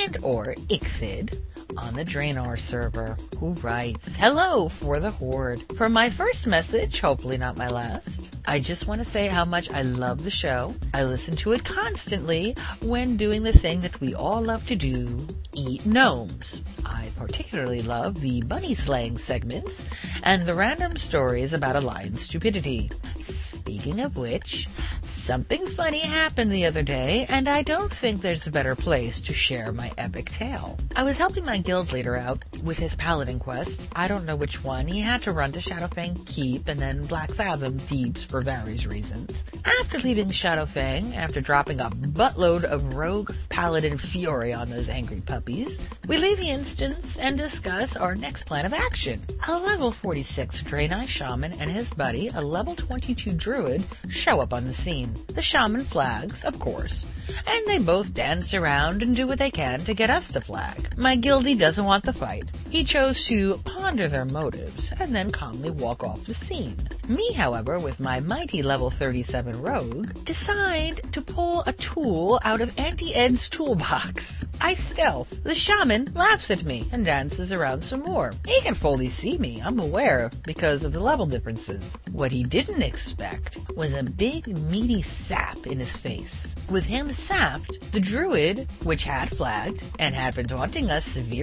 and 0.00 0.16
or 0.22 0.54
Ichthid 0.68 1.38
on 1.76 1.94
the 1.94 2.04
Draenor 2.04 2.58
server, 2.58 3.16
who 3.38 3.52
writes, 3.54 4.16
Hello 4.16 4.68
for 4.68 5.00
the 5.00 5.10
Horde. 5.10 5.64
For 5.76 5.88
my 5.88 6.10
first 6.10 6.46
message, 6.46 7.00
hopefully 7.00 7.36
not 7.36 7.56
my 7.56 7.68
last, 7.68 8.40
I 8.46 8.60
just 8.60 8.86
want 8.88 9.00
to 9.00 9.04
say 9.04 9.28
how 9.28 9.44
much 9.44 9.70
I 9.70 9.82
love 9.82 10.24
the 10.24 10.30
show. 10.30 10.74
I 10.94 11.04
listen 11.04 11.36
to 11.36 11.52
it 11.52 11.64
constantly 11.64 12.56
when 12.82 13.16
doing 13.16 13.42
the 13.42 13.52
thing 13.52 13.80
that 13.82 14.00
we 14.00 14.14
all 14.14 14.40
love 14.40 14.66
to 14.68 14.76
do, 14.76 15.26
eat 15.54 15.84
gnomes. 15.84 16.62
I 16.86 17.08
particularly 17.16 17.82
love 17.82 18.20
the 18.20 18.40
bunny 18.42 18.74
slang 18.74 19.18
segments 19.18 19.84
and 20.22 20.46
the 20.46 20.54
random 20.54 20.96
stories 20.96 21.52
about 21.52 21.76
a 21.76 21.80
lion's 21.80 22.22
stupidity. 22.22 22.90
Speaking 23.16 24.00
of 24.00 24.16
which, 24.16 24.68
something 25.02 25.66
funny 25.66 26.00
happened 26.00 26.50
the 26.50 26.64
other 26.64 26.82
day, 26.82 27.26
and 27.28 27.48
I 27.48 27.62
don't 27.62 27.92
think 27.92 28.22
there's 28.22 28.46
a 28.46 28.50
better 28.50 28.74
place 28.74 29.20
to 29.22 29.34
share 29.34 29.72
my 29.72 29.92
epic 29.98 30.30
tale. 30.30 30.78
I 30.96 31.02
was 31.02 31.18
helping 31.18 31.44
my 31.44 31.57
guild 31.58 31.92
leader 31.92 32.16
out 32.16 32.44
with 32.62 32.78
his 32.78 32.96
paladin 32.96 33.38
quest. 33.38 33.88
I 33.94 34.08
don't 34.08 34.24
know 34.24 34.36
which 34.36 34.62
one. 34.64 34.86
He 34.86 35.00
had 35.00 35.22
to 35.22 35.32
run 35.32 35.52
to 35.52 35.60
Shadowfang 35.60 36.26
Keep 36.26 36.68
and 36.68 36.80
then 36.80 37.06
Blackfathom 37.06 37.86
Deeps 37.88 38.24
for 38.24 38.40
various 38.40 38.86
reasons. 38.86 39.44
After 39.80 39.98
leaving 39.98 40.28
Shadowfang, 40.28 41.16
after 41.16 41.40
dropping 41.40 41.80
a 41.80 41.90
buttload 41.90 42.64
of 42.64 42.94
rogue 42.94 43.32
paladin 43.48 43.98
fury 43.98 44.52
on 44.52 44.68
those 44.70 44.88
angry 44.88 45.20
puppies, 45.20 45.88
we 46.06 46.18
leave 46.18 46.38
the 46.38 46.50
instance 46.50 47.18
and 47.18 47.38
discuss 47.38 47.96
our 47.96 48.14
next 48.14 48.44
plan 48.44 48.66
of 48.66 48.72
action. 48.72 49.20
A 49.48 49.58
level 49.58 49.92
46 49.92 50.62
Draenei 50.62 51.06
shaman 51.06 51.52
and 51.54 51.70
his 51.70 51.90
buddy, 51.90 52.28
a 52.28 52.40
level 52.40 52.74
22 52.74 53.32
druid, 53.32 53.84
show 54.08 54.40
up 54.40 54.52
on 54.52 54.64
the 54.64 54.74
scene. 54.74 55.14
The 55.28 55.42
shaman 55.42 55.82
flags, 55.82 56.44
of 56.44 56.58
course, 56.58 57.04
and 57.46 57.66
they 57.66 57.78
both 57.78 58.14
dance 58.14 58.54
around 58.54 59.02
and 59.02 59.14
do 59.14 59.26
what 59.26 59.38
they 59.38 59.50
can 59.50 59.80
to 59.80 59.94
get 59.94 60.10
us 60.10 60.32
to 60.32 60.40
flag. 60.40 60.96
My 60.96 61.16
doesn't 61.54 61.84
want 61.84 62.04
the 62.04 62.12
fight. 62.12 62.44
He 62.70 62.84
chose 62.84 63.24
to 63.26 63.56
ponder 63.64 64.08
their 64.08 64.26
motives 64.26 64.92
and 65.00 65.14
then 65.16 65.30
calmly 65.30 65.70
walk 65.70 66.04
off 66.04 66.24
the 66.24 66.34
scene. 66.34 66.76
Me, 67.08 67.32
however, 67.32 67.78
with 67.78 67.98
my 67.98 68.20
mighty 68.20 68.62
level 68.62 68.90
37 68.90 69.62
rogue, 69.62 70.12
decide 70.24 71.00
to 71.12 71.22
pull 71.22 71.62
a 71.66 71.72
tool 71.72 72.38
out 72.44 72.60
of 72.60 72.78
Auntie 72.78 73.14
Ed's 73.14 73.48
toolbox. 73.48 74.44
I 74.60 74.74
stealth. 74.74 75.42
The 75.44 75.54
shaman 75.54 76.12
laughs 76.14 76.50
at 76.50 76.64
me 76.64 76.86
and 76.92 77.06
dances 77.06 77.52
around 77.52 77.82
some 77.82 78.00
more. 78.00 78.32
He 78.46 78.60
can 78.60 78.74
fully 78.74 79.08
see 79.08 79.38
me, 79.38 79.62
I'm 79.64 79.78
aware, 79.78 80.30
because 80.44 80.84
of 80.84 80.92
the 80.92 81.00
level 81.00 81.24
differences. 81.24 81.96
What 82.12 82.32
he 82.32 82.44
didn't 82.44 82.82
expect 82.82 83.58
was 83.74 83.94
a 83.94 84.02
big 84.02 84.46
meaty 84.46 85.00
sap 85.00 85.66
in 85.66 85.78
his 85.78 85.96
face. 85.96 86.54
With 86.68 86.84
him 86.84 87.10
sapped, 87.12 87.92
the 87.92 88.00
druid, 88.00 88.68
which 88.84 89.04
had 89.04 89.30
flagged 89.30 89.82
and 89.98 90.14
had 90.14 90.34
been 90.34 90.46
taunting 90.46 90.90
us 90.90 91.06
severely, 91.06 91.37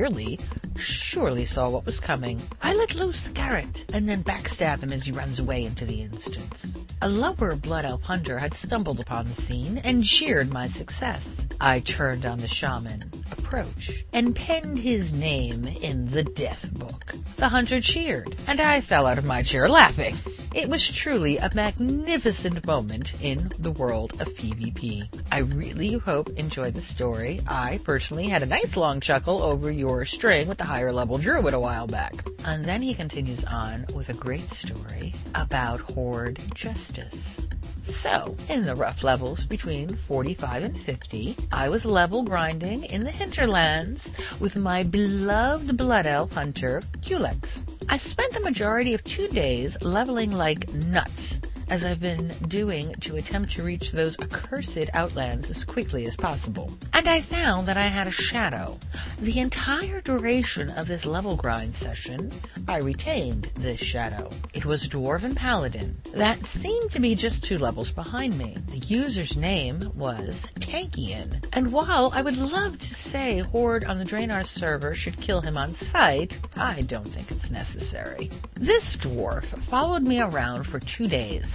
surely 0.78 1.46
saw 1.46 1.70
what 1.70 1.86
was 1.86 2.02
coming. 2.02 2.42
I 2.62 2.74
let 2.74 2.96
loose 2.96 3.30
Garrote 3.30 3.86
and 3.94 4.10
then 4.10 4.26
backstab 4.26 4.84
him 4.84 4.92
as 4.92 5.06
he 5.06 5.14
runs 5.14 5.40
away 5.40 5.64
into 5.64 5.86
the 5.86 6.02
instance. 6.02 6.78
A 7.02 7.08
lower 7.08 7.56
blood 7.56 7.86
elf 7.86 8.04
hunter 8.04 8.38
had 8.38 8.54
stumbled 8.54 9.00
upon 9.00 9.28
the 9.28 9.34
scene 9.34 9.78
and 9.86 10.04
cheered 10.04 10.52
my 10.52 10.68
success. 10.68 11.48
I 11.60 11.80
turned 11.80 12.26
on 12.26 12.40
the 12.40 12.48
shaman, 12.48 13.10
approach, 13.32 13.92
and 14.14 14.36
penned 14.36 14.80
his 14.80 15.14
name 15.14 15.66
in 15.82 16.08
the 16.10 16.24
death 16.24 16.72
book. 16.74 17.16
The 17.38 17.50
hunter 17.50 17.82
cheered, 17.82 18.36
and 18.48 18.60
I 18.60 18.82
fell 18.82 19.06
out 19.06 19.18
of 19.18 19.26
my 19.26 19.42
chair 19.42 19.68
laughing. 19.68 20.16
It 20.54 20.70
was 20.70 20.90
truly 20.90 21.38
a 21.38 21.52
magnificent 21.54 22.66
moment 22.66 23.14
in 23.22 23.52
the 23.60 23.72
world 23.72 24.14
of 24.22 24.34
PvP. 24.36 25.10
I 25.32 25.40
really 25.40 25.94
hope 25.94 26.30
enjoyed 26.38 26.76
the 26.76 26.82
story. 26.82 27.42
I 27.46 27.80
personally 27.84 28.30
had 28.30 28.42
a 28.42 28.46
nice 28.46 28.78
long 28.78 29.02
chuckle 29.02 29.44
over 29.44 29.70
your 29.70 30.06
string 30.06 30.48
with 30.48 30.58
the 30.58 30.64
higher 30.64 30.94
level 30.94 31.18
druid 31.18 31.54
a 31.54 31.60
while 31.60 31.88
back. 31.88 32.14
And 32.46 32.64
then 32.64 32.82
he 32.82 32.94
continues 32.94 33.44
on 33.44 33.86
with 33.94 34.08
a 34.08 34.14
great 34.14 34.54
story 34.54 35.14
about 35.34 35.82
Horde 35.82 36.42
Justice. 36.54 37.45
So, 37.88 38.36
in 38.50 38.66
the 38.66 38.76
rough 38.76 39.04
levels 39.04 39.46
between 39.46 39.90
45 39.90 40.64
and 40.64 40.78
50, 40.78 41.36
I 41.52 41.70
was 41.70 41.86
level 41.86 42.24
grinding 42.24 42.84
in 42.86 43.04
the 43.04 43.12
hinterlands 43.12 44.12
with 44.40 44.56
my 44.56 44.82
beloved 44.82 45.78
blood 45.78 46.08
elf 46.08 46.34
hunter, 46.34 46.82
Culex. 47.04 47.64
I 47.88 47.98
spent 47.98 48.34
the 48.34 48.42
majority 48.42 48.96
of 48.96 49.04
two 49.04 49.28
days 49.28 49.78
leveling 49.84 50.32
like 50.32 50.74
nuts, 50.74 51.42
as 51.70 51.84
I've 51.84 52.00
been 52.00 52.30
doing 52.48 52.94
to 53.02 53.16
attempt 53.18 53.54
to 53.54 53.64
reach 53.64 53.92
those 53.92 54.18
accursed 54.20 54.90
outlands 54.94 55.50
as 55.50 55.64
quickly 55.64 56.06
as 56.06 56.16
possible. 56.16 56.72
And 56.94 57.08
I 57.08 57.22
found 57.22 57.68
that 57.68 57.78
I 57.78 57.88
had 57.88 58.08
a 58.08 58.12
shadow. 58.12 58.78
The 59.20 59.40
entire 59.40 60.02
duration 60.02 60.70
of 60.72 60.88
this 60.88 61.06
level 61.06 61.36
grind 61.36 61.74
session, 61.76 62.32
I 62.68 62.78
retained 62.78 63.46
this 63.56 63.80
shadow. 63.80 64.30
It 64.54 64.66
was 64.66 64.86
a 64.86 64.90
Dwarven 64.90 65.36
Paladin 65.36 65.98
that 66.14 66.46
seemed 66.46 66.92
to 66.92 67.00
be 67.00 67.16
just 67.16 67.44
two 67.44 67.58
levels 67.58 67.92
behind 67.92 68.38
me. 68.38 68.58
The 68.68 68.78
user's 68.78 69.38
name 69.38 69.92
was 69.96 70.48
Tankian, 70.60 71.46
and 71.54 71.72
while 71.72 72.12
I 72.14 72.22
would 72.22 72.38
love 72.38 72.80
to 72.80 72.96
say 72.96 73.40
Horde 73.40 73.86
on 73.86 73.98
the 73.98 74.06
Draenor 74.06 74.46
server 74.46 74.94
should 74.94 75.20
kill 75.20 75.42
him 75.42 75.58
on 75.58 75.74
sight, 75.74 76.40
I 76.56 76.82
don't 76.82 77.08
think 77.08 77.32
it's 77.32 77.52
necessary. 77.52 78.30
This 78.54 78.96
dwarf 78.96 79.46
followed 79.46 80.04
me 80.04 80.22
around 80.22 80.66
for 80.66 80.80
two 80.80 81.08
days, 81.08 81.55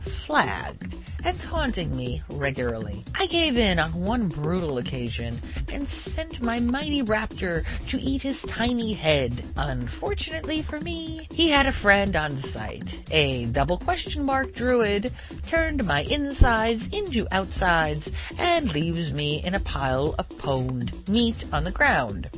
flagged, 0.00 0.94
and 1.24 1.38
taunting 1.40 1.94
me 1.96 2.22
regularly. 2.30 3.04
I 3.18 3.26
gave 3.26 3.56
in 3.56 3.78
on 3.78 3.92
one 3.92 4.28
brutal 4.28 4.78
occasion 4.78 5.38
and 5.72 5.88
sent 5.88 6.40
my 6.40 6.60
mighty 6.60 7.02
raptor 7.02 7.64
to 7.88 8.00
eat 8.00 8.22
his 8.22 8.42
tiny 8.42 8.92
head. 8.92 9.44
Unfortunately 9.56 10.62
for 10.62 10.80
me, 10.80 11.28
he 11.30 11.50
had 11.50 11.66
a 11.66 11.72
friend 11.72 12.16
on 12.16 12.36
site. 12.38 13.02
A 13.10 13.46
double 13.46 13.78
question 13.78 14.24
mark 14.24 14.54
druid 14.54 15.12
turned 15.46 15.84
my 15.84 16.02
insides 16.02 16.88
into 16.88 17.26
outsides 17.32 18.12
and 18.38 18.72
leaves 18.72 19.12
me 19.12 19.42
in 19.42 19.54
a 19.54 19.60
pile 19.60 20.14
of 20.18 20.28
pwned 20.28 21.08
meat 21.08 21.44
on 21.52 21.64
the 21.64 21.70
ground 21.70 22.30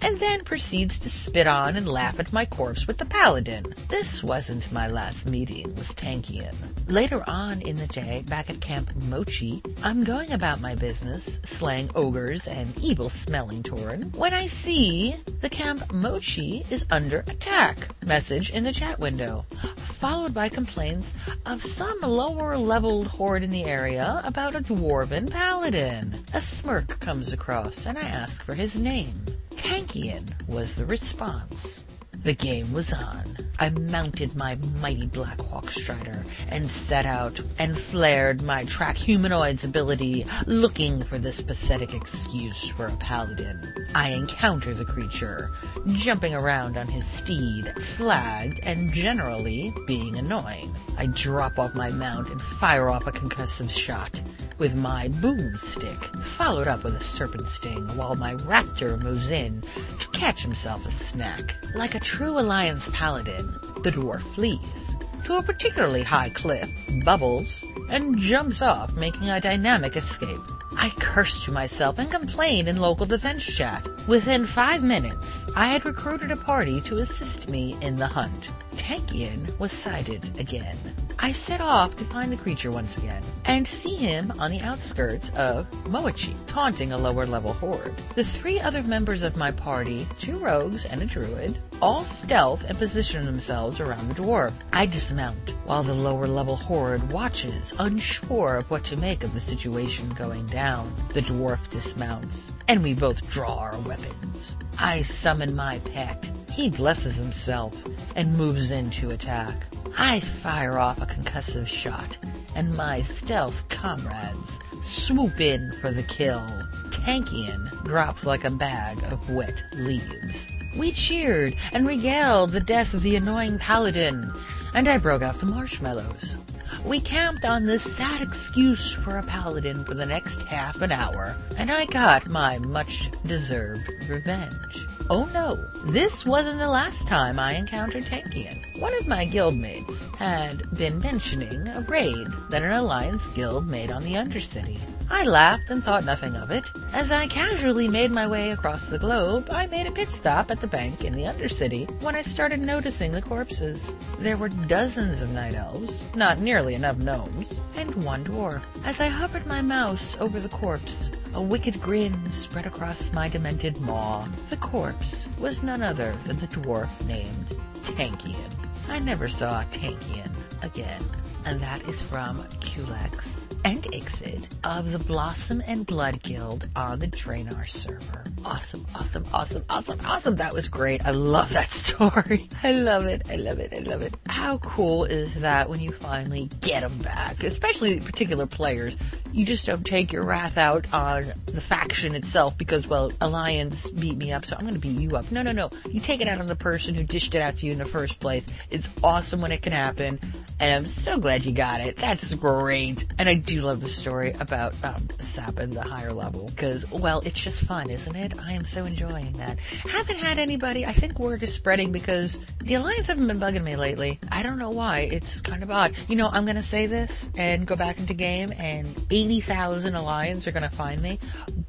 and 0.00 0.18
then 0.20 0.44
proceeds 0.44 0.98
to 0.98 1.10
spit 1.10 1.46
on 1.46 1.76
and 1.76 1.88
laugh 1.88 2.20
at 2.20 2.32
my 2.32 2.44
corpse 2.44 2.86
with 2.86 2.98
the 2.98 3.06
paladin. 3.06 3.64
This 3.88 4.22
wasn't 4.22 4.70
my 4.72 4.88
last 4.88 5.28
meeting 5.28 5.74
with 5.74 5.96
Tankian. 5.96 6.54
Later 6.88 7.07
on 7.26 7.62
in 7.62 7.76
the 7.76 7.86
day, 7.86 8.22
back 8.28 8.50
at 8.50 8.60
Camp 8.60 8.94
Mochi, 9.08 9.62
I'm 9.82 10.04
going 10.04 10.32
about 10.32 10.60
my 10.60 10.74
business, 10.74 11.40
slaying 11.44 11.90
ogres 11.94 12.46
and 12.46 12.78
evil-smelling 12.80 13.62
Tauren, 13.62 14.14
when 14.14 14.34
I 14.34 14.46
see 14.46 15.16
the 15.40 15.48
Camp 15.48 15.92
Mochi 15.92 16.66
is 16.70 16.84
under 16.90 17.20
attack. 17.20 17.88
Message 18.04 18.50
in 18.50 18.62
the 18.62 18.72
chat 18.72 18.98
window, 19.00 19.46
followed 19.76 20.34
by 20.34 20.48
complaints 20.48 21.14
of 21.46 21.62
some 21.62 21.98
lower-leveled 22.00 23.06
horde 23.06 23.42
in 23.42 23.50
the 23.50 23.64
area 23.64 24.20
about 24.24 24.54
a 24.54 24.60
dwarven 24.60 25.30
paladin. 25.30 26.14
A 26.34 26.40
smirk 26.40 27.00
comes 27.00 27.32
across, 27.32 27.86
and 27.86 27.96
I 27.96 28.02
ask 28.02 28.44
for 28.44 28.54
his 28.54 28.80
name. 28.80 29.14
Tankian 29.56 30.24
was 30.46 30.74
the 30.74 30.86
response. 30.86 31.84
The 32.22 32.34
game 32.34 32.72
was 32.72 32.92
on. 32.92 33.36
I 33.60 33.70
mounted 33.70 34.36
my 34.36 34.56
mighty 34.80 35.06
Black 35.06 35.38
Hawkstrider 35.38 36.24
and 36.48 36.70
set 36.70 37.06
out 37.06 37.40
and 37.58 37.78
flared 37.78 38.42
my 38.42 38.64
track 38.64 38.96
humanoid's 38.96 39.64
ability, 39.64 40.26
looking 40.46 41.02
for 41.02 41.18
this 41.18 41.40
pathetic 41.40 41.94
excuse 41.94 42.68
for 42.68 42.86
a 42.86 42.96
paladin. 42.96 43.60
I 43.94 44.10
encounter 44.10 44.74
the 44.74 44.84
creature, 44.84 45.50
jumping 45.88 46.34
around 46.34 46.76
on 46.76 46.88
his 46.88 47.06
steed, 47.06 47.66
flagged 47.82 48.60
and 48.62 48.92
generally 48.92 49.72
being 49.86 50.16
annoying. 50.16 50.74
I 50.96 51.06
drop 51.06 51.58
off 51.58 51.74
my 51.74 51.90
mount 51.90 52.30
and 52.30 52.40
fire 52.40 52.90
off 52.90 53.06
a 53.06 53.12
concussive 53.12 53.70
shot 53.70 54.20
with 54.58 54.74
my 54.74 55.08
boomstick, 55.08 56.22
followed 56.22 56.66
up 56.66 56.82
with 56.82 56.96
a 56.96 57.00
serpent 57.00 57.48
sting 57.48 57.86
while 57.96 58.16
my 58.16 58.34
raptor 58.36 59.00
moves 59.00 59.30
in 59.30 59.62
to 60.00 60.08
catch 60.08 60.42
himself 60.42 60.84
a 60.84 60.90
snack. 60.90 61.54
Like 61.74 61.94
a 61.94 62.00
true 62.08 62.38
Alliance 62.38 62.88
paladin, 62.94 63.52
the 63.82 63.90
dwarf 63.90 64.22
flees 64.22 64.96
to 65.24 65.36
a 65.36 65.42
particularly 65.42 66.02
high 66.02 66.30
cliff, 66.30 66.66
bubbles, 67.04 67.66
and 67.90 68.16
jumps 68.16 68.62
off, 68.62 68.96
making 68.96 69.28
a 69.28 69.38
dynamic 69.38 69.94
escape. 69.94 70.40
I 70.78 70.88
curse 70.98 71.44
to 71.44 71.52
myself 71.52 71.98
and 71.98 72.10
complain 72.10 72.66
in 72.66 72.78
local 72.78 73.04
defense 73.04 73.44
chat. 73.44 73.86
Within 74.08 74.46
five 74.46 74.82
minutes, 74.82 75.46
I 75.54 75.66
had 75.66 75.84
recruited 75.84 76.30
a 76.30 76.36
party 76.36 76.80
to 76.82 76.96
assist 76.96 77.50
me 77.50 77.76
in 77.82 77.96
the 77.96 78.06
hunt. 78.06 78.48
Tankian 78.76 79.58
was 79.58 79.72
sighted 79.72 80.38
again. 80.38 80.78
I 81.20 81.32
set 81.32 81.60
off 81.60 81.96
to 81.96 82.04
find 82.04 82.30
the 82.30 82.36
creature 82.36 82.70
once 82.70 82.96
again 82.96 83.22
and 83.44 83.66
see 83.66 83.96
him 83.96 84.32
on 84.38 84.52
the 84.52 84.60
outskirts 84.60 85.30
of 85.30 85.68
Moachi, 85.84 86.36
taunting 86.46 86.92
a 86.92 86.98
lower 86.98 87.26
level 87.26 87.54
horde. 87.54 87.96
The 88.14 88.22
three 88.22 88.60
other 88.60 88.84
members 88.84 89.24
of 89.24 89.36
my 89.36 89.50
party, 89.50 90.06
two 90.18 90.36
rogues 90.36 90.84
and 90.84 91.02
a 91.02 91.06
druid, 91.06 91.58
all 91.82 92.04
stealth 92.04 92.64
and 92.64 92.78
position 92.78 93.26
themselves 93.26 93.80
around 93.80 94.08
the 94.08 94.22
dwarf. 94.22 94.52
I 94.72 94.86
dismount 94.86 95.54
while 95.64 95.82
the 95.82 95.92
lower 95.92 96.28
level 96.28 96.54
horde 96.54 97.12
watches, 97.12 97.74
unsure 97.80 98.56
of 98.56 98.70
what 98.70 98.84
to 98.84 98.96
make 98.98 99.24
of 99.24 99.34
the 99.34 99.40
situation 99.40 100.08
going 100.10 100.46
down. 100.46 100.92
The 101.14 101.22
dwarf 101.22 101.68
dismounts, 101.70 102.54
and 102.68 102.82
we 102.82 102.94
both 102.94 103.28
draw 103.30 103.56
our 103.58 103.78
weapons. 103.80 104.56
I 104.78 105.02
summon 105.02 105.56
my 105.56 105.80
pet. 105.92 106.30
He 106.58 106.70
blesses 106.70 107.14
himself 107.14 107.72
and 108.16 108.36
moves 108.36 108.72
in 108.72 108.90
to 108.90 109.10
attack. 109.10 109.68
I 109.96 110.18
fire 110.18 110.76
off 110.76 111.00
a 111.00 111.06
concussive 111.06 111.68
shot, 111.68 112.18
and 112.56 112.76
my 112.76 113.00
stealth 113.00 113.68
comrades 113.68 114.58
swoop 114.82 115.40
in 115.40 115.70
for 115.80 115.92
the 115.92 116.02
kill. 116.02 116.44
Tankian 116.90 117.70
drops 117.84 118.26
like 118.26 118.42
a 118.42 118.50
bag 118.50 119.00
of 119.04 119.30
wet 119.30 119.62
leaves. 119.76 120.48
We 120.76 120.90
cheered 120.90 121.54
and 121.72 121.86
regaled 121.86 122.50
the 122.50 122.58
death 122.58 122.92
of 122.92 123.04
the 123.04 123.14
annoying 123.14 123.60
paladin, 123.60 124.28
and 124.74 124.88
I 124.88 124.98
broke 124.98 125.22
out 125.22 125.38
the 125.38 125.46
marshmallows. 125.46 126.38
We 126.84 126.98
camped 126.98 127.44
on 127.44 127.66
this 127.66 127.84
sad 127.84 128.20
excuse 128.20 128.92
for 128.92 129.16
a 129.16 129.22
paladin 129.22 129.84
for 129.84 129.94
the 129.94 130.06
next 130.06 130.42
half 130.42 130.82
an 130.82 130.90
hour, 130.90 131.36
and 131.56 131.70
I 131.70 131.84
got 131.84 132.26
my 132.26 132.58
much 132.58 133.10
deserved 133.22 133.88
revenge. 134.08 134.87
Oh 135.10 135.24
no, 135.32 135.54
this 135.90 136.26
wasn't 136.26 136.58
the 136.58 136.68
last 136.68 137.08
time 137.08 137.38
I 137.38 137.54
encountered 137.54 138.04
Tankian. 138.04 138.58
One 138.78 138.92
of 138.98 139.08
my 139.08 139.24
guildmates 139.24 140.14
had 140.16 140.70
been 140.76 140.98
mentioning 140.98 141.66
a 141.66 141.80
raid 141.80 142.26
that 142.50 142.62
an 142.62 142.72
alliance 142.72 143.28
guild 143.28 143.66
made 143.66 143.90
on 143.90 144.02
the 144.02 144.14
Undercity. 144.14 144.78
I 145.10 145.24
laughed 145.24 145.70
and 145.70 145.82
thought 145.82 146.04
nothing 146.04 146.36
of 146.36 146.50
it. 146.50 146.70
As 146.92 147.10
I 147.10 147.26
casually 147.26 147.88
made 147.88 148.10
my 148.10 148.26
way 148.26 148.50
across 148.50 148.88
the 148.88 148.98
globe, 148.98 149.48
I 149.50 149.66
made 149.66 149.86
a 149.86 149.90
pit 149.90 150.12
stop 150.12 150.50
at 150.50 150.60
the 150.60 150.66
bank 150.66 151.04
in 151.04 151.14
the 151.14 151.24
Undercity 151.24 151.90
when 152.02 152.14
I 152.14 152.22
started 152.22 152.60
noticing 152.60 153.12
the 153.12 153.22
corpses. 153.22 153.94
There 154.18 154.36
were 154.36 154.48
dozens 154.48 155.22
of 155.22 155.30
night 155.30 155.54
elves, 155.54 156.06
not 156.14 156.40
nearly 156.40 156.74
enough 156.74 156.98
gnomes, 156.98 157.58
and 157.76 158.04
one 158.04 158.22
dwarf. 158.24 158.62
As 158.84 159.00
I 159.00 159.08
hovered 159.08 159.46
my 159.46 159.62
mouse 159.62 160.16
over 160.20 160.38
the 160.38 160.48
corpse, 160.48 161.10
a 161.34 161.42
wicked 161.42 161.80
grin 161.80 162.30
spread 162.30 162.66
across 162.66 163.12
my 163.12 163.28
demented 163.28 163.80
maw. 163.80 164.26
The 164.50 164.56
corpse 164.58 165.26
was 165.38 165.62
none 165.62 165.82
other 165.82 166.12
than 166.24 166.36
the 166.36 166.48
dwarf 166.48 166.90
named 167.06 167.56
Tankian. 167.82 168.52
I 168.88 168.98
never 168.98 169.28
saw 169.28 169.64
Tankian 169.72 170.30
again. 170.62 171.02
And 171.44 171.60
that 171.60 171.82
is 171.88 172.02
from 172.02 172.44
Culex 172.60 173.37
and 173.64 173.82
Ixid 173.82 174.46
of 174.64 174.92
the 174.92 174.98
Blossom 174.98 175.62
and 175.66 175.86
Blood 175.86 176.22
Guild 176.22 176.68
on 176.76 176.98
the 176.98 177.06
Draenor 177.06 177.68
server. 177.68 178.24
Awesome, 178.44 178.86
awesome, 178.94 179.24
awesome, 179.32 179.64
awesome, 179.68 179.98
awesome. 180.06 180.36
That 180.36 180.52
was 180.52 180.68
great. 180.68 181.04
I 181.06 181.10
love 181.10 181.52
that 181.52 181.68
story. 181.70 182.48
I 182.62 182.72
love 182.72 183.06
it. 183.06 183.22
I 183.30 183.36
love 183.36 183.58
it. 183.58 183.72
I 183.72 183.80
love 183.80 184.02
it. 184.02 184.14
How 184.28 184.58
cool 184.58 185.04
is 185.04 185.40
that 185.40 185.68
when 185.68 185.80
you 185.80 185.90
finally 185.90 186.48
get 186.60 186.80
them 186.80 186.96
back? 186.98 187.42
Especially 187.42 188.00
particular 188.00 188.46
players. 188.46 188.96
You 189.32 189.44
just 189.44 189.66
don't 189.66 189.84
take 189.84 190.12
your 190.12 190.24
wrath 190.24 190.56
out 190.56 190.86
on 190.92 191.26
the 191.46 191.60
faction 191.60 192.14
itself 192.14 192.56
because, 192.56 192.86
well, 192.86 193.12
Alliance 193.20 193.90
beat 193.90 194.16
me 194.16 194.32
up, 194.32 194.44
so 194.44 194.56
I'm 194.56 194.62
going 194.62 194.74
to 194.74 194.80
beat 194.80 194.98
you 194.98 195.16
up. 195.16 195.30
No, 195.30 195.42
no, 195.42 195.52
no. 195.52 195.70
You 195.90 196.00
take 196.00 196.20
it 196.20 196.28
out 196.28 196.40
on 196.40 196.46
the 196.46 196.56
person 196.56 196.94
who 196.94 197.04
dished 197.04 197.34
it 197.34 197.42
out 197.42 197.56
to 197.56 197.66
you 197.66 197.72
in 197.72 197.78
the 197.78 197.84
first 197.84 198.20
place. 198.20 198.46
It's 198.70 198.90
awesome 199.02 199.40
when 199.40 199.52
it 199.52 199.62
can 199.62 199.72
happen. 199.72 200.18
And 200.60 200.74
I'm 200.74 200.86
so 200.86 201.18
glad 201.18 201.44
you 201.44 201.52
got 201.52 201.80
it. 201.80 201.96
That's 201.96 202.34
great. 202.34 203.06
And 203.18 203.28
I 203.28 203.34
do 203.48 203.62
love 203.62 203.80
the 203.80 203.88
story 203.88 204.34
about 204.40 204.74
um, 204.84 205.08
Sapin, 205.20 205.70
the 205.70 205.80
higher 205.80 206.12
level, 206.12 206.48
because, 206.48 206.88
well, 206.92 207.20
it's 207.24 207.40
just 207.40 207.62
fun, 207.62 207.88
isn't 207.88 208.14
it? 208.14 208.38
I 208.38 208.52
am 208.52 208.64
so 208.64 208.84
enjoying 208.84 209.32
that. 209.32 209.58
Haven't 209.58 210.18
had 210.18 210.38
anybody, 210.38 210.84
I 210.84 210.92
think 210.92 211.18
word 211.18 211.42
is 211.42 211.54
spreading 211.54 211.90
because 211.90 212.38
the 212.58 212.74
Alliance 212.74 213.06
haven't 213.06 213.26
been 213.26 213.40
bugging 213.40 213.64
me 213.64 213.76
lately. 213.76 214.20
I 214.30 214.42
don't 214.42 214.58
know 214.58 214.68
why. 214.68 215.08
It's 215.10 215.40
kind 215.40 215.62
of 215.62 215.70
odd. 215.70 215.96
You 216.08 216.16
know, 216.16 216.28
I'm 216.28 216.44
to 216.56 216.62
say 216.62 216.86
this 216.86 217.30
and 217.38 217.66
go 217.66 217.74
back 217.74 217.98
into 217.98 218.12
game, 218.12 218.52
and 218.58 218.86
80,000 219.10 219.94
Alliance 219.94 220.46
are 220.46 220.52
to 220.68 220.68
find 220.68 221.00
me, 221.00 221.18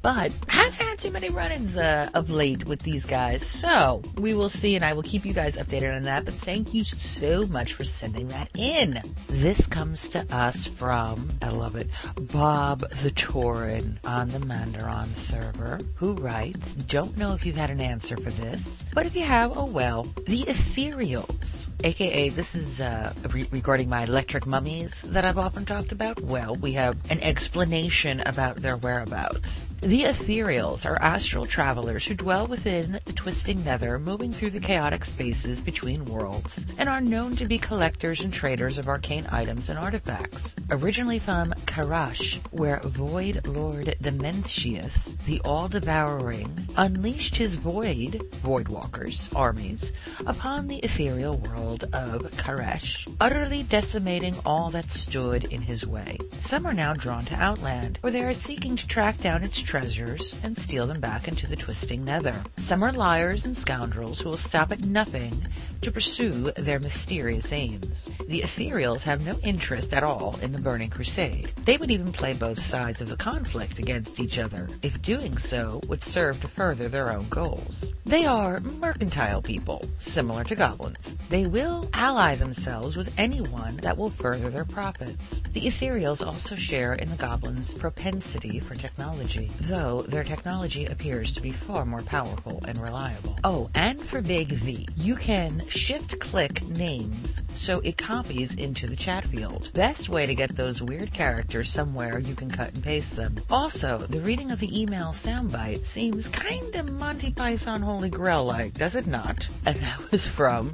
but 0.02 0.36
I 0.50 0.52
haven't 0.52 0.82
had 0.82 0.98
too 0.98 1.10
many 1.10 1.30
run-ins 1.30 1.78
uh, 1.78 2.10
of 2.12 2.28
late 2.28 2.66
with 2.66 2.80
these 2.80 3.06
guys. 3.06 3.46
So 3.46 4.02
we 4.18 4.34
will 4.34 4.50
see, 4.50 4.76
and 4.76 4.84
I 4.84 4.92
will 4.92 5.02
keep 5.02 5.24
you 5.24 5.32
guys 5.32 5.56
updated 5.56 5.96
on 5.96 6.02
that. 6.02 6.26
But 6.26 6.34
thank 6.34 6.74
you 6.74 6.84
so 6.84 7.46
much 7.46 7.72
for 7.72 7.84
sending 7.84 8.28
that 8.28 8.50
in. 8.54 9.00
This 9.28 9.66
comes 9.66 10.10
to 10.10 10.26
us 10.30 10.66
from, 10.66 11.28
I 11.40 11.48
love 11.70 11.80
it, 11.80 12.32
Bob 12.32 12.80
the 12.80 13.10
Tauren 13.10 13.98
on 14.04 14.28
the 14.28 14.38
Mandaron 14.38 15.14
server, 15.14 15.78
who 15.94 16.14
writes, 16.14 16.74
don't 16.74 17.16
know 17.16 17.32
if 17.32 17.46
you've 17.46 17.56
had 17.56 17.70
an 17.70 17.80
answer 17.80 18.16
for 18.16 18.30
this, 18.30 18.84
but 18.92 19.06
if 19.06 19.14
you 19.14 19.22
have, 19.22 19.56
oh 19.56 19.66
well. 19.66 20.04
The 20.26 20.42
Ethereals, 20.42 21.70
aka 21.84 22.28
this 22.30 22.54
is 22.54 22.80
uh, 22.80 23.12
re- 23.30 23.46
regarding 23.50 23.88
my 23.88 24.02
electric 24.02 24.46
mummies 24.46 25.02
that 25.02 25.24
I've 25.24 25.38
often 25.38 25.64
talked 25.64 25.92
about. 25.92 26.20
Well, 26.20 26.56
we 26.56 26.72
have 26.72 26.96
an 27.10 27.20
explanation 27.20 28.20
about 28.20 28.56
their 28.56 28.76
whereabouts. 28.76 29.66
The 29.82 30.02
Ethereals 30.02 30.84
are 30.84 31.00
astral 31.00 31.46
travelers 31.46 32.04
who 32.04 32.14
dwell 32.14 32.46
within 32.46 33.00
the 33.06 33.14
twisting 33.14 33.64
nether, 33.64 33.98
moving 33.98 34.30
through 34.30 34.50
the 34.50 34.60
chaotic 34.60 35.06
spaces 35.06 35.62
between 35.62 36.04
worlds, 36.04 36.66
and 36.76 36.86
are 36.86 37.00
known 37.00 37.34
to 37.36 37.46
be 37.46 37.56
collectors 37.56 38.20
and 38.20 38.30
traders 38.30 38.76
of 38.76 38.88
arcane 38.88 39.26
items 39.32 39.70
and 39.70 39.78
artifacts. 39.78 40.54
Originally 40.70 41.18
from 41.18 41.54
K'aresh, 41.64 42.40
where 42.50 42.80
Void 42.80 43.46
Lord 43.46 43.96
Dimensius, 44.02 45.16
the 45.24 45.40
All-Devouring, 45.46 46.68
unleashed 46.76 47.36
his 47.36 47.54
Void, 47.54 48.20
Voidwalkers, 48.44 49.34
armies, 49.34 49.94
upon 50.26 50.68
the 50.68 50.80
ethereal 50.80 51.38
world 51.38 51.84
of 51.94 52.30
K'aresh, 52.32 53.10
utterly 53.18 53.62
decimating 53.62 54.36
all 54.44 54.68
that 54.68 54.90
stood 54.90 55.44
in 55.44 55.62
his 55.62 55.86
way. 55.86 56.18
Some 56.40 56.66
are 56.66 56.74
now 56.74 56.92
drawn 56.92 57.24
to 57.24 57.34
Outland, 57.42 57.98
where 58.02 58.12
they 58.12 58.24
are 58.24 58.34
seeking 58.34 58.76
to 58.76 58.86
track 58.86 59.18
down 59.20 59.42
its 59.42 59.69
treasures 59.70 60.36
and 60.42 60.58
steal 60.58 60.84
them 60.84 60.98
back 60.98 61.28
into 61.28 61.46
the 61.46 61.54
twisting 61.54 62.04
nether. 62.04 62.34
Some 62.56 62.82
are 62.82 62.90
liars 62.90 63.44
and 63.44 63.56
scoundrels 63.56 64.20
who 64.20 64.28
will 64.28 64.36
stop 64.36 64.72
at 64.72 64.84
nothing 64.84 65.46
to 65.82 65.92
pursue 65.92 66.50
their 66.56 66.80
mysterious 66.80 67.52
aims. 67.52 68.10
The 68.28 68.40
Ethereals 68.40 69.04
have 69.04 69.24
no 69.24 69.34
interest 69.44 69.94
at 69.94 70.02
all 70.02 70.36
in 70.42 70.50
the 70.50 70.60
Burning 70.60 70.90
Crusade. 70.90 71.52
They 71.64 71.76
would 71.76 71.92
even 71.92 72.10
play 72.10 72.34
both 72.34 72.58
sides 72.58 73.00
of 73.00 73.08
the 73.08 73.16
conflict 73.16 73.78
against 73.78 74.18
each 74.18 74.40
other, 74.40 74.68
if 74.82 75.00
doing 75.02 75.38
so 75.38 75.80
would 75.86 76.02
serve 76.02 76.40
to 76.40 76.48
further 76.48 76.88
their 76.88 77.12
own 77.12 77.28
goals. 77.28 77.94
They 78.04 78.26
are 78.26 78.58
mercantile 78.58 79.40
people, 79.40 79.84
similar 79.98 80.42
to 80.44 80.56
goblins. 80.56 81.16
They 81.28 81.46
will 81.46 81.88
ally 81.94 82.34
themselves 82.34 82.96
with 82.96 83.14
anyone 83.16 83.76
that 83.78 83.96
will 83.96 84.10
further 84.10 84.50
their 84.50 84.64
profits. 84.64 85.40
The 85.52 85.62
Ethereals 85.62 86.26
also 86.26 86.56
share 86.56 86.94
in 86.94 87.08
the 87.08 87.16
goblins' 87.16 87.72
propensity 87.72 88.58
for 88.58 88.74
technology, 88.74 89.50
though 89.60 90.02
their 90.02 90.24
technology 90.24 90.86
appears 90.86 91.32
to 91.32 91.40
be 91.40 91.50
far 91.50 91.84
more 91.84 92.02
powerful 92.02 92.62
and 92.66 92.78
reliable. 92.78 93.36
Oh, 93.44 93.70
and 93.74 94.00
for 94.00 94.20
Big 94.20 94.48
V, 94.48 94.86
you 94.96 95.16
can 95.16 95.62
shift 95.68 96.18
click 96.20 96.66
names 96.68 97.42
so 97.56 97.80
it 97.80 97.98
copies 97.98 98.54
into 98.54 98.86
the 98.86 98.96
chat 98.96 99.24
field. 99.24 99.70
Best 99.74 100.08
way 100.08 100.24
to 100.24 100.34
get 100.34 100.56
those 100.56 100.80
weird 100.80 101.12
characters 101.12 101.68
somewhere 101.68 102.18
you 102.18 102.34
can 102.34 102.50
cut 102.50 102.72
and 102.72 102.82
paste 102.82 103.16
them. 103.16 103.36
Also, 103.50 103.98
the 103.98 104.20
reading 104.20 104.50
of 104.50 104.60
the 104.60 104.80
email 104.80 105.08
soundbite 105.08 105.84
seems 105.84 106.28
kinda 106.28 106.82
Monty 106.84 107.30
Python 107.30 107.82
Holy 107.82 108.08
Grail 108.08 108.44
like, 108.44 108.74
does 108.74 108.94
it 108.94 109.06
not? 109.06 109.46
And 109.66 109.76
that 109.76 110.10
was 110.10 110.26
from 110.26 110.72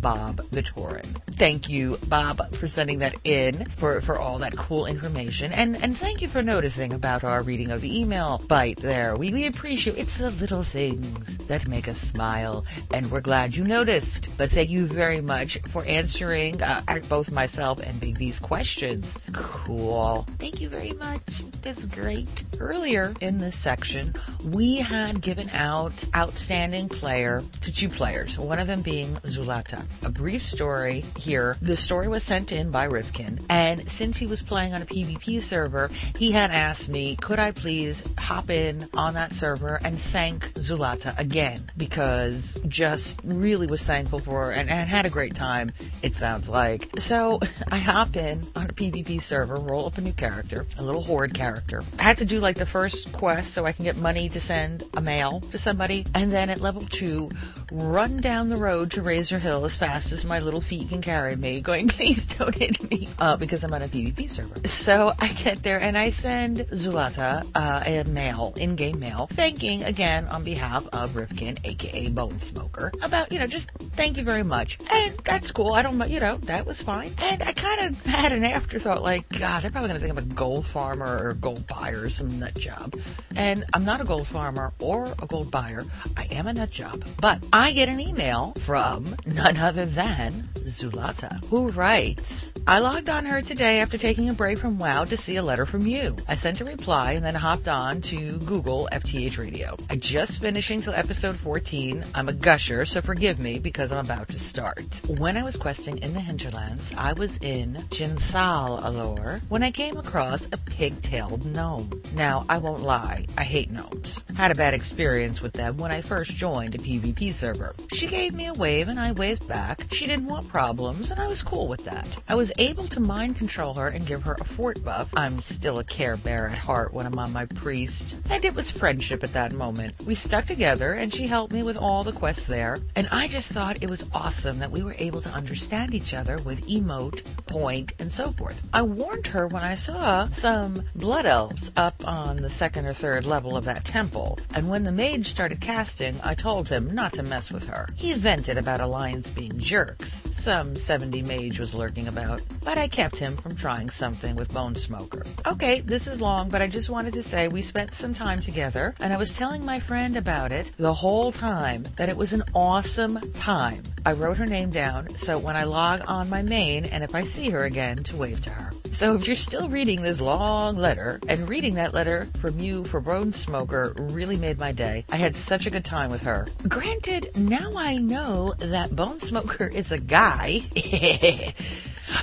Bob 0.00 0.36
the 0.52 0.62
Tauren. 0.62 1.16
Thank 1.32 1.68
you, 1.68 1.98
Bob, 2.08 2.54
for 2.54 2.68
sending 2.68 3.00
that 3.00 3.16
in 3.24 3.66
for, 3.76 4.00
for 4.00 4.18
all 4.18 4.38
that 4.38 4.56
cool 4.56 4.86
information. 4.86 5.52
And 5.52 5.82
and 5.82 5.96
thank 5.96 6.22
you 6.22 6.28
for 6.28 6.42
noticing 6.42 6.92
about 6.92 7.24
our 7.24 7.42
reading 7.42 7.70
of 7.70 7.80
the 7.80 8.00
email 8.00 8.27
bite 8.36 8.76
there. 8.76 9.16
We 9.16 9.30
we 9.32 9.46
appreciate 9.46 9.96
it's 9.96 10.18
the 10.18 10.30
little 10.32 10.62
things 10.62 11.38
that 11.46 11.66
make 11.66 11.88
us 11.88 11.96
smile, 11.98 12.66
and 12.92 13.10
we're 13.10 13.22
glad 13.22 13.56
you 13.56 13.64
noticed. 13.64 14.28
But 14.36 14.50
thank 14.50 14.68
you 14.68 14.86
very 14.86 15.22
much 15.22 15.58
for 15.68 15.84
answering 15.86 16.62
uh, 16.62 16.82
both 17.08 17.30
myself 17.30 17.80
and 17.80 17.98
Big 18.00 18.18
V's 18.18 18.38
questions. 18.38 19.16
Cool. 19.32 20.26
Thank 20.38 20.60
you 20.60 20.68
very 20.68 20.92
much. 20.92 21.44
That's 21.62 21.86
great. 21.86 22.28
Earlier 22.60 23.14
in 23.20 23.38
this 23.38 23.56
section, 23.56 24.12
we 24.44 24.76
had 24.76 25.22
given 25.22 25.48
out 25.50 25.92
outstanding 26.14 26.88
player 26.88 27.42
to 27.62 27.72
two 27.72 27.88
players, 27.88 28.38
one 28.38 28.58
of 28.58 28.66
them 28.66 28.82
being 28.82 29.14
Zulata. 29.24 29.82
A 30.04 30.10
brief 30.10 30.42
story 30.42 31.04
here. 31.16 31.56
The 31.62 31.76
story 31.76 32.08
was 32.08 32.22
sent 32.22 32.52
in 32.52 32.70
by 32.70 32.84
Rifkin, 32.84 33.38
and 33.48 33.88
since 33.88 34.16
he 34.16 34.26
was 34.26 34.42
playing 34.42 34.74
on 34.74 34.82
a 34.82 34.86
PvP 34.86 35.42
server, 35.42 35.90
he 36.18 36.32
had 36.32 36.50
asked 36.50 36.88
me, 36.88 37.16
could 37.16 37.38
I 37.38 37.52
please 37.52 38.02
hop 38.18 38.50
in 38.50 38.88
on 38.94 39.14
that 39.14 39.32
server 39.32 39.80
and 39.82 39.98
thank 39.98 40.52
Zulata 40.54 41.18
again? 41.18 41.70
Because 41.76 42.60
just 42.68 43.20
really 43.24 43.66
was 43.66 43.82
thankful 43.82 44.18
for 44.18 44.46
her 44.46 44.52
and, 44.52 44.68
and 44.68 44.88
had 44.88 45.06
a 45.06 45.10
great 45.10 45.34
time, 45.34 45.72
it 46.02 46.14
sounds 46.14 46.48
like. 46.48 46.88
So 46.98 47.40
I 47.70 47.78
hop 47.78 48.16
in 48.16 48.42
on 48.56 48.66
a 48.66 48.72
PvP 48.72 49.22
server, 49.22 49.56
roll 49.56 49.86
up 49.86 49.98
a 49.98 50.00
new 50.00 50.12
character, 50.12 50.66
a 50.78 50.82
little 50.82 51.02
horde 51.02 51.34
character. 51.34 51.82
I 51.98 52.02
had 52.02 52.18
to 52.18 52.24
do 52.24 52.40
like 52.40 52.56
the 52.56 52.66
first 52.66 53.12
quest 53.12 53.52
so 53.52 53.66
I 53.66 53.72
can 53.72 53.84
get 53.84 53.96
money 53.96 54.28
to 54.28 54.40
send 54.40 54.84
a 54.96 55.00
mail 55.00 55.40
to 55.50 55.58
somebody, 55.58 56.06
and 56.14 56.30
then 56.30 56.50
at 56.50 56.60
level 56.60 56.82
two, 56.82 57.30
run 57.70 58.18
down 58.18 58.48
the 58.48 58.56
road 58.56 58.90
to 58.92 59.02
Razor 59.02 59.38
Hill 59.38 59.64
as 59.64 59.76
fast 59.76 60.12
as 60.12 60.24
my 60.24 60.38
little 60.38 60.60
feet 60.60 60.88
can 60.88 61.00
carry 61.00 61.36
me, 61.36 61.60
going, 61.60 61.88
please 61.98 62.26
don't 62.26 62.54
hit 62.54 62.90
me, 62.90 63.08
uh, 63.18 63.36
because 63.36 63.64
I'm 63.64 63.74
on 63.74 63.82
a 63.82 63.88
PvP 63.88 64.30
server. 64.30 64.68
So 64.68 65.12
I 65.18 65.28
get 65.28 65.62
there 65.62 65.80
and 65.80 65.96
I 65.96 66.10
send 66.10 66.58
Zulata 66.58 67.46
uh, 67.54 67.82
a 67.84 68.04
mail, 68.12 68.52
in-game 68.56 68.98
mail, 68.98 69.28
thanking 69.32 69.84
again 69.84 70.26
on 70.28 70.42
behalf 70.42 70.86
of 70.92 71.16
Rifkin, 71.16 71.56
aka 71.64 72.08
Bone 72.10 72.38
Smoker, 72.38 72.92
about, 73.02 73.32
you 73.32 73.38
know, 73.38 73.46
just 73.46 73.70
thank 73.70 74.16
you 74.16 74.24
very 74.24 74.42
much. 74.42 74.78
And 74.92 75.16
that's 75.24 75.50
cool. 75.50 75.72
I 75.72 75.82
don't, 75.82 76.08
you 76.08 76.20
know, 76.20 76.36
that 76.38 76.66
was 76.66 76.80
fine. 76.82 77.12
And 77.22 77.42
I 77.42 77.52
kind 77.52 77.90
of 77.90 78.06
had 78.06 78.32
an 78.32 78.44
afterthought 78.44 79.02
like, 79.02 79.28
God, 79.28 79.62
they're 79.62 79.70
probably 79.70 79.88
going 79.88 80.00
to 80.00 80.06
think 80.06 80.18
I'm 80.18 80.30
a 80.30 80.34
gold 80.34 80.66
farmer 80.66 81.28
or 81.28 81.34
gold 81.34 81.66
buyer 81.66 82.02
or 82.02 82.10
some 82.10 82.38
nut 82.38 82.54
job. 82.54 82.94
And 83.36 83.64
I'm 83.74 83.84
not 83.84 84.00
a 84.00 84.04
gold 84.04 84.26
farmer 84.26 84.72
or 84.80 85.06
a 85.22 85.26
gold 85.26 85.50
buyer. 85.50 85.84
I 86.16 86.24
am 86.30 86.46
a 86.46 86.52
nut 86.52 86.70
job. 86.70 87.04
But 87.20 87.44
I 87.52 87.72
get 87.72 87.88
an 87.88 88.00
email 88.00 88.52
from 88.58 89.16
none 89.26 89.56
other 89.56 89.86
than 89.86 90.32
Zulata, 90.64 91.44
who 91.46 91.68
writes, 91.68 92.52
I 92.66 92.80
logged 92.80 93.08
on 93.08 93.24
her 93.24 93.40
today 93.40 93.80
after 93.80 93.96
taking 93.96 94.28
a 94.28 94.34
break 94.34 94.58
from 94.58 94.78
WoW 94.78 95.04
to 95.04 95.16
see 95.16 95.36
a 95.36 95.42
letter 95.42 95.64
from 95.64 95.86
you. 95.86 96.16
I 96.28 96.34
sent 96.34 96.60
a 96.60 96.64
reply 96.64 97.12
and 97.12 97.24
then 97.24 97.34
hopped 97.34 97.68
on 97.68 97.97
to 98.02 98.38
Google 98.38 98.88
FTH 98.92 99.38
Radio. 99.38 99.76
I 99.90 99.96
just 99.96 100.40
finishing 100.40 100.80
till 100.80 100.94
episode 100.94 101.36
14. 101.36 102.04
I'm 102.14 102.28
a 102.28 102.32
gusher, 102.32 102.84
so 102.84 103.00
forgive 103.00 103.38
me 103.38 103.58
because 103.58 103.92
I'm 103.92 104.04
about 104.04 104.28
to 104.28 104.38
start. 104.38 105.00
When 105.08 105.36
I 105.36 105.42
was 105.42 105.56
questing 105.56 105.98
in 105.98 106.14
the 106.14 106.20
hinterlands, 106.20 106.94
I 106.96 107.12
was 107.14 107.38
in 107.38 107.74
Jintha'Alor 107.90 109.42
when 109.48 109.62
I 109.62 109.70
came 109.70 109.96
across 109.96 110.46
a 110.46 110.56
pig-tailed 110.56 111.46
gnome. 111.46 111.90
Now, 112.14 112.44
I 112.48 112.58
won't 112.58 112.82
lie, 112.82 113.26
I 113.36 113.44
hate 113.44 113.70
gnomes. 113.70 114.24
Had 114.36 114.50
a 114.50 114.54
bad 114.54 114.74
experience 114.74 115.42
with 115.42 115.52
them 115.52 115.76
when 115.78 115.90
I 115.90 116.00
first 116.00 116.36
joined 116.36 116.74
a 116.74 116.78
PvP 116.78 117.32
server. 117.34 117.74
She 117.92 118.06
gave 118.06 118.34
me 118.34 118.46
a 118.46 118.54
wave 118.54 118.88
and 118.88 119.00
I 119.00 119.12
waved 119.12 119.48
back. 119.48 119.84
She 119.92 120.06
didn't 120.06 120.26
want 120.26 120.48
problems 120.48 121.10
and 121.10 121.20
I 121.20 121.26
was 121.26 121.42
cool 121.42 121.66
with 121.66 121.84
that. 121.84 122.08
I 122.28 122.34
was 122.34 122.52
able 122.58 122.86
to 122.88 123.00
mind 123.00 123.36
control 123.36 123.74
her 123.74 123.88
and 123.88 124.06
give 124.06 124.22
her 124.22 124.36
a 124.40 124.44
fort 124.44 124.82
buff. 124.84 125.08
I'm 125.16 125.40
still 125.40 125.78
a 125.78 125.84
care 125.84 126.16
bear 126.16 126.48
at 126.48 126.58
heart 126.58 126.92
when 126.92 127.06
I'm 127.06 127.18
on 127.18 127.32
my 127.32 127.46
priest. 127.78 128.16
And 128.30 128.44
it 128.44 128.54
was 128.54 128.70
friendship 128.70 129.22
at 129.22 129.32
that 129.34 129.52
moment. 129.52 129.94
We 130.04 130.14
stuck 130.16 130.46
together 130.46 130.94
and 130.94 131.12
she 131.12 131.28
helped 131.28 131.52
me 131.52 131.62
with 131.62 131.78
all 131.78 132.02
the 132.02 132.12
quests 132.12 132.46
there. 132.46 132.78
And 132.96 133.08
I 133.12 133.28
just 133.28 133.52
thought 133.52 133.82
it 133.82 133.90
was 133.90 134.04
awesome 134.12 134.58
that 134.58 134.72
we 134.72 134.82
were 134.82 134.96
able 134.98 135.20
to 135.22 135.30
understand 135.30 135.94
each 135.94 136.12
other 136.12 136.38
with 136.38 136.66
emote, 136.68 137.22
point, 137.46 137.92
and 138.00 138.10
so 138.10 138.32
forth. 138.32 138.68
I 138.72 138.82
warned 138.82 139.28
her 139.28 139.46
when 139.46 139.62
I 139.62 139.76
saw 139.76 140.24
some 140.24 140.82
blood 140.96 141.24
elves 141.24 141.72
up 141.76 142.06
on 142.06 142.38
the 142.38 142.50
second 142.50 142.86
or 142.86 142.94
third 142.94 143.24
level 143.24 143.56
of 143.56 143.64
that 143.66 143.84
temple. 143.84 144.38
And 144.54 144.68
when 144.68 144.82
the 144.82 144.92
mage 144.92 145.28
started 145.28 145.60
casting, 145.60 146.20
I 146.24 146.34
told 146.34 146.68
him 146.68 146.92
not 146.94 147.12
to 147.14 147.22
mess 147.22 147.52
with 147.52 147.68
her. 147.68 147.88
He 147.94 148.12
vented 148.14 148.58
about 148.58 148.80
alliance 148.80 149.30
being 149.30 149.56
jerks. 149.58 150.24
Some 150.32 150.74
70 150.74 151.22
mage 151.22 151.60
was 151.60 151.74
lurking 151.74 152.08
about, 152.08 152.42
but 152.64 152.76
I 152.76 152.88
kept 152.88 153.18
him 153.18 153.36
from 153.36 153.54
trying 153.54 153.90
something 153.90 154.34
with 154.34 154.52
Bone 154.52 154.74
Smoker. 154.74 155.24
Okay, 155.46 155.80
this 155.80 156.06
is 156.06 156.20
long, 156.20 156.48
but 156.48 156.60
I 156.60 156.66
just 156.66 156.90
wanted 156.90 157.14
to 157.14 157.22
say 157.22 157.46
we 157.48 157.62
spent 157.68 157.92
some 157.92 158.14
time 158.14 158.40
together, 158.40 158.94
and 158.98 159.12
I 159.12 159.18
was 159.18 159.36
telling 159.36 159.62
my 159.62 159.78
friend 159.78 160.16
about 160.16 160.52
it 160.52 160.72
the 160.78 160.94
whole 160.94 161.30
time 161.30 161.84
that 161.96 162.08
it 162.08 162.16
was 162.16 162.32
an 162.32 162.42
awesome 162.54 163.20
time. 163.32 163.82
I 164.06 164.12
wrote 164.14 164.38
her 164.38 164.46
name 164.46 164.70
down 164.70 165.14
so 165.18 165.38
when 165.38 165.54
I 165.54 165.64
log 165.64 166.00
on 166.06 166.30
my 166.30 166.40
main 166.40 166.86
and 166.86 167.04
if 167.04 167.14
I 167.14 167.24
see 167.24 167.50
her 167.50 167.64
again 167.64 168.02
to 168.04 168.16
wave 168.16 168.42
to 168.44 168.50
her. 168.50 168.70
So 168.90 169.14
if 169.16 169.26
you're 169.26 169.36
still 169.36 169.68
reading 169.68 170.00
this 170.00 170.18
long 170.18 170.78
letter 170.78 171.20
and 171.28 171.46
reading 171.46 171.74
that 171.74 171.92
letter 171.92 172.26
from 172.40 172.58
you 172.58 172.84
for 172.84 173.00
Bone 173.02 173.34
Smoker 173.34 173.92
really 173.98 174.36
made 174.36 174.58
my 174.58 174.72
day. 174.72 175.04
I 175.12 175.16
had 175.16 175.36
such 175.36 175.66
a 175.66 175.70
good 175.70 175.84
time 175.84 176.10
with 176.10 176.22
her. 176.22 176.46
Granted, 176.66 177.36
now 177.36 177.72
I 177.76 177.96
know 177.96 178.54
that 178.58 178.96
Bone 178.96 179.20
Smoker 179.20 179.66
is 179.66 179.92
a 179.92 179.98
guy. 179.98 180.62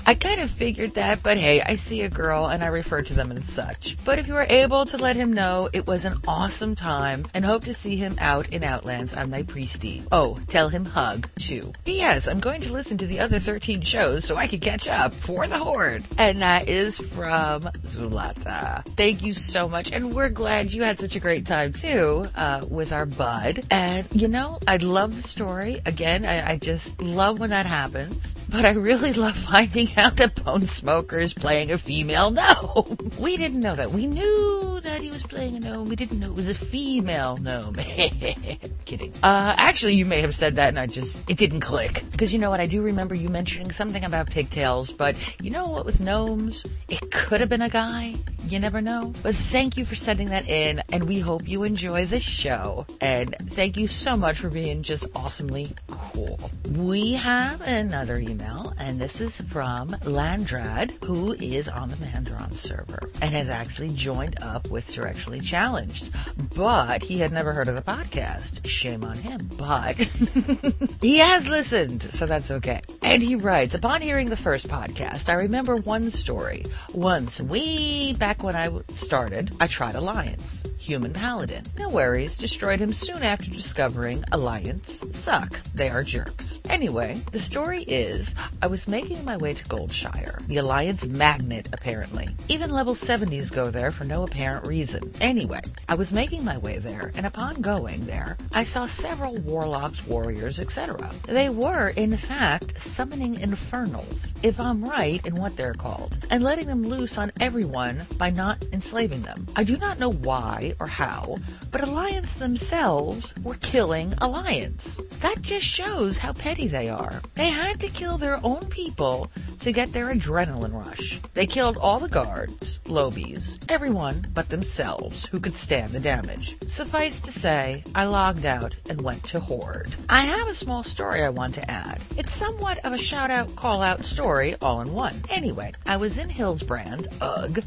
I 0.06 0.14
kind 0.14 0.40
of 0.42 0.50
figured 0.50 0.96
that, 0.96 1.24
but 1.24 1.38
hey, 1.38 1.62
I 1.62 1.76
see 1.76 2.02
a 2.02 2.10
girl 2.10 2.48
and 2.48 2.64
I 2.64 2.68
refer 2.68 3.02
to 3.04 3.14
them 3.14 3.32
as 3.32 3.46
such. 3.46 3.98
But 4.04 4.20
if 4.20 4.28
you 4.28 4.34
were 4.34 4.48
able 4.50 4.86
to 4.88 4.98
let 4.98 5.16
him 5.16 5.34
know 5.34 5.70
it 5.74 5.88
was 5.88 6.06
an 6.06 6.16
awesome 6.28 6.76
time 6.76 7.26
and 7.34 7.46
hope 7.46 7.66
to 7.66 7.74
see 7.74 7.96
him 7.96 8.16
out 8.20 8.50
in 8.50 8.64
Outlands 8.64 9.16
on 9.16 9.30
my 9.30 9.44
Priesty. 9.44 10.04
Oh, 10.12 10.38
tell 10.48 10.70
him 10.70 10.86
hug, 10.86 11.30
too. 11.40 11.74
P.S. 11.86 12.28
I'm 12.28 12.40
going 12.40 12.62
to 12.62 12.72
listen 12.72 12.98
to 12.98 13.08
the 13.08 13.20
other 13.20 13.40
13 13.40 13.82
shows 13.82 14.26
so 14.26 14.36
I 14.36 14.48
can 14.48 14.60
catch 14.60 14.88
up 14.88 15.14
for 15.14 15.48
the 15.48 15.58
Horde. 15.58 16.04
And 16.18 16.42
that 16.42 16.68
is 16.68 16.98
from 16.98 17.62
Zulata. 17.62 18.86
Thank 18.96 19.24
you 19.24 19.34
so 19.34 19.68
much. 19.70 19.92
And 19.92 20.14
we're 20.14 20.30
glad 20.30 20.74
you 20.74 20.84
had 20.84 21.00
such 21.00 21.16
a 21.16 21.20
great 21.20 21.46
time 21.46 21.74
too, 21.74 22.26
uh, 22.36 22.66
with 22.70 22.92
our 22.92 23.06
bud. 23.06 23.66
And 23.70 24.06
you 24.12 24.28
know, 24.28 24.60
I 24.68 24.78
love 24.78 25.16
the 25.16 25.28
story. 25.28 25.82
Again, 25.86 26.26
I, 26.26 26.54
I 26.54 26.58
just 26.58 27.02
love 27.02 27.40
when 27.40 27.50
that 27.52 27.66
happens. 27.66 28.34
But 28.50 28.66
I 28.66 28.72
really 28.72 29.14
love 29.26 29.36
finding 29.36 29.75
out 29.98 30.16
that 30.18 30.44
Bone 30.44 30.64
Smoker 30.64 31.20
is 31.20 31.34
playing 31.34 31.72
a 31.72 31.78
female 31.78 32.32
gnome. 32.32 32.98
We 33.20 33.38
didn't 33.38 33.60
know 33.60 33.76
that. 33.76 33.92
We 33.92 34.08
knew 34.08 34.80
that 34.84 35.02
he 35.02 35.10
was 35.10 35.24
playing 35.24 35.58
a 35.58 35.60
gnome. 35.60 35.90
We 35.90 35.96
didn't 35.96 36.20
know 36.20 36.28
it 36.28 36.36
was 36.36 36.50
a 36.50 36.54
female 36.54 37.38
gnome. 37.38 37.76
Kidding. 38.86 39.14
Uh, 39.24 39.56
actually, 39.58 39.96
you 39.96 40.06
may 40.06 40.22
have 40.22 40.36
said 40.36 40.56
that 40.56 40.70
and 40.70 40.80
I 40.80 40.88
just, 40.88 41.30
it 41.30 41.38
didn't 41.38 41.62
click. 41.62 42.04
Because 42.12 42.34
you 42.34 42.40
know 42.40 42.50
what? 42.50 42.60
I 42.60 42.68
do 42.68 42.82
remember 42.82 43.16
you 43.16 43.30
mentioning 43.30 43.72
something 43.72 44.04
about 44.04 44.30
pigtails, 44.30 44.92
but 44.92 45.18
you 45.42 45.50
know 45.50 45.70
what 45.70 45.86
with 45.86 46.00
gnomes? 46.00 46.66
It 46.88 47.12
could 47.12 47.40
have 47.40 47.50
been 47.50 47.62
a 47.62 47.70
guy. 47.70 48.16
You 48.48 48.60
never 48.60 48.80
know. 48.80 49.12
But 49.24 49.36
thank 49.36 49.76
you 49.76 49.86
for 49.86 49.96
sending 49.96 50.30
that 50.30 50.48
in 50.48 50.82
and 50.92 51.06
we 51.06 51.20
hope 51.20 51.48
you 51.48 51.64
enjoy 51.64 52.06
the 52.06 52.20
show. 52.20 52.86
And 53.02 53.36
thank 53.50 53.76
you 53.76 53.88
so 53.88 54.16
much 54.16 54.40
for 54.40 54.50
being 54.50 54.84
just 54.84 55.08
awesomely 55.16 55.72
cool. 55.88 56.40
We 56.72 57.14
have 57.14 57.62
another 57.62 58.18
email 58.18 58.74
and 58.78 59.02
this 59.02 59.20
is 59.20 59.42
from 59.42 59.90
Landrad, 59.90 61.04
who 61.04 61.34
is 61.34 61.68
on 61.68 61.90
the 61.90 61.96
Mandaron 61.96 62.54
server 62.54 63.10
and 63.22 63.32
has 63.32 63.50
actually 63.50 63.90
joined 63.90 64.40
up 64.44 64.70
with 64.70 64.92
Directionally 64.92 65.44
Challenged. 65.44 66.12
But 66.56 67.02
he 67.02 67.18
had 67.18 67.32
never 67.32 67.52
heard 67.52 67.68
of 67.68 67.76
the 67.76 67.82
podcast. 67.82 68.68
Shame 68.68 69.04
on 69.04 69.18
him. 69.18 69.50
But 69.58 69.96
he 71.02 71.18
has 71.18 71.48
listened, 71.48 72.04
so 72.04 72.28
that's 72.28 72.52
okay. 72.52 72.82
And 73.02 73.24
he 73.24 73.36
writes, 73.36 73.74
upon 73.74 74.02
hearing 74.02 74.30
the 74.30 74.38
first 74.38 74.68
podcast, 74.68 75.30
I 75.30 75.34
remember 75.34 75.76
one 75.78 76.12
story. 76.12 76.66
Once, 76.94 77.42
way 77.42 78.14
back 78.14 78.35
when 78.42 78.56
I 78.56 78.72
started, 78.90 79.56
I 79.60 79.68
tried 79.68 79.96
Alliance. 79.96 80.64
Human 80.78 81.14
Paladin. 81.14 81.64
No 81.80 81.90
worries, 81.90 82.38
destroyed 82.38 82.80
him 82.80 82.94
soon 82.94 83.24
after 83.24 83.50
discovering 83.50 84.24
Alliance 84.32 85.04
suck. 85.12 85.62
They 85.74 85.90
are 85.90 86.04
jerks. 86.04 86.62
Anyway, 86.70 87.22
the 87.32 87.40
story 87.40 87.82
is, 87.84 88.36
I 88.62 88.68
was 88.68 88.88
making 88.88 89.26
my 89.26 89.38
way 89.38 89.54
to 89.54 89.64
Goldshire, 89.66 90.46
the 90.48 90.58
Alliance 90.58 91.06
magnet 91.06 91.70
apparently. 91.74 92.30
Even 92.50 92.70
level 92.70 92.94
70s 92.94 93.52
go 93.52 93.72
there 93.72 93.92
for 93.92 94.04
no 94.04 94.24
apparent 94.24 94.68
reason. 94.68 95.12
Anyway, 95.22 95.62
I 95.90 95.96
was 95.96 96.14
making 96.14 96.44
my 96.44 96.58
way 96.60 96.78
there, 96.78 97.12
and 97.16 97.26
upon 97.26 97.62
going 97.62 98.06
there, 98.06 98.38
I 98.54 98.64
saw 98.64 98.86
several 98.86 99.36
warlocks, 99.38 100.06
warriors, 100.06 100.60
etc. 100.60 101.10
They 101.26 101.50
were, 101.50 101.90
in 101.90 102.16
fact, 102.18 102.82
summoning 102.82 103.40
infernals, 103.40 104.34
if 104.44 104.60
I'm 104.60 104.84
right 104.84 105.26
in 105.26 105.36
what 105.36 105.58
they're 105.58 105.74
called, 105.74 106.20
and 106.30 106.44
letting 106.44 106.68
them 106.68 106.84
loose 106.84 107.18
on 107.18 107.32
everyone 107.40 108.06
by 108.18 108.25
not 108.30 108.64
enslaving 108.72 109.22
them. 109.22 109.48
I 109.56 109.64
do 109.64 109.78
not 109.78 110.00
know 110.00 110.12
why 110.12 110.74
or 110.80 110.88
how, 110.88 111.38
but 111.72 111.82
Alliance 111.82 112.34
themselves 112.36 113.34
were 113.44 113.56
killing 113.56 114.14
Alliance. 114.20 115.00
That 115.22 115.42
just 115.42 115.66
shows 115.66 116.18
how 116.18 116.34
petty 116.34 116.68
they 116.68 116.90
are. 116.90 117.22
They 117.36 117.50
had 117.50 117.80
to 117.82 117.90
kill 117.90 118.18
their 118.18 118.40
own 118.44 118.66
people 118.68 119.32
to 119.60 119.72
get 119.72 119.94
their 119.94 120.14
adrenaline 120.14 120.74
rush. 120.74 121.20
They 121.34 121.46
killed 121.46 121.78
all 121.78 122.00
the 122.00 122.08
guards, 122.08 122.80
lobies, 122.86 123.60
everyone 123.70 124.28
but 124.34 124.50
themselves 124.50 125.26
who 125.26 125.40
could 125.40 125.54
stand 125.54 125.92
the 125.92 126.00
damage. 126.00 126.56
Suffice 126.68 127.20
to 127.22 127.32
say, 127.32 127.84
I 127.96 128.06
logged 128.06 128.46
out 128.46 128.76
and 128.90 129.02
went 129.02 129.24
to 129.26 129.40
Horde. 129.40 129.96
I 130.10 130.22
have 130.22 130.48
a 130.48 130.54
small 130.54 130.84
story 130.84 131.24
I 131.24 131.30
want 131.30 131.56
to 131.56 131.72
add. 131.72 132.02
It's 132.18 132.32
somewhat 132.32 132.86
of 132.86 132.94
a 132.94 132.98
shout 132.98 133.32
out, 133.32 133.56
call 133.56 133.82
out 133.82 134.06
story 134.06 134.56
all 134.62 134.82
in 134.82 134.94
one. 134.94 135.16
Anyway, 135.30 135.72
I 135.86 135.98
was 135.98 136.18
in 136.18 136.30
Hillsbrad, 136.30 137.18
ugh, 137.22 137.64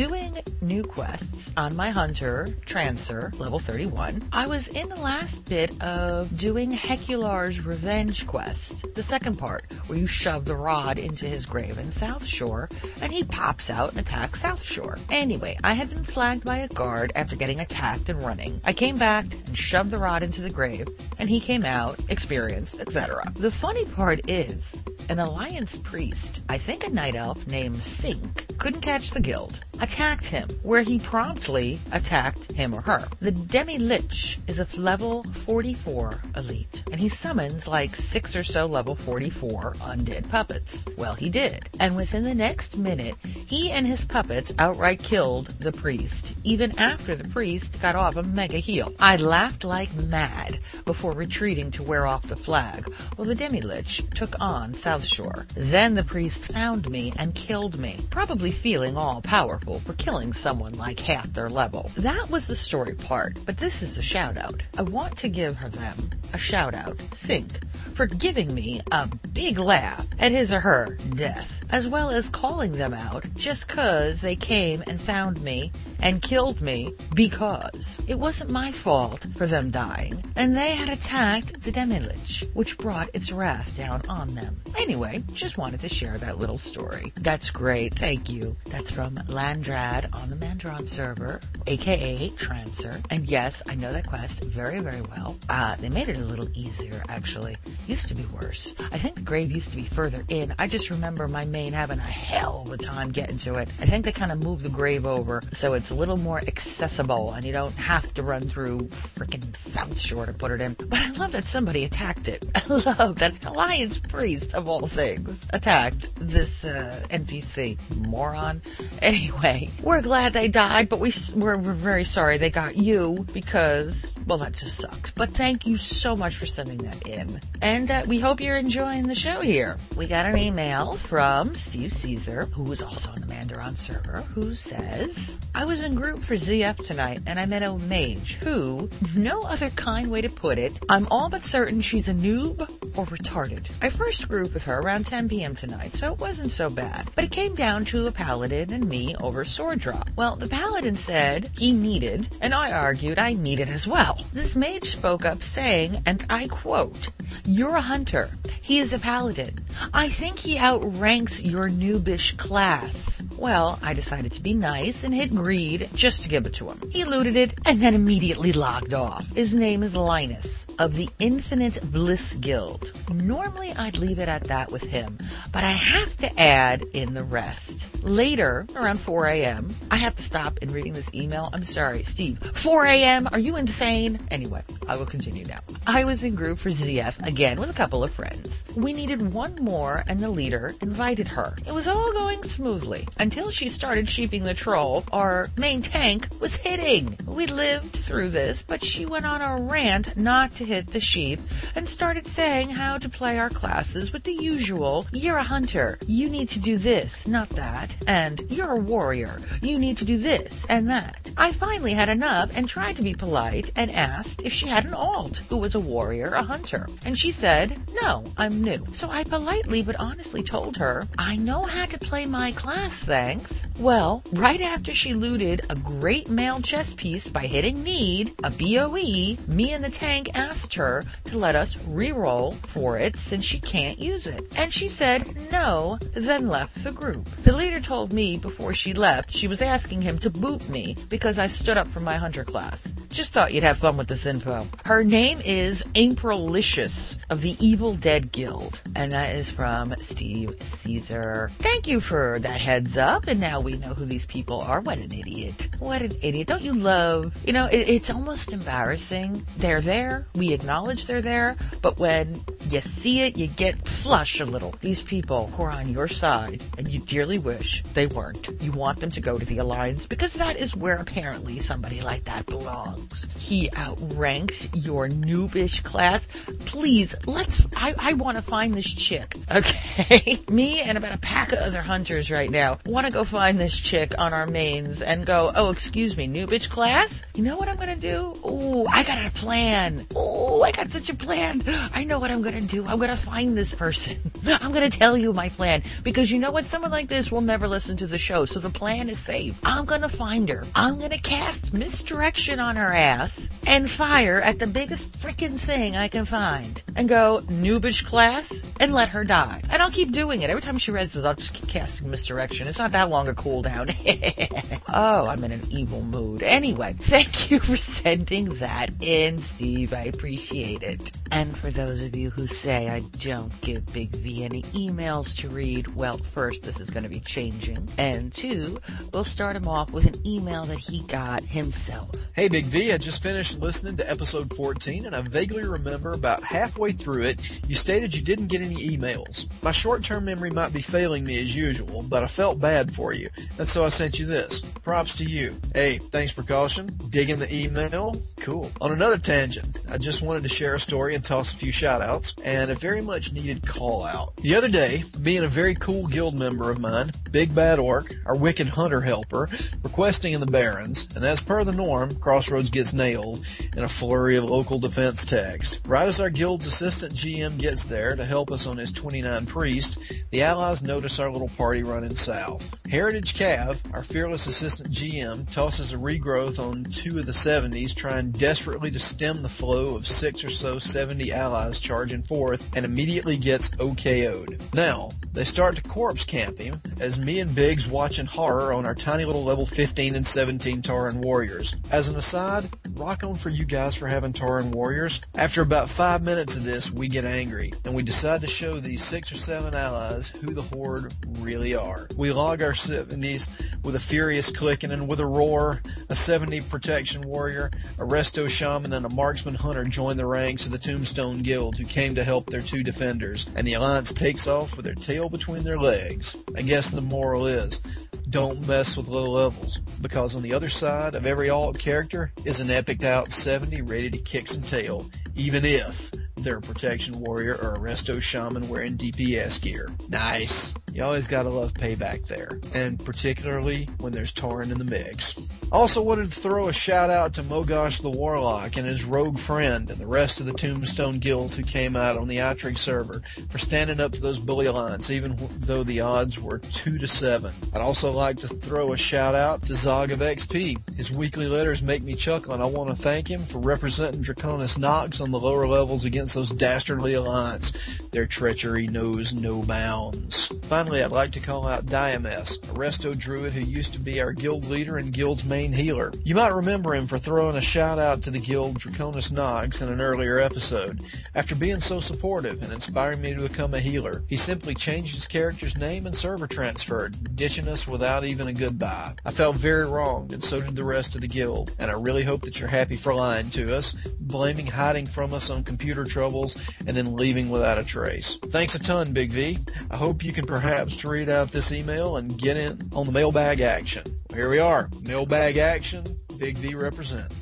doing 0.00 0.34
new 0.62 0.82
quests 0.82 1.52
on 1.58 1.76
my 1.76 1.90
hunter, 1.90 2.48
Trancer, 2.64 3.38
level 3.38 3.58
31. 3.58 4.22
I 4.32 4.46
was 4.46 4.68
in 4.68 4.88
the 4.88 4.96
last 4.96 5.46
bit 5.46 5.78
of 5.82 6.34
doing 6.38 6.72
Helcular's 6.72 7.62
revenge 7.62 8.26
quest, 8.26 8.94
the 8.94 9.02
second 9.02 9.36
part, 9.36 9.70
where 9.88 9.98
you 9.98 10.06
shove 10.06 10.46
the 10.46 10.54
rod 10.54 10.98
into 10.98 11.26
his 11.26 11.44
grave 11.44 11.76
in 11.76 11.92
South 11.92 12.24
Shore, 12.24 12.70
and 13.02 13.12
he 13.12 13.24
pops 13.24 13.68
out 13.68 13.90
and 13.90 13.98
attacks 13.98 14.40
South 14.40 14.62
Shore. 14.62 14.96
Anyway, 15.10 15.58
I 15.62 15.74
had 15.74 15.90
been 15.90 16.02
flagged 16.02 16.46
by 16.46 16.56
a 16.56 16.68
guard 16.68 17.12
after 17.14 17.36
getting 17.36 17.60
attacked 17.60 18.08
and 18.08 18.22
running. 18.22 18.58
I 18.64 18.72
came 18.72 18.96
back 18.96 19.26
and 19.48 19.58
shoved 19.58 19.90
the 19.90 19.98
rod 19.98 20.22
into 20.22 20.40
the 20.40 20.48
grave, 20.48 20.88
and 21.18 21.28
he 21.28 21.40
came 21.40 21.66
out, 21.66 22.02
experienced, 22.08 22.80
etc. 22.80 23.30
The 23.36 23.50
funny 23.50 23.84
part 23.84 24.30
is, 24.30 24.82
an 25.10 25.18
alliance 25.18 25.76
priest, 25.76 26.40
I 26.48 26.56
think 26.56 26.86
a 26.86 26.90
night 26.90 27.16
elf 27.16 27.44
named 27.48 27.82
Sink, 27.82 28.46
couldn't 28.58 28.80
catch 28.82 29.10
the 29.10 29.20
guild, 29.20 29.60
attacked 29.90 30.26
him, 30.28 30.48
where 30.62 30.82
he 30.82 31.00
promptly 31.00 31.76
attacked 31.90 32.52
him 32.52 32.72
or 32.72 32.80
her. 32.80 33.08
The 33.18 33.32
Demi 33.32 33.76
Lich 33.76 34.38
is 34.46 34.60
a 34.60 34.80
level 34.80 35.24
44 35.24 36.22
elite, 36.36 36.84
and 36.92 37.00
he 37.00 37.08
summons 37.08 37.66
like 37.66 37.96
six 37.96 38.36
or 38.36 38.44
so 38.44 38.66
level 38.66 38.94
44 38.94 39.74
undead 39.80 40.30
puppets. 40.30 40.84
Well, 40.96 41.14
he 41.14 41.28
did. 41.28 41.68
And 41.80 41.96
within 41.96 42.22
the 42.22 42.36
next 42.36 42.78
minute, 42.78 43.16
he 43.24 43.72
and 43.72 43.84
his 43.84 44.04
puppets 44.04 44.52
outright 44.60 45.02
killed 45.02 45.48
the 45.58 45.72
priest, 45.72 46.34
even 46.44 46.78
after 46.78 47.16
the 47.16 47.28
priest 47.28 47.82
got 47.82 47.96
off 47.96 48.14
a 48.14 48.22
mega 48.22 48.58
heal. 48.58 48.94
I 49.00 49.16
laughed 49.16 49.64
like 49.64 49.92
mad 50.04 50.60
before 50.84 51.12
retreating 51.12 51.72
to 51.72 51.82
wear 51.82 52.06
off 52.06 52.28
the 52.28 52.36
flag, 52.36 52.88
while 53.16 53.26
the 53.26 53.34
Demi-Lich 53.34 54.08
took 54.14 54.40
on 54.40 54.72
South 54.72 55.04
Shore. 55.04 55.46
Then 55.56 55.94
the 55.94 56.04
priest 56.04 56.52
found 56.52 56.88
me 56.88 57.12
and 57.16 57.34
killed 57.34 57.76
me, 57.76 57.98
probably 58.10 58.52
feeling 58.52 58.96
all 58.96 59.20
powerful 59.20 59.79
for 59.80 59.92
killing 59.94 60.32
someone 60.32 60.72
like 60.74 61.00
half 61.00 61.32
their 61.32 61.48
level. 61.48 61.90
That 61.96 62.30
was 62.30 62.46
the 62.46 62.54
story 62.54 62.94
part, 62.94 63.38
but 63.46 63.58
this 63.58 63.82
is 63.82 63.98
a 63.98 64.02
shout 64.02 64.36
out. 64.36 64.62
I 64.78 64.82
want 64.82 65.16
to 65.18 65.28
give 65.28 65.56
her 65.56 65.68
them 65.68 66.10
a 66.32 66.38
shout 66.38 66.74
out, 66.74 67.00
Sink, 67.12 67.64
for 67.94 68.06
giving 68.06 68.54
me 68.54 68.80
a 68.92 69.08
big 69.32 69.58
laugh 69.58 70.06
at 70.18 70.32
his 70.32 70.52
or 70.52 70.60
her 70.60 70.96
death, 71.14 71.62
as 71.70 71.88
well 71.88 72.10
as 72.10 72.28
calling 72.28 72.72
them 72.72 72.94
out 72.94 73.24
just 73.34 73.68
cause 73.68 74.20
they 74.20 74.36
came 74.36 74.82
and 74.86 75.00
found 75.00 75.40
me 75.42 75.72
and 76.02 76.22
killed 76.22 76.60
me 76.60 76.92
because 77.14 78.02
it 78.08 78.18
wasn't 78.18 78.50
my 78.50 78.72
fault 78.72 79.26
for 79.36 79.46
them 79.46 79.70
dying, 79.70 80.22
and 80.36 80.56
they 80.56 80.74
had 80.74 80.88
attacked 80.88 81.62
the 81.62 81.72
Demilich, 81.72 82.52
which 82.54 82.78
brought 82.78 83.10
its 83.14 83.32
wrath 83.32 83.76
down 83.76 84.02
on 84.08 84.34
them. 84.34 84.60
Anyway, 84.78 85.22
just 85.32 85.58
wanted 85.58 85.80
to 85.80 85.88
share 85.88 86.18
that 86.18 86.38
little 86.38 86.58
story. 86.58 87.12
That's 87.16 87.50
great, 87.50 87.94
thank 87.94 88.30
you. 88.30 88.56
That's 88.66 88.90
from 88.90 89.16
Landrad 89.28 90.14
on 90.14 90.28
the 90.28 90.36
Mandaron 90.36 90.86
server, 90.86 91.40
aka 91.66 92.28
Trancer. 92.30 93.00
And 93.10 93.28
yes, 93.28 93.62
I 93.68 93.74
know 93.74 93.92
that 93.92 94.06
quest 94.06 94.44
very, 94.44 94.80
very 94.80 95.02
well. 95.02 95.36
Uh, 95.48 95.76
they 95.76 95.88
made 95.88 96.08
it 96.08 96.16
a 96.16 96.24
little 96.24 96.48
easier, 96.54 97.02
actually. 97.08 97.56
Used 97.86 98.08
to 98.08 98.14
be 98.14 98.24
worse. 98.26 98.74
I 98.92 98.98
think 98.98 99.16
the 99.16 99.22
grave 99.22 99.50
used 99.50 99.70
to 99.70 99.76
be 99.76 99.84
further 99.84 100.24
in. 100.28 100.54
I 100.58 100.66
just 100.66 100.90
remember 100.90 101.28
my 101.28 101.44
main 101.44 101.72
having 101.72 101.98
a 101.98 102.02
hell 102.02 102.64
of 102.66 102.72
a 102.72 102.76
time 102.76 103.10
getting 103.12 103.38
to 103.38 103.56
it. 103.56 103.68
I 103.80 103.86
think 103.86 104.04
they 104.04 104.12
kind 104.12 104.32
of 104.32 104.42
moved 104.42 104.64
the 104.64 104.68
grave 104.68 105.06
over 105.06 105.42
so 105.52 105.74
it's 105.74 105.89
a 105.90 105.94
little 105.94 106.16
more 106.16 106.38
accessible 106.38 107.32
and 107.32 107.44
you 107.44 107.52
don't 107.52 107.74
have 107.76 108.12
to 108.14 108.22
run 108.22 108.42
through 108.42 108.78
freaking 108.80 109.54
South 109.56 109.98
Shore 109.98 110.26
to 110.26 110.32
put 110.32 110.50
it 110.50 110.60
in. 110.60 110.74
But 110.74 110.98
I 110.98 111.10
love 111.12 111.32
that 111.32 111.44
somebody 111.44 111.84
attacked 111.84 112.28
it. 112.28 112.44
I 112.54 112.66
love 112.68 113.18
that 113.18 113.44
Alliance 113.44 113.98
Priest 113.98 114.54
of 114.54 114.68
all 114.68 114.86
things, 114.86 115.46
attacked 115.52 116.14
this 116.16 116.64
uh, 116.64 117.02
NPC 117.10 117.78
moron. 118.08 118.62
Anyway, 119.02 119.70
we're 119.82 120.02
glad 120.02 120.32
they 120.32 120.48
died, 120.48 120.88
but 120.88 121.00
we 121.00 121.12
we're, 121.34 121.56
we're 121.56 121.72
very 121.72 122.04
sorry 122.04 122.38
they 122.38 122.50
got 122.50 122.76
you 122.76 123.26
because 123.32 124.14
well, 124.26 124.38
that 124.38 124.52
just 124.52 124.76
sucks. 124.76 125.10
But 125.10 125.30
thank 125.30 125.66
you 125.66 125.76
so 125.76 126.14
much 126.14 126.36
for 126.36 126.46
sending 126.46 126.78
that 126.78 127.08
in, 127.08 127.40
and 127.62 127.90
uh, 127.90 128.02
we 128.06 128.20
hope 128.20 128.40
you're 128.40 128.58
enjoying 128.58 129.06
the 129.06 129.14
show 129.14 129.40
here. 129.40 129.78
We 129.96 130.06
got 130.06 130.26
an 130.26 130.38
email 130.38 130.94
from 130.94 131.54
Steve 131.54 131.92
Caesar, 131.92 132.46
who 132.46 132.70
is 132.70 132.82
also 132.82 133.10
on 133.10 133.20
the 133.20 133.26
Mandaron 133.26 133.76
server, 133.76 134.22
who 134.22 134.54
says, 134.54 135.40
"I 135.54 135.64
was 135.64 135.79
in 135.82 135.94
group 135.94 136.18
for 136.18 136.34
ZF 136.34 136.76
tonight, 136.84 137.20
and 137.26 137.40
I 137.40 137.46
met 137.46 137.62
a 137.62 137.76
mage 137.76 138.34
who, 138.34 138.90
no 139.16 139.42
other 139.42 139.70
kind 139.70 140.10
way 140.10 140.20
to 140.20 140.28
put 140.28 140.58
it, 140.58 140.72
I'm 140.88 141.06
all 141.10 141.30
but 141.30 141.42
certain 141.42 141.80
she's 141.80 142.08
a 142.08 142.12
noob 142.12 142.60
or 142.98 143.06
retarded. 143.06 143.70
I 143.80 143.88
first 143.88 144.28
grouped 144.28 144.52
with 144.52 144.64
her 144.64 144.80
around 144.80 145.06
10 145.06 145.28
p.m. 145.28 145.54
tonight, 145.54 145.94
so 145.94 146.12
it 146.12 146.18
wasn't 146.18 146.50
so 146.50 146.68
bad. 146.68 147.10
But 147.14 147.24
it 147.24 147.30
came 147.30 147.54
down 147.54 147.84
to 147.86 148.06
a 148.06 148.12
paladin 148.12 148.72
and 148.72 148.88
me 148.88 149.14
over 149.20 149.44
sword 149.44 149.78
drop. 149.78 150.10
Well, 150.16 150.36
the 150.36 150.48
paladin 150.48 150.96
said 150.96 151.50
he 151.56 151.72
needed, 151.72 152.28
and 152.40 152.52
I 152.52 152.72
argued 152.72 153.18
I 153.18 153.32
needed 153.32 153.68
as 153.68 153.86
well. 153.86 154.18
This 154.32 154.56
mage 154.56 154.90
spoke 154.90 155.24
up 155.24 155.42
saying, 155.42 156.02
and 156.04 156.24
I 156.28 156.48
quote, 156.48 157.08
You're 157.46 157.76
a 157.76 157.80
hunter. 157.80 158.28
He 158.60 158.78
is 158.78 158.92
a 158.92 158.98
paladin. 158.98 159.60
I 159.94 160.08
think 160.08 160.38
he 160.38 160.58
outranks 160.58 161.42
your 161.42 161.68
noobish 161.68 162.36
class. 162.36 163.22
Well, 163.36 163.78
I 163.82 163.94
decided 163.94 164.32
to 164.32 164.42
be 164.42 164.52
nice 164.52 165.04
and 165.04 165.14
hit 165.14 165.34
greed 165.34 165.69
just 165.78 166.22
to 166.22 166.28
give 166.28 166.46
it 166.46 166.54
to 166.54 166.68
him. 166.68 166.80
He 166.90 167.04
looted 167.04 167.36
it 167.36 167.54
and 167.66 167.80
then 167.80 167.94
immediately 167.94 168.52
logged 168.52 168.94
off. 168.94 169.26
His 169.34 169.54
name 169.54 169.82
is 169.82 169.96
Linus 169.96 170.66
of 170.78 170.96
the 170.96 171.10
Infinite 171.18 171.78
Bliss 171.92 172.34
Guild. 172.34 172.90
Normally 173.12 173.70
I'd 173.72 173.98
leave 173.98 174.18
it 174.18 174.28
at 174.28 174.44
that 174.44 174.72
with 174.72 174.82
him, 174.82 175.18
but 175.52 175.62
I 175.62 175.72
have 175.72 176.16
to 176.18 176.40
add 176.40 176.82
in 176.94 177.14
the 177.14 177.22
rest. 177.22 178.02
Later, 178.02 178.66
around 178.74 178.98
4 178.98 179.26
a.m., 179.26 179.74
I 179.90 179.96
have 179.96 180.16
to 180.16 180.22
stop 180.22 180.58
in 180.58 180.72
reading 180.72 180.94
this 180.94 181.12
email. 181.12 181.50
I'm 181.52 181.64
sorry, 181.64 182.02
Steve. 182.04 182.38
4 182.54 182.86
a.m.? 182.86 183.28
Are 183.32 183.38
you 183.38 183.56
insane? 183.56 184.18
Anyway, 184.30 184.62
I 184.88 184.96
will 184.96 185.04
continue 185.04 185.44
now. 185.44 185.58
I 185.86 186.04
was 186.04 186.24
in 186.24 186.34
group 186.34 186.58
for 186.58 186.70
ZF 186.70 187.26
again 187.26 187.60
with 187.60 187.68
a 187.68 187.74
couple 187.74 188.02
of 188.02 188.10
friends. 188.10 188.64
We 188.74 188.94
needed 188.94 189.34
one 189.34 189.56
more 189.56 190.02
and 190.06 190.20
the 190.20 190.30
leader 190.30 190.74
invited 190.80 191.28
her. 191.28 191.56
It 191.66 191.74
was 191.74 191.86
all 191.86 192.12
going 192.12 192.42
smoothly 192.44 193.06
until 193.18 193.50
she 193.50 193.68
started 193.68 194.08
sheeping 194.08 194.44
the 194.44 194.54
troll. 194.54 195.04
Our 195.12 195.48
main 195.60 195.82
tank 195.82 196.26
was 196.40 196.56
hitting. 196.56 197.18
We 197.26 197.46
lived 197.46 197.94
through 197.94 198.30
this, 198.30 198.62
but 198.62 198.82
she 198.82 199.04
went 199.04 199.26
on 199.26 199.42
a 199.42 199.62
rant 199.62 200.16
not 200.16 200.52
to 200.52 200.64
hit 200.64 200.86
the 200.86 201.00
sheep 201.00 201.38
and 201.74 201.86
started 201.86 202.26
saying 202.26 202.70
how 202.70 202.96
to 202.96 203.10
play 203.10 203.38
our 203.38 203.50
classes 203.50 204.10
with 204.10 204.24
the 204.24 204.32
usual, 204.32 205.06
you're 205.12 205.36
a 205.36 205.42
hunter, 205.42 205.98
you 206.06 206.30
need 206.30 206.48
to 206.48 206.58
do 206.58 206.78
this, 206.78 207.28
not 207.28 207.50
that, 207.50 207.94
and 208.06 208.40
you're 208.48 208.72
a 208.72 208.80
warrior, 208.80 209.38
you 209.60 209.78
need 209.78 209.98
to 209.98 210.06
do 210.06 210.16
this 210.16 210.64
and 210.70 210.88
that. 210.88 211.30
I 211.36 211.52
finally 211.52 211.92
had 211.92 212.08
enough 212.08 212.56
and 212.56 212.66
tried 212.66 212.96
to 212.96 213.02
be 213.02 213.12
polite 213.12 213.70
and 213.76 213.90
asked 213.90 214.42
if 214.42 214.54
she 214.54 214.66
had 214.66 214.86
an 214.86 214.94
alt 214.94 215.42
who 215.50 215.58
was 215.58 215.74
a 215.74 215.80
warrior, 215.80 216.28
a 216.28 216.42
hunter. 216.42 216.88
And 217.04 217.18
she 217.18 217.30
said, 217.30 217.78
no, 218.02 218.24
I'm 218.38 218.62
new. 218.62 218.86
So 218.94 219.10
I 219.10 219.24
politely 219.24 219.82
but 219.82 220.00
honestly 220.00 220.42
told 220.42 220.78
her, 220.78 221.06
I 221.18 221.36
know 221.36 221.64
how 221.64 221.84
to 221.84 221.98
play 221.98 222.24
my 222.24 222.52
class, 222.52 223.04
thanks. 223.04 223.68
Well, 223.78 224.22
right 224.32 224.62
after 224.62 224.94
she 224.94 225.12
looted 225.12 225.49
a 225.68 225.74
great 225.74 226.30
mail 226.30 226.60
chess 226.60 226.94
piece 226.94 227.28
by 227.28 227.46
hitting 227.46 227.82
need, 227.82 228.32
a 228.44 228.50
BOE, 228.50 229.36
me 229.48 229.72
and 229.72 229.82
the 229.82 229.90
tank 229.90 230.30
asked 230.34 230.74
her 230.74 231.02
to 231.24 231.38
let 231.38 231.56
us 231.56 231.76
re-roll 231.88 232.52
for 232.52 232.96
it 232.96 233.16
since 233.16 233.44
she 233.44 233.58
can't 233.58 233.98
use 233.98 234.28
it. 234.28 234.44
And 234.56 234.72
she 234.72 234.86
said 234.86 235.50
no, 235.50 235.98
then 236.12 236.46
left 236.46 236.84
the 236.84 236.92
group. 236.92 237.24
The 237.42 237.56
leader 237.56 237.80
told 237.80 238.12
me 238.12 238.36
before 238.36 238.74
she 238.74 238.92
left 238.92 239.32
she 239.32 239.48
was 239.48 239.62
asking 239.62 240.02
him 240.02 240.18
to 240.18 240.30
boot 240.30 240.68
me 240.68 240.96
because 241.08 241.38
I 241.38 241.48
stood 241.48 241.76
up 241.76 241.88
for 241.88 242.00
my 242.00 242.16
hunter 242.16 242.44
class. 242.44 242.92
Just 243.08 243.32
thought 243.32 243.52
you'd 243.52 243.64
have 243.64 243.78
fun 243.78 243.96
with 243.96 244.06
this 244.06 244.26
info. 244.26 244.66
Her 244.84 245.02
name 245.02 245.40
is 245.44 245.84
Aprilicious 245.96 247.18
of 247.28 247.40
the 247.40 247.56
Evil 247.58 247.94
Dead 247.94 248.30
Guild. 248.30 248.80
And 248.94 249.12
that 249.12 249.34
is 249.34 249.50
from 249.50 249.94
Steve 249.98 250.54
Caesar. 250.60 251.50
Thank 251.58 251.86
you 251.86 252.00
for 252.00 252.38
that 252.40 252.60
heads 252.60 252.96
up. 252.96 253.26
And 253.26 253.40
now 253.40 253.60
we 253.60 253.76
know 253.76 253.94
who 253.94 254.04
these 254.04 254.26
people 254.26 254.60
are. 254.60 254.80
What 254.80 254.98
an 254.98 255.12
idiot. 255.12 255.29
What 255.78 256.02
an 256.02 256.12
idiot. 256.22 256.48
Don't 256.48 256.62
you 256.62 256.74
love, 256.74 257.34
you 257.46 257.52
know, 257.52 257.66
it, 257.66 257.88
it's 257.88 258.10
almost 258.10 258.52
embarrassing. 258.52 259.46
They're 259.56 259.80
there. 259.80 260.26
We 260.34 260.52
acknowledge 260.52 261.06
they're 261.06 261.22
there. 261.22 261.56
But 261.82 261.98
when 261.98 262.42
you 262.68 262.80
see 262.80 263.22
it, 263.22 263.36
you 263.36 263.46
get 263.46 263.86
flush 263.86 264.40
a 264.40 264.44
little. 264.44 264.74
These 264.80 265.02
people 265.02 265.48
who 265.48 265.62
are 265.62 265.70
on 265.70 265.88
your 265.88 266.08
side 266.08 266.64
and 266.78 266.88
you 266.88 267.00
dearly 267.00 267.38
wish 267.38 267.82
they 267.94 268.06
weren't. 268.06 268.48
You 268.60 268.72
want 268.72 269.00
them 269.00 269.10
to 269.10 269.20
go 269.20 269.38
to 269.38 269.44
the 269.44 269.58
Alliance 269.58 270.06
because 270.06 270.34
that 270.34 270.56
is 270.56 270.76
where 270.76 270.96
apparently 270.96 271.58
somebody 271.60 272.00
like 272.00 272.24
that 272.24 272.46
belongs. 272.46 273.28
He 273.38 273.70
outranks 273.76 274.68
your 274.74 275.08
noobish 275.08 275.82
class. 275.82 276.26
Please, 276.66 277.14
let's, 277.26 277.66
I, 277.76 277.94
I 277.98 278.12
want 278.14 278.36
to 278.36 278.42
find 278.42 278.74
this 278.74 278.92
chick, 278.92 279.34
okay? 279.50 280.38
Me 280.50 280.80
and 280.80 280.98
about 280.98 281.14
a 281.14 281.18
pack 281.18 281.52
of 281.52 281.58
other 281.58 281.82
hunters 281.82 282.30
right 282.30 282.50
now 282.50 282.78
want 282.86 283.06
to 283.06 283.12
go 283.12 283.24
find 283.24 283.58
this 283.58 283.78
chick 283.78 284.18
on 284.18 284.32
our 284.32 284.46
mains 284.46 285.02
and 285.02 285.19
go, 285.24 285.52
oh, 285.54 285.70
excuse 285.70 286.16
me, 286.16 286.28
noobish 286.28 286.68
class? 286.68 287.22
You 287.34 287.42
know 287.42 287.56
what 287.56 287.68
I'm 287.68 287.76
going 287.76 287.94
to 287.94 288.00
do? 288.00 288.34
Ooh, 288.46 288.86
I 288.86 289.02
got 289.02 289.24
a 289.24 289.30
plan. 289.30 290.06
Ooh, 290.16 290.62
I 290.62 290.72
got 290.72 290.90
such 290.90 291.10
a 291.10 291.14
plan. 291.14 291.62
I 291.94 292.04
know 292.04 292.18
what 292.18 292.30
I'm 292.30 292.42
going 292.42 292.60
to 292.60 292.66
do. 292.66 292.84
I'm 292.86 292.96
going 292.96 293.10
to 293.10 293.16
find 293.16 293.56
this 293.56 293.74
person. 293.74 294.18
I'm 294.46 294.72
going 294.72 294.88
to 294.90 294.98
tell 294.98 295.16
you 295.16 295.32
my 295.32 295.48
plan 295.48 295.82
because 296.02 296.30
you 296.30 296.38
know 296.38 296.50
what? 296.50 296.64
Someone 296.64 296.90
like 296.90 297.08
this 297.08 297.30
will 297.30 297.40
never 297.40 297.68
listen 297.68 297.96
to 297.98 298.06
the 298.06 298.18
show. 298.18 298.44
So 298.44 298.60
the 298.60 298.70
plan 298.70 299.08
is 299.08 299.18
safe. 299.18 299.58
I'm 299.64 299.84
going 299.84 300.02
to 300.02 300.08
find 300.08 300.48
her. 300.48 300.64
I'm 300.74 300.98
going 300.98 301.10
to 301.10 301.20
cast 301.20 301.72
misdirection 301.72 302.60
on 302.60 302.76
her 302.76 302.92
ass 302.92 303.48
and 303.66 303.88
fire 303.88 304.40
at 304.40 304.58
the 304.58 304.66
biggest 304.66 305.12
freaking 305.12 305.58
thing 305.58 305.96
I 305.96 306.08
can 306.08 306.24
find 306.24 306.82
and 306.96 307.08
go 307.08 307.40
noobish 307.46 308.04
class 308.04 308.62
and 308.80 308.92
let 308.92 309.10
her 309.10 309.24
die. 309.24 309.62
And 309.70 309.82
I'll 309.82 309.90
keep 309.90 310.12
doing 310.12 310.42
it. 310.42 310.50
Every 310.50 310.62
time 310.62 310.78
she 310.78 310.90
reads 310.90 311.14
this, 311.14 311.24
I'll 311.24 311.34
just 311.34 311.54
keep 311.54 311.68
casting 311.68 312.10
misdirection. 312.10 312.68
It's 312.68 312.78
not 312.78 312.92
that 312.92 313.10
long 313.10 313.28
a 313.28 313.34
cooldown. 313.34 313.90
Oh, 314.92 315.09
oh, 315.12 315.26
I'm 315.26 315.42
in 315.42 315.50
an 315.50 315.62
evil 315.70 316.02
mood. 316.02 316.40
Anyway, 316.42 316.94
thank 316.96 317.50
you 317.50 317.58
for 317.58 317.76
sending 317.76 318.44
that 318.56 318.90
in, 319.00 319.38
Steve. 319.38 319.92
I 319.92 320.04
appreciate 320.04 320.84
it. 320.84 321.10
And 321.32 321.56
for 321.56 321.70
those 321.70 322.02
of 322.02 322.14
you 322.14 322.30
who 322.30 322.46
say 322.46 322.88
I 322.88 323.00
don't 323.18 323.60
give 323.60 323.92
Big 323.92 324.10
V 324.10 324.44
any 324.44 324.62
emails 324.62 325.36
to 325.38 325.48
read, 325.48 325.94
well, 325.96 326.18
first, 326.18 326.62
this 326.62 326.80
is 326.80 326.90
going 326.90 327.02
to 327.02 327.08
be 327.08 327.20
changing. 327.20 327.88
And 327.98 328.32
two, 328.32 328.78
we'll 329.12 329.24
start 329.24 329.56
him 329.56 329.66
off 329.66 329.90
with 329.92 330.06
an 330.06 330.24
email 330.24 330.64
that 330.66 330.78
he 330.78 331.00
got 331.02 331.42
himself. 331.42 332.10
Hey 332.32 332.48
Big 332.48 332.66
V, 332.66 332.92
I 332.92 332.96
just 332.96 333.22
finished 333.22 333.58
listening 333.58 333.96
to 333.96 334.10
episode 334.10 334.54
14 334.54 335.04
and 335.04 335.14
I 335.14 335.20
vaguely 335.20 335.64
remember 335.64 336.12
about 336.12 336.42
halfway 336.42 336.92
through 336.92 337.24
it, 337.24 337.68
you 337.68 337.74
stated 337.74 338.14
you 338.14 338.22
didn't 338.22 338.46
get 338.46 338.62
any 338.62 338.96
emails. 338.96 339.48
My 339.62 339.72
short-term 339.72 340.24
memory 340.24 340.50
might 340.50 340.72
be 340.72 340.80
failing 340.80 341.24
me 341.24 341.40
as 341.42 341.54
usual, 341.54 342.02
but 342.08 342.22
I 342.22 342.28
felt 342.28 342.60
bad 342.60 342.92
for 342.92 343.12
you, 343.12 343.28
and 343.58 343.66
so 343.66 343.84
I 343.84 343.88
sent 343.88 344.18
you 344.18 344.26
this. 344.26 344.62
Props 345.00 345.16
to 345.16 345.24
you. 345.24 345.56
Hey, 345.74 345.96
thanks 345.96 346.30
for 346.30 346.42
caution. 346.42 346.86
Digging 347.08 347.38
the 347.38 347.50
email? 347.50 348.20
Cool. 348.36 348.70
On 348.82 348.92
another 348.92 349.16
tangent, 349.16 349.78
I 349.90 349.96
just 349.96 350.20
wanted 350.20 350.42
to 350.42 350.50
share 350.50 350.74
a 350.74 350.80
story 350.80 351.14
and 351.14 351.24
toss 351.24 351.54
a 351.54 351.56
few 351.56 351.72
shout-outs, 351.72 352.34
and 352.44 352.70
a 352.70 352.74
very 352.74 353.00
much 353.00 353.32
needed 353.32 353.66
call-out. 353.66 354.36
The 354.36 354.54
other 354.54 354.68
day, 354.68 355.04
being 355.22 355.42
a 355.42 355.48
very 355.48 355.74
cool 355.74 356.06
guild 356.06 356.34
member 356.34 356.70
of 356.70 356.80
mine, 356.80 357.12
Big 357.30 357.54
Bad 357.54 357.78
Orc, 357.78 358.14
our 358.26 358.36
wicked 358.36 358.68
hunter 358.68 359.00
helper, 359.00 359.48
requesting 359.82 360.34
in 360.34 360.40
the 360.40 360.46
Barrens, 360.46 361.08
and 361.16 361.24
as 361.24 361.40
per 361.40 361.64
the 361.64 361.72
norm, 361.72 362.14
Crossroads 362.16 362.68
gets 362.68 362.92
nailed 362.92 363.42
in 363.74 363.84
a 363.84 363.88
flurry 363.88 364.36
of 364.36 364.44
local 364.44 364.78
defense 364.78 365.24
tags. 365.24 365.80
Right 365.86 366.08
as 366.08 366.20
our 366.20 366.28
guild's 366.28 366.66
assistant 366.66 367.14
GM 367.14 367.56
gets 367.56 367.84
there 367.84 368.16
to 368.16 368.24
help 368.26 368.52
us 368.52 368.66
on 368.66 368.76
his 368.76 368.92
29 368.92 369.46
priest, 369.46 369.96
the 370.28 370.42
allies 370.42 370.82
notice 370.82 371.18
our 371.18 371.30
little 371.30 371.48
party 371.48 371.82
running 371.82 372.16
south. 372.16 372.76
Heritage 372.90 373.34
Cav, 373.34 373.78
our 373.94 374.02
fearless 374.02 374.46
assistant 374.46 374.89
GM, 374.90 375.50
tosses 375.50 375.92
a 375.92 375.96
regrowth 375.96 376.58
on 376.58 376.84
two 376.84 377.18
of 377.18 377.26
the 377.26 377.32
70s, 377.32 377.94
trying 377.94 378.32
desperately 378.32 378.90
to 378.90 378.98
stem 378.98 379.42
the 379.42 379.48
flow 379.48 379.94
of 379.94 380.06
six 380.06 380.44
or 380.44 380.50
so 380.50 380.78
70 380.78 381.32
allies 381.32 381.78
charging 381.78 382.22
forth, 382.22 382.68
and 382.74 382.84
immediately 382.84 383.36
gets 383.36 383.70
OKO'd. 383.70 384.74
Now, 384.74 385.10
They 385.32 385.44
start 385.44 385.76
to 385.76 385.82
corpse 385.82 386.24
camp 386.24 386.58
him 386.58 386.80
as 386.98 387.20
me 387.20 387.38
and 387.38 387.54
Biggs 387.54 387.86
watch 387.86 388.18
in 388.18 388.26
horror 388.26 388.72
on 388.72 388.84
our 388.84 388.96
tiny 388.96 389.24
little 389.24 389.44
level 389.44 389.64
15 389.64 390.16
and 390.16 390.26
17 390.26 390.82
Tauren 390.82 391.16
warriors. 391.16 391.76
As 391.92 392.08
an 392.08 392.16
aside, 392.16 392.68
rock 392.94 393.22
on 393.22 393.36
for 393.36 393.48
you 393.48 393.64
guys 393.64 393.94
for 393.94 394.08
having 394.08 394.32
Tauren 394.32 394.72
warriors. 394.72 395.20
After 395.36 395.62
about 395.62 395.88
five 395.88 396.24
minutes 396.24 396.56
of 396.56 396.64
this, 396.64 396.90
we 396.90 397.06
get 397.06 397.24
angry 397.24 397.72
and 397.84 397.94
we 397.94 398.02
decide 398.02 398.40
to 398.40 398.48
show 398.48 398.80
these 398.80 399.04
six 399.04 399.30
or 399.30 399.36
seven 399.36 399.72
allies 399.72 400.28
who 400.28 400.52
the 400.52 400.62
Horde 400.62 401.14
really 401.38 401.76
are. 401.76 402.08
We 402.16 402.32
log 402.32 402.60
our 402.60 402.72
70s 402.72 403.48
with 403.84 403.94
a 403.94 404.00
furious 404.00 404.50
clicking 404.50 404.79
and 404.82 405.08
with 405.08 405.20
a 405.20 405.26
roar, 405.26 405.82
a 406.08 406.16
70 406.16 406.62
protection 406.62 407.22
warrior, 407.22 407.70
a 407.98 408.02
resto 408.02 408.48
shaman, 408.48 408.94
and 408.94 409.04
a 409.04 409.14
marksman 409.14 409.54
hunter 409.54 409.84
join 409.84 410.16
the 410.16 410.24
ranks 410.24 410.64
of 410.64 410.72
the 410.72 410.78
Tombstone 410.78 411.42
Guild 411.42 411.76
who 411.76 411.84
came 411.84 412.14
to 412.14 412.24
help 412.24 412.46
their 412.46 412.62
two 412.62 412.82
defenders, 412.82 413.46
and 413.54 413.66
the 413.66 413.74
alliance 413.74 414.12
takes 414.12 414.46
off 414.46 414.76
with 414.76 414.86
their 414.86 414.94
tail 414.94 415.28
between 415.28 415.62
their 415.62 415.78
legs. 415.78 416.34
I 416.56 416.62
guess 416.62 416.88
the 416.88 417.02
moral 417.02 417.46
is, 417.46 417.82
don't 418.30 418.66
mess 418.66 418.96
with 418.96 419.08
low 419.08 419.30
levels, 419.30 419.78
because 420.00 420.34
on 420.34 420.42
the 420.42 420.54
other 420.54 420.70
side 420.70 421.14
of 421.14 421.26
every 421.26 421.50
alt 421.50 421.78
character 421.78 422.32
is 422.44 422.60
an 422.60 422.70
epic 422.70 423.04
out 423.04 423.30
70 423.30 423.82
ready 423.82 424.10
to 424.10 424.18
kick 424.18 424.48
some 424.48 424.62
tail, 424.62 425.10
even 425.34 425.64
if 425.64 426.10
they're 426.42 426.58
a 426.58 426.62
protection 426.62 427.20
warrior 427.20 427.54
or 427.54 427.74
a 427.74 427.78
resto 427.78 428.20
shaman 428.20 428.68
wearing 428.68 428.96
DPS 428.96 429.60
gear. 429.60 429.88
Nice. 430.08 430.74
You 430.92 431.04
always 431.04 431.28
gotta 431.28 431.50
love 431.50 431.72
payback 431.72 432.26
there, 432.26 432.60
and 432.74 433.02
particularly 433.04 433.88
when 434.00 434.12
there's 434.12 434.32
Tauren 434.32 434.72
in 434.72 434.78
the 434.78 434.84
mix. 434.84 435.40
Also 435.70 436.02
wanted 436.02 436.32
to 436.32 436.40
throw 436.40 436.66
a 436.66 436.72
shout 436.72 437.10
out 437.10 437.34
to 437.34 437.44
Mogosh 437.44 438.02
the 438.02 438.10
Warlock 438.10 438.76
and 438.76 438.88
his 438.88 439.04
rogue 439.04 439.38
friend 439.38 439.88
and 439.88 440.00
the 440.00 440.06
rest 440.06 440.40
of 440.40 440.46
the 440.46 440.52
Tombstone 440.52 441.20
Guild 441.20 441.54
who 441.54 441.62
came 441.62 441.94
out 441.94 442.16
on 442.16 442.26
the 442.26 442.38
Outrig 442.38 442.76
server 442.76 443.22
for 443.50 443.58
standing 443.58 444.00
up 444.00 444.10
to 444.12 444.20
those 444.20 444.40
bully 444.40 444.66
alliance 444.66 445.10
even 445.10 445.36
though 445.60 445.84
the 445.84 446.00
odds 446.00 446.40
were 446.40 446.58
2 446.58 446.98
to 446.98 447.06
7. 447.06 447.52
I'd 447.72 447.80
also 447.80 448.10
like 448.10 448.38
to 448.38 448.48
throw 448.48 448.92
a 448.92 448.96
shout 448.96 449.36
out 449.36 449.62
to 449.62 449.76
Zog 449.76 450.10
of 450.10 450.18
XP. 450.18 450.96
His 450.96 451.12
weekly 451.12 451.46
letters 451.46 451.82
make 451.82 452.02
me 452.02 452.14
chuckle 452.14 452.52
and 452.52 452.62
I 452.62 452.66
want 452.66 452.90
to 452.90 452.96
thank 452.96 453.30
him 453.30 453.44
for 453.44 453.60
representing 453.60 454.24
Draconis 454.24 454.76
Nox 454.76 455.20
on 455.20 455.30
the 455.30 455.38
lower 455.38 455.68
levels 455.68 456.04
against 456.04 456.29
those 456.34 456.50
dastardly 456.50 457.14
alliance. 457.14 457.72
Their 458.10 458.26
treachery 458.26 458.86
knows 458.86 459.32
no 459.32 459.62
bounds. 459.62 460.46
Finally, 460.62 461.02
I'd 461.02 461.12
like 461.12 461.32
to 461.32 461.40
call 461.40 461.66
out 461.66 461.86
Diames, 461.86 462.56
a 462.56 462.74
resto 462.74 463.16
druid 463.16 463.52
who 463.52 463.60
used 463.60 463.92
to 463.92 464.00
be 464.00 464.20
our 464.20 464.32
guild 464.32 464.66
leader 464.66 464.96
and 464.96 465.12
guild's 465.12 465.44
main 465.44 465.72
healer. 465.72 466.12
You 466.24 466.34
might 466.34 466.52
remember 466.52 466.94
him 466.94 467.06
for 467.06 467.18
throwing 467.18 467.56
a 467.56 467.60
shout 467.60 467.98
out 467.98 468.22
to 468.22 468.30
the 468.30 468.40
guild 468.40 468.78
Draconis 468.78 469.30
Nox 469.30 469.82
in 469.82 469.88
an 469.88 470.00
earlier 470.00 470.38
episode. 470.38 471.02
After 471.34 471.54
being 471.54 471.80
so 471.80 472.00
supportive 472.00 472.62
and 472.62 472.72
inspiring 472.72 473.20
me 473.20 473.34
to 473.34 473.48
become 473.48 473.74
a 473.74 473.80
healer, 473.80 474.22
he 474.28 474.36
simply 474.36 474.74
changed 474.74 475.14
his 475.14 475.26
character's 475.26 475.76
name 475.76 476.06
and 476.06 476.14
server 476.14 476.46
transferred, 476.46 477.36
ditching 477.36 477.68
us 477.68 477.86
without 477.86 478.24
even 478.24 478.48
a 478.48 478.52
goodbye. 478.52 479.14
I 479.24 479.30
felt 479.30 479.56
very 479.56 479.86
wronged, 479.86 480.32
and 480.32 480.42
so 480.42 480.60
did 480.60 480.76
the 480.76 480.84
rest 480.84 481.14
of 481.14 481.20
the 481.20 481.28
guild, 481.28 481.72
and 481.78 481.90
I 481.90 481.94
really 481.94 482.24
hope 482.24 482.42
that 482.42 482.58
you're 482.58 482.68
happy 482.68 482.96
for 482.96 483.14
lying 483.14 483.50
to 483.50 483.76
us, 483.76 483.92
blaming 484.20 484.66
hiding 484.66 485.06
from 485.06 485.34
us 485.34 485.50
on 485.50 485.64
computer 485.64 486.04
troubles, 486.20 486.54
and 486.86 486.94
then 486.94 487.16
leaving 487.16 487.48
without 487.48 487.78
a 487.78 487.82
trace. 487.82 488.38
Thanks 488.48 488.74
a 488.74 488.78
ton, 488.78 489.14
Big 489.14 489.32
V. 489.32 489.56
I 489.90 489.96
hope 489.96 490.22
you 490.22 490.34
can 490.34 490.44
perhaps 490.46 491.02
read 491.02 491.30
out 491.30 491.50
this 491.50 491.72
email 491.72 492.18
and 492.18 492.36
get 492.36 492.58
in 492.58 492.78
on 492.92 493.06
the 493.06 493.12
mailbag 493.12 493.62
action. 493.62 494.04
Here 494.34 494.50
we 494.50 494.58
are, 494.58 494.90
mailbag 495.06 495.56
action, 495.56 496.04
Big 496.36 496.58
V 496.58 496.74
represent. 496.74 497.32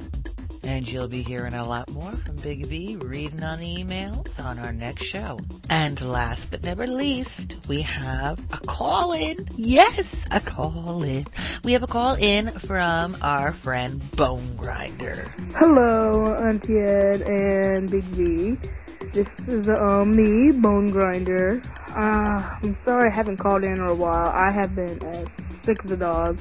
And 0.69 0.87
you'll 0.87 1.09
be 1.09 1.23
hearing 1.23 1.55
a 1.55 1.67
lot 1.67 1.91
more 1.91 2.13
from 2.13 2.37
Big 2.37 2.67
V 2.67 2.97
reading 2.97 3.43
on 3.43 3.61
emails 3.61 4.39
on 4.39 4.59
our 4.59 4.71
next 4.71 5.05
show. 5.05 5.41
And 5.71 5.99
last 6.03 6.51
but 6.51 6.63
never 6.63 6.87
least, 6.87 7.57
we 7.69 7.81
have 7.81 8.39
a 8.53 8.59
call 8.59 9.13
in. 9.13 9.49
Yes, 9.57 10.27
a 10.31 10.41
call 10.41 11.03
in. 11.05 11.25
We 11.65 11.73
have 11.73 11.83
a 11.83 11.87
call 11.87 12.17
in 12.17 12.51
from 12.51 13.17
our 13.23 13.53
friend 13.53 13.99
Bone 14.13 14.57
Grinder. 14.59 15.33
Hello, 15.55 16.35
Auntie 16.35 16.81
Ed 16.81 17.23
and 17.23 17.91
Big 17.91 18.05
V. 18.05 18.59
This 19.15 19.29
is 19.47 19.71
um, 19.71 20.13
me, 20.13 20.53
Bone 20.53 20.89
Grinder. 20.89 21.63
Uh, 21.97 22.59
I'm 22.63 22.77
sorry 22.85 23.11
I 23.11 23.17
haven't 23.17 23.39
called 23.39 23.65
in 23.65 23.73
in 23.73 23.81
a 23.81 23.95
while. 23.95 24.29
I 24.29 24.53
have 24.53 24.77
been 24.77 25.03
as 25.03 25.27
sick 25.63 25.79
as 25.87 25.93
a 25.93 25.97
dog. 25.97 26.39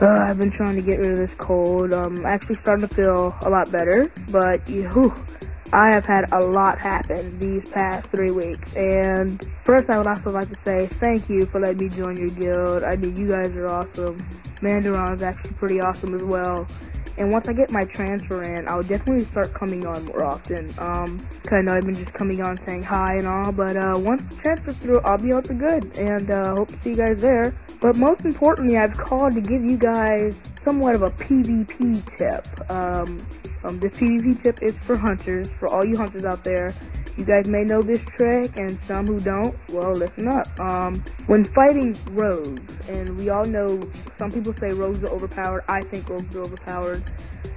Uh, 0.00 0.26
I've 0.28 0.38
been 0.38 0.50
trying 0.50 0.76
to 0.76 0.82
get 0.82 0.98
rid 0.98 1.12
of 1.12 1.16
this 1.16 1.34
cold. 1.38 1.94
Um, 1.94 2.18
I'm 2.18 2.26
actually 2.26 2.56
starting 2.60 2.86
to 2.86 2.94
feel 2.94 3.34
a 3.42 3.48
lot 3.48 3.72
better, 3.72 4.10
but 4.28 4.60
whew, 4.68 5.14
I 5.72 5.92
have 5.92 6.04
had 6.04 6.30
a 6.32 6.40
lot 6.40 6.78
happen 6.78 7.38
these 7.38 7.68
past 7.70 8.06
three 8.08 8.30
weeks. 8.30 8.74
And 8.76 9.42
first, 9.64 9.88
I 9.88 9.96
would 9.96 10.06
also 10.06 10.30
like 10.30 10.48
to 10.50 10.56
say 10.64 10.86
thank 10.86 11.28
you 11.30 11.46
for 11.46 11.60
letting 11.60 11.78
me 11.78 11.88
join 11.88 12.16
your 12.16 12.28
guild. 12.28 12.82
I 12.84 12.96
mean, 12.96 13.16
you 13.16 13.28
guys 13.28 13.48
are 13.56 13.68
awesome. 13.68 14.18
Mandaron 14.60 15.16
is 15.16 15.22
actually 15.22 15.52
pretty 15.54 15.80
awesome 15.80 16.14
as 16.14 16.22
well. 16.22 16.66
And 17.18 17.32
once 17.32 17.48
I 17.48 17.52
get 17.52 17.70
my 17.70 17.84
transfer 17.84 18.42
in, 18.42 18.68
I'll 18.68 18.82
definitely 18.82 19.24
start 19.24 19.54
coming 19.54 19.86
on 19.86 20.04
more 20.06 20.24
often. 20.24 20.72
Um, 20.78 21.18
cause 21.44 21.52
I 21.52 21.62
know 21.62 21.74
I've 21.74 21.86
been 21.86 21.94
just 21.94 22.12
coming 22.12 22.42
on 22.42 22.58
saying 22.66 22.82
hi 22.82 23.16
and 23.16 23.26
all, 23.26 23.52
but, 23.52 23.76
uh, 23.76 23.94
once 23.96 24.22
the 24.28 24.36
transfer's 24.36 24.76
through, 24.76 25.00
I'll 25.00 25.18
be 25.18 25.32
out 25.32 25.44
to 25.46 25.54
good. 25.54 25.96
And, 25.98 26.30
uh, 26.30 26.54
hope 26.54 26.68
to 26.68 26.76
see 26.82 26.90
you 26.90 26.96
guys 26.96 27.20
there. 27.20 27.54
But 27.80 27.96
most 27.96 28.24
importantly, 28.24 28.78
I've 28.78 28.96
called 28.96 29.34
to 29.34 29.40
give 29.40 29.64
you 29.64 29.76
guys 29.76 30.34
somewhat 30.64 30.94
of 30.94 31.02
a 31.02 31.10
PvP 31.10 32.02
tip. 32.18 32.70
Um, 32.70 33.18
um, 33.66 33.80
this 33.80 33.92
PvP 33.92 34.42
tip 34.42 34.62
is 34.62 34.76
for 34.78 34.96
hunters, 34.96 35.48
for 35.58 35.68
all 35.68 35.84
you 35.84 35.96
hunters 35.96 36.24
out 36.24 36.44
there. 36.44 36.72
You 37.16 37.24
guys 37.24 37.48
may 37.48 37.64
know 37.64 37.82
this 37.82 38.00
trick, 38.16 38.56
and 38.56 38.78
some 38.84 39.06
who 39.06 39.18
don't, 39.18 39.56
well, 39.70 39.92
listen 39.92 40.28
up. 40.28 40.48
Um, 40.60 40.96
when 41.26 41.44
fighting 41.44 41.96
rogues, 42.10 42.74
and 42.88 43.16
we 43.16 43.30
all 43.30 43.44
know 43.44 43.80
some 44.18 44.30
people 44.30 44.54
say 44.54 44.68
rogues 44.68 45.02
are 45.02 45.08
overpowered. 45.08 45.64
I 45.68 45.80
think 45.80 46.08
rogues 46.08 46.34
are 46.36 46.42
overpowered. 46.42 47.02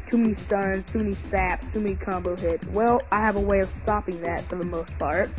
Too 0.09 0.17
many 0.17 0.35
stuns, 0.35 0.91
too 0.91 0.99
many 0.99 1.13
saps, 1.13 1.67
too 1.71 1.81
many 1.81 1.95
combo 1.95 2.35
hits. 2.35 2.65
Well, 2.67 3.01
I 3.11 3.19
have 3.19 3.35
a 3.35 3.41
way 3.41 3.59
of 3.59 3.69
stopping 3.75 4.19
that 4.21 4.41
for 4.43 4.55
the 4.55 4.65
most 4.65 4.97
part. 4.97 5.29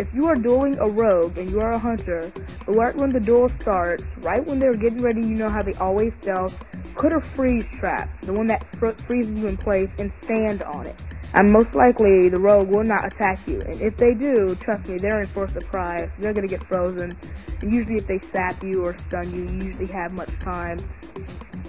If 0.00 0.14
you 0.14 0.24
are 0.28 0.34
dueling 0.34 0.78
a 0.78 0.88
rogue 0.88 1.36
and 1.36 1.50
you 1.50 1.60
are 1.60 1.72
a 1.72 1.78
hunter, 1.78 2.32
right 2.66 2.96
when 2.96 3.10
the 3.10 3.20
duel 3.20 3.50
starts, 3.50 4.02
right 4.22 4.42
when 4.46 4.58
they're 4.58 4.72
getting 4.72 5.02
ready, 5.02 5.20
you 5.20 5.34
know 5.34 5.50
how 5.50 5.60
they 5.60 5.74
always 5.74 6.14
stealth, 6.22 6.58
put 6.94 7.12
a 7.12 7.20
freeze 7.20 7.66
trap, 7.78 8.08
the 8.22 8.32
one 8.32 8.46
that 8.46 8.64
fr- 8.76 8.92
freezes 8.92 9.38
you 9.38 9.46
in 9.46 9.58
place, 9.58 9.90
and 9.98 10.10
stand 10.22 10.62
on 10.62 10.86
it. 10.86 10.98
And 11.34 11.52
most 11.52 11.74
likely 11.74 12.30
the 12.30 12.40
rogue 12.40 12.70
will 12.70 12.82
not 12.82 13.04
attack 13.12 13.46
you. 13.46 13.60
And 13.60 13.78
if 13.82 13.98
they 13.98 14.14
do, 14.14 14.54
trust 14.54 14.88
me, 14.88 14.96
they're 14.96 15.20
in 15.20 15.26
for 15.26 15.44
a 15.44 15.50
surprise. 15.50 16.08
They're 16.18 16.32
gonna 16.32 16.48
get 16.48 16.64
frozen. 16.64 17.14
And 17.60 17.70
usually 17.70 17.96
if 17.96 18.06
they 18.06 18.20
sap 18.20 18.64
you 18.64 18.82
or 18.82 18.96
stun 18.96 19.30
you, 19.34 19.42
you 19.54 19.66
usually 19.66 19.92
have 19.92 20.12
much 20.12 20.30
time 20.38 20.78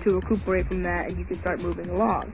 to 0.03 0.15
recuperate 0.15 0.67
from 0.67 0.83
that 0.83 1.09
and 1.09 1.19
you 1.19 1.25
can 1.25 1.37
start 1.37 1.61
moving 1.61 1.89
along. 1.89 2.31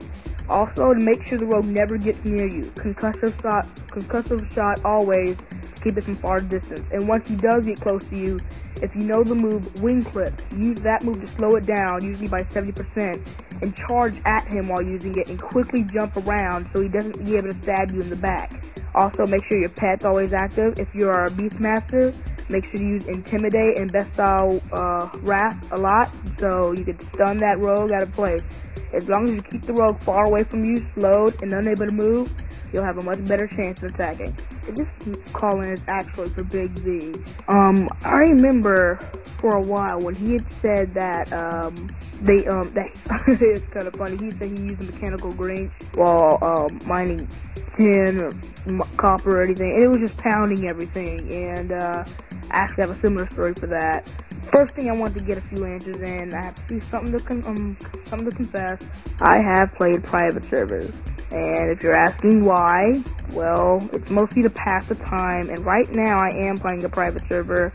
Also, 0.48 0.94
to 0.94 1.00
make 1.00 1.26
sure 1.26 1.38
the 1.38 1.46
rogue 1.46 1.66
never 1.66 1.98
gets 1.98 2.24
near 2.24 2.48
you. 2.48 2.62
Concussive 2.72 3.40
shot, 3.42 3.66
concussive 3.88 4.50
shot 4.54 4.82
always 4.84 5.36
to 5.36 5.82
keep 5.82 5.98
it 5.98 6.04
from 6.04 6.16
far 6.16 6.40
distance. 6.40 6.86
And 6.90 7.06
once 7.06 7.28
he 7.28 7.36
does 7.36 7.66
get 7.66 7.80
close 7.80 8.04
to 8.04 8.16
you, 8.16 8.40
if 8.80 8.94
you 8.94 9.02
know 9.02 9.22
the 9.22 9.34
move 9.34 9.82
wing 9.82 10.02
clip, 10.02 10.32
use 10.56 10.80
that 10.80 11.04
move 11.04 11.20
to 11.20 11.26
slow 11.26 11.56
it 11.56 11.66
down, 11.66 12.02
usually 12.02 12.28
by 12.28 12.42
70%, 12.44 13.62
and 13.62 13.76
charge 13.76 14.14
at 14.24 14.46
him 14.48 14.68
while 14.68 14.82
using 14.82 15.18
it 15.18 15.28
and 15.28 15.40
quickly 15.40 15.84
jump 15.84 16.16
around 16.16 16.68
so 16.72 16.80
he 16.80 16.88
doesn't 16.88 17.24
be 17.24 17.36
able 17.36 17.50
to 17.50 17.62
stab 17.62 17.90
you 17.90 18.00
in 18.00 18.08
the 18.08 18.16
back. 18.16 18.64
Also, 18.94 19.26
make 19.26 19.44
sure 19.46 19.58
your 19.58 19.68
pet's 19.68 20.04
always 20.04 20.32
active. 20.32 20.78
If 20.78 20.94
you 20.94 21.08
are 21.08 21.24
a 21.24 21.30
Beastmaster, 21.30 22.14
make 22.48 22.64
sure 22.64 22.78
to 22.78 22.84
use 22.84 23.06
Intimidate 23.06 23.78
and 23.78 23.92
Bestial 23.92 24.62
uh, 24.72 25.08
Wrath 25.18 25.70
a 25.72 25.76
lot 25.76 26.10
so 26.38 26.72
you 26.72 26.84
can 26.84 26.98
stun 27.12 27.38
that 27.38 27.58
rogue 27.58 27.92
out 27.92 28.02
of 28.02 28.12
place. 28.12 28.42
As 28.92 29.08
long 29.08 29.24
as 29.24 29.34
you 29.34 29.42
keep 29.42 29.62
the 29.62 29.74
rogue 29.74 30.00
far 30.00 30.26
away 30.26 30.44
from 30.44 30.64
you, 30.64 30.86
slowed, 30.94 31.42
and 31.42 31.52
unable 31.52 31.86
to 31.86 31.92
move, 31.92 32.32
you'll 32.72 32.84
have 32.84 32.98
a 32.98 33.02
much 33.02 33.24
better 33.26 33.46
chance 33.46 33.82
of 33.82 33.94
attacking. 33.94 34.36
This 34.66 34.86
calling 35.32 35.70
is 35.70 35.82
actually 35.88 36.28
for 36.30 36.44
Big 36.44 36.76
Z. 36.78 37.14
Um, 37.48 37.88
I 38.04 38.18
remember 38.18 38.98
for 39.38 39.56
a 39.56 39.62
while 39.62 40.00
when 40.00 40.14
he 40.14 40.32
had 40.32 40.52
said 40.60 40.94
that 40.94 41.32
um, 41.32 41.88
they 42.20 42.44
um 42.46 42.72
that 42.74 42.90
it's 43.28 43.66
kind 43.72 43.86
of 43.86 43.94
funny. 43.94 44.16
He 44.16 44.30
said 44.32 44.58
he 44.58 44.64
used 44.64 44.80
a 44.80 44.84
mechanical 44.84 45.32
grinch 45.32 45.70
while 45.94 46.38
um, 46.42 46.78
mining 46.86 47.28
tin 47.76 48.20
or 48.20 48.32
copper 48.96 49.38
or 49.38 49.42
anything, 49.42 49.70
and 49.72 49.82
it 49.82 49.88
was 49.88 50.00
just 50.00 50.16
pounding 50.18 50.68
everything. 50.68 51.32
And 51.32 51.72
uh, 51.72 52.04
I 52.50 52.58
actually 52.58 52.82
have 52.82 52.90
a 52.90 53.00
similar 53.00 53.28
story 53.30 53.54
for 53.54 53.66
that. 53.66 54.08
First 54.52 54.74
thing 54.74 54.88
I 54.88 54.92
wanted 54.94 55.18
to 55.18 55.24
get 55.24 55.38
a 55.38 55.40
few 55.40 55.64
answers 55.64 56.00
in. 56.00 56.32
I 56.32 56.44
have 56.44 56.68
to 56.68 56.80
something 56.80 57.12
to 57.18 57.24
con- 57.24 57.44
um 57.46 57.76
something 58.06 58.30
to 58.30 58.36
confess. 58.36 58.82
I 59.20 59.38
have 59.38 59.74
played 59.74 60.02
private 60.04 60.44
servers. 60.44 60.94
And 61.30 61.70
if 61.70 61.82
you're 61.82 61.96
asking 61.96 62.44
why, 62.44 63.02
well, 63.32 63.86
it's 63.92 64.10
mostly 64.10 64.42
to 64.42 64.50
pass 64.50 64.86
the 64.86 64.94
time. 64.94 65.50
And 65.50 65.58
right 65.66 65.90
now 65.92 66.18
I 66.18 66.30
am 66.46 66.56
playing 66.56 66.84
a 66.84 66.88
private 66.88 67.22
server 67.28 67.74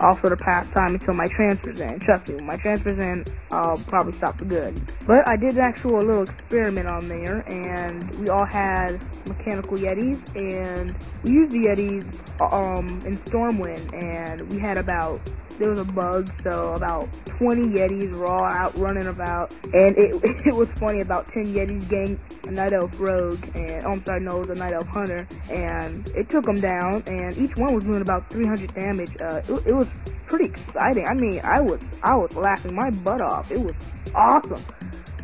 also 0.00 0.28
to 0.28 0.36
pass 0.36 0.68
time 0.70 0.94
until 0.94 1.14
my 1.14 1.26
transfer's 1.26 1.80
in. 1.80 1.98
Trust 2.00 2.28
me, 2.28 2.34
when 2.36 2.46
my 2.46 2.56
transfer's 2.56 2.98
in, 2.98 3.24
I'll 3.50 3.76
probably 3.76 4.12
stop 4.12 4.38
for 4.38 4.44
good. 4.44 4.80
But 5.06 5.26
I 5.28 5.36
did 5.36 5.54
an 5.54 5.60
actual 5.64 5.98
little 5.98 6.22
experiment 6.22 6.86
on 6.88 7.08
there, 7.08 7.38
and 7.48 8.14
we 8.16 8.28
all 8.28 8.46
had 8.46 9.02
mechanical 9.26 9.76
Yetis, 9.76 10.20
and 10.36 10.94
we 11.22 11.32
used 11.32 11.52
the 11.52 11.58
Yetis 11.58 12.52
um, 12.52 12.86
in 13.06 13.16
Stormwind, 13.18 13.92
and 14.02 14.50
we 14.52 14.58
had 14.58 14.78
about 14.78 15.20
there 15.58 15.70
was 15.70 15.80
a 15.80 15.84
bug, 15.84 16.30
so 16.42 16.74
about 16.74 17.08
20 17.26 17.70
Yetis 17.70 18.14
were 18.14 18.26
all 18.26 18.44
out 18.44 18.76
running 18.78 19.08
about, 19.08 19.52
and 19.74 19.96
it 19.96 20.14
it 20.46 20.54
was 20.54 20.68
funny. 20.72 21.00
About 21.00 21.30
10 21.32 21.46
Yetis 21.46 21.82
ganked 21.84 22.46
a 22.46 22.50
Night 22.50 22.72
Elf 22.72 22.98
Rogue, 22.98 23.44
and 23.56 23.84
oh, 23.84 23.92
I'm 23.92 24.04
sorry, 24.04 24.20
no, 24.20 24.36
it 24.36 24.38
was 24.40 24.50
a 24.50 24.54
Night 24.54 24.72
Elf 24.72 24.86
Hunter, 24.86 25.26
and 25.50 26.08
it 26.10 26.28
took 26.30 26.44
them 26.44 26.60
down, 26.60 27.02
and 27.06 27.36
each 27.36 27.56
one 27.56 27.74
was 27.74 27.84
doing 27.84 28.02
about 28.02 28.30
300 28.30 28.74
damage. 28.74 29.16
Uh, 29.20 29.42
it, 29.48 29.66
it 29.66 29.74
was 29.74 29.88
pretty 30.26 30.46
exciting. 30.46 31.06
I 31.06 31.14
mean, 31.14 31.40
I 31.42 31.60
was 31.60 31.80
I 32.02 32.14
was 32.14 32.34
laughing 32.36 32.74
my 32.74 32.90
butt 32.90 33.20
off. 33.20 33.50
It 33.50 33.60
was 33.60 33.74
awesome, 34.14 34.64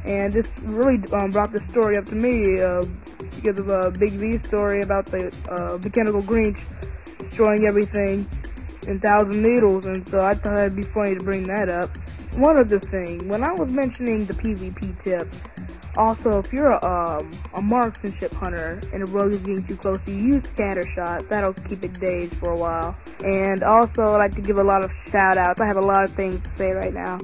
and 0.05 0.33
this 0.33 0.49
really 0.63 0.99
um, 1.13 1.31
brought 1.31 1.53
the 1.53 1.63
story 1.71 1.97
up 1.97 2.07
to 2.07 2.15
me 2.15 2.61
uh, 2.61 2.85
because 3.37 3.59
of 3.59 3.69
a 3.69 3.79
uh, 3.79 3.91
Big 3.91 4.13
V 4.13 4.39
story 4.45 4.83
about 4.83 5.07
the 5.07 5.33
uh, 5.49 5.79
mechanical 5.83 6.23
Grinch 6.23 6.61
destroying 7.19 7.67
everything 7.67 8.29
in 8.87 9.01
Thousand 9.01 9.43
Needles, 9.43 9.87
and 9.87 10.09
so 10.09 10.21
I 10.21 10.35
thought 10.35 10.59
it'd 10.59 10.77
be 10.77 10.83
funny 10.83 11.15
to 11.15 11.23
bring 11.23 11.45
that 11.45 11.69
up. 11.69 11.91
One 12.37 12.59
other 12.59 12.81
thing, 12.81 13.29
when 13.29 13.43
I 13.45 13.53
was 13.53 13.73
mentioning 13.73 14.25
the 14.27 14.35
PvP 14.35 15.03
tip, 15.05 15.33
also 15.97 16.41
if 16.41 16.53
you're 16.53 16.71
a, 16.71 16.85
um, 16.85 17.31
a 17.55 17.63
marksmanship 17.63 18.35
hunter 18.35 18.81
and 18.93 19.03
a 19.03 19.07
rogue 19.07 19.33
is 19.33 19.39
getting 19.39 19.65
too 19.65 19.77
close, 19.77 19.99
you 20.07 20.15
use 20.15 20.45
scatter 20.45 20.85
shot. 20.95 21.29
That'll 21.29 21.55
keep 21.55 21.85
it 21.85 21.99
dazed 22.01 22.35
for 22.35 22.51
a 22.51 22.57
while. 22.57 22.97
And 23.21 23.63
also, 23.63 24.03
I 24.03 24.17
like 24.17 24.33
to 24.33 24.41
give 24.41 24.59
a 24.59 24.65
lot 24.65 24.85
of 24.85 24.91
shout 25.11 25.39
outs. 25.39 25.61
I 25.61 25.67
have 25.67 25.77
a 25.77 25.87
lot 25.87 26.05
of 26.05 26.11
things 26.11 26.41
to 26.41 26.57
say 26.57 26.73
right 26.73 26.93
now. 26.93 27.19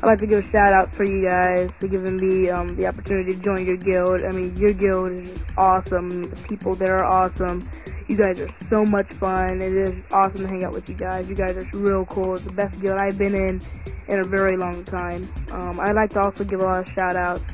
I'd 0.00 0.06
like 0.06 0.18
to 0.20 0.26
give 0.26 0.44
a 0.44 0.48
shout 0.50 0.72
out 0.72 0.94
for 0.94 1.04
you 1.04 1.28
guys 1.28 1.70
for 1.80 1.88
giving 1.88 2.16
me 2.16 2.48
um, 2.50 2.76
the 2.76 2.86
opportunity 2.86 3.32
to 3.34 3.42
join 3.42 3.66
your 3.66 3.76
guild. 3.76 4.22
I 4.22 4.30
mean, 4.30 4.56
your 4.56 4.72
guild 4.72 5.10
is 5.10 5.44
awesome. 5.56 6.22
The 6.22 6.36
people 6.48 6.74
there 6.74 6.98
are 6.98 7.04
awesome. 7.04 7.68
You 8.08 8.16
guys 8.16 8.40
are 8.40 8.48
so 8.70 8.86
much 8.86 9.12
fun. 9.12 9.60
It 9.60 9.72
is 9.72 10.02
awesome 10.10 10.40
to 10.40 10.48
hang 10.48 10.64
out 10.64 10.72
with 10.72 10.88
you 10.88 10.94
guys. 10.94 11.28
You 11.28 11.34
guys 11.34 11.58
are 11.58 11.68
real 11.74 12.06
cool. 12.06 12.36
It's 12.36 12.42
the 12.42 12.52
best 12.52 12.80
guild 12.80 12.98
I've 12.98 13.18
been 13.18 13.34
in 13.34 13.60
in 14.08 14.20
a 14.20 14.24
very 14.24 14.56
long 14.56 14.82
time. 14.84 15.30
Um, 15.52 15.78
I'd 15.78 15.94
like 15.94 16.10
to 16.10 16.22
also 16.22 16.42
give 16.42 16.60
a 16.60 16.64
lot 16.64 16.88
of 16.88 16.94
shout 16.94 17.16
outs. 17.16 17.44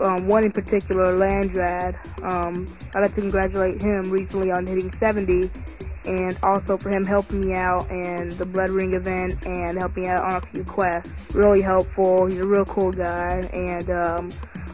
Um, 0.00 0.26
one 0.26 0.42
in 0.42 0.50
particular, 0.50 1.16
Landrad. 1.16 1.94
Um, 2.24 2.66
I'd 2.94 3.02
like 3.02 3.14
to 3.14 3.20
congratulate 3.20 3.80
him 3.80 4.10
recently 4.10 4.50
on 4.50 4.66
hitting 4.66 4.92
70 4.98 5.48
and 6.04 6.36
also 6.42 6.76
for 6.76 6.90
him 6.90 7.04
helping 7.04 7.42
me 7.42 7.54
out 7.54 7.88
in 7.88 8.30
the 8.30 8.44
Blood 8.44 8.70
Ring 8.70 8.94
event 8.94 9.46
and 9.46 9.78
helping 9.78 10.08
out 10.08 10.24
on 10.24 10.34
a 10.34 10.40
few 10.46 10.64
quests. 10.64 11.12
Really 11.32 11.62
helpful. 11.62 12.26
He's 12.26 12.40
a 12.40 12.46
real 12.46 12.64
cool 12.64 12.90
guy 12.90 13.48
and 13.52 13.88
um, 13.90 14.30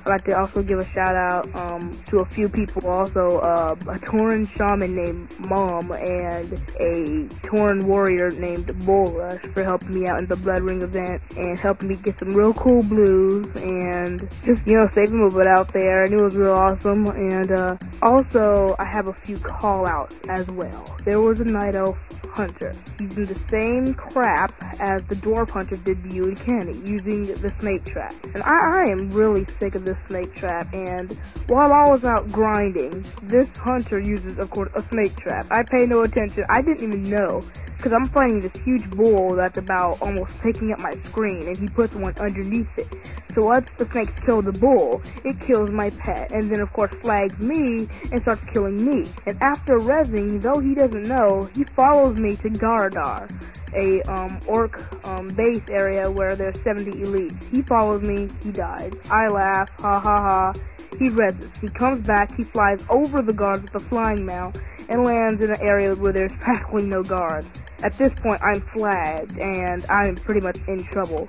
like 0.09 0.25
to 0.25 0.39
also 0.39 0.63
give 0.63 0.79
a 0.79 0.85
shout 0.87 1.15
out 1.15 1.55
um, 1.57 1.93
to 2.07 2.19
a 2.19 2.25
few 2.25 2.49
people 2.49 2.89
also, 2.89 3.39
uh, 3.39 3.73
a 3.73 3.99
Tauren 3.99 4.49
shaman 4.57 4.93
named 4.95 5.39
Mom 5.41 5.93
and 5.93 6.53
a 6.81 7.29
Tauren 7.47 7.85
warrior 7.85 8.31
named 8.31 8.67
Bulrush 8.85 9.53
for 9.53 9.63
helping 9.63 10.01
me 10.01 10.07
out 10.07 10.21
in 10.21 10.27
the 10.27 10.37
Blood 10.37 10.61
Ring 10.61 10.83
event 10.83 11.23
and 11.37 11.59
helping 11.59 11.89
me 11.89 11.97
get 11.97 12.19
some 12.19 12.31
real 12.31 12.55
cool 12.55 12.83
blues 12.83 13.47
and 13.57 14.29
just, 14.45 14.67
you 14.67 14.79
know, 14.79 14.89
saving 14.93 15.25
a 15.25 15.35
bit 15.35 15.47
out 15.47 15.73
there 15.73 16.05
and 16.05 16.13
it 16.13 16.23
was 16.23 16.35
real 16.37 16.53
awesome 16.53 17.07
and 17.07 17.53
uh, 17.53 17.77
also 18.03 18.75
I 18.79 18.85
have 18.85 19.09
a 19.09 19.13
few 19.13 19.39
call 19.39 19.87
outs 19.87 20.17
as 20.29 20.47
well. 20.49 20.97
There 21.05 21.21
was 21.21 21.41
a 21.41 21.45
Night 21.45 21.75
Elf 21.75 21.99
Hunter 22.39 22.73
using 23.01 23.25
the 23.25 23.35
same 23.51 23.95
crap 23.95 24.55
as 24.81 25.03
the 25.09 25.17
Dwarf 25.17 25.51
Hunter 25.51 25.77
did 25.77 26.03
to 26.05 26.15
you 26.15 26.25
and 26.25 26.37
Kenny 26.37 26.79
using 26.85 27.27
the 27.27 27.53
snake 27.59 27.85
trap. 27.85 28.15
And 28.23 28.43
I, 28.45 28.85
I 28.85 28.91
am 28.91 29.11
really 29.11 29.45
sick 29.59 29.75
of 29.75 29.85
this 29.85 29.98
snake 30.07 30.35
trap 30.35 30.73
and 30.73 31.13
while 31.49 31.73
I 31.73 31.89
was 31.89 32.05
out 32.05 32.31
grinding, 32.31 33.05
this 33.23 33.49
hunter 33.57 33.99
uses 33.99 34.39
of 34.39 34.51
course 34.51 34.71
a 34.75 34.83
snake 34.83 35.17
trap. 35.17 35.47
I 35.51 35.63
pay 35.63 35.87
no 35.87 36.03
attention. 36.03 36.45
I 36.49 36.63
didn't 36.63 36.83
even 36.83 37.03
know 37.05 37.43
because 37.77 37.93
I'm 37.93 38.07
fighting 38.07 38.41
this 38.41 38.57
huge 38.63 38.89
bull 38.91 39.37
that's 39.37 39.57
about 39.57 40.03
almost 40.03 40.41
taking 40.43 40.73
up 40.73 40.81
my 40.81 40.95
screen 41.05 41.47
and 41.47 41.57
he 41.57 41.69
puts 41.69 41.95
one 41.95 42.15
underneath 42.19 42.69
it. 42.77 42.89
So 43.35 43.45
once 43.45 43.69
the 43.77 43.87
snakes 43.87 44.13
kill 44.27 44.43
the 44.43 44.53
bull, 44.53 45.01
it 45.25 45.41
kills 45.41 45.71
my 45.71 45.91
pet 45.91 46.33
and 46.33 46.51
then 46.51 46.61
of 46.61 46.73
course 46.73 46.95
flags 46.97 47.39
me 47.39 47.89
and 48.11 48.21
starts 48.23 48.45
killing 48.47 48.85
me. 48.85 49.07
And 49.27 49.41
after 49.41 49.79
rezzing, 49.79 50.43
though 50.43 50.59
he 50.59 50.75
doesn't 50.75 51.05
know, 51.09 51.49
he 51.55 51.65
follows 51.65 52.17
me 52.19 52.37
to 52.37 52.51
Garadar 52.51 53.31
a 53.75 54.03
um, 54.03 54.41
orc 54.47 55.07
um, 55.07 55.29
base 55.29 55.63
area 55.69 56.11
where 56.11 56.37
there's 56.37 56.61
70 56.63 56.91
elites. 56.93 57.51
He 57.51 57.63
follows 57.63 58.03
me, 58.03 58.29
he 58.43 58.51
dies. 58.51 58.93
I 59.11 59.29
laugh, 59.29 59.71
ha 59.79 60.01
ha 60.01 60.17
ha. 60.17 60.53
He 60.99 61.11
rezzes. 61.11 61.57
He 61.61 61.69
comes 61.69 62.07
back, 62.07 62.35
he 62.37 62.43
flies 62.43 62.85
over 62.89 63.23
the 63.23 63.33
guards 63.33 63.63
with 63.63 63.75
a 63.75 63.81
flying 63.81 64.25
mount 64.25 64.59
and 64.89 65.05
lands 65.05 65.43
in 65.43 65.51
an 65.51 65.61
area 65.61 65.95
where 65.95 66.13
there's 66.13 66.33
practically 66.41 66.87
no 66.87 67.03
guards. 67.03 67.49
At 67.83 67.97
this 67.97 68.13
point, 68.15 68.41
I'm 68.43 68.61
flagged 68.61 69.39
and 69.39 69.85
I'm 69.89 70.17
pretty 70.17 70.41
much 70.41 70.59
in 70.67 70.83
trouble. 70.85 71.29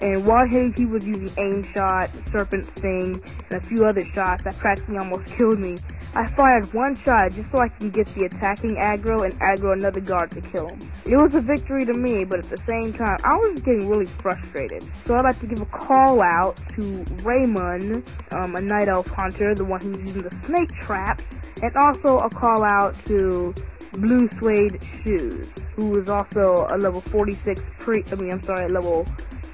And 0.00 0.26
while 0.26 0.46
he, 0.46 0.72
he 0.76 0.86
was 0.86 1.06
using 1.06 1.30
aim 1.36 1.62
shot, 1.62 2.10
serpent 2.26 2.66
sting, 2.78 3.20
and 3.50 3.62
a 3.62 3.66
few 3.66 3.84
other 3.84 4.02
shots 4.14 4.44
that 4.44 4.56
practically 4.56 4.96
almost 4.96 5.26
killed 5.26 5.58
me, 5.58 5.76
I 6.12 6.26
fired 6.26 6.72
one 6.74 6.96
shot 6.96 7.32
just 7.34 7.52
so 7.52 7.58
I 7.58 7.68
can 7.68 7.90
get 7.90 8.08
the 8.08 8.24
attacking 8.24 8.76
aggro 8.76 9.24
and 9.24 9.32
aggro 9.40 9.72
another 9.74 10.00
guard 10.00 10.32
to 10.32 10.40
kill 10.40 10.68
him. 10.68 10.80
It 11.06 11.16
was 11.16 11.34
a 11.36 11.40
victory 11.40 11.84
to 11.84 11.94
me, 11.94 12.24
but 12.24 12.40
at 12.40 12.50
the 12.50 12.56
same 12.56 12.92
time, 12.92 13.16
I 13.22 13.36
was 13.36 13.60
getting 13.60 13.88
really 13.88 14.06
frustrated. 14.06 14.84
So 15.04 15.14
I'd 15.16 15.22
like 15.22 15.38
to 15.38 15.46
give 15.46 15.60
a 15.60 15.66
call 15.66 16.20
out 16.20 16.60
to 16.74 17.04
Raymond, 17.22 18.12
um, 18.32 18.56
a 18.56 18.60
night 18.60 18.88
elf 18.88 19.08
hunter, 19.08 19.54
the 19.54 19.64
one 19.64 19.80
who's 19.80 20.00
using 20.00 20.22
the 20.22 20.36
snake 20.44 20.72
traps, 20.80 21.24
and 21.62 21.76
also 21.76 22.18
a 22.18 22.28
call 22.28 22.64
out 22.64 22.96
to 23.06 23.54
Blue 23.92 24.28
Suede 24.38 24.80
Shoes, 25.04 25.48
who 25.76 26.00
is 26.00 26.08
also 26.08 26.66
a 26.70 26.76
level 26.76 27.00
46 27.00 27.62
pre, 27.78 28.04
I 28.10 28.14
mean, 28.16 28.32
I'm 28.32 28.42
sorry, 28.42 28.68
level 28.68 29.06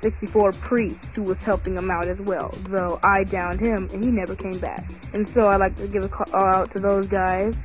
64 0.06 0.52
priest 0.52 1.04
who 1.16 1.24
was 1.24 1.36
helping 1.38 1.76
him 1.76 1.90
out 1.90 2.06
as 2.06 2.20
well, 2.20 2.50
though 2.68 3.00
I 3.02 3.24
downed 3.24 3.58
him 3.58 3.88
and 3.92 4.04
he 4.04 4.10
never 4.10 4.36
came 4.36 4.58
back. 4.60 4.88
And 5.12 5.28
so 5.28 5.48
I'd 5.48 5.56
like 5.56 5.76
to 5.78 5.88
give 5.88 6.04
a 6.04 6.08
call 6.08 6.32
out 6.32 6.70
to 6.74 6.78
those 6.78 7.08
guys. 7.08 7.58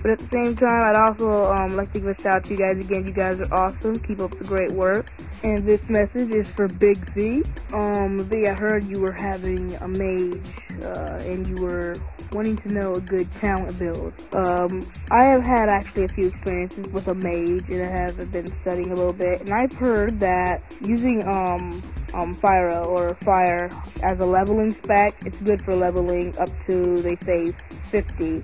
But 0.00 0.12
at 0.12 0.18
the 0.20 0.28
same 0.28 0.54
time, 0.54 0.80
I'd 0.84 0.94
also 0.94 1.52
um, 1.52 1.76
like 1.76 1.92
to 1.94 1.98
give 1.98 2.08
a 2.08 2.22
shout 2.22 2.34
out 2.34 2.44
to 2.44 2.52
you 2.52 2.58
guys 2.58 2.78
again. 2.78 3.04
You 3.04 3.12
guys 3.12 3.40
are 3.40 3.52
awesome. 3.52 3.98
Keep 3.98 4.20
up 4.20 4.30
the 4.30 4.44
great 4.44 4.70
work. 4.70 5.10
And 5.42 5.66
this 5.66 5.88
message 5.88 6.30
is 6.30 6.48
for 6.48 6.68
Big 6.68 6.98
V. 7.14 7.42
Um, 7.72 8.20
V, 8.20 8.46
I 8.46 8.54
heard 8.54 8.84
you 8.84 9.00
were 9.00 9.10
having 9.10 9.74
a 9.76 9.88
mage, 9.88 10.50
uh, 10.84 11.18
and 11.26 11.48
you 11.48 11.56
were 11.56 11.96
wanting 12.32 12.56
to 12.58 12.72
know 12.72 12.92
a 12.92 13.00
good 13.00 13.32
talent 13.34 13.78
build. 13.78 14.12
Um, 14.32 14.90
I 15.10 15.24
have 15.24 15.42
had 15.42 15.68
actually 15.68 16.04
a 16.04 16.08
few 16.08 16.28
experiences 16.28 16.86
with 16.88 17.08
a 17.08 17.14
mage 17.14 17.68
and 17.68 17.82
I 17.82 18.02
have 18.02 18.32
been 18.32 18.46
studying 18.62 18.90
a 18.90 18.94
little 18.94 19.12
bit 19.12 19.40
and 19.40 19.50
I've 19.50 19.72
heard 19.72 20.20
that 20.20 20.62
using 20.80 21.26
um 21.26 21.82
um 22.14 22.34
Fyra 22.34 22.86
or 22.86 23.14
fire 23.16 23.70
as 24.02 24.18
a 24.20 24.24
leveling 24.24 24.72
spec, 24.72 25.14
it's 25.24 25.40
good 25.40 25.62
for 25.64 25.74
leveling 25.74 26.36
up 26.38 26.50
to 26.66 26.96
they 26.96 27.16
say 27.24 27.52
50. 27.90 28.42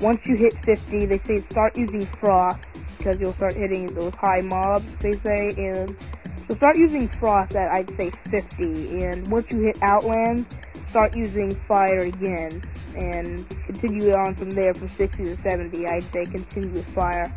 Once 0.00 0.20
you 0.24 0.36
hit 0.36 0.54
50, 0.64 1.06
they 1.06 1.18
say 1.18 1.38
start 1.38 1.76
using 1.76 2.04
frost 2.06 2.58
because 2.98 3.18
you'll 3.20 3.32
start 3.32 3.54
hitting 3.54 3.86
those 3.94 4.14
high 4.14 4.40
mobs, 4.42 4.86
they 5.00 5.12
say, 5.12 5.48
and 5.58 5.96
so 6.48 6.54
start 6.54 6.76
using 6.76 7.08
frost 7.08 7.54
at 7.56 7.70
I'd 7.72 7.90
say 7.96 8.10
50, 8.30 9.04
and 9.04 9.28
once 9.30 9.50
you 9.50 9.60
hit 9.60 9.78
outland, 9.82 10.46
start 10.88 11.16
using 11.16 11.54
fire 11.66 12.00
again 12.00 12.62
and 12.96 13.48
continue 13.66 14.12
on 14.14 14.34
from 14.34 14.50
there 14.50 14.74
from 14.74 14.88
60 14.88 15.24
to 15.24 15.36
70. 15.38 15.86
I'd 15.86 16.04
say 16.04 16.24
continue 16.24 16.70
with 16.70 16.88
fire. 16.88 17.32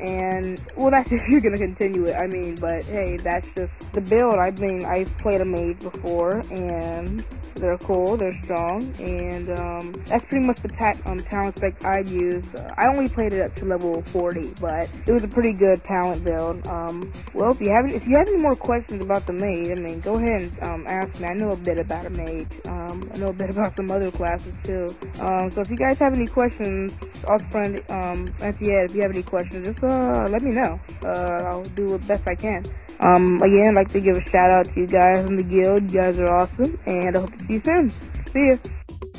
And, 0.00 0.62
well, 0.76 0.90
that's 0.90 1.12
if 1.12 1.22
you're 1.28 1.40
gonna 1.40 1.56
continue 1.56 2.06
it, 2.06 2.14
I 2.14 2.26
mean, 2.26 2.54
but 2.56 2.84
hey, 2.84 3.16
that's 3.16 3.48
just 3.54 3.72
the 3.92 4.00
build. 4.00 4.34
I 4.34 4.50
mean, 4.60 4.84
I've 4.84 5.16
played 5.18 5.40
a 5.40 5.44
mage 5.44 5.80
before, 5.80 6.42
and 6.50 7.24
they're 7.58 7.78
cool, 7.78 8.16
they're 8.16 8.36
strong, 8.44 8.82
and 8.98 9.50
um, 9.58 9.92
that's 10.06 10.24
pretty 10.26 10.46
much 10.46 10.60
the 10.62 10.68
ta- 10.68 10.98
um, 11.06 11.18
talent 11.18 11.56
spec 11.56 11.84
I've 11.84 12.10
used. 12.10 12.54
Uh, 12.56 12.72
I 12.78 12.86
only 12.86 13.08
played 13.08 13.32
it 13.32 13.42
up 13.44 13.54
to 13.56 13.64
level 13.64 14.02
40, 14.02 14.54
but 14.60 14.88
it 15.06 15.12
was 15.12 15.24
a 15.24 15.28
pretty 15.28 15.52
good 15.52 15.82
talent 15.84 16.24
build. 16.24 16.66
Um, 16.68 17.12
well, 17.34 17.50
if 17.50 17.60
you 17.60 17.70
have 17.70 17.86
if 17.90 18.06
you 18.06 18.16
have 18.16 18.28
any 18.28 18.40
more 18.40 18.54
questions 18.54 19.04
about 19.04 19.26
the 19.26 19.32
mage, 19.32 19.68
I 19.68 19.80
mean, 19.80 20.00
go 20.00 20.14
ahead 20.14 20.42
and 20.42 20.62
um, 20.62 20.86
ask 20.86 21.20
me. 21.20 21.26
I 21.26 21.34
know 21.34 21.50
a 21.50 21.56
bit 21.56 21.78
about 21.78 22.06
a 22.06 22.10
mage. 22.10 22.52
Um, 22.66 23.10
I 23.12 23.18
know 23.18 23.28
a 23.28 23.32
bit 23.32 23.50
about 23.54 23.76
some 23.76 23.90
other 23.90 24.10
classes 24.10 24.56
too. 24.62 24.94
Um, 25.20 25.50
so 25.50 25.60
if 25.60 25.70
you 25.70 25.76
guys 25.76 25.98
have 25.98 26.14
any 26.14 26.26
questions, 26.26 26.92
also 27.26 27.44
friend 27.50 27.76
um, 27.90 28.28
Antied, 28.40 28.86
if 28.86 28.94
you 28.94 29.02
have 29.02 29.10
any 29.10 29.22
questions, 29.22 29.66
just 29.66 29.77
uh, 29.82 30.26
let 30.30 30.42
me 30.42 30.50
know. 30.50 30.80
Uh, 31.02 31.42
I'll 31.48 31.62
do 31.62 31.88
the 31.88 31.98
best 32.00 32.26
I 32.26 32.34
can. 32.34 32.64
Um, 33.00 33.40
again, 33.42 33.68
I'd 33.68 33.82
like 33.82 33.92
to 33.92 34.00
give 34.00 34.16
a 34.16 34.28
shout 34.28 34.50
out 34.50 34.66
to 34.66 34.80
you 34.80 34.86
guys 34.86 35.24
in 35.24 35.36
the 35.36 35.42
guild. 35.42 35.90
You 35.90 36.00
guys 36.00 36.18
are 36.18 36.32
awesome, 36.32 36.78
and 36.86 37.16
I 37.16 37.20
hope 37.20 37.32
to 37.32 37.44
see 37.44 37.54
you 37.54 37.62
soon. 37.64 37.90
See 38.32 38.46
ya. 38.50 38.56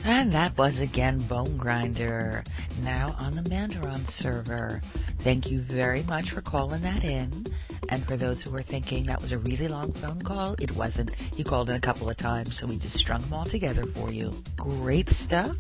And 0.05 0.31
that 0.31 0.57
was 0.57 0.79
again 0.81 1.19
Bone 1.19 1.57
Grinder, 1.57 2.43
now 2.83 3.15
on 3.19 3.33
the 3.33 3.41
Mandaron 3.43 4.09
server. 4.09 4.81
Thank 5.19 5.51
you 5.51 5.59
very 5.59 6.03
much 6.03 6.31
for 6.31 6.41
calling 6.41 6.81
that 6.81 7.03
in. 7.03 7.45
And 7.89 8.05
for 8.05 8.15
those 8.15 8.41
who 8.41 8.55
are 8.55 8.61
thinking 8.61 9.05
that 9.05 9.21
was 9.21 9.31
a 9.31 9.37
really 9.39 9.67
long 9.67 9.91
phone 9.91 10.21
call, 10.21 10.55
it 10.59 10.75
wasn't. 10.75 11.13
He 11.15 11.43
called 11.43 11.69
in 11.69 11.75
a 11.75 11.81
couple 11.81 12.09
of 12.09 12.17
times, 12.17 12.57
so 12.57 12.67
we 12.67 12.77
just 12.77 12.97
strung 12.97 13.21
them 13.21 13.33
all 13.33 13.45
together 13.45 13.83
for 13.83 14.11
you. 14.11 14.33
Great 14.55 15.09
stuff, 15.09 15.55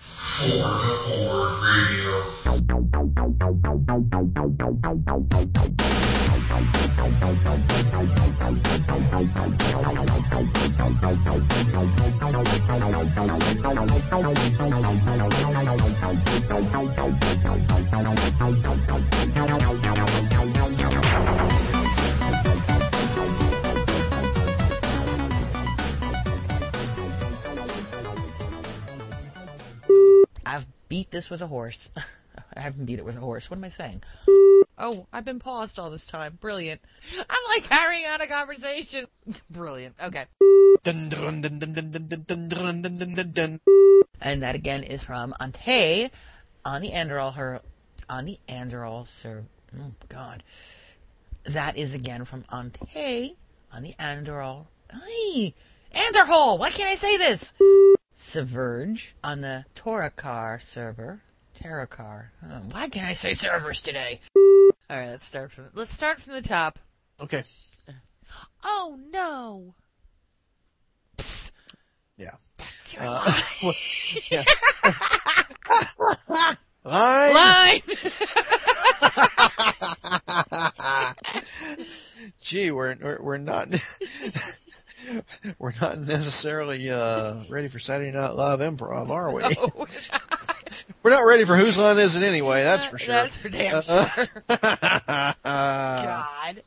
beat 30.89 31.11
this 31.11 31.31
with 31.31 31.43
a 31.43 31.47
horse. 31.47 31.91
I 32.57 32.61
haven't 32.61 32.87
beat 32.87 32.99
it 32.99 33.05
with 33.05 33.17
a 33.17 33.21
horse. 33.21 33.51
What 33.51 33.57
am 33.57 33.65
I 33.65 33.69
saying? 33.69 34.03
Oh, 34.79 35.07
I've 35.13 35.25
been 35.25 35.41
paused 35.41 35.79
all 35.79 35.91
this 35.91 36.07
time. 36.07 36.39
Brilliant. 36.41 36.81
I'm 37.19 37.43
like 37.49 37.65
carrying 37.65 38.05
on 38.07 38.21
a 38.21 38.27
conversation. 38.27 39.07
Brilliant. 39.51 39.97
Okay. 40.03 40.27
And 44.21 44.43
that 44.43 44.55
again 44.55 44.85
is 44.85 45.03
from 45.03 45.35
Ante 45.41 46.11
on 46.65 46.83
the 46.83 46.91
Anderol 46.91 47.35
her 47.35 47.61
on 48.09 48.25
the 48.25 48.39
Anderol 48.49 49.09
sir 49.09 49.45
oh 49.79 49.93
god. 50.09 50.43
That 51.45 51.77
is 51.77 51.95
again 51.95 52.25
from 52.25 52.45
Ante 52.53 53.37
on 53.73 53.83
the 53.83 53.95
Andorhal. 53.99 54.67
Hey, 54.91 55.55
Andorhal, 55.95 56.59
Why 56.59 56.71
can't 56.71 56.91
I 56.91 56.97
say 56.97 57.17
this? 57.17 57.53
Subverge 58.21 59.15
on 59.23 59.43
the 59.43 59.65
Toracar 59.77 60.61
server. 60.61 61.23
Terokkar. 61.57 62.31
Oh, 62.45 62.63
why 62.73 62.89
can't 62.89 63.07
I 63.09 63.13
say 63.13 63.33
servers 63.33 63.81
today? 63.81 64.19
Alright, 64.91 65.11
let's 65.11 65.25
start 65.27 65.53
from 65.53 65.67
let's 65.75 65.95
start 65.95 66.21
from 66.21 66.33
the 66.35 66.43
top. 66.43 66.81
Okay. 67.21 67.45
Oh 68.65 68.99
no. 69.13 69.75
Psst, 71.17 71.53
Yeah. 72.17 72.33
it's 72.59 72.93
your 72.95 73.05
Uh, 73.05 73.25
line. 73.25 73.43
well, 73.63 73.75
yeah. 74.33 74.45
Line. 76.85 77.35
line. 77.35 77.81
Gee, 82.41 82.71
we're 82.73 82.97
we're, 83.01 83.23
we're 83.23 83.37
not 83.39 83.69
we're 85.59 85.73
not 85.81 85.99
necessarily 85.99 86.91
uh, 86.91 87.43
ready 87.49 87.69
for 87.69 87.79
Saturday 87.79 88.11
Night 88.11 88.33
Live 88.33 88.61
improv, 88.61 89.11
are 89.11 89.33
we? 89.33 89.43
Oh, 89.59 89.87
We're 91.03 91.11
not 91.11 91.21
ready 91.21 91.45
for 91.45 91.57
whose 91.57 91.79
line 91.79 91.99
is 91.99 92.15
it 92.17 92.23
anyway. 92.23 92.63
That's 92.63 92.85
for 92.85 92.99
sure. 92.99 93.15
That's 93.15 93.37
for 93.37 93.49
damn 93.49 93.83
sure. 93.83 94.27
God. 95.45 96.63